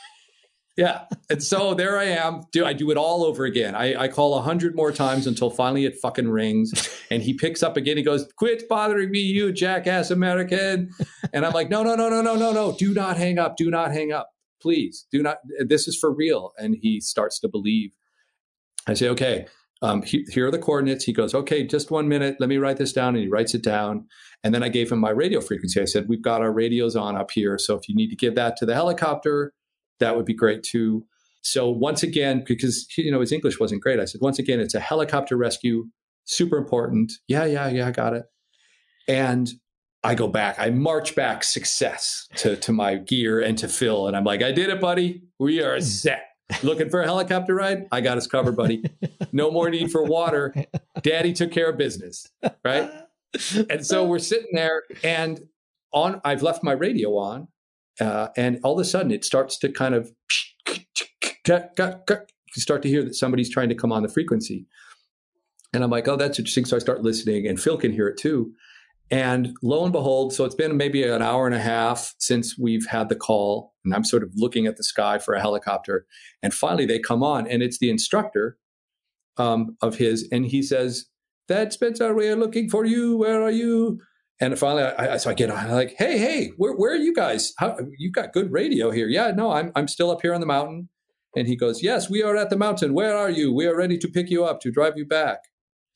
yeah, 0.76 1.04
and 1.30 1.42
so 1.42 1.74
there 1.74 1.98
I 1.98 2.04
am. 2.04 2.42
Do 2.52 2.64
I 2.66 2.72
do 2.72 2.90
it 2.90 2.96
all 2.96 3.24
over 3.24 3.44
again? 3.44 3.74
I, 3.74 4.02
I 4.02 4.08
call 4.08 4.36
a 4.36 4.42
hundred 4.42 4.76
more 4.76 4.92
times 4.92 5.26
until 5.26 5.50
finally 5.50 5.86
it 5.86 5.96
fucking 6.00 6.28
rings, 6.28 6.72
and 7.10 7.22
he 7.22 7.34
picks 7.34 7.62
up 7.62 7.76
again. 7.76 7.96
He 7.96 8.02
goes, 8.02 8.30
"Quit 8.36 8.68
bothering 8.68 9.10
me, 9.10 9.20
you 9.20 9.52
jackass 9.52 10.10
American!" 10.10 10.90
And 11.32 11.46
I'm 11.46 11.52
like, 11.52 11.70
"No, 11.70 11.82
no, 11.82 11.96
no, 11.96 12.08
no, 12.08 12.20
no, 12.20 12.36
no, 12.36 12.52
no! 12.52 12.76
Do 12.78 12.92
not 12.92 13.16
hang 13.16 13.38
up! 13.38 13.56
Do 13.56 13.70
not 13.70 13.92
hang 13.92 14.12
up!" 14.12 14.30
Please 14.60 15.06
do 15.10 15.22
not, 15.22 15.38
this 15.66 15.86
is 15.88 15.96
for 15.96 16.12
real. 16.12 16.52
And 16.58 16.76
he 16.80 17.00
starts 17.00 17.38
to 17.40 17.48
believe. 17.48 17.90
I 18.86 18.94
say, 18.94 19.08
okay, 19.08 19.46
um, 19.82 20.02
he, 20.02 20.26
here 20.30 20.46
are 20.46 20.50
the 20.50 20.58
coordinates. 20.58 21.04
He 21.04 21.12
goes, 21.12 21.34
okay, 21.34 21.66
just 21.66 21.90
one 21.90 22.08
minute. 22.08 22.36
Let 22.38 22.48
me 22.48 22.58
write 22.58 22.76
this 22.76 22.92
down. 22.92 23.14
And 23.14 23.24
he 23.24 23.28
writes 23.28 23.54
it 23.54 23.62
down. 23.62 24.06
And 24.42 24.54
then 24.54 24.62
I 24.62 24.68
gave 24.68 24.92
him 24.92 24.98
my 24.98 25.10
radio 25.10 25.40
frequency. 25.40 25.80
I 25.80 25.84
said, 25.84 26.08
we've 26.08 26.22
got 26.22 26.42
our 26.42 26.52
radios 26.52 26.96
on 26.96 27.16
up 27.16 27.30
here. 27.30 27.58
So 27.58 27.74
if 27.76 27.88
you 27.88 27.94
need 27.94 28.10
to 28.10 28.16
give 28.16 28.34
that 28.34 28.56
to 28.58 28.66
the 28.66 28.74
helicopter, 28.74 29.52
that 30.00 30.16
would 30.16 30.26
be 30.26 30.34
great 30.34 30.62
too. 30.62 31.06
So 31.42 31.68
once 31.68 32.02
again, 32.02 32.42
because 32.46 32.86
you 32.96 33.10
know 33.10 33.20
his 33.20 33.32
English 33.32 33.60
wasn't 33.60 33.82
great, 33.82 34.00
I 34.00 34.06
said, 34.06 34.22
once 34.22 34.38
again, 34.38 34.60
it's 34.60 34.74
a 34.74 34.80
helicopter 34.80 35.36
rescue, 35.36 35.86
super 36.24 36.56
important. 36.56 37.12
Yeah, 37.28 37.44
yeah, 37.44 37.68
yeah, 37.68 37.86
I 37.86 37.90
got 37.90 38.14
it. 38.14 38.24
And 39.06 39.50
I 40.04 40.14
go 40.14 40.28
back, 40.28 40.56
I 40.58 40.70
march 40.70 41.16
back 41.16 41.42
success 41.42 42.28
to, 42.36 42.56
to 42.56 42.72
my 42.72 42.96
gear 42.96 43.40
and 43.40 43.56
to 43.58 43.68
Phil. 43.68 44.06
And 44.06 44.16
I'm 44.16 44.24
like, 44.24 44.42
I 44.42 44.52
did 44.52 44.68
it, 44.68 44.80
buddy. 44.80 45.22
We 45.38 45.62
are 45.62 45.80
set. 45.80 46.24
Looking 46.62 46.90
for 46.90 47.00
a 47.00 47.04
helicopter 47.06 47.54
ride? 47.54 47.86
I 47.90 48.02
got 48.02 48.18
us 48.18 48.26
covered, 48.26 48.54
buddy. 48.54 48.84
No 49.32 49.50
more 49.50 49.70
need 49.70 49.90
for 49.90 50.04
water. 50.04 50.54
Daddy 51.02 51.32
took 51.32 51.50
care 51.50 51.70
of 51.70 51.78
business. 51.78 52.30
Right. 52.62 52.90
And 53.70 53.84
so 53.84 54.04
we're 54.04 54.18
sitting 54.18 54.50
there 54.52 54.82
and 55.02 55.40
on, 55.92 56.20
I've 56.22 56.42
left 56.42 56.62
my 56.62 56.72
radio 56.72 57.16
on. 57.16 57.48
Uh, 57.98 58.28
and 58.36 58.60
all 58.62 58.74
of 58.74 58.80
a 58.80 58.84
sudden 58.84 59.10
it 59.10 59.24
starts 59.24 59.58
to 59.60 59.72
kind 59.72 59.94
of 59.94 60.12
you 61.46 62.62
start 62.62 62.82
to 62.82 62.88
hear 62.88 63.02
that 63.04 63.14
somebody's 63.14 63.50
trying 63.50 63.68
to 63.70 63.74
come 63.74 63.92
on 63.92 64.02
the 64.02 64.08
frequency. 64.08 64.66
And 65.72 65.82
I'm 65.82 65.90
like, 65.90 66.06
oh, 66.08 66.16
that's 66.16 66.38
interesting. 66.38 66.64
So 66.64 66.76
I 66.76 66.78
start 66.78 67.02
listening, 67.02 67.46
and 67.46 67.60
Phil 67.60 67.76
can 67.76 67.92
hear 67.92 68.06
it 68.06 68.16
too. 68.16 68.52
And 69.10 69.54
lo 69.62 69.84
and 69.84 69.92
behold, 69.92 70.32
so 70.32 70.44
it's 70.44 70.54
been 70.54 70.76
maybe 70.76 71.02
an 71.02 71.22
hour 71.22 71.46
and 71.46 71.54
a 71.54 71.60
half 71.60 72.14
since 72.18 72.58
we've 72.58 72.86
had 72.86 73.08
the 73.08 73.16
call, 73.16 73.74
and 73.84 73.94
I'm 73.94 74.04
sort 74.04 74.22
of 74.22 74.30
looking 74.34 74.66
at 74.66 74.76
the 74.76 74.84
sky 74.84 75.18
for 75.18 75.34
a 75.34 75.40
helicopter. 75.40 76.06
And 76.42 76.54
finally, 76.54 76.86
they 76.86 76.98
come 76.98 77.22
on, 77.22 77.46
and 77.46 77.62
it's 77.62 77.78
the 77.78 77.90
instructor 77.90 78.56
um, 79.36 79.76
of 79.82 79.96
his, 79.96 80.26
and 80.32 80.46
he 80.46 80.62
says, 80.62 81.06
"Thad 81.48 81.72
Spencer, 81.72 82.14
we 82.14 82.28
are 82.28 82.36
looking 82.36 82.70
for 82.70 82.86
you. 82.86 83.18
Where 83.18 83.42
are 83.42 83.50
you?" 83.50 84.00
And 84.40 84.58
finally, 84.58 84.82
I, 84.82 85.14
I, 85.14 85.16
so 85.18 85.30
I 85.30 85.34
get 85.34 85.50
on. 85.50 85.58
I'm 85.58 85.70
like, 85.70 85.94
"Hey, 85.98 86.16
hey, 86.16 86.52
where, 86.56 86.72
where 86.72 86.92
are 86.92 86.96
you 86.96 87.14
guys? 87.14 87.52
How, 87.58 87.76
you've 87.98 88.14
got 88.14 88.32
good 88.32 88.50
radio 88.52 88.90
here." 88.90 89.08
Yeah, 89.08 89.32
no, 89.32 89.50
I'm 89.50 89.70
I'm 89.76 89.86
still 89.86 90.10
up 90.10 90.22
here 90.22 90.34
on 90.34 90.40
the 90.40 90.46
mountain. 90.46 90.88
And 91.36 91.46
he 91.46 91.56
goes, 91.56 91.82
"Yes, 91.82 92.08
we 92.08 92.22
are 92.22 92.36
at 92.36 92.48
the 92.48 92.56
mountain. 92.56 92.94
Where 92.94 93.14
are 93.14 93.30
you? 93.30 93.52
We 93.52 93.66
are 93.66 93.76
ready 93.76 93.98
to 93.98 94.08
pick 94.08 94.30
you 94.30 94.44
up 94.44 94.60
to 94.62 94.70
drive 94.70 94.94
you 94.96 95.04
back." 95.04 95.40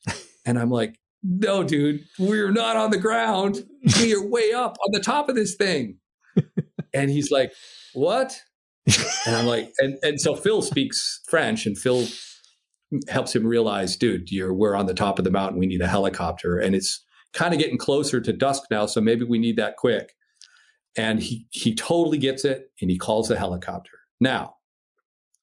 and 0.45 0.59
I'm 0.59 0.69
like, 0.69 0.98
no, 1.23 1.63
dude, 1.63 2.05
we're 2.17 2.51
not 2.51 2.77
on 2.77 2.91
the 2.91 2.97
ground. 2.97 3.65
We 3.99 4.13
are 4.13 4.25
way 4.25 4.51
up 4.53 4.77
on 4.85 4.91
the 4.91 4.99
top 4.99 5.29
of 5.29 5.35
this 5.35 5.55
thing. 5.55 5.97
And 6.91 7.11
he's 7.11 7.29
like, 7.29 7.53
what? 7.93 8.41
And 9.27 9.35
I'm 9.35 9.45
like, 9.45 9.71
and, 9.77 9.99
and 10.01 10.19
so 10.19 10.35
Phil 10.35 10.63
speaks 10.63 11.21
French 11.29 11.67
and 11.67 11.77
Phil 11.77 12.07
helps 13.07 13.35
him 13.35 13.45
realize, 13.45 13.95
dude, 13.95 14.31
you're, 14.31 14.53
we're 14.53 14.75
on 14.75 14.87
the 14.87 14.95
top 14.95 15.19
of 15.19 15.25
the 15.25 15.31
mountain. 15.31 15.59
We 15.59 15.67
need 15.67 15.81
a 15.81 15.87
helicopter. 15.87 16.57
And 16.57 16.73
it's 16.73 17.05
kind 17.33 17.53
of 17.53 17.59
getting 17.59 17.77
closer 17.77 18.19
to 18.19 18.33
dusk 18.33 18.63
now. 18.71 18.87
So 18.87 19.01
maybe 19.01 19.23
we 19.23 19.37
need 19.37 19.57
that 19.57 19.77
quick. 19.77 20.15
And 20.97 21.21
he, 21.21 21.45
he 21.51 21.75
totally 21.75 22.17
gets 22.17 22.43
it 22.43 22.71
and 22.81 22.89
he 22.89 22.97
calls 22.97 23.27
the 23.27 23.37
helicopter. 23.37 23.91
Now, 24.19 24.55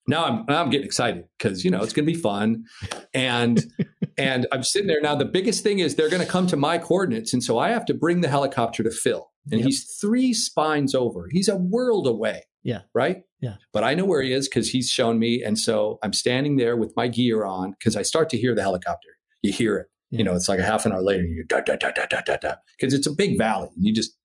now 0.09 0.25
I'm 0.25 0.45
now 0.49 0.63
I'm 0.63 0.71
getting 0.71 0.87
excited 0.87 1.25
because 1.39 1.65
you 1.65 1.71
know 1.71 1.83
it's 1.83 1.93
going 1.93 2.07
to 2.07 2.13
be 2.13 2.19
fun, 2.19 2.65
and 3.13 3.65
and 4.19 4.47
I'm 4.53 4.63
sitting 4.63 4.89
there 4.89 5.01
now. 5.01 5.15
The 5.15 5.25
biggest 5.25 5.63
thing 5.63 5.81
is 5.81 5.95
they're 5.95 6.11
going 6.11 6.25
to 6.25 6.29
come 6.29 6.47
to 6.49 6.57
my 6.57 6.79
coordinates, 6.79 7.33
and 7.33 7.43
so 7.43 7.59
I 7.59 7.71
have 7.71 7.85
to 7.87 7.95
bring 7.95 8.21
the 8.21 8.29
helicopter 8.29 8.83
to 8.83 8.91
Phil, 8.91 9.31
and 9.51 9.61
yep. 9.61 9.67
he's 9.67 9.97
three 10.01 10.33
spines 10.33 10.95
over. 10.95 11.29
He's 11.31 11.49
a 11.49 11.57
world 11.57 12.07
away. 12.07 12.45
Yeah. 12.63 12.83
Right. 12.95 13.23
Yeah. 13.41 13.55
But 13.73 13.85
I 13.85 13.95
know 13.95 14.05
where 14.05 14.23
he 14.23 14.33
is 14.33 14.49
because 14.49 14.71
he's 14.71 14.91
shown 14.91 15.19
me, 15.19 15.43
and 15.43 15.59
so 15.59 15.99
I'm 16.03 16.13
standing 16.13 16.57
there 16.57 16.77
with 16.77 16.93
my 16.97 17.09
gear 17.09 17.45
on 17.45 17.73
because 17.73 17.97
I 17.97 18.03
start 18.03 18.31
to 18.31 18.37
hear 18.37 18.55
the 18.55 18.63
helicopter. 18.63 19.09
You 19.43 19.53
hear 19.53 19.77
it. 19.79 19.87
Yeah. 20.11 20.19
You 20.19 20.25
know, 20.25 20.35
it's 20.35 20.49
like 20.49 20.61
a 20.61 20.65
half 20.65 20.87
an 20.87 20.93
hour 20.93 21.03
later. 21.03 21.25
You 21.25 21.45
da 21.45 21.61
da 21.61 21.77
da 21.77 21.91
da 21.91 22.07
da 22.07 22.21
da 22.23 22.37
da 22.37 22.55
because 22.79 22.95
it's 22.95 23.07
a 23.07 23.13
big 23.13 23.39
valley. 23.39 23.69
And 23.77 23.85
you 23.85 23.93
just, 23.93 24.17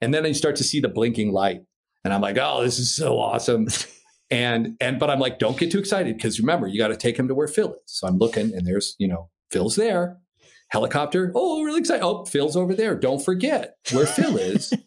and 0.00 0.12
then 0.12 0.24
you 0.24 0.34
start 0.34 0.56
to 0.56 0.64
see 0.64 0.80
the 0.80 0.88
blinking 0.88 1.32
light, 1.32 1.60
and 2.04 2.12
I'm 2.12 2.20
like, 2.20 2.38
oh, 2.38 2.62
this 2.62 2.78
is 2.78 2.94
so 2.94 3.18
awesome. 3.18 3.68
And 4.30 4.76
and 4.80 4.98
but 4.98 5.10
I'm 5.10 5.20
like, 5.20 5.38
don't 5.38 5.58
get 5.58 5.70
too 5.70 5.78
excited 5.78 6.16
because 6.16 6.38
remember, 6.38 6.66
you 6.66 6.78
got 6.78 6.88
to 6.88 6.96
take 6.96 7.18
him 7.18 7.28
to 7.28 7.34
where 7.34 7.48
Phil 7.48 7.72
is. 7.72 7.80
So 7.86 8.06
I'm 8.06 8.18
looking, 8.18 8.54
and 8.54 8.66
there's 8.66 8.94
you 8.98 9.08
know 9.08 9.30
Phil's 9.50 9.76
there. 9.76 10.18
Helicopter. 10.70 11.32
Oh, 11.34 11.62
really 11.62 11.80
excited. 11.80 12.04
Oh, 12.04 12.26
Phil's 12.26 12.54
over 12.54 12.74
there. 12.74 12.94
Don't 12.94 13.24
forget 13.24 13.76
where 13.90 14.06
Phil 14.06 14.36
is. 14.36 14.74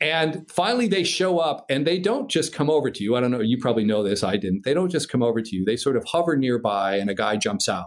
And 0.00 0.50
finally, 0.50 0.88
they 0.88 1.04
show 1.04 1.38
up 1.38 1.64
and 1.70 1.86
they 1.86 1.98
don't 1.98 2.30
just 2.30 2.52
come 2.52 2.68
over 2.68 2.90
to 2.90 3.02
you. 3.02 3.16
I 3.16 3.20
don't 3.20 3.30
know. 3.30 3.40
You 3.40 3.58
probably 3.58 3.84
know 3.84 4.02
this. 4.02 4.22
I 4.22 4.36
didn't. 4.36 4.64
They 4.64 4.74
don't 4.74 4.90
just 4.90 5.08
come 5.08 5.22
over 5.22 5.40
to 5.40 5.56
you. 5.56 5.64
They 5.64 5.76
sort 5.76 5.96
of 5.96 6.04
hover 6.04 6.36
nearby 6.36 6.96
and 6.96 7.08
a 7.08 7.14
guy 7.14 7.36
jumps 7.36 7.68
out. 7.68 7.86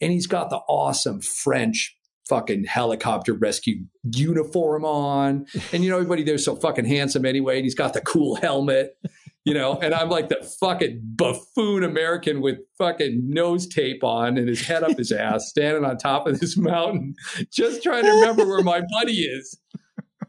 And 0.00 0.12
he's 0.12 0.26
got 0.28 0.50
the 0.50 0.60
awesome 0.68 1.20
French 1.20 1.96
fucking 2.28 2.64
helicopter 2.64 3.34
rescue 3.34 3.86
uniform 4.04 4.84
on. 4.84 5.46
And, 5.72 5.82
you 5.82 5.90
know, 5.90 5.96
everybody 5.96 6.22
there's 6.22 6.44
so 6.44 6.54
fucking 6.54 6.84
handsome 6.84 7.26
anyway. 7.26 7.56
And 7.56 7.64
he's 7.64 7.74
got 7.74 7.94
the 7.94 8.00
cool 8.00 8.36
helmet 8.36 8.96
you 9.44 9.54
know, 9.54 9.78
and 9.80 9.92
I'm 9.92 10.08
like 10.08 10.28
the 10.28 10.42
fucking 10.60 11.00
buffoon 11.16 11.82
American 11.82 12.40
with 12.40 12.58
fucking 12.78 13.28
nose 13.28 13.66
tape 13.66 14.04
on 14.04 14.36
and 14.38 14.48
his 14.48 14.64
head 14.64 14.84
up 14.84 14.96
his 14.96 15.10
ass, 15.12 15.48
standing 15.48 15.84
on 15.84 15.96
top 15.98 16.26
of 16.26 16.38
this 16.38 16.56
mountain, 16.56 17.14
just 17.50 17.82
trying 17.82 18.04
to 18.04 18.10
remember 18.10 18.46
where 18.46 18.62
my 18.62 18.82
buddy 18.98 19.22
is. 19.22 19.58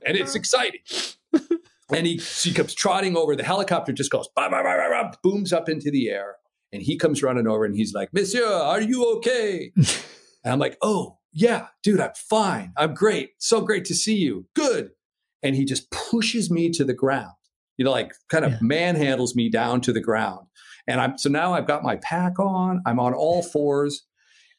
And 0.05 0.17
it's 0.17 0.35
exciting. 0.35 0.81
And 1.89 2.07
he 2.07 2.17
she 2.17 2.53
comes 2.53 2.73
trotting 2.73 3.15
over. 3.15 3.35
The 3.35 3.43
helicopter 3.43 3.93
just 3.93 4.09
goes, 4.09 4.27
bah, 4.35 4.49
bah, 4.49 4.63
bah, 4.63 5.11
booms 5.21 5.53
up 5.53 5.69
into 5.69 5.91
the 5.91 6.09
air. 6.09 6.35
And 6.71 6.81
he 6.81 6.97
comes 6.97 7.21
running 7.21 7.47
over 7.47 7.65
and 7.65 7.75
he's 7.75 7.93
like, 7.93 8.09
Monsieur, 8.13 8.47
are 8.47 8.81
you 8.81 9.05
okay? 9.17 9.71
and 9.75 10.53
I'm 10.53 10.59
like, 10.59 10.77
oh, 10.81 11.19
yeah, 11.31 11.67
dude, 11.83 11.99
I'm 11.99 12.13
fine. 12.15 12.73
I'm 12.75 12.95
great. 12.95 13.31
So 13.37 13.61
great 13.61 13.85
to 13.85 13.93
see 13.93 14.15
you. 14.15 14.47
Good. 14.55 14.89
And 15.43 15.55
he 15.55 15.65
just 15.65 15.91
pushes 15.91 16.49
me 16.49 16.71
to 16.71 16.83
the 16.83 16.93
ground 16.93 17.33
you 17.77 17.85
know, 17.85 17.91
like 17.91 18.13
kind 18.29 18.45
of 18.45 18.53
yeah. 18.53 18.59
manhandles 18.61 19.35
me 19.35 19.49
down 19.49 19.81
to 19.81 19.93
the 19.93 20.01
ground. 20.01 20.47
And 20.87 20.99
I'm 20.99 21.17
so 21.17 21.29
now 21.29 21.53
I've 21.53 21.67
got 21.67 21.83
my 21.83 21.95
pack 21.97 22.39
on, 22.39 22.81
I'm 22.85 22.99
on 22.99 23.13
all 23.13 23.41
fours, 23.41 24.05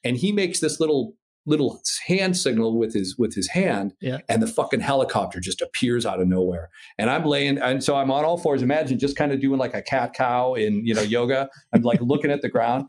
and 0.03 0.17
he 0.17 0.33
makes 0.33 0.61
this 0.61 0.81
little 0.81 1.15
little 1.47 1.83
hand 2.07 2.37
signal 2.37 2.79
with 2.79 2.95
his 2.95 3.17
with 3.19 3.35
his 3.35 3.49
hand 3.49 3.93
yeah. 4.01 4.19
and 4.29 4.43
the 4.43 4.47
fucking 4.47 4.81
helicopter 4.81 5.41
just 5.41 5.61
appears 5.61 6.07
out 6.07 6.21
of 6.21 6.27
nowhere 6.27 6.71
and 6.99 7.11
i'm 7.11 7.25
laying 7.25 7.59
and 7.59 7.85
so 7.85 7.97
i'm 7.97 8.11
on 8.11 8.25
all 8.25 8.39
fours 8.39 8.63
imagine 8.63 8.99
just 8.99 9.17
kind 9.17 9.31
of 9.31 9.41
doing 9.41 9.59
like 9.59 9.75
a 9.75 9.83
cat 9.83 10.15
cow 10.15 10.55
in 10.55 10.85
you 10.87 10.95
know 10.95 11.03
yoga 11.03 11.49
i'm 11.75 11.83
like 11.83 12.01
looking 12.01 12.31
at 12.31 12.41
the 12.41 12.49
ground 12.49 12.89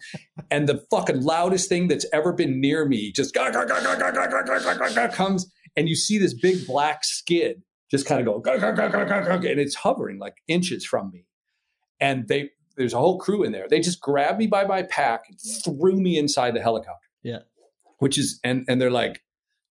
and 0.52 0.70
the 0.70 0.82
fucking 0.90 1.22
loudest 1.22 1.68
thing 1.68 1.88
that's 1.88 2.06
ever 2.14 2.32
been 2.32 2.62
near 2.62 2.86
me 2.86 3.12
just 3.12 3.34
comes 5.14 5.52
and 5.76 5.90
you 5.90 5.96
see 5.96 6.18
this 6.18 6.34
big 6.34 6.66
black 6.66 7.04
skid 7.04 7.62
just 7.92 8.06
kind 8.06 8.20
of 8.20 8.26
go 8.44 8.52
and 8.52 9.60
it's 9.60 9.76
hovering 9.76 10.18
like 10.20 10.36
inches 10.48 10.86
from 10.86 11.12
me. 11.12 11.26
And 12.00 12.28
they 12.28 12.50
there's 12.78 12.94
a 12.94 12.98
whole 12.98 13.18
crew 13.20 13.44
in 13.44 13.52
there. 13.54 13.68
They 13.70 13.80
just 13.80 14.02
grabbed 14.02 14.38
me 14.38 14.48
by 14.48 14.66
my 14.66 14.84
pack 14.84 15.26
and 15.30 15.40
threw 15.64 15.96
me 15.96 16.18
inside 16.18 16.54
the 16.56 16.62
helicopter. 16.62 17.08
Yeah. 17.24 17.40
which 18.00 18.18
is 18.18 18.40
and 18.44 18.66
and 18.68 18.80
they're 18.82 18.92
like 18.92 19.22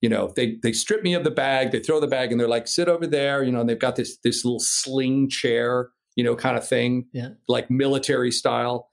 you 0.00 0.08
know 0.08 0.32
they 0.34 0.56
they 0.62 0.72
strip 0.72 1.02
me 1.02 1.14
of 1.14 1.22
the 1.24 1.30
bag 1.30 1.70
they 1.70 1.78
throw 1.80 2.00
the 2.00 2.06
bag 2.08 2.30
and 2.32 2.40
they're 2.40 2.48
like 2.48 2.66
sit 2.66 2.88
over 2.88 3.06
there 3.06 3.42
you 3.44 3.52
know 3.52 3.60
and 3.60 3.68
they've 3.68 3.78
got 3.78 3.96
this 3.96 4.16
this 4.24 4.44
little 4.44 4.58
sling 4.60 5.28
chair 5.30 5.90
you 6.16 6.24
know 6.24 6.34
kind 6.34 6.56
of 6.58 6.66
thing 6.66 7.06
Yeah. 7.12 7.30
like 7.48 7.70
military 7.70 8.30
style. 8.32 8.90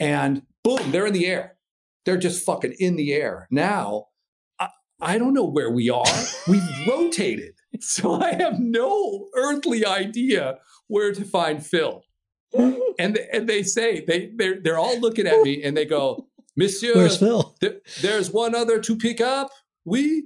And 0.00 0.42
boom 0.64 0.90
they're 0.90 1.06
in 1.06 1.12
the 1.12 1.26
air. 1.26 1.56
They're 2.04 2.16
just 2.18 2.44
fucking 2.44 2.74
in 2.80 2.96
the 2.96 3.12
air. 3.12 3.46
Now 3.50 4.06
i, 4.58 4.68
I 5.00 5.18
don't 5.18 5.34
know 5.34 5.44
where 5.46 5.70
we 5.70 5.90
are. 5.90 6.04
We've 6.48 6.62
rotated 6.88 7.54
so 7.80 8.20
i 8.20 8.32
have 8.32 8.58
no 8.58 9.28
earthly 9.34 9.84
idea 9.84 10.58
where 10.88 11.12
to 11.12 11.24
find 11.24 11.64
phil 11.64 12.04
and 12.98 13.18
and 13.32 13.48
they 13.48 13.62
say 13.62 14.04
they 14.06 14.30
they're, 14.36 14.60
they're 14.60 14.78
all 14.78 14.98
looking 15.00 15.26
at 15.26 15.40
me 15.42 15.62
and 15.62 15.76
they 15.76 15.84
go 15.84 16.26
monsieur 16.56 16.94
Where's 16.94 17.18
Phil? 17.18 17.54
there, 17.60 17.76
there's 18.00 18.30
one 18.30 18.54
other 18.54 18.78
to 18.80 18.96
pick 18.96 19.20
up. 19.20 19.50
We 19.84 20.24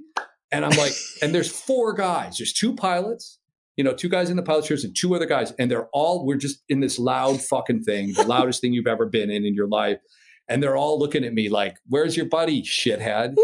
and 0.51 0.65
I'm 0.65 0.77
like, 0.77 0.93
and 1.21 1.33
there's 1.33 1.51
four 1.51 1.93
guys. 1.93 2.37
There's 2.37 2.53
two 2.53 2.75
pilots, 2.75 3.39
you 3.75 3.83
know, 3.83 3.93
two 3.93 4.09
guys 4.09 4.29
in 4.29 4.37
the 4.37 4.43
pilot 4.43 4.65
chairs 4.65 4.83
and 4.83 4.95
two 4.95 5.15
other 5.15 5.25
guys, 5.25 5.53
and 5.57 5.69
they're 5.69 5.87
all 5.93 6.25
we're 6.25 6.37
just 6.37 6.63
in 6.69 6.79
this 6.79 6.99
loud 6.99 7.41
fucking 7.41 7.83
thing, 7.83 8.13
the 8.13 8.23
loudest 8.23 8.61
thing 8.61 8.73
you've 8.73 8.87
ever 8.87 9.05
been 9.05 9.29
in 9.29 9.45
in 9.45 9.53
your 9.53 9.67
life, 9.67 9.99
and 10.47 10.61
they're 10.61 10.77
all 10.77 10.99
looking 10.99 11.23
at 11.23 11.33
me 11.33 11.49
like, 11.49 11.77
"Where's 11.87 12.17
your 12.17 12.25
buddy, 12.25 12.61
shithead?" 12.61 13.35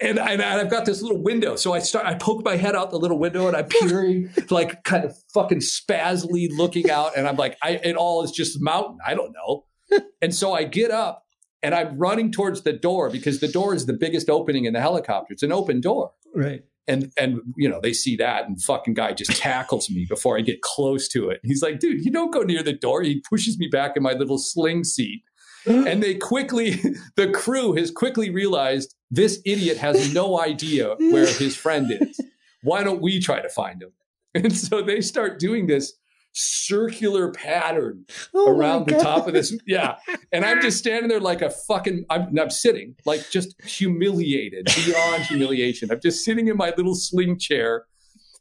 And, 0.00 0.20
I, 0.20 0.32
and 0.32 0.42
I've 0.42 0.70
got 0.70 0.84
this 0.84 1.02
little 1.02 1.20
window, 1.20 1.56
so 1.56 1.74
I 1.74 1.80
start. 1.80 2.06
I 2.06 2.14
poke 2.14 2.44
my 2.44 2.56
head 2.56 2.76
out 2.76 2.90
the 2.90 2.98
little 2.98 3.18
window, 3.18 3.48
and 3.48 3.56
I'm 3.56 3.66
peering, 3.68 4.30
like 4.48 4.84
kind 4.84 5.04
of 5.04 5.16
fucking 5.34 5.58
spazly 5.58 6.48
looking 6.56 6.88
out, 6.90 7.16
and 7.16 7.26
I'm 7.26 7.36
like, 7.36 7.56
I, 7.62 7.80
it 7.82 7.96
all 7.96 8.22
is 8.22 8.30
just 8.30 8.60
mountain. 8.60 8.98
I 9.06 9.14
don't 9.14 9.32
know. 9.32 9.64
And 10.20 10.34
so 10.34 10.52
I 10.52 10.64
get 10.64 10.90
up, 10.90 11.24
and 11.62 11.74
I'm 11.74 11.96
running 11.98 12.30
towards 12.30 12.62
the 12.62 12.72
door 12.72 13.10
because 13.10 13.40
the 13.40 13.48
door 13.48 13.74
is 13.74 13.86
the 13.86 13.92
biggest 13.92 14.28
opening 14.28 14.64
in 14.64 14.72
the 14.72 14.80
helicopter. 14.80 15.32
It's 15.32 15.42
an 15.42 15.52
open 15.52 15.80
door. 15.80 16.12
Right. 16.34 16.62
And 16.86 17.12
and 17.18 17.40
you 17.56 17.68
know, 17.68 17.80
they 17.80 17.92
see 17.92 18.16
that 18.16 18.46
and 18.46 18.60
fucking 18.62 18.94
guy 18.94 19.12
just 19.12 19.32
tackles 19.36 19.90
me 19.90 20.06
before 20.08 20.38
I 20.38 20.40
get 20.40 20.62
close 20.62 21.08
to 21.08 21.30
it. 21.30 21.40
He's 21.42 21.62
like, 21.62 21.80
dude, 21.80 22.04
you 22.04 22.10
don't 22.10 22.32
go 22.32 22.42
near 22.42 22.62
the 22.62 22.72
door. 22.72 23.02
He 23.02 23.22
pushes 23.28 23.58
me 23.58 23.68
back 23.68 23.96
in 23.96 24.02
my 24.02 24.12
little 24.12 24.38
sling 24.38 24.84
seat. 24.84 25.22
And 25.66 26.02
they 26.02 26.14
quickly, 26.14 26.80
the 27.16 27.30
crew 27.30 27.74
has 27.74 27.90
quickly 27.90 28.30
realized 28.30 28.94
this 29.10 29.40
idiot 29.44 29.78
has 29.78 30.12
no 30.20 30.40
idea 30.40 30.94
where 30.98 31.26
his 31.26 31.56
friend 31.56 31.90
is. 31.90 32.20
Why 32.62 32.82
don't 32.82 33.00
we 33.00 33.20
try 33.20 33.40
to 33.40 33.48
find 33.48 33.82
him? 33.82 33.90
And 34.34 34.54
so 34.54 34.82
they 34.82 35.00
start 35.00 35.38
doing 35.38 35.66
this 35.66 35.94
circular 36.34 37.32
pattern 37.32 38.04
Oh 38.34 38.50
around 38.50 38.86
the 38.86 38.98
top 38.98 39.26
of 39.26 39.32
this. 39.32 39.56
Yeah. 39.66 39.96
And 40.32 40.44
I'm 40.44 40.60
just 40.60 40.78
standing 40.78 41.08
there 41.08 41.18
like 41.18 41.42
a 41.42 41.50
fucking, 41.50 42.04
I'm, 42.10 42.38
I'm 42.38 42.50
sitting 42.50 42.94
like 43.06 43.28
just 43.30 43.60
humiliated 43.64 44.68
beyond 44.84 45.22
humiliation. 45.24 45.90
I'm 45.90 46.00
just 46.00 46.24
sitting 46.24 46.46
in 46.48 46.56
my 46.56 46.72
little 46.76 46.94
sling 46.94 47.38
chair. 47.38 47.86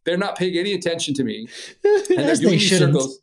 They're 0.05 0.17
not 0.17 0.37
paying 0.37 0.57
any 0.57 0.73
attention 0.73 1.13
to 1.15 1.23
me. 1.23 1.47
And 1.83 2.05
they're 2.19 2.35
doing 2.35 2.41
they 2.43 2.49
these 2.57 2.61
shouldn't. 2.63 2.93
circles. 2.93 3.19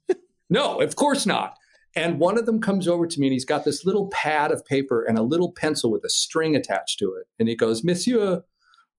No, 0.51 0.81
of 0.81 0.97
course 0.97 1.27
not. 1.27 1.57
And 1.97 2.19
one 2.19 2.37
of 2.39 2.47
them 2.47 2.61
comes 2.61 2.89
over 2.89 3.07
to 3.07 3.21
me 3.21 3.29
and 3.29 3.33
he's 3.33 3.45
got 3.45 3.65
this 3.65 3.85
little 3.85 4.09
pad 4.09 4.51
of 4.51 4.65
paper 4.67 5.03
and 5.05 5.17
a 5.17 5.23
little 5.23 5.53
pencil 5.53 5.91
with 5.93 6.05
a 6.05 6.11
string 6.11 6.57
attached 6.57 6.99
to 6.99 7.15
it. 7.15 7.27
And 7.39 7.49
he 7.49 7.55
goes, 7.55 7.85
Monsieur, 7.85 8.43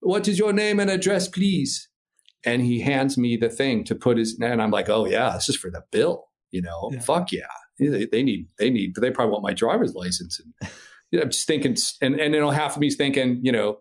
what 0.00 0.26
is 0.28 0.38
your 0.38 0.52
name 0.52 0.80
and 0.80 0.90
address, 0.90 1.28
please? 1.28 1.88
And 2.44 2.62
he 2.62 2.80
hands 2.80 3.18
me 3.18 3.36
the 3.36 3.48
thing 3.50 3.84
to 3.84 3.94
put 3.94 4.18
his, 4.18 4.38
and 4.40 4.62
I'm 4.62 4.70
like, 4.70 4.88
oh 4.88 5.04
yeah, 5.04 5.32
this 5.34 5.48
is 5.48 5.56
for 5.56 5.70
the 5.70 5.82
bill. 5.90 6.26
You 6.52 6.62
know, 6.62 6.90
Yeah. 6.92 7.00
fuck 7.00 7.32
yeah. 7.32 7.42
They, 7.78 8.06
they 8.06 8.22
need, 8.22 8.48
they 8.58 8.70
need, 8.70 8.94
they 8.94 9.10
probably 9.10 9.32
want 9.32 9.42
my 9.42 9.52
driver's 9.52 9.94
license. 9.94 10.40
And 10.40 10.70
you 11.10 11.18
know, 11.18 11.24
I'm 11.24 11.30
just 11.30 11.46
thinking, 11.46 11.76
and, 12.00 12.18
and 12.18 12.34
you 12.34 12.40
know, 12.40 12.50
half 12.50 12.76
of 12.76 12.80
me's 12.80 12.96
thinking, 12.96 13.40
you 13.42 13.52
know, 13.52 13.78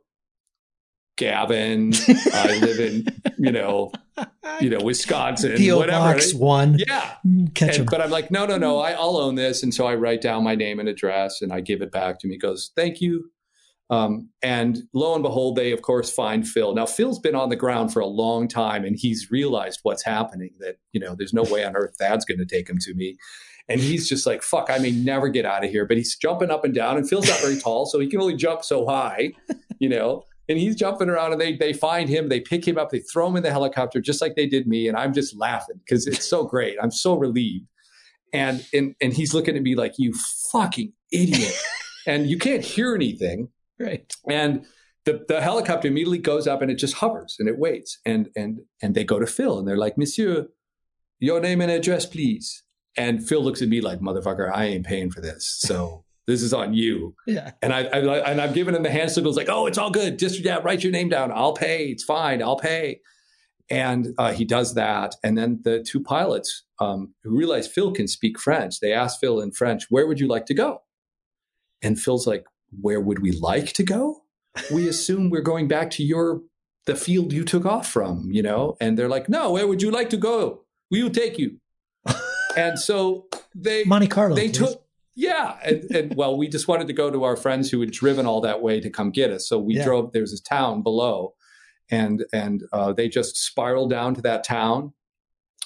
Gavin, 1.18 1.94
I 2.34 2.60
live 2.60 2.80
in, 2.80 3.08
you 3.38 3.52
know, 3.52 3.92
you 4.62 4.70
know, 4.70 4.82
Wisconsin, 4.84 5.58
PO 5.58 5.78
whatever. 5.78 6.14
Box 6.14 6.34
One. 6.34 6.78
Yeah. 6.88 7.16
Catch 7.54 7.78
And- 7.80 7.90
but 7.90 8.02
I'm 8.02 8.10
like, 8.12 8.32
no, 8.32 8.46
no, 8.46 8.58
no, 8.58 8.80
I, 8.80 8.92
I'll 8.92 9.18
own 9.18 9.36
this. 9.36 9.64
And 9.64 9.74
so 9.74 9.86
I 9.86 9.96
write 9.96 10.22
down 10.22 10.44
my 10.44 10.56
name 10.56 10.80
and 10.80 10.90
address 10.90 11.42
and 11.42 11.54
I 11.54 11.62
give 11.62 11.82
it 11.82 11.92
back 11.92 12.20
to 12.20 12.28
him. 12.28 12.32
He 12.32 12.38
goes, 12.38 12.72
thank 12.76 13.02
you. 13.02 13.32
Um, 13.90 14.30
and 14.42 14.80
lo 14.94 15.14
and 15.14 15.22
behold, 15.22 15.56
they 15.58 15.72
of 15.72 15.84
course 15.84 16.12
find 16.12 16.48
Phil. 16.48 16.74
Now, 16.74 16.86
Phil's 16.88 17.20
been 17.20 17.36
on 17.36 17.50
the 17.50 17.56
ground 17.56 17.94
for 17.94 18.00
a 18.00 18.08
long 18.08 18.48
time 18.48 18.84
and 18.84 18.96
he's 18.98 19.30
realized 19.30 19.80
what's 19.84 20.04
happening 20.04 20.52
that, 20.60 20.78
you 20.92 21.00
know, 21.00 21.16
there's 21.16 21.34
no 21.34 21.44
way 21.44 21.64
on 21.64 21.76
earth 21.76 21.96
Thad's 22.00 22.26
going 22.26 22.40
to 22.40 22.46
take 22.46 22.68
him 22.70 22.80
to 22.80 22.94
me. 22.96 23.18
And 23.70 23.80
he's 23.80 24.08
just 24.10 24.26
like, 24.26 24.42
fuck, 24.44 24.70
I 24.70 24.78
may 24.80 24.92
never 24.92 25.28
get 25.30 25.46
out 25.46 25.64
of 25.64 25.70
here. 25.72 25.86
But 25.86 25.98
he's 25.98 26.16
jumping 26.16 26.52
up 26.52 26.66
and 26.66 26.74
down 26.74 26.98
and 26.98 27.08
Phil's 27.08 27.28
not 27.28 27.40
very 27.40 27.60
tall, 27.60 27.86
so 27.86 28.00
he 28.00 28.08
can 28.08 28.20
only 28.22 28.36
jump 28.36 28.64
so 28.64 28.86
high, 28.88 29.34
you 29.80 29.90
know. 29.90 30.24
And 30.48 30.60
he's 30.60 30.76
jumping 30.76 31.10
around 31.10 31.32
and 31.32 31.42
they 31.42 31.56
they 31.56 31.74
find 31.74 32.08
him, 32.08 32.30
they 32.30 32.40
pick 32.40 32.68
him 32.68 32.78
up, 32.78 32.90
they 32.90 33.00
throw 33.00 33.28
him 33.28 33.36
in 33.36 33.44
the 33.44 33.52
helicopter 33.52 34.00
just 34.00 34.22
like 34.22 34.36
they 34.36 34.48
did 34.48 34.68
me. 34.68 34.88
And 34.88 34.98
I'm 34.98 35.14
just 35.14 35.36
laughing 35.36 35.80
because 35.80 36.08
it's 36.08 36.28
so 36.28 36.44
great. 36.44 36.78
I'm 36.82 36.92
so 36.92 37.16
relieved. 37.16 37.68
And 38.34 38.66
and 38.74 38.96
and 39.02 39.14
he's 39.14 39.34
looking 39.34 39.56
at 39.56 39.64
me 39.64 39.76
like, 39.76 39.94
you 39.98 40.14
fucking 40.52 40.94
idiot. 41.12 41.56
and 42.08 42.28
you 42.28 42.38
can't 42.38 42.64
hear 42.64 42.94
anything. 42.94 43.50
Right. 43.80 44.12
And 44.30 44.66
the, 45.06 45.24
the 45.28 45.42
helicopter 45.42 45.88
immediately 45.88 46.18
goes 46.18 46.48
up 46.48 46.62
and 46.62 46.72
it 46.72 46.76
just 46.76 46.96
hovers 46.96 47.36
and 47.40 47.50
it 47.50 47.58
waits. 47.58 48.00
And 48.06 48.30
and 48.36 48.60
and 48.82 48.96
they 48.96 49.04
go 49.04 49.20
to 49.20 49.28
Phil 49.28 49.58
and 49.58 49.68
they're 49.68 49.78
like, 49.78 49.98
Monsieur, 49.98 50.48
your 51.20 51.40
name 51.40 51.62
and 51.62 51.72
address, 51.72 52.06
please. 52.06 52.64
And 52.98 53.28
Phil 53.28 53.44
looks 53.44 53.62
at 53.62 53.68
me 53.68 53.82
like, 53.82 54.00
motherfucker, 54.00 54.50
I 54.54 54.66
ain't 54.66 54.86
paying 54.86 55.12
for 55.12 55.20
this. 55.22 55.58
So 55.60 56.05
this 56.28 56.42
is 56.42 56.54
on 56.54 56.74
you. 56.74 57.16
Yeah. 57.28 57.52
And 57.62 57.74
I, 57.74 57.84
I 57.84 58.32
and 58.32 58.42
I've 58.42 58.54
given 58.54 58.76
him 58.76 58.84
the 58.84 58.90
hand 58.90 59.12
signals 59.12 59.38
like, 59.38 59.50
oh, 59.50 59.68
it's 59.68 59.78
all 59.78 59.92
good. 59.92 60.18
Just 60.18 60.40
yeah, 60.40 60.60
write 60.64 60.84
your 60.84 60.92
name 60.92 61.10
down. 61.10 61.32
I'll 61.32 61.54
pay. 61.54 61.88
It's 61.88 62.04
fine. 62.04 62.42
I'll 62.42 62.58
pay. 62.58 63.02
And 63.70 64.10
uh, 64.18 64.32
he 64.34 64.46
does 64.46 64.76
that. 64.76 65.16
And 65.24 65.38
then 65.38 65.62
the 65.64 65.84
two 65.84 66.02
pilots 66.02 66.64
um, 66.80 67.14
who 67.24 67.36
realize 67.36 67.68
Phil 67.68 67.92
can 67.92 68.08
speak 68.08 68.40
French, 68.40 68.80
they 68.80 68.94
ask 68.94 69.20
Phil 69.20 69.40
in 69.40 69.52
French, 69.52 69.86
where 69.90 70.06
would 70.08 70.20
you 70.20 70.28
like 70.28 70.46
to 70.48 70.54
go? 70.54 70.82
And 71.82 72.00
Phil's 72.00 72.28
like, 72.28 72.46
where 72.80 73.02
would 73.02 73.20
we 73.20 73.32
like 73.32 73.74
to 73.74 73.84
go? 73.84 74.22
We 74.72 74.88
assume 74.88 75.30
we're 75.30 75.42
going 75.42 75.68
back 75.68 75.90
to 75.92 76.04
your 76.04 76.42
the 76.86 76.96
field 76.96 77.34
you 77.34 77.44
took 77.44 77.66
off 77.66 77.88
from, 77.88 78.30
you 78.32 78.44
know? 78.44 78.78
And 78.80 78.98
they're 78.98 79.10
like, 79.10 79.28
no, 79.28 79.52
where 79.52 79.68
would 79.68 79.82
you 79.82 79.90
like 79.90 80.12
to 80.12 80.18
go? 80.18 80.66
We 80.92 81.02
will 81.02 81.10
take 81.10 81.40
you. 81.40 81.60
and 82.58 82.78
so 82.78 83.26
they 83.56 83.84
Monte 83.86 84.08
Carlo. 84.08 84.36
they 84.36 84.50
please. 84.50 84.58
took 84.58 84.85
yeah 85.16 85.58
and, 85.64 85.84
and 85.92 86.16
well 86.16 86.38
we 86.38 86.48
just 86.48 86.68
wanted 86.68 86.88
to 86.88 86.94
go 86.94 87.10
to 87.10 87.24
our 87.24 87.36
friends 87.38 87.72
who 87.72 87.80
had 87.80 87.92
driven 87.92 88.26
all 88.26 88.42
that 88.42 88.62
way 88.62 88.80
to 88.80 88.90
come 88.90 89.12
get 89.12 89.32
us. 89.32 89.48
So 89.48 89.58
we 89.60 89.76
Yeah. 89.76 89.86
drove 89.86 90.12
there's 90.12 90.32
this 90.32 90.42
town 90.42 90.82
below 90.84 91.34
and 91.90 92.26
and 92.34 92.64
uh, 92.74 92.94
they 92.94 93.08
just 93.08 93.38
spiraled 93.38 93.90
down 93.92 94.16
to 94.16 94.22
that 94.24 94.44
town. 94.44 94.94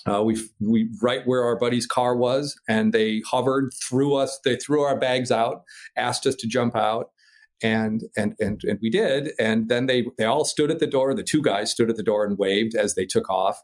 Uh, 0.05 0.23
we 0.23 0.37
we 0.59 0.89
right 1.01 1.25
where 1.25 1.43
our 1.43 1.57
buddy's 1.57 1.85
car 1.85 2.15
was 2.15 2.55
and 2.67 2.93
they 2.93 3.21
hovered 3.29 3.71
threw 3.83 4.15
us 4.15 4.39
they 4.45 4.55
threw 4.55 4.81
our 4.81 4.97
bags 4.97 5.31
out 5.31 5.63
asked 5.97 6.25
us 6.25 6.35
to 6.35 6.47
jump 6.47 6.75
out 6.75 7.09
and 7.61 8.03
and 8.15 8.35
and 8.39 8.63
and 8.63 8.79
we 8.81 8.89
did. 8.89 9.31
And 9.39 9.67
then 9.67 9.87
they 9.87 10.05
they 10.17 10.25
all 10.25 10.45
stood 10.45 10.71
at 10.71 10.79
the 10.79 10.87
door 10.87 11.13
the 11.13 11.23
two 11.23 11.41
guys 11.41 11.71
stood 11.71 11.89
at 11.89 11.95
the 11.97 12.03
door 12.03 12.25
and 12.25 12.37
waved 12.37 12.75
as 12.75 12.95
they 12.95 13.05
took 13.05 13.29
off 13.29 13.61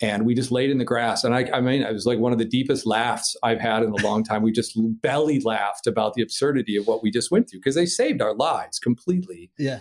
and 0.00 0.24
we 0.24 0.34
just 0.34 0.50
laid 0.50 0.70
in 0.70 0.78
the 0.78 0.84
grass. 0.84 1.24
And 1.24 1.34
I, 1.34 1.48
I 1.52 1.60
mean, 1.60 1.82
it 1.82 1.92
was 1.92 2.06
like 2.06 2.18
one 2.18 2.32
of 2.32 2.38
the 2.38 2.44
deepest 2.44 2.86
laughs 2.86 3.36
I've 3.42 3.60
had 3.60 3.82
in 3.82 3.90
a 3.90 4.02
long 4.02 4.24
time. 4.24 4.42
We 4.42 4.52
just 4.52 4.72
belly 5.02 5.40
laughed 5.40 5.86
about 5.86 6.14
the 6.14 6.22
absurdity 6.22 6.76
of 6.76 6.86
what 6.86 7.02
we 7.02 7.10
just 7.10 7.30
went 7.30 7.50
through 7.50 7.60
because 7.60 7.74
they 7.74 7.86
saved 7.86 8.22
our 8.22 8.34
lives 8.34 8.78
completely. 8.78 9.50
Yeah. 9.58 9.80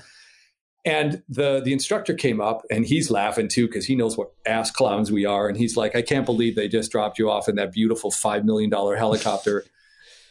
And 0.86 1.24
the 1.28 1.62
the 1.64 1.74
instructor 1.74 2.14
came 2.14 2.40
up 2.40 2.64
and 2.72 2.86
he's 2.86 3.12
laughing 3.12 3.48
too 3.50 3.68
because 3.68 3.86
he 3.86 3.96
knows 3.96 4.18
what 4.18 4.32
ass 4.46 4.72
clowns 4.72 5.12
we 5.12 5.26
are. 5.26 5.48
And 5.48 5.58
he's 5.58 5.76
like, 5.78 5.96
I 5.96 6.02
can't 6.02 6.26
believe 6.26 6.56
they 6.56 6.70
just 6.70 6.92
dropped 6.92 7.20
you 7.20 7.30
off 7.30 7.50
in 7.50 7.56
that 7.56 7.72
beautiful 7.74 8.12
five 8.12 8.46
million 8.46 8.70
dollar 8.70 8.96
helicopter. 8.96 9.66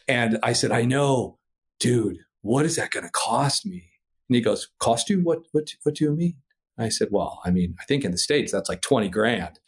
and 0.07 0.39
I 0.43 0.53
said, 0.53 0.71
I 0.71 0.85
know, 0.85 1.37
dude. 1.79 2.19
What 2.41 2.65
is 2.65 2.77
that 2.77 2.91
going 2.91 3.03
to 3.05 3.11
cost 3.11 3.65
me? 3.65 3.89
And 4.29 4.35
he 4.35 4.41
goes, 4.41 4.69
Cost 4.79 5.09
you? 5.09 5.19
What? 5.21 5.39
What? 5.51 5.73
What 5.83 5.95
do 5.95 6.05
you 6.05 6.15
mean? 6.15 6.35
I 6.77 6.89
said, 6.89 7.09
Well, 7.11 7.41
I 7.43 7.51
mean, 7.51 7.75
I 7.79 7.83
think 7.83 8.05
in 8.05 8.11
the 8.11 8.17
states 8.17 8.51
that's 8.51 8.69
like 8.69 8.81
twenty 8.81 9.09
grand. 9.09 9.59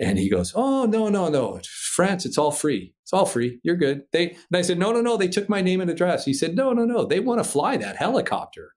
And 0.00 0.18
he 0.18 0.28
goes, 0.28 0.52
"Oh 0.54 0.86
no, 0.86 1.08
no, 1.08 1.28
no! 1.28 1.60
France, 1.64 2.24
it's 2.24 2.38
all 2.38 2.52
free. 2.52 2.94
It's 3.02 3.12
all 3.12 3.26
free. 3.26 3.58
You're 3.64 3.76
good." 3.76 4.04
They 4.12 4.30
and 4.30 4.54
I 4.54 4.62
said, 4.62 4.78
"No, 4.78 4.92
no, 4.92 5.00
no! 5.00 5.16
They 5.16 5.28
took 5.28 5.48
my 5.48 5.60
name 5.60 5.80
and 5.80 5.90
address." 5.90 6.24
He 6.24 6.32
said, 6.32 6.54
"No, 6.54 6.72
no, 6.72 6.84
no! 6.84 7.04
They 7.04 7.20
want 7.20 7.42
to 7.42 7.50
fly 7.50 7.76
that 7.78 7.96
helicopter. 7.96 8.74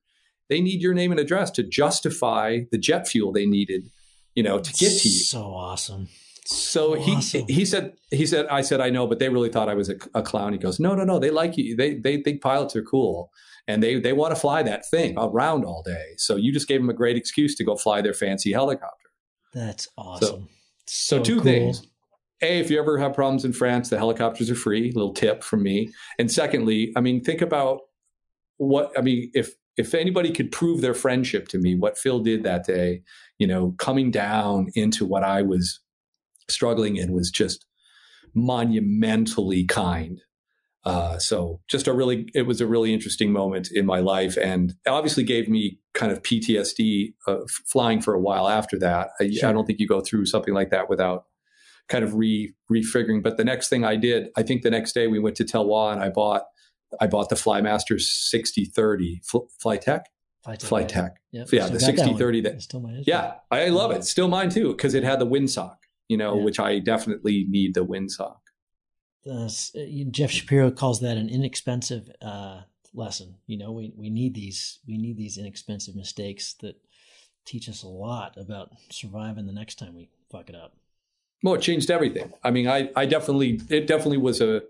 they 0.49 0.59
need 0.61 0.81
your 0.81 0.93
name 0.93 1.11
and 1.11 1.19
address 1.19 1.49
to 1.51 1.63
justify 1.63 2.59
the 2.71 2.77
jet 2.77 3.07
fuel 3.07 3.31
they 3.31 3.45
needed, 3.45 3.89
you 4.35 4.43
know, 4.43 4.59
to 4.59 4.73
get 4.73 4.99
to 5.01 5.07
you. 5.07 5.23
So 5.23 5.43
awesome. 5.43 6.09
So 6.45 6.95
he 6.95 7.13
awesome. 7.15 7.45
he 7.47 7.65
said 7.65 7.93
he 8.09 8.25
said 8.25 8.47
I 8.47 8.61
said 8.61 8.81
I 8.81 8.89
know, 8.89 9.07
but 9.07 9.19
they 9.19 9.29
really 9.29 9.49
thought 9.49 9.69
I 9.69 9.73
was 9.73 9.89
a, 9.89 9.95
a, 10.13 10.21
clown. 10.21 10.53
He 10.53 10.59
goes, 10.59 10.79
no, 10.79 10.95
no, 10.95 11.03
no, 11.03 11.19
they 11.19 11.29
like 11.29 11.57
you. 11.57 11.75
They 11.75 11.95
they 11.95 12.21
think 12.21 12.41
pilots 12.41 12.75
are 12.75 12.83
cool, 12.83 13.31
and 13.67 13.81
they 13.81 13.99
they 13.99 14.11
want 14.11 14.33
to 14.33 14.39
fly 14.39 14.63
that 14.63 14.89
thing 14.89 15.15
around 15.17 15.63
all 15.63 15.83
day. 15.83 16.15
So 16.17 16.35
you 16.35 16.51
just 16.51 16.67
gave 16.67 16.81
them 16.81 16.89
a 16.89 16.93
great 16.93 17.15
excuse 17.15 17.55
to 17.55 17.63
go 17.63 17.75
fly 17.75 18.01
their 18.01 18.13
fancy 18.13 18.51
helicopter. 18.51 19.09
That's 19.53 19.87
awesome. 19.97 20.27
So, 20.27 20.47
so, 20.91 21.17
so 21.17 21.23
two 21.23 21.35
cool. 21.35 21.43
things. 21.43 21.87
A, 22.41 22.59
if 22.59 22.69
you 22.69 22.77
ever 22.77 22.97
have 22.97 23.13
problems 23.13 23.45
in 23.45 23.53
France, 23.53 23.89
the 23.89 23.97
helicopters 23.97 24.49
are 24.49 24.55
free. 24.55 24.91
Little 24.91 25.13
tip 25.13 25.41
from 25.41 25.63
me. 25.63 25.89
And 26.19 26.29
secondly, 26.29 26.91
I 26.97 27.01
mean, 27.01 27.23
think 27.23 27.41
about 27.41 27.81
what 28.57 28.91
I 28.97 29.01
mean. 29.01 29.31
If 29.33 29.53
if 29.77 29.93
anybody 29.93 30.33
could 30.33 30.51
prove 30.51 30.81
their 30.81 30.93
friendship 30.93 31.47
to 31.49 31.59
me, 31.59 31.75
what 31.75 31.97
Phil 31.97 32.19
did 32.19 32.43
that 32.43 32.65
day, 32.65 33.03
you 33.37 33.47
know, 33.47 33.73
coming 33.77 34.11
down 34.11 34.67
into 34.75 35.05
what 35.05 35.23
I 35.23 35.41
was 35.43 35.79
struggling 36.49 36.97
in 36.97 37.13
was 37.13 37.31
just 37.31 37.65
monumentally 38.33 39.63
kind. 39.63 40.19
Uh, 40.83 41.17
so 41.19 41.59
just 41.67 41.87
a 41.87 41.93
really, 41.93 42.27
it 42.33 42.43
was 42.43 42.59
a 42.59 42.65
really 42.65 42.93
interesting 42.93 43.31
moment 43.31 43.69
in 43.71 43.85
my 43.85 43.99
life, 43.99 44.37
and 44.37 44.73
obviously 44.87 45.23
gave 45.23 45.47
me 45.47 45.79
kind 45.93 46.11
of 46.11 46.21
PTSD 46.23 47.13
uh, 47.27 47.37
flying 47.67 48.01
for 48.01 48.13
a 48.13 48.19
while 48.19 48.47
after 48.47 48.79
that. 48.79 49.09
I, 49.19 49.29
sure. 49.29 49.49
I, 49.49 49.51
don't 49.51 49.65
think 49.65 49.79
you 49.79 49.87
go 49.87 50.01
through 50.01 50.25
something 50.25 50.53
like 50.53 50.71
that 50.71 50.89
without 50.89 51.25
kind 51.87 52.03
of 52.03 52.15
re 52.15 52.53
refiguring. 52.71 53.21
But 53.21 53.37
the 53.37 53.43
next 53.43 53.69
thing 53.69 53.83
I 53.83 53.95
did, 53.95 54.29
I 54.35 54.43
think 54.43 54.63
the 54.63 54.71
next 54.71 54.93
day 54.93 55.07
we 55.07 55.19
went 55.19 55.35
to 55.37 55.43
Terroir 55.43 55.93
and 55.93 56.01
I 56.01 56.09
bought, 56.09 56.43
I 56.99 57.07
bought 57.07 57.29
the 57.29 57.35
Flymaster 57.35 57.99
6030 57.99 59.21
Fl- 59.23 59.37
Flytec. 59.63 60.01
Flytec. 60.47 60.67
Flytec. 60.67 61.11
Yep. 61.31 61.47
Yeah, 61.51 61.65
so 61.67 61.73
the 61.73 61.79
6030 61.79 62.41
that, 62.41 62.53
that 62.53 63.03
yeah, 63.05 63.33
I 63.51 63.67
love 63.67 63.91
it. 63.91 64.03
Still 64.03 64.27
mine 64.27 64.49
too, 64.49 64.71
because 64.71 64.95
it 64.95 65.03
had 65.03 65.19
the 65.19 65.27
windsock 65.27 65.75
you 66.11 66.17
know, 66.17 66.35
yeah. 66.35 66.43
which 66.43 66.59
I 66.59 66.79
definitely 66.79 67.45
need 67.47 67.73
the 67.73 67.85
windsock. 67.85 68.35
Uh, 69.29 69.49
Jeff 70.09 70.31
Shapiro 70.31 70.71
calls 70.71 71.01
that 71.01 71.17
an 71.17 71.29
inexpensive 71.29 72.09
uh, 72.21 72.61
lesson. 72.93 73.35
You 73.47 73.57
know, 73.57 73.71
we, 73.71 73.93
we 73.95 74.09
need 74.09 74.33
these 74.33 74.79
we 74.87 74.97
need 74.97 75.17
these 75.17 75.37
inexpensive 75.37 75.95
mistakes 75.95 76.53
that 76.61 76.75
teach 77.45 77.69
us 77.69 77.83
a 77.83 77.87
lot 77.87 78.37
about 78.37 78.71
surviving 78.89 79.45
the 79.45 79.53
next 79.53 79.75
time 79.75 79.95
we 79.95 80.09
fuck 80.31 80.49
it 80.49 80.55
up. 80.55 80.75
Well, 81.43 81.55
it 81.55 81.61
changed 81.61 81.89
everything. 81.89 82.33
I 82.43 82.51
mean, 82.51 82.67
I 82.67 82.89
I 82.95 83.05
definitely 83.05 83.61
it 83.69 83.87
definitely 83.87 84.17
was 84.17 84.41
a 84.41 84.61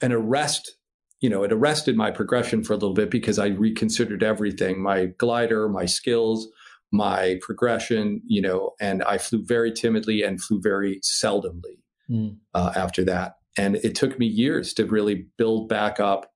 an 0.00 0.12
arrest. 0.12 0.76
You 1.20 1.30
know, 1.30 1.44
it 1.44 1.52
arrested 1.52 1.96
my 1.96 2.10
progression 2.10 2.62
for 2.62 2.74
a 2.74 2.76
little 2.76 2.94
bit 2.94 3.10
because 3.10 3.38
I 3.38 3.46
reconsidered 3.46 4.22
everything: 4.22 4.82
my 4.82 5.06
glider, 5.06 5.68
my 5.68 5.86
skills, 5.86 6.48
my 6.92 7.38
progression, 7.40 8.20
you 8.26 8.42
know, 8.42 8.74
and 8.80 9.02
I 9.04 9.18
flew 9.18 9.44
very 9.44 9.72
timidly 9.72 10.22
and 10.22 10.42
flew 10.42 10.60
very 10.60 11.00
seldomly 11.00 11.78
mm. 12.10 12.36
uh, 12.54 12.72
after 12.76 13.04
that. 13.04 13.36
And 13.58 13.76
it 13.76 13.94
took 13.94 14.18
me 14.18 14.26
years 14.26 14.74
to 14.74 14.86
really 14.86 15.26
build 15.38 15.68
back 15.68 15.98
up 16.00 16.32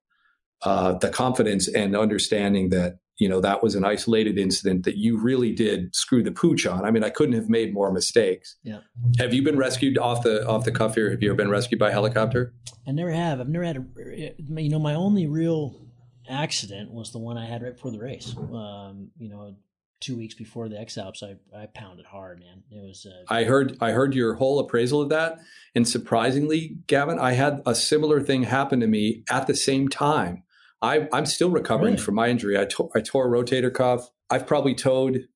uh, 0.63 0.95
the 0.95 1.09
confidence 1.09 1.69
and 1.69 1.97
understanding 1.97 2.71
that, 2.71 2.99
you 3.19 3.29
know, 3.29 3.41
that 3.41 3.63
was 3.63 3.75
an 3.75 3.85
isolated 3.85 4.39
incident 4.39 4.85
that 4.85 4.97
you 4.97 5.21
really 5.21 5.53
did 5.53 5.95
screw 5.95 6.23
the 6.23 6.33
pooch 6.33 6.67
on. 6.67 6.85
I 6.85 6.91
mean, 6.91 7.05
I 7.05 7.11
couldn't 7.11 7.35
have 7.35 7.49
made 7.49 7.75
more 7.75 7.93
mistakes. 7.93 8.57
Yeah. 8.63 8.81
Have 9.19 9.35
you 9.35 9.43
been 9.43 9.59
rescued 9.59 9.99
off 9.99 10.23
the 10.23 10.47
off 10.47 10.65
the 10.65 10.73
cuff 10.73 10.95
here? 10.95 11.11
Have 11.11 11.23
you 11.23 11.29
ever 11.29 11.37
been 11.37 11.51
rescued 11.51 11.79
by 11.79 11.91
helicopter? 11.91 12.55
I 12.87 12.93
never 12.93 13.11
have. 13.11 13.41
I've 13.41 13.49
never 13.49 13.65
had 13.65 13.77
a, 13.77 14.35
you 14.39 14.71
know, 14.71 14.79
my 14.79 14.95
only 14.95 15.27
real 15.27 15.87
accident 16.29 16.93
was 16.93 17.13
the 17.13 17.19
one 17.19 17.37
I 17.37 17.47
had 17.47 17.63
right 17.63 17.75
before 17.75 17.91
the 17.91 17.99
race. 17.99 18.35
Um, 18.37 19.11
you 19.19 19.29
know, 19.29 19.57
two 20.01 20.17
weeks 20.17 20.35
before 20.35 20.69
the 20.69 20.81
X 20.81 20.97
Alps, 20.99 21.23
I, 21.23 21.37
I 21.57 21.67
pounded 21.67 22.07
hard, 22.07 22.41
man. 22.41 22.63
It 22.71 22.83
was. 22.83 23.07
Uh, 23.07 23.33
I 23.33 23.45
heard 23.45 23.77
I 23.81 23.91
heard 23.93 24.15
your 24.15 24.35
whole 24.35 24.59
appraisal 24.59 25.03
of 25.03 25.11
that, 25.11 25.39
and 25.75 25.87
surprisingly, 25.87 26.77
Gavin, 26.87 27.19
I 27.19 27.33
had 27.33 27.63
a 27.67 27.75
similar 27.75 28.21
thing 28.21 28.45
happen 28.45 28.81
to 28.81 28.87
me 28.87 29.25
at 29.31 29.47
the 29.47 29.55
same 29.55 29.89
time. 29.89 30.43
I, 30.83 31.09
I'm 31.13 31.27
still 31.27 31.51
recovering 31.51 31.93
really? 31.93 32.03
from 32.03 32.15
my 32.15 32.29
injury. 32.29 32.59
I, 32.59 32.65
to, 32.65 32.91
I 32.95 33.01
tore 33.01 33.27
a 33.27 33.43
rotator 33.43 33.73
cuff. 33.73 34.09
I've 34.31 34.47
probably 34.47 34.75
towed, 34.75 35.27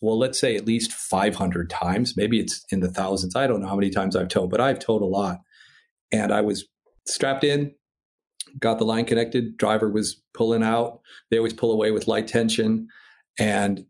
well, 0.00 0.18
let's 0.18 0.38
say 0.38 0.56
at 0.56 0.66
least 0.66 0.92
500 0.92 1.70
times. 1.70 2.16
Maybe 2.16 2.40
it's 2.40 2.64
in 2.70 2.80
the 2.80 2.90
thousands. 2.90 3.36
I 3.36 3.46
don't 3.46 3.60
know 3.60 3.68
how 3.68 3.76
many 3.76 3.90
times 3.90 4.16
I've 4.16 4.28
towed, 4.28 4.50
but 4.50 4.60
I've 4.60 4.80
towed 4.80 5.02
a 5.02 5.06
lot. 5.06 5.38
And 6.10 6.32
I 6.32 6.40
was 6.40 6.66
strapped 7.06 7.44
in, 7.44 7.72
got 8.58 8.78
the 8.78 8.84
line 8.84 9.04
connected. 9.04 9.56
Driver 9.56 9.88
was 9.88 10.20
pulling 10.32 10.64
out. 10.64 11.00
They 11.30 11.36
always 11.36 11.52
pull 11.52 11.70
away 11.70 11.92
with 11.92 12.08
light 12.08 12.26
tension 12.26 12.88
and 13.38 13.84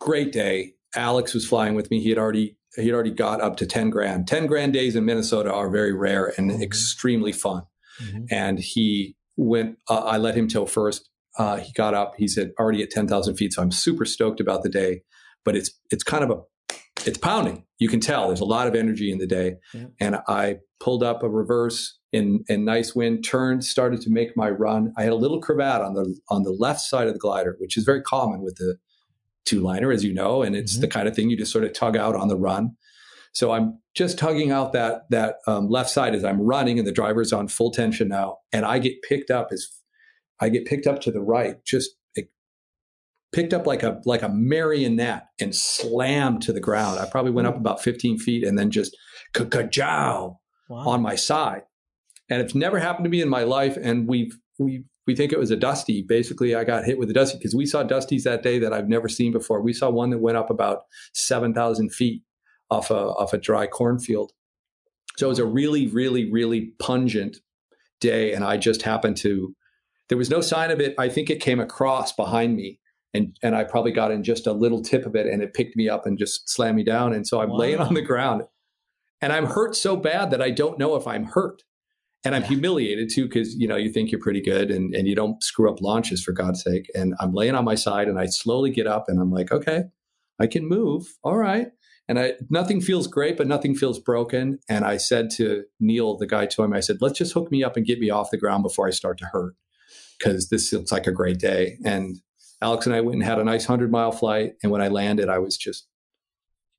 great 0.00 0.32
day. 0.32 0.74
Alex 0.94 1.34
was 1.34 1.46
flying 1.46 1.74
with 1.74 1.90
me. 1.90 2.00
He 2.02 2.08
had 2.08 2.18
already 2.18 2.56
he 2.76 2.86
had 2.86 2.94
already 2.94 3.10
got 3.10 3.40
up 3.40 3.56
to 3.56 3.66
10 3.66 3.90
grand. 3.90 4.28
10 4.28 4.46
grand 4.46 4.72
days 4.72 4.94
in 4.94 5.04
Minnesota 5.04 5.52
are 5.52 5.70
very 5.70 5.92
rare 5.92 6.32
and 6.36 6.50
mm-hmm. 6.50 6.62
extremely 6.62 7.32
fun. 7.32 7.62
Mm-hmm. 8.00 8.24
And 8.30 8.58
he 8.58 9.16
went, 9.36 9.78
uh, 9.88 10.00
I 10.00 10.18
let 10.18 10.36
him 10.36 10.48
tow 10.48 10.66
first. 10.66 11.08
Uh, 11.38 11.56
he 11.56 11.72
got 11.72 11.94
up, 11.94 12.14
he 12.18 12.28
said, 12.28 12.52
already 12.58 12.82
at 12.82 12.90
10,000 12.90 13.36
feet. 13.36 13.52
So 13.52 13.62
I'm 13.62 13.70
super 13.70 14.04
stoked 14.04 14.40
about 14.40 14.62
the 14.62 14.68
day, 14.68 15.02
but 15.44 15.56
it's, 15.56 15.70
it's 15.90 16.02
kind 16.02 16.24
of 16.24 16.30
a, 16.30 16.76
it's 17.06 17.18
pounding. 17.18 17.64
You 17.78 17.88
can 17.88 18.00
tell 18.00 18.26
there's 18.26 18.40
a 18.40 18.44
lot 18.44 18.66
of 18.66 18.74
energy 18.74 19.10
in 19.10 19.18
the 19.18 19.26
day. 19.26 19.56
Yeah. 19.72 19.86
And 20.00 20.16
I 20.28 20.58
pulled 20.80 21.02
up 21.02 21.22
a 21.22 21.28
reverse 21.28 21.98
in, 22.12 22.44
in 22.48 22.64
nice 22.64 22.94
wind, 22.94 23.24
turned, 23.24 23.64
started 23.64 24.00
to 24.02 24.10
make 24.10 24.36
my 24.36 24.48
run. 24.48 24.92
I 24.96 25.02
had 25.02 25.12
a 25.12 25.16
little 25.16 25.40
cravat 25.40 25.82
on 25.82 25.94
the, 25.94 26.18
on 26.28 26.42
the 26.42 26.52
left 26.52 26.80
side 26.80 27.06
of 27.06 27.12
the 27.12 27.18
glider, 27.18 27.56
which 27.58 27.76
is 27.76 27.84
very 27.84 28.02
common 28.02 28.42
with 28.42 28.56
the, 28.56 28.76
two 29.48 29.60
liner, 29.60 29.90
as 29.90 30.04
you 30.04 30.12
know, 30.12 30.42
and 30.42 30.54
it's 30.54 30.74
mm-hmm. 30.74 30.82
the 30.82 30.88
kind 30.88 31.08
of 31.08 31.16
thing 31.16 31.30
you 31.30 31.36
just 31.36 31.52
sort 31.52 31.64
of 31.64 31.72
tug 31.72 31.96
out 31.96 32.14
on 32.14 32.28
the 32.28 32.36
run. 32.36 32.76
So 33.32 33.50
I'm 33.50 33.78
just 33.94 34.18
tugging 34.18 34.50
out 34.52 34.72
that 34.72 35.08
that 35.10 35.36
um, 35.46 35.68
left 35.68 35.90
side 35.90 36.14
as 36.14 36.24
I'm 36.24 36.40
running, 36.40 36.78
and 36.78 36.86
the 36.86 36.92
driver's 36.92 37.32
on 37.32 37.48
full 37.48 37.70
tension 37.70 38.08
now, 38.08 38.38
and 38.52 38.64
I 38.64 38.78
get 38.78 39.00
picked 39.02 39.30
up 39.30 39.48
as 39.50 39.68
I 40.40 40.50
get 40.50 40.66
picked 40.66 40.86
up 40.86 41.00
to 41.02 41.10
the 41.10 41.20
right, 41.20 41.64
just 41.64 41.90
picked 43.32 43.52
up 43.52 43.66
like 43.66 43.82
a 43.82 44.00
like 44.04 44.22
a 44.22 44.28
marionette 44.28 45.28
and 45.40 45.54
slammed 45.54 46.42
to 46.42 46.52
the 46.52 46.60
ground. 46.60 46.98
I 46.98 47.06
probably 47.06 47.32
went 47.32 47.48
up 47.48 47.56
mm. 47.56 47.60
about 47.60 47.82
15 47.82 48.18
feet 48.18 48.44
and 48.44 48.58
then 48.58 48.70
just 48.70 48.96
ka-ka-jow 49.34 50.38
wow. 50.68 50.88
on 50.88 51.02
my 51.02 51.14
side. 51.14 51.62
And 52.30 52.40
it's 52.40 52.54
never 52.54 52.78
happened 52.78 53.04
to 53.04 53.10
me 53.10 53.22
in 53.22 53.28
my 53.28 53.42
life. 53.42 53.76
And 53.80 54.06
we've 54.06 54.36
we've 54.58 54.84
we 55.06 55.16
think 55.16 55.32
it 55.32 55.38
was 55.38 55.50
a 55.50 55.56
dusty. 55.56 56.02
Basically, 56.02 56.54
I 56.54 56.64
got 56.64 56.84
hit 56.84 56.98
with 56.98 57.08
a 57.10 57.14
dusty 57.14 57.38
because 57.38 57.54
we 57.54 57.64
saw 57.64 57.82
dusties 57.82 58.24
that 58.24 58.42
day 58.42 58.58
that 58.58 58.74
I've 58.74 58.88
never 58.88 59.08
seen 59.08 59.32
before. 59.32 59.62
We 59.62 59.72
saw 59.72 59.88
one 59.88 60.10
that 60.10 60.18
went 60.18 60.36
up 60.36 60.50
about 60.50 60.82
seven 61.14 61.54
thousand 61.54 61.94
feet 61.94 62.22
off 62.70 62.90
a 62.90 62.94
off 62.94 63.32
a 63.32 63.38
dry 63.38 63.66
cornfield. 63.66 64.32
So 65.16 65.26
it 65.26 65.30
was 65.30 65.38
a 65.38 65.46
really, 65.46 65.88
really, 65.88 66.30
really 66.30 66.72
pungent 66.78 67.38
day, 68.00 68.34
and 68.34 68.44
I 68.44 68.58
just 68.58 68.82
happened 68.82 69.16
to. 69.18 69.54
There 70.10 70.18
was 70.18 70.30
no 70.30 70.40
sign 70.40 70.70
of 70.70 70.80
it. 70.80 70.94
I 70.98 71.08
think 71.08 71.28
it 71.30 71.40
came 71.40 71.58
across 71.58 72.12
behind 72.12 72.54
me, 72.54 72.78
and 73.14 73.36
and 73.42 73.56
I 73.56 73.64
probably 73.64 73.92
got 73.92 74.10
in 74.10 74.22
just 74.22 74.46
a 74.46 74.52
little 74.52 74.82
tip 74.82 75.06
of 75.06 75.16
it, 75.16 75.26
and 75.26 75.42
it 75.42 75.54
picked 75.54 75.74
me 75.74 75.88
up 75.88 76.04
and 76.04 76.18
just 76.18 76.50
slammed 76.50 76.76
me 76.76 76.84
down. 76.84 77.14
And 77.14 77.26
so 77.26 77.40
I'm 77.40 77.48
wow. 77.48 77.56
laying 77.56 77.78
on 77.78 77.94
the 77.94 78.02
ground, 78.02 78.42
and 79.20 79.32
I'm 79.32 79.46
hurt 79.46 79.76
so 79.76 79.96
bad 79.96 80.30
that 80.30 80.42
I 80.42 80.50
don't 80.50 80.78
know 80.78 80.96
if 80.96 81.06
I'm 81.06 81.24
hurt 81.24 81.62
and 82.24 82.34
I'm 82.34 82.42
humiliated 82.42 83.10
too 83.10 83.24
because 83.24 83.54
you 83.54 83.68
know 83.68 83.76
you 83.76 83.90
think 83.90 84.10
you're 84.10 84.20
pretty 84.20 84.40
good 84.40 84.70
and 84.70 84.94
and 84.94 85.06
you 85.06 85.14
don't 85.14 85.42
screw 85.42 85.70
up 85.70 85.80
launches 85.80 86.22
for 86.22 86.32
God's 86.32 86.62
sake. 86.62 86.90
And 86.94 87.14
I'm 87.20 87.32
laying 87.32 87.54
on 87.54 87.64
my 87.64 87.74
side 87.74 88.08
and 88.08 88.18
I 88.18 88.26
slowly 88.26 88.70
get 88.70 88.86
up 88.86 89.06
and 89.08 89.20
I'm 89.20 89.30
like, 89.30 89.52
okay, 89.52 89.84
I 90.40 90.46
can 90.46 90.68
move. 90.68 91.16
All 91.22 91.36
right. 91.36 91.68
And 92.08 92.18
I 92.18 92.34
nothing 92.50 92.80
feels 92.80 93.06
great, 93.06 93.36
but 93.36 93.46
nothing 93.46 93.74
feels 93.74 93.98
broken. 93.98 94.58
And 94.68 94.84
I 94.84 94.96
said 94.96 95.30
to 95.36 95.64
Neil, 95.78 96.16
the 96.16 96.26
guy 96.26 96.46
to 96.46 96.62
him, 96.62 96.72
I 96.72 96.80
said, 96.80 96.98
let's 97.00 97.18
just 97.18 97.34
hook 97.34 97.50
me 97.50 97.62
up 97.62 97.76
and 97.76 97.86
get 97.86 98.00
me 98.00 98.10
off 98.10 98.30
the 98.30 98.38
ground 98.38 98.62
before 98.62 98.88
I 98.88 98.90
start 98.90 99.18
to 99.18 99.26
hurt 99.26 99.54
because 100.18 100.48
this 100.48 100.72
looks 100.72 100.90
like 100.90 101.06
a 101.06 101.12
great 101.12 101.38
day. 101.38 101.78
And 101.84 102.16
Alex 102.60 102.86
and 102.86 102.94
I 102.94 103.00
went 103.00 103.16
and 103.16 103.24
had 103.24 103.38
a 103.38 103.44
nice 103.44 103.66
hundred 103.66 103.92
mile 103.92 104.10
flight. 104.10 104.54
And 104.62 104.72
when 104.72 104.80
I 104.80 104.88
landed, 104.88 105.28
I 105.28 105.38
was 105.38 105.56
just 105.56 105.86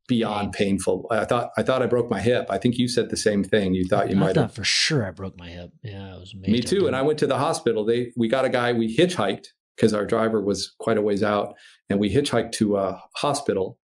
beyond 0.10 0.52
painful. 0.52 1.08
I 1.10 1.24
thought 1.24 1.52
I 1.56 1.64
thought 1.64 1.82
I 1.82 1.86
broke 1.86 2.10
my 2.10 2.20
hip. 2.20 2.48
I 2.50 2.58
think 2.58 2.78
you 2.78 2.90
said 2.90 3.10
the 3.10 3.16
same 3.16 3.46
thing. 3.46 3.74
You 3.74 3.88
thought 3.88 4.10
you 4.10 4.18
I 4.18 4.20
might 4.20 4.36
thought 4.36 4.42
have. 4.42 4.56
for 4.56 4.66
sure 4.66 5.08
I 5.08 5.12
broke 5.12 5.38
my 5.38 5.48
hip. 5.48 5.72
Yeah, 5.82 6.16
it 6.16 6.20
was 6.20 6.36
major. 6.36 6.52
Me 6.52 6.62
too. 6.62 6.88
And 6.88 6.96
I 6.96 7.04
went 7.04 7.20
to 7.20 7.28
the 7.28 7.38
hospital. 7.38 7.86
They 7.86 8.12
we 8.18 8.28
got 8.28 8.44
a 8.44 8.50
guy. 8.50 8.74
We 8.74 8.98
hitchhiked 8.98 9.46
because 9.78 9.94
our 9.94 10.06
driver 10.06 10.42
was 10.42 10.76
quite 10.80 10.98
a 10.98 11.02
ways 11.02 11.24
out, 11.24 11.56
and 11.90 12.00
we 12.00 12.14
hitchhiked 12.14 12.52
to 12.54 12.76
a 12.76 13.02
hospital. 13.16 13.80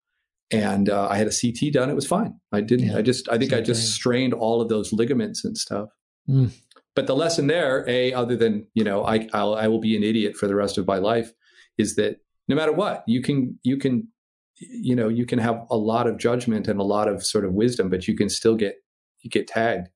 And 0.51 0.89
uh, 0.89 1.09
I 1.11 1.17
had 1.17 1.27
a 1.27 1.33
CT 1.33 1.73
done. 1.73 1.91
It 1.91 1.95
was 1.95 2.07
fine. 2.07 2.39
I 2.53 2.61
didn't. 2.61 2.89
Yeah, 2.89 2.99
I 2.99 3.03
just. 3.03 3.29
I 3.29 3.37
think 3.37 3.53
I 3.53 3.61
just 3.61 3.83
thing. 3.83 3.91
strained 3.91 4.35
all 4.35 4.63
of 4.63 4.69
those 4.69 4.93
ligaments 4.93 5.45
and 5.45 5.59
stuff. 5.59 5.89
Mm. 6.29 6.53
But 6.95 7.07
the 7.07 7.17
lesson 7.17 7.47
there, 7.47 7.89
a 7.89 8.13
other 8.13 8.37
than 8.37 8.67
you 8.75 8.85
know, 8.85 9.05
I 9.05 9.29
I'll, 9.33 9.55
I 9.55 9.69
will 9.69 9.81
be 9.81 9.97
an 9.97 10.03
idiot 10.03 10.37
for 10.37 10.47
the 10.47 10.55
rest 10.55 10.79
of 10.79 10.87
my 10.87 10.99
life, 10.99 11.33
is 11.79 11.97
that 11.97 12.19
no 12.49 12.57
matter 12.57 12.73
what, 12.73 13.03
you 13.07 13.23
can 13.23 13.59
you 13.63 13.77
can 13.77 14.09
you 14.57 14.95
know 14.95 15.09
you 15.09 15.27
can 15.27 15.39
have 15.39 15.67
a 15.71 15.77
lot 15.77 16.07
of 16.07 16.19
judgment 16.19 16.69
and 16.69 16.79
a 16.79 16.85
lot 16.85 17.09
of 17.09 17.25
sort 17.25 17.45
of 17.45 17.53
wisdom 17.53 17.89
but 17.89 18.07
you 18.07 18.17
can 18.17 18.29
still 18.29 18.55
get 18.55 18.77
you 19.21 19.31
get 19.31 19.47
tagged 19.47 19.89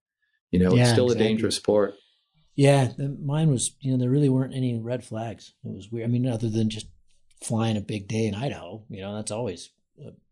you 0.51 0.59
know 0.59 0.75
yeah, 0.75 0.83
it's 0.83 0.91
still 0.91 1.07
exactly. 1.07 1.25
a 1.25 1.29
dangerous 1.29 1.57
sport 1.57 1.95
yeah 2.55 2.89
mine 3.23 3.51
was 3.51 3.77
you 3.81 3.93
know 3.93 3.99
there 3.99 4.11
really 4.11 4.29
weren't 4.29 4.55
any 4.55 4.79
red 4.79 5.05
flags 5.05 5.55
it 5.65 5.75
was 5.75 5.93
weird 5.93 6.09
i 6.09 6.11
mean 6.11 6.27
other 6.27 6.49
than 6.49 6.71
just 6.71 6.87
flying 7.43 7.77
a 7.77 7.81
big 7.81 8.09
day 8.09 8.27
in 8.27 8.35
Idaho. 8.35 8.85
You 8.89 9.03
know, 9.03 9.15
that's 9.15 9.31
always. 9.31 9.71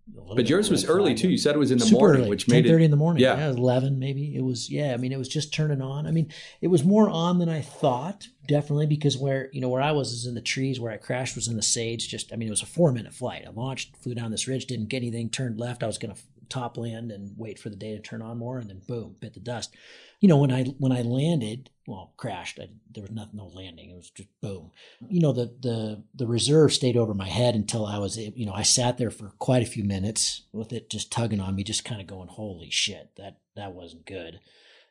But 0.07 0.49
yours 0.49 0.71
was 0.71 0.85
early 0.85 1.15
too. 1.15 1.31
You 1.31 1.39
said 1.39 1.55
it 1.55 1.59
was 1.59 1.71
in 1.71 1.79
the 1.79 1.85
Super 1.85 1.99
morning, 1.99 2.21
early, 2.23 2.31
which 2.31 2.49
made 2.49 2.65
10:30 2.65 2.69
it 2.69 2.81
in 2.83 2.91
the 2.91 2.97
morning. 2.97 3.23
Yeah. 3.23 3.37
Yeah. 3.37 3.51
eleven 3.51 3.99
maybe. 3.99 4.35
It 4.37 4.43
was 4.43 4.71
yeah. 4.71 4.93
I 4.93 4.97
mean, 4.97 5.13
it 5.13 5.19
was 5.19 5.29
just 5.29 5.53
turning 5.53 5.81
on. 5.81 6.07
I 6.07 6.11
mean, 6.11 6.31
it 6.61 6.69
was 6.69 6.85
more 6.85 7.09
on 7.09 7.39
than 7.39 7.49
I 7.49 7.61
thought. 7.61 8.29
Definitely 8.47 8.87
because 8.87 9.17
where 9.17 9.49
you 9.53 9.61
know 9.61 9.69
where 9.71 9.81
I 9.83 9.93
was 9.93 10.13
is 10.13 10.27
in 10.27 10.35
the 10.35 10.43
trees. 10.43 10.79
Where 10.79 10.93
I 10.93 10.99
crashed 10.99 11.35
was 11.35 11.49
in 11.49 11.57
the 11.57 11.63
sage. 11.63 12.09
Just 12.09 12.33
I 12.33 12.37
mean, 12.37 12.49
it 12.49 12.51
was 12.51 12.63
a 12.63 12.67
four 12.67 12.93
minute 12.93 13.15
flight. 13.15 13.45
I 13.47 13.51
launched, 13.51 13.97
flew 13.97 14.15
down 14.15 14.31
this 14.31 14.47
ridge, 14.47 14.67
didn't 14.67 14.89
get 14.89 14.99
anything, 14.99 15.31
turned 15.31 15.59
left. 15.59 15.83
I 15.83 15.87
was 15.87 15.99
going 15.99 16.15
to 16.15 16.21
top 16.49 16.77
land 16.77 17.11
and 17.13 17.33
wait 17.37 17.59
for 17.59 17.69
the 17.69 17.77
day 17.77 17.95
to 17.95 18.01
turn 18.01 18.23
on 18.23 18.39
more, 18.39 18.59
and 18.59 18.69
then 18.69 18.83
boom, 18.87 19.17
bit 19.21 19.35
the 19.35 19.41
dust. 19.41 19.75
You 20.21 20.29
know, 20.29 20.39
when 20.39 20.51
I 20.53 20.65
when 20.79 20.93
I 20.93 21.03
landed, 21.03 21.71
well, 21.87 22.13
crashed. 22.17 22.59
I, 22.59 22.69
there 22.91 23.03
was 23.03 23.11
nothing, 23.11 23.37
no 23.37 23.47
landing. 23.47 23.91
It 23.91 23.97
was 23.97 24.11
just 24.11 24.29
boom. 24.41 24.71
You 25.09 25.21
know, 25.21 25.33
the 25.33 25.55
the 25.61 26.03
the 26.15 26.27
reserve 26.27 26.73
stayed 26.73 26.97
over 26.97 27.13
my 27.15 27.29
head 27.29 27.55
until 27.55 27.85
I 27.85 27.99
was, 27.99 28.17
you 28.17 28.47
know, 28.47 28.55
I 28.55 28.63
sat 28.63 28.97
there 28.97 29.11
for 29.11 29.33
quite 29.39 29.63
a 29.63 29.67
few 29.67 29.85
minutes 29.85 30.43
with 30.53 30.73
it 30.73 30.89
just 30.89 31.13
tugging 31.13 31.41
on 31.41 31.55
me, 31.55 31.65
just 31.65 31.85
kind 31.85 32.01
of 32.01 32.07
going, 32.07 32.29
"Holy 32.29 32.71
shit, 32.71 33.11
that 33.17 33.39
that 33.57 33.73
wasn't 33.75 34.07
good." 34.07 34.41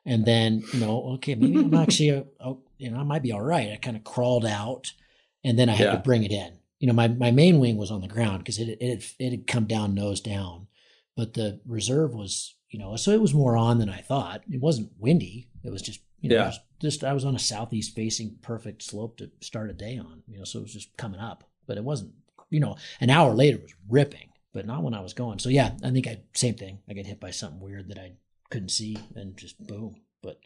And 0.06 0.26
then, 0.26 0.64
you 0.74 0.80
know, 0.82 1.14
okay, 1.14 1.34
maybe 1.34 1.60
I'm 1.60 1.74
actually, 1.76 2.10
a, 2.10 2.26
a, 2.42 2.56
you 2.78 2.92
know, 2.92 3.00
I 3.00 3.04
might 3.04 3.24
be 3.24 3.32
all 3.32 3.42
right. 3.42 3.72
I 3.72 3.78
kind 3.78 3.96
of 3.96 4.04
crawled 4.04 4.46
out, 4.46 4.92
and 5.46 5.58
then 5.58 5.70
I 5.70 5.74
had 5.76 5.86
Yeah. 5.86 5.92
to 5.96 6.02
bring 6.04 6.24
it 6.24 6.32
in. 6.32 6.60
You 6.80 6.88
know, 6.88 6.94
my 6.94 7.08
my 7.08 7.32
main 7.32 7.60
wing 7.60 7.78
was 7.78 7.90
on 7.90 8.02
the 8.02 8.08
ground 8.10 8.40
because 8.40 8.60
it 8.60 8.78
it 8.82 8.90
had, 8.90 9.04
it 9.18 9.30
had 9.32 9.48
come 9.48 9.66
down 9.66 9.94
nose 9.96 10.20
down, 10.20 10.68
but 11.16 11.34
the 11.34 11.60
reserve 11.66 12.14
was, 12.14 12.56
you 12.70 12.80
know, 12.80 12.96
so 12.96 13.12
it 13.12 13.22
was 13.22 13.34
more 13.34 13.56
on 13.58 13.80
than 13.80 13.90
I 13.90 14.02
thought. 14.02 14.42
It 14.52 14.62
wasn't 14.62 14.92
windy. 14.98 15.50
It 15.64 15.72
was 15.72 15.82
just, 15.82 16.02
you 16.22 16.30
know, 16.30 16.36
Yeah. 16.38 16.46
was 16.48 16.60
just 16.82 17.04
I 17.04 17.14
was 17.14 17.26
on 17.26 17.36
a 17.36 17.40
southeast 17.40 17.96
facing 17.96 18.38
perfect 18.42 18.82
slope 18.84 19.18
to 19.18 19.32
start 19.42 19.70
a 19.70 19.74
day 19.74 19.98
on. 19.98 20.24
You 20.28 20.40
know, 20.40 20.44
so 20.44 20.60
it 20.60 20.64
was 20.64 20.74
just 20.74 20.96
coming 20.98 21.20
up, 21.20 21.44
but 21.68 21.78
it 21.78 21.84
wasn't. 21.84 22.14
You 22.50 22.60
know, 22.60 22.76
an 23.02 23.10
hour 23.10 23.34
later 23.34 23.58
it 23.58 23.64
was 23.64 23.74
ripping, 23.90 24.30
but 24.54 24.66
not 24.68 24.84
when 24.84 24.94
I 24.94 25.02
was 25.02 25.14
going. 25.14 25.40
So 25.40 25.50
yeah, 25.50 25.72
I 25.84 25.90
think 25.92 26.08
I 26.08 26.22
same 26.36 26.56
thing. 26.56 26.80
I 26.90 26.94
got 26.94 27.06
hit 27.06 27.20
by 27.20 27.32
something 27.32 27.60
weird 27.60 27.90
that 27.90 27.98
I 27.98 28.14
couldn't 28.52 28.70
see 28.70 28.98
and 29.16 29.36
just 29.38 29.58
boom. 29.66 29.96
But 30.22 30.40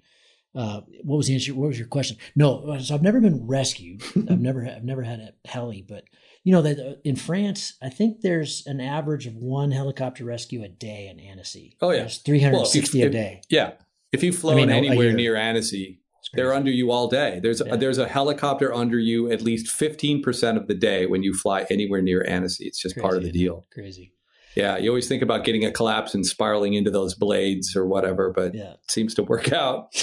uh, 0.55 0.81
what 1.03 1.17
was 1.17 1.27
the 1.27 1.33
answer? 1.33 1.53
What 1.53 1.67
was 1.67 1.77
your 1.79 1.87
question? 1.89 2.17
No, 2.35 2.77
so 2.79 2.95
I've 2.95 3.01
never 3.03 3.19
been 3.19 3.45
rescued. 3.47 4.03
I've 4.15 4.39
never 4.39 4.65
I've 4.65 4.83
never 4.85 5.03
had 5.03 5.19
a 5.19 5.33
heli, 5.47 5.81
but 5.87 6.05
you 6.47 6.53
know 6.53 6.61
that 6.61 6.79
uh, 6.79 6.93
in 7.03 7.17
France, 7.17 7.73
I 7.81 7.89
think 7.89 8.21
there's 8.21 8.63
an 8.67 8.79
average 8.79 9.27
of 9.27 9.35
one 9.35 9.71
helicopter 9.71 10.23
rescue 10.23 10.63
a 10.63 10.69
day 10.69 11.09
in 11.11 11.19
Annecy. 11.19 11.75
Oh, 11.81 11.89
yeah. 11.91 11.99
there's 11.99 12.19
360 12.19 12.99
Well, 12.99 13.05
if- 13.05 13.09
a 13.09 13.13
day. 13.13 13.41
Yeah. 13.49 13.71
If 14.13 14.23
you've 14.23 14.37
flown 14.37 14.55
mean, 14.55 14.69
a- 14.69 14.73
a 14.73 14.77
anywhere 14.77 15.11
near 15.11 15.35
Annecy, 15.35 15.99
they're 16.33 16.53
under 16.53 16.71
you 16.71 16.89
all 16.89 17.09
day. 17.09 17.41
There's 17.43 17.61
Yeah. 17.65 17.75
there's 17.75 17.97
a 17.97 18.07
helicopter 18.07 18.73
under 18.73 18.97
you 18.97 19.29
at 19.29 19.41
least 19.41 19.67
15% 19.67 20.55
of 20.55 20.67
the 20.67 20.73
day 20.73 21.05
when 21.05 21.21
you 21.21 21.33
fly 21.33 21.65
anywhere 21.69 22.01
near 22.01 22.23
Annecy. 22.25 22.63
It's 22.65 22.81
just 22.81 22.95
part 22.97 23.17
of 23.17 23.23
the 23.23 23.31
deal. 23.31 23.65
Crazy. 23.73 24.13
Yeah, 24.55 24.77
you 24.77 24.89
always 24.89 25.09
think 25.09 25.21
about 25.21 25.43
getting 25.43 25.65
a 25.65 25.71
collapse 25.71 26.15
and 26.15 26.25
spiraling 26.25 26.73
into 26.75 26.91
those 26.91 27.13
blades 27.13 27.75
or 27.75 27.85
whatever, 27.85 28.31
but 28.33 28.55
Yeah. 28.55 28.71
it 28.85 28.89
seems 28.89 29.13
to 29.15 29.23
work 29.23 29.51
out. 29.51 29.89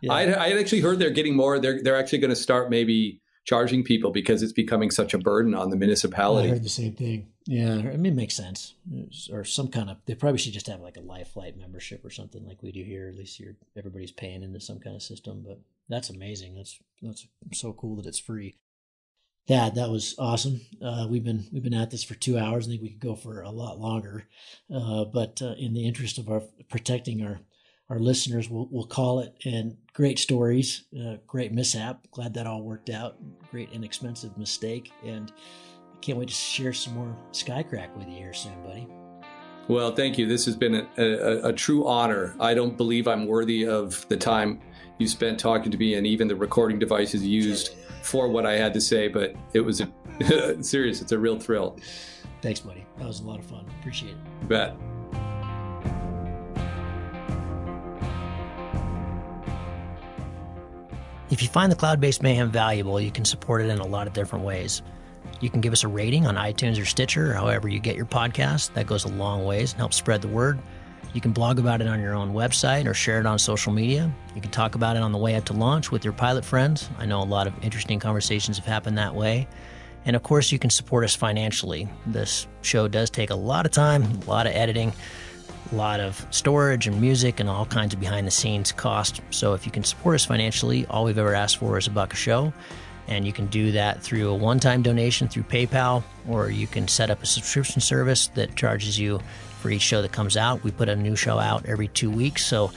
Yeah. 0.00 0.12
I 0.12 0.20
I 0.44 0.48
had 0.50 0.58
actually 0.58 0.80
heard 0.80 1.00
they're 1.00 1.10
getting 1.10 1.34
more. 1.34 1.58
They're 1.58 1.82
they're 1.82 1.96
actually 1.96 2.18
going 2.18 2.30
to 2.30 2.36
start 2.36 2.70
maybe 2.70 3.20
charging 3.48 3.82
people 3.82 4.10
because 4.10 4.42
it's 4.42 4.52
becoming 4.52 4.90
such 4.90 5.14
a 5.14 5.18
burden 5.18 5.54
on 5.54 5.70
the 5.70 5.76
I 5.76 5.78
municipality. 5.78 6.50
heard 6.50 6.62
the 6.62 6.68
same 6.68 6.92
thing. 6.92 7.28
Yeah, 7.46 7.76
I 7.76 7.96
mean, 7.96 8.12
it 8.12 8.14
makes 8.14 8.36
sense. 8.36 8.74
Or 9.32 9.42
some 9.42 9.68
kind 9.68 9.88
of, 9.88 9.96
they 10.04 10.14
probably 10.14 10.36
should 10.36 10.52
just 10.52 10.66
have 10.66 10.80
like 10.80 10.98
a 10.98 11.00
life 11.00 11.28
flight 11.28 11.56
membership 11.56 12.04
or 12.04 12.10
something 12.10 12.46
like 12.46 12.62
we 12.62 12.72
do 12.72 12.82
here. 12.82 13.08
At 13.08 13.16
least 13.16 13.40
you're, 13.40 13.56
everybody's 13.74 14.12
paying 14.12 14.42
into 14.42 14.60
some 14.60 14.80
kind 14.80 14.94
of 14.94 15.02
system. 15.02 15.44
But 15.46 15.60
that's 15.88 16.10
amazing. 16.10 16.56
That's 16.56 16.78
that's 17.00 17.26
so 17.52 17.72
cool 17.72 17.96
that 17.96 18.04
it's 18.04 18.18
free. 18.18 18.58
Yeah, 19.46 19.70
that 19.70 19.88
was 19.88 20.14
awesome. 20.18 20.60
Uh, 20.84 21.06
we've 21.08 21.24
been 21.24 21.46
we've 21.50 21.62
been 21.62 21.72
at 21.72 21.90
this 21.90 22.04
for 22.04 22.16
two 22.16 22.36
hours. 22.36 22.66
I 22.66 22.72
think 22.72 22.82
we 22.82 22.90
could 22.90 23.00
go 23.00 23.14
for 23.14 23.40
a 23.40 23.48
lot 23.50 23.80
longer, 23.80 24.24
uh, 24.70 25.06
but 25.06 25.40
uh, 25.40 25.54
in 25.56 25.72
the 25.72 25.86
interest 25.86 26.18
of 26.18 26.28
our 26.28 26.42
protecting 26.68 27.24
our 27.24 27.40
our 27.90 27.98
listeners, 27.98 28.50
we'll 28.50 28.68
we'll 28.70 28.86
call 28.86 29.20
it. 29.20 29.34
And 29.44 29.76
great 29.92 30.18
stories, 30.18 30.84
uh, 30.98 31.16
great 31.26 31.52
mishap. 31.52 32.06
Glad 32.10 32.34
that 32.34 32.46
all 32.46 32.62
worked 32.62 32.90
out. 32.90 33.16
Great 33.50 33.70
inexpensive 33.72 34.36
mistake, 34.36 34.92
and 35.04 35.32
I 35.94 35.98
can't 36.00 36.18
wait 36.18 36.28
to 36.28 36.34
share 36.34 36.72
some 36.72 36.94
more 36.94 37.16
Skycrack 37.32 37.96
with 37.96 38.08
you 38.08 38.16
here 38.16 38.34
soon, 38.34 38.62
buddy. 38.62 38.86
Well, 39.68 39.94
thank 39.94 40.16
you. 40.16 40.26
This 40.26 40.46
has 40.46 40.56
been 40.56 40.74
a, 40.74 41.02
a, 41.02 41.48
a 41.48 41.52
true 41.52 41.86
honor. 41.86 42.34
I 42.40 42.54
don't 42.54 42.76
believe 42.76 43.06
I'm 43.06 43.26
worthy 43.26 43.66
of 43.66 44.08
the 44.08 44.16
time 44.16 44.60
you 44.96 45.06
spent 45.06 45.38
talking 45.38 45.70
to 45.70 45.78
me 45.78 45.94
and 45.94 46.06
even 46.06 46.26
the 46.26 46.36
recording 46.36 46.78
devices 46.78 47.24
used 47.24 47.74
for 48.02 48.28
what 48.28 48.46
I 48.46 48.56
had 48.56 48.72
to 48.74 48.80
say, 48.80 49.08
but 49.08 49.34
it 49.52 49.60
was 49.60 49.82
a, 49.82 50.62
serious. 50.62 51.02
It's 51.02 51.12
a 51.12 51.18
real 51.18 51.38
thrill. 51.38 51.76
Thanks, 52.40 52.60
buddy. 52.60 52.86
That 52.96 53.06
was 53.06 53.20
a 53.20 53.24
lot 53.24 53.38
of 53.38 53.44
fun. 53.44 53.66
Appreciate 53.80 54.12
it. 54.12 54.16
You 54.42 54.48
bet. 54.48 54.74
If 61.38 61.42
you 61.42 61.48
find 61.50 61.70
the 61.70 61.76
Cloudbase 61.76 62.20
Mayhem 62.20 62.50
valuable, 62.50 63.00
you 63.00 63.12
can 63.12 63.24
support 63.24 63.62
it 63.62 63.68
in 63.70 63.78
a 63.78 63.86
lot 63.86 64.08
of 64.08 64.12
different 64.12 64.44
ways. 64.44 64.82
You 65.40 65.48
can 65.48 65.60
give 65.60 65.72
us 65.72 65.84
a 65.84 65.88
rating 65.88 66.26
on 66.26 66.34
iTunes 66.34 66.82
or 66.82 66.84
Stitcher, 66.84 67.30
or 67.30 67.34
however 67.34 67.68
you 67.68 67.78
get 67.78 67.94
your 67.94 68.06
podcast. 68.06 68.74
That 68.74 68.88
goes 68.88 69.04
a 69.04 69.08
long 69.08 69.44
ways 69.44 69.70
and 69.70 69.78
helps 69.78 69.94
spread 69.94 70.20
the 70.20 70.26
word. 70.26 70.58
You 71.14 71.20
can 71.20 71.30
blog 71.30 71.60
about 71.60 71.80
it 71.80 71.86
on 71.86 72.00
your 72.00 72.16
own 72.16 72.32
website 72.34 72.86
or 72.86 72.92
share 72.92 73.20
it 73.20 73.26
on 73.26 73.38
social 73.38 73.72
media. 73.72 74.12
You 74.34 74.40
can 74.40 74.50
talk 74.50 74.74
about 74.74 74.96
it 74.96 75.02
on 75.04 75.12
the 75.12 75.18
way 75.18 75.36
up 75.36 75.44
to 75.44 75.52
launch 75.52 75.92
with 75.92 76.02
your 76.02 76.12
pilot 76.12 76.44
friends. 76.44 76.90
I 76.98 77.06
know 77.06 77.22
a 77.22 77.22
lot 77.22 77.46
of 77.46 77.54
interesting 77.62 78.00
conversations 78.00 78.56
have 78.56 78.66
happened 78.66 78.98
that 78.98 79.14
way. 79.14 79.46
And 80.06 80.16
of 80.16 80.24
course, 80.24 80.50
you 80.50 80.58
can 80.58 80.70
support 80.70 81.04
us 81.04 81.14
financially. 81.14 81.88
This 82.04 82.48
show 82.62 82.88
does 82.88 83.10
take 83.10 83.30
a 83.30 83.36
lot 83.36 83.64
of 83.64 83.70
time, 83.70 84.02
a 84.02 84.24
lot 84.28 84.48
of 84.48 84.54
editing, 84.54 84.92
a 85.70 85.74
lot 85.74 86.00
of 86.00 86.26
storage 86.30 86.86
and 86.86 87.00
music 87.00 87.40
and 87.40 87.48
all 87.48 87.66
kinds 87.66 87.94
of 87.94 88.00
behind 88.00 88.26
the 88.26 88.30
scenes 88.30 88.72
cost. 88.72 89.20
So 89.30 89.54
if 89.54 89.66
you 89.66 89.72
can 89.72 89.84
support 89.84 90.14
us 90.14 90.24
financially, 90.24 90.86
all 90.86 91.04
we've 91.04 91.18
ever 91.18 91.34
asked 91.34 91.58
for 91.58 91.76
is 91.78 91.86
a 91.86 91.90
buck 91.90 92.12
a 92.12 92.16
show. 92.16 92.52
And 93.06 93.26
you 93.26 93.32
can 93.32 93.46
do 93.46 93.72
that 93.72 94.02
through 94.02 94.28
a 94.28 94.34
one 94.34 94.60
time 94.60 94.82
donation 94.82 95.28
through 95.28 95.44
PayPal, 95.44 96.02
or 96.28 96.50
you 96.50 96.66
can 96.66 96.88
set 96.88 97.10
up 97.10 97.22
a 97.22 97.26
subscription 97.26 97.80
service 97.80 98.28
that 98.28 98.54
charges 98.54 98.98
you 98.98 99.20
for 99.60 99.70
each 99.70 99.82
show 99.82 100.02
that 100.02 100.12
comes 100.12 100.36
out. 100.36 100.62
We 100.62 100.70
put 100.70 100.88
a 100.88 100.96
new 100.96 101.16
show 101.16 101.38
out 101.38 101.66
every 101.66 101.88
two 101.88 102.10
weeks. 102.10 102.44
So, 102.44 102.70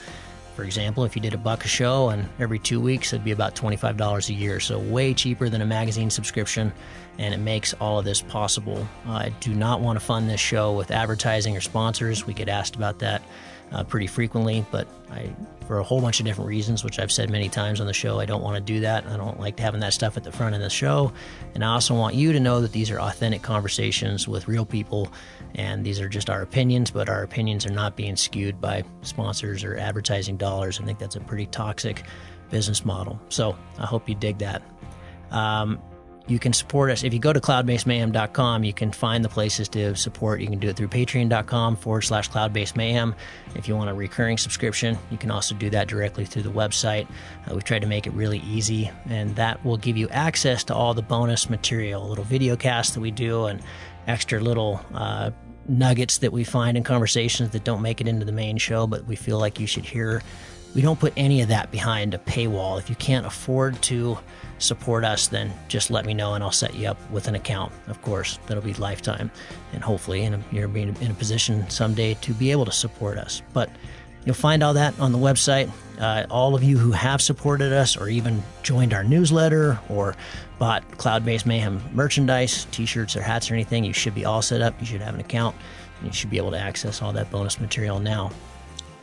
for 0.54 0.64
example, 0.64 1.04
if 1.04 1.16
you 1.16 1.22
did 1.22 1.34
a 1.34 1.38
buck 1.38 1.64
a 1.64 1.68
show 1.68 2.10
and 2.10 2.28
every 2.38 2.58
two 2.58 2.80
weeks, 2.80 3.12
it'd 3.12 3.24
be 3.24 3.32
about 3.32 3.54
$25 3.54 4.28
a 4.28 4.32
year. 4.32 4.60
So, 4.60 4.78
way 4.78 5.14
cheaper 5.14 5.48
than 5.48 5.62
a 5.62 5.66
magazine 5.66 6.10
subscription. 6.10 6.72
And 7.18 7.34
it 7.34 7.38
makes 7.38 7.74
all 7.74 7.98
of 7.98 8.04
this 8.04 8.22
possible. 8.22 8.86
I 9.06 9.30
do 9.40 9.54
not 9.54 9.80
want 9.80 9.98
to 9.98 10.04
fund 10.04 10.30
this 10.30 10.40
show 10.40 10.72
with 10.72 10.90
advertising 10.90 11.56
or 11.56 11.60
sponsors. 11.60 12.26
We 12.26 12.34
get 12.34 12.48
asked 12.48 12.74
about 12.74 13.00
that 13.00 13.22
uh, 13.72 13.84
pretty 13.84 14.06
frequently, 14.06 14.64
but 14.70 14.86
I, 15.10 15.30
for 15.66 15.78
a 15.78 15.82
whole 15.82 16.00
bunch 16.00 16.20
of 16.20 16.26
different 16.26 16.48
reasons, 16.48 16.84
which 16.84 16.98
I've 16.98 17.12
said 17.12 17.30
many 17.30 17.48
times 17.48 17.80
on 17.80 17.86
the 17.86 17.92
show, 17.92 18.20
I 18.20 18.26
don't 18.26 18.42
want 18.42 18.56
to 18.56 18.60
do 18.60 18.80
that. 18.80 19.06
I 19.06 19.16
don't 19.16 19.40
like 19.40 19.58
having 19.58 19.80
that 19.80 19.92
stuff 19.92 20.16
at 20.16 20.24
the 20.24 20.32
front 20.32 20.54
of 20.54 20.60
the 20.60 20.70
show. 20.70 21.12
And 21.54 21.64
I 21.64 21.74
also 21.74 21.94
want 21.94 22.14
you 22.14 22.32
to 22.32 22.40
know 22.40 22.60
that 22.60 22.72
these 22.72 22.90
are 22.90 23.00
authentic 23.00 23.42
conversations 23.42 24.28
with 24.28 24.48
real 24.48 24.66
people, 24.66 25.10
and 25.54 25.84
these 25.84 26.00
are 26.00 26.08
just 26.08 26.30
our 26.30 26.42
opinions, 26.42 26.90
but 26.90 27.08
our 27.08 27.22
opinions 27.22 27.66
are 27.66 27.72
not 27.72 27.96
being 27.96 28.16
skewed 28.16 28.60
by 28.60 28.84
sponsors 29.02 29.64
or 29.64 29.76
advertising 29.76 30.36
dollars. 30.36 30.80
I 30.80 30.84
think 30.84 30.98
that's 30.98 31.16
a 31.16 31.20
pretty 31.20 31.46
toxic 31.46 32.04
business 32.50 32.84
model. 32.84 33.20
So 33.28 33.56
I 33.78 33.86
hope 33.86 34.08
you 34.08 34.14
dig 34.14 34.38
that. 34.38 34.62
Um, 35.30 35.80
you 36.28 36.38
can 36.38 36.52
support 36.52 36.90
us. 36.90 37.02
If 37.02 37.12
you 37.12 37.18
go 37.18 37.32
to 37.32 37.40
cloudbasemayhem.com, 37.40 38.64
you 38.64 38.72
can 38.72 38.92
find 38.92 39.24
the 39.24 39.28
places 39.28 39.68
to 39.70 39.96
support. 39.96 40.40
You 40.40 40.46
can 40.46 40.60
do 40.60 40.68
it 40.68 40.76
through 40.76 40.88
patreon.com 40.88 41.76
forward 41.76 42.02
slash 42.02 42.30
cloudbasedmayhem. 42.30 43.14
If 43.56 43.66
you 43.66 43.76
want 43.76 43.90
a 43.90 43.94
recurring 43.94 44.38
subscription, 44.38 44.96
you 45.10 45.18
can 45.18 45.30
also 45.30 45.54
do 45.54 45.68
that 45.70 45.88
directly 45.88 46.24
through 46.24 46.42
the 46.42 46.50
website. 46.50 47.08
Uh, 47.48 47.54
we've 47.54 47.64
tried 47.64 47.82
to 47.82 47.88
make 47.88 48.06
it 48.06 48.12
really 48.12 48.38
easy, 48.40 48.90
and 49.08 49.34
that 49.36 49.64
will 49.64 49.76
give 49.76 49.96
you 49.96 50.08
access 50.10 50.62
to 50.64 50.74
all 50.74 50.94
the 50.94 51.02
bonus 51.02 51.50
material, 51.50 52.08
little 52.08 52.24
video 52.24 52.56
casts 52.56 52.94
that 52.94 53.00
we 53.00 53.10
do, 53.10 53.46
and 53.46 53.60
extra 54.06 54.40
little 54.40 54.80
uh, 54.94 55.30
nuggets 55.68 56.18
that 56.18 56.32
we 56.32 56.44
find 56.44 56.76
in 56.76 56.82
conversations 56.82 57.50
that 57.50 57.64
don't 57.64 57.82
make 57.82 58.00
it 58.00 58.08
into 58.08 58.24
the 58.24 58.32
main 58.32 58.58
show, 58.58 58.86
but 58.86 59.06
we 59.06 59.16
feel 59.16 59.38
like 59.38 59.60
you 59.60 59.66
should 59.66 59.84
hear. 59.84 60.22
We 60.74 60.80
don't 60.80 60.98
put 60.98 61.12
any 61.16 61.42
of 61.42 61.48
that 61.48 61.70
behind 61.70 62.14
a 62.14 62.18
paywall. 62.18 62.78
If 62.78 62.88
you 62.88 62.96
can't 62.96 63.26
afford 63.26 63.80
to 63.82 64.18
support 64.58 65.04
us, 65.04 65.28
then 65.28 65.52
just 65.68 65.90
let 65.90 66.06
me 66.06 66.14
know 66.14 66.34
and 66.34 66.42
I'll 66.42 66.50
set 66.50 66.74
you 66.74 66.88
up 66.88 67.10
with 67.10 67.28
an 67.28 67.34
account. 67.34 67.72
Of 67.88 68.00
course, 68.00 68.38
that'll 68.46 68.62
be 68.62 68.74
lifetime, 68.74 69.30
and 69.72 69.82
hopefully, 69.82 70.22
in 70.22 70.34
a, 70.34 70.42
you're 70.50 70.68
being 70.68 70.96
in 71.00 71.10
a 71.10 71.14
position 71.14 71.68
someday 71.68 72.14
to 72.14 72.32
be 72.32 72.50
able 72.50 72.64
to 72.64 72.72
support 72.72 73.18
us. 73.18 73.42
But 73.52 73.68
you'll 74.24 74.34
find 74.34 74.62
all 74.62 74.74
that 74.74 74.98
on 74.98 75.12
the 75.12 75.18
website. 75.18 75.70
Uh, 76.00 76.26
all 76.30 76.54
of 76.54 76.62
you 76.62 76.78
who 76.78 76.92
have 76.92 77.20
supported 77.20 77.72
us, 77.72 77.96
or 77.96 78.08
even 78.08 78.42
joined 78.62 78.94
our 78.94 79.04
newsletter, 79.04 79.78
or 79.88 80.16
bought 80.62 80.88
Cloudbase 80.92 81.44
Mayhem 81.44 81.82
merchandise, 81.92 82.68
T-shirts 82.70 83.16
or 83.16 83.20
hats 83.20 83.50
or 83.50 83.54
anything, 83.54 83.82
you 83.82 83.92
should 83.92 84.14
be 84.14 84.24
all 84.24 84.40
set 84.42 84.62
up. 84.62 84.78
You 84.78 84.86
should 84.86 85.00
have 85.00 85.12
an 85.12 85.18
account, 85.18 85.56
and 85.98 86.06
you 86.06 86.12
should 86.12 86.30
be 86.30 86.36
able 86.36 86.52
to 86.52 86.56
access 86.56 87.02
all 87.02 87.12
that 87.14 87.32
bonus 87.32 87.58
material 87.58 87.98
now. 87.98 88.30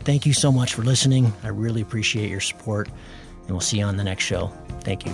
Thank 0.05 0.25
you 0.25 0.31
so 0.31 0.53
much 0.53 0.73
for 0.73 0.83
listening. 0.83 1.33
I 1.43 1.49
really 1.49 1.81
appreciate 1.81 2.29
your 2.29 2.39
support, 2.39 2.87
and 3.41 3.49
we'll 3.49 3.59
see 3.59 3.79
you 3.79 3.83
on 3.83 3.97
the 3.97 4.05
next 4.05 4.23
show. 4.23 4.53
Thank 4.83 5.05
you. 5.05 5.13